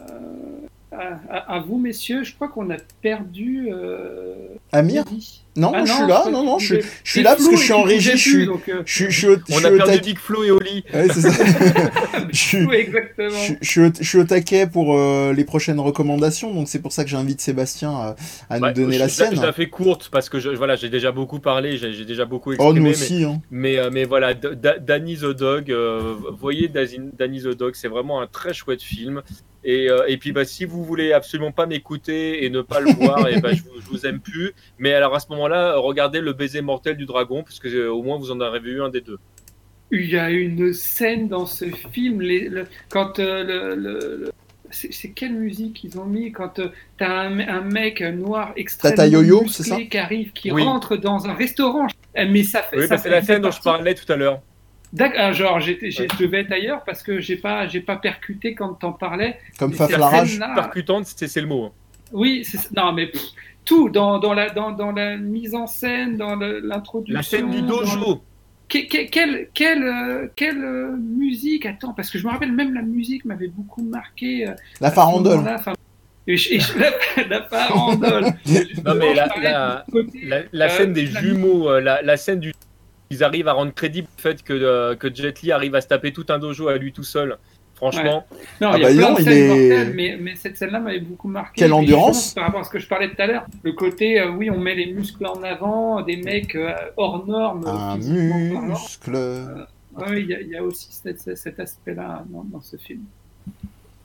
à- 1.30 1.54
à 1.54 1.60
vous, 1.60 1.78
messieurs, 1.78 2.24
je 2.24 2.34
crois 2.34 2.48
qu'on 2.48 2.68
a 2.70 2.76
perdu. 3.00 3.68
Euh, 3.70 4.34
Amir. 4.72 5.04
Non, 5.56 5.72
Ah 5.74 5.84
je 5.84 5.92
suis 5.92 6.06
là, 6.06 6.22
je 6.26 6.30
non, 6.30 6.44
non, 6.44 6.58
je, 6.58 6.76
suis 7.04 7.22
là 7.22 7.34
parce 7.34 7.48
que 7.48 7.56
je 7.56 7.62
suis 7.62 7.72
en 7.72 7.82
régie, 7.82 8.08
je 8.08 8.10
plus, 8.12 8.18
suis, 8.18 8.46
donc, 8.46 8.68
euh, 8.68 8.82
je, 8.84 8.92
suis- 8.94 9.10
je 9.10 9.18
suis 9.18 9.26
au, 9.28 9.36
je 9.36 9.54
On 9.54 9.64
a 9.64 9.70
perdu. 9.84 10.00
Big 10.00 10.18
Flo 10.18 10.44
et 10.44 10.50
Oli. 10.50 10.84
Ouais, 10.92 11.06
c'est 11.12 11.20
ça. 11.22 11.30
je, 12.30 12.36
suis, 12.36 12.62
flou, 12.62 12.72
exactement. 12.72 13.30
je, 13.30 13.54
je 13.60 13.68
suis 13.70 13.80
au, 13.80 13.90
je 13.98 14.06
suis 14.06 14.18
au 14.18 14.24
taquet 14.24 14.66
pour 14.66 14.96
euh, 14.98 15.32
les 15.32 15.44
prochaines 15.44 15.80
recommandations, 15.80 16.52
donc 16.52 16.68
c'est 16.68 16.80
pour 16.80 16.92
ça 16.92 17.04
que 17.04 17.10
j'invite 17.10 17.40
Sébastien 17.40 17.90
à, 17.90 18.16
à 18.50 18.58
Ouais, 18.58 18.68
nous 18.68 18.74
donner 18.74 18.94
je, 18.94 18.98
la 19.00 19.08
sienne. 19.08 19.34
Je 19.36 19.40
la 19.42 19.52
fais 19.52 19.68
courte 19.68 20.08
parce 20.12 20.28
que 20.28 20.38
je, 20.40 20.50
voilà, 20.50 20.76
j'ai 20.76 20.88
déjà 20.90 21.12
beaucoup 21.12 21.38
parlé, 21.40 21.76
j'ai 21.78 21.92
j'ai 21.92 22.04
déjà 22.04 22.24
beaucoup 22.26 22.50
Oh, 22.50 22.54
exprimé. 22.54 22.78
nous 22.80 22.84
mais- 22.84 22.90
aussi, 22.90 23.24
hein. 23.24 23.40
Mais, 23.50 23.78
euh, 23.78 23.90
mais 23.92 24.04
voilà, 24.04 24.34
Da- 24.34 24.78
Danny 24.78 25.16
the 25.16 25.26
Dog, 25.36 25.70
euh, 25.70 26.14
voyez 26.38 26.68
Danny 26.68 27.40
the 27.42 27.56
Dog, 27.56 27.72
c'est 27.74 27.88
vraiment 27.88 28.20
un 28.20 28.26
très 28.26 28.52
chouette 28.52 28.82
film. 28.82 29.22
Et, 29.68 29.90
euh, 29.90 30.04
et 30.06 30.16
puis 30.16 30.30
bah, 30.30 30.44
si 30.44 30.64
vous 30.64 30.84
voulez 30.84 31.12
absolument 31.12 31.50
pas 31.50 31.66
m'écouter 31.66 32.44
et 32.44 32.50
ne 32.50 32.60
pas 32.60 32.78
le 32.78 32.92
voir, 32.92 33.26
et 33.28 33.40
bah, 33.40 33.48
je, 33.52 33.62
vous, 33.62 33.80
je 33.84 33.88
vous 33.88 34.06
aime 34.06 34.20
plus. 34.20 34.52
Mais 34.78 34.92
alors 34.94 35.12
à 35.16 35.18
ce 35.18 35.26
moment-là, 35.48 35.76
regardez 35.78 36.20
le 36.20 36.32
baiser 36.32 36.60
mortel 36.62 36.96
du 36.96 37.06
dragon, 37.06 37.42
parce 37.42 37.58
que 37.58 37.68
euh, 37.68 37.92
au 37.92 38.02
moins 38.02 38.18
vous 38.18 38.30
en 38.30 38.40
avez 38.40 38.58
vu 38.60 38.82
un 38.82 38.88
des 38.88 39.00
deux. 39.00 39.18
Il 39.92 40.06
y 40.10 40.18
a 40.18 40.30
une 40.30 40.72
scène 40.72 41.28
dans 41.28 41.46
ce 41.46 41.64
film, 41.92 42.20
les- 42.20 42.48
le- 42.48 42.66
quand 42.88 43.18
euh, 43.18 43.44
le, 43.44 43.74
le- 43.76 44.16
le- 44.24 44.32
c'est 44.70 45.10
quelle 45.10 45.34
musique 45.34 45.84
ils 45.84 45.96
ont 45.98 46.04
mis 46.06 46.32
quand 46.32 46.58
euh, 46.58 46.68
t'as 46.98 47.08
un, 47.28 47.38
un 47.38 47.60
mec 47.60 48.00
noir 48.02 48.52
extrêmement 48.56 48.96
Tata 48.96 49.08
Yo-Yo, 49.08 49.42
musclé 49.42 49.64
c'est 49.64 49.70
ça 49.70 49.80
qui 49.80 49.96
arrive, 49.98 50.32
qui 50.32 50.50
Oui. 50.50 50.64
rentre 50.64 50.96
dans 50.96 51.26
un 51.28 51.34
restaurant. 51.34 51.86
Euh, 52.18 52.26
Mais 52.28 52.42
ça 52.42 52.62
fait. 52.62 52.78
Oui, 52.80 52.86
bah, 52.88 52.98
c'est 52.98 53.10
la 53.10 53.22
scène 53.22 53.42
dont 53.42 53.52
je 53.52 53.62
parlais 53.62 53.94
tout 53.94 54.10
à 54.12 54.16
l'heure. 54.16 54.40
D'accord, 54.92 55.20
ah, 55.20 55.32
genre 55.32 55.60
j'étais, 55.60 55.90
j'ai- 55.92 56.02
Ouais. 56.02 56.08
je 56.18 56.24
devais 56.24 56.40
être 56.40 56.52
ailleurs 56.52 56.82
parce 56.84 57.02
que 57.02 57.20
j'ai 57.20 57.36
pas, 57.36 57.66
j'ai 57.68 57.80
pas 57.80 57.96
percuté 57.96 58.54
quand 58.54 58.74
t'en 58.74 58.92
parlais. 58.92 59.38
Comme 59.58 59.70
Mais 59.70 59.76
Faf 59.76 59.90
cette 59.90 59.98
la 60.00 60.08
rage. 60.08 60.30
scène-là- 60.30 60.52
Percutante, 60.54 61.06
c'est 61.06 61.40
le 61.40 61.46
mot. 61.46 61.64
hein. 61.66 61.72
Oui, 62.12 62.44
c'est- 62.44 62.70
non 62.76 62.92
mais 62.92 63.06
pff, 63.08 63.20
tout 63.66 63.90
dans, 63.90 64.18
dans 64.18 64.32
la 64.32 64.48
dans, 64.48 64.70
dans 64.72 64.92
la 64.92 65.16
mise 65.18 65.54
en 65.54 65.66
scène, 65.66 66.16
dans 66.16 66.36
l'introduction. 66.36 67.14
La 67.14 67.22
scène 67.22 67.50
du 67.50 67.60
dojo. 67.60 68.22
Que- 68.68 68.88
que- 68.88 69.08
quelle, 69.10 69.48
quelle, 69.54 69.84
euh, 69.84 70.26
quelle 70.34 70.64
euh, 70.64 70.96
musique 70.96 71.66
Attends, 71.66 71.92
parce 71.92 72.10
que 72.10 72.18
je 72.18 72.26
me 72.26 72.32
rappelle 72.32 72.50
même 72.52 72.74
la 72.74 72.82
musique 72.82 73.24
m'avait 73.24 73.46
beaucoup 73.48 73.82
marqué. 73.82 74.48
euh, 74.48 74.54
La 74.80 74.90
farandole. 74.90 75.36
moment-là, 75.36 75.56
enfin, 75.58 75.72
et 76.26 76.36
je- 76.36 76.54
et 76.54 76.58
je- 76.58 76.76
la, 76.78 76.90
la 77.28 77.42
farandole. 77.44 78.24
Non 78.84 78.94
mais 78.96 79.14
la, 79.14 79.84
Euh, 80.64 80.68
scène 80.68 80.92
des 80.92 81.06
la- 81.06 81.20
jumeaux, 81.20 81.78
la, 81.78 82.02
la 82.02 82.16
scène 82.16 82.40
du... 82.40 82.52
Ils 83.10 83.22
arrivent 83.22 83.46
à 83.46 83.52
rendre 83.52 83.72
crédible 83.72 84.08
le 84.16 84.20
fait 84.20 84.42
que, 84.42 84.52
euh, 84.52 84.96
que 84.96 85.14
Jet 85.14 85.42
Li 85.42 85.52
arrive 85.52 85.76
à 85.76 85.80
se 85.80 85.86
taper 85.86 86.12
tout 86.12 86.26
un 86.28 86.40
dojo 86.40 86.66
à 86.66 86.76
lui 86.76 86.92
tout 86.92 87.04
seul. 87.04 87.38
Franchement, 87.76 88.24
Non, 88.60 88.70
Ah 88.72 88.78
il 88.78 88.82
y 88.82 88.84
a 88.84 88.88
bah 88.88 88.94
plein 88.94 89.08
non, 89.10 89.14
de 89.16 89.22
scènes 89.22 89.32
est- 89.36 89.48
mortelles, 89.48 89.92
mais, 89.94 90.18
mais 90.18 90.34
cette 90.34 90.56
scène-là 90.56 90.80
m'avait 90.80 91.00
beaucoup 91.00 91.28
marqué. 91.28 91.60
Quelle 91.60 91.74
endurance. 91.74 92.32
Par 92.32 92.44
rapport 92.46 92.60
à 92.60 92.64
ce 92.64 92.70
que 92.70 92.78
je 92.78 92.88
parlais 92.88 93.08
tout 93.10 93.20
à 93.20 93.26
l'heure, 93.26 93.46
le 93.62 93.72
côté, 93.72 94.18
euh, 94.18 94.30
oui, 94.30 94.50
on 94.50 94.58
met 94.58 94.74
les 94.74 94.92
muscles 94.92 95.26
en 95.26 95.42
avant, 95.42 96.00
des 96.00 96.16
mecs 96.16 96.54
euh, 96.56 96.72
hors 96.96 97.26
normes. 97.26 97.66
Un 97.66 97.98
parlant. 97.98 97.98
muscle. 98.62 99.14
Ouais, 99.14 100.20
il 100.22 100.26
y, 100.28 100.34
a- 100.34 100.40
il 100.40 100.48
y 100.48 100.56
a 100.56 100.62
aussi 100.62 100.88
cet, 100.90 101.36
cet 101.36 101.60
aspect-là 101.60 102.24
dans, 102.30 102.44
dans 102.44 102.60
ce 102.62 102.76
film. 102.78 103.02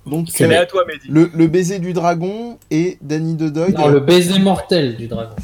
Donc, 0.06 0.28
c'est 0.30 0.46
euh, 0.54 0.62
à 0.62 0.66
toi 0.66 0.84
Mehdi. 0.88 1.08
le, 1.10 1.30
le 1.34 1.48
baiser 1.48 1.80
du 1.80 1.94
dragon 1.94 2.58
et 2.72 2.98
Danny 3.02 3.36
the 3.38 3.44
Dog. 3.54 3.74
Non, 3.78 3.88
le 3.88 4.00
baiser 4.00 4.40
mortel 4.40 4.96
du 4.98 5.08
dragon. 5.08 5.36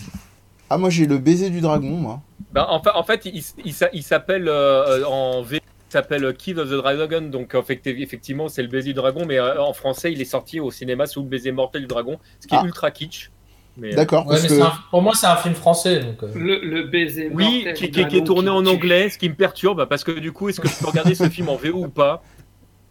Ah, 0.70 0.78
moi 0.78 0.90
j'ai 0.90 1.06
le 1.06 1.18
baiser 1.18 1.50
du 1.50 1.62
dragon, 1.62 1.92
moi. 1.92 2.22
Ben, 2.52 2.66
en, 2.68 2.82
fa- 2.82 2.98
en 2.98 3.04
fait, 3.04 3.22
il, 3.26 3.42
il 3.64 3.74
s'a- 3.74 3.90
il 3.94 4.04
s'appelle 4.04 4.48
euh, 4.50 5.04
en 5.06 5.42
V, 5.44 5.60
s'appelle 5.90 6.34
Kid 6.36 6.60
of 6.60 6.70
the 6.70 6.74
Dragon, 6.74 7.22
donc 7.22 7.56
effectivement, 7.56 8.50
c'est 8.50 8.62
le 8.62 8.68
baiser 8.68 8.90
du 8.90 8.94
dragon, 8.94 9.26
mais 9.28 9.40
euh, 9.40 9.62
en 9.62 9.74
français, 9.74 10.12
il 10.12 10.20
est 10.22 10.26
sorti 10.26 10.60
au 10.60 10.72
cinéma 10.72 11.06
sous 11.06 11.22
le 11.22 11.28
baiser 11.28 11.52
mortel 11.52 11.82
du 11.82 11.88
dragon, 11.88 12.20
ce 12.40 12.48
qui 12.48 12.56
est 12.56 12.60
Ah. 12.62 12.66
ultra 12.66 12.92
kitsch. 12.92 13.30
Mais, 13.80 13.94
euh, 13.94 13.96
D'accord, 13.96 14.26
Ouais, 14.28 14.38
que. 14.38 14.90
pour 14.90 15.02
moi, 15.04 15.14
c'est 15.16 15.28
un 15.28 15.36
film 15.36 15.54
français. 15.54 16.00
Donc, 16.00 16.24
euh, 16.24 16.28
Le, 16.34 16.60
le 16.64 16.84
baiser 16.88 17.30
oui, 17.32 17.58
mortel 17.64 17.74
qui, 17.76 17.92
qui- 17.92 18.08
qui 18.08 18.18
est 18.18 18.24
tourné 18.24 18.50
en 18.50 18.66
anglais, 18.66 19.10
ce 19.10 19.18
qui 19.20 19.30
me 19.30 19.36
perturbe, 19.36 19.86
parce 19.86 20.04
que 20.04 20.12
du 20.12 20.32
coup, 20.32 20.50
est-ce 20.50 20.60
que 20.60 20.68
je 20.68 20.74
peux 20.80 20.88
regarder 20.88 21.14
ce 21.14 21.30
film 21.30 21.50
en 21.50 21.56
VO 21.58 21.86
ou 21.86 21.88
pas? 21.90 22.24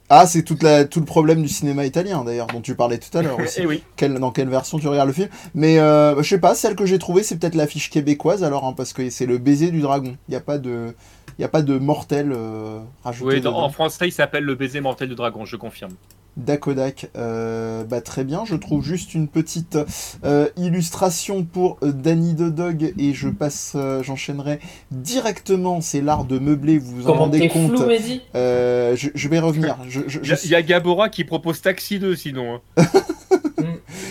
Ah, 0.09 0.27
c'est 0.27 0.43
tout 0.45 0.57
le 0.63 1.05
problème 1.05 1.43
du 1.43 1.49
cinéma 1.49 1.85
italien 1.85 2.23
d'ailleurs, 2.25 2.47
dont 2.47 2.61
tu 2.61 2.75
parlais 2.77 2.99
tout 2.99 3.17
à 3.19 3.23
l'heure 3.23 3.39
aussi. 3.41 3.61
Eh 3.63 3.67
oui. 3.67 3.83
Quelle- 3.97 4.19
dans 4.19 4.31
quelle 4.31 4.49
version 4.49 4.79
tu 4.79 4.87
regardes 4.87 5.09
le 5.09 5.15
film? 5.15 5.29
Mais 5.55 5.79
euh, 5.79 6.23
je 6.23 6.29
sais 6.29 6.39
pas, 6.39 6.55
celle 6.55 6.77
que 6.77 6.87
j'ai 6.87 6.99
trouvée, 6.99 7.23
c'est 7.25 7.37
peut-être 7.39 7.55
l'affiche 7.57 7.91
québécoise 7.91 8.45
alors, 8.45 8.65
hein, 8.65 8.75
parce 8.77 8.93
que 8.93 9.11
c'est 9.11 9.27
le 9.27 9.39
baiser 9.39 9.71
du 9.71 9.81
dragon. 9.81 10.17
Il 10.29 10.31
n'y 10.31 10.37
a 10.37 10.41
pas 10.41 10.59
de. 10.59 10.95
Il 11.39 11.45
a 11.45 11.49
pas 11.49 11.61
de 11.63 11.77
mortel 11.79 12.33
euh, 12.33 12.79
rajouté. 13.05 13.35
Oui, 13.37 13.41
dans- 13.41 13.59
en 13.59 13.69
français, 13.69 14.09
il 14.09 14.13
s'appelle 14.13 14.45
le 14.45 14.55
baiser 14.55 14.81
mortel 14.81 15.09
du 15.09 15.15
dragon, 15.17 15.45
je 15.45 15.57
confirme. 15.57 15.93
Dakodak, 16.37 17.09
euh, 17.17 17.85
bah 17.85 18.01
très 18.03 18.23
bien. 18.25 18.45
Je 18.45 18.55
trouve 18.57 18.85
juste 18.85 19.15
une 19.15 19.27
petite 19.27 19.79
euh, 20.25 20.49
illustration 20.59 21.45
pour 21.45 21.79
euh, 21.83 21.93
Danny 21.93 22.35
the 22.37 22.43
Dog 22.55 22.93
et 22.99 23.15
je 23.15 23.29
passe, 23.29 23.73
euh, 23.75 24.03
j'enchaînerai 24.03 24.61
directement. 24.91 25.81
C'est 25.81 26.03
l'art 26.03 26.25
de 26.25 26.39
meubler. 26.39 26.79
Vous 26.79 26.97
vous 26.97 27.09
en 27.09 27.15
rendez 27.15 27.49
compte 27.49 27.77
flou, 27.77 27.87
Mehdi 27.87 28.21
Euh, 28.35 28.95
je, 28.97 29.09
je 29.15 29.29
vais 29.29 29.39
revenir. 29.39 29.79
Je, 29.89 30.03
je- 30.07 30.19
Il 30.19 30.25
je- 30.25 30.31
y, 30.31 30.35
a- 30.35 30.45
il 30.45 30.51
y 30.51 30.55
a 30.55 30.63
Gabora 30.63 31.09
qui 31.09 31.25
propose 31.25 31.63
Taxi 31.63 31.99
2 31.99 32.15
sinon. 32.17 32.61
hein. 32.77 32.83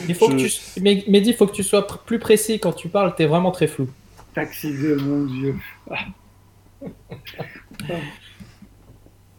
Il 0.08 0.16
faut 0.16 0.30
Je- 0.32 0.36
que 0.36 0.42
tu... 0.76 0.82
Mais- 0.82 1.04
Mehdi, 1.08 1.30
il 1.30 1.36
faut 1.36 1.48
que 1.48 1.54
tu 1.56 1.64
sois 1.64 1.82
pr- 1.82 1.98
plus 2.06 2.20
précis 2.20 2.60
quand 2.60 2.74
tu 2.74 2.90
parles. 2.90 3.14
T'es 3.16 3.26
vraiment 3.28 3.52
très 3.52 3.68
flou. 3.68 3.88
Taxi 4.34 4.72
2, 4.72 4.98
mon 4.98 5.26
dieu. 5.26 5.56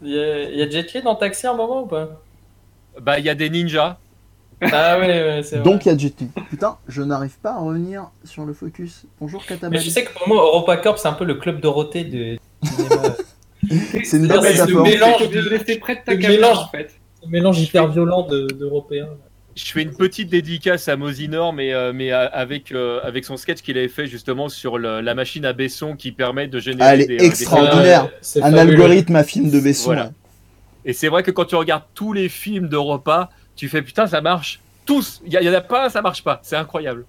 Il 0.02 0.10
y 0.10 0.18
a, 0.18 0.42
il 0.50 0.58
y 0.58 0.62
a 0.62 0.68
Jet 0.68 0.92
Li 0.92 1.02
dans 1.02 1.14
Taxi 1.14 1.46
à 1.46 1.52
un 1.52 1.56
moment 1.56 1.82
ou 1.82 1.86
pas? 1.86 2.22
Bah, 3.02 3.18
il 3.18 3.24
y 3.24 3.28
a 3.30 3.34
des 3.34 3.50
ninjas. 3.50 3.98
Ah 4.62 4.98
ouais, 4.98 5.06
ouais 5.06 5.40
c'est 5.42 5.56
vrai. 5.56 5.64
Donc 5.64 5.84
il 5.84 5.88
y 5.90 5.92
a 5.92 5.98
Jet 5.98 6.18
Li. 6.20 6.28
Putain, 6.48 6.78
je 6.88 7.02
n'arrive 7.02 7.38
pas 7.42 7.52
à 7.52 7.58
revenir 7.58 8.08
sur 8.24 8.44
le 8.46 8.54
focus. 8.54 9.04
Bonjour 9.20 9.42
Mais 9.48 9.54
Katamari. 9.56 9.84
tu 9.84 9.90
sais 9.90 10.04
que 10.04 10.12
pour 10.14 10.26
moi, 10.28 10.38
EuropaCorp, 10.42 10.98
c'est 10.98 11.08
un 11.08 11.12
peu 11.12 11.24
le 11.26 11.34
club 11.34 11.60
Dorothée 11.60 12.04
de 12.04 12.38
du 12.62 12.68
cinéma. 12.68 13.02
C'est 14.04 14.16
une 14.18 14.28
bonne 14.28 14.42
c'est 14.42 14.52
le 14.52 14.64
métaphore. 14.66 14.82
mélange 14.84 15.28
de 15.28 15.40
de- 15.42 15.48
rester 15.48 15.76
près 15.78 15.96
de 15.96 16.00
ta 16.04 16.12
le 16.14 16.18
caméra, 16.18 16.40
mélange. 16.40 16.58
en 16.58 16.68
fait. 16.68 16.90
Un 17.26 17.30
mélange 17.30 17.60
hyper 17.60 17.88
violent 17.88 18.22
de- 18.22 18.46
d'Européens. 18.46 19.08
Je 19.56 19.72
fais 19.72 19.82
une 19.82 19.92
petite 19.94 20.28
dédicace 20.30 20.86
à 20.88 20.96
Mosinor, 20.96 21.52
mais, 21.52 21.72
euh, 21.74 21.92
mais 21.92 22.12
euh, 22.12 22.28
avec, 22.30 22.70
euh, 22.72 23.00
avec 23.02 23.24
son 23.24 23.36
sketch 23.36 23.62
qu'il 23.62 23.76
avait 23.76 23.88
fait 23.88 24.06
justement 24.06 24.48
sur 24.48 24.78
le- 24.78 25.00
la 25.00 25.14
machine 25.14 25.44
à 25.44 25.52
Besson 25.52 25.96
qui 25.96 26.12
permet 26.12 26.46
de 26.46 26.60
générer 26.60 26.88
Ah, 26.88 26.94
elle 26.94 27.00
est 27.02 27.06
des, 27.06 27.16
des- 27.16 27.24
extraordinaire. 27.26 28.08
Un 28.36 28.40
fabuleux. 28.52 28.58
algorithme 28.60 29.16
à 29.16 29.24
film 29.24 29.50
de 29.50 29.58
Besson. 29.58 29.86
Voilà. 29.86 30.12
Et 30.86 30.92
c'est 30.92 31.08
vrai 31.08 31.22
que 31.22 31.32
quand 31.32 31.44
tu 31.44 31.56
regardes 31.56 31.82
tous 31.94 32.12
les 32.12 32.28
films 32.28 32.68
d'Europa, 32.68 33.28
tu 33.56 33.68
fais 33.68 33.82
putain, 33.82 34.06
ça 34.06 34.20
marche. 34.22 34.60
Tous. 34.86 35.20
Il 35.26 35.38
n'y 35.38 35.48
en 35.48 35.52
a 35.52 35.60
pas 35.60 35.86
un, 35.86 35.88
ça 35.90 36.00
marche 36.00 36.22
pas. 36.22 36.40
C'est 36.44 36.56
incroyable. 36.56 37.04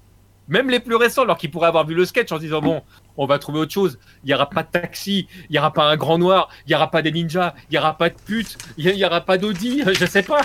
Même 0.50 0.70
les 0.70 0.80
plus 0.80 0.96
récents, 0.96 1.22
alors 1.22 1.38
qu'ils 1.38 1.52
pourraient 1.52 1.68
avoir 1.68 1.86
vu 1.86 1.94
le 1.94 2.06
sketch 2.06 2.32
en 2.32 2.38
se 2.38 2.42
disant 2.42 2.60
bon, 2.60 2.82
on 3.18 3.28
va 3.28 3.38
trouver 3.38 3.60
autre 3.60 3.74
chose. 3.74 4.00
Il 4.24 4.28
n'y 4.28 4.34
aura 4.34 4.50
pas 4.50 4.64
de 4.64 4.70
taxi, 4.72 5.28
il 5.50 5.52
n'y 5.52 5.60
aura 5.60 5.72
pas 5.72 5.84
un 5.84 5.96
grand 5.96 6.18
noir, 6.18 6.50
il 6.66 6.70
n'y 6.70 6.76
aura 6.76 6.90
pas 6.90 7.04
des 7.04 7.12
ninjas, 7.12 7.54
il 7.70 7.74
n'y 7.74 7.78
aura 7.78 7.98
pas 7.98 8.10
de 8.10 8.16
putes, 8.16 8.58
il 8.78 8.92
n'y 8.96 9.06
aura 9.06 9.22
pas 9.22 9.38
d'Audi, 9.38 9.84
je 10.00 10.06
sais 10.06 10.24
pas. 10.24 10.42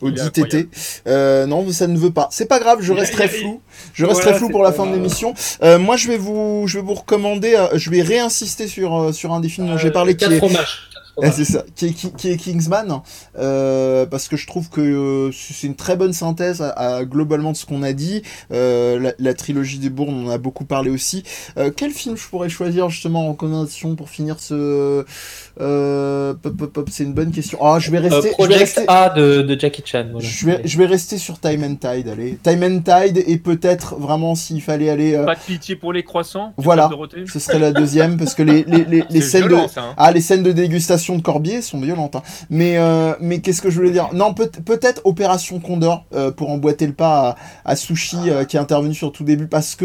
Audi 0.00 0.20
est 0.20 0.30
TT. 0.30 0.68
Euh, 1.06 1.46
non, 1.46 1.70
ça 1.70 1.86
ne 1.86 1.98
veut 1.98 2.12
pas. 2.12 2.28
C'est 2.30 2.46
pas 2.46 2.58
grave, 2.60 2.78
je 2.80 2.92
resterai 2.92 3.28
flou. 3.28 3.60
Je 3.92 4.06
resterai 4.06 4.24
Voilà, 4.24 4.38
flou 4.38 4.48
pour 4.48 4.62
la 4.62 4.72
fin 4.72 4.86
de 4.86 4.92
l'émission. 4.92 5.34
Euh, 5.62 5.78
moi, 5.78 5.96
je 5.96 6.08
vais 6.08 6.16
vous, 6.16 6.64
je 6.66 6.78
vais 6.78 6.84
vous 6.84 6.94
recommander. 6.94 7.54
euh, 7.54 7.68
je 7.74 7.90
vais 7.90 8.02
réinsister 8.02 8.66
sur 8.68 9.12
sur 9.14 9.32
un 9.32 9.40
des 9.40 9.48
films 9.48 9.68
dont 9.68 9.78
j'ai 9.78 9.90
parlé, 9.90 10.16
qui 10.16 10.24
Quatre 10.24 10.32
est, 10.32 10.38
fromages. 10.38 10.88
Ah, 11.16 11.30
fromages. 11.30 11.34
c'est 11.34 11.44
ça, 11.44 11.64
qui 11.76 11.86
est, 11.86 11.90
qui, 11.92 12.10
qui 12.12 12.30
est 12.30 12.36
Kingsman, 12.36 13.00
euh, 13.38 14.06
parce 14.06 14.28
que 14.28 14.36
je 14.36 14.46
trouve 14.46 14.68
que 14.68 14.80
euh, 14.80 15.30
c'est 15.32 15.66
une 15.66 15.76
très 15.76 15.96
bonne 15.96 16.12
synthèse 16.12 16.60
à, 16.62 16.70
à 16.70 17.04
globalement 17.04 17.52
de 17.52 17.56
ce 17.56 17.66
qu'on 17.66 17.82
a 17.82 17.92
dit. 17.92 18.22
Euh, 18.52 18.98
la, 18.98 19.12
la 19.18 19.34
trilogie 19.34 19.78
des 19.78 19.90
bournes, 19.90 20.14
on 20.14 20.26
en 20.28 20.30
a 20.30 20.38
beaucoup 20.38 20.64
parlé 20.64 20.90
aussi. 20.90 21.22
Euh, 21.56 21.70
quel 21.74 21.90
film 21.92 22.16
je 22.16 22.26
pourrais 22.28 22.48
choisir 22.48 22.88
justement 22.90 23.26
en 23.26 23.30
recommandation 23.32 23.94
pour 23.96 24.08
finir 24.10 24.40
ce 24.40 25.04
euh, 25.60 26.34
pop, 26.34 26.56
pop, 26.56 26.72
pop, 26.72 26.88
C'est 26.90 27.04
une 27.04 27.12
bonne 27.14 27.30
question. 27.30 27.58
Ah, 27.62 27.78
je 27.78 27.90
vais 27.90 27.98
Euh, 27.98 28.00
rester. 28.02 28.16
je 28.22 28.22
vais 28.26 28.32
Project 28.32 28.58
rester- 28.60 28.84
A 28.88 29.10
de, 29.10 29.42
de 29.42 29.60
Jackie 29.60 29.82
Chan. 29.84 30.06
voilà. 30.12 30.26
je 30.28 30.46
vais, 30.46 30.60
je 30.64 30.78
vais 30.78 30.86
rester 30.86 31.18
sur 31.18 31.38
Time 31.38 31.62
and 31.64 31.76
Tide, 31.76 32.08
allez. 32.08 32.38
Time 32.42 32.62
and 32.64 32.80
Tide, 32.80 33.22
et 33.26 33.38
peut-être 33.38 33.96
vraiment 33.96 34.34
s'il 34.34 34.62
fallait 34.62 34.90
aller. 34.90 35.14
euh, 35.14 35.24
Pas 35.24 35.34
de 35.34 35.40
pitié 35.40 35.76
pour 35.76 35.92
les 35.92 36.02
croissants. 36.02 36.52
Voilà. 36.56 36.90
Ce 37.32 37.38
serait 37.38 37.58
la 37.58 37.72
deuxième, 37.72 38.16
parce 38.16 38.34
que 38.34 38.42
les, 38.42 38.64
les, 38.64 38.84
les, 38.84 39.04
les 39.10 39.20
scènes 39.20 39.48
de. 39.48 39.56
ça, 39.68 39.82
hein. 39.82 39.94
Ah, 39.96 40.10
les 40.12 40.20
scènes 40.20 40.42
de 40.42 40.52
dégustation 40.52 41.03
de 41.16 41.22
Corbier 41.22 41.60
sont 41.62 41.80
violentes. 41.80 42.16
hein. 42.16 42.22
Mais, 42.50 42.78
euh, 42.78 43.12
mais 43.20 43.40
qu'est-ce 43.40 43.60
que 43.62 43.70
je 43.70 43.76
voulais 43.76 43.90
dire? 43.90 44.08
Non, 44.12 44.32
peut- 44.34 44.50
peut-être 44.64 45.02
Opération 45.04 45.60
Condor 45.60 46.04
euh, 46.14 46.30
pour 46.30 46.50
emboîter 46.50 46.86
le 46.86 46.92
pas 46.94 47.36
à, 47.64 47.72
à 47.72 47.76
Sushi 47.76 48.16
euh, 48.28 48.44
qui 48.44 48.56
est 48.56 48.60
intervenu 48.60 48.94
sur 48.94 49.12
tout 49.12 49.24
début 49.24 49.46
parce 49.46 49.74
que 49.76 49.84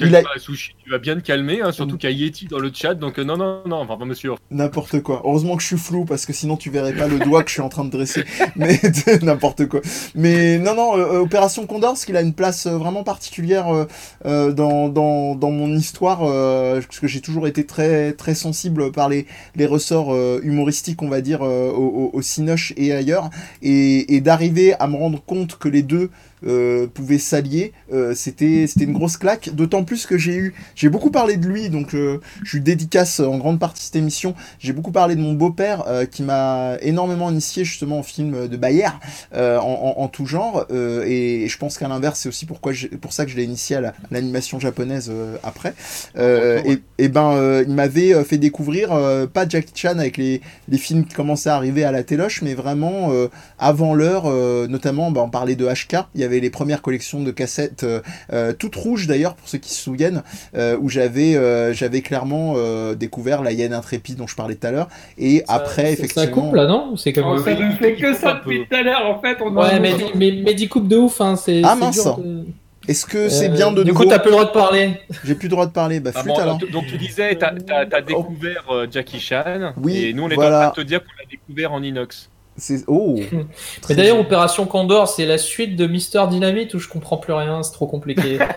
il 0.00 0.14
a- 0.16 0.22
pas 0.22 0.28
à 0.34 0.38
sushi, 0.38 0.72
tu 0.82 0.90
vas 0.90 0.98
bien 0.98 1.14
te 1.16 1.20
calmer, 1.20 1.60
hein, 1.62 1.72
surtout 1.72 1.96
qu'il 1.96 2.10
y 2.10 2.12
a 2.12 2.16
Yeti 2.16 2.46
dans 2.46 2.58
le 2.58 2.70
chat, 2.74 2.94
donc 2.94 3.18
non, 3.18 3.36
non, 3.36 3.60
non, 3.66 3.86
enfin, 3.88 4.04
monsieur. 4.04 4.32
n'importe 4.50 5.00
quoi. 5.02 5.22
Heureusement 5.24 5.56
que 5.56 5.62
je 5.62 5.68
suis 5.68 5.78
flou 5.78 6.04
parce 6.04 6.26
que 6.26 6.32
sinon 6.32 6.56
tu 6.56 6.70
verrais 6.70 6.92
pas 6.94 7.06
le 7.06 7.18
doigt 7.18 7.42
que 7.42 7.48
je 7.48 7.54
suis 7.54 7.62
en 7.62 7.68
train 7.68 7.84
de 7.84 7.90
dresser. 7.90 8.24
Mais 8.56 8.80
n'importe 9.22 9.66
quoi. 9.66 9.80
Mais 10.14 10.58
non, 10.58 10.74
non, 10.74 10.92
Opération 11.20 11.66
Condor, 11.66 11.90
parce 11.90 12.04
qu'il 12.04 12.16
a 12.16 12.22
une 12.22 12.34
place 12.34 12.66
vraiment 12.66 13.04
particulière 13.04 13.86
dans, 14.24 14.88
dans, 14.88 15.34
dans 15.34 15.50
mon 15.50 15.74
histoire, 15.74 16.20
parce 16.20 17.00
que 17.00 17.06
j'ai 17.06 17.20
toujours 17.20 17.46
été 17.46 17.64
très, 17.66 18.12
très 18.12 18.34
sensible 18.34 18.92
par 18.92 19.08
les, 19.08 19.26
les 19.54 19.66
ressorts 19.66 20.12
euh, 20.14 20.40
humoristiques, 20.56 21.02
on 21.02 21.08
va 21.08 21.20
dire, 21.20 21.42
euh, 21.42 21.70
au, 21.70 22.10
au, 22.12 22.22
Cinoche 22.22 22.72
et 22.76 22.92
ailleurs, 22.92 23.30
et 23.62 24.20
d'arriver 24.20 24.74
à 24.74 24.86
me 24.86 24.96
rendre 24.96 25.22
compte 25.22 25.58
que 25.58 25.68
les 25.68 25.82
deux 25.82 26.10
euh, 26.46 26.86
pouvaient 26.86 27.18
s'allier. 27.18 27.72
Euh, 27.92 28.14
c'était 28.14 28.66
c'était 28.66 28.84
une 28.84 28.92
grosse 28.92 29.16
claque. 29.16 29.50
D'autant 29.54 29.84
plus 29.84 30.06
que 30.06 30.18
j'ai 30.18 30.34
eu 30.36 30.54
j'ai 30.74 30.88
beaucoup 30.88 31.10
parlé 31.10 31.36
de 31.36 31.46
lui, 31.46 31.68
donc 31.70 31.94
euh, 31.94 32.20
je 32.42 32.48
suis 32.50 32.60
dédicace 32.60 33.20
en 33.20 33.38
grande 33.38 33.58
partie 33.58 33.84
cette 33.84 33.96
émission. 33.96 34.34
J'ai 34.58 34.72
beaucoup 34.72 34.92
parlé 34.92 35.16
de 35.16 35.20
mon 35.20 35.32
beau-père 35.32 35.84
euh, 35.88 36.04
qui 36.04 36.22
m'a 36.22 36.76
énormément 36.82 37.30
initié 37.30 37.64
justement 37.64 37.98
en 37.98 38.02
film 38.02 38.48
de 38.48 38.56
Bayer 38.56 38.86
en, 39.34 39.38
en- 39.38 39.94
en 40.02 40.08
tout 40.08 40.26
genre. 40.26 40.66
et, 41.06 41.44
et 41.44 41.48
je 41.48 41.58
pense 41.58 41.78
qu'à 41.78 41.88
l'inverse, 41.88 42.20
c'est 42.20 42.28
aussi 42.28 42.46
pourquoi 42.46 42.72
pour 43.00 43.12
ça 43.12 43.24
que 43.24 43.30
je 43.30 43.36
l'ai 43.36 43.44
initié 43.44 43.76
à 43.76 43.80
la- 43.80 43.88
à 43.88 43.92
l'animation 44.10 44.58
japonaise 44.60 45.10
après. 45.42 45.74
Et, 46.18 46.78
et 46.98 47.08
ben, 47.08 47.62
il 47.66 47.74
m'avait 47.74 48.22
fait 48.24 48.38
découvrir 48.38 48.88
pas 49.32 49.48
Jackie 49.48 49.72
Chan 49.74 49.98
avec 49.98 50.16
les, 50.16 50.40
les 50.68 50.78
films 50.78 51.04
qui 51.04 51.14
commençaient 51.14 51.50
à 51.50 51.56
arriver 51.56 51.84
à 51.84 51.92
la 51.92 52.02
téloche, 52.02 52.42
mais 52.42 52.54
vraiment 52.54 53.10
avant 53.58 53.94
l'heure, 53.94 54.24
notamment, 54.68 55.10
bah, 55.10 55.22
on 55.24 55.30
parlait 55.30 55.56
de 55.56 55.66
HK, 55.66 55.96
il 56.14 56.20
y 56.20 56.24
avait 56.26 56.40
les 56.40 56.50
premières 56.50 56.82
collections 56.82 57.22
de 57.22 57.30
cassettes, 57.30 57.84
euh, 57.84 58.00
euh, 58.32 58.52
toutes 58.52 58.76
rouges 58.76 59.06
d'ailleurs, 59.06 59.34
pour 59.34 59.48
ceux 59.48 59.58
qui 59.58 59.70
se 59.72 59.80
souviennent, 59.82 60.22
euh, 60.56 60.76
où 60.80 60.88
j'avais 60.90 61.34
euh, 61.36 61.72
j'avais 61.72 62.02
clairement 62.02 62.54
euh, 62.56 62.94
découvert 62.94 63.42
la 63.42 63.52
hyène 63.52 63.72
intrépide 63.72 64.16
dont 64.16 64.26
je 64.26 64.36
parlais 64.36 64.54
tout 64.56 64.66
à 64.66 64.70
l'heure, 64.72 64.88
et 65.16 65.38
Ça- 65.46 65.54
après, 65.54 65.92
effectivement... 65.92 66.24
Ça 66.24 66.30
coupe 66.30 66.54
là, 66.54 66.66
non 66.66 66.96
C'est 66.96 67.12
comme. 67.12 67.24
Oh, 67.26 67.38
ça 67.38 67.54
ne 67.54 67.70
fait 67.72 67.94
que 67.94 68.12
ça 68.14 68.34
depuis 68.34 68.66
tout 68.68 68.74
à 68.74 68.82
l'heure, 68.82 69.06
en 69.06 69.20
fait. 69.20 69.38
On 69.40 69.54
Ouais, 69.56 69.74
en- 69.76 69.80
mais, 69.80 69.94
mais, 70.14 70.42
mais 70.44 70.54
dis 70.54 70.68
coupe 70.68 70.88
de 70.88 70.96
ouf, 70.98 71.20
hein, 71.20 71.36
c'est. 71.36 71.62
Ah, 71.64 71.74
mince. 71.76 72.04
de- 72.04 72.44
Est-ce 72.88 73.04
que 73.06 73.28
c'est 73.28 73.46
Euh, 73.48 73.52
bien 73.52 73.72
de 73.72 73.82
Du 73.82 73.90
nouveau 73.90 74.04
coup, 74.04 74.08
t'as 74.10 74.18
plus 74.20 74.28
le 74.30 74.32
droit 74.36 74.44
de 74.44 74.50
parler. 74.52 74.90
J'ai 75.24 75.34
plus 75.34 75.46
le 75.46 75.50
droit 75.50 75.66
de 75.66 75.72
parler, 75.72 75.98
bah 75.98 76.10
Ah 76.14 76.22
flûte 76.22 76.34
bon, 76.34 76.40
alors. 76.40 76.58
donc, 76.70 76.86
tu 76.86 76.96
disais, 76.98 77.34
t'as 77.36 77.52
as, 77.70 78.00
découvert 78.00 78.64
euh, 78.70 78.86
Jackie 78.90 79.18
Chan, 79.18 79.72
Oui, 79.82 80.04
et 80.04 80.12
nous 80.12 80.22
on 80.24 80.28
est 80.28 80.34
voilà. 80.36 80.68
en 80.68 80.70
train 80.70 80.82
de 80.82 80.84
te 80.84 80.88
dire 80.88 81.00
qu'on 81.00 81.10
l'a 81.18 81.28
découvert 81.28 81.72
en 81.72 81.82
inox. 81.82 82.30
C'est... 82.56 82.84
Oh 82.86 83.18
Mais 83.88 83.94
d'ailleurs. 83.94 84.18
Opération 84.18 84.66
Condor, 84.66 85.08
c'est 85.08 85.26
la 85.26 85.38
suite 85.38 85.76
de 85.76 85.86
Mister 85.86 86.24
Dynamite 86.30 86.72
où 86.74 86.78
je 86.78 86.88
comprends 86.88 87.18
plus 87.18 87.32
rien, 87.34 87.62
c'est 87.62 87.72
trop 87.72 87.86
compliqué. 87.86 88.38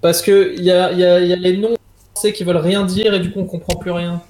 Parce 0.00 0.20
que 0.22 0.54
il 0.56 0.64
y 0.64 0.70
a, 0.70 0.92
il 0.92 0.98
y, 0.98 1.04
a, 1.04 1.20
il 1.20 1.28
y 1.28 1.32
a 1.32 1.36
les 1.36 1.56
noms 1.56 1.74
français 2.12 2.32
qui 2.32 2.44
veulent 2.44 2.56
rien 2.58 2.84
dire 2.84 3.14
et 3.14 3.20
du 3.20 3.30
coup 3.32 3.40
on 3.40 3.46
comprend 3.46 3.76
plus 3.76 3.90
rien. 3.90 4.22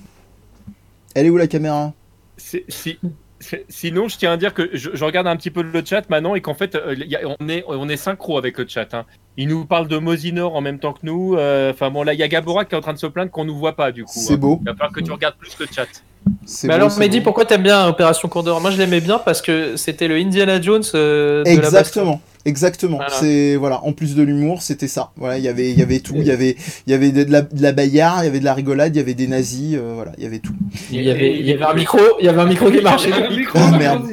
Elle 1.15 1.27
est 1.27 1.31
où 1.31 1.37
la 1.37 1.47
caméra? 1.49 1.93
C'est- 2.37 2.65
si- 2.69 2.99
c'est- 3.41 3.65
Sinon, 3.69 4.09
je 4.09 4.17
tiens 4.17 4.33
à 4.33 4.37
dire 4.37 4.55
que 4.55 4.71
je, 4.73 4.91
je 4.95 5.05
regarde 5.05 5.27
un 5.27 5.37
petit 5.37 5.51
peu 5.51 5.63
le 5.63 5.85
chat 5.85 6.09
maintenant 6.09 6.35
et 6.35 6.41
qu'en 6.41 6.55
fait, 6.55 6.75
euh, 6.77 6.95
il 6.97 7.07
y 7.11 7.17
a- 7.17 7.21
on, 7.41 7.49
est, 7.49 7.65
on 7.69 7.89
est 7.89 7.97
synchro 7.97 8.39
avec 8.39 8.57
le 8.59 8.67
chat. 8.69 8.95
Hein. 8.95 9.05
Il 9.37 9.49
nous 9.49 9.65
parle 9.67 9.89
de 9.89 9.99
Mosinor 9.99 10.55
en 10.55 10.61
même 10.61 10.79
temps 10.79 10.93
que 10.93 11.01
nous. 11.03 11.35
euh, 11.37 11.73
Enfin 11.73 11.91
bon, 11.91 12.05
là, 12.05 12.15
il 12.15 12.21
y 12.21 12.23
a 12.23 12.29
Gabora 12.29 12.65
qui 12.65 12.75
est 12.75 12.79
en 12.79 12.81
train 12.81 12.95
de 12.95 12.99
se 12.99 13.07
plaindre 13.07 13.31
qu'on 13.33 13.45
nous 13.45 13.57
voit 13.59 13.75
pas 13.77 13.91
du 13.93 14.05
coup. 14.05 14.13
C'est 14.15 14.35
hein. 14.35 14.37
beau. 14.37 14.59
Il 14.63 14.67
va 14.67 14.73
falloir 14.75 14.93
que 14.93 15.01
tu 15.01 15.11
regardes 15.13 15.37
plus 15.37 15.57
le 15.59 15.67
chat. 15.67 15.87
Mais 16.63 16.69
beau, 16.69 16.75
alors, 16.75 16.89
beau. 16.99 17.21
pourquoi 17.23 17.45
t'aimes 17.45 17.63
bien 17.63 17.87
Opération 17.89 18.29
Condor 18.29 18.61
Moi 18.61 18.71
je 18.71 18.79
l'aimais 18.79 19.01
bien 19.01 19.19
parce 19.19 19.43
que 19.43 19.77
c'était 19.77 20.09
le 20.09 20.17
Indiana 20.17 20.61
Jones 20.61 20.83
euh, 20.95 21.43
de 21.43 21.49
la 21.49 21.55
baston. 21.55 21.69
Exactement, 21.79 22.21
exactement. 22.45 22.97
Voilà. 22.97 23.13
C'est 23.13 23.57
voilà, 23.57 23.81
en 23.85 23.93
plus 23.93 24.15
de 24.15 24.23
l'humour, 24.23 24.63
c'était 24.63 24.89
ça. 24.89 25.11
Voilà, 25.17 25.39
il 25.39 25.45
y 25.45 25.49
avait, 25.49 25.71
il 25.71 25.79
y 25.79 25.83
avait 25.83 26.01
tout. 26.01 26.15
Il 26.17 26.25
y 26.27 26.31
avait, 26.31 26.57
il 26.87 26.91
y 26.91 26.95
avait 26.95 27.13
de 27.13 27.31
la, 27.31 27.43
de 27.43 27.63
la 27.63 27.73
bagarre, 27.73 28.23
il 28.23 28.27
y 28.27 28.29
avait 28.29 28.41
de 28.41 28.45
la 28.45 28.55
rigolade, 28.55 28.95
il 28.95 28.99
y 28.99 29.03
avait 29.03 29.15
des 29.15 29.27
nazis. 29.27 29.75
euh, 29.75 29.93
voilà, 29.95 30.13
il 30.19 30.25
y 30.25 30.27
avait 30.27 30.39
tout. 30.39 30.55
Il 30.91 31.03
y 31.03 31.11
avait, 31.11 31.39
il 31.39 31.47
y 31.47 31.53
avait 31.53 31.65
un 31.65 31.75
micro, 31.75 31.99
il 32.21 32.27
y 32.27 32.29
avait 32.29 32.41
un 32.41 32.47
micro 32.47 32.71
qui 32.71 32.81
marchait. 32.81 33.11
Micro, 33.31 33.59
par 33.59 33.79
merde. 33.79 34.05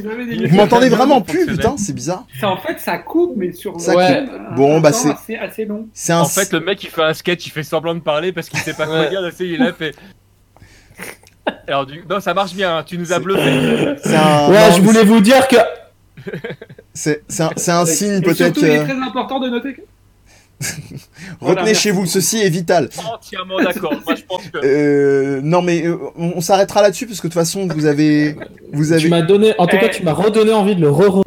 Vous 0.50 0.56
m'entendez 0.56 0.90
vraiment 0.90 1.22
plus, 1.22 1.46
putain, 1.46 1.76
c'est 1.78 1.94
bizarre. 1.94 2.26
Ça, 2.40 2.50
en 2.50 2.58
fait, 2.58 2.80
ça 2.80 2.98
coupe, 2.98 3.34
mais 3.36 3.52
sur 3.52 3.80
Ça 3.80 3.96
Ouais. 3.96 4.04
un- 4.06 4.56
Bon, 4.56 4.80
bah, 4.80 4.92
c'est- 4.92 5.12
assez, 5.12 5.36
assez 5.36 5.66
long. 5.66 5.88
C'est 5.94 6.14
un. 6.14 6.22
En 6.22 6.26
fait, 6.26 6.52
le 6.54 6.60
mec, 6.60 6.84
il 6.84 6.90
fait 6.90 7.04
un 7.04 7.14
sketch, 7.14 7.46
il 7.46 7.52
fait 7.52 7.64
semblant 7.64 7.94
de 7.96 8.00
parler 8.00 8.32
parce 8.32 8.50
qu'il 8.50 8.60
sait 8.60 8.74
pas 8.74 8.86
quoi 8.86 9.08
dire. 9.08 9.22
là, 9.22 9.30
il 9.40 9.62
a 9.62 9.74
fait. 9.74 9.94
Alors, 11.68 11.86
du... 11.86 12.04
non, 12.10 12.20
ça 12.20 12.34
marche 12.34 12.54
bien, 12.54 12.78
hein, 12.78 12.84
tu 12.86 12.98
nous 12.98 13.12
as 13.14 13.20
bluffé. 13.20 13.42
un. 13.42 14.50
Ouais, 14.50 14.70
non, 14.70 14.76
je 14.76 14.82
voulais 14.82 15.04
vous 15.04 15.22
dire 15.22 15.48
que. 15.48 15.58
C'est 16.94 17.24
c'est 17.28 17.44
un, 17.44 17.52
c'est 17.56 17.72
un 17.72 17.86
signe 17.86 18.22
peut-être. 18.22 18.38
surtout, 18.56 18.60
il 18.66 18.70
est 18.72 18.84
très 18.84 18.94
important 19.02 19.40
de 19.40 19.50
noter 19.50 19.74
que 19.74 19.82
Retenez 21.42 21.62
Voilà, 21.62 21.74
chez 21.74 21.90
vous, 21.90 22.06
ceci 22.06 22.38
est 22.40 22.50
vital. 22.50 22.90
Entièrement 23.12 23.58
d'accord. 23.60 23.94
Moi, 24.06 24.16
je 24.16 24.22
pense 24.24 24.44
que. 24.48 24.60
Euh, 24.64 25.42
non 25.44 25.62
mais 25.64 25.88
euh, 25.88 25.98
on, 26.16 26.34
on 26.36 26.42
s'arrêtera 26.42 26.84
là-dessus 26.84 27.08
parce 27.08 27.20
que 27.20 27.28
de 27.28 27.32
toute 27.34 27.40
façon 27.42 27.68
vous 27.68 27.86
avez, 27.86 28.36
vous 28.72 28.96
Tu 28.96 29.10
m'as 29.10 29.24
donné, 29.24 29.56
en 29.58 29.66
tout 29.66 29.78
cas, 29.78 29.88
Eh. 29.88 29.96
tu 29.96 30.04
m'as 30.04 30.14
redonné 30.14 30.54
envie 30.54 30.76
de 30.76 30.82
le 30.82 30.92
re 30.92 31.24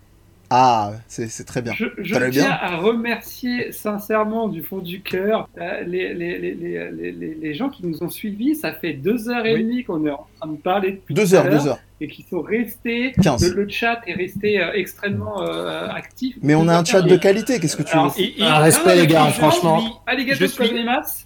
Ah, 0.50 0.92
c'est 1.08 1.44
très 1.47 1.62
bien. 1.62 1.73
Je, 1.76 1.86
je 1.98 2.14
bien. 2.18 2.31
tiens 2.31 2.58
à 2.60 2.76
remercier 2.76 3.73
sincèrement 3.73 4.48
du 4.48 4.62
fond 4.62 4.78
du 4.78 5.00
cœur 5.00 5.48
euh, 5.58 5.81
les, 5.86 6.14
les, 6.14 6.39
les, 6.39 6.55
les, 6.55 6.90
les, 6.90 7.12
les- 7.12 7.34
les 7.34 7.55
gens 7.55 7.68
qui 7.68 7.86
nous 7.86 8.02
ont 8.02 8.10
suivis. 8.10 8.55
Ça 8.55 8.73
fait 8.73 8.92
deux 8.92 9.28
heures 9.28 9.47
et 9.47 9.55
Oui. 9.55 9.62
demie 9.64 9.84
qu'on 9.84 10.06
est 10.06 10.10
en 10.10 10.26
train 10.40 10.50
de 10.52 10.56
parler 10.56 10.92
depuis 10.92 11.14
Deux 11.14 11.34
heures, 11.34 11.48
deux 11.48 11.66
heures, 11.66 11.78
et 12.00 12.08
qui 12.08 12.23
sont 12.28 12.42
restés. 12.42 13.12
15. 13.23 13.55
Le, 13.55 13.62
le 13.64 13.68
chat 13.68 14.00
est 14.06 14.12
resté 14.14 14.60
euh, 14.60 14.73
extrêmement 14.74 15.42
euh, 15.42 15.89
actif. 15.89 16.36
Mais 16.42 16.55
on 16.55 16.68
a 16.68 16.76
un 16.78 16.84
chat 16.84 17.02
de 17.02 17.16
qualité. 17.16 17.58
Qu'est-ce 17.58 17.76
que 17.76 17.82
tu 17.82 17.92
veux 17.94 18.00
Alors, 18.00 18.14
Et- 18.18 18.34
et- 18.40 18.42
Un 18.44 18.58
respect, 18.58 18.97
les 18.97 19.06
gars, 19.06 19.24
franchement. 19.26 20.02
Arigato 20.06 20.39
Je 20.40 20.47
suis- 20.47 20.68
gozaimasu. 20.68 21.23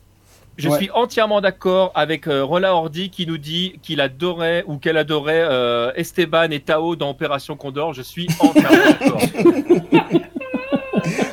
Je 0.58 0.68
Ouais. 0.68 0.76
suis 0.76 0.90
entièrement 0.90 1.40
d'accord 1.40 1.92
avec 1.94 2.26
euh, 2.26 2.42
Rola 2.44 2.74
Ordi 2.74 3.10
qui 3.10 3.26
nous 3.26 3.38
dit 3.38 3.74
qu'il 3.82 4.00
adorait 4.00 4.64
ou 4.66 4.76
qu'elle 4.78 4.96
adorait 4.96 5.40
euh, 5.48 5.92
Esteban 5.94 6.50
et 6.50 6.58
Tao 6.60 6.96
dans 6.96 7.10
Opération 7.10 7.56
Condor. 7.56 7.94
Je 7.94 8.02
suis 8.02 8.26
entièrement 8.40 8.76
d'accord. 9.00 9.20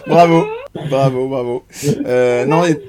Bravo, 0.07 0.45
bravo, 0.89 1.27
bravo. 1.27 1.63
Euh, 2.05 2.45
non, 2.45 2.63
et 2.65 2.79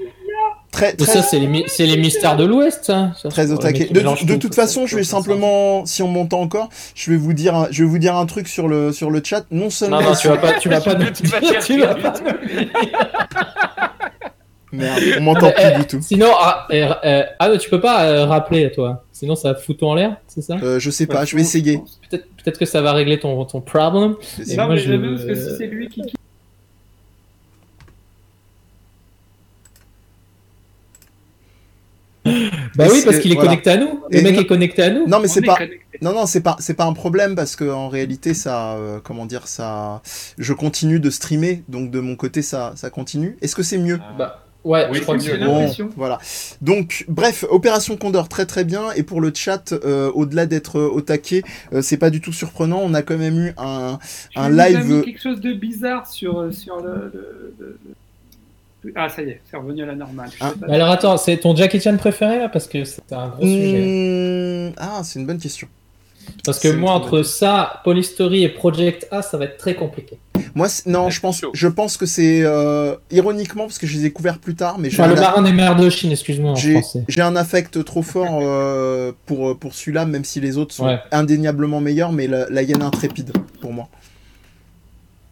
très, 0.71 0.95
ça, 0.99 1.23
c'est 1.23 1.39
les, 1.39 1.47
mi- 1.47 1.65
c'est 1.67 1.87
les 1.87 1.97
mystères 1.97 2.37
de 2.37 2.45
l'Ouest, 2.45 2.85
ça. 2.85 3.13
Très 3.31 3.51
au 3.51 3.57
taquet. 3.57 3.87
De, 3.87 4.37
toute 4.37 4.55
façon, 4.55 4.87
je 4.87 4.97
vais 4.97 5.05
simplement, 5.05 5.87
si 5.87 6.03
on 6.03 6.09
monte 6.09 6.35
encore, 6.35 6.69
je 6.95 7.11
vais 7.11 7.17
vous 7.17 7.33
dire, 7.33 7.55
un- 7.55 7.69
je 7.71 7.83
vais 7.83 7.89
vous 7.89 7.99
dire 7.99 8.15
un 8.15 8.27
truc 8.27 8.47
sur 8.47 8.69
le 8.69 8.93
sur 8.93 9.11
le 9.11 9.23
chat. 9.25 9.47
Non 9.51 9.71
seulement, 9.71 10.03
Non, 10.03 10.11
non, 10.11 10.15
tu 10.15 10.29
vas 10.29 10.37
pas, 10.37 10.53
tu 10.55 10.69
vas 10.69 10.81
pas, 10.83 10.95
Tu 11.65 11.79
vas 11.81 11.95
pas. 11.95 12.13
Merde, 14.73 15.03
on 15.19 15.23
m'entend 15.23 15.51
plus 15.53 15.79
du 15.81 15.87
tout. 15.87 16.03
Sinon, 16.03 16.29
ah, 16.39 16.67
euh, 16.73 17.23
ah, 17.39 17.49
mais 17.51 17.59
tu 17.59 17.71
peux 17.71 17.81
pas 17.81 18.05
euh, 18.07 18.25
rappeler, 18.27 18.71
toi. 18.73 19.05
Sinon, 19.13 19.35
ça 19.37 19.55
fout 19.55 19.79
tout 19.79 19.87
en 19.87 19.95
l'air, 19.95 20.17
c'est 20.27 20.43
ça? 20.43 20.57
Euh, 20.63 20.79
je 20.79 20.91
sais 20.91 21.07
pas, 21.07 21.25
je 21.25 21.37
vais 21.37 21.43
essayer. 21.43 21.81
Peut-être 22.11 22.59
que 22.59 22.67
ça 22.67 22.81
va 22.83 22.93
régler 22.93 23.19
ton, 23.19 23.45
ton 23.45 23.61
vais 23.61 24.17
Et. 24.41 24.57
Non, 24.57 24.67
moi, 24.67 24.75
mais 24.75 24.81
je- 24.81 24.93
parce 24.95 25.25
que 25.25 25.35
si 25.35 25.57
c'est 25.57 25.67
lui 25.67 25.89
qui 25.89 26.03
Bah 32.75 32.87
oui, 32.91 33.03
parce 33.05 33.19
qu'il 33.21 33.31
est 33.31 33.35
voilà. 33.37 33.51
connecté 33.51 33.71
à 33.71 33.77
nous. 33.77 34.03
Le 34.11 34.19
Et 34.19 34.23
mec 34.23 34.35
non- 34.35 34.41
est 34.43 34.47
connecté 34.47 34.83
à 34.83 34.91
nous. 34.91 35.07
Non, 35.07 35.21
mais 35.21 35.29
on 35.29 35.33
c'est 35.33 35.41
est 35.41 35.47
pas. 35.47 35.55
connecté. 35.57 35.81
Non, 36.03 36.13
non, 36.13 36.27
c'est 36.27 36.41
pas, 36.43 36.57
c'est 36.59 36.75
pas 36.75 36.85
un 36.85 36.93
problème 36.93 37.37
parce 37.37 37.55
que 37.57 37.65
en 37.71 37.89
réalité, 37.89 38.35
ça, 38.35 38.73
euh, 38.75 38.99
comment 39.03 39.27
dire, 39.27 39.47
ça, 39.47 40.03
je 40.37 40.53
continue 40.53 40.99
de 40.99 41.09
streamer, 41.09 41.63
donc 41.69 41.91
de 41.93 42.01
mon 42.01 42.17
côté, 42.17 42.43
ça, 42.43 42.73
ça 42.75 42.91
continue. 42.91 43.37
Est-ce 43.43 43.55
que 43.55 43.63
c'est 43.63 43.79
mieux? 43.79 44.01
Bah, 44.19 44.43
ouais, 44.67 44.87
Oui, 44.91 44.99
je 44.99 45.03
crois 45.03 45.17
que 45.17 45.23
c'est. 45.23 45.39
Bon, 45.39 45.69
voilà. 45.97 46.19
Donc, 46.61 47.05
bref, 47.09 47.45
Opération 47.51 47.97
Condor, 47.97 48.29
très 48.29 48.47
très 48.47 48.65
bien. 48.65 48.91
Et 48.97 49.03
pour 49.03 49.21
le 49.21 49.33
chat, 49.35 49.73
euh, 49.73 50.11
au-delà 50.15 50.47
d'être 50.47 50.79
euh, 50.79 50.89
au 50.89 51.01
taquet, 51.01 51.43
euh, 51.73 51.83
c'est 51.83 51.97
pas 51.97 52.11
du 52.11 52.21
tout 52.21 52.33
surprenant. 52.33 52.81
On 52.83 52.95
a 52.95 53.03
quand 53.03 53.17
même 53.19 53.39
eu 53.39 53.55
un, 53.59 53.99
un 54.37 54.49
live- 54.51 54.85
mis 54.85 55.03
quelque 55.05 55.23
chose 55.23 55.41
de 55.41 55.53
bizarre 55.53 56.07
sur, 56.07 56.53
sur 56.53 56.77
le, 56.81 57.11
le- 57.15 57.55
le- 57.59 57.79
le- 58.85 58.93
Ah, 58.95 59.09
ça 59.09 59.23
y 59.23 59.31
est, 59.31 59.41
c'est 59.51 59.57
revenu 59.57 59.83
à 59.83 59.87
la 59.87 59.95
normale. 59.95 60.31
Ah. 60.41 60.53
Alors 60.69 60.91
attends, 60.91 61.17
c'est 61.17 61.37
ton 61.39 61.57
Jackie 61.57 61.81
Chan 61.81 61.97
préféré 61.97 62.39
là 62.39 62.49
Parce 62.49 62.67
que 62.69 62.85
c'est 62.85 63.13
un 63.13 63.29
gros 63.29 63.43
sujet. 63.47 64.71
Hmm, 64.71 64.73
Ah, 64.77 65.01
c'est 65.05 65.19
une 65.19 65.27
bonne 65.27 65.39
question. 65.39 65.67
Parce 66.45 66.59
que 66.61 66.69
moi, 66.69 66.93
entre 66.93 67.23
ça, 67.23 67.81
Polystory 67.85 68.45
et 68.45 68.49
Project 68.49 69.09
A, 69.11 69.23
ça 69.23 69.37
va 69.37 69.47
être 69.47 69.57
très 69.57 69.75
compliqué. 69.75 70.19
Moi, 70.55 70.69
non, 70.87 71.11
je 71.11 71.21
pense, 71.21 71.43
je 71.53 71.69
pense 71.69 71.97
que 71.97 72.07
c'est 72.07 72.43
euh, 72.45 72.95
ironiquement 73.11 73.65
parce 73.65 73.79
que 73.79 73.87
je 73.87 73.95
les 73.95 74.01
ai 74.01 74.03
découverts 74.05 74.39
plus 74.39 74.55
tard, 74.55 74.79
mais 74.79 74.89
Enfin, 74.93 75.09
le 75.09 75.15
marin 75.15 75.43
des 75.43 75.53
mers 75.53 75.77
de 75.77 75.91
Chine, 75.91 76.13
excuse-moi 76.13 76.55
j'ai- 76.57 77.23
un 77.23 77.37
affect 77.37 77.83
trop 77.85 78.03
fort 78.03 78.39
euh, 78.43 79.13
pour 79.27 79.59
pour 79.59 79.75
celui-là, 79.75 80.07
même 80.07 80.25
si 80.25 80.41
les 80.41 80.57
autres 80.59 80.75
sont 80.75 80.87
Ouais. 80.87 80.99
indéniablement 81.11 81.81
meilleurs. 81.81 82.13
Mais 82.13 82.27
la, 82.27 82.49
la 82.49 82.63
hyène 82.63 82.83
intrépide 82.83 83.33
pour 83.61 83.73
moi. 83.73 83.89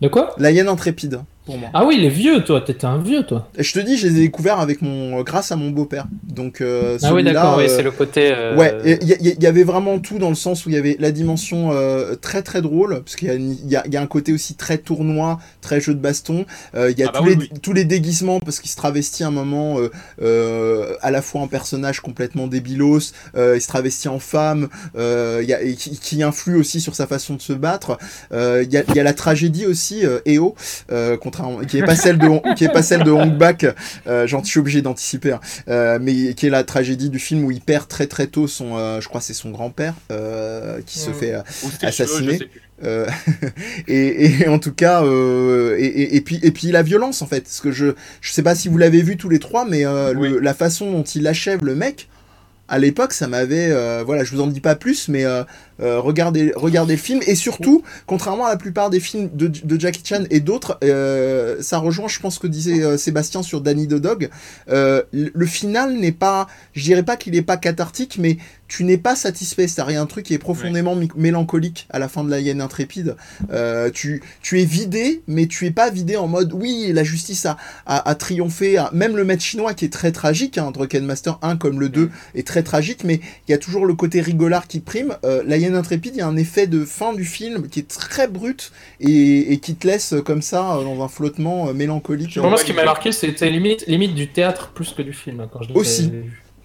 De 0.00 0.08
quoi? 0.08 0.34
La 0.38 0.50
hyène 0.50 0.68
intrépide 0.68 1.20
pour 1.44 1.58
moi. 1.58 1.68
Ah 1.74 1.84
oui, 1.84 1.98
les 1.98 2.08
vieux, 2.08 2.42
toi. 2.44 2.60
T'étais 2.60 2.86
un 2.86 2.98
vieux, 2.98 3.22
toi. 3.24 3.48
Et 3.56 3.62
je 3.62 3.72
te 3.72 3.78
dis, 3.80 3.96
je 3.96 4.06
les 4.08 4.16
ai 4.16 4.20
découverts 4.20 4.60
avec 4.60 4.80
mon, 4.82 5.22
grâce 5.22 5.52
à 5.52 5.56
mon 5.56 5.70
beau-père. 5.70 6.06
Donc 6.22 6.60
euh, 6.60 6.98
Ah 7.02 7.12
oui, 7.14 7.22
d'accord. 7.22 7.56
Oui, 7.58 7.64
euh, 7.64 7.68
c'est 7.68 7.82
le 7.82 7.90
côté. 7.90 8.32
euh, 8.34 8.56
Ouais, 8.56 8.74
il 8.84 9.08
y, 9.08 9.28
y- 9.28 9.36
y 9.42 9.46
avait 9.46 9.62
vraiment 9.64 9.98
tout 9.98 10.18
dans 10.18 10.28
le 10.30 10.34
sens 10.34 10.64
où 10.66 10.70
il 10.70 10.74
y 10.74 10.78
avait 10.78 10.96
la 10.98 11.10
dimension 11.12 11.70
euh, 11.72 12.14
très 12.14 12.42
très 12.42 12.62
drôle, 12.62 13.00
parce 13.02 13.16
qu'il 13.16 13.28
y, 13.28 13.30
a 13.30 13.34
une- 13.34 13.52
il 13.52 13.68
y, 13.70 13.76
a, 13.76 13.82
il 13.86 13.92
y 13.92 13.96
a 13.96 14.00
un 14.02 14.06
côté 14.06 14.32
aussi 14.32 14.54
très 14.54 14.78
tournoi, 14.78 15.38
très 15.60 15.80
jeu 15.80 15.94
de 15.94 16.00
baston. 16.00 16.46
Euh, 16.74 16.90
Il 16.90 16.98
y 16.98 17.02
a 17.02 17.08
Ah 17.08 17.12
bah 17.12 17.18
tous, 17.20 17.24
oui, 17.26 17.30
les, 17.36 17.48
oui. 17.52 17.60
tous 17.62 17.72
les 17.72 17.84
déguisements, 17.84 18.40
parce 18.40 18.60
qu'il 18.60 18.70
se 18.70 18.76
travestit 18.76 19.24
à 19.24 19.28
un 19.28 19.30
moment 19.30 19.78
euh, 19.78 19.90
euh, 20.22 20.94
à 21.02 21.10
la 21.10 21.22
fois 21.22 21.40
en 21.42 21.48
personnage 21.48 22.00
complètement 22.00 22.46
débilos, 22.46 23.12
euh, 23.36 23.56
il 23.56 23.60
se 23.60 23.68
travestit 23.68 24.08
en 24.08 24.18
femme, 24.18 24.68
euh, 24.96 25.40
il 25.42 25.48
y 25.48 25.52
a, 25.54 25.62
et 25.62 25.74
qui, 25.74 25.98
qui 25.98 26.22
influe 26.22 26.56
aussi 26.56 26.80
sur 26.80 26.94
sa 26.94 27.06
façon 27.06 27.34
de 27.34 27.42
se 27.42 27.52
battre. 27.52 27.98
Euh, 28.32 28.62
Il 28.64 28.72
y, 28.72 28.76
a, 28.76 28.82
il 28.88 28.94
y 28.94 29.00
a 29.00 29.02
la 29.02 29.12
tragédie 29.14 29.66
aussi, 29.66 30.04
euh, 30.06 30.20
EO, 30.26 30.54
euh, 30.90 31.16
contrairement, 31.36 31.64
qui 31.66 31.78
est 31.78 31.82
pas 31.84 31.96
celle 31.96 32.18
de, 32.18 32.26
Hong- 32.26 32.54
qui 32.54 32.64
est 32.64 32.68
pas 32.72 32.82
celle 32.82 33.02
de 33.04 33.10
Hong 33.10 33.36
Bak. 33.36 33.66
Euh, 34.06 34.26
j'en 34.26 34.42
suis 34.44 34.60
obligé 34.60 34.82
d'anticiper, 34.82 35.32
hein. 35.32 35.40
Euh, 35.68 35.98
mais 36.00 36.34
qui 36.34 36.46
est 36.46 36.50
la 36.50 36.64
tragédie 36.64 37.10
du 37.10 37.18
film 37.18 37.44
où 37.44 37.50
il 37.50 37.60
perd 37.60 37.88
très 37.88 38.06
très 38.06 38.26
tôt 38.26 38.46
son, 38.46 38.76
euh, 38.76 39.00
je 39.00 39.08
crois 39.08 39.20
c'est 39.20 39.34
son 39.34 39.50
grand-père 39.50 39.94
euh, 40.10 40.80
qui 40.86 40.98
se 40.98 41.10
fait 41.10 41.34
euh, 41.34 41.42
cheveux, 42.04 42.38
euh, 42.84 43.06
et, 43.88 44.42
et 44.42 44.48
en 44.48 44.58
tout 44.58 44.72
cas, 44.72 45.02
euh, 45.04 45.76
et, 45.78 45.84
et- 45.86 46.16
et 46.16 46.20
puis 46.20 46.38
et 46.42 46.50
puis 46.50 46.70
la 46.70 46.82
violence 46.82 47.22
en 47.22 47.26
fait, 47.26 47.42
parce 47.42 47.60
que 47.60 47.70
je 47.72 47.94
je 48.20 48.32
sais 48.32 48.42
pas 48.42 48.54
si 48.54 48.68
vous 48.68 48.78
l'avez 48.78 49.02
vu 49.02 49.16
tous 49.16 49.28
les 49.28 49.38
trois, 49.38 49.64
mais 49.64 49.84
euh, 49.86 50.12
le- 50.12 50.38
la 50.40 50.54
façon 50.54 50.90
dont 50.90 51.02
il 51.04 51.26
achève 51.26 51.64
le 51.64 51.74
mec. 51.74 52.08
À 52.66 52.78
l'époque, 52.78 53.12
ça 53.12 53.28
m'avait, 53.28 53.68
euh, 53.70 54.02
voilà, 54.06 54.24
je 54.24 54.30
vous 54.34 54.40
en 54.40 54.46
dis 54.46 54.60
pas 54.62 54.74
plus, 54.74 55.08
mais 55.08 55.26
euh, 55.80 55.84
euh, 55.94 56.00
regardez, 56.00 56.52
regardez 56.56 56.94
le 56.94 57.00
film 57.00 57.20
et 57.26 57.34
surtout, 57.34 57.82
contrairement 58.06 58.46
à 58.46 58.50
la 58.50 58.56
plupart 58.56 58.90
des 58.90 59.00
films 59.00 59.28
de, 59.32 59.48
de 59.48 59.80
Jackie 59.80 60.02
Chan 60.04 60.24
et 60.30 60.40
d'autres, 60.40 60.78
euh, 60.82 61.56
ça 61.60 61.78
rejoint, 61.78 62.08
je 62.08 62.18
pense, 62.20 62.36
ce 62.36 62.40
que 62.40 62.46
disait 62.46 62.82
euh, 62.82 62.96
Sébastien 62.96 63.42
sur 63.42 63.60
Danny 63.60 63.86
the 63.86 63.94
Dog. 63.94 64.28
Le 64.68 65.46
final 65.46 65.94
n'est 65.98 66.12
pas, 66.12 66.46
je 66.72 66.82
dirais 66.82 67.02
pas 67.02 67.16
qu'il 67.16 67.36
est 67.36 67.42
pas 67.42 67.56
cathartique, 67.56 68.16
mais 68.18 68.38
tu 68.66 68.84
n'es 68.84 68.96
pas 68.96 69.14
satisfait. 69.14 69.68
C'est-à-dire, 69.68 70.00
un 70.00 70.06
truc 70.06 70.24
qui 70.26 70.34
est 70.34 70.38
profondément 70.38 70.96
mélancolique 71.16 71.86
à 71.90 71.98
la 71.98 72.08
fin 72.08 72.24
de 72.24 72.30
la 72.30 72.40
hyène 72.40 72.60
intrépide. 72.60 73.16
Tu, 73.92 74.22
tu 74.42 74.60
es 74.60 74.64
vidé, 74.64 75.22
mais 75.28 75.46
tu 75.46 75.66
es 75.66 75.70
pas 75.70 75.90
vidé 75.90 76.16
en 76.16 76.26
mode 76.28 76.52
oui, 76.52 76.90
la 76.92 77.04
justice 77.04 77.46
a, 77.46 77.56
a, 77.86 78.08
a 78.08 78.14
triomphé. 78.14 78.78
a- 78.78 78.90
Même 78.92 79.16
le 79.16 79.24
maître 79.24 79.42
chinois 79.42 79.74
qui 79.74 79.84
est 79.84 79.92
très 79.92 80.12
tragique, 80.12 80.58
hein, 80.58 80.70
Drunken 80.72 81.04
Master 81.04 81.38
1 81.42 81.56
comme 81.56 81.78
le 81.78 81.88
2 81.88 82.10
est 82.34 82.46
très 82.46 82.62
tragique, 82.62 83.04
mais 83.04 83.20
il 83.46 83.50
y 83.50 83.54
a 83.54 83.58
toujours 83.58 83.86
le 83.86 83.94
côté 83.94 84.20
rigolard 84.20 84.66
qui 84.66 84.80
prime. 84.80 85.16
La 85.46 85.58
intrépide, 85.72 86.14
il 86.16 86.18
y 86.18 86.22
a 86.22 86.26
un 86.26 86.36
effet 86.36 86.66
de 86.66 86.84
fin 86.84 87.12
du 87.14 87.24
film 87.24 87.68
qui 87.68 87.80
est 87.80 87.88
très 87.88 88.28
brut 88.28 88.72
et, 89.00 89.52
et 89.52 89.58
qui 89.60 89.74
te 89.76 89.86
laisse 89.86 90.14
comme 90.26 90.42
ça 90.42 90.76
euh, 90.76 90.84
dans 90.84 91.02
un 91.02 91.08
flottement 91.08 91.68
euh, 91.68 91.72
mélancolique. 91.72 92.36
Moi, 92.36 92.56
ce 92.56 92.64
qui 92.64 92.72
m'a 92.72 92.84
marqué, 92.84 93.12
c'était 93.12 93.48
limite, 93.50 93.86
limite 93.86 94.14
du 94.14 94.28
théâtre 94.30 94.72
plus 94.74 94.92
que 94.92 95.02
du 95.02 95.12
film. 95.12 95.40
hein, 95.40 95.48
Quand 95.52 95.62
je 95.62 95.68
l'ai 95.70 95.74
Aussi. 95.74 96.10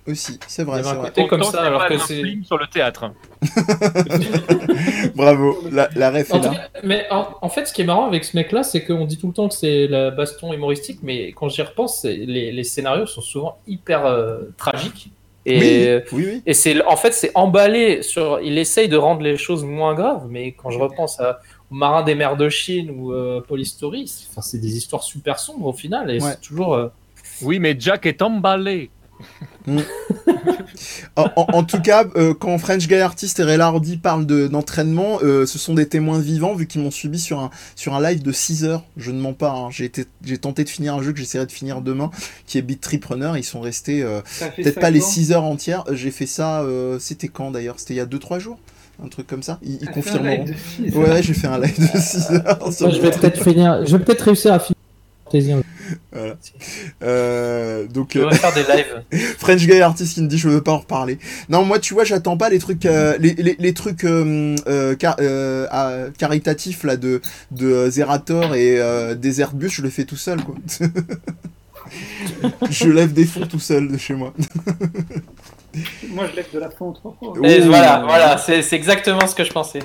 Aussi, 0.08 0.40
c'est 0.48 0.64
vrai, 0.64 0.82
c'est 0.82 0.90
un 0.90 0.94
vrai. 0.96 1.10
côté 1.10 1.28
comme 1.28 1.44
ça, 1.44 1.62
alors 1.62 1.82
pas 1.82 1.90
que 1.90 1.94
un 1.94 2.00
c'est. 2.00 2.24
film 2.24 2.44
sur 2.44 2.58
le 2.58 2.66
théâtre. 2.68 3.12
Bravo, 5.16 5.58
la, 5.72 5.90
la 5.96 6.10
ref 6.12 6.34
est 6.34 6.34
En 6.34 6.40
là. 6.42 6.50
cas, 6.50 6.70
mais 6.84 7.06
en, 7.12 7.28
en 7.42 7.50
fait, 7.50 7.68
ce 7.68 7.74
qui 7.74 7.82
est 7.82 7.86
marrant 7.86 8.08
avec 8.08 8.24
ce 8.24 8.36
mec-là, 8.36 8.64
c'est 8.64 8.84
qu'on 8.86 9.06
dit 9.06 9.18
tout 9.18 9.28
le 9.28 9.34
temps 9.34 9.50
que 9.50 9.54
c'est 9.56 9.88
la 9.88 10.10
baston 10.12 10.52
humoristique, 10.54 11.00
mais 11.04 11.32
quand 11.34 11.50
j'y 11.50 11.62
repense, 11.62 12.06
les 12.06 12.64
scénarios 12.64 13.06
sont 13.06 13.22
souvent 13.22 13.60
hyper 13.68 14.06
euh, 14.06 14.40
tragiques. 14.58 15.12
Et, 15.52 15.96
Oui, 16.12 16.24
oui, 16.26 16.32
oui. 16.34 16.42
et 16.46 16.54
c'est 16.54 16.84
en 16.86 16.96
fait 16.96 17.14
c'est 17.14 17.32
emballé 17.36 18.02
sur. 18.04 18.40
Il 18.42 18.58
essaye 18.58 18.88
de 18.88 18.98
rendre 18.98 19.22
les 19.22 19.38
choses 19.38 19.64
moins 19.64 19.94
graves, 19.96 20.28
mais 20.30 20.52
quand 20.52 20.70
je 20.70 20.80
repense 20.80 21.20
à, 21.20 21.40
au 21.72 21.76
Marin 21.76 22.04
des 22.04 22.16
mers 22.16 22.36
de 22.38 22.50
Chine 22.50 22.92
ou 22.92 23.14
euh, 23.14 23.42
Polystory, 23.42 24.08
c'est 24.08 24.28
enfin, 24.32 24.42
c'est 24.42 24.60
des 24.60 24.78
histoires 24.78 25.04
super 25.04 25.40
sombres 25.40 25.66
au 25.68 25.74
final, 25.74 26.10
et 26.12 26.22
Ouais. 26.22 26.32
c'est 26.32 26.42
toujours. 26.42 26.74
euh, 26.76 26.88
Oui, 27.42 27.60
mais 27.60 27.76
Jack 27.80 28.06
est 28.06 28.22
emballé. 28.22 28.90
En, 31.16 31.26
en- 31.36 31.46
en 31.54 31.64
tout 31.64 31.82
cas, 31.82 32.06
euh, 32.16 32.34
quand 32.34 32.58
French 32.58 32.88
Guy 32.88 32.96
Artist 32.96 33.40
et 33.40 33.44
Ray 33.44 33.60
Hardy 33.60 33.98
parlent 33.98 34.26
de- 34.26 34.48
d'entraînement, 34.48 35.20
euh, 35.22 35.46
ce 35.46 35.60
sont 35.60 35.74
des 35.74 35.88
témoins 35.88 36.20
vivants 36.20 36.56
vu 36.56 36.66
qu'ils 36.68 36.82
m'ont 36.82 36.92
suivi 36.92 37.20
sur 37.20 37.40
un, 37.40 37.50
sur 37.76 37.94
un 37.94 38.02
live 38.02 38.24
de 38.24 38.32
6 38.32 38.64
heures. 38.64 38.84
Je 38.98 39.12
ne 39.12 39.20
mens 39.20 39.34
pas. 39.34 39.52
hein. 39.52 39.70
J'ai 39.72 39.90
tenté 40.38 40.64
de 40.64 40.70
finir 40.70 40.96
un 40.96 41.02
jeu 41.04 41.12
que 41.12 41.20
j'essaierai 41.20 41.46
de 41.46 41.52
finir 41.52 41.82
demain, 41.82 42.10
qui 42.48 42.58
est 42.58 42.62
Beat 42.62 42.82
Trip 42.82 43.04
Runner. 43.06 43.32
Ils 43.36 43.44
sont 43.44 43.60
restés 43.62 44.02
euh, 44.02 44.22
peut-être 44.56 44.80
pas 44.80 44.90
les 44.92 45.02
ans. 45.04 45.08
6 45.08 45.32
heures 45.34 45.44
entières. 45.44 45.84
J'ai 45.92 46.12
fait 46.12 46.26
ça, 46.28 46.62
euh, 46.62 46.98
c'était 47.00 47.28
quand 47.28 47.52
d'ailleurs? 47.52 47.76
C'était 47.80 47.96
il 47.96 47.98
y 47.98 48.02
a 48.02 48.06
2-3 48.06 48.40
jours? 48.40 48.60
Un 49.04 49.08
truc 49.08 49.28
comme 49.28 49.44
ça 49.44 49.60
Ils, 49.64 49.78
ils 49.82 49.90
confirmeront. 49.90 50.44
live 50.46 50.54
de 50.54 50.90
six 50.90 50.96
Ouais, 50.98 51.24
j'ai 51.24 51.34
fait 51.34 51.48
un 51.48 51.58
live 51.60 51.80
de 51.94 51.98
6 52.00 52.32
heures. 52.32 52.74
sur 52.74 52.88
Moi, 52.88 52.96
je 52.96 53.02
vais 53.02 53.12
peut-être 53.12 53.44
finir. 53.44 53.86
Je 53.86 53.96
vais 53.98 54.04
peut-être 54.04 54.22
réussir 54.24 54.54
à 54.54 54.60
finir. 54.60 54.76
Fantasien. 55.32 55.62
Euh, 57.04 57.88
donc, 57.88 58.12
on 58.16 58.20
euh, 58.20 58.30
va 58.30 58.36
faire 58.36 58.54
des 58.54 58.64
lives. 58.64 59.04
French 59.40 59.66
Guy 59.66 59.80
Artist 59.82 60.14
qui 60.14 60.22
me 60.22 60.28
dit 60.28 60.38
je 60.38 60.50
veux 60.50 60.62
pas 60.62 60.72
en 60.74 60.80
reparler. 60.80 61.18
Non, 61.50 61.64
moi 61.66 61.80
tu 61.80 61.94
vois, 61.94 62.04
j'attends 62.04 62.38
pas 62.38 62.50
les 62.50 62.60
trucs, 62.60 62.86
euh, 62.86 63.16
les, 63.20 63.34
les, 63.34 63.56
les 63.58 63.74
trucs 63.74 64.04
euh, 64.04 64.56
euh, 64.68 64.96
car- 64.96 65.18
euh, 65.20 65.68
à- 65.72 66.10
caritatifs 66.18 66.84
là 66.84 66.98
de 66.98 67.22
de 67.52 67.90
Zerator 67.90 68.56
et 68.56 68.80
euh, 68.80 69.16
des 69.16 69.42
Airbus, 69.42 69.70
je 69.70 69.82
le 69.82 69.90
fais 69.90 70.06
tout 70.06 70.18
seul 70.18 70.44
quoi. 70.44 70.56
je 72.70 72.88
lève 72.90 73.14
des 73.14 73.26
fonds 73.26 73.48
tout 73.48 73.60
seul 73.60 73.88
de 73.92 73.98
chez 73.98 74.14
moi. 74.14 74.34
Moi, 76.10 76.26
je 76.32 76.36
lève 76.36 76.48
de 76.54 76.60
la 76.60 76.70
fonte 76.70 76.96
trois 76.96 77.16
fois. 77.18 77.34
Et 77.44 77.60
voilà, 77.62 78.04
voilà, 78.06 78.38
c'est 78.38 78.74
exactement 78.74 79.26
ce 79.28 79.36
que 79.36 79.44
je 79.44 79.52
pensais. 79.52 79.80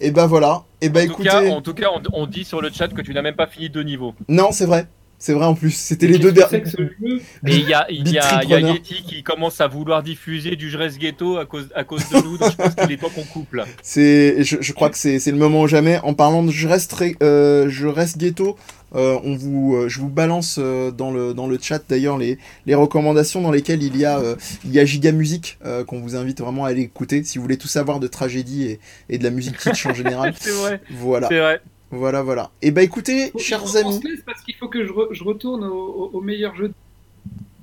Et 0.00 0.10
bah 0.10 0.26
voilà. 0.26 0.64
Et 0.80 0.88
bah 0.88 1.00
en, 1.00 1.06
tout 1.06 1.12
écoutez, 1.12 1.28
cas, 1.28 1.44
en 1.50 1.60
tout 1.60 1.74
cas, 1.74 1.88
on, 1.94 2.22
on 2.22 2.26
dit 2.26 2.44
sur 2.44 2.60
le 2.60 2.70
chat 2.70 2.88
que 2.88 3.02
tu 3.02 3.12
n'as 3.14 3.22
même 3.22 3.36
pas 3.36 3.46
fini 3.46 3.68
deux 3.68 3.82
niveaux. 3.82 4.14
non 4.28 4.52
c'est 4.52 4.66
vrai, 4.66 4.86
c'est 5.18 5.32
vrai 5.32 5.46
en 5.46 5.54
plus. 5.54 5.72
C'était 5.72 6.06
les 6.06 6.18
deux 6.18 6.30
derniers. 6.32 6.62
Et 7.46 7.56
il 7.56 7.68
y 7.68 7.74
a, 7.74 7.86
il 7.90 8.08
y 8.08 8.18
a, 8.18 8.44
y 8.44 8.54
a. 8.54 8.60
Yeti 8.60 9.02
qui 9.02 9.22
commence 9.24 9.60
à 9.60 9.66
vouloir 9.66 10.02
diffuser 10.02 10.54
du 10.56 10.70
Je 10.70 10.78
reste 10.78 10.98
ghetto 10.98 11.36
à 11.38 11.46
cause, 11.46 11.68
à 11.74 11.82
cause 11.84 12.08
de 12.10 12.16
nous, 12.22 12.38
donc 12.38 12.52
je 12.52 12.56
pense 12.56 12.74
qu'il 12.74 12.92
est 12.92 12.96
temps 12.96 13.08
qu'on 13.08 13.24
coupe 13.24 13.54
là. 13.54 13.64
C'est, 13.82 14.44
je, 14.44 14.58
je 14.60 14.72
crois 14.72 14.90
que 14.90 14.98
c'est, 14.98 15.18
c'est 15.18 15.32
le 15.32 15.38
moment 15.38 15.62
ou 15.62 15.68
jamais. 15.68 15.98
En 16.04 16.14
parlant 16.14 16.42
de 16.44 16.52
ré- 16.96 17.16
euh, 17.22 17.68
je 17.68 17.86
reste 17.88 18.18
ghetto. 18.18 18.56
Euh, 18.94 19.18
on 19.24 19.36
vous, 19.36 19.74
euh, 19.76 19.88
je 19.88 20.00
vous 20.00 20.08
balance 20.08 20.56
euh, 20.58 20.90
dans 20.90 21.10
le 21.10 21.34
dans 21.34 21.46
le 21.46 21.58
chat 21.60 21.82
d'ailleurs 21.88 22.16
les, 22.18 22.38
les 22.66 22.74
recommandations 22.74 23.40
dans 23.42 23.50
lesquelles 23.50 23.82
il 23.82 23.96
y 23.96 24.04
a 24.04 24.18
euh, 24.18 24.34
il 24.64 24.72
y 24.72 24.78
a 24.80 24.84
Giga 24.84 25.12
Music 25.12 25.58
euh, 25.64 25.84
qu'on 25.84 26.00
vous 26.00 26.16
invite 26.16 26.40
vraiment 26.40 26.64
à 26.64 26.68
aller 26.70 26.82
écouter 26.82 27.22
si 27.24 27.38
vous 27.38 27.42
voulez 27.42 27.58
tout 27.58 27.68
savoir 27.68 28.00
de 28.00 28.06
tragédie 28.06 28.64
et, 28.64 28.80
et 29.10 29.18
de 29.18 29.24
la 29.24 29.30
musique 29.30 29.58
kitsch 29.58 29.84
en 29.86 29.94
général. 29.94 30.34
C'est 30.40 30.50
vrai, 30.52 30.80
Voilà, 30.90 31.28
c'est 31.28 31.38
vrai. 31.38 31.60
voilà, 31.90 32.22
voilà. 32.22 32.50
Et 32.62 32.70
bah 32.70 32.82
écoutez, 32.82 33.30
Faut- 33.30 33.38
chers 33.38 33.76
amis, 33.76 34.00
parce 34.24 34.40
qu'il 34.42 34.54
faut 34.54 34.68
que 34.68 34.84
je, 34.86 34.90
re- 34.92 35.12
je 35.12 35.22
retourne 35.24 35.64
au, 35.64 35.70
au- 35.74 36.10
au 36.14 36.20
meilleur 36.20 36.54
jeu. 36.56 36.72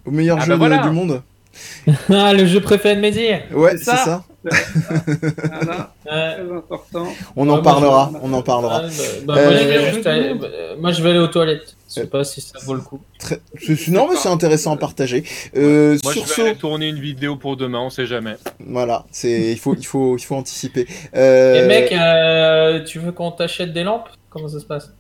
au 0.06 0.12
meilleur 0.12 0.38
Ah 0.42 0.46
jeu 0.46 0.52
bah 0.52 0.58
voilà. 0.58 0.78
du 0.88 0.90
monde. 0.90 1.22
Ah, 2.10 2.34
le 2.34 2.46
jeu 2.46 2.62
préféré 2.62 2.96
de 2.96 3.02
Médir. 3.02 3.42
Ouais, 3.54 3.72
C'est 3.78 3.86
c'est 3.86 3.96
ça. 3.98 4.24
Voilà, 4.44 5.92
Euh, 6.12 6.34
très 6.46 6.56
important. 6.58 7.08
On 7.36 7.50
en 7.50 7.62
parlera, 7.64 8.12
on 8.22 8.32
en 8.34 8.44
parlera. 8.44 8.84
ah, 8.86 8.88
bah, 9.26 9.34
bah, 9.34 9.38
Euh, 9.40 9.46
moi, 9.46 9.54
je 9.58 9.66
vais 10.00 10.08
aller- 10.10 10.30
monde. 10.30 10.40
bah, 10.42 10.48
moi, 10.80 10.92
je 10.92 11.02
vais 11.02 11.10
aller 11.10 11.20
aux 11.20 11.28
toilettes. 11.28 11.76
Je 11.90 11.94
sais 12.02 12.08
pas 12.08 12.24
si 12.24 12.42
ça 12.42 12.60
vaut 12.64 12.74
le 12.76 12.82
coup. 12.82 13.00
Très... 13.18 13.40
c'est- 13.60 13.88
Non, 13.90 14.08
mais 14.10 14.16
c'est 14.18 14.30
intéressant 14.30 14.74
à 14.74 14.78
partager. 14.78 15.24
Euh, 15.56 15.98
Moi, 16.04 16.14
sur 16.14 16.24
je 16.24 16.28
vais 16.30 16.34
ce, 16.36 16.42
aller 16.42 16.56
tourner 16.56 16.90
une 16.90 17.00
vidéo 17.00 17.38
pour 17.38 17.58
demain, 17.58 17.80
on 17.80 17.90
sait 17.90 18.06
jamais. 18.06 18.36
voilà, 18.60 19.06
c'est 19.12 19.52
il 19.52 19.58
faut 19.58 19.76
il 19.76 19.86
faut 19.86 20.16
il 20.18 20.24
faut 20.24 20.36
anticiper. 20.36 20.86
Euh, 21.16 21.64
Et 21.64 21.68
mec, 21.68 21.92
euh, 21.92 22.84
tu 22.84 23.00
veux 23.00 23.12
qu'on 23.14 23.32
t'achète 23.32 23.74
des 23.74 23.84
lampes? 23.84 24.10
Comment 24.30 24.48
ça 24.48 24.60
se 24.60 24.66
passe? 24.66 24.92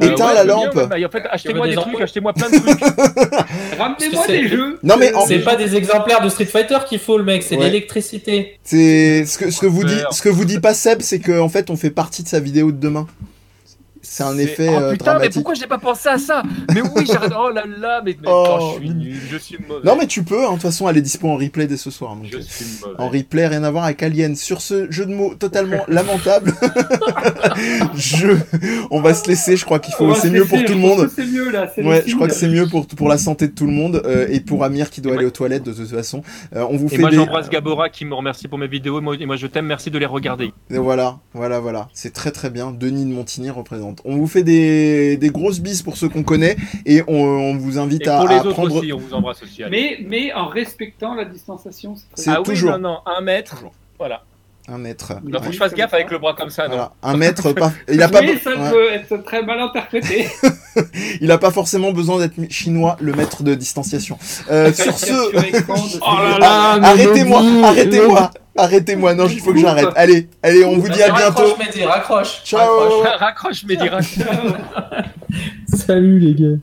Éteins 0.00 0.28
ouais, 0.28 0.34
la 0.34 0.44
bien, 0.44 0.54
lampe. 0.54 0.74
bah, 0.88 0.96
en 1.04 1.08
fait, 1.10 1.24
achetez-moi 1.30 1.66
des 1.66 1.74
des 1.74 1.80
trucs, 1.82 2.00
achetez-moi 2.00 2.32
plein 2.32 2.48
de 2.50 2.58
trucs. 2.58 2.80
Ramenez-moi 3.78 4.26
des 4.28 4.48
jeux. 4.48 4.78
Non, 4.82 4.94
mais 4.98 5.12
en- 5.14 5.26
C'est 5.26 5.40
pas 5.40 5.56
des 5.56 5.74
exemplaires 5.76 6.20
de 6.22 6.28
Street 6.28 6.44
Fighter 6.44 6.78
qu'il 6.88 6.98
faut, 7.00 7.18
le 7.18 7.24
mec, 7.24 7.42
c'est 7.42 7.56
Ouais. 7.56 7.64
l'électricité. 7.64 8.58
C'est 8.62 9.24
ce 9.26 9.36
que 9.38 9.50
ce 9.50 9.60
que 9.60 9.66
vous 9.66 9.84
dit 9.84 9.98
ce 10.12 10.22
que 10.22 10.28
vous 10.28 10.44
dit 10.44 10.60
pas 10.60 10.74
Seb, 10.74 11.00
c'est 11.02 11.18
que 11.18 11.40
en 11.40 11.48
fait 11.48 11.68
on 11.70 11.76
fait 11.76 11.90
partie 11.90 12.22
de 12.22 12.28
sa 12.28 12.38
vidéo 12.40 12.70
de 12.70 12.78
demain. 12.78 13.06
C'est 14.10 14.22
un 14.24 14.38
effet 14.38 14.68
oh, 14.70 14.92
putain, 14.92 15.18
mais 15.18 15.28
pourquoi 15.28 15.54
j'ai 15.54 15.66
pas 15.66 15.78
pensé 15.78 16.08
à 16.08 16.18
ça 16.18 16.42
Mais 16.74 16.80
oui, 16.80 17.04
j'arrête. 17.06 17.32
Oh 17.38 17.50
là 17.50 17.64
là, 17.66 18.00
mais, 18.04 18.16
mais 18.20 18.26
Oh. 18.30 18.44
oh, 18.58 18.70
je 18.74 18.78
suis 18.80 18.90
nul, 18.94 19.16
je 19.30 19.36
suis 19.36 19.58
mauvais. 19.68 19.80
Non 19.84 19.96
mais 19.98 20.06
tu 20.06 20.22
peux, 20.22 20.44
hein, 20.44 20.48
de 20.48 20.52
toute 20.54 20.62
façon 20.62 20.88
elle 20.88 20.96
est 20.96 21.02
dispo 21.02 21.28
en 21.28 21.36
replay 21.36 21.66
dès 21.66 21.76
ce 21.76 21.90
soir. 21.90 22.16
donc, 22.16 22.24
je 22.30 22.38
euh, 22.38 22.40
suis 22.42 22.64
mauvais. 22.82 22.94
en 22.98 23.08
replay, 23.08 23.46
rien 23.46 23.62
à 23.64 23.70
voir 23.70 23.84
avec 23.84 24.02
Alien. 24.02 24.34
Sur 24.34 24.60
ce 24.62 24.90
jeu 24.90 25.04
de 25.06 25.12
mots 25.14 25.34
totalement 25.34 25.84
lamentable, 25.88 26.52
je, 27.94 28.28
on 28.90 29.00
va 29.00 29.14
se 29.14 29.28
laisser. 29.28 29.56
Je 29.56 29.64
crois 29.64 29.78
qu'il 29.78 29.94
faut, 29.94 30.14
c'est 30.14 30.30
mieux 30.30 30.44
pour 30.44 30.58
tout 30.58 30.72
le 30.72 30.78
je 30.80 30.86
monde. 30.86 31.10
C'est 31.14 31.26
mieux 31.26 31.50
là. 31.50 31.70
Ouais, 31.78 32.02
je 32.06 32.14
crois 32.14 32.28
que 32.28 32.34
c'est 32.34 32.48
mieux 32.48 32.66
pour 32.66 32.86
pour 32.86 33.08
la 33.08 33.18
santé 33.18 33.48
de 33.48 33.52
tout 33.52 33.66
le 33.66 33.72
monde 33.72 34.02
euh, 34.04 34.26
et 34.30 34.40
pour 34.40 34.64
Amir 34.64 34.90
qui 34.90 35.00
doit 35.00 35.12
Et 35.12 35.14
aller 35.16 35.24
moi- 35.24 35.28
aux 35.28 35.32
toilettes 35.32 35.64
de 35.64 35.72
toute 35.72 35.88
façon. 35.88 36.22
Euh, 36.56 36.64
on 36.70 36.76
vous 36.76 36.86
Et 36.86 36.90
fait 36.96 36.98
moi, 36.98 37.10
des 37.10 37.16
j'embrasse 37.16 37.48
Gabora 37.50 37.88
qui 37.88 38.04
me 38.04 38.14
remercie 38.14 38.48
pour 38.48 38.58
mes 38.58 38.68
vidéos. 38.68 38.98
Et 38.98 39.02
moi, 39.02 39.14
et 39.18 39.26
moi, 39.26 39.36
je 39.36 39.46
t'aime, 39.46 39.66
merci 39.66 39.90
de 39.90 39.98
les 39.98 40.06
regarder. 40.06 40.52
Et 40.70 40.78
Voilà, 40.78 41.18
voilà, 41.34 41.60
voilà. 41.60 41.88
C'est 41.92 42.12
très 42.12 42.30
très 42.30 42.50
bien. 42.50 42.70
Denis 42.72 43.04
de 43.04 43.10
Montigny 43.12 43.50
représente. 43.50 43.97
On 44.04 44.16
vous 44.16 44.26
fait 44.26 44.42
des, 44.42 45.16
des 45.16 45.28
grosses 45.30 45.60
bises 45.60 45.82
pour 45.82 45.96
ceux 45.96 46.08
qu'on 46.08 46.22
connaît 46.22 46.56
et 46.86 47.02
on, 47.08 47.14
on 47.14 47.56
vous 47.56 47.78
invite 47.78 48.06
Et 48.06 48.08
à, 48.08 48.18
pour 48.18 48.28
les 48.28 48.34
à 48.36 48.40
autres 48.40 48.52
prendre. 48.52 48.76
aussi, 48.76 48.92
on 48.92 48.98
vous 48.98 49.14
embrasse 49.14 49.42
aussi. 49.42 49.62
allez. 49.62 49.98
Mais, 50.00 50.06
mais 50.08 50.32
en 50.32 50.46
respectant 50.48 51.14
la 51.14 51.24
distanciation. 51.24 51.94
c'est 52.14 52.24
très 52.24 52.32
ah 52.32 52.40
oui, 52.40 52.44
toujours. 52.44 52.72
non, 52.72 52.78
non, 52.78 52.98
un 53.06 53.20
mètre. 53.20 53.64
Voilà. 53.98 54.22
Un 54.70 54.76
mètre. 54.76 55.14
Il 55.26 55.32
faut 55.34 55.40
que 55.46 55.52
je 55.52 55.56
fasse 55.56 55.72
gaffe 55.72 55.94
avec 55.94 56.10
le 56.10 56.18
bras 56.18 56.34
comme 56.34 56.50
ça, 56.50 56.64
non 56.64 56.74
Voilà. 56.74 56.92
Un 57.02 57.16
mètre, 57.16 57.54
pas. 57.54 57.72
Il 57.90 58.02
a 58.02 58.08
pas, 58.10 58.20
Oui, 58.20 58.38
ça 58.42 58.50
ouais. 58.50 58.70
peut 58.70 58.92
être 58.92 59.16
très 59.24 59.42
mal 59.42 59.58
interprété. 59.60 60.26
Il 61.22 61.30
a 61.30 61.38
pas 61.38 61.50
forcément 61.50 61.90
besoin 61.92 62.18
d'être 62.18 62.34
chinois, 62.50 62.98
le 63.00 63.14
mètre 63.14 63.42
de 63.42 63.54
distanciation. 63.54 64.18
Euh, 64.50 64.70
sur 64.74 64.98
ce, 64.98 65.12
Oh 66.00 66.82
arrêtez-moi, 66.82 67.42
arrêtez-moi, 67.64 68.30
arrêtez-moi. 68.58 69.14
Non, 69.14 69.26
il 69.26 69.40
faut 69.40 69.52
que 69.52 69.58
j'arrête. 69.58 69.88
Allez, 69.96 70.28
allez, 70.42 70.64
on 70.64 70.78
vous 70.78 70.88
dit 70.88 71.02
à 71.02 71.10
bientôt. 71.10 71.42
Raccroche, 71.42 71.58
Mehdi, 71.58 71.84
raccroche. 71.84 72.42
Ciao. 72.44 73.02
Raccroche. 73.18 73.64
Mehdi, 73.64 73.88
raccroche. 73.88 74.18
Salut 75.74 76.18
les 76.18 76.34
gars. 76.34 76.56